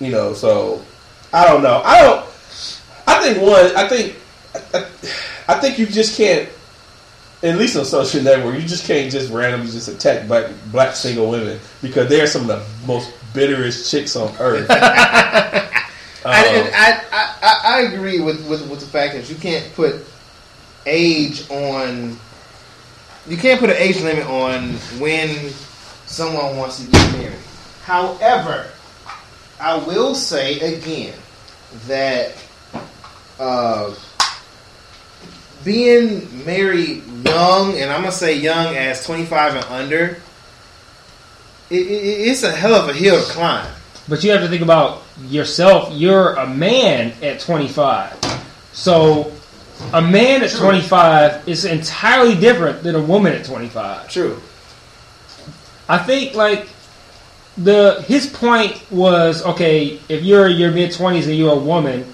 You 0.00 0.10
know, 0.10 0.34
so 0.34 0.82
I 1.32 1.46
don't 1.46 1.62
know. 1.62 1.80
I 1.84 2.00
don't. 2.02 2.26
I 3.06 3.22
think 3.22 3.40
one. 3.40 3.76
I 3.76 3.88
think. 3.88 4.16
I, 4.74 4.78
I 4.78 4.86
think 5.60 5.78
you 5.78 5.86
just 5.86 6.16
can't. 6.16 6.48
At 7.42 7.58
least 7.58 7.76
on 7.76 7.84
social 7.84 8.22
network, 8.22 8.54
you 8.54 8.68
just 8.68 8.86
can't 8.86 9.10
just 9.10 9.32
randomly 9.32 9.66
just 9.66 9.88
attack 9.88 10.28
black 10.28 10.48
black 10.70 10.94
single 10.94 11.28
women 11.28 11.58
because 11.80 12.08
they're 12.08 12.28
some 12.28 12.42
of 12.42 12.46
the 12.48 12.86
most 12.86 13.12
bitterest 13.34 13.90
chicks 13.90 14.14
on 14.14 14.32
earth. 14.38 14.68
I, 14.70 15.62
Um, 16.24 16.70
I, 16.72 17.02
I, 17.10 17.34
I, 17.42 17.60
I 17.64 17.80
agree 17.92 18.20
with, 18.20 18.48
with, 18.48 18.68
with 18.70 18.80
the 18.80 18.86
fact 18.86 19.14
that 19.14 19.28
you 19.28 19.34
can't 19.34 19.68
put 19.74 20.06
age 20.86 21.50
on. 21.50 22.16
You 23.28 23.36
can't 23.36 23.58
put 23.58 23.70
an 23.70 23.76
age 23.76 24.00
limit 24.00 24.26
on 24.26 24.70
when 25.00 25.50
someone 26.06 26.56
wants 26.56 26.84
to 26.84 26.90
get 26.90 27.12
married. 27.12 27.38
However, 27.82 28.68
I 29.60 29.76
will 29.76 30.14
say 30.14 30.60
again 30.60 31.14
that 31.86 32.34
uh, 33.38 33.94
being 35.64 36.44
married 36.44 37.02
young, 37.24 37.78
and 37.78 37.90
I'm 37.90 38.00
gonna 38.00 38.12
say 38.12 38.38
young 38.38 38.74
as 38.76 39.04
25 39.04 39.56
and 39.56 39.64
under, 39.66 40.16
it, 41.70 41.86
it, 41.86 42.28
it's 42.28 42.42
a 42.42 42.52
hell 42.52 42.74
of 42.74 42.88
a 42.88 42.92
hill 42.92 43.22
to 43.22 43.32
climb. 43.32 43.70
But 44.08 44.24
you 44.24 44.30
have 44.32 44.42
to 44.42 44.48
think 44.48 44.62
about 44.62 45.02
yourself. 45.28 45.92
You're 45.92 46.34
a 46.34 46.46
man 46.46 47.12
at 47.22 47.40
25. 47.40 48.18
So 48.72 49.32
a 49.92 50.02
man 50.02 50.42
at 50.42 50.50
25 50.50 51.48
is 51.48 51.64
entirely 51.64 52.34
different 52.34 52.82
than 52.82 52.94
a 52.94 53.02
woman 53.02 53.32
at 53.32 53.44
25. 53.44 54.08
True. 54.08 54.40
I 55.88 55.98
think 55.98 56.34
like 56.34 56.68
the 57.56 58.02
his 58.08 58.26
point 58.26 58.82
was 58.90 59.44
okay, 59.44 60.00
if 60.08 60.22
you're 60.22 60.48
in 60.48 60.56
your 60.56 60.70
mid 60.70 60.90
20s 60.90 61.26
and 61.26 61.36
you're 61.36 61.52
a 61.52 61.58
woman, 61.58 62.12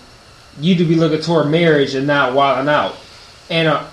you 0.60 0.74
to 0.74 0.84
be 0.84 0.96
looking 0.96 1.20
toward 1.20 1.48
marriage 1.48 1.94
and 1.94 2.06
not 2.06 2.34
wilding 2.34 2.68
out. 2.68 2.96
And 3.50 3.68
uh, 3.68 3.84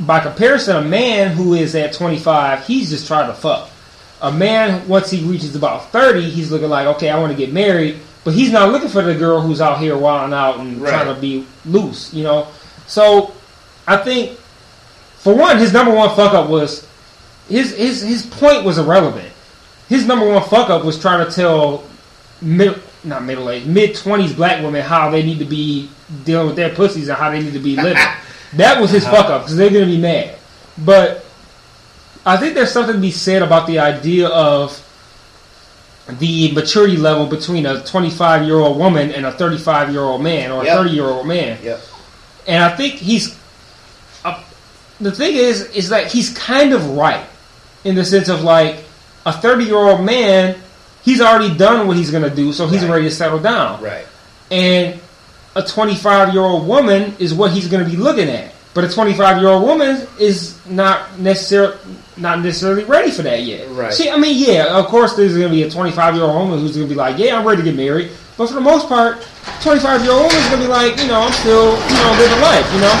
by 0.00 0.20
comparison, 0.20 0.76
a 0.76 0.82
man 0.82 1.34
who 1.36 1.54
is 1.54 1.74
at 1.74 1.92
25, 1.92 2.66
he's 2.66 2.90
just 2.90 3.06
trying 3.06 3.28
to 3.28 3.34
fuck. 3.34 3.68
A 4.22 4.30
man, 4.30 4.86
once 4.86 5.10
he 5.10 5.24
reaches 5.24 5.56
about 5.56 5.90
30, 5.90 6.28
he's 6.30 6.50
looking 6.50 6.68
like, 6.68 6.86
okay, 6.96 7.08
I 7.10 7.18
want 7.18 7.32
to 7.32 7.36
get 7.38 7.52
married, 7.52 7.98
but 8.22 8.34
he's 8.34 8.52
not 8.52 8.70
looking 8.70 8.88
for 8.88 9.02
the 9.02 9.14
girl 9.14 9.40
who's 9.40 9.60
out 9.60 9.78
here 9.78 9.96
wilding 9.96 10.34
out 10.34 10.58
and 10.58 10.80
Right. 10.80 10.90
trying 10.90 11.14
to 11.14 11.20
be 11.20 11.46
loose, 11.64 12.12
you 12.12 12.22
know? 12.22 12.46
So 12.86 13.32
I 13.86 13.96
think, 13.96 14.38
for 15.18 15.34
one, 15.34 15.58
his 15.58 15.72
number 15.72 15.92
one 15.94 16.14
fuck 16.14 16.34
up 16.34 16.48
was 16.50 16.86
his 17.48 17.76
his 17.76 18.02
his 18.02 18.24
point 18.26 18.64
was 18.64 18.78
irrelevant. 18.78 19.28
His 19.88 20.06
number 20.06 20.26
one 20.28 20.42
fuck 20.44 20.70
up 20.70 20.84
was 20.84 20.98
trying 21.00 21.26
to 21.26 21.32
tell 21.32 21.84
mid 22.40 22.80
not 23.04 23.24
middle 23.24 23.50
age 23.50 23.64
mid 23.66 23.94
twenties 23.96 24.32
black 24.32 24.62
women 24.62 24.82
how 24.82 25.10
they 25.10 25.22
need 25.22 25.38
to 25.40 25.44
be 25.44 25.90
dealing 26.24 26.46
with 26.46 26.56
their 26.56 26.70
pussies 26.74 27.08
and 27.08 27.18
how 27.18 27.30
they 27.30 27.42
need 27.42 27.52
to 27.54 27.58
be 27.58 27.76
living. 27.76 28.02
that 28.54 28.80
was 28.80 28.90
his 28.90 29.04
fuck 29.04 29.26
up 29.26 29.42
because 29.42 29.56
they're 29.56 29.70
gonna 29.70 29.86
be 29.86 29.98
mad. 29.98 30.36
But 30.78 31.24
I 32.26 32.36
think 32.36 32.54
there's 32.54 32.72
something 32.72 32.94
to 32.96 33.00
be 33.00 33.10
said 33.10 33.42
about 33.42 33.66
the 33.66 33.78
idea 33.78 34.28
of 34.28 34.86
the 36.18 36.52
maturity 36.52 36.96
level 36.96 37.26
between 37.26 37.66
a 37.66 37.82
25 37.84 38.44
year 38.44 38.56
old 38.56 38.76
woman 38.78 39.12
and 39.12 39.24
a 39.26 39.32
35 39.32 39.90
year 39.92 40.00
old 40.02 40.22
man 40.22 40.50
or 40.50 40.62
a 40.62 40.64
Yep. 40.66 40.76
30 40.78 40.90
year 40.90 41.04
old 41.04 41.26
man. 41.26 41.58
Yep. 41.62 41.80
and 42.48 42.64
I 42.64 42.74
think 42.76 42.94
he's. 42.94 43.36
Uh, 44.24 44.42
the 45.00 45.12
thing 45.12 45.36
is, 45.36 45.62
is 45.70 45.90
that 45.90 46.10
he's 46.10 46.36
kind 46.36 46.72
of 46.72 46.90
right 46.96 47.24
in 47.84 47.94
the 47.94 48.04
sense 48.04 48.28
of 48.28 48.42
like 48.42 48.84
a 49.24 49.32
thirty 49.32 49.64
year 49.64 49.76
old 49.76 50.04
man. 50.04 50.56
He's 51.02 51.20
already 51.20 51.54
done 51.54 51.86
what 51.86 51.96
he's 51.96 52.10
gonna 52.10 52.28
do, 52.34 52.52
so 52.52 52.66
he's 52.66 52.82
Right. 52.82 52.90
ready 52.90 53.04
to 53.04 53.10
settle 53.14 53.38
down. 53.38 53.80
Right. 53.82 54.06
And 54.50 55.00
a 55.54 55.62
25 55.62 56.32
year 56.32 56.42
old 56.42 56.66
woman 56.66 57.14
is 57.18 57.34
what 57.34 57.52
he's 57.52 57.68
going 57.68 57.84
to 57.84 57.90
be 57.90 57.96
looking 57.96 58.28
at. 58.28 58.54
But 58.72 58.84
a 58.84 58.88
25 58.88 59.38
year 59.38 59.48
old 59.48 59.64
woman 59.64 60.06
is 60.18 60.64
not 60.66 61.18
necessarily 61.18 61.76
not 62.16 62.40
necessarily 62.40 62.84
ready 62.84 63.10
for 63.10 63.22
that 63.22 63.42
yet. 63.42 63.68
Right. 63.70 63.92
See, 63.92 64.10
I 64.10 64.18
mean, 64.18 64.36
yeah, 64.36 64.76
of 64.78 64.86
course, 64.86 65.16
there's 65.16 65.32
going 65.34 65.48
to 65.48 65.52
be 65.54 65.62
a 65.62 65.70
25 65.70 66.14
year 66.14 66.24
old 66.24 66.34
woman 66.34 66.58
who's 66.60 66.76
going 66.76 66.86
to 66.86 66.92
be 66.92 66.96
like, 66.96 67.18
yeah, 67.18 67.38
I'm 67.38 67.46
ready 67.46 67.62
to 67.62 67.64
get 67.64 67.76
married. 67.76 68.10
But 68.36 68.48
for 68.48 68.54
the 68.54 68.60
most 68.60 68.88
part, 68.88 69.26
25 69.62 70.02
year 70.02 70.12
old 70.12 70.22
woman's 70.24 70.48
going 70.48 70.60
to 70.60 70.66
be 70.66 70.72
like, 70.72 70.98
you 71.00 71.08
know, 71.08 71.20
I'm 71.20 71.32
still, 71.32 71.72
you 71.72 71.96
know, 71.96 72.14
living 72.18 72.40
life. 72.40 72.72
You 72.74 72.80
know. 72.80 72.92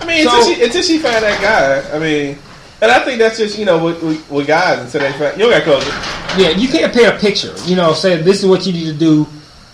I 0.00 0.04
mean, 0.06 0.24
So- 0.24 0.36
until, 0.36 0.54
she, 0.54 0.64
until 0.64 0.82
she 0.82 0.98
find 0.98 1.22
that 1.22 1.40
guy. 1.40 1.94
I 1.94 1.98
mean, 1.98 2.38
and 2.82 2.90
I 2.90 2.98
think 3.04 3.20
that's 3.20 3.38
just 3.38 3.56
you 3.58 3.64
know 3.64 3.82
with, 3.82 4.02
with, 4.02 4.30
with 4.30 4.46
guys 4.48 4.80
until 4.80 5.00
they 5.02 5.16
find 5.16 5.40
you 5.40 5.48
got 5.48 5.62
close. 5.62 5.86
Yeah, 6.36 6.48
you 6.50 6.66
can't 6.68 6.92
paint 6.92 7.06
a 7.06 7.16
picture. 7.18 7.54
You 7.64 7.76
know, 7.76 7.92
say 7.94 8.20
this 8.20 8.42
is 8.42 8.46
what 8.46 8.66
you 8.66 8.72
need 8.72 8.86
to 8.86 8.92
do, 8.92 9.26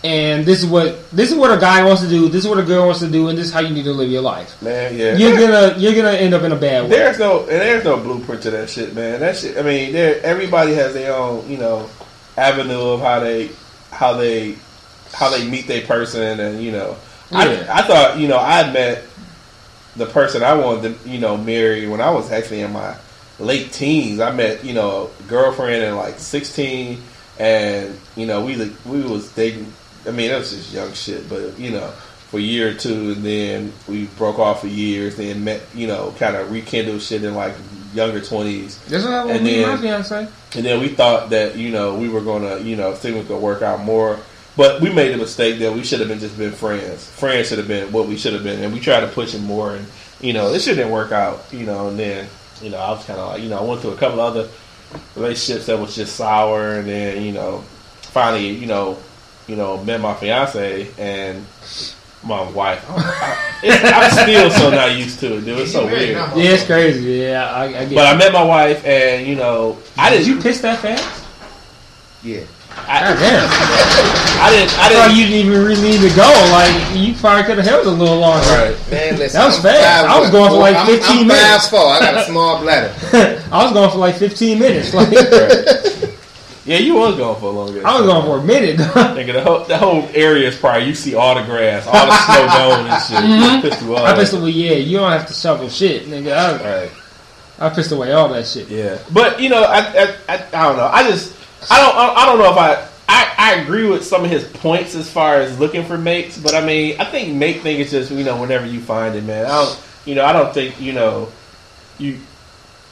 and 0.04 0.46
this 0.46 0.62
is 0.62 0.68
what 0.68 1.10
this 1.10 1.30
is 1.30 1.36
what 1.36 1.50
a 1.50 1.60
guy 1.60 1.84
wants 1.84 2.02
to 2.02 2.08
do. 2.08 2.28
This 2.28 2.44
is 2.44 2.48
what 2.48 2.58
a 2.58 2.62
girl 2.62 2.86
wants 2.86 3.00
to 3.00 3.10
do, 3.10 3.28
and 3.28 3.36
this 3.36 3.46
is 3.48 3.52
how 3.52 3.60
you 3.60 3.74
need 3.74 3.84
to 3.84 3.92
live 3.92 4.10
your 4.10 4.22
life. 4.22 4.60
Man, 4.62 4.96
yeah, 4.96 5.16
You're 5.16 5.38
gonna 5.38 5.76
you're 5.78 5.94
gonna 5.94 6.16
end 6.16 6.34
up 6.34 6.42
in 6.42 6.52
a 6.52 6.56
bad 6.56 6.84
way. 6.84 6.90
There's 6.90 7.18
no 7.18 7.40
and 7.40 7.48
there's 7.48 7.84
no 7.84 7.96
blueprint 7.96 8.42
to 8.42 8.50
that 8.52 8.70
shit, 8.70 8.94
man. 8.94 9.20
That 9.20 9.36
shit. 9.36 9.56
I 9.58 9.62
mean, 9.62 9.92
there 9.92 10.20
everybody 10.22 10.74
has 10.74 10.94
their 10.94 11.14
own 11.14 11.50
you 11.50 11.58
know 11.58 11.88
avenue 12.36 12.90
of 12.90 13.00
how 13.00 13.20
they 13.20 13.50
how 13.90 14.14
they 14.14 14.56
how 15.12 15.30
they 15.30 15.48
meet 15.48 15.66
their 15.66 15.82
person, 15.82 16.38
and 16.38 16.62
you 16.62 16.70
know, 16.70 16.96
Yeah. 17.30 17.66
I 17.68 17.80
I 17.80 17.82
thought 17.82 18.18
you 18.18 18.28
know 18.28 18.38
I 18.38 18.70
met 18.72 19.02
the 19.96 20.06
person 20.06 20.44
I 20.44 20.54
wanted 20.54 21.02
to 21.02 21.08
you 21.08 21.18
know 21.18 21.36
marry 21.36 21.88
when 21.88 22.00
I 22.00 22.10
was 22.10 22.30
actually 22.30 22.60
in 22.60 22.72
my 22.72 22.94
late 23.40 23.72
teens. 23.72 24.20
I 24.20 24.30
met 24.30 24.64
you 24.64 24.74
know 24.74 25.10
a 25.18 25.22
girlfriend 25.24 25.82
in 25.82 25.96
like 25.96 26.20
16, 26.20 27.02
and 27.40 27.98
you 28.16 28.26
know 28.26 28.44
we 28.44 28.56
we 28.86 29.02
was 29.02 29.32
dating. 29.32 29.72
I 30.06 30.10
mean, 30.10 30.30
it 30.30 30.38
was 30.38 30.50
just 30.50 30.72
young 30.72 30.92
shit, 30.92 31.28
but 31.28 31.58
you 31.58 31.70
know. 31.70 31.92
For 32.28 32.36
a 32.36 32.42
year 32.42 32.72
or 32.72 32.74
two, 32.74 33.12
and 33.12 33.24
then 33.24 33.72
we 33.88 34.04
broke 34.18 34.38
off 34.38 34.60
for 34.60 34.66
years. 34.66 35.16
Then 35.16 35.44
met, 35.44 35.62
you 35.74 35.86
know, 35.86 36.14
kind 36.18 36.36
of 36.36 36.52
rekindled 36.52 37.00
shit 37.00 37.24
in 37.24 37.34
like 37.34 37.54
younger 37.94 38.20
twenties. 38.20 38.78
That's 38.84 39.04
what 39.04 39.12
happened 39.12 39.28
with 39.28 39.36
And 39.36 39.44
me 39.46 39.62
and 39.62 39.62
my 39.62 39.76
then-. 39.76 39.82
And 40.54 40.64
then 40.64 40.80
we 40.80 40.88
thought 40.88 41.30
that 41.30 41.56
you 41.56 41.70
know 41.70 41.94
we 41.94 42.08
were 42.08 42.20
gonna 42.20 42.58
you 42.58 42.76
know 42.76 42.92
things 42.94 43.16
was 43.16 43.26
gonna 43.26 43.40
work 43.40 43.62
out 43.62 43.80
more, 43.80 44.18
but 44.56 44.80
we 44.80 44.92
made 44.92 45.12
a 45.14 45.16
mistake 45.16 45.58
that 45.60 45.72
we 45.72 45.82
should 45.84 46.00
have 46.00 46.08
been 46.08 46.18
just 46.18 46.36
been 46.36 46.52
friends. 46.52 47.08
Friends 47.08 47.48
should 47.48 47.58
have 47.58 47.68
been 47.68 47.92
what 47.92 48.06
we 48.06 48.16
should 48.16 48.32
have 48.34 48.44
been, 48.44 48.62
and 48.62 48.72
we 48.72 48.80
tried 48.80 49.00
to 49.00 49.08
push 49.08 49.34
it 49.34 49.40
more, 49.40 49.76
and 49.76 49.86
you 50.20 50.32
know 50.32 50.52
it 50.52 50.60
shouldn't 50.60 50.90
work 50.90 51.12
out. 51.12 51.44
You 51.52 51.64
know, 51.64 51.88
and 51.88 51.98
then 51.98 52.28
you 52.60 52.70
know 52.70 52.78
I 52.78 52.90
was 52.90 53.04
kind 53.04 53.18
of 53.18 53.28
like 53.28 53.42
you 53.42 53.48
know 53.48 53.58
I 53.58 53.62
went 53.62 53.80
through 53.80 53.92
a 53.92 53.96
couple 53.96 54.20
other 54.20 54.48
relationships 55.16 55.66
that 55.66 55.78
was 55.78 55.94
just 55.94 56.16
sour, 56.16 56.74
and 56.74 56.88
then 56.88 57.22
you 57.22 57.32
know 57.32 57.64
finally 58.02 58.48
you 58.48 58.66
know 58.66 58.98
you 59.48 59.56
know 59.56 59.82
met 59.84 60.00
my 60.00 60.14
fiance 60.14 60.88
and 60.98 61.44
my 62.24 62.42
wife. 62.50 62.84
I, 62.88 63.60
it's, 63.62 63.84
I'm 63.84 64.10
still 64.28 64.50
so 64.50 64.70
not 64.70 64.96
used 64.96 65.20
to 65.20 65.36
it, 65.38 65.44
dude. 65.44 65.60
It's 65.60 65.72
so 65.72 65.86
weird. 65.86 66.10
Yeah, 66.10 66.32
it's 66.36 66.66
crazy. 66.66 67.12
Yeah, 67.12 67.50
I, 67.52 67.64
I 67.64 67.84
get. 67.86 67.94
But 67.94 68.06
I 68.06 68.16
met 68.16 68.32
my 68.32 68.42
wife, 68.44 68.84
and 68.84 69.26
you 69.26 69.36
know 69.36 69.78
I 69.96 70.10
did 70.10 70.24
didn't. 70.24 70.36
you 70.36 70.42
piss 70.42 70.60
that 70.60 70.78
fast? 70.80 71.24
Yeah. 72.22 72.40
I, 72.86 73.00
God 73.00 73.18
damn! 73.18 73.48
I 74.40 74.50
didn't. 74.50 74.78
I 74.78 74.86
I 74.86 74.88
thought 74.94 75.08
didn't. 75.08 75.16
you 75.18 75.26
didn't 75.26 75.46
even 75.50 75.64
really 75.66 75.82
need 75.82 76.00
to 76.08 76.14
go. 76.14 76.28
Like 76.52 76.96
you 76.96 77.14
probably 77.14 77.42
could 77.44 77.56
have 77.58 77.66
held 77.66 77.86
a 77.86 77.90
little 77.90 78.18
longer. 78.18 78.46
Right. 78.50 78.90
Man, 78.90 79.18
listen. 79.18 79.38
That 79.40 79.46
was 79.46 79.56
I'm 79.56 79.62
fast. 79.62 80.06
five 80.06 80.10
I 80.10 80.20
was 80.20 80.28
foot 80.30 80.32
going 80.32 80.48
for 80.50 80.54
four. 80.54 80.60
like 80.62 80.76
I'm- 80.76 80.86
15 80.86 81.18
I'm 81.18 81.26
minutes. 81.26 81.68
five 81.68 81.70
four. 81.70 81.86
I 81.90 81.98
got 82.00 82.16
a 82.18 82.24
small 82.30 82.60
bladder. 82.60 83.42
I 83.50 83.64
was 83.64 83.72
going 83.72 83.90
for 83.90 83.98
like 83.98 84.14
15 84.16 84.58
minutes. 84.58 84.94
Like 84.94 85.08
Yeah, 86.68 86.78
you 86.78 86.94
was 86.96 87.16
going 87.16 87.40
for 87.40 87.46
a 87.46 87.50
long. 87.50 87.68
time. 87.74 87.86
I 87.86 87.98
was 87.98 88.06
going 88.06 88.24
for 88.26 88.38
a 88.38 88.44
minute. 88.44 88.76
Nigga, 89.16 89.32
the 89.32 89.42
whole, 89.42 89.64
the 89.64 89.78
whole 89.78 90.06
area 90.14 90.48
is 90.48 90.56
probably 90.56 90.86
you 90.86 90.94
see 90.94 91.14
all 91.14 91.34
the 91.34 91.42
grass, 91.42 91.86
all 91.86 91.94
the 92.06 92.16
snow 92.26 92.46
gone 92.46 92.86
and 92.86 93.02
shit. 93.02 93.18
Mhm. 93.18 93.62
Pissed 93.62 93.82
you 93.82 93.96
off. 93.96 94.02
I 94.04 94.14
pissed 94.14 94.34
away. 94.34 94.50
Yeah, 94.50 94.72
you 94.74 94.98
don't 94.98 95.10
have 95.10 95.26
to 95.28 95.32
shovel 95.32 95.68
shit, 95.70 96.06
nigga. 96.06 96.36
I, 96.36 96.80
Right. 96.82 96.90
I 97.58 97.70
pissed 97.70 97.90
away 97.90 98.12
all 98.12 98.28
that 98.28 98.46
shit. 98.46 98.68
Yeah, 98.68 98.98
but 99.12 99.40
you 99.40 99.48
know, 99.48 99.62
I, 99.62 99.78
I, 99.78 100.14
I, 100.28 100.34
I 100.52 100.62
don't 100.68 100.76
know. 100.76 100.86
I 100.92 101.08
just, 101.10 101.34
I 101.70 101.78
don't, 101.80 101.96
I, 101.96 102.14
I 102.22 102.26
don't 102.26 102.38
know 102.38 102.52
if 102.52 102.56
I, 102.58 102.86
I, 103.08 103.34
I 103.38 103.54
agree 103.62 103.88
with 103.88 104.04
some 104.04 104.24
of 104.24 104.30
his 104.30 104.44
points 104.44 104.94
as 104.94 105.10
far 105.10 105.36
as 105.36 105.58
looking 105.58 105.84
for 105.84 105.96
mates. 105.98 106.36
But 106.38 106.54
I 106.54 106.64
mean, 106.64 107.00
I 107.00 107.04
think 107.06 107.34
mate 107.34 107.62
thing 107.62 107.80
is 107.80 107.90
just 107.90 108.10
you 108.12 108.22
know 108.24 108.38
whenever 108.40 108.66
you 108.66 108.80
find 108.80 109.16
it, 109.16 109.24
man. 109.24 109.46
I 109.46 109.48
don't, 109.64 109.82
you 110.04 110.14
know, 110.14 110.24
I 110.24 110.32
don't 110.34 110.52
think 110.52 110.78
you 110.80 110.92
know, 110.92 111.30
you. 111.98 112.18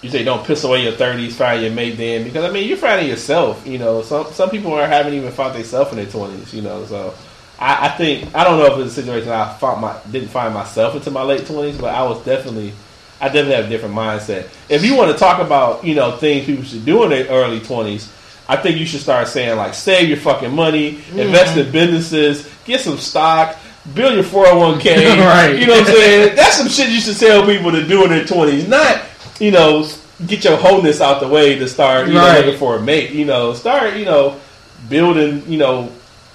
You 0.03 0.11
say 0.11 0.25
don't 0.25 0.47
piss 0.47 0.63
away 0.65 0.83
your 0.83 0.93
thirties, 0.93 1.37
find 1.37 1.63
your 1.63 1.73
mate 1.73 1.97
then 1.97 2.25
because 2.25 2.45
I 2.45 2.51
mean 2.51 2.69
you're 2.69 2.77
finding 2.77 3.09
yourself. 3.09 3.67
You 3.67 3.79
know, 3.79 4.03
some 4.03 4.27
some 4.33 4.51
people 4.51 4.73
are 4.75 4.87
haven't 4.87 5.15
even 5.15 5.33
found 5.33 5.55
themselves 5.55 5.91
in 5.91 5.97
their 5.97 6.07
twenties. 6.07 6.53
You 6.53 6.63
know, 6.63 6.85
so 6.87 7.15
I, 7.59 7.87
I 7.87 7.89
think 7.97 8.35
I 8.35 8.45
don't 8.45 8.59
know 8.59 8.67
if 8.67 8.79
it's 8.85 8.97
a 8.97 9.03
situation 9.03 9.31
I 9.31 9.53
found 9.55 9.81
my 9.81 9.99
didn't 10.11 10.29
find 10.29 10.53
myself 10.53 10.95
until 10.95 11.13
my 11.13 11.23
late 11.23 11.47
twenties, 11.47 11.79
but 11.79 11.95
I 11.95 12.03
was 12.03 12.23
definitely 12.25 12.73
I 13.21 13.27
definitely 13.29 13.55
have 13.55 13.67
a 13.67 13.69
different 13.69 13.95
mindset. 13.95 14.49
If 14.69 14.85
you 14.85 14.95
want 14.95 15.13
to 15.13 15.19
talk 15.19 15.41
about 15.41 15.85
you 15.85 15.95
know 15.95 16.17
things 16.19 16.47
people 16.47 16.65
should 16.65 16.85
do 16.85 17.03
in 17.05 17.11
their 17.11 17.27
early 17.29 17.61
twenties, 17.61 18.13
I 18.49 18.57
think 18.57 18.79
you 18.79 18.87
should 18.87 19.01
start 19.01 19.29
saying 19.29 19.57
like 19.57 19.75
save 19.75 20.09
your 20.09 20.19
fucking 20.19 20.55
money, 20.55 20.93
mm-hmm. 20.93 21.19
invest 21.19 21.57
in 21.57 21.73
businesses, 21.73 22.51
get 22.65 22.81
some 22.81 22.99
stock. 22.99 23.57
Build 23.95 24.15
your 24.15 24.25
401k. 24.25 25.17
Right. 25.21 25.61
You 25.61 25.69
know 25.69 25.75
what 25.75 25.89
I'm 25.89 25.95
saying? 25.95 26.35
That's 26.35 26.57
some 26.57 26.69
shit 26.69 26.91
you 26.91 27.01
should 27.01 27.17
tell 27.17 27.47
people 27.47 27.71
to 27.71 27.87
do 27.87 28.03
in 28.03 28.11
their 28.11 28.25
20s. 28.25 28.67
Not, 28.69 29.06
you 29.41 29.51
know, 29.51 29.87
get 30.27 30.45
your 30.45 30.57
wholeness 30.57 31.01
out 31.01 31.21
the 31.21 31.29
way 31.29 31.59
to 31.59 31.69
start, 31.69 32.09
you 32.09 32.15
know, 32.15 32.33
looking 32.39 32.59
for 32.59 32.77
a 32.77 32.83
mate. 32.83 33.11
You 33.11 33.25
know, 33.25 33.55
start, 33.55 33.97
you 33.97 34.05
know, 34.05 34.41
building, 34.89 35.43
you 35.51 35.59
know, 35.59 35.93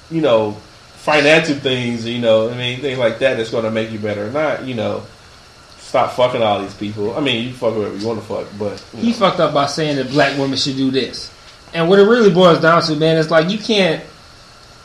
you 0.10 0.22
know, 0.22 0.54
financial 0.96 1.56
things, 1.56 2.06
you 2.06 2.20
know, 2.20 2.50
I 2.50 2.56
mean, 2.56 2.80
things 2.80 3.00
like 3.00 3.20
that 3.20 3.38
that's 3.38 3.50
going 3.50 3.64
to 3.64 3.72
make 3.72 3.92
you 3.92 4.00
better. 4.00 4.32
Not, 4.32 4.66
you 4.66 4.76
know, 4.76 5.04
stop 5.78 6.12
fucking 6.14 6.42
all 6.42 6.62
these 6.62 6.76
people. 6.76 7.16
I 7.18 7.22
mean, 7.22 7.48
you 7.48 7.54
fuck 7.54 7.74
whoever 7.74 7.96
you 7.96 8.08
want 8.08 8.20
to 8.20 8.26
fuck, 8.26 8.48
but 8.60 8.84
you 8.94 9.06
He 9.06 9.12
know. 9.12 9.18
fucked 9.18 9.40
up 9.40 9.54
by 9.54 9.66
saying 9.66 9.96
that 9.98 10.10
black 10.10 10.38
women 10.38 10.58
should 10.58 10.78
do 10.78 10.92
this. 10.92 11.34
And 11.74 11.90
what 11.90 12.00
it 12.00 12.04
really 12.04 12.32
boils 12.32 12.62
down 12.62 12.82
to, 12.84 12.96
man, 12.96 13.18
is 13.18 13.32
like 13.32 13.50
you 13.50 13.58
can't, 13.58 14.04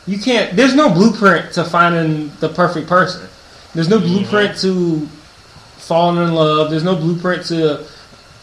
you 0.05 0.17
can't. 0.17 0.55
There's 0.55 0.73
no 0.73 0.89
blueprint 0.89 1.53
to 1.53 1.65
finding 1.65 2.31
the 2.39 2.49
perfect 2.49 2.87
person. 2.87 3.27
There's 3.73 3.89
no 3.89 3.99
mm-hmm. 3.99 4.07
blueprint 4.07 4.57
to 4.59 5.05
falling 5.77 6.25
in 6.25 6.33
love. 6.33 6.71
There's 6.71 6.83
no 6.83 6.95
blueprint 6.95 7.45
to 7.47 7.85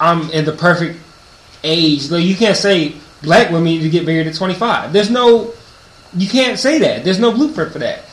I'm 0.01 0.31
in 0.31 0.45
the 0.45 0.53
perfect 0.53 0.99
age. 1.63 2.11
Like 2.11 2.25
you 2.25 2.35
can't 2.37 2.57
say 2.57 2.95
black 3.23 3.49
women 3.49 3.65
need 3.65 3.83
to 3.83 3.91
get 3.91 4.05
married 4.07 4.27
at 4.27 4.35
25. 4.35 4.93
There's 4.93 5.11
no, 5.11 5.53
you 6.17 6.29
can't 6.29 6.59
say 6.59 6.79
that. 6.81 7.05
There's 7.05 7.19
no 7.21 7.33
blueprint 7.33 7.73
for 7.73 7.79
that. 7.81 8.05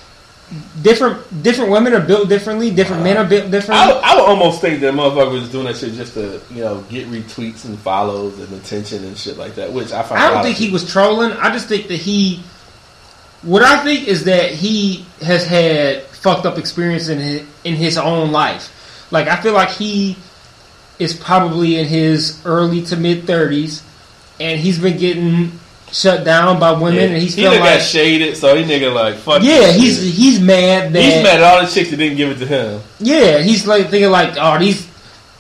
Different 0.81 1.43
different 1.43 1.71
women 1.71 1.93
are 1.93 2.01
built 2.05 2.27
differently. 2.27 2.71
Different 2.71 3.03
men 3.03 3.15
are 3.15 3.23
built 3.25 3.49
differently. 3.51 3.85
I, 3.85 3.93
would- 3.93 4.03
I 4.03 4.15
would 4.15 4.25
almost 4.25 4.59
think 4.59 4.81
that 4.81 4.93
motherfucker 4.93 5.31
was 5.31 5.49
doing 5.49 5.65
that 5.65 5.77
shit 5.77 5.93
just 5.93 6.13
to, 6.15 6.41
you 6.49 6.61
know, 6.61 6.81
get 6.89 7.07
retweets 7.07 7.63
and 7.63 7.79
follows 7.79 8.37
and 8.37 8.51
attention 8.61 9.05
and 9.05 9.17
shit 9.17 9.37
like 9.37 9.55
that, 9.55 9.71
which 9.71 9.93
I 9.93 10.03
find 10.03 10.21
I 10.21 10.33
don't 10.33 10.43
think 10.43 10.57
he 10.57 10.69
was 10.69 10.89
trolling. 10.91 11.31
I 11.33 11.51
just 11.53 11.67
think 11.69 11.87
that 11.87 11.95
he. 11.97 12.43
What 13.43 13.63
I 13.63 13.81
think 13.83 14.07
is 14.09 14.25
that 14.25 14.51
he 14.51 15.05
has 15.21 15.45
had 15.45 16.01
fucked 16.03 16.45
up 16.45 16.57
experience 16.57 17.07
in 17.07 17.17
his, 17.19 17.47
in 17.63 17.75
his 17.75 17.97
own 17.97 18.31
life. 18.33 19.07
Like 19.09 19.27
I 19.29 19.41
feel 19.41 19.53
like 19.53 19.69
he 19.69 20.17
is 21.01 21.13
probably 21.13 21.77
in 21.79 21.85
his 21.87 22.39
early 22.45 22.83
to 22.85 22.95
mid 22.95 23.25
thirties, 23.25 23.83
and 24.39 24.59
he's 24.59 24.79
been 24.79 24.97
getting 24.97 25.51
shut 25.91 26.23
down 26.23 26.59
by 26.59 26.71
women, 26.71 26.95
Yeah. 26.95 27.01
and 27.01 27.17
he's 27.17 27.33
he 27.35 27.41
feeling 27.41 27.59
like, 27.59 27.79
got 27.79 27.81
shaded, 27.81 28.37
so 28.37 28.55
he 28.55 28.63
nigga 28.63 28.93
like 28.93 29.15
fuck. 29.15 29.41
yeah, 29.43 29.71
he's 29.71 30.01
shit. 30.01 30.13
he's 30.13 30.39
mad 30.39 30.93
that 30.93 31.01
he's 31.01 31.23
mad 31.23 31.41
at 31.41 31.43
all 31.43 31.61
the 31.65 31.69
chicks 31.69 31.89
that 31.89 31.97
didn't 31.97 32.17
give 32.17 32.29
it 32.29 32.39
to 32.39 32.45
him. 32.45 32.81
yeah, 32.99 33.39
he's 33.39 33.67
like 33.67 33.89
thinking 33.89 34.09
like, 34.11 34.35
oh, 34.37 34.57
these 34.59 34.87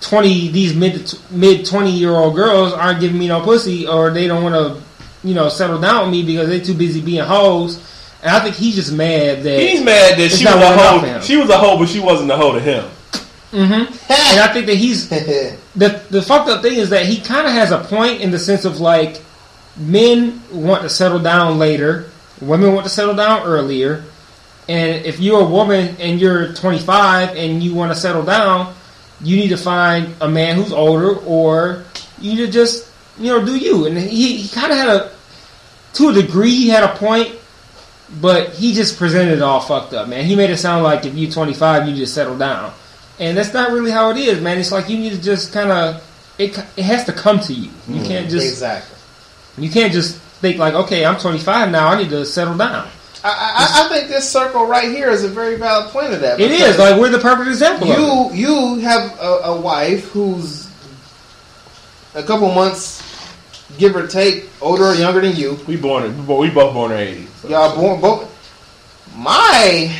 twenty, 0.01 0.49
these 0.49 0.75
mid 0.75 1.13
mid 1.29 1.65
twenty 1.65 1.91
year 1.91 2.11
old 2.11 2.35
girls 2.35 2.73
aren't 2.73 2.99
giving 2.99 3.17
me 3.19 3.27
no 3.27 3.41
pussy, 3.41 3.87
or 3.87 4.09
they 4.09 4.27
don't 4.27 4.43
want 4.43 4.55
to, 4.55 4.83
you 5.27 5.35
know, 5.35 5.47
settle 5.47 5.79
down 5.79 6.05
with 6.05 6.11
me 6.11 6.23
because 6.25 6.49
they're 6.49 6.59
too 6.59 6.73
busy 6.73 6.99
being 7.01 7.23
hoes. 7.23 7.77
And 8.23 8.29
I 8.29 8.39
think 8.39 8.55
he's 8.55 8.75
just 8.75 8.91
mad 8.93 9.41
that, 9.43 9.59
He's 9.59 9.81
mad 9.83 10.15
that 10.19 10.29
she 10.31 10.45
was 10.45 10.53
a 10.53 10.77
hoe. 10.77 11.21
She 11.21 11.37
was 11.37 11.49
a 11.49 11.57
hoe, 11.57 11.77
but 11.79 11.89
she 11.89 11.99
wasn't 11.99 12.29
a 12.29 12.37
hoe 12.37 12.51
to 12.53 12.59
him. 12.59 12.85
Mm-hmm. 13.51 14.11
and 14.11 14.39
I 14.39 14.53
think 14.53 14.65
that 14.67 14.75
he's 14.75 15.09
the 15.09 16.01
the 16.09 16.21
fucked 16.21 16.49
up 16.49 16.61
thing 16.61 16.77
is 16.77 16.89
that 16.91 17.05
he 17.05 17.19
kind 17.19 17.45
of 17.45 17.53
has 17.53 17.71
a 17.71 17.79
point 17.79 18.21
in 18.21 18.31
the 18.31 18.39
sense 18.39 18.63
of 18.63 18.79
like 18.79 19.21
men 19.75 20.41
want 20.51 20.83
to 20.83 20.89
settle 20.89 21.19
down 21.19 21.59
later, 21.59 22.09
women 22.39 22.73
want 22.73 22.85
to 22.85 22.89
settle 22.89 23.15
down 23.15 23.43
earlier, 23.43 24.03
and 24.69 25.05
if 25.05 25.19
you're 25.19 25.41
a 25.41 25.45
woman 25.45 25.95
and 25.99 26.19
you're 26.19 26.53
25 26.53 27.35
and 27.35 27.61
you 27.61 27.73
want 27.73 27.91
to 27.91 27.99
settle 27.99 28.23
down, 28.23 28.73
you 29.21 29.35
need 29.35 29.49
to 29.49 29.57
find 29.57 30.15
a 30.21 30.29
man 30.29 30.55
who's 30.55 30.71
older, 30.71 31.17
or 31.17 31.83
you 32.19 32.35
need 32.35 32.45
to 32.45 32.51
just 32.51 32.89
you 33.17 33.27
know 33.27 33.45
do 33.45 33.57
you. 33.57 33.85
And 33.85 33.97
he, 33.97 34.37
he 34.37 34.49
kind 34.49 34.71
of 34.71 34.77
had 34.77 34.89
a 34.89 35.11
to 35.93 36.09
a 36.09 36.13
degree 36.13 36.51
he 36.51 36.69
had 36.69 36.83
a 36.83 36.95
point 36.95 37.37
but 38.19 38.49
he 38.49 38.73
just 38.73 38.97
presented 38.97 39.37
it 39.37 39.41
all 39.41 39.61
fucked 39.61 39.93
up, 39.93 40.09
man. 40.09 40.25
He 40.25 40.35
made 40.35 40.49
it 40.49 40.57
sound 40.57 40.83
like 40.83 41.05
if 41.05 41.15
you're 41.15 41.31
25, 41.31 41.87
you 41.87 41.95
just 41.95 42.13
settle 42.13 42.37
down, 42.37 42.73
and 43.21 43.37
that's 43.37 43.53
not 43.53 43.71
really 43.71 43.91
how 43.91 44.09
it 44.09 44.17
is, 44.17 44.41
man. 44.41 44.57
It's 44.57 44.71
like 44.71 44.89
you 44.89 44.97
need 44.97 45.11
to 45.11 45.21
just 45.21 45.53
kind 45.53 45.71
of 45.71 46.33
it. 46.39 46.57
It 46.75 46.83
has 46.83 47.05
to 47.05 47.13
come 47.13 47.39
to 47.41 47.53
you. 47.53 47.69
You 47.87 47.95
mm-hmm. 47.95 48.03
can't 48.03 48.29
just 48.29 48.47
exactly. 48.47 48.97
you 49.63 49.69
can't 49.69 49.93
just 49.93 50.17
think 50.17 50.57
like, 50.57 50.73
okay, 50.73 51.05
I'm 51.05 51.19
25 51.19 51.71
now. 51.71 51.87
I 51.89 52.01
need 52.01 52.09
to 52.09 52.25
settle 52.25 52.57
down. 52.57 52.89
I, 53.23 53.29
I, 53.29 53.85
I 53.85 53.89
think 53.89 54.09
this 54.09 54.27
circle 54.27 54.65
right 54.65 54.89
here 54.89 55.11
is 55.11 55.23
a 55.23 55.29
very 55.29 55.55
valid 55.55 55.91
point 55.91 56.11
of 56.11 56.21
that. 56.21 56.39
It 56.39 56.49
is 56.49 56.79
like 56.79 56.99
we're 56.99 57.11
the 57.11 57.19
perfect 57.19 57.47
example. 57.47 57.91
of 57.91 57.97
it. 57.97 58.35
you 58.35 58.47
you 58.47 58.79
have 58.79 59.17
a, 59.19 59.41
a 59.43 59.61
wife 59.61 60.09
who's 60.09 60.67
a 62.15 62.23
couple 62.23 62.51
months, 62.51 63.03
give 63.77 63.95
or 63.95 64.07
take, 64.07 64.49
older 64.59 64.85
or 64.85 64.95
younger 64.95 65.21
than 65.21 65.35
you. 65.35 65.59
We 65.67 65.77
born 65.77 66.05
in, 66.05 66.25
we 66.25 66.49
both 66.49 66.73
born 66.73 66.91
in 66.91 66.97
eighty. 66.97 67.25
So. 67.27 67.49
Y'all 67.49 67.75
born 67.75 68.01
both. 68.01 68.27
My 69.15 69.95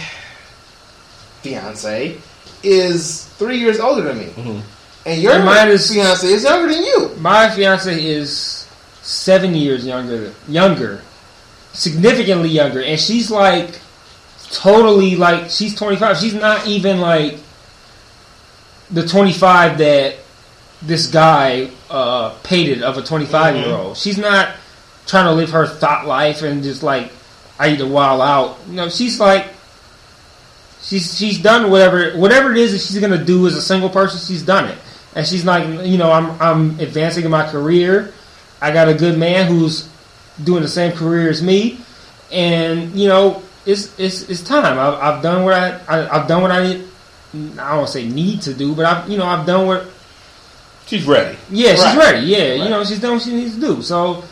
fiance 1.43 2.19
is 2.63 3.25
three 3.37 3.57
years 3.57 3.79
older 3.79 4.01
than 4.03 4.17
me, 4.19 4.29
Mhm. 4.37 4.61
and 5.05 5.21
your 5.21 5.33
And 5.33 5.45
mine 5.45 5.69
is- 5.69 5.89
fiance 5.91 6.27
is 6.27 6.43
younger 6.43 6.73
than 6.73 6.83
you. 6.83 7.11
My 7.19 7.49
fiance 7.49 7.93
is 8.03 8.65
seven 9.01 9.55
years 9.55 9.85
younger, 9.85 10.31
younger, 10.47 11.01
significantly 11.73 12.49
younger, 12.49 12.81
and 12.81 12.99
she's 12.99 13.31
like 13.31 13.79
totally 14.51 15.15
like 15.15 15.49
she's 15.49 15.73
25. 15.75 16.17
She's 16.19 16.33
not 16.33 16.67
even 16.67 16.99
like 17.01 17.39
the 18.89 19.07
25 19.07 19.77
that 19.77 20.15
this 20.81 21.07
guy 21.07 21.69
uh, 21.89 22.29
painted 22.43 22.83
of 22.83 22.97
a 22.97 23.01
25 23.01 23.55
year 23.55 23.73
old. 23.75 23.97
She's 23.97 24.17
not 24.17 24.49
trying 25.07 25.25
to 25.25 25.31
live 25.33 25.51
her 25.51 25.67
thought 25.67 26.07
life 26.07 26.41
and 26.41 26.63
just 26.63 26.83
like 26.83 27.11
I 27.59 27.69
need 27.69 27.79
to 27.79 27.85
wild 27.85 28.21
out. 28.21 28.57
You 28.69 28.75
know, 28.75 28.89
she's 28.89 29.19
like 29.19 29.47
she's 30.83 31.17
she's 31.17 31.39
done 31.39 31.69
whatever 31.71 32.11
whatever 32.17 32.51
it 32.51 32.57
is 32.57 32.71
that 32.71 32.79
she's 32.79 32.99
gonna 32.99 33.23
do 33.23 33.47
as 33.47 33.55
a 33.55 33.61
single 33.61 33.89
person. 33.89 34.19
She's 34.19 34.43
done 34.43 34.65
it, 34.69 34.77
and 35.15 35.25
she's 35.25 35.45
like, 35.45 35.67
you 35.87 35.97
know, 35.97 36.11
I'm 36.11 36.41
I'm 36.41 36.79
advancing 36.79 37.23
in 37.25 37.31
my 37.31 37.49
career. 37.49 38.13
I 38.61 38.71
got 38.71 38.87
a 38.89 38.93
good 38.93 39.17
man 39.17 39.47
who's 39.47 39.89
doing 40.43 40.61
the 40.61 40.67
same 40.69 40.91
career 40.93 41.29
as 41.29 41.41
me, 41.41 41.79
and 42.31 42.93
you 42.95 43.07
know, 43.07 43.41
it's 43.65 43.97
it's 43.99 44.29
it's 44.29 44.41
time. 44.41 44.77
I've, 44.79 44.93
I've 45.15 45.23
done 45.23 45.43
what 45.43 45.53
I, 45.53 45.79
I 45.87 46.19
I've 46.21 46.27
done 46.27 46.41
what 46.41 46.51
I 46.51 46.63
need. 46.67 46.87
I 47.59 47.75
don't 47.75 47.87
say 47.87 48.07
need 48.07 48.41
to 48.43 48.53
do, 48.53 48.75
but 48.75 48.85
I've 48.85 49.09
you 49.09 49.17
know 49.17 49.25
I've 49.25 49.45
done 49.45 49.65
what 49.67 49.85
She's 50.87 51.05
ready. 51.07 51.37
yeah, 51.49 51.71
she's 51.75 51.83
Right. 51.85 51.97
ready. 51.97 52.27
Yeah, 52.27 52.53
you 52.55 52.69
know, 52.69 52.83
she's 52.83 52.99
done 52.99 53.13
what 53.13 53.21
she 53.21 53.33
needs 53.33 53.55
to 53.55 53.61
do. 53.61 53.81
So 53.81 54.25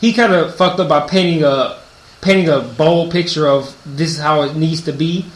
he 0.00 0.12
kind 0.12 0.32
of 0.32 0.54
fucked 0.54 0.78
up 0.78 0.88
by 0.88 1.00
painting 1.08 1.42
a 1.42 1.78
painting 2.20 2.48
a 2.48 2.60
bold 2.60 3.10
picture 3.12 3.46
of 3.46 3.76
this 3.84 4.12
is 4.12 4.18
how 4.18 4.42
it 4.42 4.56
needs 4.56 4.82
to 4.82 4.92
be, 4.92 5.26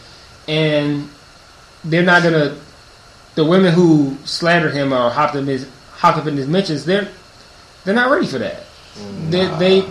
and 0.49 1.09
they're 1.85 2.03
not 2.03 2.23
gonna. 2.23 2.57
The 3.37 3.45
women 3.45 3.73
who 3.73 4.17
slandered 4.25 4.75
him 4.75 4.93
or 4.93 5.11
hopped 5.11 5.37
up 5.37 5.45
his 5.45 5.69
hopped 5.93 6.19
up 6.19 6.27
in 6.27 6.37
his 6.37 6.49
mentions, 6.49 6.85
they're 6.85 7.09
they're 7.85 7.95
not 7.95 8.11
ready 8.11 8.27
for 8.27 8.39
that. 8.39 8.65
They, 9.29 9.47
they 9.59 9.89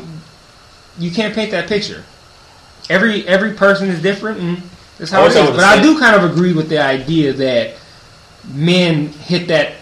you 0.98 1.12
can't 1.12 1.34
paint 1.34 1.52
that 1.52 1.68
picture. 1.68 2.04
Every 2.90 3.26
every 3.28 3.54
person 3.54 3.90
is 3.90 4.02
different, 4.02 4.40
and 4.40 4.62
that's 4.98 5.12
how 5.12 5.22
I 5.22 5.28
it 5.28 5.36
is. 5.36 5.50
But 5.52 5.64
I 5.64 5.82
do 5.82 5.98
kind 5.98 6.16
of 6.16 6.30
agree 6.30 6.54
with 6.54 6.70
the 6.70 6.80
idea 6.80 7.34
that 7.34 7.76
men 8.48 9.08
hit 9.08 9.48
that. 9.48 9.74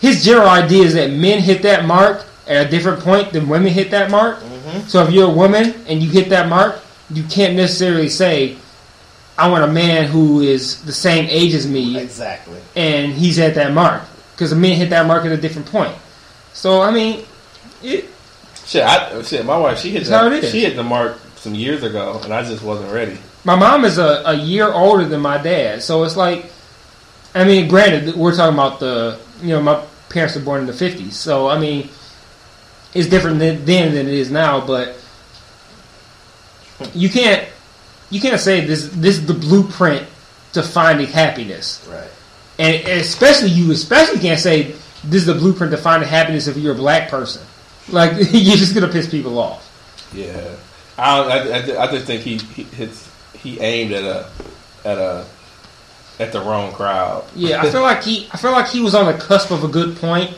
His 0.00 0.24
general 0.24 0.48
idea 0.48 0.84
is 0.84 0.94
that 0.94 1.10
men 1.10 1.40
hit 1.40 1.62
that 1.62 1.84
mark 1.84 2.24
at 2.46 2.66
a 2.66 2.70
different 2.70 3.00
point 3.00 3.32
than 3.32 3.48
women 3.48 3.72
hit 3.72 3.90
that 3.92 4.10
mark. 4.10 4.42
So 4.88 5.02
if 5.04 5.10
you're 5.12 5.28
a 5.28 5.32
woman 5.32 5.74
and 5.88 6.02
you 6.02 6.08
hit 6.10 6.28
that 6.30 6.48
mark, 6.48 6.80
you 7.12 7.22
can't 7.24 7.54
necessarily 7.56 8.08
say, 8.08 8.56
"I 9.38 9.48
want 9.48 9.64
a 9.64 9.72
man 9.72 10.06
who 10.06 10.40
is 10.40 10.82
the 10.82 10.92
same 10.92 11.26
age 11.28 11.54
as 11.54 11.66
me 11.66 11.98
Exactly. 11.98 12.58
and 12.76 13.12
he's 13.12 13.38
at 13.38 13.54
that 13.56 13.72
mark," 13.72 14.02
because 14.34 14.50
the 14.50 14.56
men 14.56 14.76
hit 14.76 14.90
that 14.90 15.06
mark 15.06 15.24
at 15.24 15.32
a 15.32 15.36
different 15.36 15.70
point. 15.70 15.94
So 16.52 16.82
I 16.82 16.90
mean, 16.90 17.24
it, 17.82 18.04
Shit, 18.66 18.84
I, 18.84 19.20
shit. 19.22 19.44
My 19.44 19.56
wife, 19.58 19.80
she 19.80 19.90
hit 19.90 20.04
That's 20.04 20.10
how 20.10 20.28
the, 20.28 20.36
it 20.36 20.44
is. 20.44 20.52
she 20.52 20.60
hit 20.60 20.76
the 20.76 20.84
mark 20.84 21.18
some 21.36 21.54
years 21.56 21.82
ago, 21.82 22.20
and 22.22 22.32
I 22.32 22.42
just 22.44 22.62
wasn't 22.62 22.92
ready. 22.92 23.18
my 23.44 23.56
mom 23.56 23.84
is 23.84 23.98
a, 23.98 24.22
a 24.26 24.34
year 24.34 24.70
older 24.70 25.04
than 25.04 25.20
my 25.20 25.38
dad, 25.38 25.82
so 25.82 26.04
it's 26.04 26.16
like, 26.16 26.44
I 27.34 27.42
mean, 27.44 27.66
granted, 27.68 28.14
we're 28.14 28.36
talking 28.36 28.54
about 28.54 28.78
the, 28.78 29.18
you 29.42 29.48
know, 29.48 29.62
my 29.62 29.82
parents 30.10 30.36
were 30.36 30.42
born 30.42 30.60
in 30.60 30.66
the 30.66 30.72
fifties, 30.72 31.16
so 31.16 31.48
I 31.48 31.58
mean, 31.58 31.88
it's 32.94 33.08
different 33.08 33.38
than, 33.38 33.64
then 33.64 33.94
than 33.94 34.06
it 34.08 34.14
is 34.14 34.30
now, 34.30 34.66
but 34.66 34.96
you 36.94 37.08
can't, 37.10 37.46
you 38.10 38.20
can't 38.20 38.40
say 38.40 38.62
this 38.64 38.88
this 38.88 39.18
is 39.18 39.26
the 39.26 39.34
blueprint 39.34 40.06
to 40.52 40.62
finding 40.62 41.06
happiness, 41.06 41.86
Right. 41.90 42.08
and 42.58 42.74
especially 43.00 43.50
you, 43.50 43.70
especially 43.70 44.18
can't 44.18 44.40
say 44.40 44.72
this 45.04 45.22
is 45.22 45.26
the 45.26 45.34
blueprint 45.34 45.70
to 45.72 45.78
finding 45.78 46.08
happiness 46.08 46.46
if 46.48 46.56
you're 46.56 46.72
a 46.72 46.76
black 46.78 47.08
person, 47.10 47.42
like 47.90 48.12
you're 48.32 48.56
just 48.56 48.74
gonna 48.74 48.88
piss 48.88 49.08
people 49.08 49.38
off. 49.38 49.66
Yeah, 50.14 50.56
I, 50.98 51.16
don't- 51.16 51.30
I, 51.30 51.76
I, 51.76 51.82
I 51.84 51.90
just 51.92 52.06
think 52.06 52.22
he 52.22 52.38
he 52.38 52.88
he 53.38 53.60
aimed 53.60 53.92
at 53.92 54.04
a 54.04 54.28
at 54.84 54.98
a 54.98 55.26
at 56.18 56.32
the 56.32 56.40
wrong 56.40 56.72
crowd. 56.72 57.24
Yeah, 57.36 57.60
I 57.62 57.70
feel 57.70 57.82
like 57.82 58.02
he 58.02 58.26
I 58.32 58.36
feel 58.38 58.52
like 58.52 58.68
he 58.68 58.80
was 58.80 58.94
on 58.94 59.06
the 59.06 59.18
cusp 59.18 59.50
of 59.52 59.62
a 59.64 59.68
good 59.68 59.96
point, 59.98 60.34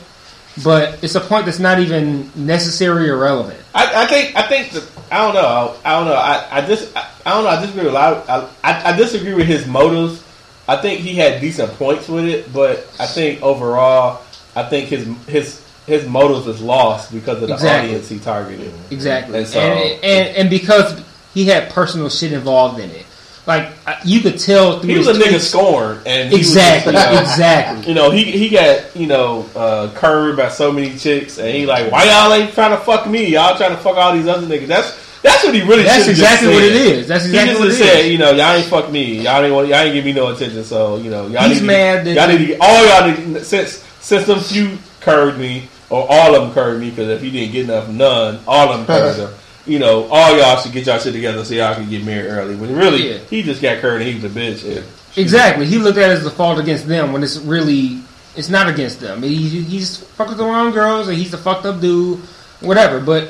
but 0.63 1.03
it's 1.03 1.15
a 1.15 1.19
point 1.21 1.45
that's 1.45 1.59
not 1.59 1.79
even 1.79 2.29
necessary 2.35 3.09
or 3.09 3.17
relevant. 3.17 3.59
I, 3.73 4.03
I 4.03 4.05
think 4.07 4.35
I 4.35 4.43
think 4.43 4.71
that 4.71 4.87
I 5.11 5.17
don't 5.25 5.33
know 5.33 5.75
I 5.83 5.91
don't 5.97 6.05
know 6.07 6.13
I, 6.13 6.47
I 6.57 6.61
just 6.67 6.95
I, 6.95 7.09
I 7.25 7.31
don't 7.31 7.43
know 7.43 7.49
I 7.49 7.61
disagree 7.61 7.83
with 7.85 7.93
a 7.93 7.95
lot 7.95 8.29
of, 8.29 8.57
I, 8.63 8.93
I 8.93 8.95
disagree 8.97 9.33
with 9.33 9.47
his 9.47 9.65
motives. 9.65 10.23
I 10.67 10.77
think 10.77 10.99
he 11.01 11.15
had 11.15 11.41
decent 11.41 11.71
points 11.73 12.07
with 12.07 12.25
it, 12.25 12.53
but 12.53 12.87
I 12.99 13.07
think 13.07 13.41
overall 13.41 14.21
I 14.55 14.63
think 14.63 14.89
his 14.89 15.05
his 15.27 15.65
his 15.87 16.07
motives 16.07 16.45
was 16.45 16.61
lost 16.61 17.11
because 17.11 17.41
of 17.41 17.47
the 17.49 17.53
Exactly. 17.55 17.89
audience 17.89 18.09
he 18.09 18.19
targeted. 18.19 18.73
Exactly. 18.91 19.39
And 19.39 19.47
And 19.55 20.03
and, 20.03 20.37
and, 20.37 20.49
because 20.49 21.01
he 21.33 21.45
had 21.45 21.69
personal 21.71 22.09
shit 22.09 22.31
involved 22.31 22.79
in 22.79 22.89
it. 22.91 23.05
Like 23.45 23.69
you 24.05 24.21
could 24.21 24.39
tell 24.39 24.79
through 24.79 24.89
He 24.91 24.97
was 24.97 25.07
his 25.07 25.17
a 25.17 25.21
nigga 25.21 25.35
tweets- 25.35 25.39
scorned, 25.49 26.07
and 26.07 26.29
he 26.31 26.37
was 26.37 26.47
Exactly. 26.47 26.93
just, 26.93 27.09
you 27.09 27.15
know, 27.15 27.21
exactly. 27.21 27.87
You 27.89 27.93
know, 27.95 28.11
he 28.11 28.23
he 28.23 28.49
got 28.49 28.95
you 28.95 29.07
know 29.07 29.45
uh, 29.55 29.89
curved 29.95 30.37
by 30.37 30.47
so 30.49 30.71
many 30.71 30.95
chicks, 30.97 31.37
and 31.39 31.49
he 31.49 31.65
like, 31.65 31.91
why 31.91 32.05
y'all 32.05 32.31
ain't 32.33 32.53
trying 32.53 32.71
to 32.71 32.77
fuck 32.77 33.05
me? 33.07 33.25
Y'all 33.27 33.57
trying 33.57 33.71
to 33.75 33.77
fuck 33.77 33.97
all 33.97 34.13
these 34.13 34.27
other 34.27 34.47
niggas. 34.47 34.67
That's 34.67 35.21
that's 35.21 35.43
what 35.43 35.53
he 35.53 35.61
really. 35.61 35.83
That's 35.83 36.07
exactly 36.07 36.47
just 36.49 36.55
what 36.55 36.63
it 36.63 36.73
is. 36.73 37.07
That's 37.07 37.25
exactly 37.25 37.39
he 37.53 37.59
just 37.59 37.59
what 37.59 37.69
it 37.69 37.75
said, 37.75 38.05
is. 38.05 38.11
you 38.11 38.17
know, 38.17 38.31
y'all 38.31 38.55
ain't 38.55 38.65
fuck 38.67 38.89
me. 38.91 39.21
Y'all 39.21 39.43
ain't 39.43 39.53
want, 39.53 39.67
y'all 39.67 39.77
ain't 39.79 39.93
give 39.93 40.05
me 40.05 40.13
no 40.13 40.27
attention. 40.29 40.63
So 40.63 40.97
you 40.97 41.09
know, 41.09 41.27
y'all 41.27 41.47
He's 41.49 41.59
need 41.61 41.67
mad 41.67 42.05
to, 42.05 42.13
y'all 42.13 42.27
need 42.29 42.37
to 42.39 42.45
get, 42.45 42.57
all 42.61 42.85
y'all 42.85 43.07
need 43.33 43.43
since 43.43 43.83
since 43.99 44.25
them 44.25 44.39
few 44.39 44.77
curved 45.01 45.37
me 45.37 45.63
or 45.89 46.05
all 46.09 46.33
of 46.35 46.43
them 46.43 46.53
curved 46.53 46.79
me 46.81 46.89
because 46.91 47.09
if 47.09 47.21
he 47.21 47.29
didn't 47.29 47.51
get 47.51 47.65
enough, 47.65 47.89
none, 47.89 48.39
all 48.47 48.71
of 48.71 48.77
them 48.77 48.85
curved 48.85 49.19
him. 49.33 49.39
You 49.65 49.79
know, 49.79 50.07
all 50.11 50.37
y'all 50.37 50.57
should 50.57 50.73
get 50.73 50.85
y'all 50.85 50.99
shit 50.99 51.13
together 51.13 51.43
so 51.45 51.53
y'all 51.53 51.73
can 51.75 51.89
get 51.89 52.03
married 52.03 52.27
early. 52.27 52.55
When 52.55 52.75
really, 52.75 53.11
Yeah. 53.13 53.17
he 53.29 53.43
just 53.43 53.61
got 53.61 53.77
curved 53.79 54.01
and 54.03 54.09
he 54.09 54.15
was 54.21 54.25
a 54.25 54.39
bitch. 54.39 54.63
Yeah. 54.75 54.81
Exactly. 55.15 55.65
He 55.65 55.77
looked 55.77 55.97
at 55.97 56.09
it 56.09 56.13
as 56.17 56.23
the 56.23 56.31
fault 56.31 56.59
against 56.59 56.87
them 56.87 57.13
when 57.13 57.23
it's 57.23 57.37
really 57.37 57.99
it's 58.35 58.49
not 58.49 58.67
against 58.67 58.99
them. 58.99 59.21
He, 59.21 59.35
he's 59.61 59.97
fucked 59.97 60.29
with 60.31 60.39
the 60.39 60.43
wrong 60.43 60.71
girls, 60.71 61.07
or 61.07 61.13
he's 61.13 61.29
the 61.31 61.37
fucked 61.37 61.65
up 61.65 61.79
dude, 61.79 62.19
whatever. 62.61 62.99
But 62.99 63.29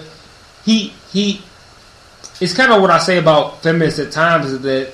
he 0.66 0.94
he 1.12 1.42
it's 2.40 2.54
kind 2.54 2.72
of 2.72 2.82
what 2.82 2.90
I 2.90 2.98
say 3.00 3.18
about 3.18 3.62
feminists 3.62 4.00
at 4.00 4.12
times 4.12 4.48
is 4.48 4.62
that 4.62 4.94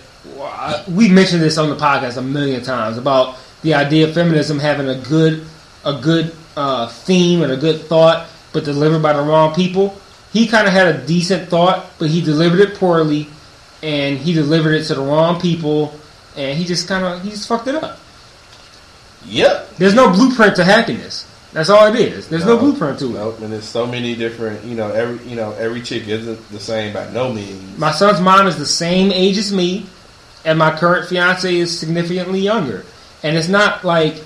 we 0.89 1.09
mentioned 1.09 1.41
this 1.41 1.57
on 1.57 1.69
the 1.69 1.75
podcast 1.75 2.17
a 2.17 2.21
million 2.21 2.61
times 2.63 2.97
about 2.97 3.37
the 3.61 3.73
idea 3.75 4.07
of 4.07 4.13
feminism 4.13 4.59
having 4.59 4.89
a 4.89 4.95
good 4.95 5.45
a 5.85 5.93
good 6.01 6.35
uh, 6.57 6.87
theme 6.87 7.41
and 7.43 7.51
a 7.53 7.57
good 7.57 7.81
thought, 7.81 8.27
but 8.51 8.65
delivered 8.65 9.01
by 9.01 9.13
the 9.13 9.21
wrong 9.21 9.53
people. 9.55 9.97
He 10.33 10.47
kind 10.47 10.67
of 10.67 10.73
had 10.73 10.87
a 10.95 11.05
decent 11.05 11.49
thought, 11.49 11.87
but 11.97 12.09
he 12.09 12.21
delivered 12.21 12.59
it 12.59 12.75
poorly, 12.75 13.27
and 13.81 14.17
he 14.17 14.33
delivered 14.33 14.73
it 14.73 14.83
to 14.85 14.95
the 14.95 15.01
wrong 15.01 15.39
people, 15.41 15.97
and 16.37 16.57
he 16.57 16.65
just 16.65 16.87
kind 16.87 17.03
of 17.03 17.21
he 17.23 17.31
just 17.31 17.47
fucked 17.47 17.67
it 17.67 17.75
up. 17.75 17.99
Yep. 19.25 19.75
There's 19.77 19.95
no 19.95 20.11
blueprint 20.11 20.55
to 20.57 20.63
happiness. 20.63 21.25
That's 21.51 21.69
all 21.69 21.87
it 21.87 21.95
is. 21.99 22.27
There's 22.27 22.45
no, 22.45 22.55
No. 22.55 22.59
blueprint 22.59 22.99
to 22.99 23.05
it. 23.07 23.13
Nope, 23.13 23.39
and 23.41 23.51
there's 23.51 23.65
so 23.67 23.87
many 23.87 24.15
different, 24.15 24.63
you 24.63 24.75
know, 24.75 24.91
every 24.91 25.25
you 25.27 25.35
know, 25.35 25.51
every 25.53 25.81
chick 25.81 26.07
isn't 26.07 26.49
the 26.51 26.59
same 26.59 26.93
by 26.93 27.09
no 27.11 27.33
means. 27.33 27.77
My 27.77 27.91
son's 27.91 28.21
mom 28.21 28.45
is 28.47 28.57
the 28.57 28.67
same 28.67 29.11
age 29.11 29.37
as 29.37 29.51
me, 29.51 29.87
and 30.45 30.59
my 30.59 30.75
current 30.77 31.09
fiance 31.09 31.53
is 31.55 31.77
significantly 31.77 32.39
younger. 32.39 32.85
And 33.23 33.35
it's 33.35 33.47
not 33.49 33.83
like 33.83 34.23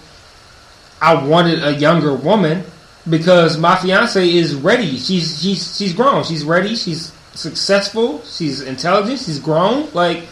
I 1.02 1.16
wanted 1.26 1.64
a 1.64 1.74
younger 1.74 2.14
woman 2.14 2.66
because 3.10 3.58
my 3.58 3.76
fiance 3.78 4.28
is 4.30 4.56
ready. 4.56 4.98
She's 4.98 5.42
she's 5.42 5.78
she's 5.78 5.94
grown. 5.94 6.24
She's 6.24 6.44
ready. 6.44 6.76
She's 6.76 7.12
successful. 7.34 8.22
She's 8.24 8.62
intelligent. 8.62 9.20
She's 9.20 9.40
grown. 9.40 9.92
Like 9.94 10.24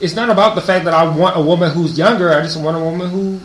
it's 0.00 0.14
not 0.14 0.30
about 0.30 0.54
the 0.54 0.60
fact 0.62 0.84
that 0.84 0.94
I 0.94 1.08
want 1.16 1.36
a 1.36 1.40
woman 1.40 1.70
who's 1.70 1.96
younger. 1.98 2.32
I 2.32 2.42
just 2.42 2.60
want 2.60 2.76
a 2.76 2.80
woman 2.80 3.08
who 3.10 3.40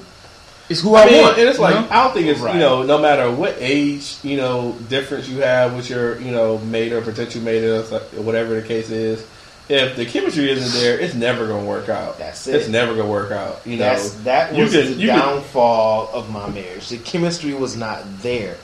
is 0.69 0.81
who 0.81 0.95
I, 0.95 1.03
I 1.03 1.05
mean, 1.09 1.21
want. 1.21 1.37
and 1.37 1.49
it's 1.49 1.57
you 1.57 1.63
like 1.63 1.75
know? 1.75 1.87
I 1.89 2.03
don't 2.03 2.13
think 2.13 2.27
it's 2.27 2.39
Right. 2.39 2.53
you 2.53 2.59
know 2.59 2.83
no 2.83 2.97
matter 2.97 3.29
what 3.31 3.55
age 3.59 4.17
you 4.23 4.37
know 4.37 4.73
difference 4.89 5.27
you 5.27 5.39
have 5.41 5.75
with 5.75 5.89
your 5.89 6.19
you 6.21 6.31
know 6.31 6.57
mate 6.59 6.93
or 6.93 7.01
potential 7.01 7.41
mate 7.41 7.63
or 7.63 7.81
whatever 8.21 8.53
the 8.59 8.61
case 8.67 8.89
is, 8.89 9.25
if 9.69 9.95
the 9.95 10.05
chemistry 10.05 10.49
isn't 10.51 10.79
there, 10.81 10.99
it's 10.99 11.13
never 11.13 11.47
gonna 11.47 11.65
work 11.65 11.87
out. 11.89 12.17
That's 12.19 12.45
it. 12.47 12.55
It's 12.55 12.67
never 12.67 12.93
gonna 12.95 13.09
work 13.09 13.31
out. 13.31 13.61
You 13.65 13.77
know, 13.77 13.83
That's, 13.85 14.11
that 14.23 14.53
you 14.55 14.63
was 14.63 14.71
can- 14.73 14.85
the 14.85 14.91
you 14.93 15.07
can- 15.09 15.19
downfall 15.19 16.09
of 16.13 16.29
my 16.29 16.49
marriage. 16.49 16.89
The 16.89 16.97
chemistry 16.97 17.53
was 17.53 17.75
not 17.77 18.03
there, 18.21 18.57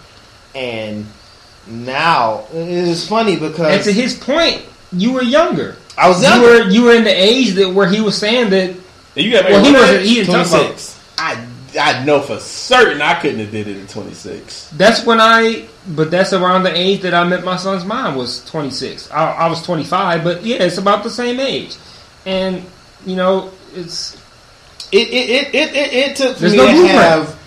and 0.56 1.06
now 1.68 2.46
it's 2.54 3.08
funny 3.08 3.36
because 3.36 3.60
and 3.60 3.68
because 3.70 3.86
to 3.86 3.92
his 3.94 4.14
point, 4.16 4.62
you 4.92 5.14
were 5.14 5.24
younger. 5.24 5.78
I 5.98 6.10
was 6.10 6.22
You 6.22 6.30
younger. 6.30 6.48
were 6.48 6.70
you 6.70 6.84
were 6.84 6.94
in 6.94 7.04
the 7.04 7.10
age 7.12 7.54
that 7.56 7.70
where 7.74 7.88
he 7.90 8.02
was 8.02 8.18
saying 8.18 8.50
that. 8.52 8.74
you 9.16 9.32
got 9.32 9.46
Well, 9.50 9.64
he 9.64 9.72
wasn't. 9.72 9.92
when 9.98 10.06
He 10.06 10.16
didn't 10.16 10.34
talk 10.34 10.48
about. 10.48 10.94
26. 11.78 11.96
I 11.96 12.02
I 12.02 12.06
know 12.06 12.22
for 12.22 12.40
certain 12.40 13.02
I 13.02 13.20
couldn't 13.20 13.40
have 13.40 13.52
did 13.52 13.68
it 13.68 13.82
at 13.84 13.90
26. 13.90 14.70
That's 14.72 15.06
when 15.06 15.20
I. 15.22 15.68
But 15.88 16.12
that's 16.12 16.34
around 16.34 16.64
the 16.64 16.76
age 16.76 17.02
that 17.02 17.14
I 17.14 17.24
met 17.24 17.44
my 17.44 17.56
son's 17.58 17.86
mom. 17.86 18.16
Was 18.16 18.44
twenty 18.46 18.72
six. 18.72 19.10
I, 19.12 19.32
I 19.34 19.48
was 19.50 19.62
twenty 19.62 19.84
five. 19.84 20.24
But 20.24 20.44
yeah, 20.44 20.58
it's 20.64 20.78
about 20.78 21.04
the 21.04 21.10
same 21.10 21.40
age, 21.40 21.76
and 22.26 22.64
you 23.06 23.16
know 23.16 23.52
it's 23.74 24.16
It 24.92 25.08
it, 25.10 25.30
it, 25.30 25.56
it, 25.56 25.76
it, 25.76 25.94
it 25.94 26.16
took 26.18 26.38
for 26.38 26.50
me 26.50 26.58
no 26.58 26.66
to 26.68 26.72
blueprint. 26.74 26.92
have 26.92 27.40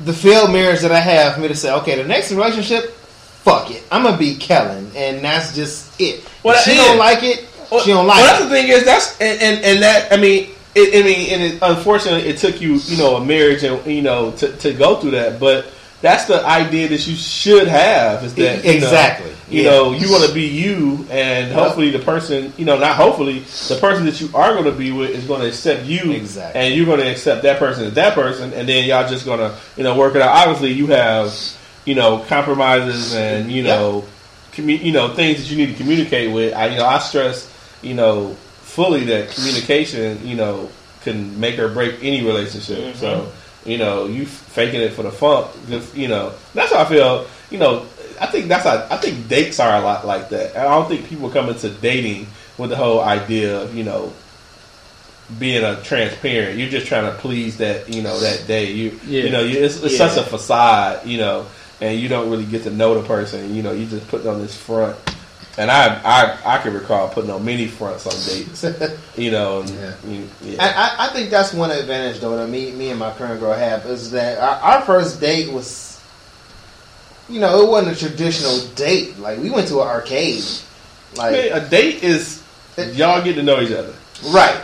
the 0.00 0.12
failed 0.12 0.52
marriage 0.52 0.80
that 0.80 0.92
I 0.92 1.00
have 1.00 1.34
for 1.34 1.40
me 1.40 1.48
to 1.48 1.54
say, 1.54 1.72
okay, 1.72 1.96
the 2.00 2.06
next 2.06 2.30
relationship, 2.32 2.92
fuck 2.92 3.70
it, 3.70 3.82
I'm 3.90 4.02
gonna 4.02 4.18
be 4.18 4.36
Kellen, 4.36 4.90
and 4.96 5.24
that's 5.24 5.54
just 5.54 5.98
it. 6.00 6.28
Well, 6.42 6.54
if 6.56 6.62
she 6.64 6.72
that 6.72 6.86
don't 6.88 6.98
like 6.98 7.22
it. 7.22 7.46
Well, 7.70 7.80
she 7.80 7.90
don't 7.92 8.06
well, 8.06 8.16
like 8.16 8.24
that's 8.24 8.44
the 8.44 8.50
thing 8.50 8.68
is 8.68 8.84
that's 8.84 9.18
and, 9.20 9.40
and, 9.40 9.64
and 9.64 9.82
that 9.82 10.12
I 10.12 10.16
mean 10.18 10.50
it, 10.74 10.94
I 11.02 11.06
mean 11.06 11.30
and 11.32 11.42
it, 11.42 11.58
unfortunately 11.62 12.28
it 12.28 12.38
took 12.38 12.60
you 12.60 12.74
you 12.76 12.96
know 12.98 13.16
a 13.16 13.24
marriage 13.24 13.62
and 13.62 13.84
you 13.86 14.02
know 14.02 14.32
to, 14.32 14.56
to 14.58 14.72
go 14.74 14.96
through 14.96 15.12
that 15.12 15.38
but 15.40 15.66
that's 16.00 16.26
the 16.26 16.44
idea 16.44 16.88
that 16.88 17.06
you 17.06 17.14
should 17.16 17.66
have 17.66 18.22
is 18.24 18.34
that 18.34 18.62
you 18.64 18.70
know, 18.72 18.76
Exactly. 18.76 19.32
you 19.48 19.62
know 19.62 19.92
you 19.92 20.10
want 20.10 20.28
to 20.28 20.34
be 20.34 20.42
you 20.46 21.06
and 21.10 21.50
hopefully 21.52 21.90
the 21.90 21.98
person 22.00 22.52
you 22.58 22.64
know 22.66 22.78
not 22.78 22.96
hopefully 22.96 23.38
the 23.68 23.78
person 23.80 24.04
that 24.04 24.20
you 24.20 24.28
are 24.34 24.52
going 24.52 24.64
to 24.64 24.72
be 24.72 24.92
with 24.92 25.10
is 25.10 25.24
going 25.26 25.40
to 25.40 25.48
accept 25.48 25.84
you 25.84 26.12
Exactly. 26.12 26.60
and 26.60 26.74
you're 26.74 26.84
going 26.86 27.00
to 27.00 27.10
accept 27.10 27.42
that 27.44 27.58
person 27.58 27.84
as 27.86 27.94
that 27.94 28.14
person 28.14 28.52
and 28.52 28.68
then 28.68 28.84
y'all 28.86 29.08
just 29.08 29.24
going 29.24 29.38
to 29.38 29.56
you 29.76 29.82
know 29.82 29.96
work 29.96 30.14
it 30.14 30.20
out 30.22 30.28
obviously 30.46 30.72
you 30.72 30.88
have 30.88 31.32
you 31.86 31.94
know 31.94 32.18
compromises 32.28 33.14
and 33.14 33.50
you 33.50 33.62
Yep. 33.62 33.78
know 33.78 34.04
commu- 34.52 34.82
you 34.82 34.92
know 34.92 35.14
things 35.14 35.38
that 35.38 35.50
you 35.50 35.56
need 35.56 35.72
to 35.72 35.76
communicate 35.82 36.32
with 36.32 36.52
I 36.54 36.66
you 36.66 36.76
know 36.78 36.86
I 36.86 36.98
stress 36.98 37.50
you 37.82 37.94
know 37.94 38.36
fully 38.74 39.04
that 39.04 39.30
communication 39.30 40.26
you 40.26 40.34
know 40.36 40.68
can 41.02 41.38
make 41.38 41.58
or 41.58 41.68
break 41.68 42.02
any 42.02 42.24
relationship. 42.24 42.78
Mm-hmm. 42.78 42.98
So 42.98 43.30
you 43.64 43.78
know 43.78 44.06
you 44.06 44.26
faking 44.26 44.80
it 44.80 44.92
for 44.92 45.02
the 45.02 45.10
funk 45.12 45.46
just 45.68 45.94
you 45.96 46.08
know 46.08 46.32
that's 46.54 46.72
how 46.72 46.80
I 46.82 46.84
feel 46.84 47.26
you 47.50 47.58
know 47.58 47.86
I 48.20 48.26
think 48.26 48.48
that's 48.48 48.64
how 48.64 48.86
I 48.90 48.96
think 48.98 49.28
dates 49.28 49.58
are 49.60 49.76
a 49.76 49.80
lot 49.80 50.06
like 50.06 50.28
that. 50.30 50.56
I 50.56 50.64
don't 50.64 50.88
think 50.88 51.06
people 51.08 51.30
come 51.30 51.48
into 51.48 51.70
dating 51.70 52.26
with 52.58 52.70
the 52.70 52.76
whole 52.76 53.00
idea 53.00 53.60
of 53.62 53.74
you 53.74 53.84
know 53.84 54.12
being 55.38 55.64
a 55.64 55.80
transparent. 55.82 56.58
You're 56.58 56.68
just 56.68 56.86
trying 56.86 57.10
to 57.10 57.18
please 57.18 57.56
that 57.58 57.88
you 57.92 58.02
know 58.02 58.18
that 58.20 58.46
day. 58.46 58.72
You 58.72 58.98
Yeah. 59.06 59.22
you 59.24 59.30
know 59.30 59.40
you, 59.42 59.62
it's, 59.64 59.82
it's 59.82 59.98
Yeah. 59.98 60.08
such 60.08 60.18
a 60.18 60.28
facade 60.28 61.06
you 61.06 61.18
know 61.18 61.46
and 61.80 61.98
you 61.98 62.08
don't 62.08 62.30
really 62.30 62.44
get 62.44 62.62
to 62.64 62.70
know 62.70 62.94
the 63.00 63.06
person. 63.06 63.54
You 63.54 63.62
know 63.62 63.72
you 63.72 63.86
just 63.86 64.06
put 64.08 64.26
on 64.26 64.40
this 64.40 64.54
front 64.56 64.96
and 65.56 65.70
I, 65.70 66.00
I 66.04 66.54
I 66.56 66.58
can 66.58 66.74
recall 66.74 67.08
putting 67.08 67.30
on 67.30 67.44
many 67.44 67.66
fronts 67.68 68.06
on 68.06 68.12
dates, 68.34 68.64
you 69.16 69.30
know. 69.30 69.60
And, 69.60 69.70
Yeah. 69.70 69.94
you- 70.06 70.28
yeah. 70.42 70.56
I, 70.98 71.06
I, 71.06 71.12
think 71.12 71.30
that's 71.30 71.52
one 71.52 71.70
advantage 71.70 72.20
though 72.20 72.36
that 72.36 72.48
me 72.48 72.72
me 72.72 72.90
and 72.90 72.98
my 72.98 73.12
current 73.12 73.40
girl 73.40 73.52
have 73.54 73.86
is 73.86 74.10
that 74.12 74.38
our, 74.38 74.74
our 74.78 74.82
first 74.82 75.20
date 75.20 75.52
was, 75.52 76.00
you 77.28 77.40
know, 77.40 77.62
it 77.64 77.68
wasn't 77.68 77.96
a 77.96 77.98
traditional 77.98 78.58
date. 78.74 79.18
Like 79.18 79.38
we 79.38 79.50
went 79.50 79.68
to 79.68 79.80
an 79.80 79.88
arcade, 79.88 80.44
like 81.16 81.34
a 81.36 81.66
date 81.68 82.02
is 82.02 82.42
y'all 82.76 83.22
get 83.22 83.34
to 83.36 83.42
know 83.42 83.60
each 83.60 83.72
other. 83.72 83.94
right. 84.30 84.60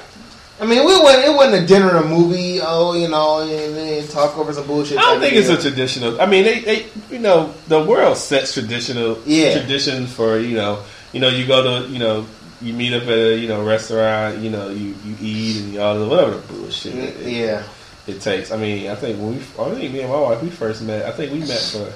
I 0.61 0.67
mean, 0.67 0.85
we 0.85 0.93
went. 1.03 1.25
It 1.25 1.35
wasn't 1.35 1.65
a 1.65 1.67
dinner 1.67 1.89
or 1.95 1.97
a 1.97 2.07
movie. 2.07 2.61
Oh, 2.61 2.95
you 2.95 3.09
know, 3.09 3.41
and 3.41 3.75
then 3.75 4.07
talk 4.09 4.37
over 4.37 4.53
some 4.53 4.67
bullshit. 4.67 4.99
I 4.99 5.03
don't 5.03 5.21
think 5.21 5.35
it's 5.35 5.49
a 5.49 5.57
traditional. 5.61 6.21
I 6.21 6.27
mean, 6.27 6.45
they, 6.45 6.61
they 6.61 6.87
you 7.11 7.19
know 7.19 7.55
the 7.69 7.83
world 7.83 8.17
sets 8.19 8.53
traditional 8.53 9.19
Yeah. 9.25 9.59
traditions 9.59 10.13
for 10.13 10.39
you 10.39 10.57
know 10.57 10.83
you 11.13 11.21
know 11.21 11.29
you 11.29 11.47
go 11.47 11.63
to 11.83 11.89
you 11.89 11.99
know 11.99 12.27
you 12.61 12.75
meet 12.75 12.93
up 12.93 13.05
at 13.05 13.09
a 13.09 13.37
you 13.39 13.49
know 13.49 13.65
restaurant 13.65 14.37
you 14.39 14.51
know 14.51 14.69
you, 14.69 14.95
you 15.07 15.17
eat 15.21 15.57
and 15.63 15.79
all 15.79 15.99
the 15.99 16.07
whatever 16.07 16.33
the 16.37 16.53
bullshit 16.53 16.95
it, 16.95 17.27
yeah. 17.27 17.63
it 18.07 18.21
takes. 18.21 18.53
I 18.53 18.59
mean, 18.59 18.91
I 18.91 18.95
think 18.97 19.19
when 19.19 19.37
we 19.37 19.41
I 19.59 19.75
think 19.75 19.93
me 19.95 20.01
and 20.01 20.11
my 20.13 20.21
wife 20.21 20.43
we 20.43 20.51
first 20.51 20.83
met. 20.83 21.07
I 21.07 21.11
think 21.13 21.33
we 21.33 21.39
met 21.41 21.59
for 21.73 21.91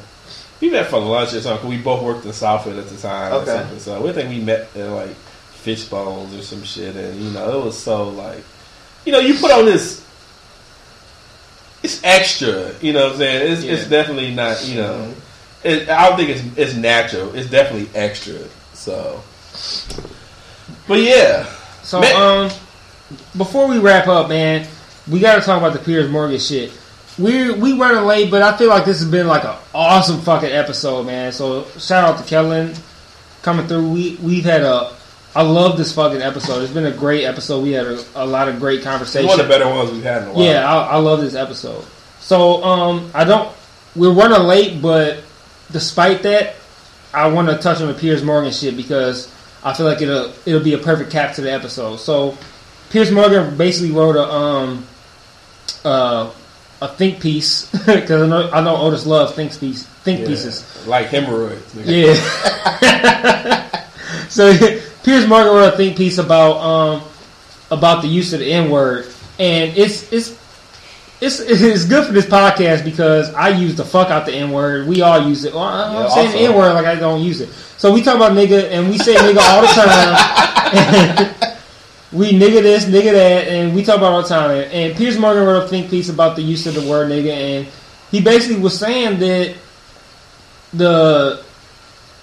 we 0.62 0.70
met 0.70 0.86
for 0.86 1.00
lunch 1.00 1.34
or 1.34 1.42
something. 1.42 1.68
We 1.68 1.76
both 1.76 2.02
worked 2.02 2.24
in 2.24 2.30
Southfield 2.32 2.78
at 2.78 2.88
the 2.88 2.96
time. 2.96 3.30
Or 3.32 3.36
Okay. 3.42 3.50
something. 3.58 3.78
So 3.78 4.00
we 4.00 4.12
think 4.12 4.30
we 4.30 4.40
met 4.40 4.74
at 4.74 4.88
like 4.88 5.14
Fishbones 5.52 6.34
or 6.34 6.42
some 6.42 6.62
shit, 6.62 6.96
and 6.96 7.20
you 7.20 7.30
know 7.30 7.60
it 7.60 7.64
was 7.66 7.78
so 7.78 8.08
like 8.08 8.42
you 9.04 9.12
know 9.12 9.18
you 9.20 9.34
put 9.38 9.50
on 9.50 9.64
this. 9.66 10.02
It's 11.82 12.02
extra, 12.02 12.72
you 12.80 12.94
know 12.94 13.04
what 13.04 13.12
I'm 13.12 13.18
saying? 13.18 13.52
It's, 13.52 13.62
it's 13.62 13.86
definitely 13.90 14.34
not, 14.34 14.64
you 14.66 14.76
know. 14.76 15.12
It, 15.62 15.88
I 15.90 16.08
don't 16.08 16.16
think 16.16 16.30
it's 16.30 16.42
it's 16.58 16.74
natural. 16.74 17.34
It's 17.34 17.50
definitely 17.50 17.88
extra. 17.94 18.38
So, 18.72 19.22
but 20.88 21.00
yeah, 21.00 21.46
So, 21.82 22.00
Man- 22.00 22.16
um, 22.50 22.50
before 23.36 23.68
we 23.68 23.78
wrap 23.78 24.08
up, 24.08 24.28
man, 24.30 24.66
we 25.10 25.20
got 25.20 25.34
to 25.36 25.40
talk 25.42 25.58
about 25.58 25.74
the 25.74 25.78
Piers 25.78 26.10
Morgan 26.10 26.38
shit. 26.38 26.72
We 27.18 27.52
we 27.52 27.78
running 27.78 28.04
late, 28.04 28.30
but 28.30 28.42
I 28.42 28.56
feel 28.56 28.68
like 28.68 28.84
this 28.86 28.98
has 29.00 29.08
been 29.10 29.26
like 29.28 29.44
an 29.44 29.54
awesome 29.74 30.20
fucking 30.22 30.50
episode, 30.50 31.04
man. 31.06 31.32
So 31.32 31.64
shout 31.78 32.02
out 32.04 32.18
to 32.18 32.24
Kellen 32.28 32.74
coming 33.42 33.66
through. 33.68 33.90
We 33.90 34.16
we've 34.22 34.44
had 34.44 34.62
a 34.62 34.90
I 35.36 35.42
love 35.42 35.76
this 35.76 35.92
fucking 35.94 36.22
episode. 36.22 36.62
It's 36.62 36.72
been 36.72 36.86
a 36.86 36.92
great 36.92 37.24
episode. 37.24 37.62
We 37.62 37.72
had 37.72 37.86
a, 37.86 38.04
a 38.14 38.24
lot 38.26 38.48
of 38.48 38.60
great 38.60 38.78
it's 38.78 38.84
conversation. 38.86 39.26
one 39.28 39.40
of 39.40 39.46
the 39.46 39.52
better 39.52 39.68
ones 39.68 39.90
we've 39.90 40.02
had 40.02 40.22
in 40.22 40.28
a 40.28 40.32
while. 40.32 40.44
Yeah, 40.44 40.64
I, 40.72 40.86
I 40.92 40.96
love 40.96 41.20
this 41.20 41.34
episode. 41.34 41.84
So, 42.20 42.62
um, 42.62 43.10
I 43.14 43.24
don't. 43.24 43.52
We're 43.96 44.12
running 44.12 44.46
late, 44.46 44.80
but 44.80 45.22
despite 45.72 46.22
that, 46.22 46.56
I 47.12 47.26
want 47.28 47.48
to 47.48 47.58
touch 47.58 47.80
on 47.80 47.88
the 47.88 47.94
Piers 47.94 48.22
Morgan 48.22 48.52
shit 48.52 48.76
because 48.76 49.32
I 49.64 49.72
feel 49.74 49.86
like 49.86 50.00
it'll 50.02 50.32
it'll 50.46 50.62
be 50.62 50.74
a 50.74 50.78
perfect 50.78 51.10
cap 51.10 51.34
to 51.34 51.40
the 51.42 51.52
episode. 51.52 51.96
So, 51.96 52.36
Piers 52.90 53.10
Morgan 53.10 53.56
basically 53.56 53.90
wrote 53.92 54.16
a 54.16 54.22
um 54.32 54.86
uh 55.84 56.30
a 56.80 56.88
think 56.88 57.20
piece 57.20 57.70
because 57.86 58.22
I 58.22 58.26
know 58.26 58.50
I 58.50 58.60
know 58.62 58.76
Otis 58.76 59.04
loves 59.06 59.32
think 59.32 59.58
piece 59.58 59.84
think 60.04 60.20
Yeah. 60.20 60.26
pieces. 60.26 60.86
like 60.86 61.06
hemorrhoids. 61.08 61.72
nigga. 61.74 62.14
Yeah. 62.82 63.80
so 64.28 64.50
Piers 65.14 65.28
Morgan 65.28 65.54
wrote 65.54 65.74
a 65.74 65.76
think 65.76 65.96
piece 65.96 66.18
about 66.18 66.56
um 66.56 67.02
about 67.70 68.02
the 68.02 68.08
use 68.08 68.32
of 68.32 68.40
the 68.40 68.52
N 68.52 68.68
word, 68.68 69.06
and 69.38 69.70
it's 69.78 70.12
it's 70.12 70.36
it's 71.20 71.38
it's 71.40 71.84
good 71.84 72.04
for 72.04 72.12
this 72.12 72.26
podcast 72.26 72.84
because 72.84 73.32
I 73.32 73.50
use 73.50 73.76
the 73.76 73.84
fuck 73.84 74.10
out 74.10 74.26
the 74.26 74.34
N 74.34 74.50
word. 74.50 74.88
We 74.88 75.02
all 75.02 75.28
use 75.28 75.44
it. 75.44 75.54
Well, 75.54 75.62
I'm 75.62 75.92
Yeah, 75.94 76.08
saying 76.08 76.32
the 76.32 76.38
N 76.38 76.56
word 76.56 76.72
like 76.72 76.86
I 76.86 76.96
don't 76.96 77.22
use 77.22 77.40
it. 77.40 77.50
So 77.78 77.92
we 77.92 78.02
talk 78.02 78.16
about 78.16 78.32
nigga, 78.32 78.72
and 78.72 78.90
we 78.90 78.98
say 78.98 79.14
nigga 79.14 79.38
all 79.38 79.60
the 79.60 79.68
time. 79.68 81.58
we 82.12 82.32
nigga 82.32 82.60
this, 82.62 82.86
nigga 82.86 83.12
that, 83.12 83.46
and 83.46 83.72
we 83.72 83.84
talk 83.84 83.98
about 83.98 84.14
all 84.14 84.22
the 84.22 84.28
time. 84.28 84.50
And 84.72 84.96
Piers 84.96 85.16
Morgan 85.16 85.44
wrote 85.44 85.62
a 85.62 85.68
think 85.68 85.90
piece 85.90 86.08
about 86.08 86.34
the 86.34 86.42
use 86.42 86.66
of 86.66 86.74
the 86.74 86.90
word 86.90 87.08
nigga, 87.08 87.30
and 87.30 87.68
he 88.10 88.20
basically 88.20 88.60
was 88.60 88.76
saying 88.76 89.20
that 89.20 89.54
the 90.72 91.44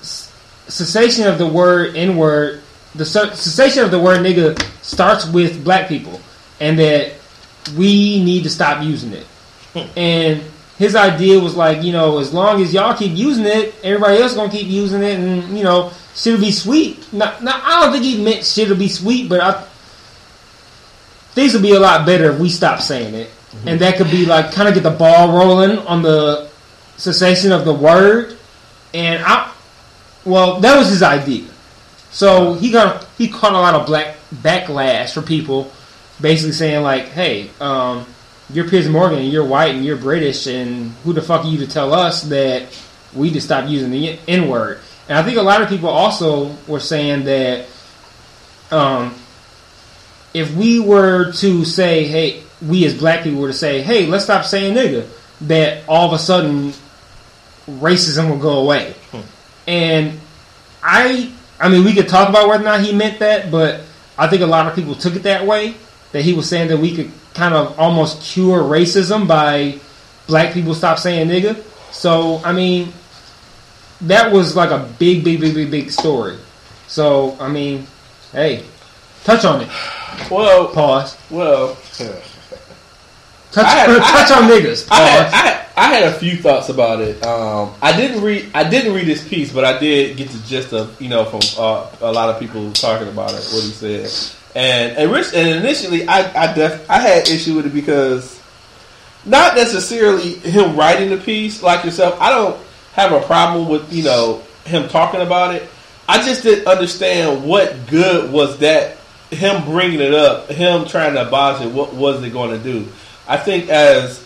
cessation 0.02 1.28
of 1.28 1.38
the 1.38 1.48
word 1.48 1.96
N 1.96 2.18
word, 2.18 2.61
the 2.96 3.06
cessation 3.06 3.84
of 3.84 3.92
the 3.92 4.00
word 4.00 4.20
nigga 4.20 4.62
starts 4.84 5.26
with 5.26 5.64
black 5.64 5.88
people, 5.88 6.20
and 6.60 6.78
that 6.80 7.14
we 7.78 8.24
need 8.24 8.44
to 8.44 8.50
stop 8.50 8.84
using 8.84 9.14
it. 9.14 9.28
Hmm. 9.74 9.88
and 9.96 10.44
his 10.78 10.96
idea 10.96 11.40
was 11.40 11.56
like, 11.56 11.84
you 11.84 11.94
know, 11.94 12.18
as 12.18 12.34
long 12.34 12.62
as 12.62 12.74
y'all 12.74 12.98
keep 12.98 13.16
using 13.16 13.46
it, 13.46 13.74
everybody 13.84 14.18
else 14.18 14.34
gonna 14.34 14.52
keep 14.52 14.68
using 14.68 15.04
it, 15.04 15.20
and 15.20 15.56
you 15.56 15.64
know, 15.64 15.92
shit'll 16.16 16.42
be 16.42 16.52
sweet. 16.52 17.14
Now, 17.14 17.38
now 17.40 17.62
I 17.64 17.82
don't 17.82 17.94
think 17.94 18.04
he 18.04 18.24
meant 18.24 18.44
shit'll 18.44 18.76
be 18.76 18.88
sweet, 18.88 19.30
but 19.30 19.42
I 19.42 19.64
things 21.34 21.54
will 21.54 21.62
be 21.62 21.74
a 21.74 21.80
lot 21.80 22.06
better 22.06 22.32
if 22.32 22.40
we 22.40 22.50
stop 22.50 22.82
saying 22.82 23.14
it, 23.14 23.28
mm-hmm. 23.28 23.68
and 23.68 23.80
that 23.80 23.98
could 23.98 24.10
be 24.10 24.26
like 24.26 24.52
kind 24.54 24.68
of 24.68 24.74
get 24.74 24.84
the 24.84 24.90
ball 24.90 25.38
rolling 25.38 25.78
on 25.80 26.02
the 26.02 26.50
cessation 26.98 27.52
of 27.52 27.64
the 27.64 27.74
word. 27.74 28.38
And 28.94 29.24
I, 29.24 29.54
well, 30.26 30.60
that 30.62 30.78
was 30.78 30.90
his 30.90 31.04
idea. 31.04 31.46
So 32.12 32.54
he 32.56 32.72
got 32.72 33.06
he 33.18 33.30
caught 33.30 33.54
a 33.54 33.60
lot 33.60 33.74
of 33.74 33.86
black 33.86 34.18
backlash 34.36 35.14
for 35.14 35.22
people, 35.22 35.72
basically 36.20 36.52
saying 36.52 36.84
like, 36.84 37.10
"Hey, 37.10 37.50
um, 37.60 38.06
you're 38.54 38.68
Piers 38.68 38.90
Morgan, 38.90 39.20
and 39.20 39.30
you're 39.30 39.46
white, 39.46 39.76
and 39.76 39.86
you're 39.86 39.98
British, 39.98 40.48
and 40.48 40.92
who 41.04 41.14
the 41.14 41.22
fuck 41.22 41.46
are 41.46 41.48
you 41.48 41.58
to 41.60 41.68
tell 41.68 41.94
us 41.94 42.24
that 42.24 42.64
we 43.14 43.28
need 43.28 43.34
to 43.36 43.42
stop 43.42 43.70
using 43.70 43.92
the 43.92 44.20
N 44.28 44.50
word?" 44.50 44.80
And 45.08 45.18
I 45.18 45.24
think 45.24 45.38
a 45.38 45.42
lot 45.42 45.62
of 45.62 45.70
people 45.70 45.90
also 45.90 46.56
were 46.68 46.80
saying 46.80 47.26
that 47.26 47.66
um, 48.72 49.16
if 50.34 50.54
we 50.54 50.80
were 50.80 51.32
to 51.34 51.66
say, 51.66 52.06
"Hey," 52.06 52.44
we 52.62 52.86
as 52.86 52.94
black 52.94 53.24
people 53.24 53.42
were 53.42 53.48
to 53.48 53.54
say, 53.54 53.82
"Hey, 53.82 54.06
let's 54.06 54.26
stop 54.26 54.46
saying 54.46 54.76
nigga," 54.76 55.08
that 55.42 55.84
all 55.88 56.08
of 56.08 56.14
a 56.14 56.20
sudden 56.20 56.74
racism 57.68 58.30
will 58.30 58.38
go 58.38 58.60
away. 58.60 58.96
And 59.68 60.20
I, 60.84 61.32
I 61.62 61.70
mean, 61.70 61.84
we 61.84 61.94
could 61.94 62.08
talk 62.10 62.28
about 62.30 62.48
whether 62.48 62.64
or 62.64 62.66
not 62.66 62.82
he 62.82 62.94
meant 62.94 63.20
that, 63.20 63.52
but 63.52 63.82
I 64.18 64.28
think 64.28 64.42
a 64.42 64.46
lot 64.48 64.68
of 64.68 64.76
people 64.76 64.96
took 64.96 65.16
it 65.16 65.24
that 65.24 65.46
way. 65.46 65.76
That 66.12 66.24
he 66.24 66.34
was 66.34 66.50
saying 66.50 66.68
that 66.70 66.78
we 66.78 66.94
could 66.96 67.12
kind 67.34 67.54
of 67.54 67.80
almost 67.80 68.22
cure 68.22 68.62
racism 68.62 69.28
by 69.28 69.80
black 70.28 70.54
people 70.54 70.74
stop 70.74 71.00
saying 71.00 71.28
nigga. 71.30 71.64
So 71.94 72.42
I 72.44 72.52
mean, 72.52 72.92
that 74.02 74.32
was 74.32 74.56
like 74.56 74.72
a 74.72 74.80
big, 75.00 75.24
big, 75.24 75.40
big, 75.40 75.54
big, 75.54 75.72
big 75.72 75.92
story. 75.92 76.38
So 76.88 77.38
I 77.40 77.48
mean, 77.48 77.88
hey, 78.34 78.66
touch 79.24 79.46
on 79.46 79.62
it. 79.62 79.70
Well, 80.30 80.68
Pause. 80.68 81.18
well, 81.30 81.78
Touch, 83.52 83.66
had- 83.66 83.88
touch 83.98 84.32
I- 84.32 84.42
on 84.42 84.50
niggas. 84.50 84.88
Had, 84.90 84.90
Pause. 84.90 85.34
I, 85.34 85.38
had, 85.38 85.61
I 85.61 85.61
had 85.76 86.04
a 86.04 86.14
few 86.14 86.38
thoughts 86.38 86.70
about 86.70 87.02
it. 87.02 87.24
Um, 87.26 87.74
I 87.82 87.96
didn't 87.96 88.22
read 88.22 88.52
I 88.54 88.68
didn't 88.68 88.94
read 88.94 89.08
this 89.08 89.28
piece, 89.28 89.52
but 89.52 89.66
I 89.66 89.80
did 89.80 90.18
get 90.18 90.30
the 90.30 90.40
gist 90.48 90.74
of 90.74 91.02
you 91.02 91.10
know 91.10 91.26
from 91.26 91.42
uh, 91.58 91.90
a 92.02 92.12
lot 92.12 92.30
of 92.30 92.40
people 92.40 92.72
talking 92.74 93.08
about 93.08 93.32
it 93.32 93.44
what 93.52 93.64
he 93.64 93.72
said. 93.72 94.12
And 94.56 94.98
and, 94.98 95.12
Rich, 95.12 95.34
and 95.34 95.48
initially 95.48 96.08
I 96.08 96.50
I 96.50 96.54
def, 96.54 96.90
I 96.90 97.00
had 97.00 97.30
issue 97.30 97.56
with 97.56 97.68
it 97.68 97.74
because 97.74 98.40
not 99.26 99.56
necessarily 99.56 100.34
him 100.34 100.76
writing 100.76 101.10
the 101.10 101.18
piece 101.18 101.62
like 101.62 101.86
yourself. 101.86 102.20
I 102.20 102.30
don't 102.30 102.60
have 102.94 103.12
a 103.12 103.22
problem 103.22 103.70
with 103.70 103.92
you 103.94 104.04
know 104.04 104.44
him 104.66 104.88
talking 104.90 105.22
about 105.22 105.56
it. 105.56 105.70
I 106.08 106.24
just 106.26 106.44
didn't 106.44 106.68
understand 106.68 107.46
what 107.46 107.88
good 107.88 108.32
was 108.32 108.60
that 108.60 108.98
him 109.30 109.64
bringing 109.64 110.02
it 110.02 110.14
up, 110.14 110.50
him 110.50 110.86
trying 110.86 111.14
to 111.14 111.28
abolish 111.28 111.66
it. 111.66 111.72
What 111.72 111.94
was 111.94 112.22
it 112.24 112.34
going 112.34 112.58
to 112.58 112.64
do? 112.64 112.88
I 113.28 113.38
think 113.38 113.70
as 113.70 114.26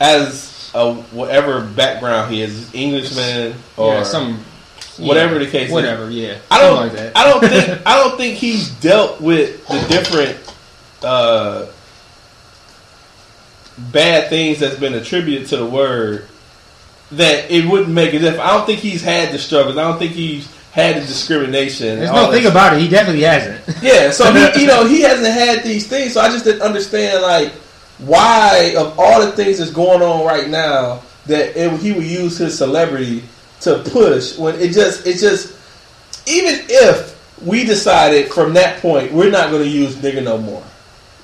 as 0.00 0.70
a, 0.74 0.94
whatever 0.94 1.62
background 1.62 2.32
he 2.32 2.42
is, 2.42 2.72
Englishman 2.74 3.54
or 3.76 3.94
yeah, 3.94 4.02
some 4.02 4.44
whatever 4.98 5.34
yeah, 5.34 5.44
the 5.44 5.50
case 5.50 5.68
is. 5.68 5.72
whatever. 5.72 6.10
Yeah, 6.10 6.38
I 6.50 6.60
don't. 6.60 6.76
Like 6.76 6.92
that. 6.92 7.16
I 7.16 7.24
don't 7.24 7.40
think. 7.40 7.82
I 7.86 7.96
don't 7.96 8.16
think 8.16 8.36
he's 8.36 8.70
dealt 8.80 9.20
with 9.20 9.66
the 9.66 9.86
different 9.88 10.54
uh, 11.02 11.66
bad 13.92 14.28
things 14.28 14.60
that's 14.60 14.78
been 14.78 14.94
attributed 14.94 15.48
to 15.48 15.56
the 15.56 15.66
word. 15.66 16.26
That 17.12 17.50
it 17.50 17.64
wouldn't 17.64 17.88
make 17.88 18.12
a 18.12 18.18
difference. 18.18 18.40
I 18.40 18.54
don't 18.54 18.66
think 18.66 18.80
he's 18.80 19.02
had 19.02 19.32
the 19.32 19.38
struggles. 19.38 19.78
I 19.78 19.82
don't 19.82 19.98
think 19.98 20.12
he's 20.12 20.46
had 20.72 20.96
the 20.96 21.06
discrimination. 21.06 22.00
There's 22.00 22.12
no 22.12 22.30
thing 22.30 22.44
about 22.44 22.74
it. 22.74 22.82
He 22.82 22.88
definitely 22.88 23.22
hasn't. 23.22 23.82
yeah, 23.82 24.10
so 24.10 24.30
he, 24.30 24.60
you 24.60 24.66
know, 24.66 24.86
he 24.86 25.00
hasn't 25.00 25.32
had 25.32 25.64
these 25.64 25.86
things, 25.86 26.12
so 26.12 26.20
I 26.20 26.28
just 26.28 26.44
didn't 26.44 26.60
understand 26.60 27.22
like 27.22 27.52
why 27.98 28.74
of 28.76 28.98
all 28.98 29.24
the 29.24 29.32
things 29.32 29.58
that's 29.58 29.70
going 29.70 30.02
on 30.02 30.24
right 30.24 30.48
now 30.48 31.02
that 31.26 31.56
it, 31.56 31.80
he 31.80 31.92
would 31.92 32.04
use 32.04 32.38
his 32.38 32.56
celebrity 32.56 33.22
to 33.60 33.82
push 33.90 34.38
when 34.38 34.54
it 34.56 34.72
just 34.72 35.06
it 35.06 35.18
just 35.18 35.56
even 36.28 36.60
if 36.68 37.16
we 37.44 37.64
decided 37.64 38.32
from 38.32 38.54
that 38.54 38.80
point 38.80 39.12
we're 39.12 39.30
not 39.30 39.50
going 39.50 39.62
to 39.62 39.68
use 39.68 39.96
nigga 39.96 40.22
no 40.22 40.38
more. 40.38 40.62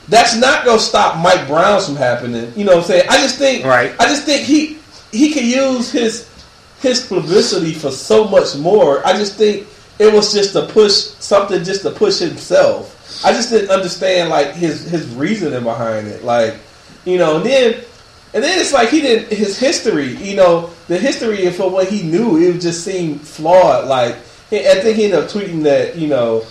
That's 0.08 0.36
not 0.36 0.64
going 0.64 0.78
to 0.78 0.84
stop 0.84 1.16
Mike 1.22 1.46
Brown's 1.46 1.86
from 1.86 1.96
happening. 1.96 2.52
You 2.56 2.64
know 2.64 2.72
what 2.72 2.82
I'm 2.82 2.86
saying? 2.86 3.06
I 3.08 3.16
just 3.18 3.38
think 3.38 3.64
Right. 3.64 3.94
I 3.98 4.06
just 4.06 4.24
think 4.24 4.46
he 4.46 4.78
he 5.12 5.32
can 5.32 5.46
use 5.46 5.90
his 5.90 6.28
his 6.80 7.06
publicity 7.06 7.72
for 7.72 7.90
so 7.90 8.28
much 8.28 8.56
more. 8.56 9.06
I 9.06 9.12
just 9.12 9.36
think 9.36 9.66
it 9.98 10.12
was 10.12 10.32
just 10.34 10.52
to 10.52 10.66
push 10.66 10.92
something 10.92 11.64
just 11.64 11.82
to 11.82 11.90
push 11.90 12.18
himself. 12.18 12.93
I 13.22 13.32
just 13.32 13.50
didn't 13.50 13.70
understand 13.70 14.30
like 14.30 14.52
his 14.54 14.88
his 14.88 15.06
reasoning 15.14 15.62
behind 15.62 16.08
it. 16.08 16.24
Like, 16.24 16.56
you 17.04 17.18
know, 17.18 17.36
and 17.36 17.46
then 17.46 17.74
and 18.32 18.42
then 18.42 18.58
it's 18.58 18.72
like 18.72 18.88
he 18.88 19.00
didn't 19.00 19.36
his 19.36 19.58
history, 19.58 20.16
you 20.16 20.36
know, 20.36 20.70
the 20.88 20.98
history 20.98 21.50
for 21.50 21.70
what 21.70 21.88
he 21.88 22.02
knew, 22.02 22.38
it 22.38 22.60
just 22.60 22.84
seemed 22.84 23.20
flawed. 23.20 23.86
Like 23.86 24.16
I 24.50 24.80
think 24.80 24.96
he 24.96 25.04
ended 25.04 25.20
up 25.20 25.30
tweeting 25.30 25.62
that, 25.64 25.96
you 25.96 26.08
know, 26.08 26.44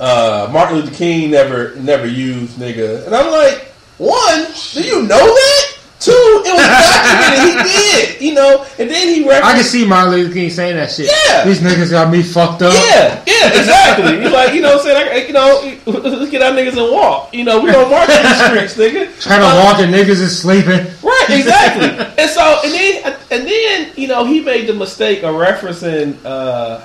uh, 0.00 0.48
Martin 0.52 0.78
Luther 0.78 0.94
King 0.94 1.30
never 1.30 1.74
never 1.76 2.06
used 2.06 2.58
nigga. 2.58 3.06
And 3.06 3.14
I'm 3.14 3.30
like, 3.30 3.72
one, 3.98 4.46
do 4.72 4.82
you 4.82 5.02
know 5.02 5.24
that? 5.24 5.73
Two, 6.04 6.12
it 6.44 6.52
was 6.52 6.68
documented 6.68 7.40
he 7.48 7.52
did, 7.64 8.20
you 8.20 8.34
know, 8.34 8.66
and 8.78 8.90
then 8.90 9.08
he 9.08 9.24
referenced 9.26 9.44
I 9.44 9.54
can 9.54 9.64
see 9.64 9.86
Martin 9.86 10.12
Luther 10.12 10.34
King 10.34 10.50
saying 10.50 10.76
that 10.76 10.90
shit. 10.90 11.08
Yeah. 11.08 11.46
These 11.46 11.60
niggas 11.60 11.90
got 11.90 12.12
me 12.12 12.22
fucked 12.22 12.60
up. 12.60 12.74
Yeah, 12.74 13.24
yeah, 13.26 13.48
exactly. 13.48 14.20
You 14.20 14.28
like, 14.28 14.52
you 14.52 14.60
know, 14.60 14.76
what 14.76 14.86
I'm 14.86 15.08
saying, 15.08 15.26
you 15.28 15.32
know, 15.32 15.78
let's 15.86 16.30
get 16.30 16.42
our 16.42 16.52
niggas 16.52 16.76
and 16.76 16.92
walk. 16.92 17.32
You 17.32 17.44
know, 17.44 17.58
we 17.58 17.72
don't 17.72 17.90
march 17.90 18.10
in 18.10 18.22
the 18.22 18.34
streets, 18.34 18.76
nigga. 18.76 19.18
Trying 19.22 19.40
to 19.40 19.64
walk 19.64 19.80
and 19.80 19.94
niggas 19.94 20.20
is 20.20 20.38
sleeping. 20.38 20.92
Right, 21.02 21.26
exactly. 21.30 21.88
and 22.22 22.30
so, 22.30 22.60
and 22.62 22.74
then, 22.74 23.16
and 23.30 23.48
then, 23.48 23.92
you 23.96 24.06
know, 24.06 24.26
he 24.26 24.42
made 24.42 24.66
the 24.66 24.74
mistake 24.74 25.22
of 25.22 25.34
referencing. 25.34 26.22
uh 26.24 26.84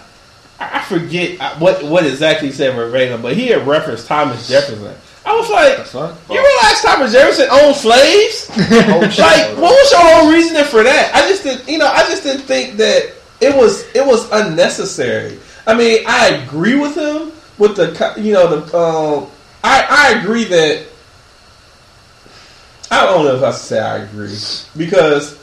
I 0.59 0.79
I 0.79 0.83
forget 0.83 1.39
what 1.59 1.83
what 1.83 2.05
exactly 2.05 2.49
he 2.49 2.53
said 2.53 2.75
verbatim, 2.75 3.21
but 3.21 3.35
he 3.35 3.47
had 3.47 3.65
referenced 3.67 4.07
Thomas 4.07 4.47
Jefferson. 4.47 4.95
I 5.25 5.35
was 5.35 5.49
like, 5.49 5.77
you 6.29 6.35
realize 6.35 6.81
Thomas 6.81 7.11
Jefferson 7.11 7.47
owned 7.51 7.75
slaves? 7.75 8.49
like, 9.19 9.57
what 9.57 9.71
was 9.71 9.91
your 9.91 10.01
whole 10.01 10.31
reasoning 10.31 10.63
for 10.63 10.83
that? 10.83 11.11
I 11.13 11.27
just 11.27 11.43
didn't, 11.43 11.67
you 11.67 11.77
know, 11.77 11.87
I 11.87 12.03
just 12.03 12.23
didn't 12.23 12.43
think 12.43 12.77
that 12.77 13.13
it 13.41 13.55
was 13.55 13.83
it 13.95 14.05
was 14.05 14.29
unnecessary. 14.31 15.39
I 15.67 15.75
mean, 15.75 16.03
I 16.07 16.29
agree 16.29 16.75
with 16.75 16.95
him 16.95 17.31
with 17.57 17.75
the, 17.75 18.13
you 18.17 18.33
know, 18.33 18.59
the. 18.59 18.77
Um, 18.77 19.29
I 19.63 20.13
I 20.15 20.19
agree 20.19 20.45
that. 20.45 20.85
I 22.91 23.05
don't 23.05 23.25
know 23.25 23.35
if 23.35 23.43
I 23.43 23.51
should 23.51 23.59
say 23.59 23.79
I 23.79 23.97
agree 23.97 24.35
because 24.75 25.37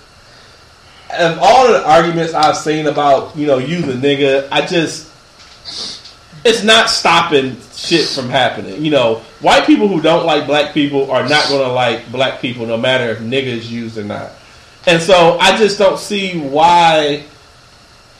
of 1.11 1.39
all 1.41 1.69
the 1.69 1.87
arguments 1.87 2.35
I've 2.35 2.57
seen 2.57 2.87
about 2.87 3.37
you 3.37 3.47
know 3.47 3.59
you 3.59 3.83
the 3.83 3.93
nigga, 3.93 4.49
I 4.51 4.67
just 4.67 5.07
it's 6.47 6.63
not 6.63 6.89
stopping 6.89 7.57
shit 7.75 8.07
from 8.09 8.29
happening. 8.29 8.85
You 8.85 8.93
know, 8.93 9.17
white 9.41 9.67
people 9.67 9.89
who 9.89 10.01
don't 10.01 10.25
like 10.25 10.47
black 10.47 10.73
people 10.73 11.11
are 11.11 11.29
not 11.29 11.49
going 11.49 11.67
to 11.67 11.73
like 11.73 12.11
black 12.13 12.41
people, 12.41 12.67
no 12.67 12.77
matter 12.77 13.11
if 13.11 13.19
niggas 13.19 13.69
used 13.69 13.99
or 13.99 14.05
not. 14.05 14.31
And 14.87 15.03
so 15.03 15.39
I 15.39 15.57
just 15.57 15.79
don't 15.79 15.99
see 15.99 16.39
why 16.39 17.25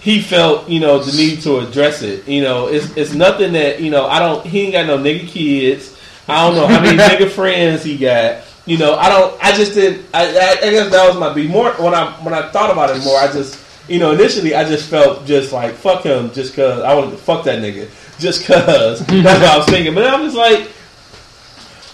he 0.01 0.21
felt 0.21 0.69
you 0.69 0.81
know 0.81 0.99
the 0.99 1.17
need 1.17 1.41
to 1.43 1.59
address 1.59 2.03
it. 2.03 2.27
You 2.29 2.43
know, 2.43 2.67
it's 2.67 2.97
it's 2.97 3.15
nothing 3.15 3.53
that 3.53 3.81
you 3.81 3.91
know 3.91 4.07
I 4.07 4.19
don't. 4.19 4.45
He 4.45 4.63
ain't 4.63 4.73
got 4.73 4.87
no 4.87 4.99
nigga 4.99 5.29
kids. 5.29 5.97
I 6.29 6.45
don't 6.45 6.57
know 6.57 6.67
how 6.67 6.83
many 6.83 6.99
nigga 6.99 7.31
friends 7.31 7.85
he 7.85 7.97
got. 7.97 8.43
You 8.67 8.79
know, 8.79 8.97
I 8.97 9.09
don't. 9.09 9.43
I 9.43 9.53
just 9.53 9.75
didn't. 9.75 10.05
I, 10.13 10.25
I, 10.27 10.67
I 10.67 10.71
guess 10.71 10.91
that 10.91 11.09
was 11.09 11.17
my 11.17 11.33
be 11.33 11.47
more 11.47 11.71
when 11.75 11.95
I 11.95 12.11
when 12.25 12.35
I 12.35 12.51
thought 12.51 12.73
about 12.73 12.95
it 12.95 13.05
more. 13.05 13.17
I 13.19 13.33
just 13.33 13.65
you 13.89 14.01
know 14.01 14.11
initially 14.11 14.55
I 14.55 14.65
just 14.65 14.89
felt 14.89 15.27
just 15.27 15.53
like 15.53 15.75
fuck 15.75 16.03
him 16.03 16.33
just 16.33 16.55
cause 16.57 16.83
I 16.83 16.93
wanted 16.95 17.13
to 17.13 17.19
fuck 17.19 17.45
that 17.45 17.63
nigga 17.63 17.89
just 18.19 18.47
cause 18.47 19.01
that's 19.07 19.41
what 19.41 19.51
I 19.51 19.57
was 19.59 19.67
thinking. 19.67 19.95
But 19.95 20.07
I'm 20.07 20.23
just 20.23 20.37
like 20.37 20.71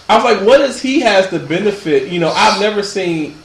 I 0.09 0.15
was 0.17 0.23
like, 0.25 0.45
what 0.47 0.57
does 0.59 0.81
he 0.81 0.99
has 0.99 1.29
to 1.29 1.39
benefit? 1.39 2.09
You 2.09 2.19
know, 2.19 2.29
I've 2.29 2.59
never 2.59 2.83
seen, 2.83 3.35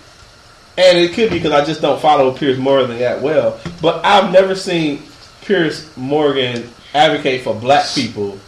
and 0.77 0.99
it 0.99 1.13
could 1.15 1.31
be 1.31 1.37
because 1.37 1.53
I 1.53 1.65
just 1.65 1.81
don't 1.81 2.01
follow 2.01 2.37
Piers 2.37 2.59
Morgan 2.59 2.99
that 2.99 3.23
well. 3.23 3.61
But 3.81 4.05
I've 4.05 4.33
never 4.33 4.55
seen 4.55 5.03
Piers 5.43 5.97
Morgan 5.97 6.69
advocate 6.95 7.43
for 7.43 7.55
black 7.55 7.87
people. 7.95 8.39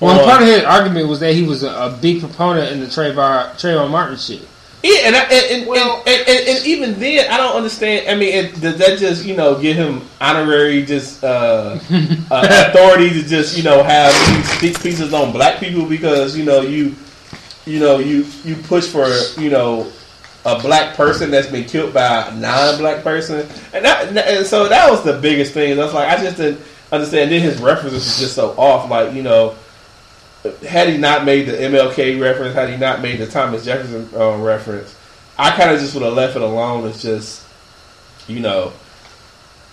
Well, 0.00 0.24
part 0.24 0.42
of 0.42 0.48
his 0.48 0.64
argument 0.64 1.08
was 1.08 1.20
that 1.20 1.34
he 1.34 1.42
was 1.42 1.62
a, 1.62 1.70
a 1.70 1.98
big 2.00 2.20
proponent 2.20 2.72
in 2.72 2.80
the 2.80 2.86
Trayvon, 2.86 3.52
Trayvon 3.52 3.90
Martin 3.90 4.16
shit. 4.16 4.46
Yeah, 4.84 5.06
and 5.06 5.16
I, 5.16 5.22
and, 5.22 5.60
and, 5.62 5.66
Well- 5.66 6.02
and, 6.06 6.28
and, 6.28 6.48
and 6.48 6.66
even 6.66 7.00
then, 7.00 7.30
I 7.32 7.38
don't 7.38 7.56
understand. 7.56 8.06
I 8.06 8.14
mean, 8.14 8.34
it, 8.34 8.60
does 8.60 8.76
that 8.76 8.98
just 8.98 9.24
you 9.24 9.34
know 9.34 9.58
give 9.58 9.76
him 9.76 10.02
honorary 10.20 10.84
just 10.84 11.24
uh, 11.24 11.78
uh, 12.30 12.66
authority 12.68 13.08
to 13.08 13.22
just 13.26 13.56
you 13.56 13.62
know 13.62 13.82
have 13.82 14.12
these 14.60 14.76
pieces 14.78 15.14
on 15.14 15.32
black 15.32 15.58
people 15.58 15.86
because 15.88 16.36
you 16.36 16.44
know 16.44 16.60
you 16.60 16.94
you 17.64 17.80
know 17.80 17.98
you 17.98 18.26
you 18.44 18.56
push 18.56 18.86
for 18.86 19.08
you 19.40 19.48
know 19.48 19.90
a 20.44 20.60
black 20.60 20.94
person 20.94 21.30
that's 21.30 21.46
been 21.46 21.64
killed 21.64 21.94
by 21.94 22.26
a 22.28 22.36
non-black 22.36 23.02
person, 23.02 23.48
and 23.72 23.82
that 23.86 24.14
and 24.14 24.46
so 24.46 24.68
that 24.68 24.90
was 24.90 25.02
the 25.02 25.18
biggest 25.18 25.54
thing. 25.54 25.76
That's 25.78 25.94
like 25.94 26.10
I 26.10 26.22
just 26.22 26.36
didn't 26.36 26.60
understand. 26.92 27.32
Then 27.32 27.40
his 27.40 27.58
references 27.58 28.04
was 28.04 28.18
just 28.18 28.34
so 28.34 28.50
off. 28.58 28.90
Like 28.90 29.14
you 29.14 29.22
know, 29.22 29.56
had 30.66 30.88
he 30.88 30.96
not 30.98 31.24
made 31.24 31.46
the 31.46 31.52
MLK 31.52 32.20
reference, 32.20 32.54
had 32.54 32.68
he 32.70 32.76
not 32.76 33.00
made 33.02 33.18
the 33.18 33.26
Thomas 33.26 33.64
Jefferson 33.64 34.08
uh, 34.14 34.36
reference, 34.38 34.94
I 35.38 35.50
kind 35.56 35.70
of 35.70 35.80
just 35.80 35.94
would 35.94 36.02
have 36.04 36.14
left 36.14 36.36
it 36.36 36.42
alone. 36.42 36.86
It's 36.88 37.02
just, 37.02 37.46
you 38.28 38.40
know, 38.40 38.72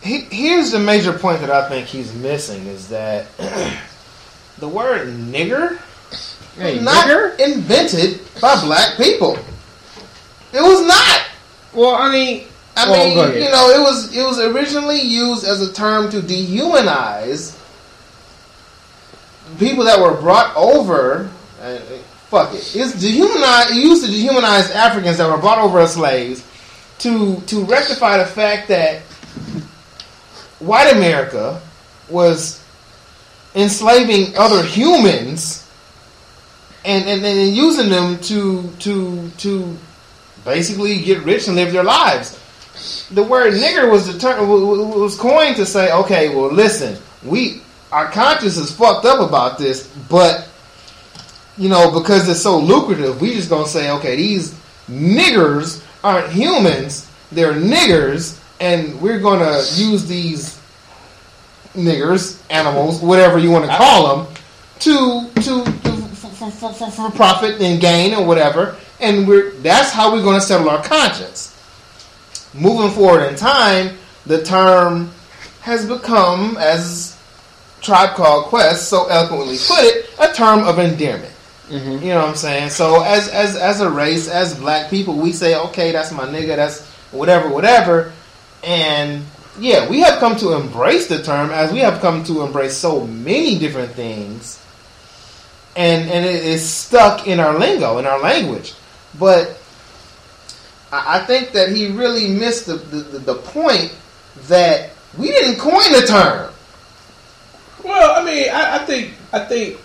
He, 0.01 0.19
here's 0.21 0.71
the 0.71 0.79
major 0.79 1.13
point 1.13 1.41
that 1.41 1.51
I 1.51 1.67
think 1.69 1.87
he's 1.87 2.13
missing 2.13 2.65
is 2.67 2.87
that 2.89 3.27
the 4.57 4.67
word 4.67 5.07
nigger 5.09 5.77
Hey, 6.55 6.75
was 6.75 6.83
not 6.83 7.07
nigger? 7.07 7.39
invented 7.39 8.19
by 8.41 8.59
black 8.61 8.97
people. 8.97 9.37
It 10.53 10.61
was 10.61 10.85
not. 10.85 11.21
Well, 11.73 11.95
I 11.95 12.11
mean, 12.11 12.45
I 12.75 12.89
Well, 12.89 13.29
mean, 13.29 13.41
you 13.43 13.49
know, 13.49 13.69
it 13.69 13.79
was 13.79 14.15
it 14.15 14.23
was 14.23 14.39
originally 14.39 14.99
used 15.01 15.45
as 15.45 15.61
a 15.61 15.71
term 15.71 16.09
to 16.11 16.19
dehumanize 16.21 17.57
people 19.57 19.83
that 19.85 19.99
were 19.99 20.19
brought 20.19 20.55
over 20.55 21.29
uh, 21.61 21.77
fuck 22.31 22.53
it. 22.53 22.75
It's 22.75 22.93
dehumanize. 22.93 23.71
It 23.71 23.83
used 23.83 24.05
to 24.05 24.11
dehumanize 24.11 24.73
Africans 24.73 25.17
that 25.17 25.29
were 25.29 25.37
brought 25.37 25.59
over 25.59 25.79
as 25.79 25.93
slaves 25.93 26.47
to 26.99 27.41
to 27.41 27.65
rectify 27.65 28.17
the 28.17 28.25
fact 28.25 28.69
that 28.69 29.01
white 30.59 30.95
America 30.95 31.61
was 32.09 32.63
enslaving 33.53 34.37
other 34.37 34.63
humans 34.63 35.67
and, 36.85 37.03
and, 37.07 37.25
and 37.25 37.55
using 37.55 37.89
them 37.89 38.17
to 38.19 38.71
to 38.79 39.29
to 39.37 39.77
basically 40.45 41.01
get 41.01 41.21
rich 41.23 41.47
and 41.47 41.57
live 41.57 41.73
their 41.73 41.83
lives. 41.83 42.37
The 43.11 43.23
word 43.23 43.53
nigger 43.53 43.91
was 43.91 44.11
the 44.11 44.17
term 44.17 44.47
was 44.47 45.17
coined 45.17 45.57
to 45.57 45.65
say, 45.65 45.91
okay, 45.91 46.33
well, 46.33 46.51
listen, 46.51 46.97
we 47.23 47.61
our 47.91 48.09
conscience 48.09 48.57
is 48.57 48.71
fucked 48.71 49.05
up 49.05 49.27
about 49.27 49.57
this, 49.57 49.87
but 50.09 50.47
you 51.57 51.69
know 51.69 51.91
because 51.91 52.27
it's 52.29 52.41
so 52.41 52.57
lucrative, 52.57 53.21
we 53.21 53.33
just 53.33 53.49
gonna 53.49 53.67
say, 53.67 53.91
okay, 53.91 54.15
these 54.15 54.53
niggers 54.89 55.83
aren't 56.03 56.31
humans, 56.31 57.09
they're 57.31 57.53
niggers, 57.53 58.39
and 58.59 58.99
we're 59.01 59.19
gonna 59.19 59.57
use 59.75 60.07
these 60.07 60.59
niggers, 61.73 62.41
animals, 62.49 63.01
whatever 63.01 63.37
you 63.37 63.51
want 63.51 63.65
to 63.65 63.75
call 63.75 64.23
them, 64.23 64.33
to 64.79 65.29
to, 65.35 65.63
to 65.63 66.01
for, 66.15 66.73
for, 66.73 66.91
for, 66.91 67.11
profit 67.11 67.61
and 67.61 67.81
gain 67.81 68.13
or 68.13 68.25
whatever, 68.25 68.75
and 68.99 69.27
we're 69.27 69.51
that's 69.61 69.91
how 69.91 70.13
we're 70.13 70.23
to 70.23 70.41
settle 70.41 70.69
our 70.69 70.83
conscience. 70.83 71.49
Moving 72.53 72.91
forward 72.91 73.27
in 73.27 73.35
time, 73.35 73.97
the 74.25 74.43
term 74.43 75.11
has 75.61 75.85
become, 75.85 76.57
as 76.57 77.10
Tribe 77.81 78.15
Called 78.15 78.45
Quest 78.45 78.89
so 78.89 79.07
eloquently 79.07 79.57
put 79.57 79.79
it, 79.79 80.09
a 80.19 80.33
term 80.33 80.67
of 80.67 80.79
endearment. 80.79 81.33
Mm-hmm. 81.67 82.03
You 82.03 82.13
know 82.13 82.19
what 82.19 82.29
I'm 82.29 82.35
saying? 82.35 82.69
So 82.69 83.01
as 83.01 83.29
as 83.29 83.55
as 83.55 83.81
a 83.81 83.89
race, 83.89 84.27
as 84.27 84.57
black 84.59 84.89
people, 84.89 85.17
we 85.17 85.31
say, 85.31 85.55
okay, 85.55 85.91
that's 85.91 86.11
my 86.11 86.25
nigga, 86.25 86.55
that's 86.55 86.85
whatever, 87.11 87.49
whatever, 87.49 88.11
and 88.63 89.23
yeah, 89.59 89.89
we 89.89 90.01
have 90.01 90.19
come 90.19 90.35
to 90.37 90.53
embrace 90.53 91.07
the 91.07 91.23
term 91.23 91.49
as 91.51 91.71
we 91.71 91.79
have 91.79 92.01
come 92.01 92.23
to 92.25 92.41
embrace 92.41 92.75
so 92.75 93.07
many 93.07 93.57
different 93.57 93.91
things, 93.91 94.63
and 95.75 96.09
and 96.09 96.25
it 96.25 96.43
is 96.43 96.67
stuck 96.67 97.27
in 97.27 97.39
our 97.39 97.57
lingo, 97.57 97.97
in 97.99 98.05
our 98.05 98.19
language. 98.19 98.73
But 99.17 99.57
I, 100.91 101.21
I 101.21 101.25
think 101.25 101.51
that 101.53 101.69
he 101.69 101.87
really 101.87 102.27
missed 102.29 102.65
the, 102.65 102.75
the, 102.75 103.19
the 103.19 103.35
point 103.35 103.95
that 104.47 104.89
we 105.17 105.27
didn't 105.27 105.59
coin 105.59 105.91
the 105.93 106.05
term. 106.07 106.50
Well, 107.83 108.21
I 108.21 108.25
mean, 108.25 108.49
I, 108.49 108.77
I 108.81 108.85
think, 108.85 109.13
I 109.33 109.39
think, 109.39 109.79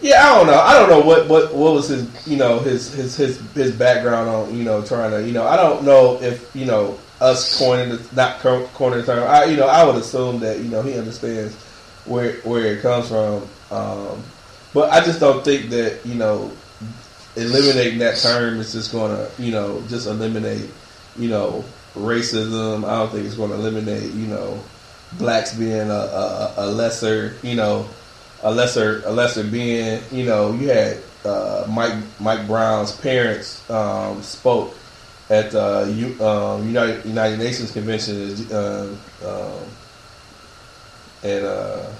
yeah, 0.00 0.22
I 0.26 0.34
don't 0.36 0.46
know. 0.46 0.58
I 0.58 0.74
don't 0.74 0.88
know 0.88 1.00
what, 1.00 1.28
what, 1.28 1.54
what 1.54 1.74
was 1.74 1.88
his, 1.88 2.26
you 2.26 2.36
know, 2.36 2.58
his, 2.58 2.92
his, 2.92 3.16
his, 3.16 3.40
his 3.52 3.72
background 3.72 4.28
on, 4.28 4.56
you 4.56 4.64
know, 4.64 4.82
trying 4.84 5.12
to, 5.12 5.26
you 5.26 5.32
know, 5.32 5.46
I 5.46 5.56
don't 5.56 5.84
know 5.84 6.20
if, 6.20 6.54
you 6.54 6.66
know, 6.66 6.98
us 7.20 7.56
coining 7.58 7.90
the, 7.90 8.08
not 8.14 8.40
co- 8.40 8.66
coining 8.74 9.00
the 9.00 9.06
term. 9.06 9.28
I, 9.28 9.44
you 9.44 9.56
know, 9.56 9.68
I 9.68 9.84
would 9.84 9.96
assume 9.96 10.40
that, 10.40 10.58
you 10.58 10.68
know, 10.68 10.82
he 10.82 10.98
understands 10.98 11.54
where, 12.04 12.32
where 12.40 12.66
it 12.66 12.82
comes 12.82 13.08
from. 13.08 13.46
Um, 13.70 14.22
but 14.74 14.90
I 14.90 15.04
just 15.04 15.20
don't 15.20 15.44
think 15.44 15.70
that, 15.70 16.04
you 16.04 16.16
know, 16.16 16.50
eliminating 17.36 17.98
that 18.00 18.18
term 18.18 18.58
is 18.58 18.72
just 18.72 18.92
going 18.92 19.16
to, 19.16 19.30
you 19.42 19.52
know, 19.52 19.82
just 19.88 20.08
eliminate, 20.08 20.68
you 21.16 21.28
know, 21.28 21.64
racism. 21.94 22.84
I 22.84 22.98
don't 22.98 23.12
think 23.12 23.24
it's 23.26 23.36
going 23.36 23.50
to 23.50 23.56
eliminate, 23.56 24.12
you 24.14 24.26
know, 24.26 24.60
blacks 25.18 25.54
being 25.54 25.90
a, 25.90 25.92
a, 25.92 26.54
a 26.58 26.66
lesser, 26.66 27.36
you 27.42 27.54
know, 27.54 27.88
a 28.42 28.50
lesser 28.50 29.02
a 29.04 29.12
lesser 29.12 29.44
being. 29.44 30.02
You 30.10 30.24
know, 30.24 30.52
you 30.52 30.68
had 30.68 30.98
uh, 31.24 31.66
Mike 31.68 31.96
Mike 32.20 32.46
Brown's 32.46 32.92
parents 32.92 33.68
um, 33.70 34.22
spoke 34.22 34.74
at 35.30 35.52
the 35.52 35.92
U, 35.96 36.24
um, 36.24 36.66
United 36.66 37.04
United 37.04 37.38
Nations 37.38 37.70
convention 37.70 38.34
um, 38.54 38.98
um, 39.24 39.64
and 41.22 41.44
uh, 41.44 41.90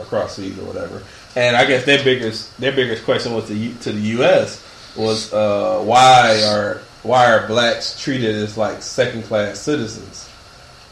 across 0.00 0.36
seas 0.36 0.58
or 0.58 0.64
whatever. 0.64 1.02
And 1.34 1.56
I 1.56 1.66
guess 1.66 1.84
their 1.84 2.02
biggest 2.02 2.58
their 2.58 2.72
biggest 2.72 3.04
question 3.04 3.34
was 3.34 3.46
to 3.48 3.74
to 3.74 3.92
the 3.92 4.00
U.S. 4.18 4.64
was 4.96 5.32
uh, 5.32 5.80
why 5.80 6.42
are 6.44 6.80
why 7.02 7.30
are 7.30 7.46
blacks 7.46 8.00
treated 8.02 8.34
as 8.34 8.56
like 8.56 8.82
second 8.82 9.24
class 9.24 9.60
citizens? 9.60 10.25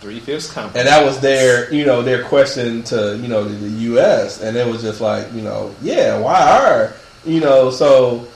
Three 0.04 0.20
fifths. 0.20 0.54
And 0.54 0.74
that 0.74 1.02
was 1.02 1.18
their, 1.20 1.72
you 1.72 1.86
know, 1.86 2.02
their 2.02 2.24
question 2.24 2.82
to, 2.84 3.16
you 3.16 3.26
know, 3.26 3.44
the 3.44 3.68
U.S. 3.84 4.42
And 4.42 4.54
it 4.54 4.66
was 4.66 4.82
just 4.82 5.00
like, 5.00 5.32
you 5.32 5.40
know, 5.40 5.74
yeah, 5.80 6.18
why 6.18 6.42
are, 6.42 6.92
you 7.24 7.40
know, 7.40 7.70
so 7.70 8.28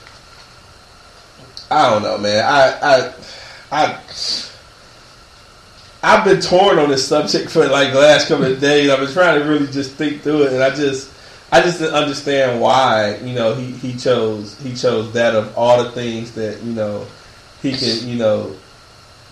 I 1.71 1.91
don't 1.91 2.03
know, 2.03 2.17
man. 2.17 2.43
I, 2.43 2.79
I, 2.81 3.13
I, 3.71 4.01
I've 6.03 6.25
been 6.25 6.41
torn 6.41 6.79
on 6.79 6.89
this 6.89 7.07
subject 7.07 7.51
for 7.51 7.69
like 7.69 7.93
the 7.93 8.01
last 8.01 8.29
couple 8.29 8.47
of 8.47 8.59
days. 8.63 8.89
I've 8.89 9.01
been 9.01 9.13
trying 9.13 9.39
to 9.39 9.47
really 9.47 9.67
just 9.67 9.93
think 9.93 10.23
through 10.23 10.45
it, 10.45 10.55
and 10.55 10.63
I 10.63 10.75
just, 10.75 11.13
I 11.53 11.61
just 11.61 11.81
didn't 11.81 11.97
understand 11.97 12.63
why, 12.63 13.17
you 13.17 13.35
know, 13.35 13.55
he, 13.55 13.73
he 13.73 13.95
chose 13.95 14.59
he 14.61 14.75
chose 14.75 15.13
that 15.13 15.35
of 15.35 15.55
all 15.55 15.85
the 15.85 15.91
things 15.91 16.33
that 16.33 16.63
you 16.63 16.73
know 16.73 17.07
he 17.61 17.73
can, 17.73 18.09
you 18.09 18.17
know, 18.17 18.57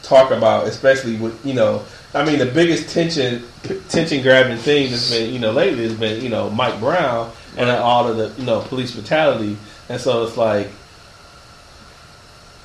talk 0.02 0.30
about, 0.30 0.66
especially 0.66 1.16
with 1.16 1.44
you 1.44 1.54
know, 1.54 1.84
I 2.14 2.24
mean, 2.24 2.38
the 2.38 2.46
biggest 2.46 2.88
tension 2.90 3.44
tension 3.88 4.22
grabbing 4.22 4.58
thing 4.58 4.90
that's 4.90 5.10
been 5.10 5.32
you 5.32 5.38
know 5.38 5.52
lately 5.52 5.84
has 5.84 5.94
been 5.94 6.22
you 6.22 6.30
know 6.30 6.48
Mike 6.50 6.78
Brown 6.80 7.30
and 7.56 7.68
all 7.70 8.08
of 8.08 8.16
the 8.16 8.32
you 8.40 8.46
know 8.46 8.60
police 8.60 8.92
brutality, 8.92 9.56
and 9.88 10.00
so 10.00 10.24
it's 10.24 10.36
like, 10.36 10.68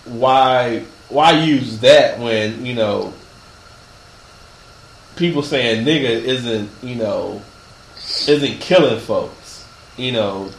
why 0.06 0.86
why 1.10 1.32
use 1.32 1.80
that 1.80 2.20
when 2.20 2.66
you 2.66 2.76
know 2.76 3.14
people 5.16 5.44
saying 5.44 5.86
nigga 5.86 6.10
isn't 6.10 6.70
you 6.82 6.96
know 6.96 7.42
isn't 8.28 8.60
killing 8.60 9.00
folks, 9.00 9.68
you 9.98 10.12
know. 10.12 10.52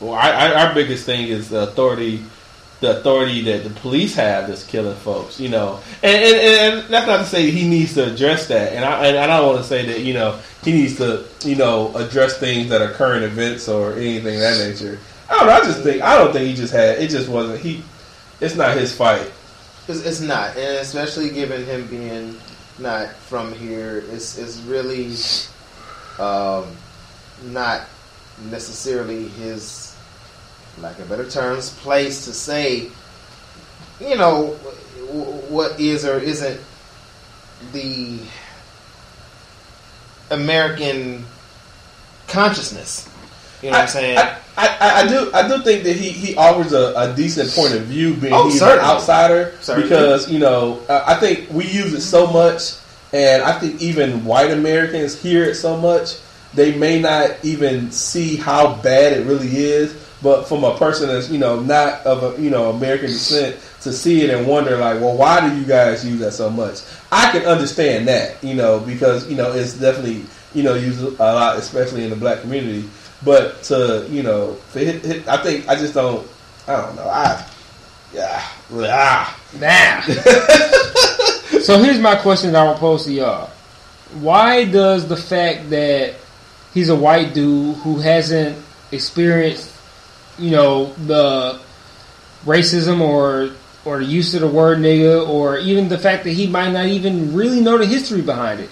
Well, 0.00 0.14
I, 0.14 0.30
I, 0.30 0.66
our 0.66 0.74
biggest 0.74 1.04
thing 1.04 1.26
is 1.26 1.48
the 1.48 1.62
authority 1.64 2.22
the 2.80 2.98
authority 2.98 3.42
that 3.42 3.64
the 3.64 3.70
police 3.70 4.14
have 4.14 4.48
that's 4.48 4.64
killing 4.64 4.96
folks, 4.96 5.40
you 5.40 5.48
know, 5.48 5.80
and, 6.02 6.22
and, 6.22 6.36
and 6.36 6.92
that's 6.92 7.06
not 7.06 7.18
to 7.18 7.24
say 7.24 7.50
he 7.50 7.68
needs 7.68 7.94
to 7.94 8.12
address 8.12 8.48
that, 8.48 8.72
and 8.72 8.84
I 8.84 9.06
and 9.06 9.18
I 9.18 9.38
don't 9.38 9.46
want 9.46 9.58
to 9.58 9.64
say 9.64 9.86
that 9.86 10.00
you 10.00 10.14
know 10.14 10.38
he 10.62 10.72
needs 10.72 10.96
to 10.98 11.24
you 11.44 11.56
know 11.56 11.94
address 11.96 12.38
things 12.38 12.68
that 12.70 12.80
are 12.80 12.92
current 12.92 13.24
events 13.24 13.68
or 13.68 13.94
anything 13.94 14.36
of 14.36 14.40
that 14.40 14.68
nature. 14.68 14.98
I 15.28 15.38
don't 15.38 15.46
know. 15.46 15.52
I 15.52 15.60
just 15.60 15.82
think 15.82 16.02
I 16.02 16.16
don't 16.16 16.32
think 16.32 16.46
he 16.46 16.54
just 16.54 16.72
had 16.72 16.98
it. 17.00 17.10
Just 17.10 17.28
wasn't 17.28 17.60
he. 17.60 17.82
It's 18.40 18.54
not 18.54 18.76
his 18.76 18.96
fight. 18.96 19.32
It's, 19.88 20.04
it's 20.04 20.20
not, 20.20 20.56
and 20.56 20.76
especially 20.76 21.30
given 21.30 21.64
him 21.64 21.86
being 21.88 22.38
not 22.78 23.08
from 23.14 23.52
here, 23.52 24.04
it's 24.10 24.38
it's 24.38 24.60
really 24.60 25.12
um, 26.18 26.66
not 27.52 27.82
necessarily 28.50 29.28
his, 29.28 29.87
lack 30.82 30.98
of 30.98 31.08
better 31.08 31.28
terms, 31.28 31.70
place 31.80 32.24
to 32.24 32.32
say, 32.32 32.88
you 34.00 34.16
know, 34.16 34.48
what 35.48 35.78
is 35.80 36.04
or 36.04 36.18
isn't 36.18 36.60
the 37.72 38.18
American 40.30 41.24
consciousness. 42.26 43.08
You 43.62 43.70
know 43.70 43.78
what 43.78 43.82
I'm 43.82 43.88
saying? 43.88 44.18
I, 44.18 44.38
I, 44.56 44.66
I, 44.80 45.00
I 45.00 45.08
do 45.08 45.30
I 45.32 45.48
do 45.48 45.62
think 45.62 45.82
that 45.84 45.96
he, 45.96 46.10
he 46.10 46.36
offers 46.36 46.72
a, 46.72 46.92
a 46.96 47.14
decent 47.16 47.50
point 47.50 47.74
of 47.74 47.82
view 47.82 48.14
being 48.14 48.32
Oh, 48.32 48.48
he's 48.48 48.62
an 48.62 48.78
outsider 48.78 49.54
Certainly. 49.60 49.88
because 49.88 50.30
you 50.30 50.38
know 50.38 50.80
uh, 50.88 51.04
I 51.06 51.14
think 51.14 51.50
we 51.50 51.64
use 51.64 51.92
it 51.94 52.02
so 52.02 52.26
much 52.28 52.74
and 53.12 53.42
I 53.42 53.58
think 53.58 53.80
even 53.80 54.24
white 54.24 54.50
Americans 54.52 55.20
hear 55.20 55.44
it 55.44 55.54
so 55.56 55.76
much 55.76 56.18
they 56.54 56.76
may 56.76 57.00
not 57.00 57.32
even 57.42 57.90
see 57.90 58.36
how 58.36 58.74
bad 58.76 59.12
it 59.12 59.26
really 59.26 59.48
is 59.56 59.92
but 60.22 60.44
from 60.44 60.64
a 60.64 60.76
person 60.76 61.08
that's 61.08 61.30
you 61.30 61.38
know 61.38 61.60
not 61.60 62.04
of 62.06 62.22
a 62.38 62.42
you 62.42 62.50
know 62.50 62.70
American 62.70 63.06
descent 63.06 63.56
to 63.82 63.92
see 63.92 64.22
it 64.22 64.30
and 64.30 64.46
wonder 64.46 64.76
like 64.76 65.00
well 65.00 65.16
why 65.16 65.48
do 65.48 65.56
you 65.56 65.64
guys 65.64 66.06
use 66.06 66.18
that 66.20 66.32
so 66.32 66.50
much 66.50 66.82
I 67.12 67.30
can 67.30 67.42
understand 67.46 68.08
that 68.08 68.42
you 68.42 68.54
know 68.54 68.80
because 68.80 69.28
you 69.28 69.36
know 69.36 69.52
it's 69.52 69.74
definitely 69.74 70.24
you 70.54 70.62
know 70.62 70.74
used 70.74 71.00
a 71.02 71.10
lot 71.12 71.56
especially 71.56 72.04
in 72.04 72.10
the 72.10 72.16
black 72.16 72.40
community 72.40 72.88
but 73.24 73.62
to 73.64 74.06
you 74.10 74.22
know, 74.22 74.54
for 74.70 74.78
hit, 74.78 75.04
hit, 75.04 75.28
I 75.28 75.42
think 75.42 75.68
I 75.68 75.74
just 75.74 75.94
don't. 75.94 76.26
I 76.66 76.76
don't 76.76 76.96
know. 76.96 77.08
I 77.08 77.50
yeah. 78.12 78.40
Ah. 78.72 79.40
Nah. 79.58 80.00
so 81.60 81.82
here's 81.82 81.98
my 81.98 82.16
question 82.16 82.52
that 82.52 82.64
I 82.64 82.68
will 82.68 82.78
pose 82.78 83.04
to 83.04 83.12
y'all. 83.12 83.50
Why 84.20 84.64
does 84.64 85.08
the 85.08 85.16
fact 85.16 85.70
that 85.70 86.14
he's 86.72 86.88
a 86.88 86.96
white 86.96 87.34
dude 87.34 87.76
who 87.78 87.98
hasn't 87.98 88.56
experienced, 88.92 89.74
you 90.38 90.50
know, 90.50 90.92
the 91.06 91.60
racism 92.44 93.00
or 93.00 93.50
or 93.84 93.98
the 93.98 94.04
use 94.04 94.34
of 94.34 94.40
the 94.40 94.48
word 94.48 94.78
nigga 94.78 95.26
or 95.28 95.58
even 95.58 95.88
the 95.88 95.98
fact 95.98 96.24
that 96.24 96.32
he 96.32 96.46
might 96.46 96.72
not 96.72 96.86
even 96.86 97.34
really 97.34 97.60
know 97.60 97.78
the 97.78 97.86
history 97.86 98.20
behind 98.20 98.60
it. 98.60 98.68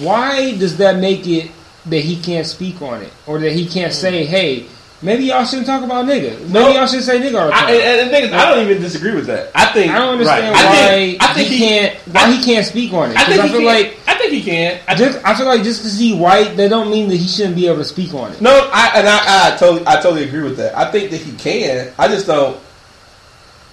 Why 0.00 0.56
does 0.56 0.78
that 0.78 0.98
make 0.98 1.26
it 1.26 1.50
that 1.86 2.00
he 2.00 2.20
can't 2.20 2.46
speak 2.46 2.80
on 2.82 3.02
it 3.02 3.12
or 3.26 3.38
that 3.40 3.52
he 3.52 3.66
can't 3.66 3.92
hmm. 3.92 3.98
say, 3.98 4.24
"Hey, 4.24 4.66
maybe 5.02 5.24
y'all 5.24 5.44
shouldn't 5.44 5.66
talk 5.66 5.82
about 5.82 6.06
nigga. 6.06 6.38
Maybe 6.40 6.52
No. 6.52 6.68
y'all 6.68 6.86
should 6.86 7.02
say 7.02 7.20
nigga 7.20 7.40
all 7.40 7.48
the 7.48 7.54
I, 7.54 7.60
time. 7.60 7.70
and, 7.70 7.82
and 7.82 8.08
the 8.08 8.12
thing 8.12 8.24
is, 8.24 8.32
I 8.32 8.54
don't 8.54 8.64
even 8.68 8.82
disagree 8.82 9.14
with 9.14 9.26
that. 9.26 9.50
I 9.54 9.66
think 9.66 9.92
I 9.92 9.98
don't 9.98 10.12
understand 10.14 10.54
right. 10.54 10.64
why 10.64 10.70
I 10.70 10.88
think, 10.88 11.22
I 11.22 11.32
think 11.34 11.48
he, 11.48 11.56
he, 11.56 11.64
can't 11.66 11.96
why 12.12 12.32
he 12.32 12.44
can't 12.44 12.66
speak 12.66 12.92
on 12.92 13.10
it. 13.10 13.16
I 13.16 13.24
think 13.24 13.40
I 13.40 13.48
feel 13.48 13.64
like 13.64 13.98
I 14.06 14.14
think 14.18 14.32
he 14.32 14.42
can. 14.42 14.80
I 14.88 14.94
just 14.94 15.24
I 15.24 15.34
feel 15.34 15.46
like 15.46 15.62
just 15.62 15.80
because 15.82 15.98
he 15.98 16.14
white, 16.14 16.56
that 16.56 16.68
don't 16.70 16.90
mean 16.90 17.08
that 17.08 17.16
he 17.16 17.26
shouldn't 17.28 17.56
be 17.56 17.66
able 17.66 17.78
to 17.78 17.84
speak 17.84 18.14
on 18.14 18.32
it. 18.32 18.40
No, 18.40 18.70
I 18.72 18.92
and 18.94 19.08
I, 19.08 19.54
I 19.54 19.56
totally 19.56 19.86
I 19.86 20.00
totally 20.00 20.24
agree 20.24 20.42
with 20.42 20.56
that. 20.58 20.76
I 20.76 20.90
think 20.90 21.10
that 21.10 21.20
he 21.20 21.32
can. 21.36 21.92
I 21.98 22.08
just 22.08 22.26
don't. 22.26 22.58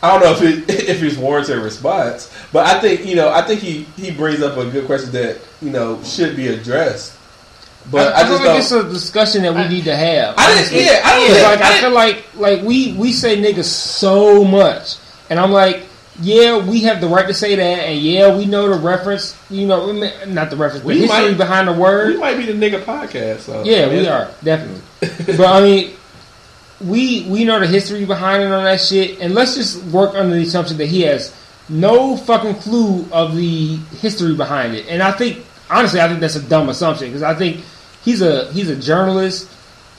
I 0.02 0.12
don't 0.12 0.20
know 0.22 0.32
if 0.34 0.42
it 0.70 0.70
if 0.90 1.02
it's 1.02 1.18
warranted 1.18 1.60
response, 1.60 2.30
but 2.52 2.66
I 2.66 2.80
think 2.82 3.06
you 3.06 3.16
know 3.16 3.30
I 3.30 3.42
think 3.42 3.62
he 3.62 3.84
he 3.96 4.12
brings 4.12 4.42
up 4.42 4.58
a 4.58 4.70
good 4.70 4.86
question 4.86 5.12
that 5.14 5.40
you 5.62 5.70
know 5.70 6.02
should 6.04 6.36
be 6.36 6.50
addressed. 6.50 7.18
But 7.92 8.14
I, 8.14 8.22
I, 8.22 8.24
I 8.24 8.28
feel 8.28 8.38
like 8.38 8.60
it's 8.60 8.70
don't. 8.70 8.86
a 8.88 8.90
discussion 8.90 9.42
that 9.44 9.54
we 9.54 9.62
I- 9.62 9.68
need 9.68 9.84
to 9.86 9.96
have. 9.96 10.36
I 10.38 10.56
didn't. 10.56 10.74
Yeah, 10.86 11.02
I 11.04 11.16
don't. 11.20 11.24
It's 11.32 11.34
think- 11.40 11.48
like 11.50 11.62
I 11.62 11.78
I 11.78 11.82
feel 11.82 11.92
like 11.92 12.36
like 12.36 12.62
we 12.64 12.94
we 12.94 13.12
say 13.12 13.38
niggas 13.42 13.66
so 13.66 14.44
much, 14.44 14.96
and 15.30 15.40
I'm 15.40 15.52
like, 15.52 15.84
yeah, 16.22 16.58
we 16.66 16.82
have 16.84 17.02
the 17.02 17.08
right 17.08 17.28
to 17.28 17.34
say 17.34 17.56
that, 17.56 17.62
and 17.86 18.00
yeah, 18.00 18.36
we 18.36 18.46
know 18.46 18.70
the 18.70 18.80
reference. 18.80 19.36
You 19.50 19.68
know, 19.68 19.92
not 20.28 20.50
the 20.50 20.56
reference, 20.56 20.84
but 20.84 20.88
We 20.96 21.00
history 21.02 21.30
might- 21.30 21.38
behind 21.38 21.68
the 21.68 21.74
word. 21.74 22.14
we 22.14 22.18
might 22.20 22.38
be 22.38 22.46
the 22.46 22.54
nigga 22.54 22.84
podcast. 22.84 23.42
So 23.42 23.64
Yeah, 23.64 23.86
I 23.86 23.90
mean, 23.90 23.98
we 24.00 24.08
are 24.08 24.32
definitely. 24.44 24.82
but 25.38 25.46
I 25.48 25.62
mean, 25.62 25.94
we 26.82 27.26
we 27.30 27.44
know 27.44 27.60
the 27.60 27.68
history 27.68 28.06
behind 28.06 28.44
it 28.44 28.52
on 28.52 28.64
that 28.64 28.80
shit, 28.82 29.20
and 29.20 29.34
let's 29.34 29.56
just 29.56 29.84
work 29.86 30.16
under 30.16 30.36
the 30.36 30.42
assumption 30.44 30.78
that 30.78 30.88
he 30.88 31.02
has 31.02 31.34
no 31.70 32.18
fucking 32.18 32.56
clue 32.56 33.06
of 33.12 33.36
the 33.36 33.76
history 34.02 34.36
behind 34.36 34.76
it. 34.76 34.86
And 34.90 35.02
I 35.02 35.12
think 35.12 35.46
honestly, 35.74 36.00
I 36.00 36.08
think 36.08 36.20
that's 36.20 36.36
a 36.36 36.42
dumb 36.42 36.70
assumption 36.70 37.08
because 37.08 37.24
I 37.24 37.34
think 37.34 37.64
he's 38.04 38.22
a 38.22 38.52
he's 38.54 38.70
a 38.70 38.76
journalist. 38.76 39.50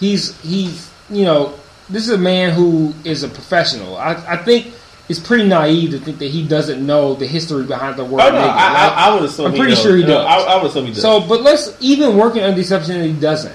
He's 0.01 0.41
he's 0.41 0.91
you 1.11 1.25
know 1.25 1.59
this 1.89 2.05
is 2.05 2.11
a 2.11 2.19
man 2.19 2.53
who 2.53 2.95
is 3.05 3.23
a 3.23 3.29
professional. 3.29 3.97
I 3.97 4.13
I 4.29 4.37
think. 4.37 4.73
It's 5.07 5.19
pretty 5.19 5.47
naive 5.47 5.91
to 5.91 5.99
think 5.99 6.17
that 6.21 6.31
he 6.31 6.49
doesn't 6.49 6.81
know 6.85 7.13
the 7.15 7.27
history 7.27 7.65
behind 7.65 7.99
the 7.99 8.07
word. 8.07 8.23
Oh 8.23 8.31
no, 8.31 8.39
nigga. 8.39 8.49
I, 8.49 8.89
I, 8.89 9.11
I 9.11 9.15
would 9.15 9.25
assume. 9.25 9.49
I'm 9.49 9.53
pretty 9.53 9.73
knows. 9.73 9.83
sure 9.83 9.97
he 9.97 10.03
does. 10.03 10.25
I, 10.25 10.55
I 10.55 10.57
would 10.57 10.71
assume 10.71 10.87
he 10.87 10.93
does. 10.93 11.03
So, 11.03 11.21
but 11.21 11.43
let's 11.43 11.77
even 11.79 12.17
working 12.17 12.43
under 12.43 12.57
the 12.57 12.63
assumption 12.63 12.99
that 12.99 13.07
he 13.07 13.13
doesn't. 13.13 13.55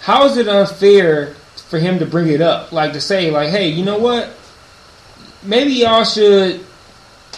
How 0.00 0.24
is 0.24 0.38
it 0.38 0.48
unfair 0.48 1.34
for 1.68 1.78
him 1.78 1.98
to 1.98 2.06
bring 2.06 2.28
it 2.28 2.40
up? 2.40 2.72
Like 2.72 2.94
to 2.94 3.02
say, 3.02 3.30
like, 3.30 3.50
hey, 3.50 3.68
you 3.68 3.84
know 3.84 3.98
what? 3.98 4.30
Maybe 5.42 5.72
y'all 5.72 6.04
should 6.04 6.64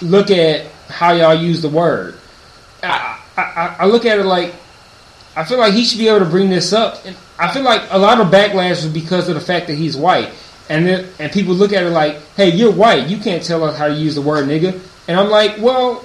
look 0.00 0.30
at 0.30 0.66
how 0.86 1.12
y'all 1.14 1.34
use 1.34 1.60
the 1.60 1.68
word. 1.68 2.16
I, 2.84 3.20
I, 3.36 3.42
I- 3.42 3.76
I 3.80 3.86
look 3.86 4.04
at 4.04 4.18
it 4.18 4.24
like 4.24 4.54
I 5.36 5.44
feel 5.44 5.58
like 5.58 5.72
he 5.74 5.84
should 5.84 5.98
be 5.98 6.06
able 6.08 6.20
to 6.20 6.24
bring 6.26 6.48
this 6.48 6.72
up, 6.72 7.04
and 7.04 7.16
I 7.38 7.52
feel 7.52 7.62
like 7.64 7.82
a 7.90 7.98
lot 7.98 8.20
of 8.20 8.28
backlash 8.28 8.70
is 8.84 8.86
because 8.86 9.28
of 9.28 9.34
the 9.34 9.40
fact 9.40 9.66
that 9.66 9.74
he's 9.74 9.96
white, 9.96 10.30
and 10.68 10.86
then, 10.86 11.08
and 11.18 11.32
people 11.32 11.54
look 11.54 11.72
at 11.72 11.82
it 11.82 11.90
like, 11.90 12.20
hey, 12.36 12.50
you're 12.50 12.70
white, 12.70 13.08
you 13.08 13.18
can't 13.18 13.42
tell 13.42 13.64
us 13.64 13.76
how 13.76 13.88
to 13.88 13.94
use 13.94 14.14
the 14.14 14.22
word 14.22 14.46
nigga, 14.46 14.80
and 15.08 15.18
I'm 15.18 15.28
like, 15.30 15.56
well. 15.58 16.04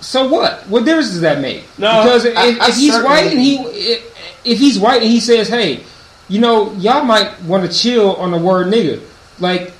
So 0.00 0.28
what? 0.28 0.66
What 0.68 0.84
difference 0.84 1.10
does 1.10 1.22
that 1.22 1.40
make? 1.40 1.64
No, 1.78 2.02
because 2.02 2.24
if, 2.26 2.36
I- 2.36 2.58
I 2.60 2.68
if 2.68 2.74
he's 2.76 2.94
white 3.02 3.26
and 3.30 3.40
he 3.40 3.56
if, 3.56 4.40
if 4.44 4.58
he's 4.58 4.78
white 4.78 5.00
and 5.00 5.10
he 5.10 5.18
says, 5.20 5.48
"Hey, 5.48 5.82
you 6.28 6.40
know, 6.40 6.72
y'all 6.74 7.04
might 7.04 7.40
want 7.44 7.64
to 7.70 7.74
chill 7.78 8.16
on 8.16 8.30
the 8.32 8.36
word 8.36 8.66
nigga," 8.66 9.00
like 9.40 9.72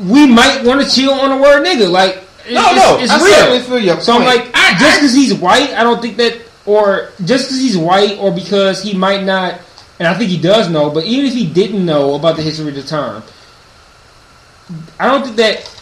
we 0.00 0.26
might 0.26 0.62
want 0.64 0.84
to 0.84 0.90
chill 0.90 1.12
on 1.12 1.30
the 1.30 1.36
word 1.42 1.64
nigga. 1.64 1.90
Like 1.90 2.22
it's, 2.44 2.50
No, 2.52 2.74
no, 2.74 2.98
it's, 3.00 3.10
I 3.10 3.24
real. 3.24 3.60
feel 3.62 3.78
your 3.78 4.00
So 4.00 4.12
I'm 4.12 4.22
point. 4.24 4.54
Like, 4.70 4.78
just 4.78 5.00
because 5.00 5.14
he's 5.14 5.34
white, 5.34 5.70
I 5.70 5.82
don't 5.82 6.00
think 6.00 6.16
that, 6.16 6.38
or 6.64 7.10
just 7.24 7.46
because 7.46 7.60
he's 7.60 7.76
white, 7.76 8.18
or 8.18 8.32
because 8.32 8.82
he 8.82 8.96
might 8.96 9.24
not, 9.24 9.60
and 9.98 10.08
I 10.08 10.14
think 10.14 10.30
he 10.30 10.40
does 10.40 10.68
know, 10.68 10.90
but 10.90 11.04
even 11.04 11.26
if 11.26 11.34
he 11.34 11.46
didn't 11.46 11.84
know 11.84 12.14
about 12.14 12.36
the 12.36 12.42
history 12.42 12.68
of 12.68 12.74
the 12.74 12.82
term, 12.82 13.22
I 14.98 15.06
don't 15.06 15.24
think 15.24 15.36
that 15.36 15.72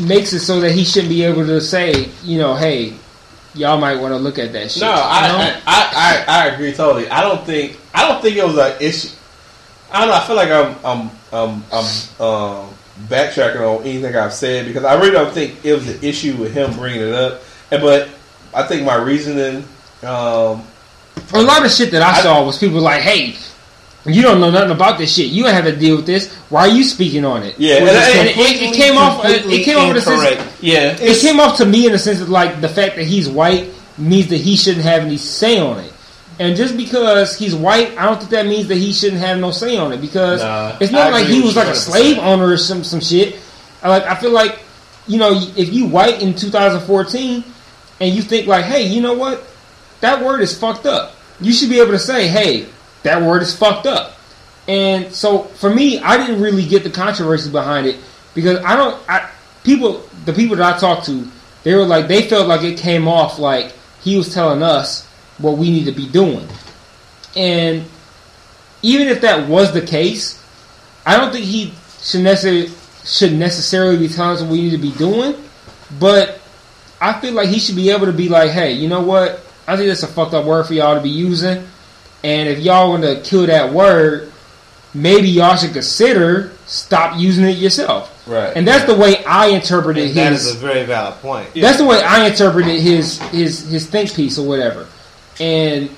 makes 0.00 0.32
it 0.32 0.40
so 0.40 0.60
that 0.60 0.72
he 0.72 0.84
shouldn't 0.84 1.10
be 1.10 1.24
able 1.24 1.44
to 1.46 1.60
say, 1.60 2.08
you 2.22 2.38
know, 2.38 2.54
hey, 2.54 2.94
y'all 3.54 3.78
might 3.78 3.96
want 3.96 4.12
to 4.12 4.18
look 4.18 4.38
at 4.38 4.52
that 4.52 4.70
shit. 4.70 4.82
No? 4.82 4.90
I, 4.90 4.96
I, 4.96 5.62
I, 5.66 6.24
I, 6.26 6.42
I 6.42 6.46
agree 6.48 6.72
totally. 6.72 7.08
I 7.08 7.22
don't 7.22 7.44
think 7.44 7.78
I 7.94 8.08
don't 8.08 8.22
think 8.22 8.36
it 8.36 8.44
was 8.44 8.56
an 8.56 8.80
issue. 8.80 9.08
I 9.90 10.00
don't 10.00 10.08
know. 10.08 10.14
I 10.14 10.26
feel 10.26 10.36
like 10.36 10.50
I'm 10.50 10.76
I'm 10.84 11.10
I'm, 11.32 11.64
I'm 11.72 12.24
um, 12.24 12.74
backtracking 13.08 13.60
on 13.60 13.84
anything 13.84 14.14
I've 14.14 14.32
said 14.32 14.66
because 14.66 14.84
I 14.84 14.94
really 14.94 15.12
don't 15.12 15.32
think 15.32 15.64
it 15.64 15.74
was 15.74 15.88
an 15.88 16.02
issue 16.02 16.36
with 16.36 16.52
him 16.52 16.72
bringing 16.74 17.00
it 17.00 17.12
up. 17.12 17.42
And 17.70 17.82
but 17.82 18.08
I 18.54 18.62
think 18.64 18.84
my 18.84 18.96
reasoning. 18.96 19.64
Um, 20.02 20.64
a 21.32 21.42
lot 21.42 21.64
of 21.64 21.70
shit 21.70 21.90
that 21.92 22.02
I, 22.02 22.18
I- 22.18 22.22
saw 22.22 22.44
was 22.44 22.58
people 22.58 22.80
like, 22.80 23.02
hey. 23.02 23.36
You 24.06 24.22
don't 24.22 24.40
know 24.40 24.50
nothing 24.50 24.70
about 24.70 24.96
this 24.96 25.14
shit. 25.14 25.26
You 25.26 25.42
don't 25.42 25.52
have 25.52 25.64
to 25.66 25.76
deal 25.76 25.96
with 25.96 26.06
this. 26.06 26.34
Why 26.48 26.62
are 26.62 26.68
you 26.68 26.84
speaking 26.84 27.22
on 27.26 27.42
it? 27.42 27.56
yeah, 27.58 27.74
and- 27.76 27.88
and- 27.90 28.18
and 28.18 28.28
it, 28.30 28.36
it, 28.38 28.62
it 28.70 28.74
came 28.74 28.96
off. 28.96 29.24
It, 29.26 29.44
it 29.44 29.62
came 29.62 29.76
off 29.76 29.92
the 29.94 30.00
sense. 30.00 30.22
yeah. 30.62 30.96
It 30.98 31.20
came 31.20 31.38
off 31.38 31.58
to 31.58 31.66
me 31.66 31.84
in 31.84 31.92
the 31.92 31.98
sense 31.98 32.22
of 32.22 32.30
like 32.30 32.62
the 32.62 32.68
fact 32.70 32.96
that 32.96 33.04
he's 33.04 33.28
white 33.28 33.68
means 33.98 34.28
that 34.28 34.38
he 34.40 34.56
shouldn't 34.56 34.84
have 34.86 35.02
any 35.02 35.18
say 35.18 35.58
on 35.60 35.78
it. 35.80 35.92
And 36.38 36.56
just 36.56 36.78
because 36.78 37.36
he's 37.36 37.54
white, 37.54 37.94
I 37.98 38.06
don't 38.06 38.16
think 38.16 38.30
that 38.30 38.46
means 38.46 38.68
that 38.68 38.76
he 38.78 38.94
shouldn't 38.94 39.20
have 39.20 39.38
no 39.38 39.50
say 39.50 39.76
on 39.76 39.92
it 39.92 40.00
because 40.00 40.40
Nah, 40.42 40.78
it's 40.80 40.90
I 40.94 40.96
not 40.96 41.12
like 41.12 41.26
he 41.26 41.42
was 41.42 41.54
like 41.54 41.68
a 41.68 41.74
slave 41.76 42.16
owner 42.16 42.46
or 42.46 42.56
some 42.56 42.82
some 42.82 43.00
shit. 43.00 43.38
Like 43.84 44.04
I 44.04 44.14
feel 44.14 44.30
like 44.30 44.60
you 45.06 45.18
know 45.18 45.32
if 45.56 45.74
you 45.74 45.84
white 45.84 46.22
in 46.22 46.34
2014 46.34 47.44
and 48.00 48.14
you 48.14 48.22
think 48.22 48.46
like, 48.46 48.64
hey, 48.64 48.82
you 48.82 49.00
know 49.00 49.14
what, 49.14 49.44
that 50.00 50.24
word 50.24 50.40
is 50.40 50.58
fucked 50.58 50.86
up. 50.86 51.14
You 51.40 51.52
should 51.52 51.68
be 51.68 51.80
able 51.80 51.92
to 51.92 51.98
say, 51.98 52.28
hey, 52.28 52.66
that 53.02 53.22
word 53.22 53.42
is 53.42 53.54
fucked 53.54 53.86
up. 53.86 54.16
And 54.68 55.12
so 55.12 55.44
for 55.44 55.72
me, 55.72 55.98
I 56.00 56.16
didn't 56.16 56.40
really 56.40 56.66
get 56.66 56.84
the 56.84 56.90
controversy 56.90 57.50
behind 57.50 57.86
it 57.86 57.98
because 58.34 58.62
I 58.64 58.76
don't. 58.76 59.02
I 59.08 59.30
people, 59.64 60.04
the 60.24 60.32
people 60.32 60.56
that 60.56 60.76
I 60.76 60.78
talked 60.78 61.06
to, 61.06 61.26
they 61.64 61.74
were 61.74 61.84
like 61.84 62.08
they 62.08 62.28
felt 62.28 62.46
like 62.46 62.62
it 62.62 62.78
came 62.78 63.08
off 63.08 63.38
like 63.38 63.72
he 64.02 64.16
was 64.16 64.32
telling 64.32 64.62
us 64.62 65.06
what 65.38 65.58
we 65.58 65.70
need 65.70 65.84
to 65.86 65.92
be 65.92 66.08
doing. 66.08 66.46
And 67.36 67.84
even 68.82 69.08
if 69.08 69.22
that 69.22 69.48
was 69.48 69.72
the 69.72 69.82
case, 69.82 70.42
I 71.04 71.16
don't 71.16 71.32
think 71.32 71.46
he 71.46 71.72
should 72.02 72.22
necessarily 72.22 72.70
should 73.04 73.32
necessarily 73.32 73.96
be 73.96 74.08
telling 74.08 74.36
us 74.36 74.42
what 74.42 74.50
we 74.50 74.62
need 74.62 74.70
to 74.70 74.78
be 74.78 74.92
doing. 74.92 75.34
But 75.98 76.39
I 77.00 77.20
feel 77.20 77.32
like 77.32 77.48
he 77.48 77.58
should 77.58 77.76
be 77.76 77.90
able 77.90 78.06
to 78.06 78.12
be 78.12 78.28
like, 78.28 78.50
hey, 78.50 78.72
you 78.72 78.88
know 78.88 79.02
what? 79.02 79.40
I 79.66 79.76
think 79.76 79.88
that's 79.88 80.02
a 80.02 80.08
fucked 80.08 80.34
up 80.34 80.44
word 80.44 80.66
for 80.66 80.74
y'all 80.74 80.94
to 80.96 81.00
be 81.00 81.10
using. 81.10 81.66
And 82.22 82.48
if 82.48 82.58
y'all 82.58 82.90
want 82.90 83.02
to 83.04 83.20
kill 83.22 83.46
that 83.46 83.72
word, 83.72 84.32
maybe 84.92 85.28
y'all 85.28 85.56
should 85.56 85.72
consider 85.72 86.52
stop 86.66 87.18
using 87.18 87.44
it 87.44 87.56
yourself. 87.56 88.26
Right. 88.26 88.52
And 88.56 88.66
that's 88.66 88.84
the 88.84 88.94
way 88.94 89.24
I 89.24 89.48
interpreted 89.48 90.16
And 90.16 90.34
his. 90.34 90.46
is 90.46 90.56
a 90.56 90.58
very 90.58 90.84
valid 90.84 91.14
point. 91.20 91.52
That's 91.54 91.78
the 91.78 91.86
way 91.86 92.02
I 92.02 92.28
interpreted 92.28 92.80
his 92.80 93.18
his 93.30 93.68
his 93.68 93.86
think 93.86 94.14
piece 94.14 94.38
or 94.38 94.46
whatever. 94.46 94.86
And 95.40 95.90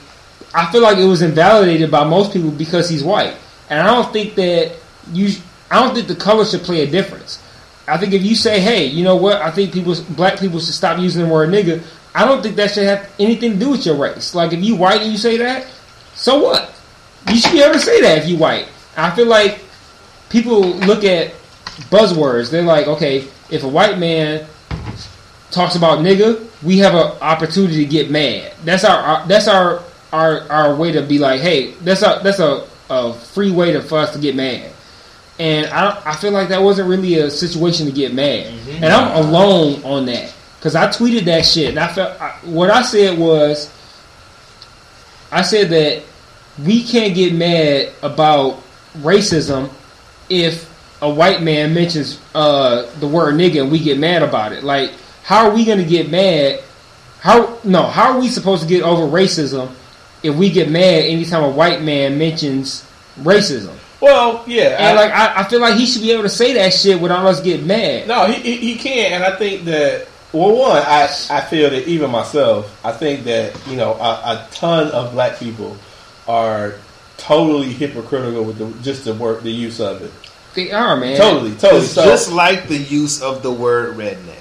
I 0.55 0.71
feel 0.71 0.83
like 0.83 0.99
it 0.99 1.05
was 1.05 1.23
invalidated 1.23 1.91
by 1.91 2.05
most 2.05 2.33
people 2.33 2.51
because 2.51 2.89
he's 2.89 3.03
white. 3.03 3.35
And 3.69 3.81
I 3.81 3.87
don't 3.87 4.13
think 4.13 4.35
that 4.37 4.73
you 5.13 5.35
I 5.71 5.83
don't 5.83 5.95
think 5.95 6.09
the 6.09 6.17
color 6.17 6.45
should 6.45 6.63
play 6.63 6.83
a 6.83 6.91
difference. 6.91 7.43
I 7.87 7.99
think 7.99 8.13
if 8.13 8.23
you 8.23 8.35
say, 8.35 8.61
"Hey, 8.61 8.87
you 8.87 9.05
know 9.05 9.17
what? 9.17 9.43
I 9.43 9.51
think 9.51 9.73
people 9.73 9.95
black 10.11 10.39
people 10.39 10.61
should 10.61 10.75
stop 10.75 10.99
using 10.99 11.25
the 11.25 11.29
word 11.33 11.51
nigga." 11.51 11.83
I 12.15 12.27
don't 12.27 12.43
think 12.43 12.57
that 12.57 12.73
should 12.73 12.85
have 12.85 13.11
anything 13.19 13.53
to 13.53 13.59
do 13.59 13.71
with 13.71 13.87
your 13.87 13.97
race. 13.97 14.35
Like 14.35 14.53
if 14.53 14.63
you 14.63 14.77
white 14.77 15.01
and 15.01 15.11
you 15.11 15.19
say 15.19 15.39
that, 15.39 15.67
so 16.15 16.43
what? 16.43 16.75
You 17.29 17.39
should 17.39 17.53
be 17.53 17.63
able 17.63 17.75
to 17.75 17.81
say 17.81 18.01
that 18.03 18.19
if 18.19 18.29
you 18.29 18.37
white. 18.37 18.69
I 18.97 19.11
feel 19.13 19.27
like 19.27 19.61
people 20.29 20.61
look 20.61 21.05
at 21.05 21.33
buzzwords. 21.89 22.51
They're 22.51 22.63
like, 22.63 22.87
okay, 22.87 23.29
if 23.51 23.65
a 23.65 23.69
white 23.69 23.99
man 23.99 24.47
talks 25.51 25.77
about 25.77 26.01
nigga, 26.01 26.47
we 26.63 26.79
have 26.79 26.95
an 26.95 27.13
opportunity 27.21 27.85
to 27.85 27.85
get 27.87 28.11
mad. 28.11 28.53
That's 28.65 28.85
our, 28.85 28.99
our 28.99 29.27
that's 29.27 29.49
our 29.49 29.83
our 30.13 30.41
our 30.51 30.77
way 30.77 30.93
to 30.93 31.03
be 31.03 31.19
like, 31.19 31.41
hey, 31.41 31.73
that's 31.83 32.03
a 32.03 32.21
that's 32.23 32.41
a, 32.41 32.67
a 32.91 33.15
free 33.15 33.51
way 33.51 33.73
to 33.73 33.81
for 33.81 33.99
us 33.99 34.13
to 34.13 34.19
get 34.19 34.37
mad. 34.37 34.71
And 35.43 35.67
I 35.73 36.01
I 36.07 36.15
feel 36.15 36.31
like 36.31 36.51
that 36.51 36.63
wasn't 36.63 36.89
really 36.89 37.19
a 37.19 37.29
situation 37.29 37.87
to 37.87 37.93
get 37.93 38.15
mad, 38.15 38.47
and 38.69 38.85
I'm 38.85 39.25
alone 39.25 39.83
on 39.83 40.07
that 40.07 40.33
because 40.57 40.77
I 40.77 40.87
tweeted 40.87 41.25
that 41.25 41.45
shit, 41.45 41.71
and 41.71 41.81
I 41.81 41.93
felt 41.93 42.21
I, 42.21 42.31
what 42.45 42.71
I 42.71 42.83
said 42.83 43.19
was, 43.19 43.69
I 45.33 45.43
said 45.43 45.71
that 45.71 46.05
we 46.65 46.85
can't 46.85 47.13
get 47.13 47.35
mad 47.35 47.93
about 48.05 48.63
racism 48.99 49.69
if 50.31 50.71
a 51.03 51.13
white 51.13 51.43
man 51.43 51.75
mentions 51.75 52.21
uh, 52.37 52.89
the 53.01 53.09
word 53.09 53.35
nigga 53.35 53.63
and 53.63 53.73
we 53.73 53.81
get 53.81 53.99
mad 53.99 54.23
about 54.23 54.53
it. 54.53 54.63
Like, 54.63 54.93
how 55.25 55.49
are 55.49 55.53
we 55.53 55.65
going 55.65 55.79
to 55.79 55.85
get 55.85 56.09
mad? 56.09 56.63
How 57.19 57.59
no? 57.65 57.83
How 57.83 58.13
are 58.13 58.21
we 58.21 58.29
supposed 58.29 58.63
to 58.63 58.69
get 58.69 58.85
over 58.85 59.03
racism 59.03 59.73
if 60.23 60.37
we 60.37 60.51
get 60.53 60.71
mad 60.71 61.03
anytime 61.03 61.43
a 61.43 61.51
white 61.51 61.83
man 61.83 62.17
mentions 62.17 62.87
racism? 63.19 63.77
Well, 64.03 64.45
yeah. 64.49 64.77
And 64.79 64.99
I- 64.99 65.03
like, 65.05 65.13
I, 65.13 65.41
I 65.41 65.45
feel 65.45 65.61
like 65.61 65.77
he 65.77 65.87
should 65.87 66.03
be 66.03 66.11
able 66.13 66.25
to 66.25 66.29
say 66.29 66.53
that 66.55 66.75
shit 66.75 67.01
without 67.01 67.25
us 67.25 67.41
getting 67.41 67.67
mad. 67.67 68.09
No, 68.09 68.27
he, 68.27 68.35
he 68.57 68.75
he 68.75 68.75
can, 68.77 69.13
and 69.13 69.25
I 69.25 69.37
think 69.37 69.65
that 69.67 70.09
well, 70.33 70.57
one, 70.57 70.83
I 70.85 71.05
I 71.31 71.41
feel 71.43 71.71
that 71.71 71.87
even 71.87 72.11
myself, 72.11 72.79
I 72.85 72.91
think 72.93 73.25
that 73.25 73.57
you 73.69 73.77
know 73.77 73.93
a, 73.95 73.99
a 74.35 74.49
ton 74.51 74.89
of 74.89 75.13
black 75.13 75.39
people 75.39 75.77
are 76.27 76.75
totally 77.17 77.73
hypocritical 77.73 78.43
with 78.43 78.59
the, 78.59 78.83
just 78.83 79.05
the 79.05 79.15
work, 79.15 79.43
the 79.43 79.51
use 79.53 79.81
of 79.81 80.03
it. 80.03 80.11
They 80.55 80.73
are, 80.73 80.97
man. 80.97 81.17
Totally, 81.17 81.55
totally. 81.55 81.83
It's 81.83 81.93
So, 81.93 82.05
just 82.05 82.33
like 82.33 82.67
the 82.69 82.77
use 82.77 83.23
of 83.23 83.43
the 83.43 83.53
word 83.53 83.97
redneck. 83.97 84.41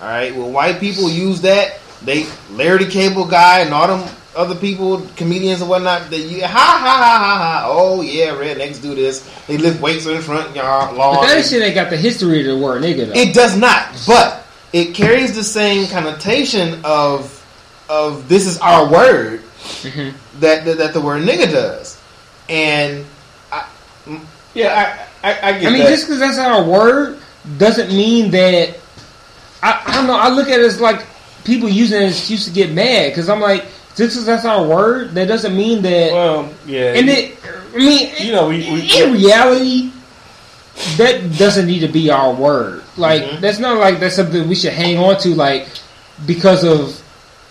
All 0.00 0.06
right, 0.06 0.34
when 0.34 0.52
white 0.52 0.78
people 0.80 1.10
use 1.10 1.40
that, 1.42 1.80
they 2.02 2.26
Larry 2.52 2.84
the 2.84 2.90
Cable 2.90 3.26
Guy 3.26 3.60
and 3.60 3.74
all 3.74 3.88
them 3.88 4.08
other 4.40 4.54
people, 4.54 5.06
comedians 5.16 5.60
and 5.60 5.70
whatnot, 5.70 6.10
that 6.10 6.18
you 6.18 6.40
ha 6.42 6.48
ha 6.48 6.78
ha 6.78 7.18
ha 7.18 7.38
ha. 7.38 7.64
Oh 7.68 8.00
yeah, 8.00 8.28
rednecks 8.34 8.80
do 8.82 8.94
this. 8.94 9.20
They 9.46 9.58
lift 9.58 9.80
weights 9.80 10.06
in 10.06 10.14
the 10.16 10.22
front 10.22 10.54
yard 10.56 10.96
lawn. 10.96 11.16
But 11.16 11.26
that 11.34 11.44
shit 11.44 11.62
ain't 11.62 11.74
got 11.74 11.90
the 11.90 11.96
history 11.96 12.40
of 12.40 12.46
the 12.46 12.56
word 12.64 12.82
nigga 12.82 13.06
though. 13.06 13.12
It 13.14 13.34
does 13.34 13.56
not, 13.56 13.88
but 14.06 14.44
it 14.72 14.94
carries 14.94 15.34
the 15.34 15.44
same 15.44 15.86
connotation 15.88 16.80
of 16.84 17.36
of 17.88 18.28
this 18.28 18.46
is 18.46 18.58
our 18.58 18.90
word 18.90 19.42
Mhm. 19.82 20.14
that, 20.40 20.64
that 20.64 20.78
that 20.78 20.92
the 20.94 21.00
word 21.00 21.22
nigga 21.22 21.50
does, 21.50 22.00
and 22.48 23.04
yeah, 24.54 25.06
I, 25.22 25.28
I, 25.30 25.48
I 25.48 25.52
get 25.58 25.68
I 25.68 25.70
mean, 25.70 25.82
that. 25.82 25.88
just 25.90 26.06
because 26.06 26.18
that's 26.20 26.38
our 26.38 26.64
word 26.64 27.18
doesn't 27.58 27.88
mean 27.88 28.30
that. 28.32 28.76
I, 29.62 29.82
I 29.86 29.94
don't 29.94 30.06
know. 30.06 30.16
I 30.18 30.28
look 30.30 30.48
at 30.48 30.58
it 30.58 30.64
as 30.64 30.80
like 30.80 31.04
people 31.44 31.68
using 31.68 32.00
it 32.00 32.04
as 32.06 32.12
an 32.12 32.18
excuse 32.18 32.44
to 32.46 32.50
get 32.50 32.72
mad 32.72 33.10
because 33.10 33.28
I'm 33.28 33.40
like, 33.40 33.64
just 34.00 34.16
because 34.16 34.26
that's 34.26 34.44
our 34.44 34.66
word, 34.66 35.10
that 35.12 35.26
doesn't 35.28 35.56
mean 35.56 35.82
that. 35.82 36.12
well, 36.12 36.52
yeah, 36.66 36.94
and 36.94 37.08
it, 37.08 37.36
I 37.74 37.76
mean, 37.78 38.12
you 38.18 38.32
know, 38.32 38.48
we, 38.48 38.58
we 38.72 38.90
in 39.02 39.12
reality, 39.12 39.92
that 40.96 41.36
doesn't 41.38 41.66
need 41.66 41.80
to 41.80 41.88
be 41.88 42.10
our 42.10 42.32
word. 42.34 42.82
Like 42.96 43.22
Mm-hmm. 43.22 43.40
that's 43.40 43.58
not 43.58 43.78
like 43.78 44.00
that's 44.00 44.16
something 44.16 44.48
we 44.48 44.54
should 44.54 44.72
hang 44.72 44.98
on 44.98 45.18
to. 45.20 45.34
Like 45.34 45.68
because 46.26 46.64
of 46.64 47.00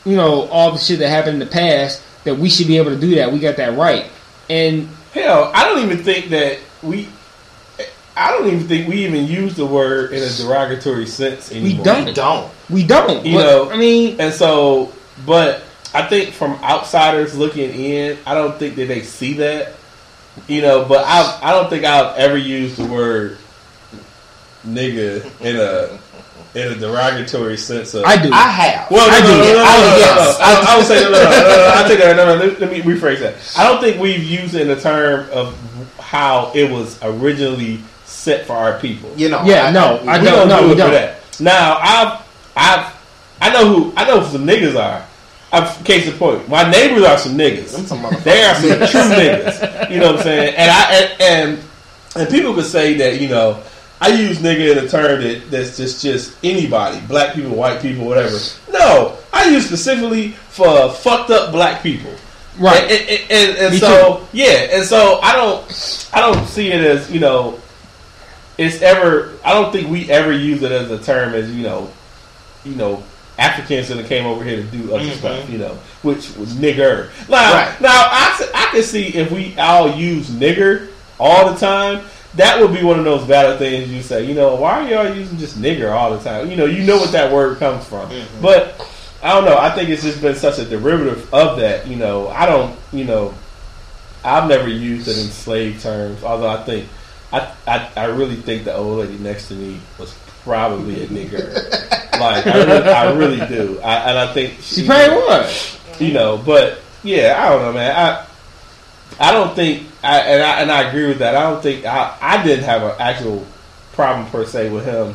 you 0.05 0.15
know 0.15 0.43
all 0.49 0.71
the 0.71 0.77
shit 0.77 0.99
that 0.99 1.09
happened 1.09 1.35
in 1.35 1.39
the 1.39 1.45
past, 1.53 2.03
that 2.23 2.35
we 2.35 2.49
should 2.49 2.67
be 2.67 2.77
able 2.77 2.91
to 2.91 2.99
do 2.99 3.15
that. 3.15 3.31
We 3.31 3.39
got 3.39 3.55
that 3.57 3.77
right, 3.77 4.05
and 4.49 4.87
hell, 5.13 5.51
I 5.53 5.65
don't 5.67 5.83
even 5.83 6.03
think 6.03 6.29
that 6.29 6.59
we. 6.83 7.07
I 8.17 8.31
don't 8.31 8.47
even 8.47 8.67
think 8.67 8.89
we 8.89 9.05
even 9.05 9.27
use 9.27 9.55
the 9.55 9.65
word 9.65 10.11
in 10.11 10.21
a 10.21 10.29
derogatory 10.29 11.05
sense 11.05 11.53
anymore. 11.53 11.85
don't. 11.85 12.05
We 12.07 12.13
don't. 12.13 12.51
we 12.69 12.83
don't. 12.83 13.25
You 13.25 13.35
But, 13.37 13.43
know, 13.45 13.71
I 13.71 13.77
mean, 13.77 14.19
And 14.19 14.33
so, 14.33 14.91
but 15.25 15.63
I 15.93 16.07
think 16.07 16.33
from 16.33 16.53
outsiders 16.63 17.35
looking 17.37 17.71
in, 17.71 18.17
I 18.25 18.33
don't 18.35 18.57
think 18.59 18.75
that 18.75 18.87
they 18.87 19.01
see 19.01 19.33
that. 19.35 19.73
You 20.47 20.61
know, 20.61 20.85
but 20.85 21.03
I 21.05 21.39
I 21.43 21.51
don't 21.51 21.69
think 21.69 21.83
I've 21.85 22.15
ever 22.17 22.37
used 22.37 22.77
the 22.77 22.85
word 22.85 23.37
nigga 24.65 25.23
in 25.41 25.55
a 25.55 25.99
in 26.55 26.71
a 26.71 26.75
derogatory 26.75 27.57
sense 27.57 27.93
of 27.93 28.03
I 28.05 28.21
do. 28.21 28.29
I 28.33 28.47
have. 28.49 28.91
Well, 28.91 29.07
no, 29.07 29.13
I 29.15 29.19
no, 29.19 29.27
do. 29.27 29.37
no, 29.37 29.43
no, 29.43 29.53
no, 29.53 29.63
I- 29.63 29.77
no, 29.77 29.89
no, 29.89 29.97
yes. 29.97 30.39
no. 30.39 30.45
I, 30.45 30.65
I 30.73 30.77
would 30.77 30.85
say 30.87 31.03
no, 31.03 31.11
no, 31.11 31.23
no, 31.23 31.29
no, 31.29 31.47
no, 31.47 31.73
I 31.75 31.87
take 31.87 31.99
that. 31.99 32.15
No, 32.15 32.25
no, 32.25 32.45
let, 32.45 32.59
let 32.59 32.71
me 32.71 32.81
rephrase 32.81 33.19
that. 33.19 33.35
I 33.57 33.67
don't 33.67 33.81
think 33.81 34.01
we've 34.01 34.23
used 34.23 34.55
it 34.55 34.61
in 34.61 34.67
the 34.67 34.79
term 34.79 35.29
of 35.31 35.55
how 35.99 36.51
it 36.55 36.69
was 36.71 36.97
originally 37.03 37.79
set 38.05 38.45
for 38.47 38.53
our 38.53 38.79
people. 38.79 39.11
you 39.15 39.29
know. 39.29 39.43
Yeah, 39.43 39.69
no, 39.71 39.97
I 40.07 40.19
we 40.19 40.25
don't- 40.25 40.47
don't 40.47 40.49
no, 40.49 40.59
do 40.61 40.67
we 40.67 40.73
it 40.73 40.75
don't. 40.77 40.87
for 40.89 40.93
that. 40.95 41.15
Now, 41.39 41.77
I've, 41.81 42.21
I've, 42.55 42.95
I 43.41 43.53
know 43.53 43.67
who, 43.73 43.93
I 43.95 44.05
know 44.07 44.19
who 44.19 44.31
some 44.31 44.45
niggas 44.47 44.75
are. 44.75 45.05
I've, 45.51 45.83
case 45.83 46.07
in 46.07 46.17
point, 46.17 46.47
my 46.47 46.69
neighbors 46.69 47.03
are 47.03 47.17
some 47.17 47.37
niggas. 47.37 47.75
Them 47.75 47.85
some. 47.85 48.01
They 48.23 48.43
are 48.43 48.55
some 48.55 48.69
true 48.69 49.15
niggas. 49.15 49.89
You 49.89 49.99
know 49.99 50.11
what 50.11 50.17
I'm 50.17 50.23
saying? 50.23 50.55
And 50.55 50.71
I 50.71 50.93
and, 50.93 51.21
and 51.21 51.63
and 52.15 52.29
people 52.29 52.53
could 52.53 52.65
say 52.65 52.95
that 52.95 53.19
you 53.19 53.27
know 53.29 53.61
I 54.01 54.09
use 54.09 54.39
nigga 54.39 54.71
in 54.71 54.85
a 54.85 54.87
term 54.87 55.21
that 55.21 55.51
that's 55.51 55.75
just 55.75 56.01
just 56.01 56.37
anybody, 56.43 56.99
black 57.07 57.33
people, 57.33 57.51
white 57.51 57.81
people, 57.81 58.05
whatever. 58.05 58.37
No, 58.71 59.17
I 59.33 59.49
use 59.49 59.65
specifically 59.65 60.31
for 60.31 60.91
fucked 60.91 61.31
up 61.31 61.51
black 61.51 61.81
people. 61.83 62.13
Right. 62.57 62.83
And, 62.83 63.09
and, 63.09 63.31
and, 63.31 63.57
and 63.57 63.73
Me 63.73 63.79
so 63.79 64.27
yeah, 64.33 64.67
and 64.71 64.85
so 64.85 65.19
I 65.21 65.35
don't 65.35 66.09
I 66.13 66.21
don't 66.21 66.45
see 66.45 66.71
it 66.71 66.81
as 66.81 67.11
you 67.11 67.19
know 67.19 67.59
it's 68.57 68.81
ever 68.81 69.33
I 69.43 69.53
don't 69.53 69.71
think 69.71 69.89
we 69.89 70.09
ever 70.11 70.33
use 70.33 70.61
it 70.63 70.71
as 70.71 70.91
a 70.91 71.01
term 71.01 71.33
as 71.33 71.53
you 71.53 71.63
know 71.63 71.89
you 72.65 72.75
know 72.75 73.03
Africans 73.39 73.87
that 73.87 74.05
came 74.05 74.25
over 74.25 74.43
here 74.43 74.57
to 74.57 74.63
do 74.63 74.93
other 74.93 75.05
mm-hmm. 75.05 75.17
stuff, 75.17 75.49
you 75.49 75.57
know, 75.57 75.77
which 76.01 76.35
was 76.35 76.53
nigger. 76.53 77.09
Now, 77.29 77.53
Right. 77.53 77.81
now 77.81 77.89
I, 77.89 78.49
I 78.53 78.71
can 78.71 78.83
see 78.83 79.07
if 79.07 79.31
we 79.31 79.57
all 79.57 79.89
use 79.95 80.29
nigger 80.29 80.89
all 81.19 81.51
the 81.51 81.57
time, 81.59 82.05
that 82.35 82.61
would 82.61 82.73
be 82.73 82.83
one 82.83 82.99
of 82.99 83.05
those 83.05 83.23
valid 83.23 83.57
things 83.57 83.89
you 83.91 84.01
say, 84.01 84.25
you 84.25 84.33
know, 84.33 84.55
why 84.55 84.81
are 84.81 84.89
y'all 84.89 85.15
using 85.15 85.37
just 85.37 85.59
nigger 85.59 85.91
all 85.91 86.15
the 86.15 86.23
time? 86.23 86.49
You 86.49 86.57
know, 86.57 86.65
you 86.65 86.83
know 86.83 86.97
what 86.97 87.11
that 87.11 87.31
word 87.33 87.57
comes 87.57 87.85
from. 87.85 88.09
Mm-hmm. 88.09 88.41
But 88.41 88.79
I 89.23 89.33
don't 89.33 89.45
know. 89.45 89.57
I 89.57 89.71
think 89.71 89.89
it's 89.89 90.03
just 90.03 90.21
been 90.21 90.35
such 90.35 90.59
a 90.59 90.65
derivative 90.65 91.33
of 91.33 91.57
that. 91.59 91.87
You 91.87 91.95
know, 91.95 92.27
I 92.29 92.45
don't, 92.45 92.77
you 92.93 93.05
know, 93.05 93.33
I've 94.23 94.47
never 94.47 94.67
used 94.67 95.07
it 95.07 95.17
in 95.17 95.27
slave 95.27 95.81
terms, 95.81 96.23
although 96.23 96.49
I 96.49 96.63
think, 96.63 96.87
I, 97.31 97.53
I, 97.67 97.89
I 97.95 98.05
really 98.05 98.35
think 98.35 98.63
the 98.63 98.75
old 98.75 98.99
lady 98.99 99.17
next 99.17 99.47
to 99.49 99.53
me 99.53 99.79
was 99.97 100.13
probably 100.43 101.03
a 101.03 101.07
nigger. 101.07 101.53
like, 102.19 102.47
I 102.47 102.63
really, 102.63 102.89
I 102.89 103.13
really 103.13 103.47
do. 103.47 103.79
I, 103.81 104.09
and 104.09 104.17
I 104.17 104.33
think 104.33 104.55
she 104.61 104.85
probably 104.85 105.15
was. 105.15 105.79
you 105.99 106.13
know, 106.13 106.37
but 106.37 106.79
yeah, 107.03 107.35
I 107.39 107.49
don't 107.49 107.61
know, 107.61 107.73
man. 107.73 107.95
I 107.95 108.25
I 109.19 109.31
don't 109.31 109.53
think, 109.55 109.87
I, 110.03 110.19
and 110.19 110.43
I 110.43 110.61
and 110.61 110.71
I 110.71 110.89
agree 110.89 111.07
with 111.07 111.19
that. 111.19 111.35
I 111.35 111.49
don't 111.49 111.61
think 111.61 111.85
I 111.85 112.17
I 112.21 112.43
didn't 112.43 112.65
have 112.65 112.83
an 112.83 112.95
actual 112.99 113.45
problem 113.93 114.29
per 114.29 114.45
se 114.45 114.69
with 114.69 114.85
him 114.85 115.13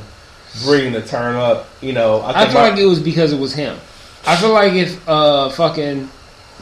bringing 0.65 0.93
the 0.93 1.03
turn 1.03 1.37
up. 1.37 1.67
You 1.81 1.93
know, 1.93 2.21
I 2.21 2.43
I 2.43 2.47
feel 2.47 2.61
like 2.61 2.79
it 2.79 2.87
was 2.87 3.01
because 3.01 3.33
it 3.33 3.39
was 3.39 3.55
him. 3.55 3.79
I 4.27 4.37
feel 4.37 4.53
like 4.53 4.75
if 4.75 5.09
uh 5.09 5.49
fucking 5.51 6.09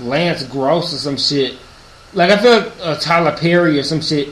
Lance 0.00 0.44
Gross 0.44 0.94
or 0.94 0.98
some 0.98 1.16
shit, 1.16 1.56
like 2.12 2.30
I 2.30 2.36
feel 2.36 2.58
like 2.58 2.72
uh, 2.80 2.96
Tyler 2.96 3.36
Perry 3.36 3.78
or 3.78 3.82
some 3.82 4.00
shit. 4.00 4.28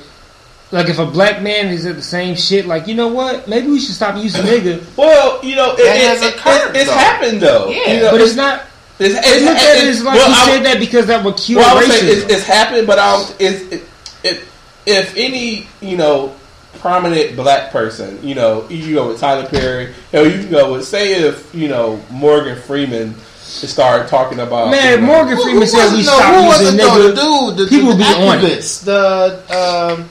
Like 0.73 0.89
if 0.89 0.99
a 1.01 1.07
black 1.07 1.43
man 1.43 1.67
is 1.69 1.85
at 1.87 1.97
the 1.97 2.03
same 2.03 2.37
shit, 2.37 2.65
like 2.67 2.87
you 2.87 2.95
know 2.95 3.09
what? 3.09 3.49
Maybe 3.49 3.67
we 3.69 3.81
should 3.81 3.95
stop 3.95 4.17
using 4.23 4.43
nigga. 4.47 4.85
well, 4.97 5.45
you 5.45 5.57
know, 5.57 5.73
it, 5.75 5.81
it, 5.81 6.01
has 6.09 6.23
it- 6.23 6.35
occurred, 6.37 6.77
it's 6.77 6.87
though. 6.89 6.95
happened 6.97 7.41
though. 7.41 7.69
Yeah. 7.69 7.93
You 7.95 8.01
know, 8.03 8.11
But 8.13 8.21
it's 8.21 8.37
not. 8.37 8.65
it's, 9.01 9.15
It's, 9.17 9.27
it's, 9.27 9.45
look 9.45 9.57
at 9.57 9.77
it 9.77 9.81
it's- 9.83 9.97
as 9.99 10.05
like 10.05 10.15
well, 10.15 10.29
you 10.29 10.35
I- 10.35 10.47
said 10.47 10.65
that 10.67 10.79
because 10.79 11.07
that 11.07 11.25
would 11.25 11.37
cure 11.37 11.59
Well, 11.61 11.77
I 11.77 11.81
would 11.81 11.91
racism. 11.91 11.99
say 12.01 12.07
it's, 12.09 12.33
it's 12.33 12.45
happened, 12.47 12.87
but 12.87 12.99
I 13.01 13.17
don't, 13.17 13.37
it's, 13.41 13.63
it, 13.73 13.83
it, 14.23 14.45
if 14.87 15.17
any, 15.17 15.67
you 15.81 15.97
know, 15.97 16.35
prominent 16.79 17.35
black 17.37 17.73
person, 17.73 18.19
you 18.27 18.35
know, 18.37 18.69
you 18.69 18.95
go 18.95 19.09
with 19.09 19.19
Tyler 19.19 19.49
Perry, 19.49 19.93
hell, 20.13 20.25
you 20.27 20.39
can 20.41 20.51
go 20.51 20.73
with, 20.73 20.85
say 20.87 21.15
if, 21.15 21.53
you 21.55 21.67
know, 21.69 22.01
Morgan 22.11 22.57
Freeman 22.63 23.15
started 23.41 24.09
talking 24.09 24.39
about. 24.39 24.71
Man, 24.71 25.01
you 25.01 25.07
know, 25.07 25.13
Morgan 25.13 25.37
Freeman 25.37 25.63
who 25.63 25.67
said 25.67 25.85
was 25.87 25.93
we 25.95 25.99
it, 26.01 26.05
stop 26.05 26.61
using 26.61 26.79
it, 26.79 26.83
nigga. 26.83 27.15
The 27.15 27.57
dude, 27.57 27.57
the, 27.59 27.67
People 27.71 27.91
the, 27.93 27.97
be 27.99 28.05
on 28.05 28.39
it. 28.45 28.63
the 28.85 29.99
um, 29.99 30.09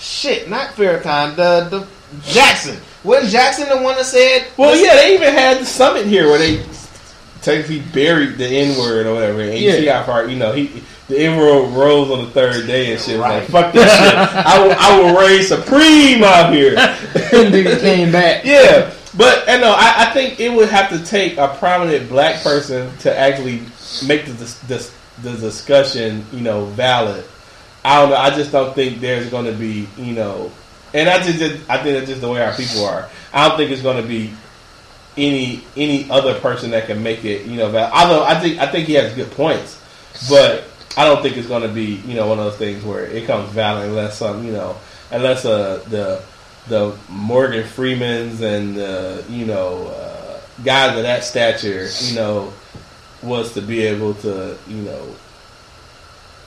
shit, 0.00 0.48
not 0.48 0.70
Farrakhan, 0.70 1.36
the 1.36 1.68
the 1.70 1.86
Jackson. 2.24 2.78
Wasn't 3.04 3.30
Jackson 3.32 3.68
the 3.68 3.76
one 3.82 3.96
that 3.96 4.04
said? 4.06 4.46
Well, 4.56 4.74
yeah, 4.76 4.94
they 4.96 5.14
even 5.14 5.32
had 5.32 5.58
the 5.58 5.64
summit 5.66 6.06
here 6.06 6.26
where 6.28 6.38
they 6.38 6.64
technically 7.42 7.80
buried 7.92 8.38
the 8.38 8.46
N 8.46 8.78
word 8.78 9.06
or 9.06 9.14
whatever. 9.14 9.40
And 9.42 9.58
you 9.58 9.70
Yeah. 9.70 9.98
how 10.00 10.06
far, 10.06 10.28
you 10.28 10.36
know, 10.36 10.52
he 10.52 10.82
the 11.08 11.18
N 11.18 11.36
word 11.36 11.68
rose 11.74 12.10
on 12.10 12.24
the 12.24 12.30
third 12.32 12.66
day 12.66 12.92
and 12.92 13.00
shit. 13.00 13.20
Right. 13.20 13.40
Like, 13.40 13.48
fuck 13.48 13.72
this 13.72 13.90
shit. 13.90 14.14
I 14.14 14.64
will, 14.66 14.74
I 14.78 15.00
will 15.00 15.20
reign 15.20 15.42
supreme 15.42 16.24
out 16.24 16.52
here. 16.52 16.74
And 17.32 17.52
nigga 17.52 17.80
came 17.80 18.10
back. 18.12 18.44
Yeah, 18.44 18.92
but 19.16 19.48
and 19.48 19.60
no, 19.60 19.72
I, 19.76 20.08
I 20.08 20.12
think 20.12 20.38
it 20.40 20.48
would 20.50 20.68
have 20.68 20.90
to 20.90 21.04
take 21.04 21.36
a 21.38 21.48
prominent 21.58 22.08
black 22.08 22.42
person 22.42 22.96
to 22.98 23.16
actually 23.18 23.62
make 24.06 24.26
the 24.26 24.32
dis, 24.34 24.60
dis, 24.68 24.94
the 25.22 25.32
discussion, 25.36 26.24
you 26.32 26.40
know, 26.40 26.66
valid. 26.66 27.24
I 27.86 28.00
don't 28.00 28.10
know. 28.10 28.16
I 28.16 28.30
just 28.30 28.50
don't 28.50 28.74
think 28.74 29.00
there's 29.00 29.30
going 29.30 29.44
to 29.46 29.52
be, 29.52 29.86
you 29.96 30.12
know, 30.12 30.50
and 30.92 31.08
I 31.08 31.22
just, 31.22 31.40
I 31.70 31.80
think 31.82 31.96
that's 31.96 32.08
just 32.08 32.20
the 32.20 32.28
way 32.28 32.42
our 32.42 32.52
people 32.52 32.84
are. 32.84 33.08
I 33.32 33.48
don't 33.48 33.56
think 33.56 33.70
it's 33.70 33.82
going 33.82 34.02
to 34.02 34.08
be 34.08 34.32
any 35.16 35.62
any 35.76 36.10
other 36.10 36.38
person 36.40 36.72
that 36.72 36.86
can 36.86 37.02
make 37.02 37.24
it, 37.24 37.46
you 37.46 37.56
know. 37.56 37.66
Although 37.66 38.24
I 38.24 38.40
think 38.40 38.58
I 38.58 38.66
think 38.66 38.88
he 38.88 38.94
has 38.94 39.14
good 39.14 39.30
points, 39.30 39.80
but 40.28 40.64
I 40.96 41.04
don't 41.04 41.22
think 41.22 41.36
it's 41.36 41.46
going 41.46 41.62
to 41.62 41.68
be, 41.68 42.02
you 42.06 42.14
know, 42.14 42.26
one 42.26 42.40
of 42.40 42.44
those 42.46 42.56
things 42.56 42.84
where 42.84 43.06
it 43.06 43.26
comes 43.26 43.50
valid 43.50 43.88
unless 43.88 44.18
some, 44.18 44.44
you 44.44 44.52
know, 44.52 44.76
unless 45.12 45.44
uh, 45.44 45.84
the 45.88 46.22
the 46.68 46.96
Morgan 47.08 47.66
Freemans 47.66 48.40
and 48.40 48.74
the 48.74 49.24
you 49.30 49.46
know 49.46 49.86
uh, 49.86 50.40
guys 50.64 50.96
of 50.96 51.04
that 51.04 51.22
stature, 51.22 51.88
you 52.02 52.16
know, 52.16 52.52
was 53.22 53.54
to 53.54 53.60
be 53.60 53.82
able 53.82 54.14
to 54.14 54.58
you 54.66 54.82
know, 54.82 55.14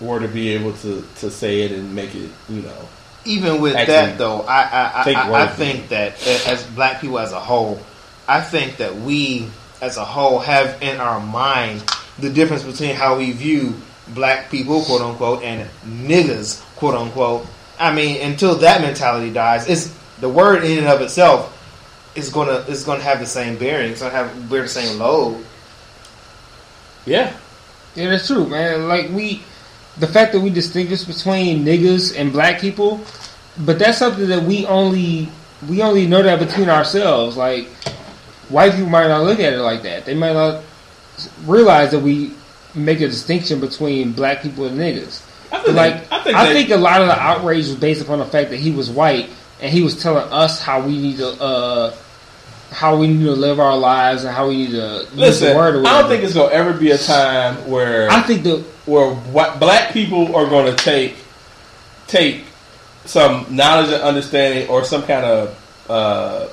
were 0.02 0.19
to 0.19 0.28
be 0.28 0.50
able 0.50 0.74
to 0.74 1.03
to 1.18 1.30
say 1.30 1.61
it 1.61 1.72
and 1.72 1.94
make 1.94 2.16
it, 2.16 2.30
you 2.48 2.61
know, 2.61 2.90
Even 3.26 3.61
with 3.61 3.74
that, 3.74 4.18
though, 4.18 4.42
I 4.42 4.61
I, 4.61 5.03
I, 5.03 5.14
I, 5.14 5.44
I 5.44 5.48
think 5.48 5.90
that 5.90 6.14
uh, 6.26 6.52
as 6.52 6.64
black 6.68 7.02
people 7.02 7.19
as 7.19 7.32
a 7.32 7.40
whole, 7.40 7.80
I 8.28 8.42
think 8.42 8.78
that 8.78 8.95
we 8.95 9.48
as 9.82 9.98
a 9.98 10.06
whole 10.06 10.40
have 10.40 10.82
in 10.82 11.00
our 11.00 11.19
mind 11.19 11.84
the 12.19 12.30
difference 12.30 12.64
between 12.64 12.95
how 12.95 13.18
we 13.18 13.32
view 13.32 13.74
black 14.10 14.50
people, 14.50 14.84
quote 14.84 15.02
unquote, 15.02 15.44
and 15.44 15.69
niggas, 15.86 16.61
quote 16.76 16.95
unquote. 16.95 17.45
I 17.80 17.94
mean, 17.94 18.22
until 18.22 18.56
that 18.56 18.82
mentality 18.82 19.32
dies, 19.32 19.68
it's 19.68 19.95
the 20.19 20.30
word 20.30 20.64
in 20.64 20.80
and 20.80 20.88
of 20.88 21.02
itself 21.02 21.56
is 22.16 22.30
gonna 22.30 22.60
is 22.68 22.84
gonna 22.84 23.03
have 23.03 23.19
the 23.19 23.26
same 23.26 23.58
bearing. 23.58 23.92
It's 23.92 24.02
gonna 24.02 24.14
have 24.14 24.50
bear 24.50 24.64
the 24.64 24.68
same 24.68 25.00
load. 25.00 25.44
yeah, 27.06 27.36
Yeah, 27.95 28.10
that's 28.10 28.28
true, 28.28 28.48
man. 28.48 28.88
Like 28.88 29.10
we, 29.10 29.44
the 29.98 30.08
fact 30.08 30.32
that 30.34 30.40
we 30.40 30.50
distinguish 30.50 31.03
between 31.03 31.66
niggas 31.66 32.18
and 32.18 32.32
black 32.32 32.61
people, 32.61 33.01
but 33.59 33.80
that's 33.80 33.98
something 33.98 34.27
that 34.30 34.43
we 34.43 34.66
only 34.66 35.30
we 35.68 35.82
only 35.82 36.08
know 36.08 36.22
that 36.24 36.40
between 36.40 36.69
ourselves. 36.69 37.35
Like 37.35 37.68
white 38.50 38.72
people 38.74 38.90
might 38.90 39.08
not 39.08 39.24
look 39.24 39.40
at 39.40 39.53
it 39.53 39.59
like 39.59 39.82
that. 39.84 40.06
They 40.06 40.14
might 40.16 40.34
not 40.34 40.64
realize 41.45 41.92
that 41.92 42.00
we 42.00 42.34
make 42.76 43.01
a 43.01 43.08
distinction 43.08 43.59
between 43.59 44.14
black 44.14 44.42
people 44.42 44.66
and 44.66 44.77
niggas. 44.77 45.26
I 45.51 45.59
think, 45.64 45.76
Like 45.76 46.11
I 46.11 46.24
think, 46.24 46.35
I 46.38 46.45
they- 46.48 46.53
think 46.53 46.69
a 46.69 46.77
lot 46.77 47.01
of 47.01 47.08
the 47.08 47.19
outrage 47.19 47.68
was 47.68 47.76
based 47.76 48.01
upon 48.01 48.19
the 48.19 48.26
fact 48.26 48.51
that 48.51 48.58
he 48.58 48.72
was 48.72 48.90
white 48.90 49.30
and 49.61 49.72
he 49.72 49.82
was 49.82 50.01
telling 50.01 50.32
us 50.32 50.61
how 50.61 50.80
we 50.82 50.98
need 50.98 51.18
to 51.18 51.27
uh, 51.42 51.93
how 52.72 52.95
we 52.95 53.08
need 53.08 53.24
to 53.26 53.32
live 53.32 53.59
our 53.59 53.76
lives 53.76 54.24
and 54.24 54.34
how 54.34 54.48
we 54.48 54.56
need 54.58 54.72
to 54.72 55.00
use 55.11 55.14
listen. 55.16 55.50
the 55.50 55.56
word. 55.56 55.76
Or 55.76 55.88
I 55.88 56.00
don't 56.01 56.09
think 56.09 56.24
it's 56.24 56.35
gonna 56.35 56.53
ever 56.53 56.72
be 56.74 56.92
a 56.92 56.98
time 57.00 57.68
where 57.68 58.09
I 58.11 58.22
think 58.22 58.43
the 58.43 58.64
where 58.90 59.14
wh- 59.16 59.59
black 59.59 59.93
people 59.93 60.35
are 60.35 60.48
going 60.48 60.76
to 60.76 60.84
take 60.84 61.16
take 62.08 62.43
some 63.06 63.45
knowledge 63.50 63.92
and 63.92 64.01
understanding 64.01 64.68
or 64.69 64.84
some 64.84 65.03
kind 65.03 65.26
of 65.26 65.85
uh, 65.90 66.48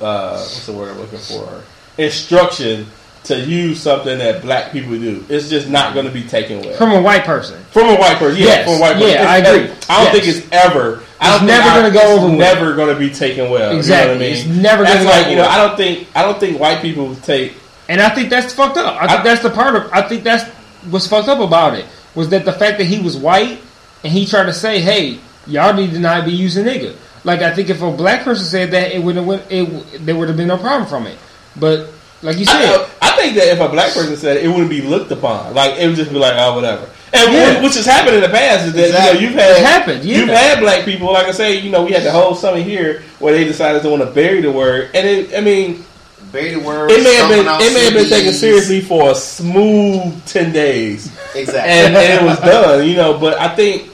uh, 0.00 0.30
what's 0.38 0.66
the 0.66 0.72
word 0.72 0.90
I'm 0.90 0.98
looking 0.98 1.18
for 1.18 1.62
instruction 1.98 2.86
to 3.24 3.38
use 3.38 3.80
something 3.80 4.16
that 4.18 4.40
black 4.42 4.70
people 4.72 4.92
do. 4.92 5.24
It's 5.28 5.50
just 5.50 5.68
not 5.68 5.92
going 5.92 6.06
to 6.06 6.12
be 6.12 6.22
taken 6.22 6.62
well 6.62 6.76
from 6.76 6.92
a 6.92 7.02
white 7.02 7.24
person. 7.24 7.62
from 7.72 7.88
a 7.88 7.96
white 7.96 8.16
person. 8.16 8.38
Yeah, 8.40 8.46
Yes. 8.46 8.64
from 8.64 8.74
a 8.76 8.80
white 8.80 8.92
person. 8.94 9.08
Yeah, 9.08 9.22
It's 9.22 9.28
I 9.28 9.36
agree. 9.38 9.64
ever- 9.64 9.76
I 9.90 10.04
don't 10.04 10.04
Yes. 10.04 10.12
think 10.24 10.36
it's 10.36 10.46
ever. 10.52 11.02
I 11.20 11.28
It's 11.30 11.38
don't 11.38 11.46
never 11.48 11.68
gonna 11.68 11.88
I- 11.88 11.90
go 11.90 12.14
over. 12.14 12.28
Never 12.36 12.74
going 12.74 12.94
to 12.94 12.98
be 12.98 13.10
taken 13.10 13.50
well. 13.50 13.76
Exactly. 13.76 14.12
You 14.14 14.18
know 14.20 14.24
what 14.24 14.30
I 14.30 14.34
mean? 14.46 14.52
It's 14.56 14.62
never 14.62 14.84
gonna 14.84 15.02
go 15.02 15.10
like 15.10 15.26
you 15.28 15.36
know. 15.36 15.48
I 15.48 15.56
don't 15.58 15.76
think 15.76 16.06
I 16.14 16.22
don't 16.22 16.38
think 16.40 16.60
white 16.60 16.80
people 16.80 17.14
take 17.16 17.54
And 17.88 18.00
I 18.00 18.08
think 18.10 18.30
that's 18.30 18.52
fucked 18.52 18.76
up. 18.76 18.96
I 19.02 19.08
think 19.08 19.24
that's 19.24 19.42
the 19.42 19.50
part 19.50 19.74
of. 19.74 19.90
I 19.92 20.02
think 20.02 20.22
that's 20.22 20.44
what's 20.90 21.06
fucked 21.06 21.28
up 21.28 21.40
about 21.40 21.74
it 21.74 21.86
was 22.14 22.28
that 22.30 22.44
the 22.44 22.52
fact 22.52 22.78
that 22.78 22.84
he 22.84 22.98
was 23.00 23.16
white 23.16 23.60
and 24.04 24.12
he 24.12 24.26
tried 24.26 24.44
to 24.44 24.52
say, 24.52 24.80
"Hey, 24.80 25.18
y'all 25.46 25.74
need 25.74 25.92
to 25.92 25.98
not 25.98 26.24
be 26.24 26.32
using 26.32 26.64
nigga." 26.64 26.94
Like 27.24 27.40
I 27.42 27.52
think 27.54 27.68
if 27.70 27.82
a 27.82 27.90
black 27.90 28.22
person 28.22 28.44
said 28.46 28.70
that, 28.70 28.92
it 28.92 29.02
wouldn't. 29.02 29.26
Went, 29.26 29.42
it 29.50 30.04
there 30.06 30.16
would 30.16 30.28
have 30.28 30.36
been 30.36 30.48
no 30.48 30.58
problem 30.58 30.88
from 30.88 31.06
it. 31.06 31.18
But 31.56 31.88
like 32.22 32.38
you 32.38 32.44
said, 32.44 32.64
know- 32.64 32.86
I 33.02 33.10
think 33.16 33.34
that 33.36 33.48
if 33.48 33.60
a 33.60 33.68
black 33.68 33.92
person 33.92 34.16
said 34.16 34.36
it, 34.38 34.44
it 34.44 34.48
wouldn't 34.48 34.70
be 34.70 34.80
looked 34.82 35.10
upon. 35.10 35.54
Like 35.54 35.74
it 35.78 35.86
would 35.88 35.96
just 35.96 36.12
be 36.12 36.18
like, 36.18 36.34
oh, 36.36 36.54
whatever. 36.54 36.88
And 37.12 37.32
Yeah. 37.32 37.62
which 37.62 37.74
has 37.74 37.86
happened 37.86 38.16
in 38.16 38.22
the 38.22 38.28
past 38.28 38.66
is 38.66 38.72
that 38.74 38.86
Exactly. 38.88 39.20
you 39.20 39.26
know 39.26 39.30
you've 39.30 39.40
had 39.40 39.50
It 39.56 39.64
happened, 39.64 40.04
yeah. 40.04 40.18
you've 40.18 40.28
had 40.28 40.60
black 40.60 40.84
people. 40.84 41.10
Like 41.12 41.26
I 41.26 41.30
say, 41.32 41.58
you 41.58 41.70
know, 41.70 41.82
we 41.84 41.92
had 41.92 42.02
the 42.02 42.12
whole 42.12 42.34
summit 42.34 42.64
here 42.64 43.02
where 43.18 43.32
they 43.32 43.44
decided 43.44 43.80
to 43.82 43.88
want 43.88 44.02
to 44.02 44.10
bury 44.10 44.42
the 44.42 44.52
word, 44.52 44.90
and 44.94 45.08
it, 45.08 45.34
I 45.34 45.40
mean, 45.40 45.84
Bury 46.32 46.56
words. 46.56 46.92
it 46.92 47.02
may 47.02 47.14
have 47.14 47.28
been 47.30 47.46
it 47.46 47.74
may 47.74 47.84
have 47.84 47.94
been 47.94 48.08
taken 48.08 48.32
seriously 48.32 48.80
for 48.80 49.10
a 49.10 49.14
smooth 49.14 50.24
ten 50.26 50.52
days, 50.52 51.06
Exactly. 51.34 51.58
and, 51.70 51.96
and 51.96 52.22
it 52.22 52.26
was 52.26 52.38
done. 52.40 52.86
You 52.86 52.96
know, 52.96 53.18
but 53.18 53.38
I 53.38 53.54
think 53.54 53.90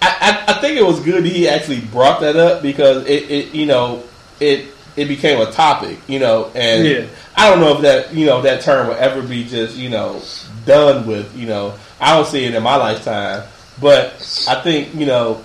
I, 0.00 0.44
I, 0.48 0.52
I 0.52 0.60
think 0.60 0.78
it 0.78 0.84
was 0.84 1.00
good 1.00 1.24
he 1.24 1.48
actually 1.48 1.80
brought 1.80 2.20
that 2.20 2.36
up 2.36 2.62
because 2.62 3.04
it, 3.06 3.30
it 3.30 3.54
you 3.54 3.66
know 3.66 4.02
it 4.40 4.66
it 4.96 5.06
became 5.06 5.40
a 5.40 5.50
topic. 5.50 5.98
You 6.06 6.18
know, 6.20 6.50
and 6.54 6.86
Yeah. 6.86 7.06
I 7.36 7.48
don't 7.50 7.60
know 7.60 7.74
if 7.76 7.82
that 7.82 8.14
you 8.14 8.26
know 8.26 8.42
that 8.42 8.60
term 8.62 8.88
will 8.88 8.94
ever 8.94 9.22
be 9.22 9.44
just 9.44 9.76
you 9.76 9.88
know 9.90 10.22
done 10.66 11.06
with. 11.06 11.36
You 11.36 11.46
know, 11.46 11.74
I 12.00 12.14
don't 12.14 12.26
see 12.26 12.44
it 12.44 12.54
in 12.54 12.62
my 12.62 12.76
lifetime, 12.76 13.42
but 13.80 14.12
I 14.48 14.60
think 14.62 14.94
you 14.94 15.06
know, 15.06 15.42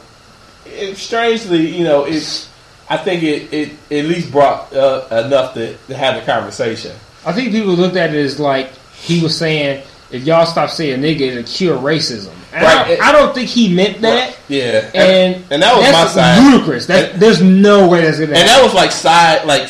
it, 0.65 0.97
strangely, 0.97 1.75
you 1.75 1.83
know, 1.83 2.05
it. 2.05 2.47
I 2.89 2.97
think 2.97 3.23
it, 3.23 3.53
it 3.53 3.69
at 3.91 4.05
least 4.05 4.31
brought 4.31 4.73
uh, 4.73 5.07
enough 5.25 5.53
to, 5.55 5.75
to 5.87 5.95
have 5.95 6.15
the 6.15 6.21
conversation. 6.31 6.95
I 7.25 7.33
think 7.33 7.51
people 7.51 7.73
looked 7.73 7.97
at 7.97 8.13
it 8.13 8.17
as 8.25 8.39
like 8.39 8.71
he 8.95 9.21
was 9.21 9.37
saying, 9.37 9.83
"If 10.11 10.23
y'all 10.23 10.45
stop 10.45 10.69
saying 10.69 11.01
nigga, 11.01 11.21
it'll 11.21 11.43
cure 11.43 11.77
racism." 11.77 12.31
And 12.53 12.65
I, 12.65 12.75
Right. 12.75 12.87
don't, 12.97 13.01
I 13.07 13.11
don't 13.11 13.35
think 13.35 13.49
he 13.49 13.73
meant 13.75 13.99
that. 14.01 14.37
Yeah, 14.47 14.89
And 14.93 15.43
and 15.51 15.61
that 15.61 15.75
was 15.75 15.91
my 15.91 16.07
side. 16.07 16.51
ludicrous. 16.51 16.85
That, 16.85 17.19
there's 17.19 17.41
no 17.41 17.87
way 17.89 18.01
that's 18.01 18.19
gonna. 18.19 18.29
And 18.31 18.37
happen. 18.37 18.47
that 18.55 18.63
was 18.63 18.73
like 18.73 18.91
side, 18.93 19.45
like 19.45 19.69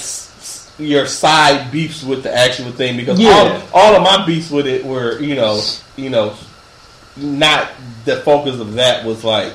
your 0.80 1.08
side 1.08 1.72
beefs 1.72 2.04
with 2.04 2.22
the 2.22 2.32
actual 2.38 2.72
thing 2.72 2.96
because 2.98 3.20
Yeah. 3.20 3.62
all, 3.74 3.82
all 3.82 3.96
of 3.96 4.04
my 4.04 4.24
beefs 4.28 4.52
with 4.52 4.68
it 4.68 4.86
were, 4.86 5.20
you 5.20 5.34
know, 5.36 5.60
you 5.96 6.12
know, 6.12 6.36
not 7.16 7.72
the 8.06 8.18
focus 8.18 8.60
of 8.60 8.74
that 8.74 9.04
was 9.04 9.24
like, 9.24 9.54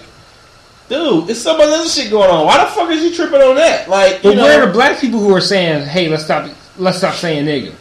dude, 0.89 1.31
it's 1.31 1.41
some 1.41 1.61
other 1.61 1.89
shit 1.89 2.11
going 2.11 2.31
on. 2.31 2.47
Why 2.47 2.65
the 2.65 2.71
fuck 2.71 2.91
is 2.91 3.03
you 3.03 3.15
tripping 3.15 3.41
on 3.41 3.57
that? 3.57 3.89
Like, 3.89 4.23
But 4.23 4.37
know, 4.37 4.43
where 4.45 4.63
are 4.63 4.67
the 4.67 4.73
black 4.73 5.01
people 5.01 5.21
who 5.21 5.35
are 5.35 5.41
saying, 5.41 5.87
"Hey, 5.87 6.09
let's 6.09 6.25
stop, 6.25 6.51
let's 6.79 6.99
stop 6.99 7.15
saying 7.15 7.47
nigga"? 7.47 7.75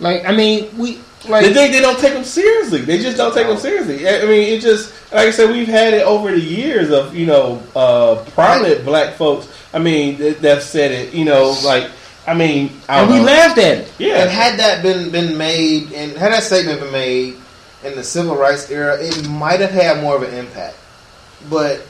Like, 0.00 0.24
I 0.24 0.34
mean, 0.34 0.76
we 0.76 0.98
like 1.28 1.44
they 1.46 1.54
think 1.54 1.72
they 1.72 1.80
don't 1.80 1.98
take 1.98 2.12
them 2.12 2.24
seriously. 2.24 2.82
They 2.82 2.98
just 2.98 3.16
don't 3.16 3.34
take 3.34 3.46
them 3.46 3.56
seriously. 3.56 4.06
I 4.08 4.20
I 4.20 4.24
mean, 4.26 4.52
it 4.54 4.60
just 4.60 4.92
like 5.12 5.28
I 5.28 5.30
said, 5.30 5.50
we've 5.50 5.66
had 5.68 5.94
it 5.94 6.02
over 6.02 6.30
the 6.30 6.40
years 6.40 6.90
of 6.90 7.14
you 7.14 7.26
know 7.26 7.62
uh, 7.74 8.24
prominent 8.32 8.84
black 8.84 9.14
folks. 9.14 9.48
I 9.72 9.78
mean, 9.78 10.18
that, 10.18 10.40
that 10.42 10.62
said 10.62 10.92
it. 10.92 11.14
You 11.14 11.24
know, 11.24 11.58
like 11.64 11.90
I 12.26 12.34
mean, 12.34 12.70
I 12.88 13.02
and 13.02 13.10
we 13.10 13.16
know. 13.18 13.24
laughed 13.24 13.58
at 13.58 13.78
it. 13.78 13.92
Yeah, 13.98 14.22
And 14.22 14.30
had 14.30 14.58
that 14.58 14.82
been 14.82 15.10
been 15.10 15.36
made, 15.38 15.92
and 15.92 16.12
had 16.12 16.32
that 16.32 16.42
statement 16.42 16.80
been 16.80 16.92
made 16.92 17.36
in 17.84 17.94
the 17.94 18.04
civil 18.04 18.36
rights 18.36 18.70
era, 18.70 18.96
it 19.00 19.28
might 19.28 19.60
have 19.60 19.70
had 19.70 20.02
more 20.02 20.16
of 20.16 20.22
an 20.22 20.34
impact. 20.34 20.76
But 21.48 21.82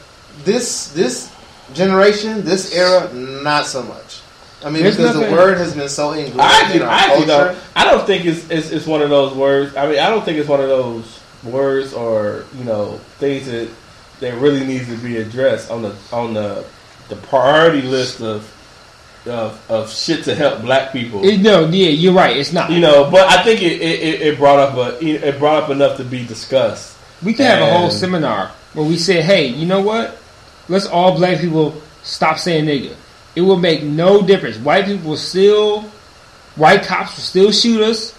this 0.45 0.89
this 0.93 1.33
generation, 1.75 2.45
this 2.45 2.75
era, 2.75 3.13
not 3.13 3.67
so 3.67 3.83
much. 3.83 4.21
I 4.65 4.71
mean, 4.71 4.83
There's 4.83 4.97
because 4.97 5.15
the 5.15 5.31
word 5.33 5.59
has 5.59 5.75
been 5.75 5.89
so 5.89 6.13
ingrained 6.13 6.41
I 6.41 6.73
in 6.73 6.83
our 6.83 6.89
I 6.89 7.07
culture. 7.09 7.27
don't. 7.27 7.59
I 7.77 7.85
don't 7.85 8.07
think 8.07 8.25
it's, 8.25 8.49
it's 8.51 8.71
it's 8.71 8.87
one 8.87 9.03
of 9.03 9.11
those 9.11 9.35
words. 9.35 9.77
I 9.77 9.87
mean, 9.89 9.99
I 9.99 10.09
don't 10.09 10.25
think 10.25 10.39
it's 10.39 10.49
one 10.49 10.61
of 10.61 10.69
those 10.69 11.21
words 11.45 11.93
or 11.93 12.45
you 12.57 12.65
know 12.65 12.99
things 13.19 13.47
that 13.47 13.69
that 14.21 14.35
really 14.41 14.65
needs 14.67 14.87
to 14.89 14.97
be 14.97 15.19
addressed 15.19 15.71
on 15.71 15.83
the 15.83 15.95
on 16.13 16.35
the 16.35 16.65
the 17.09 17.17
priority 17.17 17.83
list 17.83 18.21
of 18.23 18.51
of, 19.27 19.61
of 19.71 19.93
shit 19.93 20.25
to 20.25 20.35
help 20.35 20.63
black 20.63 20.93
people. 20.93 21.25
It- 21.25 21.41
no, 21.41 21.67
yeah, 21.69 21.89
you're 21.91 22.15
right. 22.15 22.37
It's 22.37 22.53
not. 22.53 22.71
you 22.71 22.81
know, 22.81 23.11
but 23.11 23.29
I 23.29 23.43
think 23.43 23.61
it, 23.61 23.81
it, 23.83 24.01
it- 24.01 24.21
it 24.23 24.39
brought 24.39 24.59
up 24.59 24.77
a 24.77 25.05
it 25.05 25.39
brought 25.39 25.65
up 25.65 25.71
enough 25.71 25.97
to 25.99 26.05
be 26.05 26.25
discussed. 26.25 26.97
we 27.23 27.35
could 27.35 27.45
have 27.47 27.61
a 27.61 27.71
whole 27.79 27.91
seminar 27.91 28.53
where 28.73 28.87
we 28.87 28.97
said, 28.97 29.25
"Hey, 29.25 29.47
you 29.49 29.67
know 29.67 29.83
what? 29.83 30.19
Let's 30.69 30.87
all 30.87 31.17
black 31.17 31.39
people 31.41 31.81
stop 32.03 32.39
saying 32.39 32.65
nigga." 32.67 32.95
It 33.35 33.43
will 33.43 33.59
make 33.59 33.83
no 33.83 34.23
difference. 34.23 34.57
White 34.57 34.87
people 34.87 35.11
will 35.11 35.17
still, 35.19 35.83
white 36.57 36.83
cops 36.85 37.17
will 37.17 37.23
still 37.23 37.53
shoot 37.53 37.83
us. 37.83 38.15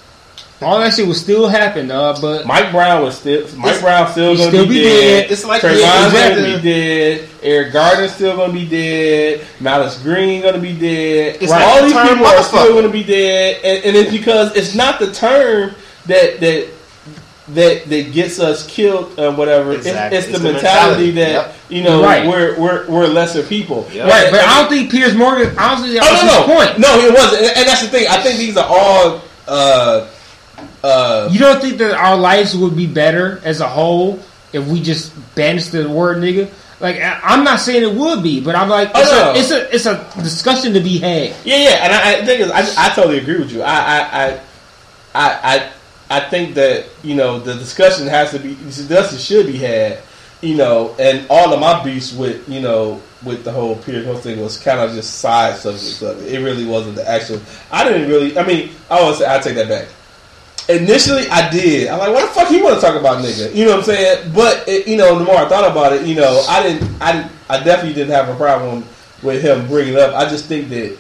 All 0.61 0.79
that 0.79 0.93
shit 0.93 1.05
will 1.05 1.13
still 1.13 1.47
happen, 1.47 1.91
uh, 1.91 2.17
but 2.19 2.47
Mike 2.47 2.71
Brown 2.71 3.03
was 3.03 3.17
still 3.19 3.41
Mike 3.57 3.67
It's- 3.75 3.81
Brown 3.81 4.11
still 4.11 4.35
gonna 4.35 4.49
still 4.49 4.65
be, 4.65 4.75
be 4.75 4.83
dead. 4.83 5.21
dead. 5.23 5.31
It's 5.31 5.45
like 5.45 5.61
Trayvon's 5.61 5.81
yeah, 5.81 5.93
gonna 5.93 6.07
exactly. 6.07 6.55
be 6.55 6.61
dead. 6.61 7.29
Eric 7.43 7.73
Gardner's 7.73 8.11
still 8.13 8.37
gonna 8.37 8.53
be 8.53 8.65
dead. 8.65 9.41
Malice 9.59 9.97
Green 10.01 10.41
gonna 10.41 10.57
be 10.57 10.73
dead. 10.73 11.37
It's 11.41 11.51
All 11.51 11.83
these 11.83 11.93
people 11.93 12.25
are 12.25 12.43
still 12.43 12.73
gonna 12.73 12.89
be 12.89 13.03
dead, 13.03 13.59
and, 13.63 13.85
and 13.85 13.95
it's 13.97 14.11
because 14.11 14.55
it's 14.55 14.73
not 14.73 14.99
the 14.99 15.11
term 15.11 15.75
that 16.07 16.39
that 16.39 16.67
that 17.49 17.85
that 17.89 18.11
gets 18.11 18.39
us 18.39 18.67
killed 18.67 19.17
or 19.19 19.31
whatever. 19.31 19.71
It's- 19.71 19.85
Exactly. 19.85 20.17
It's, 20.17 20.27
It's 20.27 20.37
the, 20.37 20.43
the 20.47 20.53
mentality, 20.53 21.05
mentality. 21.07 21.11
that 21.11 21.31
Yep. 21.31 21.55
you 21.69 21.83
know 21.83 22.03
Right. 22.03 22.27
we're 22.27 22.59
we're 22.59 22.87
we're 22.89 23.07
lesser 23.07 23.43
people. 23.43 23.87
Yep. 23.91 24.09
right. 24.09 24.31
But 24.31 24.41
I 24.41 24.59
don't 24.61 24.69
think 24.69 24.91
Piers 24.91 25.15
Morgan. 25.15 25.55
I 25.57 25.73
don't 25.75 25.81
think 25.83 25.99
that 25.99 26.11
was 26.11 26.21
Oh 26.21 26.25
his 26.25 26.31
no, 26.31 26.39
no, 26.39 26.65
point. 26.65 26.79
no, 26.79 27.07
it 27.07 27.13
wasn't, 27.13 27.41
and, 27.43 27.57
and 27.57 27.67
that's 27.67 27.81
the 27.81 27.87
thing. 27.87 28.07
I 28.09 28.17
think 28.21 28.37
these 28.39 28.57
are 28.57 28.65
all. 28.67 29.21
Uh, 29.47 30.07
uh, 30.83 31.29
You 31.31 31.39
don't 31.39 31.61
think 31.61 31.77
that 31.77 31.93
our 31.95 32.17
lives 32.17 32.55
would 32.55 32.75
be 32.75 32.87
better 32.87 33.39
as 33.43 33.61
a 33.61 33.67
whole 33.67 34.19
if 34.53 34.65
we 34.67 34.81
just 34.81 35.13
banished 35.35 35.71
the 35.71 35.87
word 35.89 36.17
nigga? 36.17 36.49
Like 36.79 36.97
I- 36.97 37.19
I'm 37.23 37.43
not 37.43 37.59
saying 37.59 37.81
it 37.83 37.93
would 37.93 38.21
be, 38.23 38.39
but 38.41 38.55
I'm 38.55 38.69
like 38.69 38.91
Oh, 38.93 39.01
it's, 39.35 39.49
no. 39.49 39.59
a, 39.61 39.65
it's 39.65 39.85
a 39.85 39.95
it's 39.95 40.17
a 40.17 40.21
discussion 40.21 40.73
to 40.73 40.79
be 40.81 40.97
had. 40.99 41.33
Yeah, 41.45 41.57
yeah, 41.57 41.69
and 41.83 41.93
I, 41.93 42.21
I 42.21 42.25
think 42.25 42.51
I, 42.51 42.87
I 42.87 42.89
totally 42.93 43.17
agree 43.19 43.39
with 43.39 43.51
you. 43.51 43.61
I, 43.63 43.73
I, 43.73 44.39
I, 45.15 45.31
I, 45.55 45.69
I, 46.09 46.19
think 46.29 46.55
that 46.55 46.85
you 47.03 47.15
know 47.15 47.39
the 47.39 47.53
discussion 47.53 48.07
has 48.07 48.31
to 48.31 48.39
be 48.39 48.55
discussion 48.55 49.17
should 49.17 49.47
be 49.47 49.57
had. 49.57 49.99
You 50.39 50.55
know, 50.55 50.95
and 50.99 51.25
all 51.31 51.51
of 51.51 51.59
my 51.59 51.83
beefs 51.83 52.13
with 52.13 52.47
you 52.47 52.61
know 52.61 53.01
with 53.23 53.43
the 53.43 53.51
whole 53.51 53.75
Peter 53.77 54.03
Hill 54.03 54.17
thing 54.17 54.39
was 54.39 54.57
kind 54.57 54.79
of 54.79 54.91
just 54.93 55.15
side 55.19 55.57
subjects 55.57 56.01
of 56.01 56.21
it. 56.23 56.33
It 56.33 56.43
really 56.43 56.65
wasn't 56.65 56.95
the 56.95 57.09
actual. 57.09 57.41
I 57.71 57.83
didn't 57.83 58.07
really. 58.07 58.37
I 58.37 58.45
mean, 58.45 58.71
I 58.89 59.01
want 59.01 59.17
to 59.17 59.23
say 59.23 59.35
I 59.35 59.39
take 59.39 59.55
that 59.55 59.67
back. 59.67 59.87
Initially, 60.69 61.27
I 61.29 61.49
did. 61.49 61.87
I'm 61.87 61.97
like, 61.97 62.13
what 62.13 62.27
the 62.27 62.33
fuck 62.33 62.51
you 62.51 62.63
want 62.63 62.75
to 62.75 62.81
talk 62.81 62.99
about, 62.99 63.23
nigga? 63.23 63.55
You 63.55 63.65
know 63.65 63.71
what 63.71 63.79
I'm 63.79 63.85
saying? 63.85 64.31
But 64.33 64.67
it, 64.67 64.87
you 64.87 64.97
know, 64.97 65.17
the 65.17 65.23
more 65.23 65.37
I 65.37 65.47
thought 65.47 65.69
about 65.71 65.93
it, 65.93 66.05
you 66.05 66.15
know, 66.15 66.43
I 66.47 66.61
didn't. 66.61 67.01
I 67.01 67.11
didn't, 67.13 67.31
I 67.49 67.63
definitely 67.63 67.93
didn't 67.93 68.13
have 68.13 68.29
a 68.29 68.35
problem 68.35 68.83
with 69.23 69.41
him 69.41 69.67
bringing 69.67 69.93
it 69.93 69.99
up. 69.99 70.13
I 70.13 70.29
just 70.29 70.45
think 70.45 70.69
that 70.69 70.97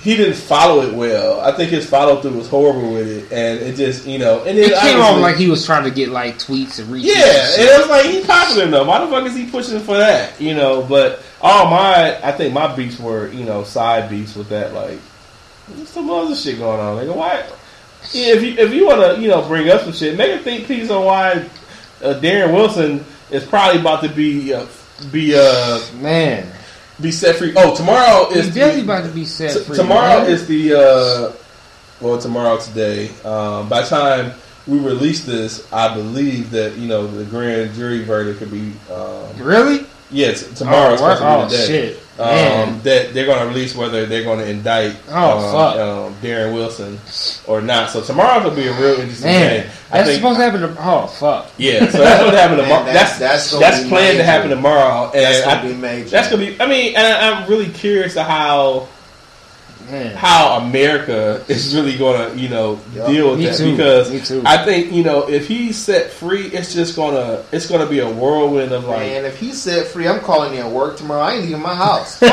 he 0.00 0.16
didn't 0.16 0.34
follow 0.36 0.82
it 0.82 0.94
well. 0.94 1.40
I 1.40 1.50
think 1.52 1.70
his 1.70 1.88
follow 1.88 2.20
through 2.20 2.32
was 2.38 2.48
horrible 2.48 2.92
with 2.92 3.08
it, 3.08 3.32
and 3.32 3.58
it 3.60 3.74
just 3.76 4.06
you 4.06 4.18
know, 4.18 4.44
and 4.44 4.56
It 4.58 4.70
then 4.70 4.80
came 4.80 5.00
off 5.00 5.20
like 5.20 5.36
he 5.36 5.48
was 5.48 5.66
trying 5.66 5.84
to 5.84 5.90
get 5.90 6.08
like 6.10 6.38
tweets 6.38 6.78
and 6.78 6.88
retweets. 6.88 7.04
yeah, 7.04 7.14
and 7.24 7.60
and 7.60 7.68
it 7.68 7.78
was 7.80 7.88
like 7.88 8.06
he's 8.06 8.26
popular 8.26 8.64
enough. 8.64 8.86
Why 8.86 9.00
the 9.04 9.10
fuck 9.10 9.26
is 9.26 9.36
he 9.36 9.50
pushing 9.50 9.80
for 9.80 9.96
that? 9.96 10.40
You 10.40 10.54
know, 10.54 10.82
but 10.82 11.22
all 11.40 11.68
my, 11.70 12.18
I 12.22 12.32
think 12.32 12.54
my 12.54 12.74
beefs 12.76 12.98
were 13.00 13.28
you 13.32 13.44
know 13.44 13.64
side 13.64 14.08
beefs 14.08 14.36
with 14.36 14.48
that. 14.50 14.72
Like, 14.72 14.98
there's 15.68 15.88
some 15.88 16.08
other 16.10 16.34
shit 16.34 16.58
going 16.58 16.78
on. 16.80 16.96
Like, 16.96 17.14
why? 17.16 17.44
Yeah, 18.12 18.34
if 18.34 18.42
you 18.44 18.54
if 18.56 18.72
you 18.72 18.86
want 18.86 19.16
to 19.16 19.20
you 19.20 19.28
know 19.28 19.46
bring 19.48 19.68
up 19.68 19.80
some 19.82 19.92
shit, 19.92 20.16
make 20.16 20.40
a 20.40 20.42
think 20.44 20.68
piece 20.68 20.90
on 20.90 21.04
why 21.04 21.32
uh, 22.02 22.20
Darren 22.20 22.54
Wilson 22.54 23.04
is 23.30 23.44
probably 23.44 23.80
about 23.80 24.02
to 24.04 24.08
be 24.08 24.54
uh, 24.54 24.64
be 25.10 25.34
uh, 25.36 25.80
Man, 26.00 26.46
be 27.00 27.10
set 27.12 27.36
free. 27.36 27.52
Oh, 27.56 27.74
tomorrow 27.76 28.30
is 28.30 28.48
the- 28.48 28.60
definitely 28.60 28.82
about 28.82 29.04
to 29.04 29.10
be 29.10 29.24
set 29.24 29.52
T- 29.56 29.64
free. 29.64 29.76
tomorrow 29.76 30.22
man. 30.22 30.30
is 30.30 30.46
the 30.46 30.74
uh, 30.74 31.32
well 32.00 32.18
tomorrow 32.18 32.58
today. 32.58 33.08
Um, 33.24 33.68
by 33.68 33.82
the 33.82 33.88
time 33.88 34.32
we 34.66 34.78
release 34.78 35.24
this, 35.24 35.70
I 35.72 35.94
believe 35.94 36.50
that 36.50 36.76
you 36.76 36.88
know 36.88 37.06
the 37.06 37.24
grand 37.24 37.74
jury 37.74 38.02
verdict 38.04 38.38
could 38.40 38.50
be 38.50 38.72
um, 38.92 39.36
really 39.42 39.86
yes 40.10 40.46
tomorrow. 40.58 40.92
Oh, 40.92 40.96
supposed 40.96 41.20
to 41.20 41.28
oh 41.28 41.44
be 41.44 41.50
the 41.50 41.56
day. 41.56 41.66
shit. 41.66 42.02
Um, 42.18 42.80
that 42.82 43.14
they're 43.14 43.26
going 43.26 43.38
to 43.42 43.46
release 43.46 43.76
whether 43.76 44.04
they're 44.04 44.24
going 44.24 44.40
to 44.40 44.50
indict 44.50 44.96
Oh, 45.08 45.38
um, 45.38 45.52
fuck. 45.52 45.76
um, 45.76 46.14
Darren 46.20 46.52
Wilson 46.52 46.98
or 47.46 47.60
not. 47.60 47.90
So 47.90 48.00
tomorrow 48.02 48.42
will 48.42 48.56
be 48.56 48.66
a 48.66 48.72
real 48.72 48.98
interesting 48.98 49.26
Man, 49.30 49.50
day. 49.66 49.70
I 49.92 49.98
that's 49.98 50.08
think. 50.08 50.16
supposed 50.20 50.40
to 50.40 50.44
happen. 50.44 50.60
To, 50.62 50.76
oh 50.80 51.06
fuck! 51.06 51.48
yeah, 51.58 51.88
so 51.88 51.98
that's 51.98 52.24
what 52.24 52.34
happened 52.34 52.62
tomorrow. 52.62 52.84
That's 52.86 53.18
that's- 53.20 53.50
that's, 53.52 53.60
that's 53.60 53.76
gonna 53.76 53.84
be 53.84 53.88
planned 53.90 54.18
to 54.18 54.24
happen 54.24 54.50
tomorrow, 54.50 55.12
and 55.12 55.22
That's 55.22 55.44
gonna 55.44 55.60
I- 55.60 55.68
be 55.68 55.74
major. 55.74 56.08
That's 56.08 56.28
gonna 56.28 56.44
be. 56.44 56.60
I 56.60 56.66
mean, 56.66 56.96
and 56.96 57.06
I, 57.06 57.30
I'm 57.40 57.48
really 57.48 57.68
curious 57.68 58.14
to 58.14 58.24
how 58.24 58.88
Man, 59.90 60.14
how 60.16 60.58
America 60.58 61.42
is 61.48 61.74
really 61.74 61.96
going 61.96 62.30
to, 62.32 62.38
you 62.38 62.48
know, 62.48 62.78
Yeah. 62.94 63.06
deal 63.06 63.30
with 63.30 63.38
Me 63.38 63.46
that 63.46 63.56
too. 63.56 63.70
because 63.70 64.10
Me 64.10 64.20
too. 64.20 64.42
I 64.44 64.64
think 64.64 64.92
you 64.92 65.02
know 65.02 65.28
if 65.28 65.48
he's 65.48 65.76
set 65.78 66.10
free, 66.10 66.46
it's 66.48 66.74
just 66.74 66.94
gonna 66.94 67.42
it's 67.52 67.66
gonna 67.66 67.86
be 67.86 68.00
a 68.00 68.08
whirlwind 68.08 68.72
of 68.72 68.84
like 68.84 69.00
Man, 69.00 69.24
if 69.24 69.38
he's 69.38 69.60
set 69.60 69.86
free, 69.86 70.06
I'm 70.06 70.20
calling 70.20 70.52
you 70.54 70.60
at 70.60 70.70
work 70.70 70.98
tomorrow. 70.98 71.22
I 71.22 71.34
ain't 71.34 71.44
leaving 71.46 71.62
my 71.62 71.74
house. 71.74 72.20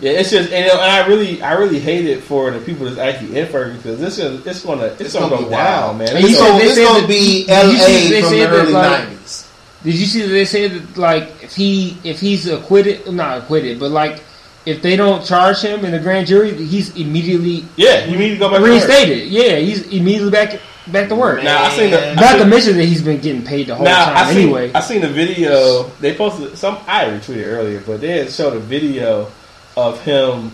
Yeah, 0.00 0.10
it's 0.20 0.30
just 0.30 0.50
and, 0.52 0.64
and 0.70 0.80
I 0.80 1.06
really 1.06 1.42
I 1.42 1.52
really 1.54 1.80
hate 1.80 2.06
it 2.06 2.22
for 2.22 2.50
the 2.50 2.58
people 2.60 2.86
that's 2.86 2.98
actually 2.98 3.38
in 3.38 3.46
Ferguson 3.48 3.76
because 3.82 3.98
this 4.00 4.18
gonna 4.18 4.40
it's 4.44 4.62
gonna 4.64 4.84
it's, 4.84 5.00
It's 5.00 5.14
gonna, 5.14 5.28
gonna 5.30 5.42
go 5.42 5.48
be 5.48 5.50
down, 5.54 5.82
wild. 5.82 5.98
man. 5.98 6.08
And 6.08 6.18
It's 6.18 6.30
you 6.30 6.36
gonna- 6.38 6.64
it's 6.64 6.78
gonna 6.78 7.00
that- 7.00 7.08
be 7.08 7.44
did 7.46 7.72
you 7.72 7.78
see 7.78 8.04
LA 8.04 8.08
they 8.10 8.20
from 8.22 8.30
said 8.30 8.50
the 8.50 8.56
early 8.56 8.72
like- 8.72 9.08
'90s. 9.08 9.42
Did 9.84 9.94
you 9.94 10.06
see 10.06 10.20
that 10.22 10.28
they 10.28 10.44
said 10.44 10.70
that 10.72 10.96
like 10.98 11.28
if 11.42 11.54
he 11.54 11.96
if 12.04 12.20
he's 12.20 12.48
acquitted, 12.48 13.10
not 13.12 13.38
acquitted, 13.38 13.78
but 13.80 13.90
like 13.90 14.20
if 14.66 14.82
they 14.82 14.96
don't 14.96 15.24
charge 15.24 15.60
him 15.62 15.84
in 15.84 15.92
the 15.92 15.98
grand 15.98 16.26
jury, 16.26 16.52
he's 16.54 16.94
immediately 16.96 17.64
yeah, 17.76 18.04
you 18.04 18.18
need 18.18 18.30
to 18.30 18.36
go 18.36 18.50
back. 18.50 18.60
reinstated. 18.60 19.28
Yeah, 19.28 19.56
he's 19.56 19.86
immediately 19.86 20.30
back 20.30 20.60
back 20.88 21.08
to 21.08 21.14
work. 21.14 21.42
Now 21.42 21.64
I 21.64 21.70
seen 21.76 21.90
the 21.92 22.10
I 22.10 22.14
Not 22.14 22.30
seen- 22.30 22.38
to 22.40 22.44
mention 22.46 22.76
that 22.76 22.84
he's 22.84 23.02
been 23.02 23.20
getting 23.20 23.44
paid 23.44 23.68
the 23.68 23.74
whole 23.76 23.84
Now 23.84 24.04
time 24.06 24.16
I 24.16 24.32
seen 24.32 24.42
anyway. 24.42 24.72
I 24.72 24.80
seen 24.80 25.00
the 25.00 25.08
video 25.08 25.84
they 26.00 26.14
posted 26.14 26.58
some 26.58 26.78
I 26.86 27.04
retweeted 27.06 27.46
earlier, 27.46 27.80
but 27.86 28.00
they 28.00 28.18
had 28.18 28.30
showed 28.30 28.54
a 28.54 28.60
video 28.60 29.30
of 29.76 30.00
him 30.02 30.52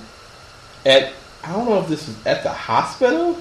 at 0.86 1.12
I 1.44 1.52
don't 1.52 1.66
know 1.68 1.80
if 1.80 1.88
this 1.88 2.06
was 2.06 2.26
at 2.26 2.42
the 2.42 2.50
hospital 2.50 3.36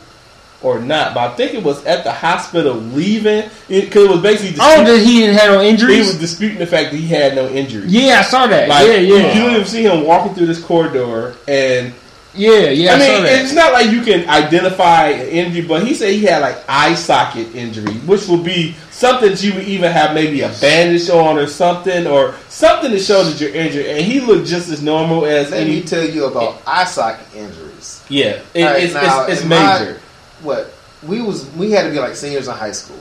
or 0.63 0.79
not, 0.79 1.13
but 1.13 1.31
I 1.31 1.35
think 1.35 1.53
it 1.53 1.63
was 1.63 1.83
at 1.85 2.03
the 2.03 2.11
hospital 2.11 2.73
leaving 2.73 3.49
because 3.67 4.03
it, 4.05 4.09
was 4.09 4.21
basically 4.21 4.57
oh, 4.61 4.83
that 4.83 4.99
he 5.03 5.19
didn't 5.19 5.37
have 5.37 5.51
no 5.51 5.61
injuries. 5.61 5.95
he 5.95 6.01
was 6.01 6.19
disputing 6.19 6.59
the 6.59 6.67
fact 6.67 6.91
that 6.91 6.97
he 6.97 7.07
had 7.07 7.35
no 7.35 7.47
injury. 7.49 7.85
yeah, 7.87 8.19
I 8.19 8.21
saw 8.23 8.47
that. 8.47 8.69
Like 8.69 8.87
yeah, 8.87 8.95
you, 8.95 9.15
yeah, 9.15 9.33
you 9.33 9.41
don't 9.41 9.53
even 9.53 9.65
see 9.65 9.83
him 9.83 10.05
walking 10.05 10.33
through 10.35 10.47
this 10.47 10.63
corridor, 10.63 11.35
and 11.47 11.93
yeah, 12.33 12.69
yeah. 12.69 12.91
I, 12.91 12.95
I 12.95 12.99
saw 12.99 13.13
mean 13.13 13.23
that. 13.23 13.41
it's 13.43 13.53
not 13.53 13.73
like 13.73 13.91
you 13.91 14.01
can 14.03 14.29
identify 14.29 15.07
an 15.07 15.27
injury, 15.27 15.61
but 15.67 15.85
he 15.85 15.93
said 15.93 16.13
he 16.13 16.23
had 16.23 16.39
like 16.39 16.63
eye 16.69 16.93
socket 16.95 17.53
injury, 17.55 17.93
which 18.05 18.27
would 18.27 18.43
be 18.43 18.73
something 18.91 19.31
that 19.31 19.43
you 19.43 19.53
would 19.55 19.65
even 19.67 19.91
have 19.91 20.13
maybe 20.13 20.41
a 20.41 20.49
bandage 20.61 21.09
on 21.09 21.37
or 21.37 21.47
something, 21.47 22.07
or 22.07 22.35
something 22.47 22.91
to 22.91 22.99
show 22.99 23.23
that 23.23 23.41
you're 23.41 23.53
injured, 23.53 23.85
and 23.85 24.05
he 24.05 24.19
looked 24.21 24.47
just 24.47 24.69
as 24.69 24.81
normal 24.81 25.25
as 25.25 25.51
Let 25.51 25.61
any. 25.61 25.77
me 25.77 25.81
tell 25.81 26.07
you 26.07 26.25
about 26.25 26.61
eye 26.67 26.85
socket 26.85 27.25
injuries. 27.35 28.05
Yeah, 28.09 28.41
it, 28.53 28.63
All 28.63 28.73
right, 28.73 28.83
it's, 28.83 28.93
now, 28.93 29.23
it's, 29.23 29.33
it's 29.33 29.41
in 29.43 29.49
my- 29.49 29.79
major. 29.79 30.00
What 30.43 30.73
we 31.03 31.21
was 31.21 31.49
we 31.55 31.71
had 31.71 31.83
to 31.83 31.89
be 31.91 31.99
like 31.99 32.15
seniors 32.15 32.47
in 32.47 32.53
high 32.53 32.71
school, 32.71 32.99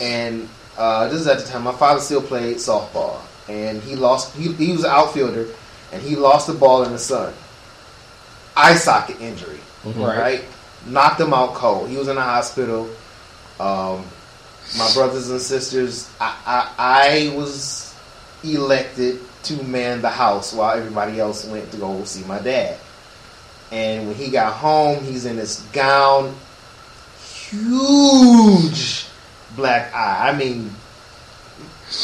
and 0.00 0.48
uh, 0.76 1.08
this 1.08 1.20
is 1.20 1.26
at 1.26 1.38
the 1.38 1.44
time 1.44 1.62
my 1.62 1.72
father 1.72 2.00
still 2.00 2.22
played 2.22 2.56
softball, 2.56 3.20
and 3.48 3.82
he 3.82 3.96
lost. 3.96 4.34
He, 4.36 4.52
he 4.52 4.72
was 4.72 4.84
an 4.84 4.90
outfielder, 4.90 5.48
and 5.92 6.02
he 6.02 6.16
lost 6.16 6.46
the 6.46 6.54
ball 6.54 6.84
in 6.84 6.92
the 6.92 6.98
sun. 6.98 7.32
Eye 8.56 8.74
socket 8.74 9.20
injury, 9.20 9.58
Right. 9.84 10.18
right? 10.18 10.44
Knocked 10.86 11.20
him 11.20 11.32
out 11.32 11.54
cold. 11.54 11.88
He 11.88 11.96
was 11.96 12.08
in 12.08 12.16
the 12.16 12.22
hospital. 12.22 12.88
Um, 13.60 14.04
my 14.78 14.90
brothers 14.94 15.30
and 15.30 15.40
sisters, 15.40 16.10
I, 16.20 16.36
I, 16.78 17.30
I 17.32 17.36
was 17.36 17.94
elected 18.44 19.20
to 19.44 19.62
man 19.64 20.02
the 20.02 20.08
house 20.10 20.52
while 20.52 20.76
everybody 20.76 21.18
else 21.20 21.44
went 21.46 21.70
to 21.72 21.76
go 21.76 22.02
see 22.04 22.24
my 22.24 22.38
dad. 22.40 22.78
And 23.70 24.06
when 24.06 24.16
he 24.16 24.30
got 24.30 24.52
home, 24.54 25.02
he's 25.04 25.24
in 25.24 25.36
this 25.36 25.62
gown, 25.72 26.34
huge 27.52 29.06
black 29.56 29.94
eye. 29.94 30.30
I 30.30 30.36
mean, 30.36 30.70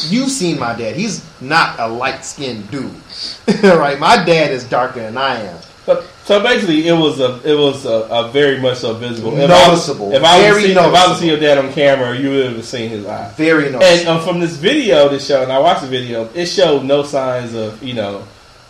you've 0.09 0.31
seen 0.31 0.59
my 0.59 0.75
dad. 0.77 0.97
He's 0.97 1.25
not 1.41 1.79
a 1.79 1.89
light 1.89 2.25
skinned 2.25 2.71
dude, 2.71 2.91
right? 3.63 3.99
My 3.99 4.23
dad 4.25 4.51
is 4.51 4.65
darker 4.65 5.01
than 5.01 5.17
I 5.17 5.41
am. 5.43 5.59
So, 5.87 6.05
so 6.25 6.43
basically, 6.43 6.87
it 6.87 6.93
was 6.93 7.19
a 7.21 7.41
it 7.51 7.55
was 7.57 7.87
a, 7.87 8.07
a 8.11 8.31
very 8.31 8.61
much 8.61 8.79
so 8.79 8.93
visible. 8.95 9.39
If 9.39 9.51
I 9.51 9.69
was- 9.71 9.89
Noticeable. 9.89 10.13
If 10.15 10.23
I 10.23 10.37
was 10.37 10.47
Very 10.47 10.61
to 10.63 10.67
see, 10.69 10.73
if 10.73 10.79
I 10.79 10.91
was 11.09 11.17
to 11.17 11.21
see 11.23 11.29
your 11.29 11.41
dad 11.41 11.59
on 11.59 11.73
camera, 11.73 12.15
you 12.19 12.29
would 12.31 12.53
have 12.53 12.65
seen 12.65 12.91
his 12.91 13.07
eye. 13.07 13.33
Very 13.37 13.65
And 13.69 13.73
noticeable. 13.73 14.13
um, 14.13 14.21
from 14.27 14.39
this 14.41 14.57
video, 14.57 15.09
this 15.09 15.27
show, 15.27 15.43
and 15.43 15.51
I 15.51 15.59
watched 15.59 15.81
the 15.83 15.87
video, 15.89 16.29
it 16.35 16.45
showed 16.47 16.85
no 16.85 17.03
signs 17.05 17.55
of 17.55 17.83
you 17.83 17.95
know, 17.95 18.25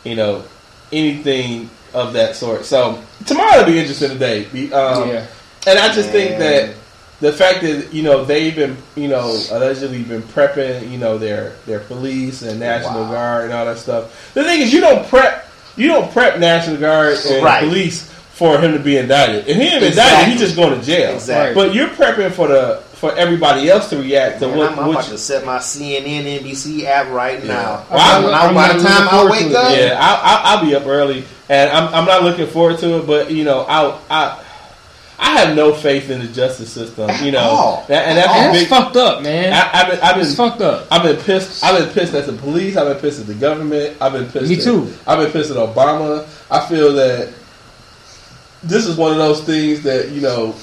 you 0.04 0.14
know, 0.14 0.44
anything 0.92 1.68
of 1.92 2.12
that 2.12 2.36
sort. 2.36 2.64
So 2.64 3.02
tomorrow 3.26 3.58
will 3.58 3.66
be 3.66 3.78
interesting 3.80 4.10
today. 4.10 4.44
Um, 4.70 5.08
yeah. 5.08 5.26
And 5.66 5.78
I 5.78 5.92
just 5.92 6.10
think 6.10 6.38
that 6.38 6.74
the 7.20 7.32
fact 7.32 7.62
that 7.62 7.92
you 7.92 8.02
know 8.02 8.24
they've 8.24 8.54
been 8.54 8.76
you 8.94 9.08
know 9.08 9.30
allegedly 9.50 10.02
been 10.04 10.22
prepping 10.22 10.90
you 10.90 10.98
know 10.98 11.18
their 11.18 11.50
their 11.66 11.80
police 11.80 12.42
and 12.42 12.60
National 12.60 13.02
Wow. 13.02 13.12
Guard 13.12 13.44
and 13.46 13.52
all 13.54 13.64
that 13.66 13.78
stuff. 13.78 14.32
The 14.34 14.44
thing 14.44 14.60
is, 14.60 14.72
you 14.72 14.80
don't 14.80 15.06
prep 15.08 15.46
you 15.76 15.88
don't 15.88 16.10
prep 16.12 16.38
National 16.38 16.76
Guard 16.76 17.18
and 17.26 17.44
Right. 17.44 17.64
police 17.64 18.08
for 18.32 18.60
him 18.60 18.72
to 18.72 18.78
be 18.78 18.96
indicted. 18.96 19.48
If 19.48 19.56
he 19.56 19.62
ain't 19.62 19.74
indicted, 19.74 19.88
Exactly. 19.88 20.30
he's 20.32 20.40
just 20.40 20.54
going 20.56 20.78
to 20.78 20.84
jail. 20.86 21.14
Exactly. 21.14 21.54
But 21.54 21.74
you're 21.74 21.88
prepping 21.88 22.30
for 22.32 22.46
the 22.48 22.82
for 22.94 23.14
everybody 23.16 23.68
else 23.68 23.88
to 23.90 23.96
react 23.98 24.40
to 24.40 24.48
Man, 24.48 24.56
what. 24.58 24.72
I'm, 24.72 24.78
I'm 24.80 24.90
about 24.90 25.04
you- 25.06 25.12
to 25.12 25.18
set 25.18 25.44
my 25.44 25.58
CNN, 25.58 26.24
NBC 26.40 26.84
app 26.86 27.10
right 27.10 27.40
Yeah. 27.44 27.52
now. 27.52 27.84
Well, 27.90 27.98
I'm- 28.00 28.50
I- 28.50 28.52
by 28.68 28.72
the 28.76 28.82
time 28.82 29.08
I 29.08 29.24
wake 29.30 29.54
up. 29.54 29.76
Yeah, 29.76 29.96
I'll, 30.00 30.20
I'll, 30.22 30.58
I'll 30.58 30.64
be 30.64 30.74
up 30.74 30.86
early, 30.86 31.24
and 31.48 31.70
I'm, 31.70 31.92
I'm 31.94 32.04
not 32.06 32.22
looking 32.24 32.46
forward 32.48 32.78
to 32.78 32.98
it. 32.98 33.06
But 33.06 33.30
you 33.32 33.44
know, 33.44 33.60
I'll, 33.62 34.00
I 34.10 34.40
I 35.20 35.38
have 35.40 35.56
no 35.56 35.74
faith 35.74 36.10
in 36.10 36.20
the 36.20 36.28
justice 36.28 36.72
system. 36.72 37.10
You 37.22 37.32
know, 37.32 37.40
all. 37.40 37.84
That- 37.88 38.06
and 38.06 38.16
that's 38.18 38.28
At 38.28 38.34
a 38.34 38.38
all. 38.38 38.52
That's 38.52 38.58
big. 38.60 38.68
fucked 38.68 38.96
up, 38.96 39.22
man. 39.22 39.52
I, 39.52 39.70
I've 39.72 39.90
been, 39.90 40.00
I've 40.00 40.18
it's 40.18 40.28
been, 40.34 40.36
fucked 40.50 40.60
up. 40.62 40.86
I've 40.90 41.02
been 41.02 41.16
pissed. 41.16 41.64
I've 41.64 41.84
been 41.84 41.92
pissed 41.92 42.14
at 42.14 42.26
the 42.26 42.32
police. 42.34 42.76
I've 42.76 42.86
been 42.86 43.00
pissed 43.00 43.20
at 43.20 43.26
the 43.26 43.34
government. 43.34 43.96
I've 44.00 44.12
been 44.12 44.26
pissed. 44.30 44.48
Me 44.48 44.56
at, 44.56 44.62
too. 44.62 44.92
I've 45.06 45.18
been 45.18 45.32
pissed 45.32 45.50
at 45.50 45.56
Obama. 45.56 46.26
I 46.50 46.66
feel 46.68 46.92
that 46.94 47.32
this 48.62 48.86
is 48.86 48.96
one 48.96 49.12
of 49.12 49.18
those 49.18 49.42
things 49.42 49.82
that 49.82 50.10
you 50.10 50.20
know, 50.20 50.54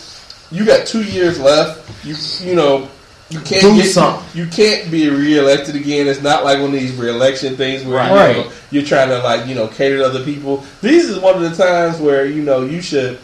you 0.51 0.65
got 0.65 0.87
two 0.87 1.03
years 1.03 1.39
left. 1.39 2.05
You 2.05 2.15
you 2.47 2.55
know. 2.55 2.89
You 3.27 3.39
can't 3.39 3.63
Do 3.63 3.75
get 3.75 3.87
something. 3.91 4.23
You 4.39 4.45
can't 4.47 4.91
be 4.91 5.09
reelected 5.09 5.75
again. 5.75 6.07
It's 6.07 6.21
not 6.21 6.43
like 6.43 6.59
one 6.59 6.67
of 6.67 6.73
these 6.73 6.95
reelection 6.95 7.57
things 7.57 7.83
where 7.83 8.03
you 8.03 8.43
know, 8.43 8.51
you're 8.69 8.83
trying 8.85 9.09
to 9.09 9.17
like 9.23 9.47
you 9.47 9.55
know 9.55 9.67
cater 9.67 9.97
to 9.97 10.05
other 10.05 10.23
people. 10.23 10.63
These 10.83 11.09
is 11.09 11.17
one 11.19 11.35
of 11.35 11.41
the 11.41 11.55
times 11.63 11.99
where 11.99 12.27
you 12.27 12.43
know 12.43 12.63
you 12.63 12.83
should 12.83 13.17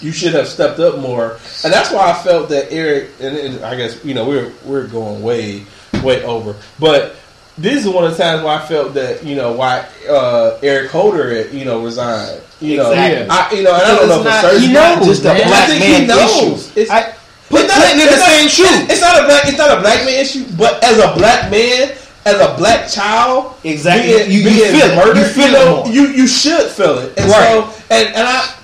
you 0.00 0.12
should 0.12 0.34
have 0.34 0.48
stepped 0.48 0.80
up 0.80 0.98
more, 0.98 1.32
and 1.64 1.72
that's 1.72 1.90
why 1.92 2.10
I 2.10 2.14
felt 2.22 2.48
that 2.48 2.72
Eric 2.72 3.10
and, 3.20 3.36
and 3.36 3.64
I 3.64 3.76
guess 3.76 4.04
you 4.04 4.14
know 4.14 4.26
we're 4.28 4.52
we're 4.64 4.86
going 4.86 5.22
way 5.22 5.64
way 6.02 6.22
over, 6.24 6.56
but 6.80 7.16
this 7.58 7.84
is 7.84 7.88
one 7.88 8.04
of 8.04 8.16
the 8.16 8.22
times 8.22 8.42
where 8.42 8.56
I 8.58 8.64
felt 8.66 8.94
that 8.94 9.22
you 9.24 9.36
know 9.36 9.52
why 9.52 9.86
uh, 10.08 10.58
Eric 10.62 10.90
Holder 10.90 11.46
you 11.48 11.64
know 11.64 11.84
resigned. 11.84 12.40
You 12.60 12.76
know, 12.78 12.90
Exactly. 12.92 13.28
I, 13.28 13.50
you 13.58 13.62
know, 13.64 13.74
and 13.74 13.82
I 13.82 13.96
don't 13.96 14.08
know 14.08 14.14
it's 14.14 14.22
for 14.22 14.28
not- 14.30 14.42
certain. 14.42 14.60
he 14.62 14.72
knows, 14.72 15.06
just 15.06 15.20
a 15.22 15.34
black 15.34 15.50
I 15.52 15.66
think 15.66 15.80
man 15.80 16.00
he 16.02 16.06
knows. 16.06 16.70
issue. 16.70 16.80
It's- 16.80 16.90
I, 16.90 17.12
But 17.50 17.66
put 17.66 17.70
Clinton 17.70 17.98
in 18.00 18.06
the 18.06 18.12
it's 18.12 18.24
same 18.24 18.44
not, 18.46 18.50
shoe. 18.54 18.64
It's, 18.86 18.92
it's 18.92 19.00
not 19.02 19.22
a 19.22 19.26
black. 19.26 19.42
It's 19.48 19.58
not 19.58 19.78
a 19.78 19.80
black 19.82 20.04
man 20.06 20.14
issue. 20.22 20.44
But 20.56 20.82
as 20.84 20.98
a 20.98 21.12
black 21.18 21.50
man, 21.50 21.90
as 22.24 22.38
a 22.40 22.54
black 22.56 22.88
child, 22.88 23.54
Exactly. 23.64 24.14
being, 24.14 24.30
You- 24.30 24.38
you 24.38 24.44
being 24.62 24.72
feel 24.78 24.90
it. 24.94 25.16
You 25.18 25.24
feel 25.24 25.44
it 25.46 25.52
know, 25.52 25.76
more. 25.84 25.88
you 25.92 26.06
you 26.14 26.26
should 26.28 26.70
feel 26.70 26.98
it. 26.98 27.18
And 27.18 27.28
Right. 27.28 27.50
so, 27.50 27.82
and 27.90 28.08
and 28.14 28.26
I, 28.28 28.54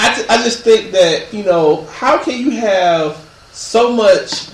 I, 0.00 0.14
ju- 0.14 0.26
I 0.28 0.42
just 0.42 0.62
think 0.62 0.92
that 0.92 1.32
you 1.32 1.42
know, 1.44 1.84
how 1.86 2.22
can 2.22 2.38
you 2.40 2.50
have 2.52 3.16
so 3.52 3.92
much? 3.92 4.48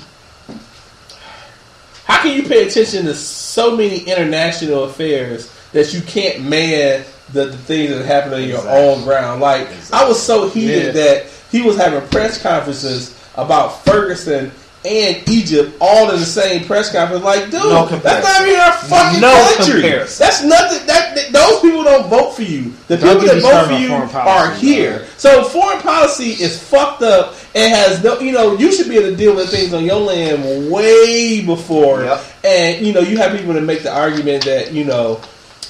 How 2.04 2.20
can 2.22 2.36
you 2.36 2.48
pay 2.48 2.66
attention 2.66 3.04
to 3.06 3.14
so 3.14 3.76
many 3.76 3.98
international 4.00 4.84
affairs 4.84 5.52
that 5.72 5.94
you 5.94 6.00
can't 6.02 6.42
man 6.44 7.04
the, 7.32 7.46
the 7.46 7.56
things 7.56 7.90
that 7.90 8.04
happen 8.04 8.34
on 8.34 8.42
your 8.42 8.58
Exactly. 8.58 8.80
own 8.88 9.02
ground? 9.04 9.40
Like 9.40 9.68
I 9.92 10.06
was 10.06 10.20
so 10.20 10.48
heated 10.48 10.86
Yeah. 10.86 10.92
that 10.92 11.26
he 11.50 11.62
was 11.62 11.76
having 11.76 12.06
press 12.10 12.40
conferences 12.42 13.18
about 13.36 13.84
Ferguson 13.84 14.50
and 14.84 15.28
Egypt 15.28 15.76
all 15.80 16.10
in 16.10 16.18
the 16.18 16.26
same 16.26 16.64
press 16.64 16.92
conference. 16.92 17.22
Like, 17.24 17.44
dude, 17.44 17.54
No 17.54 17.86
that's 17.86 18.26
not 18.26 18.46
even 18.48 18.60
our 18.60 18.72
fucking 18.72 19.20
No 19.20 19.54
country. 19.56 19.82
comparison. 19.82 20.24
That's 20.26 20.42
nothing. 20.42 20.86
That, 20.86 21.14
that- 21.14 21.32
those 21.32 21.60
people 21.60 21.84
don't 21.84 22.08
vote 22.08 22.32
for 22.34 22.42
you. 22.42 22.72
The 22.88 22.96
Don't 22.96 23.20
people 23.20 23.34
that 23.34 23.42
vote 23.42 23.66
for 23.74 23.80
you 23.80 23.92
are 24.18 24.52
here. 24.54 25.06
So 25.16 25.44
foreign 25.44 25.80
policy 25.80 26.30
is 26.32 26.60
fucked 26.62 27.02
up 27.02 27.34
and 27.54 27.72
has 27.74 28.02
no. 28.02 28.18
You 28.18 28.32
know, 28.32 28.54
you 28.56 28.72
should 28.72 28.88
be 28.88 28.96
able 28.96 29.10
to 29.10 29.16
deal 29.16 29.34
with 29.34 29.50
things 29.50 29.72
on 29.72 29.84
your 29.84 30.00
land 30.00 30.70
way 30.70 31.44
before. 31.44 32.02
Yep. 32.02 32.24
And 32.44 32.86
you 32.86 32.92
know, 32.92 33.00
you 33.00 33.18
have 33.18 33.36
people 33.38 33.54
to 33.54 33.60
make 33.60 33.82
the 33.82 33.92
argument 33.94 34.44
that 34.44 34.72
you 34.72 34.84
know 34.84 35.20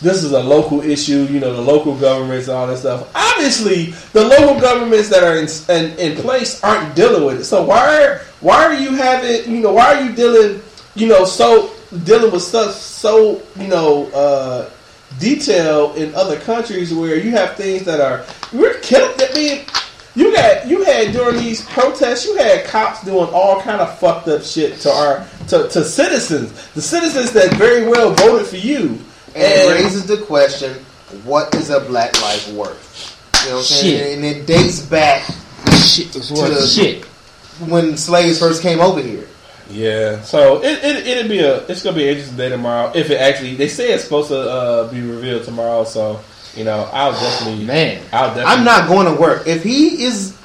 this 0.02 0.24
is 0.24 0.32
a 0.32 0.42
local 0.42 0.80
issue, 0.80 1.26
you 1.30 1.38
know, 1.40 1.54
the 1.54 1.62
local 1.62 1.96
governments 1.96 2.48
and 2.48 2.56
all 2.56 2.66
that 2.66 2.78
stuff. 2.78 3.08
Obviously, 3.14 3.92
the 4.12 4.24
local 4.24 4.60
governments 4.60 5.08
that 5.08 5.22
are 5.22 5.36
in, 5.36 5.48
in, 5.70 5.98
in 5.98 6.16
place 6.20 6.62
aren't 6.62 6.94
dealing 6.96 7.24
with 7.24 7.40
it. 7.40 7.44
So 7.44 7.64
why 7.64 8.04
are 8.04 8.18
why 8.40 8.64
are 8.64 8.74
you 8.74 8.94
having, 8.94 9.50
you 9.50 9.60
know, 9.60 9.72
why 9.72 9.94
are 9.94 10.04
you 10.04 10.12
dealing, 10.14 10.60
you 10.96 11.06
know, 11.06 11.24
so 11.24 11.72
dealing 12.04 12.32
with 12.32 12.42
stuff 12.42 12.72
so, 12.72 13.40
you 13.56 13.68
know, 13.68 14.06
uh, 14.12 14.68
detailed 15.18 15.96
in 15.96 16.14
other 16.14 16.38
countries 16.40 16.92
where 16.92 17.16
you 17.16 17.30
have 17.30 17.56
things 17.56 17.84
that 17.84 18.00
are 18.00 18.26
we're 18.52 18.78
killing. 18.80 19.14
I 19.20 19.34
mean, 19.34 19.64
you 20.14 20.34
got 20.34 20.66
you 20.66 20.84
had 20.84 21.12
during 21.12 21.36
these 21.36 21.64
protests, 21.66 22.26
you 22.26 22.36
had 22.36 22.66
cops 22.66 23.04
doing 23.04 23.28
all 23.32 23.62
kind 23.62 23.80
of 23.80 23.98
fucked 23.98 24.28
up 24.28 24.42
shit 24.42 24.78
to 24.80 24.90
our 24.90 25.26
to, 25.48 25.68
to 25.68 25.84
citizens, 25.84 26.52
the 26.72 26.82
citizens 26.82 27.32
that 27.32 27.54
very 27.54 27.86
well 27.86 28.12
voted 28.14 28.46
for 28.46 28.56
you. 28.56 28.98
And 29.34 29.42
it 29.44 29.74
raises 29.82 30.06
the 30.06 30.18
question: 30.18 30.74
What 31.24 31.54
is 31.54 31.70
a 31.70 31.80
black 31.80 32.20
life 32.22 32.48
worth? 32.52 33.42
You 33.44 33.50
know 33.50 33.56
what 33.56 33.58
I'm 33.60 33.64
saying? 33.64 33.98
Shit. 33.98 34.16
And 34.16 34.24
it 34.24 34.46
dates 34.46 34.80
back 34.80 35.22
Shit 35.84 36.14
was 36.14 36.30
worth 36.30 36.54
the- 36.60 36.66
shit. 36.66 37.04
when 37.68 37.96
slaves 37.96 38.38
first 38.38 38.62
came 38.62 38.80
over 38.80 39.00
here. 39.00 39.26
Yeah, 39.70 40.20
so 40.22 40.62
it, 40.62 40.84
it 40.84 41.06
it'll 41.06 41.28
be 41.30 41.38
a 41.38 41.58
it's 41.66 41.82
gonna 41.82 41.96
be 41.96 42.02
an 42.02 42.08
interesting 42.10 42.36
day 42.36 42.50
tomorrow. 42.50 42.92
If 42.94 43.10
it 43.10 43.16
actually 43.16 43.54
they 43.54 43.68
say 43.68 43.92
it's 43.92 44.04
supposed 44.04 44.28
to 44.28 44.38
uh, 44.38 44.90
be 44.92 45.00
revealed 45.00 45.44
tomorrow, 45.44 45.84
so 45.84 46.20
you 46.54 46.64
know 46.64 46.90
I'll 46.92 47.12
definitely 47.12 47.64
Man. 47.64 48.02
I'll 48.12 48.28
definitely 48.34 48.52
I'm 48.52 48.64
not 48.64 48.88
going 48.88 49.06
to 49.14 49.18
work 49.18 49.46
if 49.46 49.62
he 49.62 50.04
is 50.04 50.36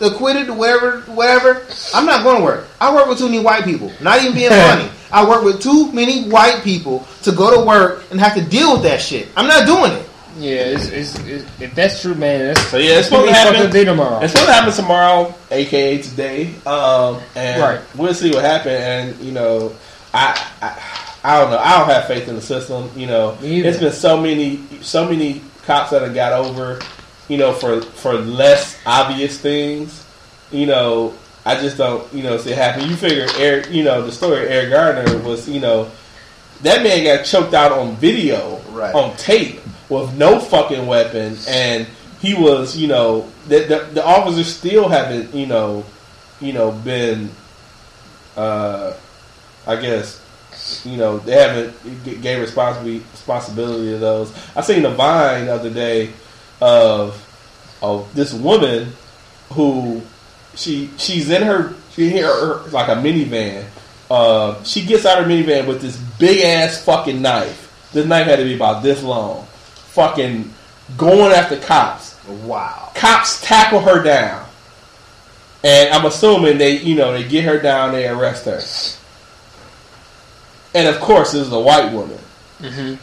acquitted, 0.00 0.50
whatever, 0.50 1.00
whatever. 1.02 1.62
I'm 1.94 2.06
not 2.06 2.22
going 2.24 2.38
to 2.38 2.42
work. 2.44 2.66
I 2.80 2.94
work 2.94 3.08
with 3.08 3.18
too 3.18 3.26
many 3.28 3.40
white 3.42 3.64
people. 3.64 3.92
Not 4.00 4.20
even 4.22 4.34
being 4.34 4.50
funny. 4.50 4.88
I 5.12 5.26
work 5.28 5.42
with 5.42 5.60
too 5.62 5.90
many 5.92 6.28
white 6.28 6.62
people 6.62 7.06
to 7.22 7.32
go 7.32 7.58
to 7.58 7.66
work 7.66 8.04
and 8.10 8.20
have 8.20 8.34
to 8.34 8.42
deal 8.44 8.74
with 8.74 8.82
that 8.82 9.00
shit. 9.00 9.28
I'm 9.36 9.46
not 9.46 9.66
doing 9.66 9.92
it. 9.92 10.04
Yeah, 10.38 10.50
it's, 10.66 10.86
it's, 10.90 11.18
it's, 11.26 11.60
if 11.60 11.74
that's 11.74 12.00
true, 12.02 12.14
man, 12.14 12.54
that's 12.54 12.60
So 12.68 12.76
yeah, 12.76 12.98
it's 12.98 13.08
gonna 13.10 13.26
supposed 13.26 13.28
to 13.28 13.50
happen. 13.50 13.66
up 13.66 13.72
day 13.72 13.84
tomorrow. 13.84 14.20
It's 14.20 14.32
supposed 14.32 14.48
to 14.48 14.54
happen 14.54 14.72
tomorrow, 14.72 15.34
aka 15.50 15.98
today. 16.02 16.54
Um, 16.64 17.20
and 17.34 17.60
Right. 17.60 17.80
we'll 17.96 18.14
see 18.14 18.30
what 18.30 18.44
happens. 18.44 18.74
And 18.80 19.16
you 19.20 19.32
know, 19.32 19.72
I, 20.14 20.40
I 20.62 20.80
I 21.24 21.40
don't 21.40 21.50
know. 21.50 21.58
I 21.58 21.78
don't 21.78 21.88
have 21.88 22.06
faith 22.06 22.28
in 22.28 22.36
the 22.36 22.40
system. 22.42 22.88
You 22.94 23.08
know, 23.08 23.36
it's 23.42 23.78
been 23.80 23.90
so 23.92 24.16
many 24.20 24.60
so 24.80 25.08
many 25.08 25.42
cops 25.64 25.90
that 25.90 26.02
have 26.02 26.14
got 26.14 26.32
over. 26.32 26.78
You 27.28 27.36
know, 27.38 27.52
for 27.52 27.80
for 27.82 28.14
less 28.14 28.78
obvious 28.86 29.38
things. 29.38 30.04
You 30.50 30.66
know, 30.66 31.14
I 31.44 31.60
just 31.60 31.76
don't. 31.76 32.10
You 32.12 32.22
know, 32.22 32.36
see 32.38 32.50
it 32.52 32.58
happen. 32.58 32.88
You 32.88 32.96
figure, 32.96 33.26
Eric. 33.36 33.70
You 33.70 33.84
know, 33.84 34.02
the 34.04 34.12
story 34.12 34.44
of 34.44 34.50
Eric 34.50 34.70
Gardner 34.70 35.18
was. 35.22 35.48
You 35.48 35.60
know, 35.60 35.90
that 36.62 36.82
man 36.82 37.04
got 37.04 37.24
choked 37.24 37.54
out 37.54 37.72
on 37.72 37.96
video, 37.96 38.60
Right. 38.70 38.94
on 38.94 39.16
tape, 39.16 39.60
with 39.88 40.16
no 40.16 40.40
fucking 40.40 40.86
weapon, 40.86 41.36
and 41.48 41.86
he 42.20 42.34
was, 42.34 42.76
you 42.76 42.88
know, 42.88 43.28
the, 43.46 43.60
the, 43.60 43.88
the 43.94 44.04
officers 44.04 44.52
still 44.52 44.88
haven't, 44.88 45.32
you 45.34 45.46
know, 45.46 45.84
you 46.40 46.52
know, 46.52 46.72
been, 46.72 47.30
uh, 48.36 48.92
I 49.66 49.76
guess, 49.76 50.20
you 50.84 50.96
know, 50.96 51.18
they 51.18 51.32
haven't 51.32 52.04
gave 52.22 52.40
responsibility 52.40 53.04
responsibility 53.12 53.90
to 53.92 53.98
those. 53.98 54.32
I 54.56 54.62
seen 54.62 54.84
a 54.84 54.90
vine 54.90 55.46
the 55.46 55.54
other 55.54 55.70
day 55.70 56.10
of 56.60 57.24
of 57.82 58.12
this 58.14 58.32
woman 58.32 58.92
who 59.52 60.02
she 60.54 60.90
she's 60.96 61.30
in 61.30 61.42
her 61.42 61.74
she 61.92 62.16
in 62.16 62.24
her 62.24 62.68
like 62.70 62.88
a 62.88 62.96
minivan. 62.96 63.66
Uh, 64.10 64.62
she 64.64 64.84
gets 64.86 65.04
out 65.04 65.18
of 65.18 65.26
her 65.26 65.30
minivan 65.30 65.66
with 65.66 65.82
this 65.82 65.96
big 66.18 66.42
ass 66.42 66.82
fucking 66.84 67.20
knife. 67.20 67.90
This 67.92 68.06
knife 68.06 68.26
had 68.26 68.36
to 68.36 68.44
be 68.44 68.54
about 68.54 68.82
this 68.82 69.02
long. 69.02 69.44
Fucking 69.44 70.52
going 70.96 71.32
after 71.32 71.58
cops. 71.58 72.16
Wow. 72.26 72.92
Cops 72.94 73.40
tackle 73.42 73.80
her 73.80 74.02
down. 74.02 74.46
And 75.64 75.92
I'm 75.92 76.06
assuming 76.06 76.58
they, 76.58 76.78
you 76.78 76.94
know, 76.94 77.12
they 77.12 77.28
get 77.28 77.44
her 77.44 77.58
down, 77.58 77.92
they 77.92 78.08
arrest 78.08 78.44
her. 78.44 78.60
And 80.74 80.88
of 80.88 81.00
course, 81.00 81.32
this 81.32 81.46
is 81.46 81.52
a 81.52 81.58
white 81.58 81.92
woman. 81.92 82.18
hmm 82.60 82.94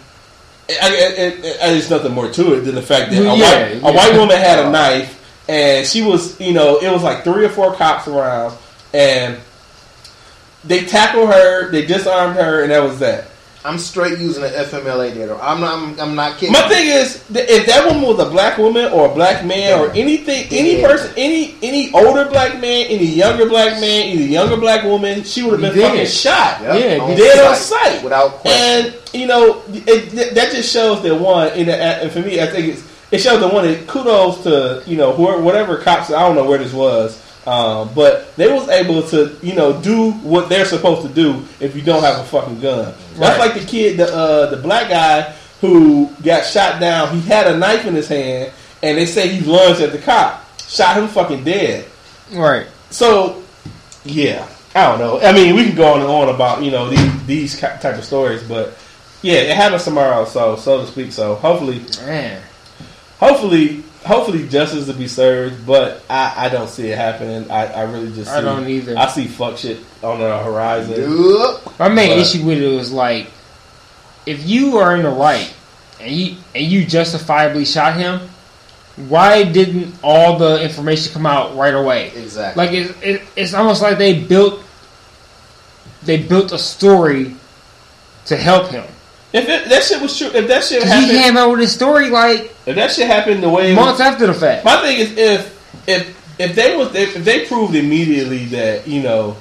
I, 0.69 0.73
I, 0.73 0.87
I, 0.87 1.67
I, 1.67 1.69
there's 1.73 1.89
nothing 1.89 2.13
more 2.13 2.29
to 2.29 2.53
it 2.53 2.61
than 2.61 2.75
the 2.75 2.81
fact 2.81 3.11
that 3.11 3.21
a, 3.21 3.23
yeah, 3.23 3.31
white, 3.31 3.41
yeah. 3.41 3.89
a 3.89 3.93
white 3.93 4.17
woman 4.17 4.37
had 4.37 4.65
a 4.65 4.71
knife, 4.71 5.43
and 5.47 5.85
she 5.85 6.01
was, 6.01 6.39
you 6.39 6.53
know, 6.53 6.77
it 6.77 6.91
was 6.91 7.03
like 7.03 7.23
three 7.23 7.45
or 7.45 7.49
four 7.49 7.73
cops 7.75 8.07
around, 8.07 8.57
and 8.93 9.37
they 10.63 10.85
tackled 10.85 11.29
her, 11.29 11.71
they 11.71 11.85
disarmed 11.85 12.35
her, 12.37 12.63
and 12.63 12.71
that 12.71 12.81
was 12.81 12.99
that. 12.99 13.27
I'm 13.65 13.79
straight 13.79 14.19
using 14.19 14.43
an 14.43 14.51
FMLA 14.51 15.13
data. 15.15 15.37
I'm 15.41 15.59
not. 15.59 15.73
I'm, 15.77 15.99
I'm 15.99 16.15
not 16.15 16.37
kidding. 16.37 16.53
My 16.53 16.67
thing 16.69 16.87
is, 16.87 17.23
if 17.33 17.65
that 17.65 17.85
woman 17.87 18.03
was 18.03 18.19
a 18.19 18.29
black 18.29 18.57
woman 18.59 18.91
or 18.91 19.09
a 19.11 19.13
black 19.13 19.43
man 19.45 19.79
or 19.79 19.89
anything, 19.91 20.45
any 20.51 20.81
Yeah. 20.81 20.87
person, 20.87 21.11
any 21.17 21.55
any 21.63 21.91
older 21.93 22.25
black 22.29 22.53
man, 22.61 22.85
any 22.87 23.05
younger 23.05 23.49
black 23.49 23.73
man, 23.81 24.03
any 24.07 24.25
younger 24.25 24.57
black 24.57 24.83
woman, 24.83 25.23
she 25.23 25.41
would 25.43 25.59
have 25.59 25.61
been 25.61 25.71
You 25.75 25.81
did. 25.81 25.89
fucking 25.89 26.05
shot. 26.05 26.61
Yep, 26.61 26.79
Yeah, 26.97 27.03
on 27.03 27.17
dead 27.17 27.45
on 27.45 27.55
sight, 27.55 27.81
sight. 27.95 28.03
without 28.03 28.31
question. 28.39 28.61
And 28.85 28.95
you 29.13 29.25
know, 29.27 29.63
it, 29.69 30.33
that 30.35 30.51
just 30.51 30.71
shows 30.71 31.01
that 31.03 31.15
one. 31.15 31.51
In 31.53 31.65
the, 31.65 31.75
and 31.75 32.11
for 32.11 32.19
me, 32.19 32.39
I 32.41 32.45
think 32.45 32.67
it's 32.73 32.83
it 33.11 33.19
shows 33.19 33.39
that 33.39 33.51
one. 33.53 33.65
That 33.65 33.87
kudos 33.87 34.43
to 34.43 34.83
you 34.85 34.97
know 34.97 35.11
whoever, 35.13 35.41
whatever 35.41 35.77
cops. 35.77 36.11
I 36.11 36.19
don't 36.21 36.35
know 36.35 36.45
where 36.45 36.57
this 36.59 36.73
was, 36.73 37.19
um, 37.45 37.93
but 37.93 38.35
they 38.35 38.51
was 38.51 38.67
able 38.69 39.03
to 39.09 39.37
you 39.41 39.53
know 39.53 39.79
do 39.81 40.11
what 40.11 40.49
they're 40.49 40.65
supposed 40.65 41.07
to 41.07 41.13
do 41.13 41.43
if 41.59 41.75
you 41.75 41.81
don't 41.81 42.03
have 42.03 42.19
a 42.19 42.23
fucking 42.23 42.59
gun. 42.59 42.93
That's 43.15 43.39
like 43.39 43.53
the 43.53 43.65
kid, 43.65 43.97
the 43.97 44.13
uh, 44.13 44.49
the 44.49 44.57
black 44.57 44.89
guy 44.89 45.33
who 45.61 46.09
got 46.23 46.45
shot 46.45 46.79
down. 46.79 47.15
He 47.15 47.21
had 47.21 47.47
a 47.47 47.57
knife 47.57 47.85
in 47.85 47.93
his 47.95 48.07
hand, 48.07 48.51
and 48.83 48.97
they 48.97 49.05
say 49.05 49.29
he 49.29 49.41
lunged 49.41 49.81
at 49.81 49.91
the 49.91 49.99
cop, 49.99 50.43
shot 50.67 50.97
him 50.97 51.07
fucking 51.07 51.43
dead. 51.43 51.85
Right. 52.33 52.67
So, 52.89 53.43
yeah, 54.03 54.47
I 54.73 54.87
don't 54.89 54.99
know. 54.99 55.19
I 55.19 55.31
mean, 55.31 55.55
we 55.55 55.65
can 55.65 55.75
go 55.75 55.93
on 55.93 56.01
and 56.01 56.09
on 56.09 56.33
about 56.33 56.63
you 56.63 56.71
know 56.71 56.89
these 56.89 57.25
these 57.25 57.59
type 57.59 57.83
of 57.83 58.03
stories, 58.03 58.43
but 58.43 58.77
yeah, 59.21 59.37
it 59.37 59.55
happens 59.55 59.83
tomorrow, 59.83 60.25
so 60.25 60.55
so 60.55 60.81
to 60.81 60.87
speak. 60.87 61.11
So 61.11 61.35
hopefully, 61.35 61.81
Man. 62.05 62.41
hopefully, 63.19 63.84
hopefully 64.05 64.47
justice 64.47 64.85
to 64.85 64.93
be 64.93 65.07
served. 65.07 65.65
But 65.65 66.03
I, 66.09 66.45
I 66.45 66.49
don't 66.49 66.69
see 66.69 66.87
it 66.89 66.97
happening. 66.97 67.49
I, 67.51 67.65
I 67.67 67.81
really 67.83 68.11
just 68.13 68.29
see, 68.31 68.37
I 68.37 68.41
don't 68.41 68.67
either. 68.67 68.97
I 68.97 69.07
see 69.07 69.27
fuck 69.27 69.57
shit 69.57 69.79
on 70.03 70.19
the 70.19 70.37
horizon. 70.43 71.01
Yup. 71.01 71.79
My 71.79 71.89
main 71.89 72.11
But- 72.11 72.19
issue 72.19 72.45
with 72.45 72.59
it 72.61 72.75
was 72.75 72.91
like, 72.91 73.31
if 74.25 74.47
you 74.47 74.77
are 74.77 74.95
in 74.95 75.03
the 75.03 75.09
right 75.09 75.53
and 75.99 76.11
you 76.11 76.37
and 76.53 76.63
you 76.65 76.85
justifiably 76.85 77.65
shot 77.65 77.95
him, 77.95 78.21
why 79.07 79.43
didn't 79.43 79.93
all 80.01 80.37
the 80.37 80.63
information 80.63 81.13
come 81.13 81.25
out 81.25 81.55
right 81.55 81.73
away? 81.73 82.07
Exactly. 82.15 82.65
Like 82.65 82.73
it, 82.75 82.97
it, 83.03 83.21
it's 83.35 83.53
almost 83.53 83.81
like 83.81 83.97
they 83.97 84.19
built 84.23 84.61
they 86.03 86.21
built 86.21 86.51
a 86.51 86.57
story 86.57 87.35
to 88.25 88.35
help 88.37 88.69
him. 88.69 88.85
If 89.35 89.49
it, 89.49 89.67
that 89.69 89.83
shit 89.83 90.01
was 90.01 90.17
true, 90.17 90.27
if 90.33 90.47
that 90.47 90.63
shit 90.63 90.81
'Cause 90.81 90.89
he 90.91 90.95
happened, 90.95 91.19
came 91.19 91.37
out 91.37 91.51
with 91.51 91.59
his 91.59 91.73
story 91.73 92.09
like 92.09 92.55
if 92.65 92.75
that 92.75 92.91
shit 92.91 93.07
happened 93.07 93.43
the 93.43 93.49
way 93.49 93.71
it 93.71 93.75
was, 93.75 93.85
months 93.85 93.99
after 93.99 94.27
the 94.27 94.33
fact. 94.33 94.63
My 94.63 94.77
thing 94.81 94.97
is 94.97 95.11
if 95.17 95.87
if 95.87 96.39
if 96.39 96.55
they 96.55 96.75
was 96.77 96.95
if 96.95 97.15
they 97.25 97.45
proved 97.45 97.75
immediately 97.75 98.45
that 98.45 98.87
you 98.87 99.01
know, 99.03 99.35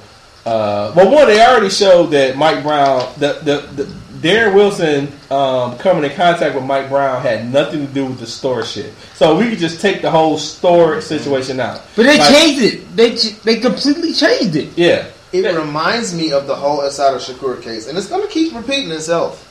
uh, 0.45 0.91
well, 0.95 1.09
one 1.11 1.27
they 1.27 1.41
already 1.41 1.69
showed 1.69 2.07
that 2.07 2.35
Mike 2.35 2.61
Brown, 2.61 3.07
the 3.19 3.39
the, 3.43 3.83
the 3.83 3.83
Darren 4.27 4.53
Wilson 4.55 5.07
um, 5.29 5.77
coming 5.77 6.03
in 6.09 6.15
contact 6.15 6.55
with 6.55 6.63
Mike 6.65 6.89
Brown 6.89 7.21
had 7.21 7.51
nothing 7.53 7.85
to 7.85 7.93
do 7.93 8.05
with 8.07 8.19
the 8.19 8.25
store 8.27 8.65
shit. 8.65 8.91
So 9.13 9.37
we 9.37 9.49
could 9.49 9.59
just 9.59 9.79
take 9.81 10.01
the 10.01 10.09
whole 10.11 10.37
store 10.37 10.99
situation 10.99 11.59
out. 11.59 11.81
But 11.95 12.03
they 12.07 12.17
Like, 12.17 12.33
changed 12.33 12.61
it. 12.63 12.95
They 12.97 13.11
they 13.43 13.59
completely 13.61 14.13
changed 14.13 14.55
it. 14.55 14.69
Yeah. 14.75 15.05
It 15.31 15.43
Yeah. 15.43 15.51
reminds 15.51 16.13
me 16.15 16.31
of 16.31 16.47
the 16.47 16.55
whole 16.55 16.81
Assata 16.81 17.17
Shakur 17.17 17.61
case, 17.61 17.87
and 17.87 17.97
it's 17.97 18.07
going 18.07 18.21
to 18.25 18.27
keep 18.33 18.55
repeating 18.55 18.91
itself. 18.91 19.44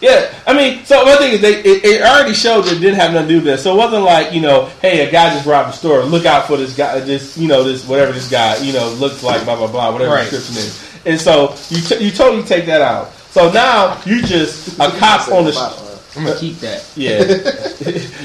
Yeah, 0.00 0.32
I 0.46 0.54
mean, 0.54 0.84
so 0.86 1.04
one 1.04 1.18
thing 1.18 1.32
is 1.32 1.40
they 1.42 1.56
it, 1.62 1.84
it 1.84 2.00
already 2.02 2.32
showed 2.32 2.62
that 2.62 2.72
it 2.76 2.80
didn't 2.80 2.98
have 2.98 3.12
nothing 3.12 3.28
to 3.28 3.34
do 3.34 3.38
with 3.38 3.44
that. 3.44 3.58
So 3.60 3.74
it 3.74 3.76
wasn't 3.76 4.02
like 4.04 4.32
you 4.32 4.40
know, 4.40 4.66
hey, 4.80 5.06
a 5.06 5.10
guy 5.12 5.34
just 5.34 5.46
robbed 5.46 5.70
a 5.70 5.72
store. 5.76 6.02
Look 6.04 6.24
out 6.24 6.46
for 6.46 6.56
this 6.56 6.74
guy. 6.74 7.00
This 7.00 7.36
you 7.36 7.48
know, 7.48 7.62
this 7.64 7.86
whatever 7.86 8.12
this 8.12 8.30
guy 8.30 8.56
you 8.58 8.72
know 8.72 8.88
looks 8.94 9.22
like. 9.22 9.44
Blah 9.44 9.56
blah 9.56 9.66
blah. 9.66 9.92
Whatever 9.92 10.14
Right. 10.14 10.30
description 10.30 10.56
is. 10.56 10.86
And 11.04 11.20
so 11.20 11.54
you 11.68 11.80
t- 11.82 12.02
you 12.04 12.10
totally 12.10 12.42
take 12.44 12.64
that 12.66 12.80
out. 12.80 13.12
So 13.30 13.50
now 13.52 14.00
you 14.06 14.22
just 14.22 14.78
a 14.80 14.90
cop 14.98 15.28
on 15.28 15.44
the 15.44 15.52
sh- 15.52 16.16
I'm 16.16 16.24
gonna 16.24 16.38
keep 16.38 16.56
that. 16.60 16.84
yeah. 16.96 17.20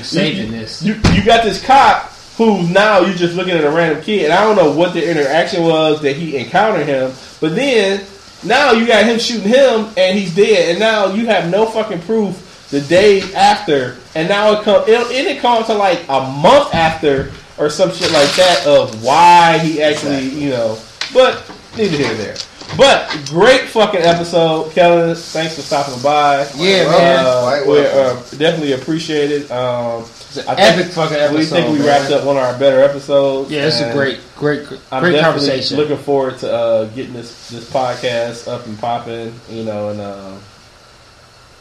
saving 0.02 0.46
you, 0.54 0.60
this. 0.60 0.82
You 0.82 0.96
you 1.14 1.24
got 1.26 1.44
this 1.44 1.64
cop 1.66 2.12
who 2.38 2.68
now 2.70 3.00
you're 3.02 3.16
just 3.16 3.36
looking 3.36 3.54
at 3.56 3.64
a 3.64 3.70
random 3.70 4.02
kid, 4.04 4.26
and 4.26 4.34
I 4.34 4.44
don't 4.44 4.56
know 4.56 4.72
what 4.72 4.94
the 4.94 5.10
interaction 5.10 5.64
was 5.64 6.02
that 6.02 6.16
he 6.16 6.38
encountered 6.38 6.86
him, 6.88 7.14
but 7.40 7.56
then 7.56 8.02
now 8.46 8.72
you 8.72 8.86
got 8.88 9.06
him 9.06 9.20
shooting 9.20 9.48
him, 9.50 9.88
and 9.98 10.18
he's 10.18 10.34
dead, 10.36 10.70
and 10.72 10.80
now 10.80 11.08
you 11.14 11.26
have 11.28 11.50
no 11.50 11.66
fucking 11.66 12.02
proof 12.02 12.68
the 12.72 12.82
day 12.82 13.22
after, 13.34 13.98
and 14.16 14.28
now 14.30 14.54
it 14.60 14.64
come 14.64 14.84
it, 14.88 15.12
it 15.12 15.40
comes 15.40 15.68
to 15.68 15.74
like 15.74 16.04
a 16.10 16.22
month 16.22 16.74
after 16.74 17.32
or 17.58 17.70
some 17.70 17.92
shit 17.92 18.12
like 18.12 18.30
that 18.36 18.66
of 18.68 19.04
why 19.04 19.58
he 19.60 19.82
actually, 19.82 20.28
you 20.30 20.50
know, 20.50 20.78
but 21.14 21.50
neither 21.78 21.96
here 21.98 22.08
nor 22.08 22.16
there. 22.16 22.36
But 22.76 23.08
great 23.30 23.62
fucking 23.70 24.02
episode, 24.02 24.72
Kellen. 24.74 25.16
Thanks 25.16 25.56
for 25.56 25.62
stopping 25.62 26.02
by. 26.02 26.40
Yeah, 26.56 26.86
Well, 26.88 27.00
man. 27.00 27.26
Uh, 27.26 27.62
we 27.68 27.74
welcome. 27.74 28.18
uh, 28.18 28.38
definitely 28.38 28.74
appreciate 28.74 29.32
it. 29.32 29.52
Um, 29.52 30.04
I 30.38 30.54
epic 30.56 30.84
think- 30.86 30.94
fucking 30.94 31.18
episode. 31.18 31.38
we 31.38 31.46
think 31.46 31.68
we 31.72 31.78
man. 31.80 31.88
wrapped 31.88 32.12
up 32.12 32.26
one 32.26 32.38
of 32.38 32.44
our 32.44 32.58
better 32.60 32.82
episodes. 32.82 33.52
Yeah, 33.52 33.68
it's 33.68 33.80
a 33.82 33.86
and 33.86 33.94
great, 33.98 34.20
great, 34.36 34.60
I'm 34.92 35.02
great 35.04 35.12
definitely 35.14 35.22
conversation. 35.22 35.78
Looking 35.78 35.98
forward 35.98 36.38
to 36.40 36.54
uh, 36.54 36.86
getting 36.90 37.14
this 37.14 37.50
this 37.50 37.70
podcast 37.70 38.48
up 38.48 38.66
and 38.66 38.78
popping. 38.80 39.34
You 39.50 39.64
know, 39.64 39.90
and 39.90 40.02
um, 40.02 40.40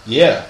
yeah, 0.07 0.47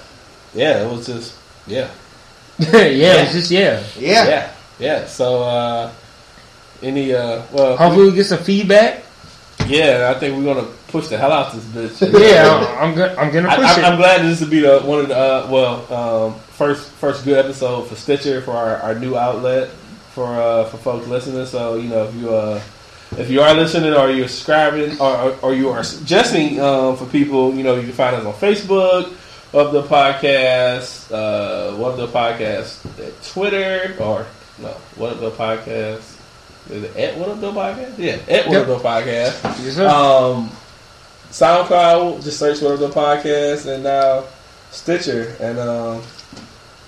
yeah, 0.54 0.84
it 0.84 0.90
was 0.90 1.06
just 1.06 1.34
yeah, 1.66 1.90
yeah, 2.58 3.22
it's 3.22 3.32
just 3.32 3.50
yeah. 3.50 3.82
Yeah. 3.98 4.26
yeah, 4.26 4.52
yeah. 4.78 5.06
So 5.06 5.42
uh, 5.42 5.92
any 6.82 7.14
uh, 7.14 7.42
well, 7.52 7.76
Hopefully, 7.76 8.10
we 8.10 8.16
get 8.16 8.26
some 8.26 8.38
feedback. 8.42 9.02
yeah, 9.66 10.12
I 10.14 10.18
think 10.18 10.36
we're 10.36 10.54
gonna 10.54 10.68
push 10.88 11.08
the 11.08 11.16
hell 11.18 11.32
out 11.32 11.54
of 11.54 11.72
this 11.72 12.00
bitch. 12.00 12.20
Yeah, 12.20 12.76
I'm, 12.78 12.90
I'm 12.90 12.94
gonna, 12.96 13.14
I'm 13.14 13.32
gonna 13.32 13.48
I, 13.48 13.54
I, 13.54 13.78
it. 13.78 13.84
I'm 13.84 13.96
glad 13.96 14.22
this 14.22 14.40
will 14.40 14.48
be 14.48 14.60
the 14.60 14.80
one 14.80 15.00
of 15.00 15.08
the 15.08 15.16
uh, 15.16 15.48
well 15.50 16.26
um, 16.28 16.40
first 16.54 16.90
first 16.92 17.24
good 17.24 17.44
episode 17.44 17.88
for 17.88 17.96
Stitcher 17.96 18.40
for 18.40 18.52
our, 18.52 18.76
our 18.76 18.94
new 18.98 19.16
outlet 19.16 19.68
for 20.12 20.26
uh, 20.26 20.64
for 20.64 20.76
folks 20.78 21.06
listening. 21.08 21.46
So 21.46 21.76
you 21.76 21.88
know 21.88 22.04
if 22.04 22.14
you 22.14 22.34
uh, 22.34 22.62
if 23.18 23.30
you 23.30 23.42
are 23.42 23.54
listening 23.54 23.92
or 23.94 24.10
you're 24.10 24.28
subscribing 24.28 25.00
or, 25.00 25.16
or, 25.16 25.38
or 25.42 25.54
you 25.54 25.68
are 25.70 25.82
suggesting 25.84 26.60
um, 26.60 26.96
for 26.96 27.06
people, 27.06 27.54
you 27.54 27.64
know 27.64 27.74
you 27.74 27.82
can 27.82 27.92
find 27.92 28.16
us 28.16 28.24
on 28.24 28.32
Facebook. 28.34 29.12
Of 29.54 29.70
the 29.70 29.84
podcast, 29.84 31.12
uh, 31.12 31.76
what 31.76 31.92
of 31.92 31.98
the 31.98 32.08
podcast, 32.08 32.84
at 32.98 33.22
Twitter 33.22 33.94
or 34.02 34.26
no, 34.58 34.70
what 34.96 35.12
of 35.12 35.20
the 35.20 35.30
podcast? 35.30 36.18
Is 36.70 36.82
it 36.82 36.96
at 36.96 37.16
what 37.16 37.28
of 37.28 37.40
the 37.40 37.52
podcast? 37.52 37.96
Yeah, 37.96 38.18
at 38.28 38.48
what 38.48 38.62
of 38.62 38.66
the 38.66 38.78
podcast. 38.78 39.40
Yes. 39.64 39.78
Um, 39.78 40.50
SoundCloud, 41.30 42.24
just 42.24 42.40
search 42.40 42.62
what 42.62 42.72
of 42.72 42.80
the 42.80 42.88
podcast, 42.88 43.72
and 43.72 43.84
now 43.84 44.24
Stitcher, 44.72 45.36
and 45.38 45.60
um, 45.60 46.02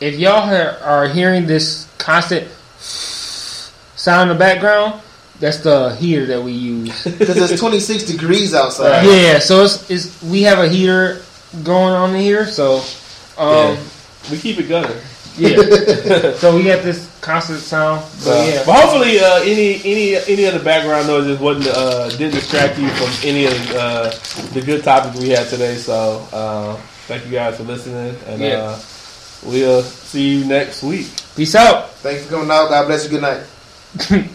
if 0.01 0.17
y'all 0.19 0.41
ha- 0.47 0.79
are 0.83 1.09
hearing 1.09 1.47
this 1.47 1.87
constant 1.99 2.49
sound 2.81 4.31
in 4.31 4.37
the 4.37 4.39
background, 4.39 5.01
that's 5.41 5.59
the 5.59 5.95
heater 5.97 6.27
that 6.27 6.43
we 6.43 6.53
use. 6.53 7.05
Because 7.19 7.51
it's 7.51 7.61
26 7.61 8.05
degrees 8.05 8.55
outside. 8.55 9.05
yeah, 9.07 9.39
so 9.39 9.65
it's, 9.65 9.91
it's 9.91 10.23
we 10.23 10.43
have 10.43 10.59
a 10.59 10.69
heater 10.69 11.21
going 11.65 11.93
on 11.95 12.15
in 12.15 12.21
here, 12.21 12.47
so 12.47 12.83
um, 13.39 13.77
we 14.31 14.39
keep 14.39 14.59
it 14.59 14.69
going. 14.69 14.91
yeah. 15.37 15.57
so 16.37 16.57
we 16.57 16.65
got 16.65 16.83
this 16.83 17.11
constant 17.21 17.59
sound, 17.61 18.01
but 18.25 18.31
Uh, 18.31 18.51
yeah, 18.51 18.63
But 18.65 18.73
hopefully, 18.81 19.21
uh, 19.21 19.41
any 19.43 19.77
any 19.85 20.17
any 20.17 20.45
of 20.47 20.55
the 20.55 20.61
background 20.65 21.07
noises 21.09 21.39
wasn't 21.39 21.75
uh, 21.77 22.09
didn't 22.11 22.33
distract 22.35 22.79
you 22.79 22.89
from 22.91 23.11
any 23.29 23.45
of 23.45 23.53
the, 23.53 23.79
uh, 23.79 24.11
the 24.55 24.63
good 24.63 24.83
topics 24.85 25.19
we 25.21 25.29
had 25.31 25.49
today. 25.49 25.77
So 25.77 26.27
uh, 26.33 26.77
thank 27.09 27.25
you 27.27 27.33
guys 27.33 27.57
for 27.59 27.65
listening, 27.65 28.17
and 28.27 28.41
Yeah. 28.41 28.79
Uh, 29.47 29.51
we'll 29.51 29.83
see 29.83 30.39
you 30.39 30.45
next 30.45 30.83
week. 30.83 31.09
peace 31.37 31.55
out. 31.55 31.91
Thanks 31.97 32.25
for 32.25 32.31
coming 32.31 32.51
out. 32.51 32.69
God 32.69 32.87
bless 32.87 33.05
you. 33.05 33.11
Good 33.11 33.23
night. 33.23 33.43